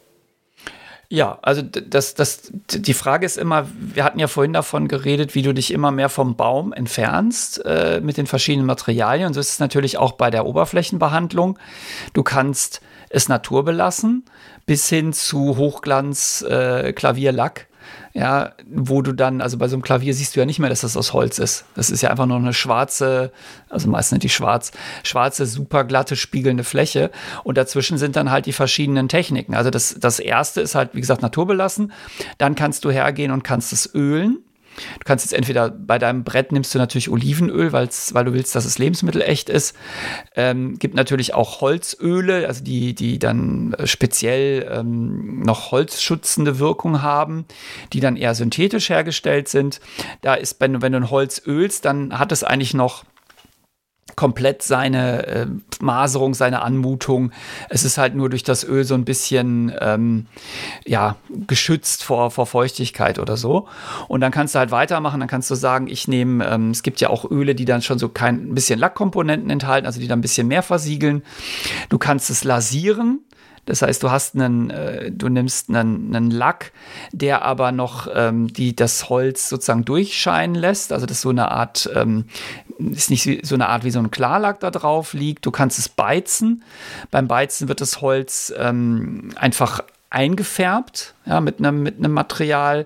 Ja, 1.09 1.39
also 1.41 1.61
das, 1.61 2.15
das, 2.15 2.51
die 2.51 2.93
Frage 2.93 3.25
ist 3.25 3.37
immer, 3.37 3.67
wir 3.79 4.03
hatten 4.03 4.19
ja 4.19 4.27
vorhin 4.27 4.51
davon 4.51 4.89
geredet, 4.89 5.35
wie 5.35 5.41
du 5.41 5.53
dich 5.53 5.71
immer 5.71 5.89
mehr 5.91 6.09
vom 6.09 6.35
Baum 6.35 6.73
entfernst 6.73 7.63
äh, 7.65 8.01
mit 8.03 8.17
den 8.17 8.27
verschiedenen 8.27 8.65
Materialien. 8.65 9.27
Und 9.27 9.33
so 9.33 9.39
ist 9.39 9.51
es 9.51 9.59
natürlich 9.59 9.97
auch 9.97 10.13
bei 10.13 10.29
der 10.29 10.45
Oberflächenbehandlung. 10.45 11.57
Du 12.11 12.23
kannst 12.23 12.81
es 13.09 13.29
naturbelassen 13.29 14.25
bis 14.65 14.89
hin 14.89 15.13
zu 15.13 15.55
Hochglanz 15.55 16.41
äh, 16.41 16.91
Klavierlack 16.91 17.66
ja, 18.17 18.53
wo 18.67 19.03
du 19.03 19.11
dann, 19.11 19.41
also 19.41 19.59
bei 19.59 19.67
so 19.67 19.75
einem 19.75 19.83
Klavier 19.83 20.11
siehst 20.11 20.35
du 20.35 20.39
ja 20.39 20.47
nicht 20.47 20.57
mehr, 20.57 20.71
dass 20.71 20.81
das 20.81 20.97
aus 20.97 21.13
Holz 21.13 21.37
ist. 21.37 21.65
Das 21.75 21.91
ist 21.91 22.01
ja 22.01 22.09
einfach 22.09 22.25
nur 22.25 22.37
eine 22.37 22.51
schwarze, 22.51 23.31
also 23.69 23.87
meistens 23.89 24.13
nicht 24.13 24.23
die 24.23 24.29
schwarz, 24.29 24.71
schwarze, 25.03 25.45
super 25.45 25.83
glatte, 25.83 26.15
spiegelnde 26.15 26.63
Fläche. 26.63 27.11
Und 27.43 27.59
dazwischen 27.59 27.99
sind 27.99 28.15
dann 28.15 28.31
halt 28.31 28.47
die 28.47 28.53
verschiedenen 28.53 29.07
Techniken. 29.07 29.53
Also 29.53 29.69
das, 29.69 29.97
das 29.99 30.17
erste 30.17 30.61
ist 30.61 30.73
halt, 30.73 30.95
wie 30.95 30.99
gesagt, 30.99 31.21
naturbelassen. 31.21 31.91
Dann 32.39 32.55
kannst 32.55 32.85
du 32.85 32.89
hergehen 32.89 33.29
und 33.29 33.43
kannst 33.43 33.71
es 33.71 33.93
ölen. 33.93 34.39
Du 34.99 35.03
kannst 35.05 35.25
jetzt 35.25 35.33
entweder 35.33 35.69
bei 35.69 35.99
deinem 35.99 36.23
Brett 36.23 36.51
nimmst 36.51 36.73
du 36.73 36.79
natürlich 36.79 37.09
Olivenöl, 37.09 37.71
weil 37.73 37.87
du 37.87 38.33
willst, 38.33 38.55
dass 38.55 38.65
es 38.65 38.77
lebensmittelecht 38.77 39.49
ist. 39.49 39.75
Ähm, 40.35 40.77
gibt 40.79 40.95
natürlich 40.95 41.33
auch 41.33 41.61
Holzöle, 41.61 42.47
also 42.47 42.63
die, 42.63 42.93
die 42.93 43.19
dann 43.19 43.75
speziell 43.85 44.69
ähm, 44.71 45.41
noch 45.41 45.71
holzschützende 45.71 46.59
Wirkung 46.59 47.01
haben, 47.01 47.45
die 47.93 47.99
dann 47.99 48.15
eher 48.15 48.35
synthetisch 48.35 48.89
hergestellt 48.89 49.47
sind. 49.49 49.79
Da 50.21 50.35
ist, 50.35 50.59
wenn 50.59 50.73
du, 50.73 50.81
wenn 50.81 50.91
du 50.91 50.99
ein 50.99 51.09
Holz 51.09 51.41
ölst, 51.45 51.85
dann 51.85 52.17
hat 52.17 52.31
es 52.31 52.43
eigentlich 52.43 52.73
noch 52.73 53.03
komplett 54.17 54.63
seine 54.63 55.27
äh, 55.27 55.47
Maserung, 55.79 56.33
seine 56.33 56.63
Anmutung. 56.63 57.31
Es 57.69 57.85
ist 57.85 57.99
halt 57.99 58.15
nur 58.15 58.29
durch 58.29 58.43
das 58.43 58.63
Öl 58.63 58.83
so 58.83 58.95
ein 58.95 59.05
bisschen 59.05 59.71
ähm, 59.79 60.25
ja, 60.85 61.15
geschützt 61.29 62.03
vor, 62.03 62.31
vor 62.31 62.47
Feuchtigkeit 62.47 63.19
oder 63.19 63.37
so. 63.37 63.67
Und 64.07 64.19
dann 64.21 64.31
kannst 64.31 64.55
du 64.55 64.59
halt 64.59 64.71
weitermachen, 64.71 65.19
dann 65.19 65.29
kannst 65.29 65.51
du 65.51 65.55
sagen, 65.55 65.87
ich 65.87 66.07
nehme, 66.07 66.45
ähm, 66.47 66.71
es 66.71 66.81
gibt 66.81 66.99
ja 66.99 67.09
auch 67.09 67.29
Öle, 67.29 67.53
die 67.53 67.65
dann 67.65 67.83
schon 67.83 67.99
so 67.99 68.09
kein 68.09 68.49
ein 68.49 68.55
bisschen 68.55 68.79
Lackkomponenten 68.79 69.51
enthalten, 69.51 69.85
also 69.85 69.99
die 69.99 70.07
dann 70.07 70.17
ein 70.17 70.23
bisschen 70.23 70.47
mehr 70.47 70.63
versiegeln. 70.63 71.21
Du 71.89 71.99
kannst 71.99 72.31
es 72.31 72.43
lasieren. 72.43 73.21
Das 73.67 73.81
heißt, 73.81 74.01
du 74.01 74.09
hast 74.09 74.33
einen, 74.33 74.69
äh, 74.69 75.11
du 75.11 75.27
nimmst 75.27 75.69
einen, 75.69 76.15
einen 76.15 76.31
Lack, 76.31 76.71
der 77.11 77.43
aber 77.43 77.71
noch 77.71 78.07
ähm, 78.15 78.47
die, 78.47 78.75
das 78.75 79.09
Holz 79.09 79.49
sozusagen 79.49 79.83
durchscheinen 79.85 80.55
lässt. 80.55 80.93
Also 80.93 81.05
das 81.05 81.17
ist 81.17 81.21
so 81.21 81.29
eine 81.29 81.51
Art, 81.51 81.89
ähm, 81.93 82.25
ist 82.79 83.09
nicht 83.09 83.45
so 83.45 83.55
eine 83.55 83.69
Art 83.69 83.83
wie 83.83 83.91
so 83.91 83.99
ein 83.99 84.11
Klarlack 84.11 84.59
da 84.59 84.71
drauf 84.71 85.13
liegt. 85.13 85.45
Du 85.45 85.51
kannst 85.51 85.79
es 85.79 85.89
beizen. 85.89 86.63
Beim 87.11 87.27
Beizen 87.27 87.67
wird 87.67 87.81
das 87.81 88.01
Holz 88.01 88.53
ähm, 88.57 89.31
einfach 89.35 89.81
eingefärbt, 90.09 91.15
ja, 91.25 91.41
mit 91.41 91.59
einem 91.59 91.83
mit 91.83 91.97
einem 91.97 92.13
Material 92.13 92.85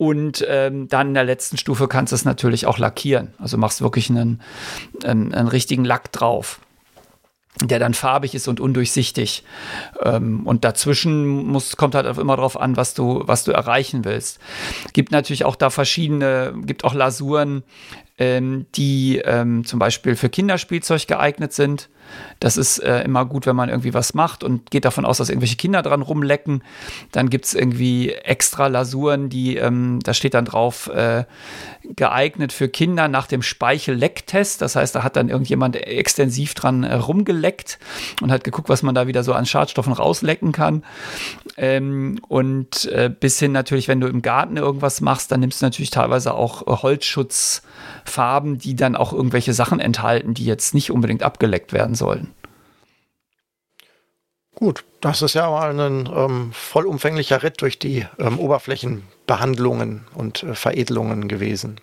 und 0.00 0.44
ähm, 0.48 0.88
dann 0.88 1.08
in 1.08 1.14
der 1.14 1.24
letzten 1.24 1.58
Stufe 1.58 1.86
kannst 1.86 2.12
du 2.12 2.16
es 2.16 2.24
natürlich 2.24 2.64
auch 2.64 2.78
lackieren. 2.78 3.34
Also 3.38 3.58
machst 3.58 3.82
wirklich 3.82 4.08
einen, 4.08 4.40
einen, 5.04 5.34
einen 5.34 5.48
richtigen 5.48 5.84
Lack 5.84 6.10
drauf 6.10 6.60
der 7.62 7.78
dann 7.78 7.94
farbig 7.94 8.34
ist 8.34 8.48
und 8.48 8.60
undurchsichtig. 8.60 9.44
Ähm, 10.02 10.46
und 10.46 10.64
dazwischen 10.64 11.26
muss, 11.46 11.76
kommt 11.76 11.94
halt 11.94 12.06
auch 12.06 12.16
immer 12.16 12.36
darauf 12.36 12.58
an, 12.58 12.76
was 12.76 12.94
du, 12.94 13.22
was 13.26 13.44
du 13.44 13.52
erreichen 13.52 14.04
willst. 14.04 14.38
Gibt 14.92 15.10
natürlich 15.12 15.44
auch 15.44 15.56
da 15.56 15.68
verschiedene, 15.68 16.54
gibt 16.64 16.84
auch 16.84 16.94
Lasuren, 16.94 17.62
ähm, 18.20 18.66
die 18.76 19.18
ähm, 19.24 19.64
zum 19.64 19.78
Beispiel 19.78 20.14
für 20.14 20.28
Kinderspielzeug 20.28 21.08
geeignet 21.08 21.52
sind. 21.52 21.88
Das 22.38 22.56
ist 22.56 22.78
äh, 22.78 23.02
immer 23.02 23.24
gut, 23.24 23.46
wenn 23.46 23.56
man 23.56 23.68
irgendwie 23.68 23.94
was 23.94 24.14
macht 24.14 24.44
und 24.44 24.70
geht 24.70 24.84
davon 24.84 25.04
aus, 25.04 25.18
dass 25.18 25.28
irgendwelche 25.28 25.56
Kinder 25.56 25.82
dran 25.82 26.02
rumlecken. 26.02 26.62
Dann 27.12 27.30
gibt 27.30 27.44
es 27.46 27.54
irgendwie 27.54 28.12
extra 28.12 28.66
Lasuren, 28.66 29.28
die, 29.28 29.56
ähm, 29.56 30.00
da 30.02 30.14
steht 30.14 30.34
dann 30.34 30.44
drauf, 30.44 30.88
äh, 30.88 31.24
geeignet 31.96 32.52
für 32.52 32.68
Kinder 32.68 33.08
nach 33.08 33.26
dem 33.26 33.42
Speichellecktest. 33.42 34.60
Das 34.62 34.76
heißt, 34.76 34.94
da 34.94 35.02
hat 35.02 35.16
dann 35.16 35.28
irgendjemand 35.28 35.76
extensiv 35.76 36.54
dran 36.54 36.84
äh, 36.84 36.94
rumgeleckt 36.94 37.78
und 38.20 38.30
hat 38.30 38.44
geguckt, 38.44 38.68
was 38.68 38.82
man 38.82 38.94
da 38.94 39.06
wieder 39.06 39.24
so 39.24 39.32
an 39.32 39.46
Schadstoffen 39.46 39.92
rauslecken 39.92 40.52
kann. 40.52 40.84
Ähm, 41.56 42.18
und 42.28 42.86
äh, 42.86 43.10
bis 43.10 43.38
hin 43.38 43.52
natürlich, 43.52 43.88
wenn 43.88 44.00
du 44.00 44.06
im 44.06 44.22
Garten 44.22 44.56
irgendwas 44.56 45.00
machst, 45.00 45.32
dann 45.32 45.40
nimmst 45.40 45.60
du 45.60 45.66
natürlich 45.66 45.90
teilweise 45.90 46.34
auch 46.34 46.66
äh, 46.66 46.82
Holzschutzfarben, 46.82 48.58
die 48.58 48.76
dann 48.76 48.96
auch 48.96 49.12
irgendwelche 49.12 49.52
Sachen 49.52 49.80
enthalten, 49.80 50.34
die 50.34 50.44
jetzt 50.44 50.74
nicht 50.74 50.90
unbedingt 50.90 51.22
abgeleckt 51.22 51.72
werden 51.72 51.94
sollen. 52.00 52.34
Gut, 54.54 54.84
das 55.00 55.22
ist 55.22 55.34
ja 55.34 55.48
mal 55.48 55.78
ein 55.78 56.08
ähm, 56.12 56.50
vollumfänglicher 56.52 57.42
Ritt 57.42 57.62
durch 57.62 57.78
die 57.78 58.04
ähm, 58.18 58.38
Oberflächenbehandlungen 58.38 60.06
und 60.14 60.42
äh, 60.42 60.54
Veredelungen 60.54 61.28
gewesen. 61.28 61.80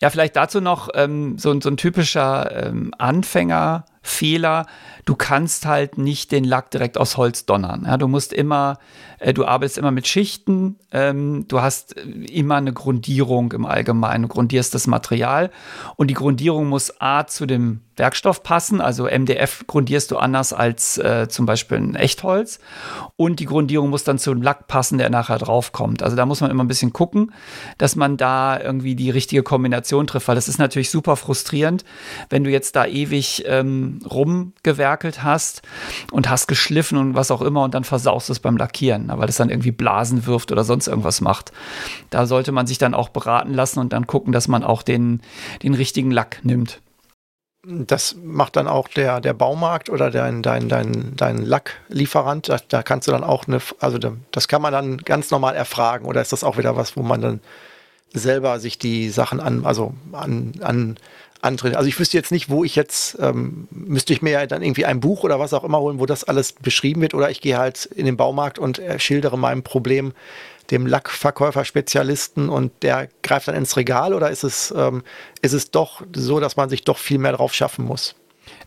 Ja, 0.00 0.10
vielleicht 0.10 0.36
dazu 0.36 0.60
noch 0.60 0.90
ähm, 0.94 1.38
so, 1.38 1.58
so, 1.60 1.70
ein 1.70 1.76
typischer 1.76 2.66
ähm, 2.66 2.92
Anfängerfehler. 2.98 4.66
Du 5.06 5.14
kannst 5.14 5.66
halt 5.66 5.98
nicht 5.98 6.32
den 6.32 6.42
Lack 6.42 6.72
direkt 6.72 6.98
aus 6.98 7.16
Holz 7.16 7.46
donnern. 7.46 7.84
Ja, 7.86 7.96
du 7.96 8.08
musst 8.08 8.32
immer, 8.32 8.78
äh, 9.20 9.32
du 9.32 9.44
arbeitest 9.44 9.78
immer 9.78 9.92
mit 9.92 10.08
Schichten. 10.08 10.80
Ähm, 10.90 11.46
du 11.46 11.60
hast 11.62 11.96
äh, 11.96 12.00
immer 12.00 12.56
eine 12.56 12.72
Grundierung 12.72 13.52
im 13.52 13.66
Allgemeinen. 13.66 14.22
Du 14.22 14.28
grundierst 14.28 14.74
das 14.74 14.88
Material 14.88 15.50
und 15.94 16.08
die 16.08 16.14
Grundierung 16.14 16.68
muss 16.68 17.00
A 17.00 17.24
zu 17.28 17.46
dem 17.46 17.82
Werkstoff 17.96 18.42
passen. 18.42 18.80
Also 18.80 19.06
MDF 19.06 19.64
grundierst 19.66 20.10
du 20.10 20.18
anders 20.18 20.52
als 20.52 20.98
äh, 20.98 21.28
zum 21.28 21.46
Beispiel 21.46 21.78
ein 21.78 21.94
Echtholz. 21.94 22.58
Und 23.16 23.40
die 23.40 23.46
Grundierung 23.46 23.90
muss 23.90 24.04
dann 24.04 24.18
zum 24.18 24.42
Lack 24.42 24.66
passen, 24.66 24.98
der 24.98 25.10
nachher 25.10 25.38
draufkommt. 25.38 26.02
Also 26.02 26.16
da 26.16 26.26
muss 26.26 26.40
man 26.40 26.50
immer 26.50 26.64
ein 26.64 26.68
bisschen 26.68 26.92
gucken, 26.92 27.32
dass 27.78 27.96
man 27.96 28.16
da 28.16 28.60
irgendwie 28.60 28.94
die 28.94 29.10
richtige 29.10 29.42
Kombination 29.42 30.06
trifft, 30.06 30.28
weil 30.28 30.34
das 30.34 30.48
ist 30.48 30.58
natürlich 30.58 30.90
super 30.90 31.16
frustrierend, 31.16 31.84
wenn 32.28 32.44
du 32.44 32.50
jetzt 32.50 32.76
da 32.76 32.86
ewig 32.86 33.44
ähm, 33.46 34.00
rumgewerkelt 34.96 35.22
hast 35.22 35.62
und 36.10 36.28
hast 36.28 36.48
geschliffen 36.48 36.98
und 36.98 37.14
was 37.14 37.30
auch 37.30 37.42
immer 37.42 37.64
und 37.64 37.74
dann 37.74 37.84
versaust 37.84 38.30
es 38.30 38.40
beim 38.40 38.56
Lackieren, 38.56 39.08
weil 39.12 39.28
es 39.28 39.36
dann 39.36 39.50
irgendwie 39.50 39.72
Blasen 39.72 40.26
wirft 40.26 40.52
oder 40.52 40.64
sonst 40.64 40.88
irgendwas 40.88 41.20
macht. 41.20 41.52
Da 42.10 42.26
sollte 42.26 42.52
man 42.52 42.66
sich 42.66 42.78
dann 42.78 42.94
auch 42.94 43.10
beraten 43.10 43.54
lassen 43.54 43.80
und 43.80 43.92
dann 43.92 44.06
gucken, 44.06 44.32
dass 44.32 44.48
man 44.48 44.64
auch 44.64 44.82
den, 44.82 45.20
den 45.62 45.74
richtigen 45.74 46.10
Lack 46.10 46.40
nimmt. 46.44 46.80
Das 47.68 48.14
macht 48.22 48.54
dann 48.54 48.68
auch 48.68 48.86
der, 48.86 49.20
der 49.20 49.34
Baumarkt 49.34 49.90
oder 49.90 50.12
dein, 50.12 50.42
dein, 50.42 50.68
dein, 50.68 51.14
dein 51.16 51.44
Lacklieferant. 51.44 52.48
Da, 52.48 52.58
da 52.68 52.82
kannst 52.84 53.08
du 53.08 53.12
dann 53.12 53.24
auch 53.24 53.48
eine, 53.48 53.58
also 53.80 53.98
das 54.30 54.46
kann 54.46 54.62
man 54.62 54.72
dann 54.72 54.98
ganz 54.98 55.32
normal 55.32 55.56
erfragen 55.56 56.06
oder 56.06 56.22
ist 56.22 56.32
das 56.32 56.44
auch 56.44 56.58
wieder 56.58 56.76
was, 56.76 56.96
wo 56.96 57.02
man 57.02 57.20
dann 57.20 57.40
selber 58.12 58.60
sich 58.60 58.78
die 58.78 59.10
Sachen 59.10 59.40
an, 59.40 59.66
also 59.66 59.94
an, 60.12 60.52
an 60.62 60.96
andere. 61.46 61.76
Also 61.76 61.88
ich 61.88 61.98
wüsste 61.98 62.16
jetzt 62.16 62.32
nicht, 62.32 62.50
wo 62.50 62.64
ich 62.64 62.76
jetzt, 62.76 63.16
ähm, 63.20 63.68
müsste 63.70 64.12
ich 64.12 64.22
mir 64.22 64.30
ja 64.30 64.46
dann 64.46 64.62
irgendwie 64.62 64.84
ein 64.84 65.00
Buch 65.00 65.24
oder 65.24 65.40
was 65.40 65.54
auch 65.54 65.64
immer 65.64 65.78
holen, 65.78 65.98
wo 65.98 66.06
das 66.06 66.24
alles 66.24 66.52
beschrieben 66.52 67.00
wird, 67.00 67.14
oder 67.14 67.30
ich 67.30 67.40
gehe 67.40 67.56
halt 67.56 67.86
in 67.86 68.04
den 68.04 68.16
Baumarkt 68.16 68.58
und 68.58 68.78
äh, 68.78 68.98
schildere 68.98 69.38
mein 69.38 69.62
Problem 69.62 70.12
dem 70.70 70.86
Lackverkäufer-Spezialisten 70.86 72.48
und 72.48 72.72
der 72.82 73.08
greift 73.22 73.48
dann 73.48 73.54
ins 73.54 73.76
Regal 73.76 74.12
oder 74.12 74.30
ist 74.30 74.44
es, 74.44 74.74
ähm, 74.76 75.02
ist 75.40 75.52
es 75.52 75.70
doch 75.70 76.02
so, 76.14 76.40
dass 76.40 76.56
man 76.56 76.68
sich 76.68 76.82
doch 76.82 76.98
viel 76.98 77.18
mehr 77.18 77.32
drauf 77.32 77.54
schaffen 77.54 77.84
muss? 77.84 78.16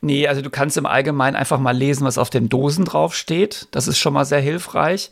Nee, 0.01 0.27
also 0.27 0.41
du 0.41 0.49
kannst 0.49 0.77
im 0.77 0.85
Allgemeinen 0.85 1.35
einfach 1.35 1.60
mal 1.60 1.76
lesen, 1.76 2.06
was 2.06 2.18
auf 2.18 2.30
den 2.30 2.49
Dosen 2.49 2.85
draufsteht. 2.85 3.68
Das 3.72 3.88
ist 3.88 3.97
schon 3.97 4.14
mal 4.14 4.26
sehr 4.26 4.39
hilfreich. 4.39 5.11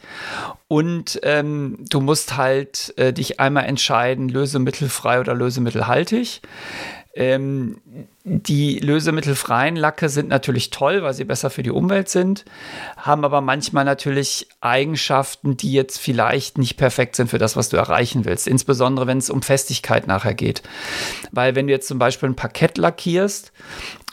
Und 0.68 1.20
ähm, 1.24 1.78
du 1.90 2.00
musst 2.00 2.38
halt 2.38 2.94
äh, 2.98 3.14
dich 3.14 3.40
einmal 3.40 3.66
entscheiden, 3.66 4.30
lösemittelfrei 4.30 5.20
oder 5.20 5.34
lösemittelhaltig. 5.34 6.42
Ähm, 7.18 7.82
die 8.24 8.78
lösemittelfreien 8.78 9.76
Lacke 9.76 10.08
sind 10.08 10.30
natürlich 10.30 10.70
toll, 10.70 11.02
weil 11.02 11.16
sie 11.16 11.26
besser 11.26 11.50
für 11.50 11.64
die 11.64 11.72
Umwelt 11.72 12.10
sind, 12.10 12.46
haben 12.96 13.26
aber 13.26 13.42
manchmal 13.42 13.86
natürlich 13.86 14.48
Eigenschaften, 14.62 15.58
die 15.58 15.74
jetzt 15.74 15.98
vielleicht 15.98 16.60
nicht 16.60 16.78
perfekt 16.78 17.16
sind 17.16 17.32
für 17.32 17.40
das, 17.40 17.56
was 17.56 17.70
du 17.70 17.78
erreichen 17.78 18.24
willst. 18.26 18.48
Insbesondere 18.48 19.08
wenn 19.08 19.18
es 19.18 19.32
um 19.32 19.42
Festigkeit 19.42 20.06
nachher 20.06 20.36
geht. 20.36 20.62
Weil 21.32 21.56
wenn 21.56 21.66
du 21.66 21.74
jetzt 21.74 21.88
zum 21.88 21.98
Beispiel 21.98 22.30
ein 22.30 22.36
Parkett 22.36 22.78
lackierst, 22.78 23.52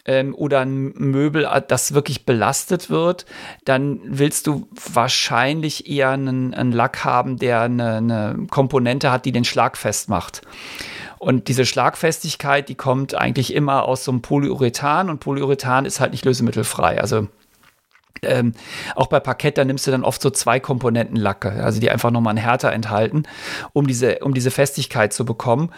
ähm, 0.06 0.35
oder 0.35 0.60
ein 0.60 0.93
Möbel, 0.97 1.44
äh, 1.44 1.62
das 1.66 1.94
wirklich 1.94 2.26
belastet 2.26 2.90
wird, 2.90 3.24
dann 3.64 4.01
willst 4.05 4.47
du 4.47 4.68
wahrscheinlich 4.93 5.89
eher 5.89 6.10
einen, 6.10 6.55
einen 6.55 6.72
Lack 6.72 7.05
haben, 7.05 7.39
der 7.39 7.62
eine, 7.62 7.97
eine 7.97 8.47
Komponente 8.51 9.10
hat, 9.10 9.24
die 9.24 9.32
den 9.32 9.44
Schlag 9.44 9.76
festmacht. 9.76 10.43
Und 11.24 11.48
diese 11.48 11.64
Schlagfestigkeit, 11.64 12.68
die 12.68 12.74
kommt 12.74 13.14
eigentlich 13.14 13.55
immer 13.55 13.84
aus 13.84 14.05
so 14.05 14.12
einem 14.12 14.20
Polyurethan 14.20 15.09
und 15.09 15.20
Polyurethan 15.20 15.86
ist 15.86 15.98
halt 15.98 16.12
nicht 16.12 16.26
lösemittelfrei. 16.26 17.01
Also 17.01 17.28
ähm, 18.20 18.52
auch 18.94 19.06
bei 19.06 19.20
Parkett, 19.20 19.56
da 19.56 19.64
nimmst 19.64 19.86
du 19.86 19.90
dann 19.90 20.05
oft 20.05 20.20
so 20.20 20.28
zwei 20.28 20.60
Komponenten 20.60 21.16
Lacke, 21.16 21.51
also 21.64 21.80
die 21.80 21.90
einfach 21.90 22.10
nochmal 22.10 22.32
einen 22.32 22.44
Härter 22.44 22.72
enthalten, 22.72 23.22
um 23.72 23.86
diese, 23.86 24.18
um 24.18 24.34
diese 24.34 24.51
Festigkeit 24.51 25.14
zu 25.14 25.24
bekommen. 25.24 25.70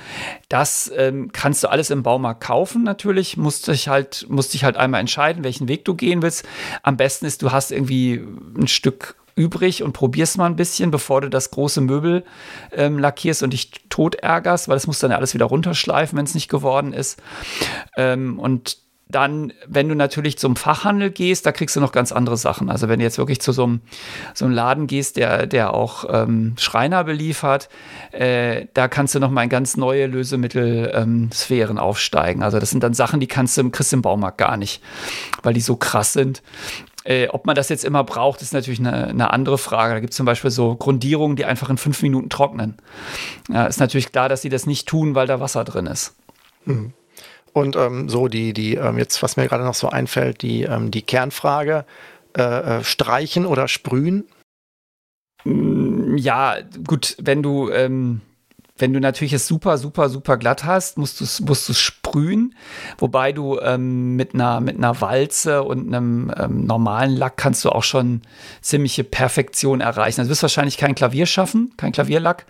Das 0.48 0.90
ähm, 0.96 1.30
kannst 1.32 1.62
du 1.62 1.68
alles 1.68 1.90
im 1.90 2.02
Baumarkt 2.02 2.42
kaufen, 2.42 2.82
natürlich. 2.82 3.36
Musst 3.36 3.68
dich 3.68 3.86
halt, 3.86 4.26
musst 4.28 4.52
dich 4.52 4.64
halt 4.64 4.76
einmal 4.76 4.98
entscheiden, 4.98 5.44
welchen 5.44 5.68
Weg 5.68 5.84
du 5.84 5.94
gehen 5.94 6.22
willst. 6.22 6.44
Am 6.82 6.96
besten 6.96 7.24
ist, 7.24 7.42
du 7.42 7.52
hast 7.52 7.70
irgendwie 7.70 8.20
ein 8.58 8.66
Stück 8.66 9.14
übrig 9.36 9.82
und 9.82 9.92
probierst 9.92 10.38
mal 10.38 10.46
ein 10.46 10.56
bisschen, 10.56 10.90
bevor 10.90 11.20
du 11.20 11.30
das 11.30 11.50
große 11.50 11.80
Möbel 11.80 12.24
ähm, 12.72 12.98
lackierst 12.98 13.42
und 13.42 13.52
dich 13.52 13.70
tot 13.88 14.16
ärgerst, 14.16 14.68
weil 14.68 14.76
das 14.76 14.86
musst 14.86 15.02
du 15.02 15.06
dann 15.06 15.16
alles 15.16 15.34
wieder 15.34 15.46
runterschleifen, 15.46 16.18
wenn 16.18 16.24
es 16.24 16.34
nicht 16.34 16.48
geworden 16.48 16.92
ist. 16.92 17.22
Ähm, 17.96 18.38
und 18.38 18.78
dann, 19.08 19.52
wenn 19.68 19.88
du 19.88 19.94
natürlich 19.94 20.36
zum 20.36 20.56
Fachhandel 20.56 21.10
gehst, 21.10 21.46
da 21.46 21.52
kriegst 21.52 21.76
du 21.76 21.80
noch 21.80 21.92
ganz 21.92 22.10
andere 22.10 22.36
Sachen. 22.36 22.68
Also 22.68 22.88
wenn 22.88 22.98
du 22.98 23.04
jetzt 23.04 23.18
wirklich 23.18 23.40
zu 23.40 23.52
so 23.52 23.62
einem, 23.62 23.80
so 24.34 24.44
einem 24.44 24.54
Laden 24.54 24.86
gehst, 24.88 25.16
der, 25.16 25.46
der 25.46 25.74
auch 25.74 26.04
ähm, 26.08 26.54
Schreiner 26.58 27.04
beliefert, 27.04 27.68
äh, 28.10 28.66
da 28.74 28.88
kannst 28.88 29.14
du 29.14 29.20
noch 29.20 29.30
mal 29.30 29.44
in 29.44 29.48
ganz 29.48 29.76
neue 29.76 30.06
Lösemittelsphären 30.06 31.76
ähm, 31.76 31.82
aufsteigen. 31.82 32.42
Also 32.42 32.58
das 32.58 32.70
sind 32.70 32.82
dann 32.82 32.94
Sachen, 32.94 33.20
die 33.20 33.28
kannst 33.28 33.56
du, 33.56 33.70
kriegst 33.70 33.92
im 33.92 34.02
Baumarkt 34.02 34.38
gar 34.38 34.56
nicht, 34.56 34.82
weil 35.42 35.54
die 35.54 35.60
so 35.60 35.76
krass 35.76 36.12
sind. 36.12 36.42
Äh, 37.06 37.28
ob 37.28 37.46
man 37.46 37.54
das 37.54 37.68
jetzt 37.68 37.84
immer 37.84 38.02
braucht, 38.02 38.42
ist 38.42 38.52
natürlich 38.52 38.80
eine, 38.80 39.06
eine 39.06 39.32
andere 39.32 39.58
Frage. 39.58 39.94
Da 39.94 40.00
gibt 40.00 40.12
es 40.12 40.16
zum 40.16 40.26
Beispiel 40.26 40.50
so 40.50 40.74
Grundierungen, 40.74 41.36
die 41.36 41.44
einfach 41.44 41.70
in 41.70 41.78
fünf 41.78 42.02
Minuten 42.02 42.30
trocknen. 42.30 42.76
Ja, 43.48 43.66
ist 43.66 43.78
natürlich 43.78 44.10
klar, 44.10 44.28
dass 44.28 44.42
sie 44.42 44.48
das 44.48 44.66
nicht 44.66 44.88
tun, 44.88 45.14
weil 45.14 45.28
da 45.28 45.38
Wasser 45.38 45.62
drin 45.62 45.86
ist. 45.86 46.16
Mhm. 46.64 46.92
Und 47.52 47.76
ähm, 47.76 48.08
so 48.08 48.26
die, 48.26 48.52
die, 48.52 48.74
ähm, 48.74 48.98
jetzt, 48.98 49.22
was 49.22 49.36
mir 49.36 49.46
gerade 49.46 49.62
noch 49.62 49.74
so 49.74 49.88
einfällt, 49.88 50.42
die, 50.42 50.64
ähm, 50.64 50.90
die 50.90 51.02
Kernfrage, 51.02 51.84
äh, 52.36 52.42
äh, 52.42 52.84
streichen 52.84 53.46
oder 53.46 53.68
sprühen? 53.68 54.24
Mm, 55.44 56.16
ja, 56.16 56.56
gut, 56.86 57.16
wenn 57.20 57.42
du, 57.42 57.70
ähm, 57.70 58.20
wenn 58.78 58.92
du 58.92 59.00
natürlich 59.00 59.32
es 59.32 59.46
super, 59.46 59.78
super, 59.78 60.08
super 60.08 60.36
glatt 60.36 60.64
hast, 60.64 60.98
musst 60.98 61.20
du 61.20 61.24
es 61.24 61.40
musst 61.40 61.74
sprühen. 61.78 62.54
Wobei 62.98 63.32
du 63.32 63.58
ähm, 63.60 64.16
mit, 64.16 64.34
einer, 64.34 64.60
mit 64.60 64.76
einer 64.76 65.00
Walze 65.00 65.62
und 65.62 65.88
einem 65.88 66.32
ähm, 66.36 66.66
normalen 66.66 67.16
Lack 67.16 67.36
kannst 67.36 67.64
du 67.64 67.70
auch 67.70 67.82
schon 67.82 68.22
ziemliche 68.60 69.04
Perfektion 69.04 69.80
erreichen. 69.80 70.20
Also 70.20 70.28
du 70.28 70.30
wirst 70.32 70.42
wahrscheinlich 70.42 70.76
kein 70.76 70.94
Klavier 70.94 71.26
schaffen, 71.26 71.72
kein 71.76 71.92
Klavierlack. 71.92 72.46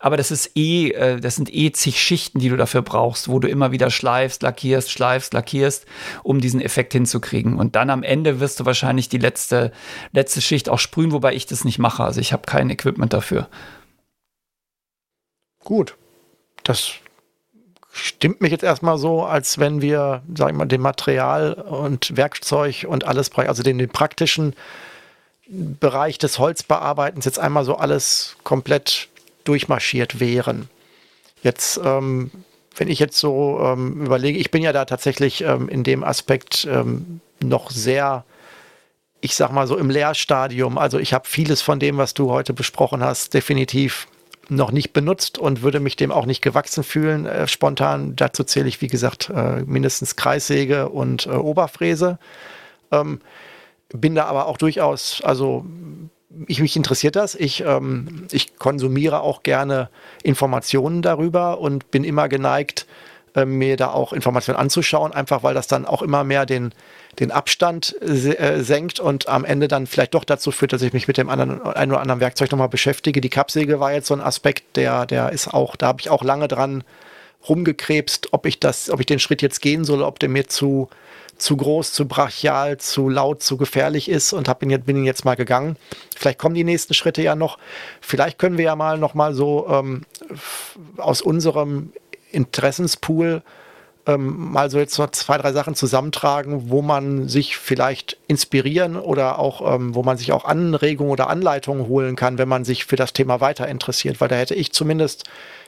Aber 0.00 0.16
das 0.16 0.30
ist 0.30 0.56
eh, 0.56 0.90
äh, 0.90 1.20
das 1.20 1.36
sind 1.36 1.52
eh 1.54 1.72
zig 1.72 2.00
Schichten, 2.00 2.38
die 2.38 2.48
du 2.48 2.56
dafür 2.56 2.82
brauchst, 2.82 3.28
wo 3.28 3.38
du 3.38 3.48
immer 3.48 3.70
wieder 3.72 3.90
schleifst, 3.90 4.42
lackierst, 4.42 4.90
schleifst, 4.90 5.34
lackierst, 5.34 5.86
um 6.22 6.40
diesen 6.40 6.60
Effekt 6.60 6.92
hinzukriegen. 6.92 7.58
Und 7.58 7.76
dann 7.76 7.90
am 7.90 8.02
Ende 8.02 8.40
wirst 8.40 8.60
du 8.60 8.66
wahrscheinlich 8.66 9.08
die 9.08 9.18
letzte, 9.18 9.72
letzte 10.12 10.40
Schicht 10.40 10.68
auch 10.68 10.78
sprühen, 10.78 11.12
wobei 11.12 11.34
ich 11.34 11.46
das 11.46 11.64
nicht 11.64 11.78
mache. 11.78 12.02
Also 12.02 12.20
ich 12.20 12.32
habe 12.32 12.42
kein 12.46 12.70
Equipment 12.70 13.12
dafür. 13.12 13.48
Gut. 15.66 15.96
Das 16.62 16.92
stimmt 17.92 18.40
mich 18.40 18.52
jetzt 18.52 18.62
erstmal 18.62 18.98
so, 18.98 19.24
als 19.24 19.58
wenn 19.58 19.82
wir, 19.82 20.22
sag 20.32 20.50
ich 20.50 20.54
mal, 20.54 20.66
dem 20.66 20.80
Material 20.80 21.54
und 21.54 22.16
Werkzeug 22.16 22.86
und 22.88 23.02
alles, 23.02 23.32
also 23.32 23.64
den, 23.64 23.78
den 23.78 23.88
praktischen 23.88 24.54
Bereich 25.48 26.18
des 26.18 26.38
Holzbearbeitens 26.38 27.24
jetzt 27.24 27.40
einmal 27.40 27.64
so 27.64 27.74
alles 27.74 28.36
komplett 28.44 29.08
durchmarschiert 29.42 30.20
wären. 30.20 30.68
Jetzt, 31.42 31.80
ähm, 31.82 32.30
wenn 32.76 32.86
ich 32.86 33.00
jetzt 33.00 33.18
so 33.18 33.58
ähm, 33.60 34.06
überlege, 34.06 34.38
ich 34.38 34.52
bin 34.52 34.62
ja 34.62 34.72
da 34.72 34.84
tatsächlich 34.84 35.42
ähm, 35.42 35.68
in 35.68 35.82
dem 35.82 36.04
Aspekt 36.04 36.64
ähm, 36.70 37.20
noch 37.40 37.72
sehr, 37.72 38.24
ich 39.20 39.34
sag 39.34 39.50
mal 39.50 39.66
so 39.66 39.76
im 39.76 39.90
Lehrstadium. 39.90 40.78
Also 40.78 41.00
ich 41.00 41.12
habe 41.12 41.26
vieles 41.26 41.60
von 41.60 41.80
dem, 41.80 41.96
was 41.96 42.14
du 42.14 42.30
heute 42.30 42.52
besprochen 42.52 43.02
hast, 43.02 43.34
definitiv 43.34 44.06
noch 44.48 44.70
nicht 44.70 44.92
benutzt 44.92 45.38
und 45.38 45.62
würde 45.62 45.80
mich 45.80 45.96
dem 45.96 46.12
auch 46.12 46.26
nicht 46.26 46.42
gewachsen 46.42 46.84
fühlen, 46.84 47.26
äh, 47.26 47.48
spontan. 47.48 48.14
Dazu 48.16 48.44
zähle 48.44 48.68
ich, 48.68 48.80
wie 48.80 48.86
gesagt, 48.86 49.30
äh, 49.34 49.62
mindestens 49.66 50.16
Kreissäge 50.16 50.88
und 50.88 51.26
äh, 51.26 51.30
Oberfräse. 51.30 52.18
Ähm, 52.92 53.20
bin 53.92 54.14
da 54.14 54.24
aber 54.26 54.46
auch 54.46 54.58
durchaus, 54.58 55.20
also 55.24 55.64
ich, 56.46 56.60
mich 56.60 56.76
interessiert 56.76 57.16
das. 57.16 57.34
Ich, 57.34 57.62
ähm, 57.64 58.26
ich 58.30 58.56
konsumiere 58.58 59.20
auch 59.20 59.42
gerne 59.42 59.90
Informationen 60.22 61.02
darüber 61.02 61.58
und 61.58 61.90
bin 61.90 62.04
immer 62.04 62.28
geneigt, 62.28 62.86
äh, 63.36 63.44
mir 63.44 63.76
da 63.76 63.90
auch 63.90 64.12
Informationen 64.12 64.58
anzuschauen, 64.58 65.12
einfach 65.12 65.42
weil 65.42 65.54
das 65.54 65.66
dann 65.66 65.84
auch 65.84 66.00
immer 66.00 66.24
mehr 66.24 66.46
den, 66.46 66.72
den 67.20 67.30
Abstand 67.30 67.94
äh, 68.00 68.62
senkt 68.62 68.98
und 68.98 69.28
am 69.28 69.44
Ende 69.44 69.68
dann 69.68 69.86
vielleicht 69.86 70.14
doch 70.14 70.24
dazu 70.24 70.50
führt, 70.50 70.72
dass 70.72 70.82
ich 70.82 70.94
mich 70.94 71.06
mit 71.06 71.18
dem 71.18 71.28
anderen, 71.28 71.62
ein 71.62 71.90
oder 71.90 72.00
anderen 72.00 72.20
Werkzeug 72.20 72.50
nochmal 72.50 72.70
beschäftige. 72.70 73.20
Die 73.20 73.28
Kappsäge 73.28 73.78
war 73.78 73.92
jetzt 73.92 74.08
so 74.08 74.14
ein 74.14 74.22
Aspekt, 74.22 74.76
der, 74.76 75.04
der 75.04 75.32
ist 75.32 75.52
auch, 75.52 75.76
da 75.76 75.88
habe 75.88 76.00
ich 76.00 76.08
auch 76.08 76.24
lange 76.24 76.48
dran 76.48 76.82
rumgekrebst, 77.46 78.32
ob 78.32 78.46
ich 78.46 78.58
das, 78.58 78.90
ob 78.90 79.00
ich 79.00 79.06
den 79.06 79.18
Schritt 79.18 79.42
jetzt 79.42 79.60
gehen 79.60 79.84
soll, 79.84 80.02
ob 80.02 80.18
der 80.18 80.30
mir 80.30 80.48
zu, 80.48 80.88
zu 81.36 81.56
groß, 81.56 81.92
zu 81.92 82.08
brachial, 82.08 82.78
zu 82.78 83.08
laut, 83.08 83.42
zu 83.42 83.56
gefährlich 83.56 84.08
ist 84.08 84.32
und 84.32 84.48
hab 84.48 84.62
ihn 84.62 84.70
jetzt, 84.70 84.86
bin 84.86 84.96
ihn 84.96 85.04
jetzt 85.04 85.24
mal 85.24 85.36
gegangen. 85.36 85.76
Vielleicht 86.16 86.38
kommen 86.38 86.54
die 86.54 86.64
nächsten 86.64 86.94
Schritte 86.94 87.22
ja 87.22 87.34
noch. 87.34 87.58
Vielleicht 88.00 88.38
können 88.38 88.56
wir 88.58 88.64
ja 88.64 88.76
mal 88.76 88.98
noch 88.98 89.14
mal 89.14 89.34
so 89.34 89.66
ähm, 89.68 90.02
aus 90.96 91.20
unserem 91.20 91.92
Interessenspool 92.36 93.42
ähm, 94.06 94.52
mal 94.52 94.70
so 94.70 94.78
jetzt 94.78 94.98
noch 94.98 95.10
zwei, 95.10 95.36
drei 95.36 95.52
Sachen 95.52 95.74
zusammentragen, 95.74 96.70
wo 96.70 96.80
man 96.80 97.28
sich 97.28 97.56
vielleicht 97.56 98.16
inspirieren 98.28 98.96
oder 98.96 99.38
auch, 99.38 99.74
ähm, 99.74 99.94
wo 99.94 100.02
man 100.02 100.16
sich 100.16 100.32
auch 100.32 100.44
Anregungen 100.44 101.12
oder 101.12 101.28
Anleitungen 101.28 101.88
holen 101.88 102.14
kann, 102.14 102.38
wenn 102.38 102.48
man 102.48 102.64
sich 102.64 102.84
für 102.84 102.96
das 102.96 103.12
Thema 103.12 103.40
weiter 103.40 103.66
interessiert. 103.66 104.20
Weil 104.20 104.28
da 104.28 104.36
hätte 104.36 104.54
ich 104.54 104.72
zumindest 104.72 105.24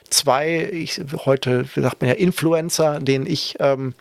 zwei, 0.08 0.68
ich, 0.72 1.00
heute 1.26 1.64
sagt 1.74 2.00
man 2.00 2.08
ja 2.08 2.14
Influencer, 2.14 3.00
denen 3.00 3.26
ich 3.26 3.56
ähm, 3.58 3.94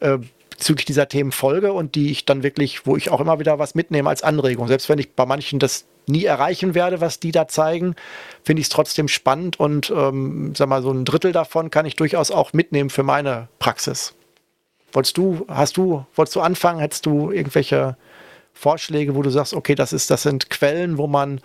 äh, 0.00 0.18
bezüglich 0.50 0.86
dieser 0.86 1.08
Themen 1.08 1.32
folge 1.32 1.74
und 1.74 1.94
die 1.94 2.10
ich 2.10 2.24
dann 2.24 2.42
wirklich, 2.42 2.86
wo 2.86 2.96
ich 2.96 3.10
auch 3.10 3.20
immer 3.20 3.38
wieder 3.38 3.58
was 3.58 3.74
mitnehme 3.74 4.08
als 4.08 4.22
Anregung. 4.22 4.68
Selbst 4.68 4.88
wenn 4.88 4.98
ich 4.98 5.12
bei 5.12 5.26
manchen 5.26 5.58
das 5.58 5.84
nie 6.06 6.24
erreichen 6.24 6.74
werde, 6.74 7.00
was 7.00 7.20
die 7.20 7.32
da 7.32 7.48
zeigen, 7.48 7.96
finde 8.44 8.60
ich 8.60 8.66
es 8.66 8.70
trotzdem 8.70 9.08
spannend 9.08 9.58
und 9.58 9.90
ähm, 9.90 10.54
sag 10.56 10.68
mal, 10.68 10.82
so 10.82 10.90
ein 10.90 11.04
Drittel 11.04 11.32
davon 11.32 11.70
kann 11.70 11.86
ich 11.86 11.96
durchaus 11.96 12.30
auch 12.30 12.52
mitnehmen 12.52 12.90
für 12.90 13.02
meine 13.02 13.48
Praxis. 13.58 14.14
Wolltest 14.92 15.16
du, 15.16 15.44
hast 15.48 15.76
du, 15.76 16.06
wolltest 16.14 16.36
du 16.36 16.40
anfangen? 16.40 16.80
Hättest 16.80 17.06
du 17.06 17.30
irgendwelche 17.30 17.96
Vorschläge, 18.54 19.14
wo 19.14 19.22
du 19.22 19.30
sagst, 19.30 19.52
okay, 19.52 19.74
das 19.74 19.92
ist, 19.92 20.10
das 20.10 20.22
sind 20.22 20.48
Quellen, 20.48 20.96
wo 20.96 21.06
man 21.06 21.40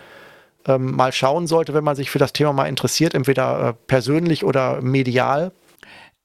ähm, 0.68 0.96
mal 0.96 1.12
schauen 1.12 1.48
sollte, 1.48 1.74
wenn 1.74 1.84
man 1.84 1.96
sich 1.96 2.10
für 2.10 2.20
das 2.20 2.34
Thema 2.34 2.54
mal 2.54 2.68
interessiert, 2.68 3.14
entweder 3.14 3.70
äh, 3.70 3.74
persönlich 3.88 4.46
oder 4.46 4.82
medial? 4.82 5.52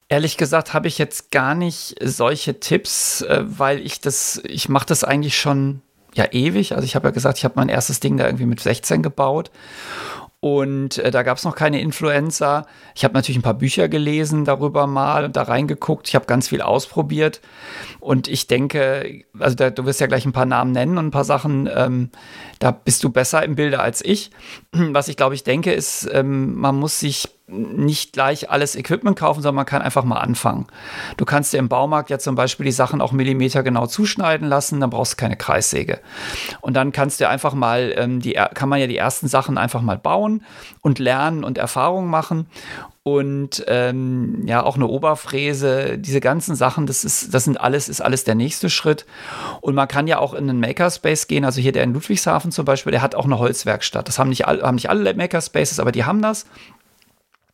Ehrlich 0.09 0.37
gesagt 0.37 0.73
habe 0.73 0.87
ich 0.87 0.99
jetzt 0.99 1.33
gar 1.33 1.55
nicht 1.55 1.97
solche 2.01 2.61
Tipps, 2.61 3.23
äh, 3.23 3.43
weil 3.45 3.81
ich 3.81 4.01
das, 4.01 4.41
ich 4.45 4.69
mache 4.69 4.87
das 4.87 5.03
eigentlich 5.03 5.37
schon 5.37 5.83
ja 6.17 6.27
ewig. 6.33 6.75
Also 6.75 6.85
ich 6.85 6.95
habe 6.95 7.09
ja 7.09 7.13
gesagt, 7.13 7.39
ich 7.39 7.45
habe 7.45 7.55
mein 7.57 7.69
erstes 7.69 8.01
Ding 8.01 8.17
da 8.17 8.27
irgendwie 8.27 8.47
mit 8.47 8.61
16 8.61 9.03
gebaut. 9.03 9.51
Und 10.41 10.99
äh, 10.99 11.11
da 11.11 11.23
gab 11.23 11.39
es 11.39 11.45
noch 11.45 11.57
keine 11.57 11.81
Influencer. 11.81 12.67
Ich 12.95 13.05
habe 13.05 13.15
natürlich 13.15 13.39
ein 13.39 13.43
paar 13.43 13.55
Bücher 13.55 13.89
gelesen 13.89 14.45
darüber 14.45 14.87
mal 14.87 15.25
und 15.25 15.35
da 15.35 15.43
reingeguckt. 15.43 16.09
Ich 16.09 16.15
habe 16.15 16.27
ganz 16.27 16.49
viel 16.49 16.61
ausprobiert. 16.61 17.41
Und 18.01 18.29
ich 18.29 18.47
denke, 18.47 19.25
also 19.39 19.57
da, 19.57 19.71
du 19.71 19.87
wirst 19.87 20.01
ja 20.01 20.07
gleich 20.07 20.27
ein 20.27 20.33
paar 20.33 20.47
Namen 20.47 20.73
nennen 20.73 20.99
und 20.99 21.07
ein 21.07 21.11
paar 21.11 21.25
Sachen, 21.25 21.69
ähm, 21.75 22.11
da 22.59 22.71
bist 22.71 23.03
du 23.03 23.11
besser 23.11 23.43
im 23.43 23.57
Bilde 23.57 23.81
als 23.81 24.05
ich. 24.05 24.31
Was 24.73 25.09
ich 25.09 25.17
glaube, 25.17 25.35
ich 25.35 25.43
denke, 25.43 25.73
ist, 25.73 26.09
ähm, 26.13 26.55
man 26.55 26.77
muss 26.77 27.01
sich 27.01 27.29
nicht 27.48 28.12
gleich 28.12 28.51
alles 28.51 28.74
Equipment 28.74 29.16
kaufen, 29.16 29.40
sondern 29.40 29.56
man 29.56 29.66
kann 29.66 29.81
einfach 29.81 30.02
mal 30.02 30.18
anfangen. 30.18 30.66
Du 31.16 31.24
kannst 31.24 31.52
dir 31.52 31.59
im 31.59 31.68
Baumarkt 31.68 32.10
ja 32.10 32.18
zum 32.18 32.35
Beispiel 32.35 32.66
die 32.66 32.73
Sachen 32.73 33.01
auch 33.01 33.12
Millimeter 33.12 33.62
genau 33.62 33.86
zuschneiden 33.86 34.48
lassen, 34.48 34.81
dann 34.81 34.90
brauchst 34.90 35.12
du 35.12 35.16
keine 35.16 35.36
Kreissäge. 35.36 36.01
Und 36.60 36.74
dann 36.74 36.90
kannst 36.90 37.20
du 37.20 37.28
einfach 37.28 37.55
mal, 37.55 37.94
ähm, 37.97 38.20
die, 38.20 38.32
kann 38.55 38.68
man 38.68 38.81
ja 38.81 38.89
die 38.89 38.97
ersten 38.97 39.28
Sachen 39.28 39.59
einfach 39.59 39.81
mal 39.81 39.97
bauen 39.97 40.44
und 40.81 40.98
lernen 40.98 41.44
und 41.44 41.56
Erfahrungen 41.56 42.10
machen. 42.10 42.47
Und 43.05 43.64
ähm, 43.68 44.43
ja, 44.47 44.64
auch 44.64 44.74
eine 44.74 44.89
Oberfräse, 44.89 45.97
diese 45.97 46.18
ganzen 46.18 46.56
Sachen, 46.56 46.86
das 46.86 47.05
ist, 47.05 47.32
das 47.32 47.44
sind 47.44 47.60
alles, 47.60 47.89
ist 47.89 48.01
alles 48.01 48.24
der 48.24 48.35
nächste 48.35 48.68
Schritt. 48.68 49.06
Und 49.60 49.77
man 49.77 49.86
kann 49.86 50.09
ja 50.09 50.18
auch 50.18 50.35
in 50.35 50.51
einen 50.51 50.59
Makerspace 50.59 51.28
gehen. 51.28 51.44
Also 51.44 51.60
hier 51.60 51.70
der 51.70 51.85
in 51.85 51.94
Ludwigshafen 51.94 52.51
zum 52.51 52.64
Beispiel, 52.64 52.90
der 52.90 53.02
hat 53.02 53.14
auch 53.14 53.27
eine 53.27 53.39
Holzwerkstatt. 53.39 54.09
Das 54.09 54.18
haben 54.18 54.31
nicht, 54.31 54.48
all, 54.48 54.60
haben 54.60 54.74
nicht 54.74 54.90
alle 54.90 55.14
Makerspaces, 55.14 55.78
aber 55.78 55.93
die 55.93 56.02
haben 56.02 56.20
das. 56.20 56.47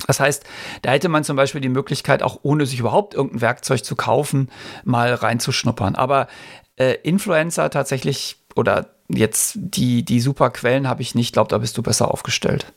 Das 0.07 0.20
heißt, 0.20 0.45
da 0.83 0.91
hätte 0.91 1.09
man 1.09 1.24
zum 1.24 1.37
Beispiel 1.37 1.61
die 1.61 1.69
Möglichkeit, 1.69 2.23
auch 2.23 2.41
ohne 2.43 2.66
sich 2.66 2.81
überhaupt 2.81 3.15
irgendein 3.15 3.41
Werkzeug 3.41 3.85
zu 3.85 3.97
kaufen, 3.97 4.51
mal 4.85 5.15
reinzuschnuppern. 5.15 5.95
Aber 5.95 6.29
äh, 6.77 6.95
Influencer 7.03 7.70
tatsächlich 7.70 8.37
oder 8.57 8.91
jetzt 9.09 9.55
die, 9.57 10.05
die 10.05 10.20
super 10.20 10.51
Quellen 10.51 10.89
habe 10.89 11.03
ich 11.03 11.15
nicht. 11.15 11.29
Ich 11.29 11.33
glaube, 11.33 11.49
da 11.49 11.59
bist 11.59 11.77
du 11.77 11.83
besser 11.83 12.11
aufgestellt. 12.11 12.73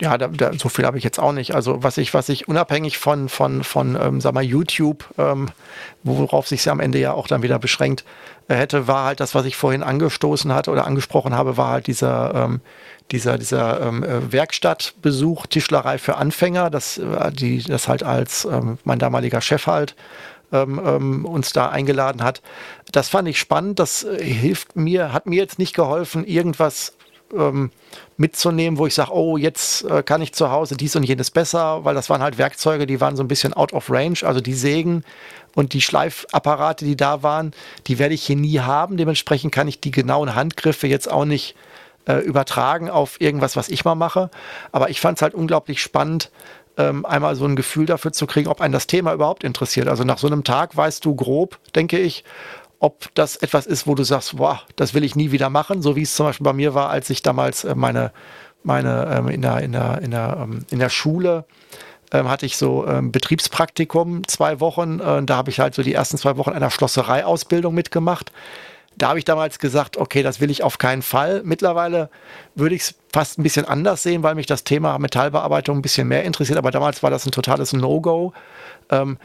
Ja, 0.00 0.18
da, 0.18 0.26
da, 0.26 0.52
so 0.54 0.68
viel 0.68 0.84
habe 0.86 0.98
ich 0.98 1.04
jetzt 1.04 1.20
auch 1.20 1.32
nicht. 1.32 1.54
Also 1.54 1.84
was 1.84 1.98
ich, 1.98 2.12
was 2.14 2.28
ich 2.28 2.48
unabhängig 2.48 2.98
von, 2.98 3.28
von, 3.28 3.62
von 3.62 3.96
ähm, 4.00 4.20
sag 4.20 4.34
mal, 4.34 4.42
YouTube, 4.42 5.04
ähm, 5.18 5.50
worauf 6.02 6.48
sich 6.48 6.64
ja 6.64 6.72
am 6.72 6.80
Ende 6.80 6.98
ja 6.98 7.12
auch 7.12 7.28
dann 7.28 7.42
wieder 7.42 7.60
beschränkt 7.60 8.04
äh, 8.48 8.56
hätte, 8.56 8.88
war 8.88 9.04
halt 9.04 9.20
das, 9.20 9.36
was 9.36 9.46
ich 9.46 9.56
vorhin 9.56 9.84
angestoßen 9.84 10.52
hatte 10.52 10.72
oder 10.72 10.86
angesprochen 10.86 11.34
habe, 11.34 11.56
war 11.56 11.68
halt 11.68 11.86
dieser, 11.86 12.34
ähm, 12.34 12.60
dieser, 13.12 13.38
dieser 13.38 13.82
ähm, 13.82 14.02
äh, 14.02 14.32
Werkstattbesuch, 14.32 15.46
Tischlerei 15.46 15.98
für 15.98 16.16
Anfänger, 16.16 16.70
das, 16.70 16.98
äh, 16.98 17.30
die, 17.30 17.62
das 17.62 17.86
halt 17.86 18.02
als 18.02 18.46
ähm, 18.46 18.78
mein 18.82 18.98
damaliger 18.98 19.40
Chef 19.40 19.68
halt 19.68 19.94
ähm, 20.52 20.80
ähm, 20.84 21.24
uns 21.24 21.52
da 21.52 21.68
eingeladen 21.68 22.22
hat. 22.22 22.42
Das 22.90 23.08
fand 23.08 23.28
ich 23.28 23.38
spannend. 23.38 23.78
Das 23.78 24.02
äh, 24.02 24.24
hilft 24.24 24.74
mir, 24.74 25.12
hat 25.12 25.26
mir 25.26 25.36
jetzt 25.36 25.60
nicht 25.60 25.74
geholfen, 25.74 26.24
irgendwas 26.26 26.94
ähm, 27.36 27.70
mitzunehmen, 28.16 28.78
wo 28.78 28.86
ich 28.86 28.94
sage, 28.94 29.12
oh, 29.12 29.36
jetzt 29.36 29.84
äh, 29.84 30.02
kann 30.02 30.22
ich 30.22 30.32
zu 30.32 30.50
Hause 30.50 30.76
dies 30.76 30.96
und 30.96 31.02
jenes 31.02 31.30
besser, 31.30 31.84
weil 31.84 31.94
das 31.94 32.10
waren 32.10 32.22
halt 32.22 32.38
Werkzeuge, 32.38 32.86
die 32.86 33.00
waren 33.00 33.16
so 33.16 33.22
ein 33.22 33.28
bisschen 33.28 33.54
out 33.54 33.72
of 33.72 33.90
range, 33.90 34.20
also 34.22 34.40
die 34.40 34.54
Sägen 34.54 35.04
und 35.54 35.72
die 35.72 35.80
Schleifapparate, 35.80 36.84
die 36.84 36.96
da 36.96 37.22
waren, 37.22 37.52
die 37.86 37.98
werde 37.98 38.14
ich 38.14 38.24
hier 38.24 38.36
nie 38.36 38.60
haben. 38.60 38.96
Dementsprechend 38.96 39.52
kann 39.52 39.68
ich 39.68 39.80
die 39.80 39.90
genauen 39.90 40.34
Handgriffe 40.34 40.86
jetzt 40.86 41.10
auch 41.10 41.24
nicht 41.24 41.54
äh, 42.06 42.18
übertragen 42.18 42.90
auf 42.90 43.20
irgendwas, 43.20 43.56
was 43.56 43.68
ich 43.68 43.84
mal 43.84 43.94
mache. 43.94 44.30
Aber 44.72 44.90
ich 44.90 45.00
fand 45.00 45.18
es 45.18 45.22
halt 45.22 45.34
unglaublich 45.34 45.80
spannend, 45.80 46.30
ähm, 46.76 47.06
einmal 47.06 47.36
so 47.36 47.44
ein 47.44 47.56
Gefühl 47.56 47.86
dafür 47.86 48.12
zu 48.12 48.26
kriegen, 48.26 48.48
ob 48.48 48.60
einen 48.60 48.72
das 48.72 48.86
Thema 48.86 49.12
überhaupt 49.12 49.44
interessiert. 49.44 49.88
Also 49.88 50.04
nach 50.04 50.18
so 50.18 50.26
einem 50.26 50.44
Tag 50.44 50.76
weißt 50.76 51.04
du 51.04 51.14
grob, 51.14 51.58
denke 51.74 51.98
ich, 51.98 52.24
ob 52.84 53.08
das 53.14 53.36
etwas 53.36 53.64
ist, 53.64 53.86
wo 53.86 53.94
du 53.94 54.04
sagst, 54.04 54.36
boah, 54.36 54.60
das 54.76 54.92
will 54.92 55.04
ich 55.04 55.16
nie 55.16 55.30
wieder 55.32 55.48
machen, 55.48 55.80
so 55.80 55.96
wie 55.96 56.02
es 56.02 56.14
zum 56.14 56.26
Beispiel 56.26 56.44
bei 56.44 56.52
mir 56.52 56.74
war, 56.74 56.90
als 56.90 57.08
ich 57.08 57.22
damals 57.22 57.64
äh, 57.64 57.74
meine, 57.74 58.12
meine 58.62 59.08
ähm, 59.10 59.28
in, 59.28 59.40
der, 59.40 59.60
in, 59.60 59.72
der, 59.72 60.02
in, 60.02 60.10
der, 60.10 60.36
ähm, 60.42 60.66
in 60.70 60.80
der 60.80 60.90
Schule 60.90 61.46
ähm, 62.12 62.28
hatte 62.28 62.44
ich 62.44 62.58
so 62.58 62.86
ähm, 62.86 63.10
Betriebspraktikum 63.10 64.28
zwei 64.28 64.60
Wochen. 64.60 65.00
Äh, 65.00 65.22
da 65.24 65.36
habe 65.36 65.48
ich 65.48 65.60
halt 65.60 65.74
so 65.74 65.82
die 65.82 65.94
ersten 65.94 66.18
zwei 66.18 66.36
Wochen 66.36 66.50
einer 66.50 66.70
Schlossereiausbildung 66.70 67.74
mitgemacht. 67.74 68.32
Da 68.98 69.08
habe 69.08 69.18
ich 69.18 69.24
damals 69.24 69.58
gesagt, 69.58 69.96
okay, 69.96 70.22
das 70.22 70.42
will 70.42 70.50
ich 70.50 70.62
auf 70.62 70.76
keinen 70.76 71.00
Fall. 71.00 71.40
Mittlerweile 71.42 72.10
würde 72.54 72.74
ich 72.74 72.82
es 72.82 72.94
fast 73.14 73.38
ein 73.38 73.42
bisschen 73.44 73.64
anders 73.64 74.02
sehen, 74.02 74.22
weil 74.22 74.34
mich 74.34 74.46
das 74.46 74.62
Thema 74.62 74.98
Metallbearbeitung 74.98 75.78
ein 75.78 75.82
bisschen 75.82 76.06
mehr 76.06 76.24
interessiert. 76.24 76.58
Aber 76.58 76.70
damals 76.70 77.02
war 77.02 77.10
das 77.10 77.24
ein 77.24 77.32
totales 77.32 77.72
No-Go. 77.72 78.34
Ähm, 78.90 79.16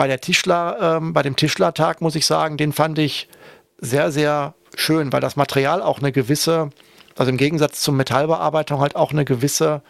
bei 0.00 0.06
der 0.06 0.22
Tischler, 0.22 0.96
ähm, 0.96 1.12
bei 1.12 1.20
dem 1.20 1.36
Tischlertag 1.36 2.00
muss 2.00 2.14
ich 2.14 2.24
sagen, 2.24 2.56
den 2.56 2.72
fand 2.72 2.98
ich 2.98 3.28
sehr, 3.76 4.10
sehr 4.10 4.54
schön, 4.74 5.12
weil 5.12 5.20
das 5.20 5.36
Material 5.36 5.82
auch 5.82 5.98
eine 5.98 6.10
gewisse, 6.10 6.70
also 7.18 7.30
im 7.30 7.36
Gegensatz 7.36 7.82
zur 7.82 7.92
Metallbearbeitung 7.92 8.80
halt 8.80 8.96
auch 8.96 9.12
eine 9.12 9.26
gewisse 9.26 9.82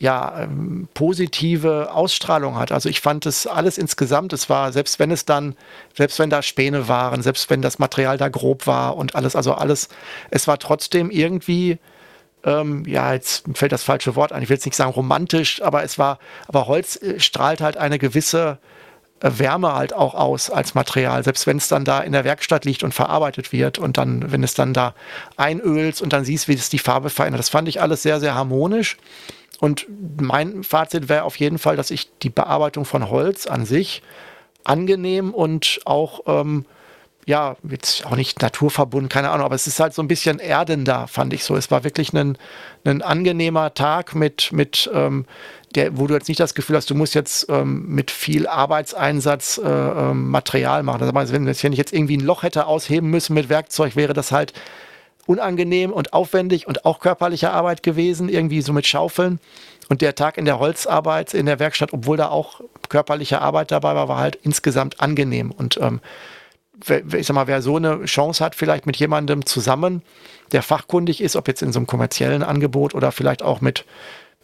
ja, 0.00 0.40
ähm, 0.40 0.88
positive 0.92 1.92
Ausstrahlung 1.92 2.56
hat. 2.56 2.72
Also 2.72 2.88
ich 2.88 3.00
fand 3.00 3.26
es 3.26 3.46
alles 3.46 3.78
insgesamt, 3.78 4.32
es 4.32 4.50
war, 4.50 4.72
selbst 4.72 4.98
wenn 4.98 5.12
es 5.12 5.24
dann, 5.24 5.54
selbst 5.94 6.18
wenn 6.18 6.30
da 6.30 6.42
Späne 6.42 6.88
waren, 6.88 7.22
selbst 7.22 7.48
wenn 7.48 7.62
das 7.62 7.78
Material 7.78 8.18
da 8.18 8.28
grob 8.28 8.66
war 8.66 8.96
und 8.96 9.14
alles, 9.14 9.36
also 9.36 9.54
alles, 9.54 9.88
es 10.32 10.48
war 10.48 10.58
trotzdem 10.58 11.12
irgendwie, 11.12 11.78
ähm, 12.42 12.84
ja, 12.88 13.12
jetzt 13.12 13.44
fällt 13.54 13.70
das 13.70 13.84
falsche 13.84 14.16
Wort 14.16 14.32
ein, 14.32 14.42
ich 14.42 14.48
will 14.48 14.56
jetzt 14.56 14.66
nicht 14.66 14.74
sagen 14.74 14.90
romantisch, 14.90 15.62
aber 15.62 15.84
es 15.84 15.96
war, 15.96 16.18
aber 16.48 16.66
Holz 16.66 16.96
äh, 16.96 17.20
strahlt 17.20 17.60
halt 17.60 17.76
eine 17.76 18.00
gewisse 18.00 18.58
Wärme 19.20 19.74
halt 19.74 19.92
auch 19.92 20.14
aus 20.14 20.50
als 20.50 20.74
Material, 20.74 21.24
selbst 21.24 21.46
wenn 21.46 21.56
es 21.56 21.68
dann 21.68 21.84
da 21.84 22.00
in 22.00 22.12
der 22.12 22.24
Werkstatt 22.24 22.64
liegt 22.64 22.82
und 22.82 22.94
verarbeitet 22.94 23.52
wird 23.52 23.78
und 23.78 23.98
dann, 23.98 24.30
wenn 24.30 24.42
es 24.42 24.54
dann 24.54 24.72
da 24.72 24.94
einölst 25.36 26.02
und 26.02 26.12
dann 26.12 26.24
siehst, 26.24 26.48
wie 26.48 26.54
es 26.54 26.68
die 26.70 26.78
Farbe 26.78 27.10
verändert. 27.10 27.40
Das 27.40 27.48
fand 27.48 27.68
ich 27.68 27.80
alles 27.80 28.02
sehr, 28.02 28.20
sehr 28.20 28.34
harmonisch. 28.34 28.96
Und 29.60 29.86
mein 30.20 30.62
Fazit 30.62 31.08
wäre 31.08 31.24
auf 31.24 31.36
jeden 31.36 31.58
Fall, 31.58 31.76
dass 31.76 31.90
ich 31.90 32.10
die 32.22 32.30
Bearbeitung 32.30 32.84
von 32.84 33.10
Holz 33.10 33.46
an 33.46 33.66
sich 33.66 34.02
angenehm 34.64 35.34
und 35.34 35.80
auch 35.84 36.20
ähm, 36.26 36.64
ja, 37.28 37.56
jetzt 37.68 38.06
auch 38.06 38.16
nicht 38.16 38.40
naturverbunden, 38.40 39.10
keine 39.10 39.28
Ahnung, 39.28 39.44
aber 39.44 39.54
es 39.54 39.66
ist 39.66 39.80
halt 39.80 39.92
so 39.92 40.00
ein 40.00 40.08
bisschen 40.08 40.38
erdender, 40.38 41.06
fand 41.08 41.34
ich 41.34 41.44
so. 41.44 41.56
Es 41.56 41.70
war 41.70 41.84
wirklich 41.84 42.14
ein, 42.14 42.38
ein 42.84 43.02
angenehmer 43.02 43.74
Tag 43.74 44.14
mit, 44.14 44.50
mit 44.50 44.90
ähm, 44.94 45.26
der, 45.74 45.98
wo 45.98 46.06
du 46.06 46.14
jetzt 46.14 46.28
nicht 46.28 46.40
das 46.40 46.54
Gefühl 46.54 46.76
hast, 46.76 46.88
du 46.88 46.94
musst 46.94 47.14
jetzt 47.14 47.50
ähm, 47.50 47.84
mit 47.86 48.10
viel 48.10 48.46
Arbeitseinsatz 48.46 49.58
äh, 49.62 49.68
ähm, 49.68 50.30
Material 50.30 50.82
machen. 50.82 51.02
Also 51.02 51.34
wenn, 51.34 51.44
wenn 51.44 51.72
ich 51.72 51.78
jetzt 51.78 51.92
irgendwie 51.92 52.16
ein 52.16 52.24
Loch 52.24 52.44
hätte 52.44 52.66
ausheben 52.66 53.10
müssen 53.10 53.34
mit 53.34 53.50
Werkzeug, 53.50 53.94
wäre 53.94 54.14
das 54.14 54.32
halt 54.32 54.54
unangenehm 55.26 55.92
und 55.92 56.14
aufwendig 56.14 56.66
und 56.66 56.86
auch 56.86 56.98
körperliche 56.98 57.50
Arbeit 57.50 57.82
gewesen, 57.82 58.30
irgendwie 58.30 58.62
so 58.62 58.72
mit 58.72 58.86
Schaufeln. 58.86 59.38
Und 59.90 60.00
der 60.00 60.14
Tag 60.14 60.38
in 60.38 60.46
der 60.46 60.58
Holzarbeit 60.58 61.34
in 61.34 61.44
der 61.44 61.58
Werkstatt, 61.58 61.92
obwohl 61.92 62.16
da 62.16 62.30
auch 62.30 62.62
körperliche 62.88 63.42
Arbeit 63.42 63.70
dabei 63.70 63.94
war, 63.94 64.08
war 64.08 64.18
halt 64.18 64.36
insgesamt 64.36 65.02
angenehm. 65.02 65.50
Und 65.50 65.78
ähm, 65.82 66.00
ich 66.86 67.26
sag 67.26 67.34
mal, 67.34 67.46
wer 67.46 67.62
so 67.62 67.76
eine 67.76 68.04
Chance 68.04 68.44
hat, 68.44 68.54
vielleicht 68.54 68.86
mit 68.86 68.96
jemandem 68.96 69.44
zusammen, 69.46 70.02
der 70.52 70.62
fachkundig 70.62 71.20
ist, 71.20 71.36
ob 71.36 71.48
jetzt 71.48 71.62
in 71.62 71.72
so 71.72 71.78
einem 71.78 71.86
kommerziellen 71.86 72.42
Angebot 72.42 72.94
oder 72.94 73.12
vielleicht 73.12 73.42
auch 73.42 73.60
mit, 73.60 73.84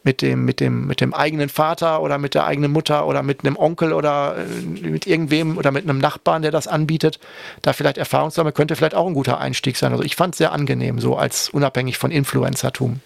mit 0.02 0.20
dem, 0.20 0.44
mit 0.44 0.60
dem, 0.60 0.86
mit 0.86 1.00
dem 1.00 1.14
eigenen 1.14 1.48
Vater 1.48 2.02
oder 2.02 2.18
mit 2.18 2.34
der 2.34 2.44
eigenen 2.44 2.72
Mutter 2.72 3.06
oder 3.06 3.22
mit 3.22 3.44
einem 3.44 3.56
Onkel 3.56 3.92
oder 3.92 4.36
äh, 4.36 4.88
mit 4.88 5.06
irgendwem 5.06 5.56
oder 5.56 5.70
mit 5.70 5.84
einem 5.84 5.98
Nachbarn, 5.98 6.42
der 6.42 6.50
das 6.50 6.66
anbietet, 6.66 7.18
da 7.62 7.72
vielleicht 7.72 7.98
Erfahrung 7.98 8.30
zu 8.30 8.36
sammeln, 8.36 8.54
könnte 8.54 8.76
vielleicht 8.76 8.94
auch 8.94 9.06
ein 9.06 9.14
guter 9.14 9.38
Einstieg 9.38 9.76
sein. 9.76 9.92
Also 9.92 10.04
ich 10.04 10.16
fand 10.16 10.34
es 10.34 10.38
sehr 10.38 10.52
angenehm, 10.52 11.00
so 11.00 11.16
als 11.16 11.48
unabhängig 11.48 11.98
von 11.98 12.10
Influencertum. 12.10 13.00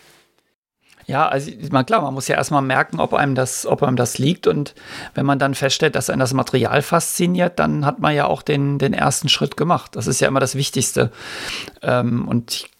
Ja, 1.09 1.26
also 1.26 1.51
man, 1.70 1.86
klar, 1.86 2.02
man 2.02 2.12
muss 2.12 2.28
ja 2.28 2.36
erstmal 2.36 2.60
merken, 2.60 3.01
ob 3.01 3.14
einem 3.14 3.35
das, 3.35 3.64
ob 3.64 3.82
einem 3.82 3.97
das 3.97 4.18
liegt. 4.18 4.47
Und 4.47 4.74
wenn 5.14 5.24
man 5.24 5.39
dann 5.39 5.55
feststellt, 5.55 5.97
dass 5.97 6.10
einen 6.10 6.20
das 6.20 6.35
Material 6.35 6.82
fasziniert, 6.82 7.59
dann 7.59 7.86
hat 7.86 7.98
man 7.98 8.14
ja 8.14 8.26
auch 8.26 8.43
den, 8.43 8.78
den 8.78 8.93
ersten 8.93 9.30
Schritt 9.30 9.56
gemacht. 9.56 9.97
Das 9.97 10.06
ist 10.06 10.20
ja 10.20 10.28
immer 10.28 10.39
das 10.39 10.55
Wichtigste. 10.55 11.10
Ähm, 11.80 12.28
und 12.28 12.52
ich 12.52 12.70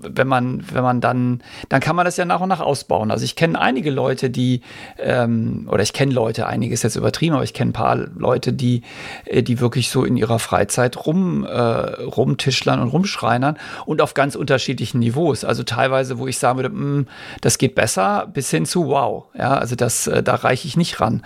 wenn 0.00 0.28
man, 0.28 0.64
wenn 0.72 0.82
man 0.82 1.00
dann, 1.00 1.42
dann 1.68 1.80
kann 1.80 1.96
man 1.96 2.04
das 2.04 2.16
ja 2.16 2.24
nach 2.24 2.40
und 2.40 2.48
nach 2.48 2.60
ausbauen. 2.60 3.10
Also 3.10 3.24
ich 3.24 3.36
kenne 3.36 3.60
einige 3.60 3.90
Leute, 3.90 4.30
die, 4.30 4.62
ähm, 4.98 5.68
oder 5.70 5.82
ich 5.82 5.92
kenne 5.92 6.12
Leute, 6.12 6.46
einige 6.46 6.74
ist 6.74 6.82
jetzt 6.82 6.96
übertrieben, 6.96 7.34
aber 7.34 7.44
ich 7.44 7.54
kenne 7.54 7.70
ein 7.70 7.74
paar 7.74 7.96
Leute, 7.96 8.52
die, 8.52 8.82
äh, 9.24 9.42
die 9.42 9.60
wirklich 9.60 9.90
so 9.90 10.04
in 10.04 10.16
ihrer 10.16 10.38
Freizeit 10.38 11.06
rum, 11.06 11.44
äh, 11.44 11.50
rumtischlern 11.50 12.80
und 12.80 12.88
rumschreinern 12.88 13.58
und 13.86 14.00
auf 14.00 14.14
ganz 14.14 14.34
unterschiedlichen 14.34 15.00
Niveaus. 15.00 15.44
Also 15.44 15.62
teilweise, 15.62 16.18
wo 16.18 16.26
ich 16.26 16.38
sagen 16.38 16.58
würde, 16.58 16.70
mh, 16.70 16.78
hm, 16.78 17.06
das 17.40 17.58
geht 17.58 17.74
besser, 17.74 18.28
bis 18.32 18.50
hin 18.50 18.66
zu 18.66 18.86
wow. 18.86 19.24
Ja, 19.36 19.56
also 19.58 19.76
das, 19.76 20.06
äh, 20.06 20.22
da 20.22 20.36
reiche 20.36 20.68
ich 20.68 20.76
nicht 20.76 21.00
ran. 21.00 21.22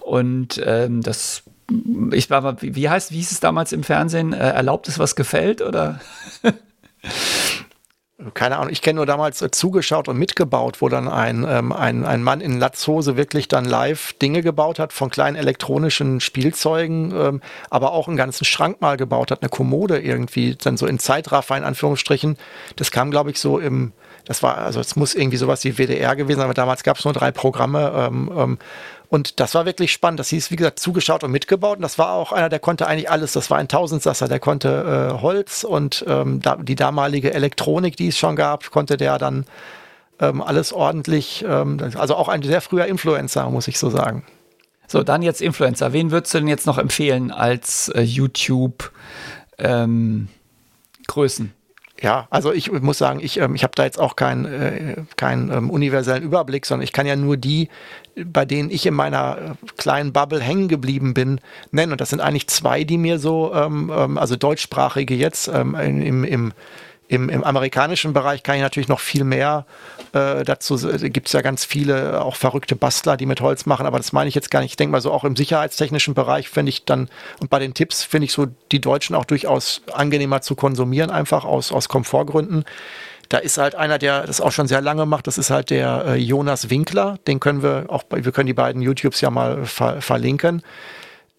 Und 0.00 0.60
ähm, 0.64 1.02
das 1.02 1.44
ich 2.12 2.28
war, 2.28 2.60
wie 2.60 2.88
heißt, 2.90 3.12
wie 3.12 3.16
hieß 3.16 3.32
es 3.32 3.40
damals 3.40 3.72
im 3.72 3.82
Fernsehen? 3.82 4.32
Äh, 4.34 4.50
erlaubt 4.50 4.88
es, 4.88 4.98
was 4.98 5.16
gefällt, 5.16 5.62
oder? 5.62 6.00
keine 8.34 8.58
Ahnung, 8.58 8.72
ich 8.72 8.82
kenne 8.82 8.96
nur 8.96 9.06
damals 9.06 9.42
äh, 9.42 9.50
zugeschaut 9.50 10.08
und 10.08 10.16
mitgebaut, 10.16 10.80
wo 10.80 10.88
dann 10.88 11.08
ein, 11.08 11.44
ähm, 11.48 11.72
ein, 11.72 12.04
ein 12.04 12.22
Mann 12.22 12.40
in 12.40 12.58
Latzhose 12.58 13.16
wirklich 13.16 13.48
dann 13.48 13.64
live 13.64 14.12
Dinge 14.14 14.42
gebaut 14.42 14.78
hat 14.78 14.92
von 14.92 15.10
kleinen 15.10 15.36
elektronischen 15.36 16.20
Spielzeugen, 16.20 17.12
ähm, 17.14 17.40
aber 17.70 17.92
auch 17.92 18.08
einen 18.08 18.16
ganzen 18.16 18.44
Schrank 18.44 18.80
mal 18.80 18.96
gebaut 18.96 19.30
hat, 19.30 19.42
eine 19.42 19.48
Kommode 19.48 19.98
irgendwie, 19.98 20.56
dann 20.56 20.76
so 20.76 20.86
in 20.86 20.98
Zeitraffer 20.98 21.56
in 21.56 21.64
Anführungsstrichen. 21.64 22.36
Das 22.76 22.90
kam, 22.90 23.10
glaube 23.10 23.30
ich, 23.30 23.40
so 23.40 23.58
im, 23.58 23.92
das 24.24 24.42
war, 24.42 24.58
also 24.58 24.80
es 24.80 24.94
muss 24.94 25.14
irgendwie 25.14 25.36
sowas 25.36 25.64
wie 25.64 25.78
WDR 25.78 26.14
gewesen 26.14 26.38
sein, 26.38 26.44
aber 26.44 26.54
damals 26.54 26.84
gab 26.84 26.98
es 26.98 27.04
nur 27.04 27.14
drei 27.14 27.32
Programme. 27.32 27.92
Ähm, 27.94 28.32
ähm, 28.36 28.58
und 29.12 29.40
das 29.40 29.54
war 29.54 29.66
wirklich 29.66 29.92
spannend. 29.92 30.20
Das 30.20 30.30
hieß, 30.30 30.50
wie 30.50 30.56
gesagt, 30.56 30.78
zugeschaut 30.78 31.22
und 31.22 31.30
mitgebaut. 31.30 31.76
Und 31.76 31.82
das 31.82 31.98
war 31.98 32.14
auch 32.14 32.32
einer, 32.32 32.48
der 32.48 32.60
konnte 32.60 32.86
eigentlich 32.86 33.10
alles. 33.10 33.32
Das 33.32 33.50
war 33.50 33.58
ein 33.58 33.68
Tausendsasser. 33.68 34.26
Der 34.26 34.40
konnte 34.40 35.12
äh, 35.18 35.20
Holz 35.20 35.64
und 35.64 36.02
ähm, 36.08 36.40
da, 36.40 36.56
die 36.56 36.76
damalige 36.76 37.34
Elektronik, 37.34 37.94
die 37.94 38.08
es 38.08 38.16
schon 38.16 38.36
gab, 38.36 38.70
konnte 38.70 38.96
der 38.96 39.18
dann 39.18 39.44
ähm, 40.18 40.40
alles 40.40 40.72
ordentlich. 40.72 41.44
Ähm, 41.46 41.76
also 41.94 42.14
auch 42.14 42.28
ein 42.28 42.42
sehr 42.42 42.62
früher 42.62 42.86
Influencer, 42.86 43.50
muss 43.50 43.68
ich 43.68 43.78
so 43.78 43.90
sagen. 43.90 44.24
So, 44.88 45.02
dann 45.02 45.20
jetzt 45.20 45.42
Influencer. 45.42 45.92
Wen 45.92 46.10
würdest 46.10 46.32
du 46.32 46.38
denn 46.38 46.48
jetzt 46.48 46.66
noch 46.66 46.78
empfehlen 46.78 47.30
als 47.30 47.90
äh, 47.90 48.00
YouTube 48.00 48.92
ähm? 49.58 50.28
Ja, 52.02 52.26
also 52.30 52.52
ich 52.52 52.72
muss 52.72 52.98
sagen, 52.98 53.20
ich, 53.22 53.38
ähm, 53.38 53.54
ich 53.54 53.62
habe 53.62 53.74
da 53.76 53.84
jetzt 53.84 54.00
auch 54.00 54.16
keinen 54.16 54.44
äh, 54.44 54.96
keinen 55.16 55.52
ähm, 55.52 55.70
universellen 55.70 56.24
Überblick, 56.24 56.66
sondern 56.66 56.82
ich 56.82 56.92
kann 56.92 57.06
ja 57.06 57.14
nur 57.14 57.36
die, 57.36 57.68
bei 58.16 58.44
denen 58.44 58.70
ich 58.72 58.84
in 58.86 58.94
meiner 58.94 59.38
äh, 59.38 59.66
kleinen 59.76 60.12
Bubble 60.12 60.40
hängen 60.40 60.66
geblieben 60.66 61.14
bin, 61.14 61.40
nennen. 61.70 61.92
Und 61.92 62.00
das 62.00 62.10
sind 62.10 62.20
eigentlich 62.20 62.48
zwei, 62.48 62.82
die 62.82 62.98
mir 62.98 63.20
so, 63.20 63.54
ähm, 63.54 63.92
ähm 63.96 64.18
also 64.18 64.34
deutschsprachige 64.34 65.14
jetzt 65.14 65.46
ähm, 65.46 65.76
im, 65.76 66.24
im 66.24 66.52
im, 67.08 67.28
Im, 67.28 67.44
amerikanischen 67.44 68.12
Bereich 68.12 68.42
kann 68.42 68.56
ich 68.56 68.62
natürlich 68.62 68.88
noch 68.88 69.00
viel 69.00 69.24
mehr 69.24 69.66
äh, 70.12 70.44
dazu. 70.44 70.76
Äh, 70.88 71.10
Gibt 71.10 71.26
es 71.26 71.32
ja 71.32 71.42
ganz 71.42 71.64
viele 71.64 72.22
auch 72.24 72.36
verrückte 72.36 72.76
Bastler, 72.76 73.16
die 73.16 73.26
mit 73.26 73.40
Holz 73.40 73.66
machen, 73.66 73.86
aber 73.86 73.98
das 73.98 74.12
meine 74.12 74.28
ich 74.28 74.34
jetzt 74.34 74.50
gar 74.50 74.60
nicht. 74.60 74.72
Ich 74.72 74.76
denke 74.76 74.92
mal 74.92 75.00
so 75.00 75.12
auch 75.12 75.24
im 75.24 75.36
sicherheitstechnischen 75.36 76.14
Bereich 76.14 76.48
finde 76.48 76.70
ich 76.70 76.84
dann 76.84 77.08
und 77.40 77.50
bei 77.50 77.58
den 77.58 77.74
Tipps 77.74 78.02
finde 78.02 78.26
ich 78.26 78.32
so 78.32 78.46
die 78.70 78.80
Deutschen 78.80 79.14
auch 79.14 79.24
durchaus 79.24 79.82
angenehmer 79.92 80.40
zu 80.40 80.54
konsumieren, 80.54 81.10
einfach 81.10 81.44
aus, 81.44 81.72
aus 81.72 81.88
Komfortgründen. 81.88 82.64
Da 83.28 83.38
ist 83.38 83.56
halt 83.58 83.74
einer, 83.74 83.98
der 83.98 84.26
das 84.26 84.40
auch 84.40 84.52
schon 84.52 84.68
sehr 84.68 84.80
lange 84.80 85.06
macht, 85.06 85.26
das 85.26 85.38
ist 85.38 85.50
halt 85.50 85.70
der 85.70 86.04
äh, 86.06 86.14
Jonas 86.16 86.70
Winkler. 86.70 87.18
Den 87.26 87.40
können 87.40 87.62
wir 87.62 87.86
auch, 87.88 88.04
wir 88.10 88.32
können 88.32 88.46
die 88.46 88.54
beiden 88.54 88.82
YouTubes 88.82 89.20
ja 89.20 89.30
mal 89.30 89.64
ver 89.64 90.00
verlinken. 90.02 90.62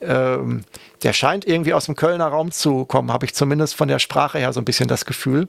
Ähm, 0.07 0.63
der 1.03 1.13
scheint 1.13 1.45
irgendwie 1.45 1.73
aus 1.73 1.85
dem 1.85 1.95
Kölner 1.95 2.27
Raum 2.27 2.51
zu 2.51 2.85
kommen, 2.85 3.11
habe 3.11 3.25
ich 3.25 3.34
zumindest 3.34 3.75
von 3.75 3.88
der 3.88 3.99
Sprache 3.99 4.38
her 4.38 4.53
so 4.53 4.61
ein 4.61 4.65
bisschen 4.65 4.88
das 4.88 5.05
Gefühl. 5.05 5.47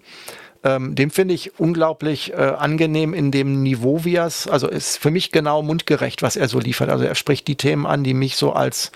Ähm, 0.62 0.94
dem 0.94 1.10
finde 1.10 1.35
ich 1.35 1.59
unglaublich 1.60 2.32
äh, 2.32 2.36
angenehm 2.36 3.12
in 3.12 3.31
dem 3.31 3.62
Niveau, 3.62 4.05
wie 4.05 4.16
er 4.16 4.26
es, 4.26 4.48
also 4.48 4.68
ist 4.68 4.97
für 4.97 5.10
mich 5.10 5.31
genau 5.31 5.62
mundgerecht, 5.62 6.22
was 6.22 6.36
er 6.36 6.48
so 6.48 6.59
liefert. 6.59 6.89
Also 6.89 7.05
er 7.05 7.14
spricht 7.14 7.47
die 7.48 7.56
Themen 7.56 7.85
an, 7.85 8.02
die 8.02 8.14
mich 8.14 8.36
so 8.36 8.52
als 8.52 8.90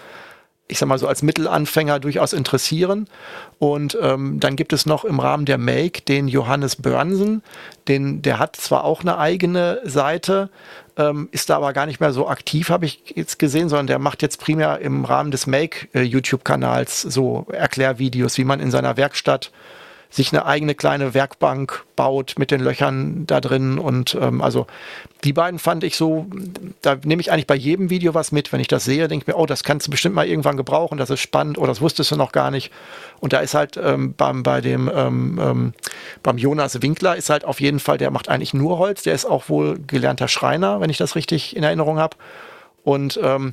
ich 0.69 0.79
sag 0.79 0.87
mal 0.87 0.99
so 0.99 1.09
als 1.09 1.23
Mittelanfänger 1.23 1.99
durchaus 1.99 2.35
interessieren. 2.35 3.09
Und 3.59 3.99
ähm, 4.01 4.39
dann 4.39 4.55
gibt 4.55 4.73
es 4.73 4.87
noch 4.87 5.05
im 5.05 5.19
Rahmen 5.19 5.47
der 5.47 5.59
Make 5.59 6.03
den 6.03 6.29
Johannes 6.29 6.77
Börnsen, 6.77 7.43
den, 7.89 8.23
der 8.23 8.39
hat 8.39 8.55
zwar 8.57 8.85
auch 8.85 9.01
eine 9.01 9.19
eigene 9.19 9.81
Seite, 9.85 10.51
ähm, 10.99 11.29
ist 11.33 11.49
da 11.49 11.57
aber 11.57 11.73
gar 11.73 11.87
nicht 11.87 12.01
mehr 12.01 12.13
so 12.13 12.29
aktiv, 12.29 12.69
habe 12.69 12.85
ich 12.85 13.15
jetzt 13.15 13.39
gesehen, 13.39 13.69
sondern 13.69 13.87
der 13.87 13.99
macht 13.99 14.21
jetzt 14.21 14.41
primär 14.41 14.81
im 14.81 15.05
Rahmen 15.05 15.31
des 15.31 15.47
Make 15.47 15.89
äh, 15.95 16.03
so 17.03 17.47
Erklärvideos, 17.51 18.37
wie 18.37 18.45
man 18.45 18.61
in 18.61 18.71
seiner 18.71 18.97
Werkstatt 18.97 19.53
sich 20.11 20.33
eine 20.33 20.47
eigene 20.47 20.75
kleine 20.75 21.13
Werkbank 21.13 21.85
baut 21.95 22.35
mit 22.39 22.51
den 22.51 22.61
Löchern 22.61 23.27
da 23.27 23.41
drin. 23.41 23.79
Und 23.79 24.17
ähm, 24.21 24.41
also 24.41 24.67
die 25.25 25.33
beiden 25.33 25.59
fand 25.59 25.85
ich 25.85 25.97
so, 25.97 26.27
da 26.81 26.97
nehme 27.05 27.21
ich 27.21 27.31
eigentlich 27.31 27.47
bei 27.47 27.55
jedem 27.55 27.91
Video 27.91 28.15
was 28.15 28.33
mit. 28.33 28.53
Wenn 28.53 28.61
ich 28.61 28.69
das 28.69 28.85
sehe, 28.85 29.07
denke 29.09 29.25
ich 29.25 29.27
mir, 29.27 29.39
oh, 29.39 29.45
das 29.45 29.65
kannst 29.65 29.87
du 29.87 29.91
bestimmt 29.91 30.15
mal 30.15 30.27
irgendwann 30.27 30.57
gebrauchen, 30.57 30.97
das 30.97 31.11
ist 31.11 31.21
spannend, 31.21 31.59
oh, 31.59 31.67
das 31.67 31.81
wusstest 31.81 32.11
du 32.11 32.17
noch 32.17 32.33
gar 32.33 32.51
nicht. 32.51 32.73
Und 33.21 33.33
da 33.33 33.41
ist 33.41 33.55
halt 33.55 33.77
ähm, 33.77 34.15
beim, 34.15 34.43
bei 34.43 34.61
dem 34.61 34.91
ähm, 34.95 35.39
ähm, 35.43 35.73
beim 36.23 36.39
Jonas 36.39 36.81
Winkler 36.81 37.17
ist 37.17 37.29
halt 37.29 37.45
auf 37.45 37.61
jeden 37.61 37.81
Fall, 37.81 37.99
der 37.99 38.11
macht 38.11 38.29
eigentlich 38.29 38.55
nur 38.55 38.79
Holz, 38.79 39.03
der 39.03 39.15
ist 39.15 39.27
auch 39.27 39.49
wohl 39.49 39.79
gelernter 39.87 40.29
Schreiner, 40.29 40.81
wenn 40.81 40.91
ich 40.91 40.99
das 40.99 41.17
richtig 41.17 41.55
in 41.55 41.65
Erinnerung 41.65 41.99
habe. 41.99 42.17
Und 42.83 43.21
ähm, 43.23 43.53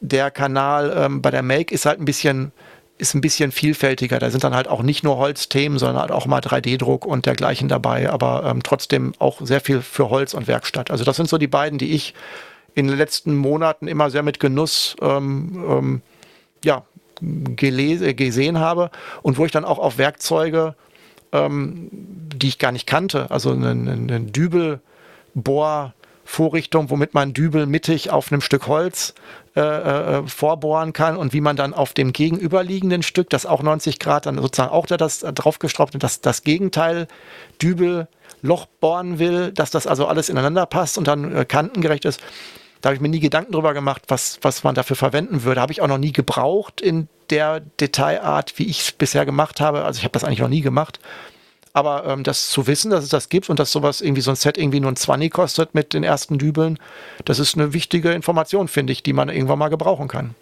der 0.00 0.32
Kanal 0.32 0.92
ähm, 0.96 1.22
bei 1.22 1.30
der 1.30 1.42
Make 1.42 1.72
ist 1.72 1.86
halt 1.86 2.00
ein 2.00 2.04
bisschen 2.04 2.50
ist 3.02 3.14
ein 3.14 3.20
bisschen 3.20 3.50
vielfältiger. 3.50 4.20
Da 4.20 4.30
sind 4.30 4.44
dann 4.44 4.54
halt 4.54 4.68
auch 4.68 4.80
nicht 4.80 5.02
nur 5.02 5.16
Holzthemen, 5.16 5.78
sondern 5.78 6.00
halt 6.00 6.12
auch 6.12 6.26
mal 6.26 6.40
3D-Druck 6.40 7.04
und 7.04 7.26
dergleichen 7.26 7.68
dabei, 7.68 8.08
aber 8.08 8.44
ähm, 8.46 8.62
trotzdem 8.62 9.12
auch 9.18 9.40
sehr 9.42 9.60
viel 9.60 9.82
für 9.82 10.08
Holz 10.08 10.34
und 10.34 10.46
Werkstatt. 10.46 10.90
Also 10.92 11.02
das 11.02 11.16
sind 11.16 11.28
so 11.28 11.36
die 11.36 11.48
beiden, 11.48 11.78
die 11.78 11.90
ich 11.90 12.14
in 12.74 12.86
den 12.86 12.96
letzten 12.96 13.34
Monaten 13.34 13.88
immer 13.88 14.08
sehr 14.08 14.22
mit 14.22 14.38
Genuss 14.38 14.96
ähm, 15.02 15.64
ähm, 15.68 16.02
ja, 16.64 16.84
gesehen 17.20 18.60
habe 18.60 18.90
und 19.22 19.36
wo 19.36 19.44
ich 19.44 19.52
dann 19.52 19.64
auch 19.64 19.80
auf 19.80 19.98
Werkzeuge, 19.98 20.76
ähm, 21.32 21.88
die 21.90 22.48
ich 22.48 22.60
gar 22.60 22.70
nicht 22.70 22.86
kannte, 22.86 23.32
also 23.32 23.50
einen, 23.50 23.88
einen 23.88 24.32
Dübelbohr, 24.32 25.92
Vorrichtung, 26.32 26.88
womit 26.88 27.12
man 27.12 27.34
Dübel 27.34 27.66
mittig 27.66 28.08
auf 28.08 28.32
einem 28.32 28.40
Stück 28.40 28.66
Holz 28.66 29.12
äh, 29.54 29.60
äh, 29.60 30.26
vorbohren 30.26 30.94
kann 30.94 31.18
und 31.18 31.34
wie 31.34 31.42
man 31.42 31.56
dann 31.56 31.74
auf 31.74 31.92
dem 31.92 32.14
gegenüberliegenden 32.14 33.02
Stück, 33.02 33.28
das 33.28 33.44
auch 33.44 33.62
90 33.62 33.98
Grad 33.98 34.24
dann 34.24 34.38
sozusagen 34.38 34.72
auch 34.72 34.86
da 34.86 34.96
das 34.96 35.22
äh, 35.22 35.30
draufgestraubt 35.30 35.92
und 35.92 36.02
das, 36.02 36.22
das 36.22 36.42
Gegenteil 36.42 37.06
Dübel 37.60 38.08
Loch 38.40 38.64
bohren 38.64 39.18
will, 39.18 39.52
dass 39.52 39.70
das 39.70 39.86
also 39.86 40.06
alles 40.06 40.30
ineinander 40.30 40.64
passt 40.64 40.96
und 40.96 41.06
dann 41.06 41.36
äh, 41.36 41.44
kantengerecht 41.44 42.06
ist. 42.06 42.18
Da 42.80 42.88
habe 42.88 42.94
ich 42.94 43.02
mir 43.02 43.10
nie 43.10 43.20
Gedanken 43.20 43.52
drüber 43.52 43.74
gemacht, 43.74 44.04
was, 44.08 44.38
was 44.40 44.64
man 44.64 44.74
dafür 44.74 44.96
verwenden 44.96 45.44
würde. 45.44 45.60
Habe 45.60 45.72
ich 45.72 45.82
auch 45.82 45.86
noch 45.86 45.98
nie 45.98 46.12
gebraucht 46.12 46.80
in 46.80 47.08
der 47.28 47.60
Detailart, 47.60 48.58
wie 48.58 48.64
ich 48.64 48.80
es 48.80 48.92
bisher 48.92 49.26
gemacht 49.26 49.60
habe. 49.60 49.84
Also 49.84 49.98
ich 49.98 50.04
habe 50.04 50.12
das 50.12 50.24
eigentlich 50.24 50.40
noch 50.40 50.48
nie 50.48 50.62
gemacht. 50.62 50.98
Aber 51.72 52.06
ähm, 52.06 52.22
das 52.22 52.50
zu 52.50 52.66
wissen, 52.66 52.90
dass 52.90 53.04
es 53.04 53.10
das 53.10 53.28
gibt 53.28 53.48
und 53.48 53.58
dass 53.58 53.72
sowas 53.72 54.00
irgendwie 54.00 54.20
so 54.20 54.30
ein 54.30 54.36
Set 54.36 54.58
irgendwie 54.58 54.80
nur 54.80 54.92
ein 54.92 54.96
20 54.96 55.32
kostet 55.32 55.74
mit 55.74 55.94
den 55.94 56.04
ersten 56.04 56.38
Dübeln, 56.38 56.78
das 57.24 57.38
ist 57.38 57.56
eine 57.56 57.72
wichtige 57.72 58.12
Information, 58.12 58.68
finde 58.68 58.92
ich, 58.92 59.02
die 59.02 59.14
man 59.14 59.28
irgendwann 59.28 59.58
mal 59.58 59.68
gebrauchen 59.68 60.08
kann. 60.08 60.34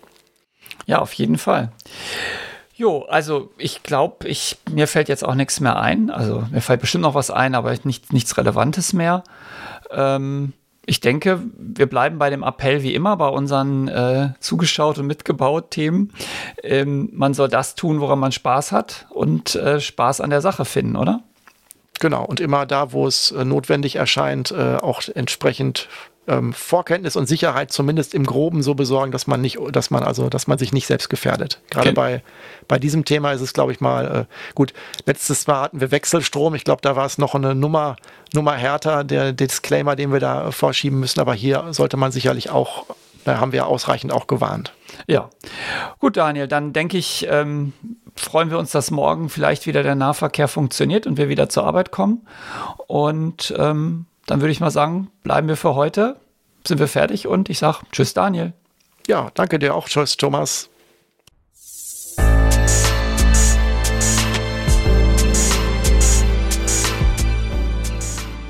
Ja, 0.86 0.98
auf 0.98 1.12
jeden 1.12 1.39
Fall. 1.39 1.70
Jo, 2.74 3.02
also 3.02 3.52
ich 3.59 3.82
glaube, 3.82 4.27
ich, 4.27 4.57
mir 4.70 4.89
fällt 4.89 5.09
jetzt 5.09 5.24
auch 5.24 5.35
nichts 5.35 5.61
mehr 5.61 5.78
ein. 5.78 6.11
Also 6.11 6.47
mir 6.51 6.62
fällt 6.62 6.81
bestimmt 6.81 7.02
noch 7.02 7.15
was 7.15 7.31
ein, 7.31 7.55
aber 7.55 7.74
nicht, 7.85 8.12
nichts 8.12 8.36
Relevantes 8.39 8.93
mehr. 8.93 9.23
Ähm, 9.90 10.55
ich 10.91 10.99
denke, 10.99 11.41
wir 11.57 11.87
bleiben 11.87 12.19
bei 12.19 12.31
dem 12.31 12.43
Appell 12.43 12.83
wie 12.83 12.97
immer 12.97 13.17
bei 13.17 13.29
unseren 13.29 13.87
äh, 13.87 14.31
zugeschaut 14.41 14.99
und 14.99 15.07
mitgebaut 15.07 15.71
Themen. 15.71 16.12
Ähm, 16.65 17.11
man 17.12 17.33
soll 17.33 17.47
das 17.47 17.77
tun, 17.77 18.01
woran 18.01 18.19
man 18.19 18.33
Spaß 18.33 18.73
hat 18.73 19.07
und 19.11 19.55
äh, 19.55 19.81
Spaß 19.81 20.21
an 20.21 20.31
der 20.31 20.41
Sache 20.41 20.65
finden, 20.65 20.97
oder? 20.97 21.23
Genau, 22.01 22.25
und 22.25 22.41
immer 22.41 22.67
da, 22.67 22.93
wo 22.93 23.07
es 23.07 23.31
äh, 23.31 23.45
notwendig 23.45 23.95
erscheint, 23.95 24.51
äh, 24.51 24.79
auch 24.79 25.03
entsprechend 25.15 25.89
ähm, 26.31 26.52
Vorkenntnis 26.52 27.16
und 27.16 27.27
Sicherheit 27.27 27.73
zumindest 27.73 28.15
im 28.15 28.24
Groben 28.24 28.62
so 28.62 28.74
besorgen, 28.74 29.11
dass 29.11 29.27
man 29.27 29.40
nicht, 29.40 29.59
dass 29.73 29.90
man 29.90 30.05
also, 30.05 30.28
dass 30.28 30.47
man 30.47 30.59
sich 30.59 30.73
nicht 30.73 30.86
selbst 30.86 31.11
gefährdet. 31.11 31.61
Gerade 31.70 31.89
okay. 31.89 31.94
bei, 31.97 32.23
bei 32.69 32.78
diesem 32.78 33.05
Thema 33.05 33.32
ist 33.32 33.40
es, 33.40 33.52
glaube 33.52 33.73
ich, 33.73 33.81
mal 33.81 34.27
äh, 34.28 34.55
gut. 34.55 34.73
Letztes 35.07 35.47
Mal 35.47 35.62
hatten 35.62 35.81
wir 35.81 35.90
Wechselstrom. 35.90 36.55
Ich 36.55 36.65
glaube, 36.65 36.82
da 36.82 36.94
war 36.94 37.07
es 37.07 37.19
noch 37.19 37.35
eine 37.35 37.55
Nummer, 37.55 37.97
Nummer 38.32 38.55
härter, 38.55 39.02
der 39.02 39.32
Disclaimer, 39.32 39.97
den 39.97 40.12
wir 40.12 40.20
da 40.20 40.52
vorschieben 40.52 41.01
müssen. 41.01 41.20
Aber 41.20 41.35
hier 41.35 41.66
sollte 41.73 41.97
man 41.97 42.12
sicherlich 42.12 42.51
auch, 42.51 42.86
da 43.24 43.40
haben 43.40 43.52
wir 43.52 43.66
ausreichend 43.66 44.12
auch 44.12 44.28
gewarnt. 44.28 44.73
Ja, 45.09 45.31
gut, 45.98 46.16
Daniel, 46.16 46.47
dann 46.47 46.73
denke 46.73 46.97
ich, 46.97 47.27
ähm, 47.28 47.73
freuen 48.15 48.51
wir 48.51 48.59
uns, 48.59 48.70
dass 48.70 48.90
morgen 48.90 49.28
vielleicht 49.28 49.66
wieder 49.66 49.82
der 49.82 49.94
Nahverkehr 49.97 50.47
funktioniert 50.47 51.07
und 51.07 51.16
wir 51.16 51.28
wieder 51.28 51.48
zur 51.48 51.65
Arbeit 51.65 51.90
kommen. 51.90 52.27
Und 52.86 53.52
ähm, 53.59 54.07
dann 54.31 54.40
würde 54.40 54.52
ich 54.52 54.61
mal 54.61 54.70
sagen, 54.70 55.11
bleiben 55.24 55.48
wir 55.48 55.57
für 55.57 55.74
heute, 55.74 56.15
sind 56.65 56.78
wir 56.78 56.86
fertig 56.86 57.27
und 57.27 57.51
ich 57.51 57.59
sage 57.59 57.78
Tschüss, 57.90 58.15
Daniel. 58.15 58.52
Ja, 59.09 59.32
danke 59.35 59.59
dir 59.59 59.74
auch. 59.74 59.89
Tschüss, 59.89 60.16
Thomas. 60.16 60.70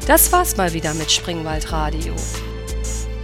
Das 0.06 0.30
war's 0.32 0.58
mal 0.58 0.74
wieder 0.74 0.92
mit 0.94 1.10
Springwald 1.10 1.72
Radio. 1.72 2.14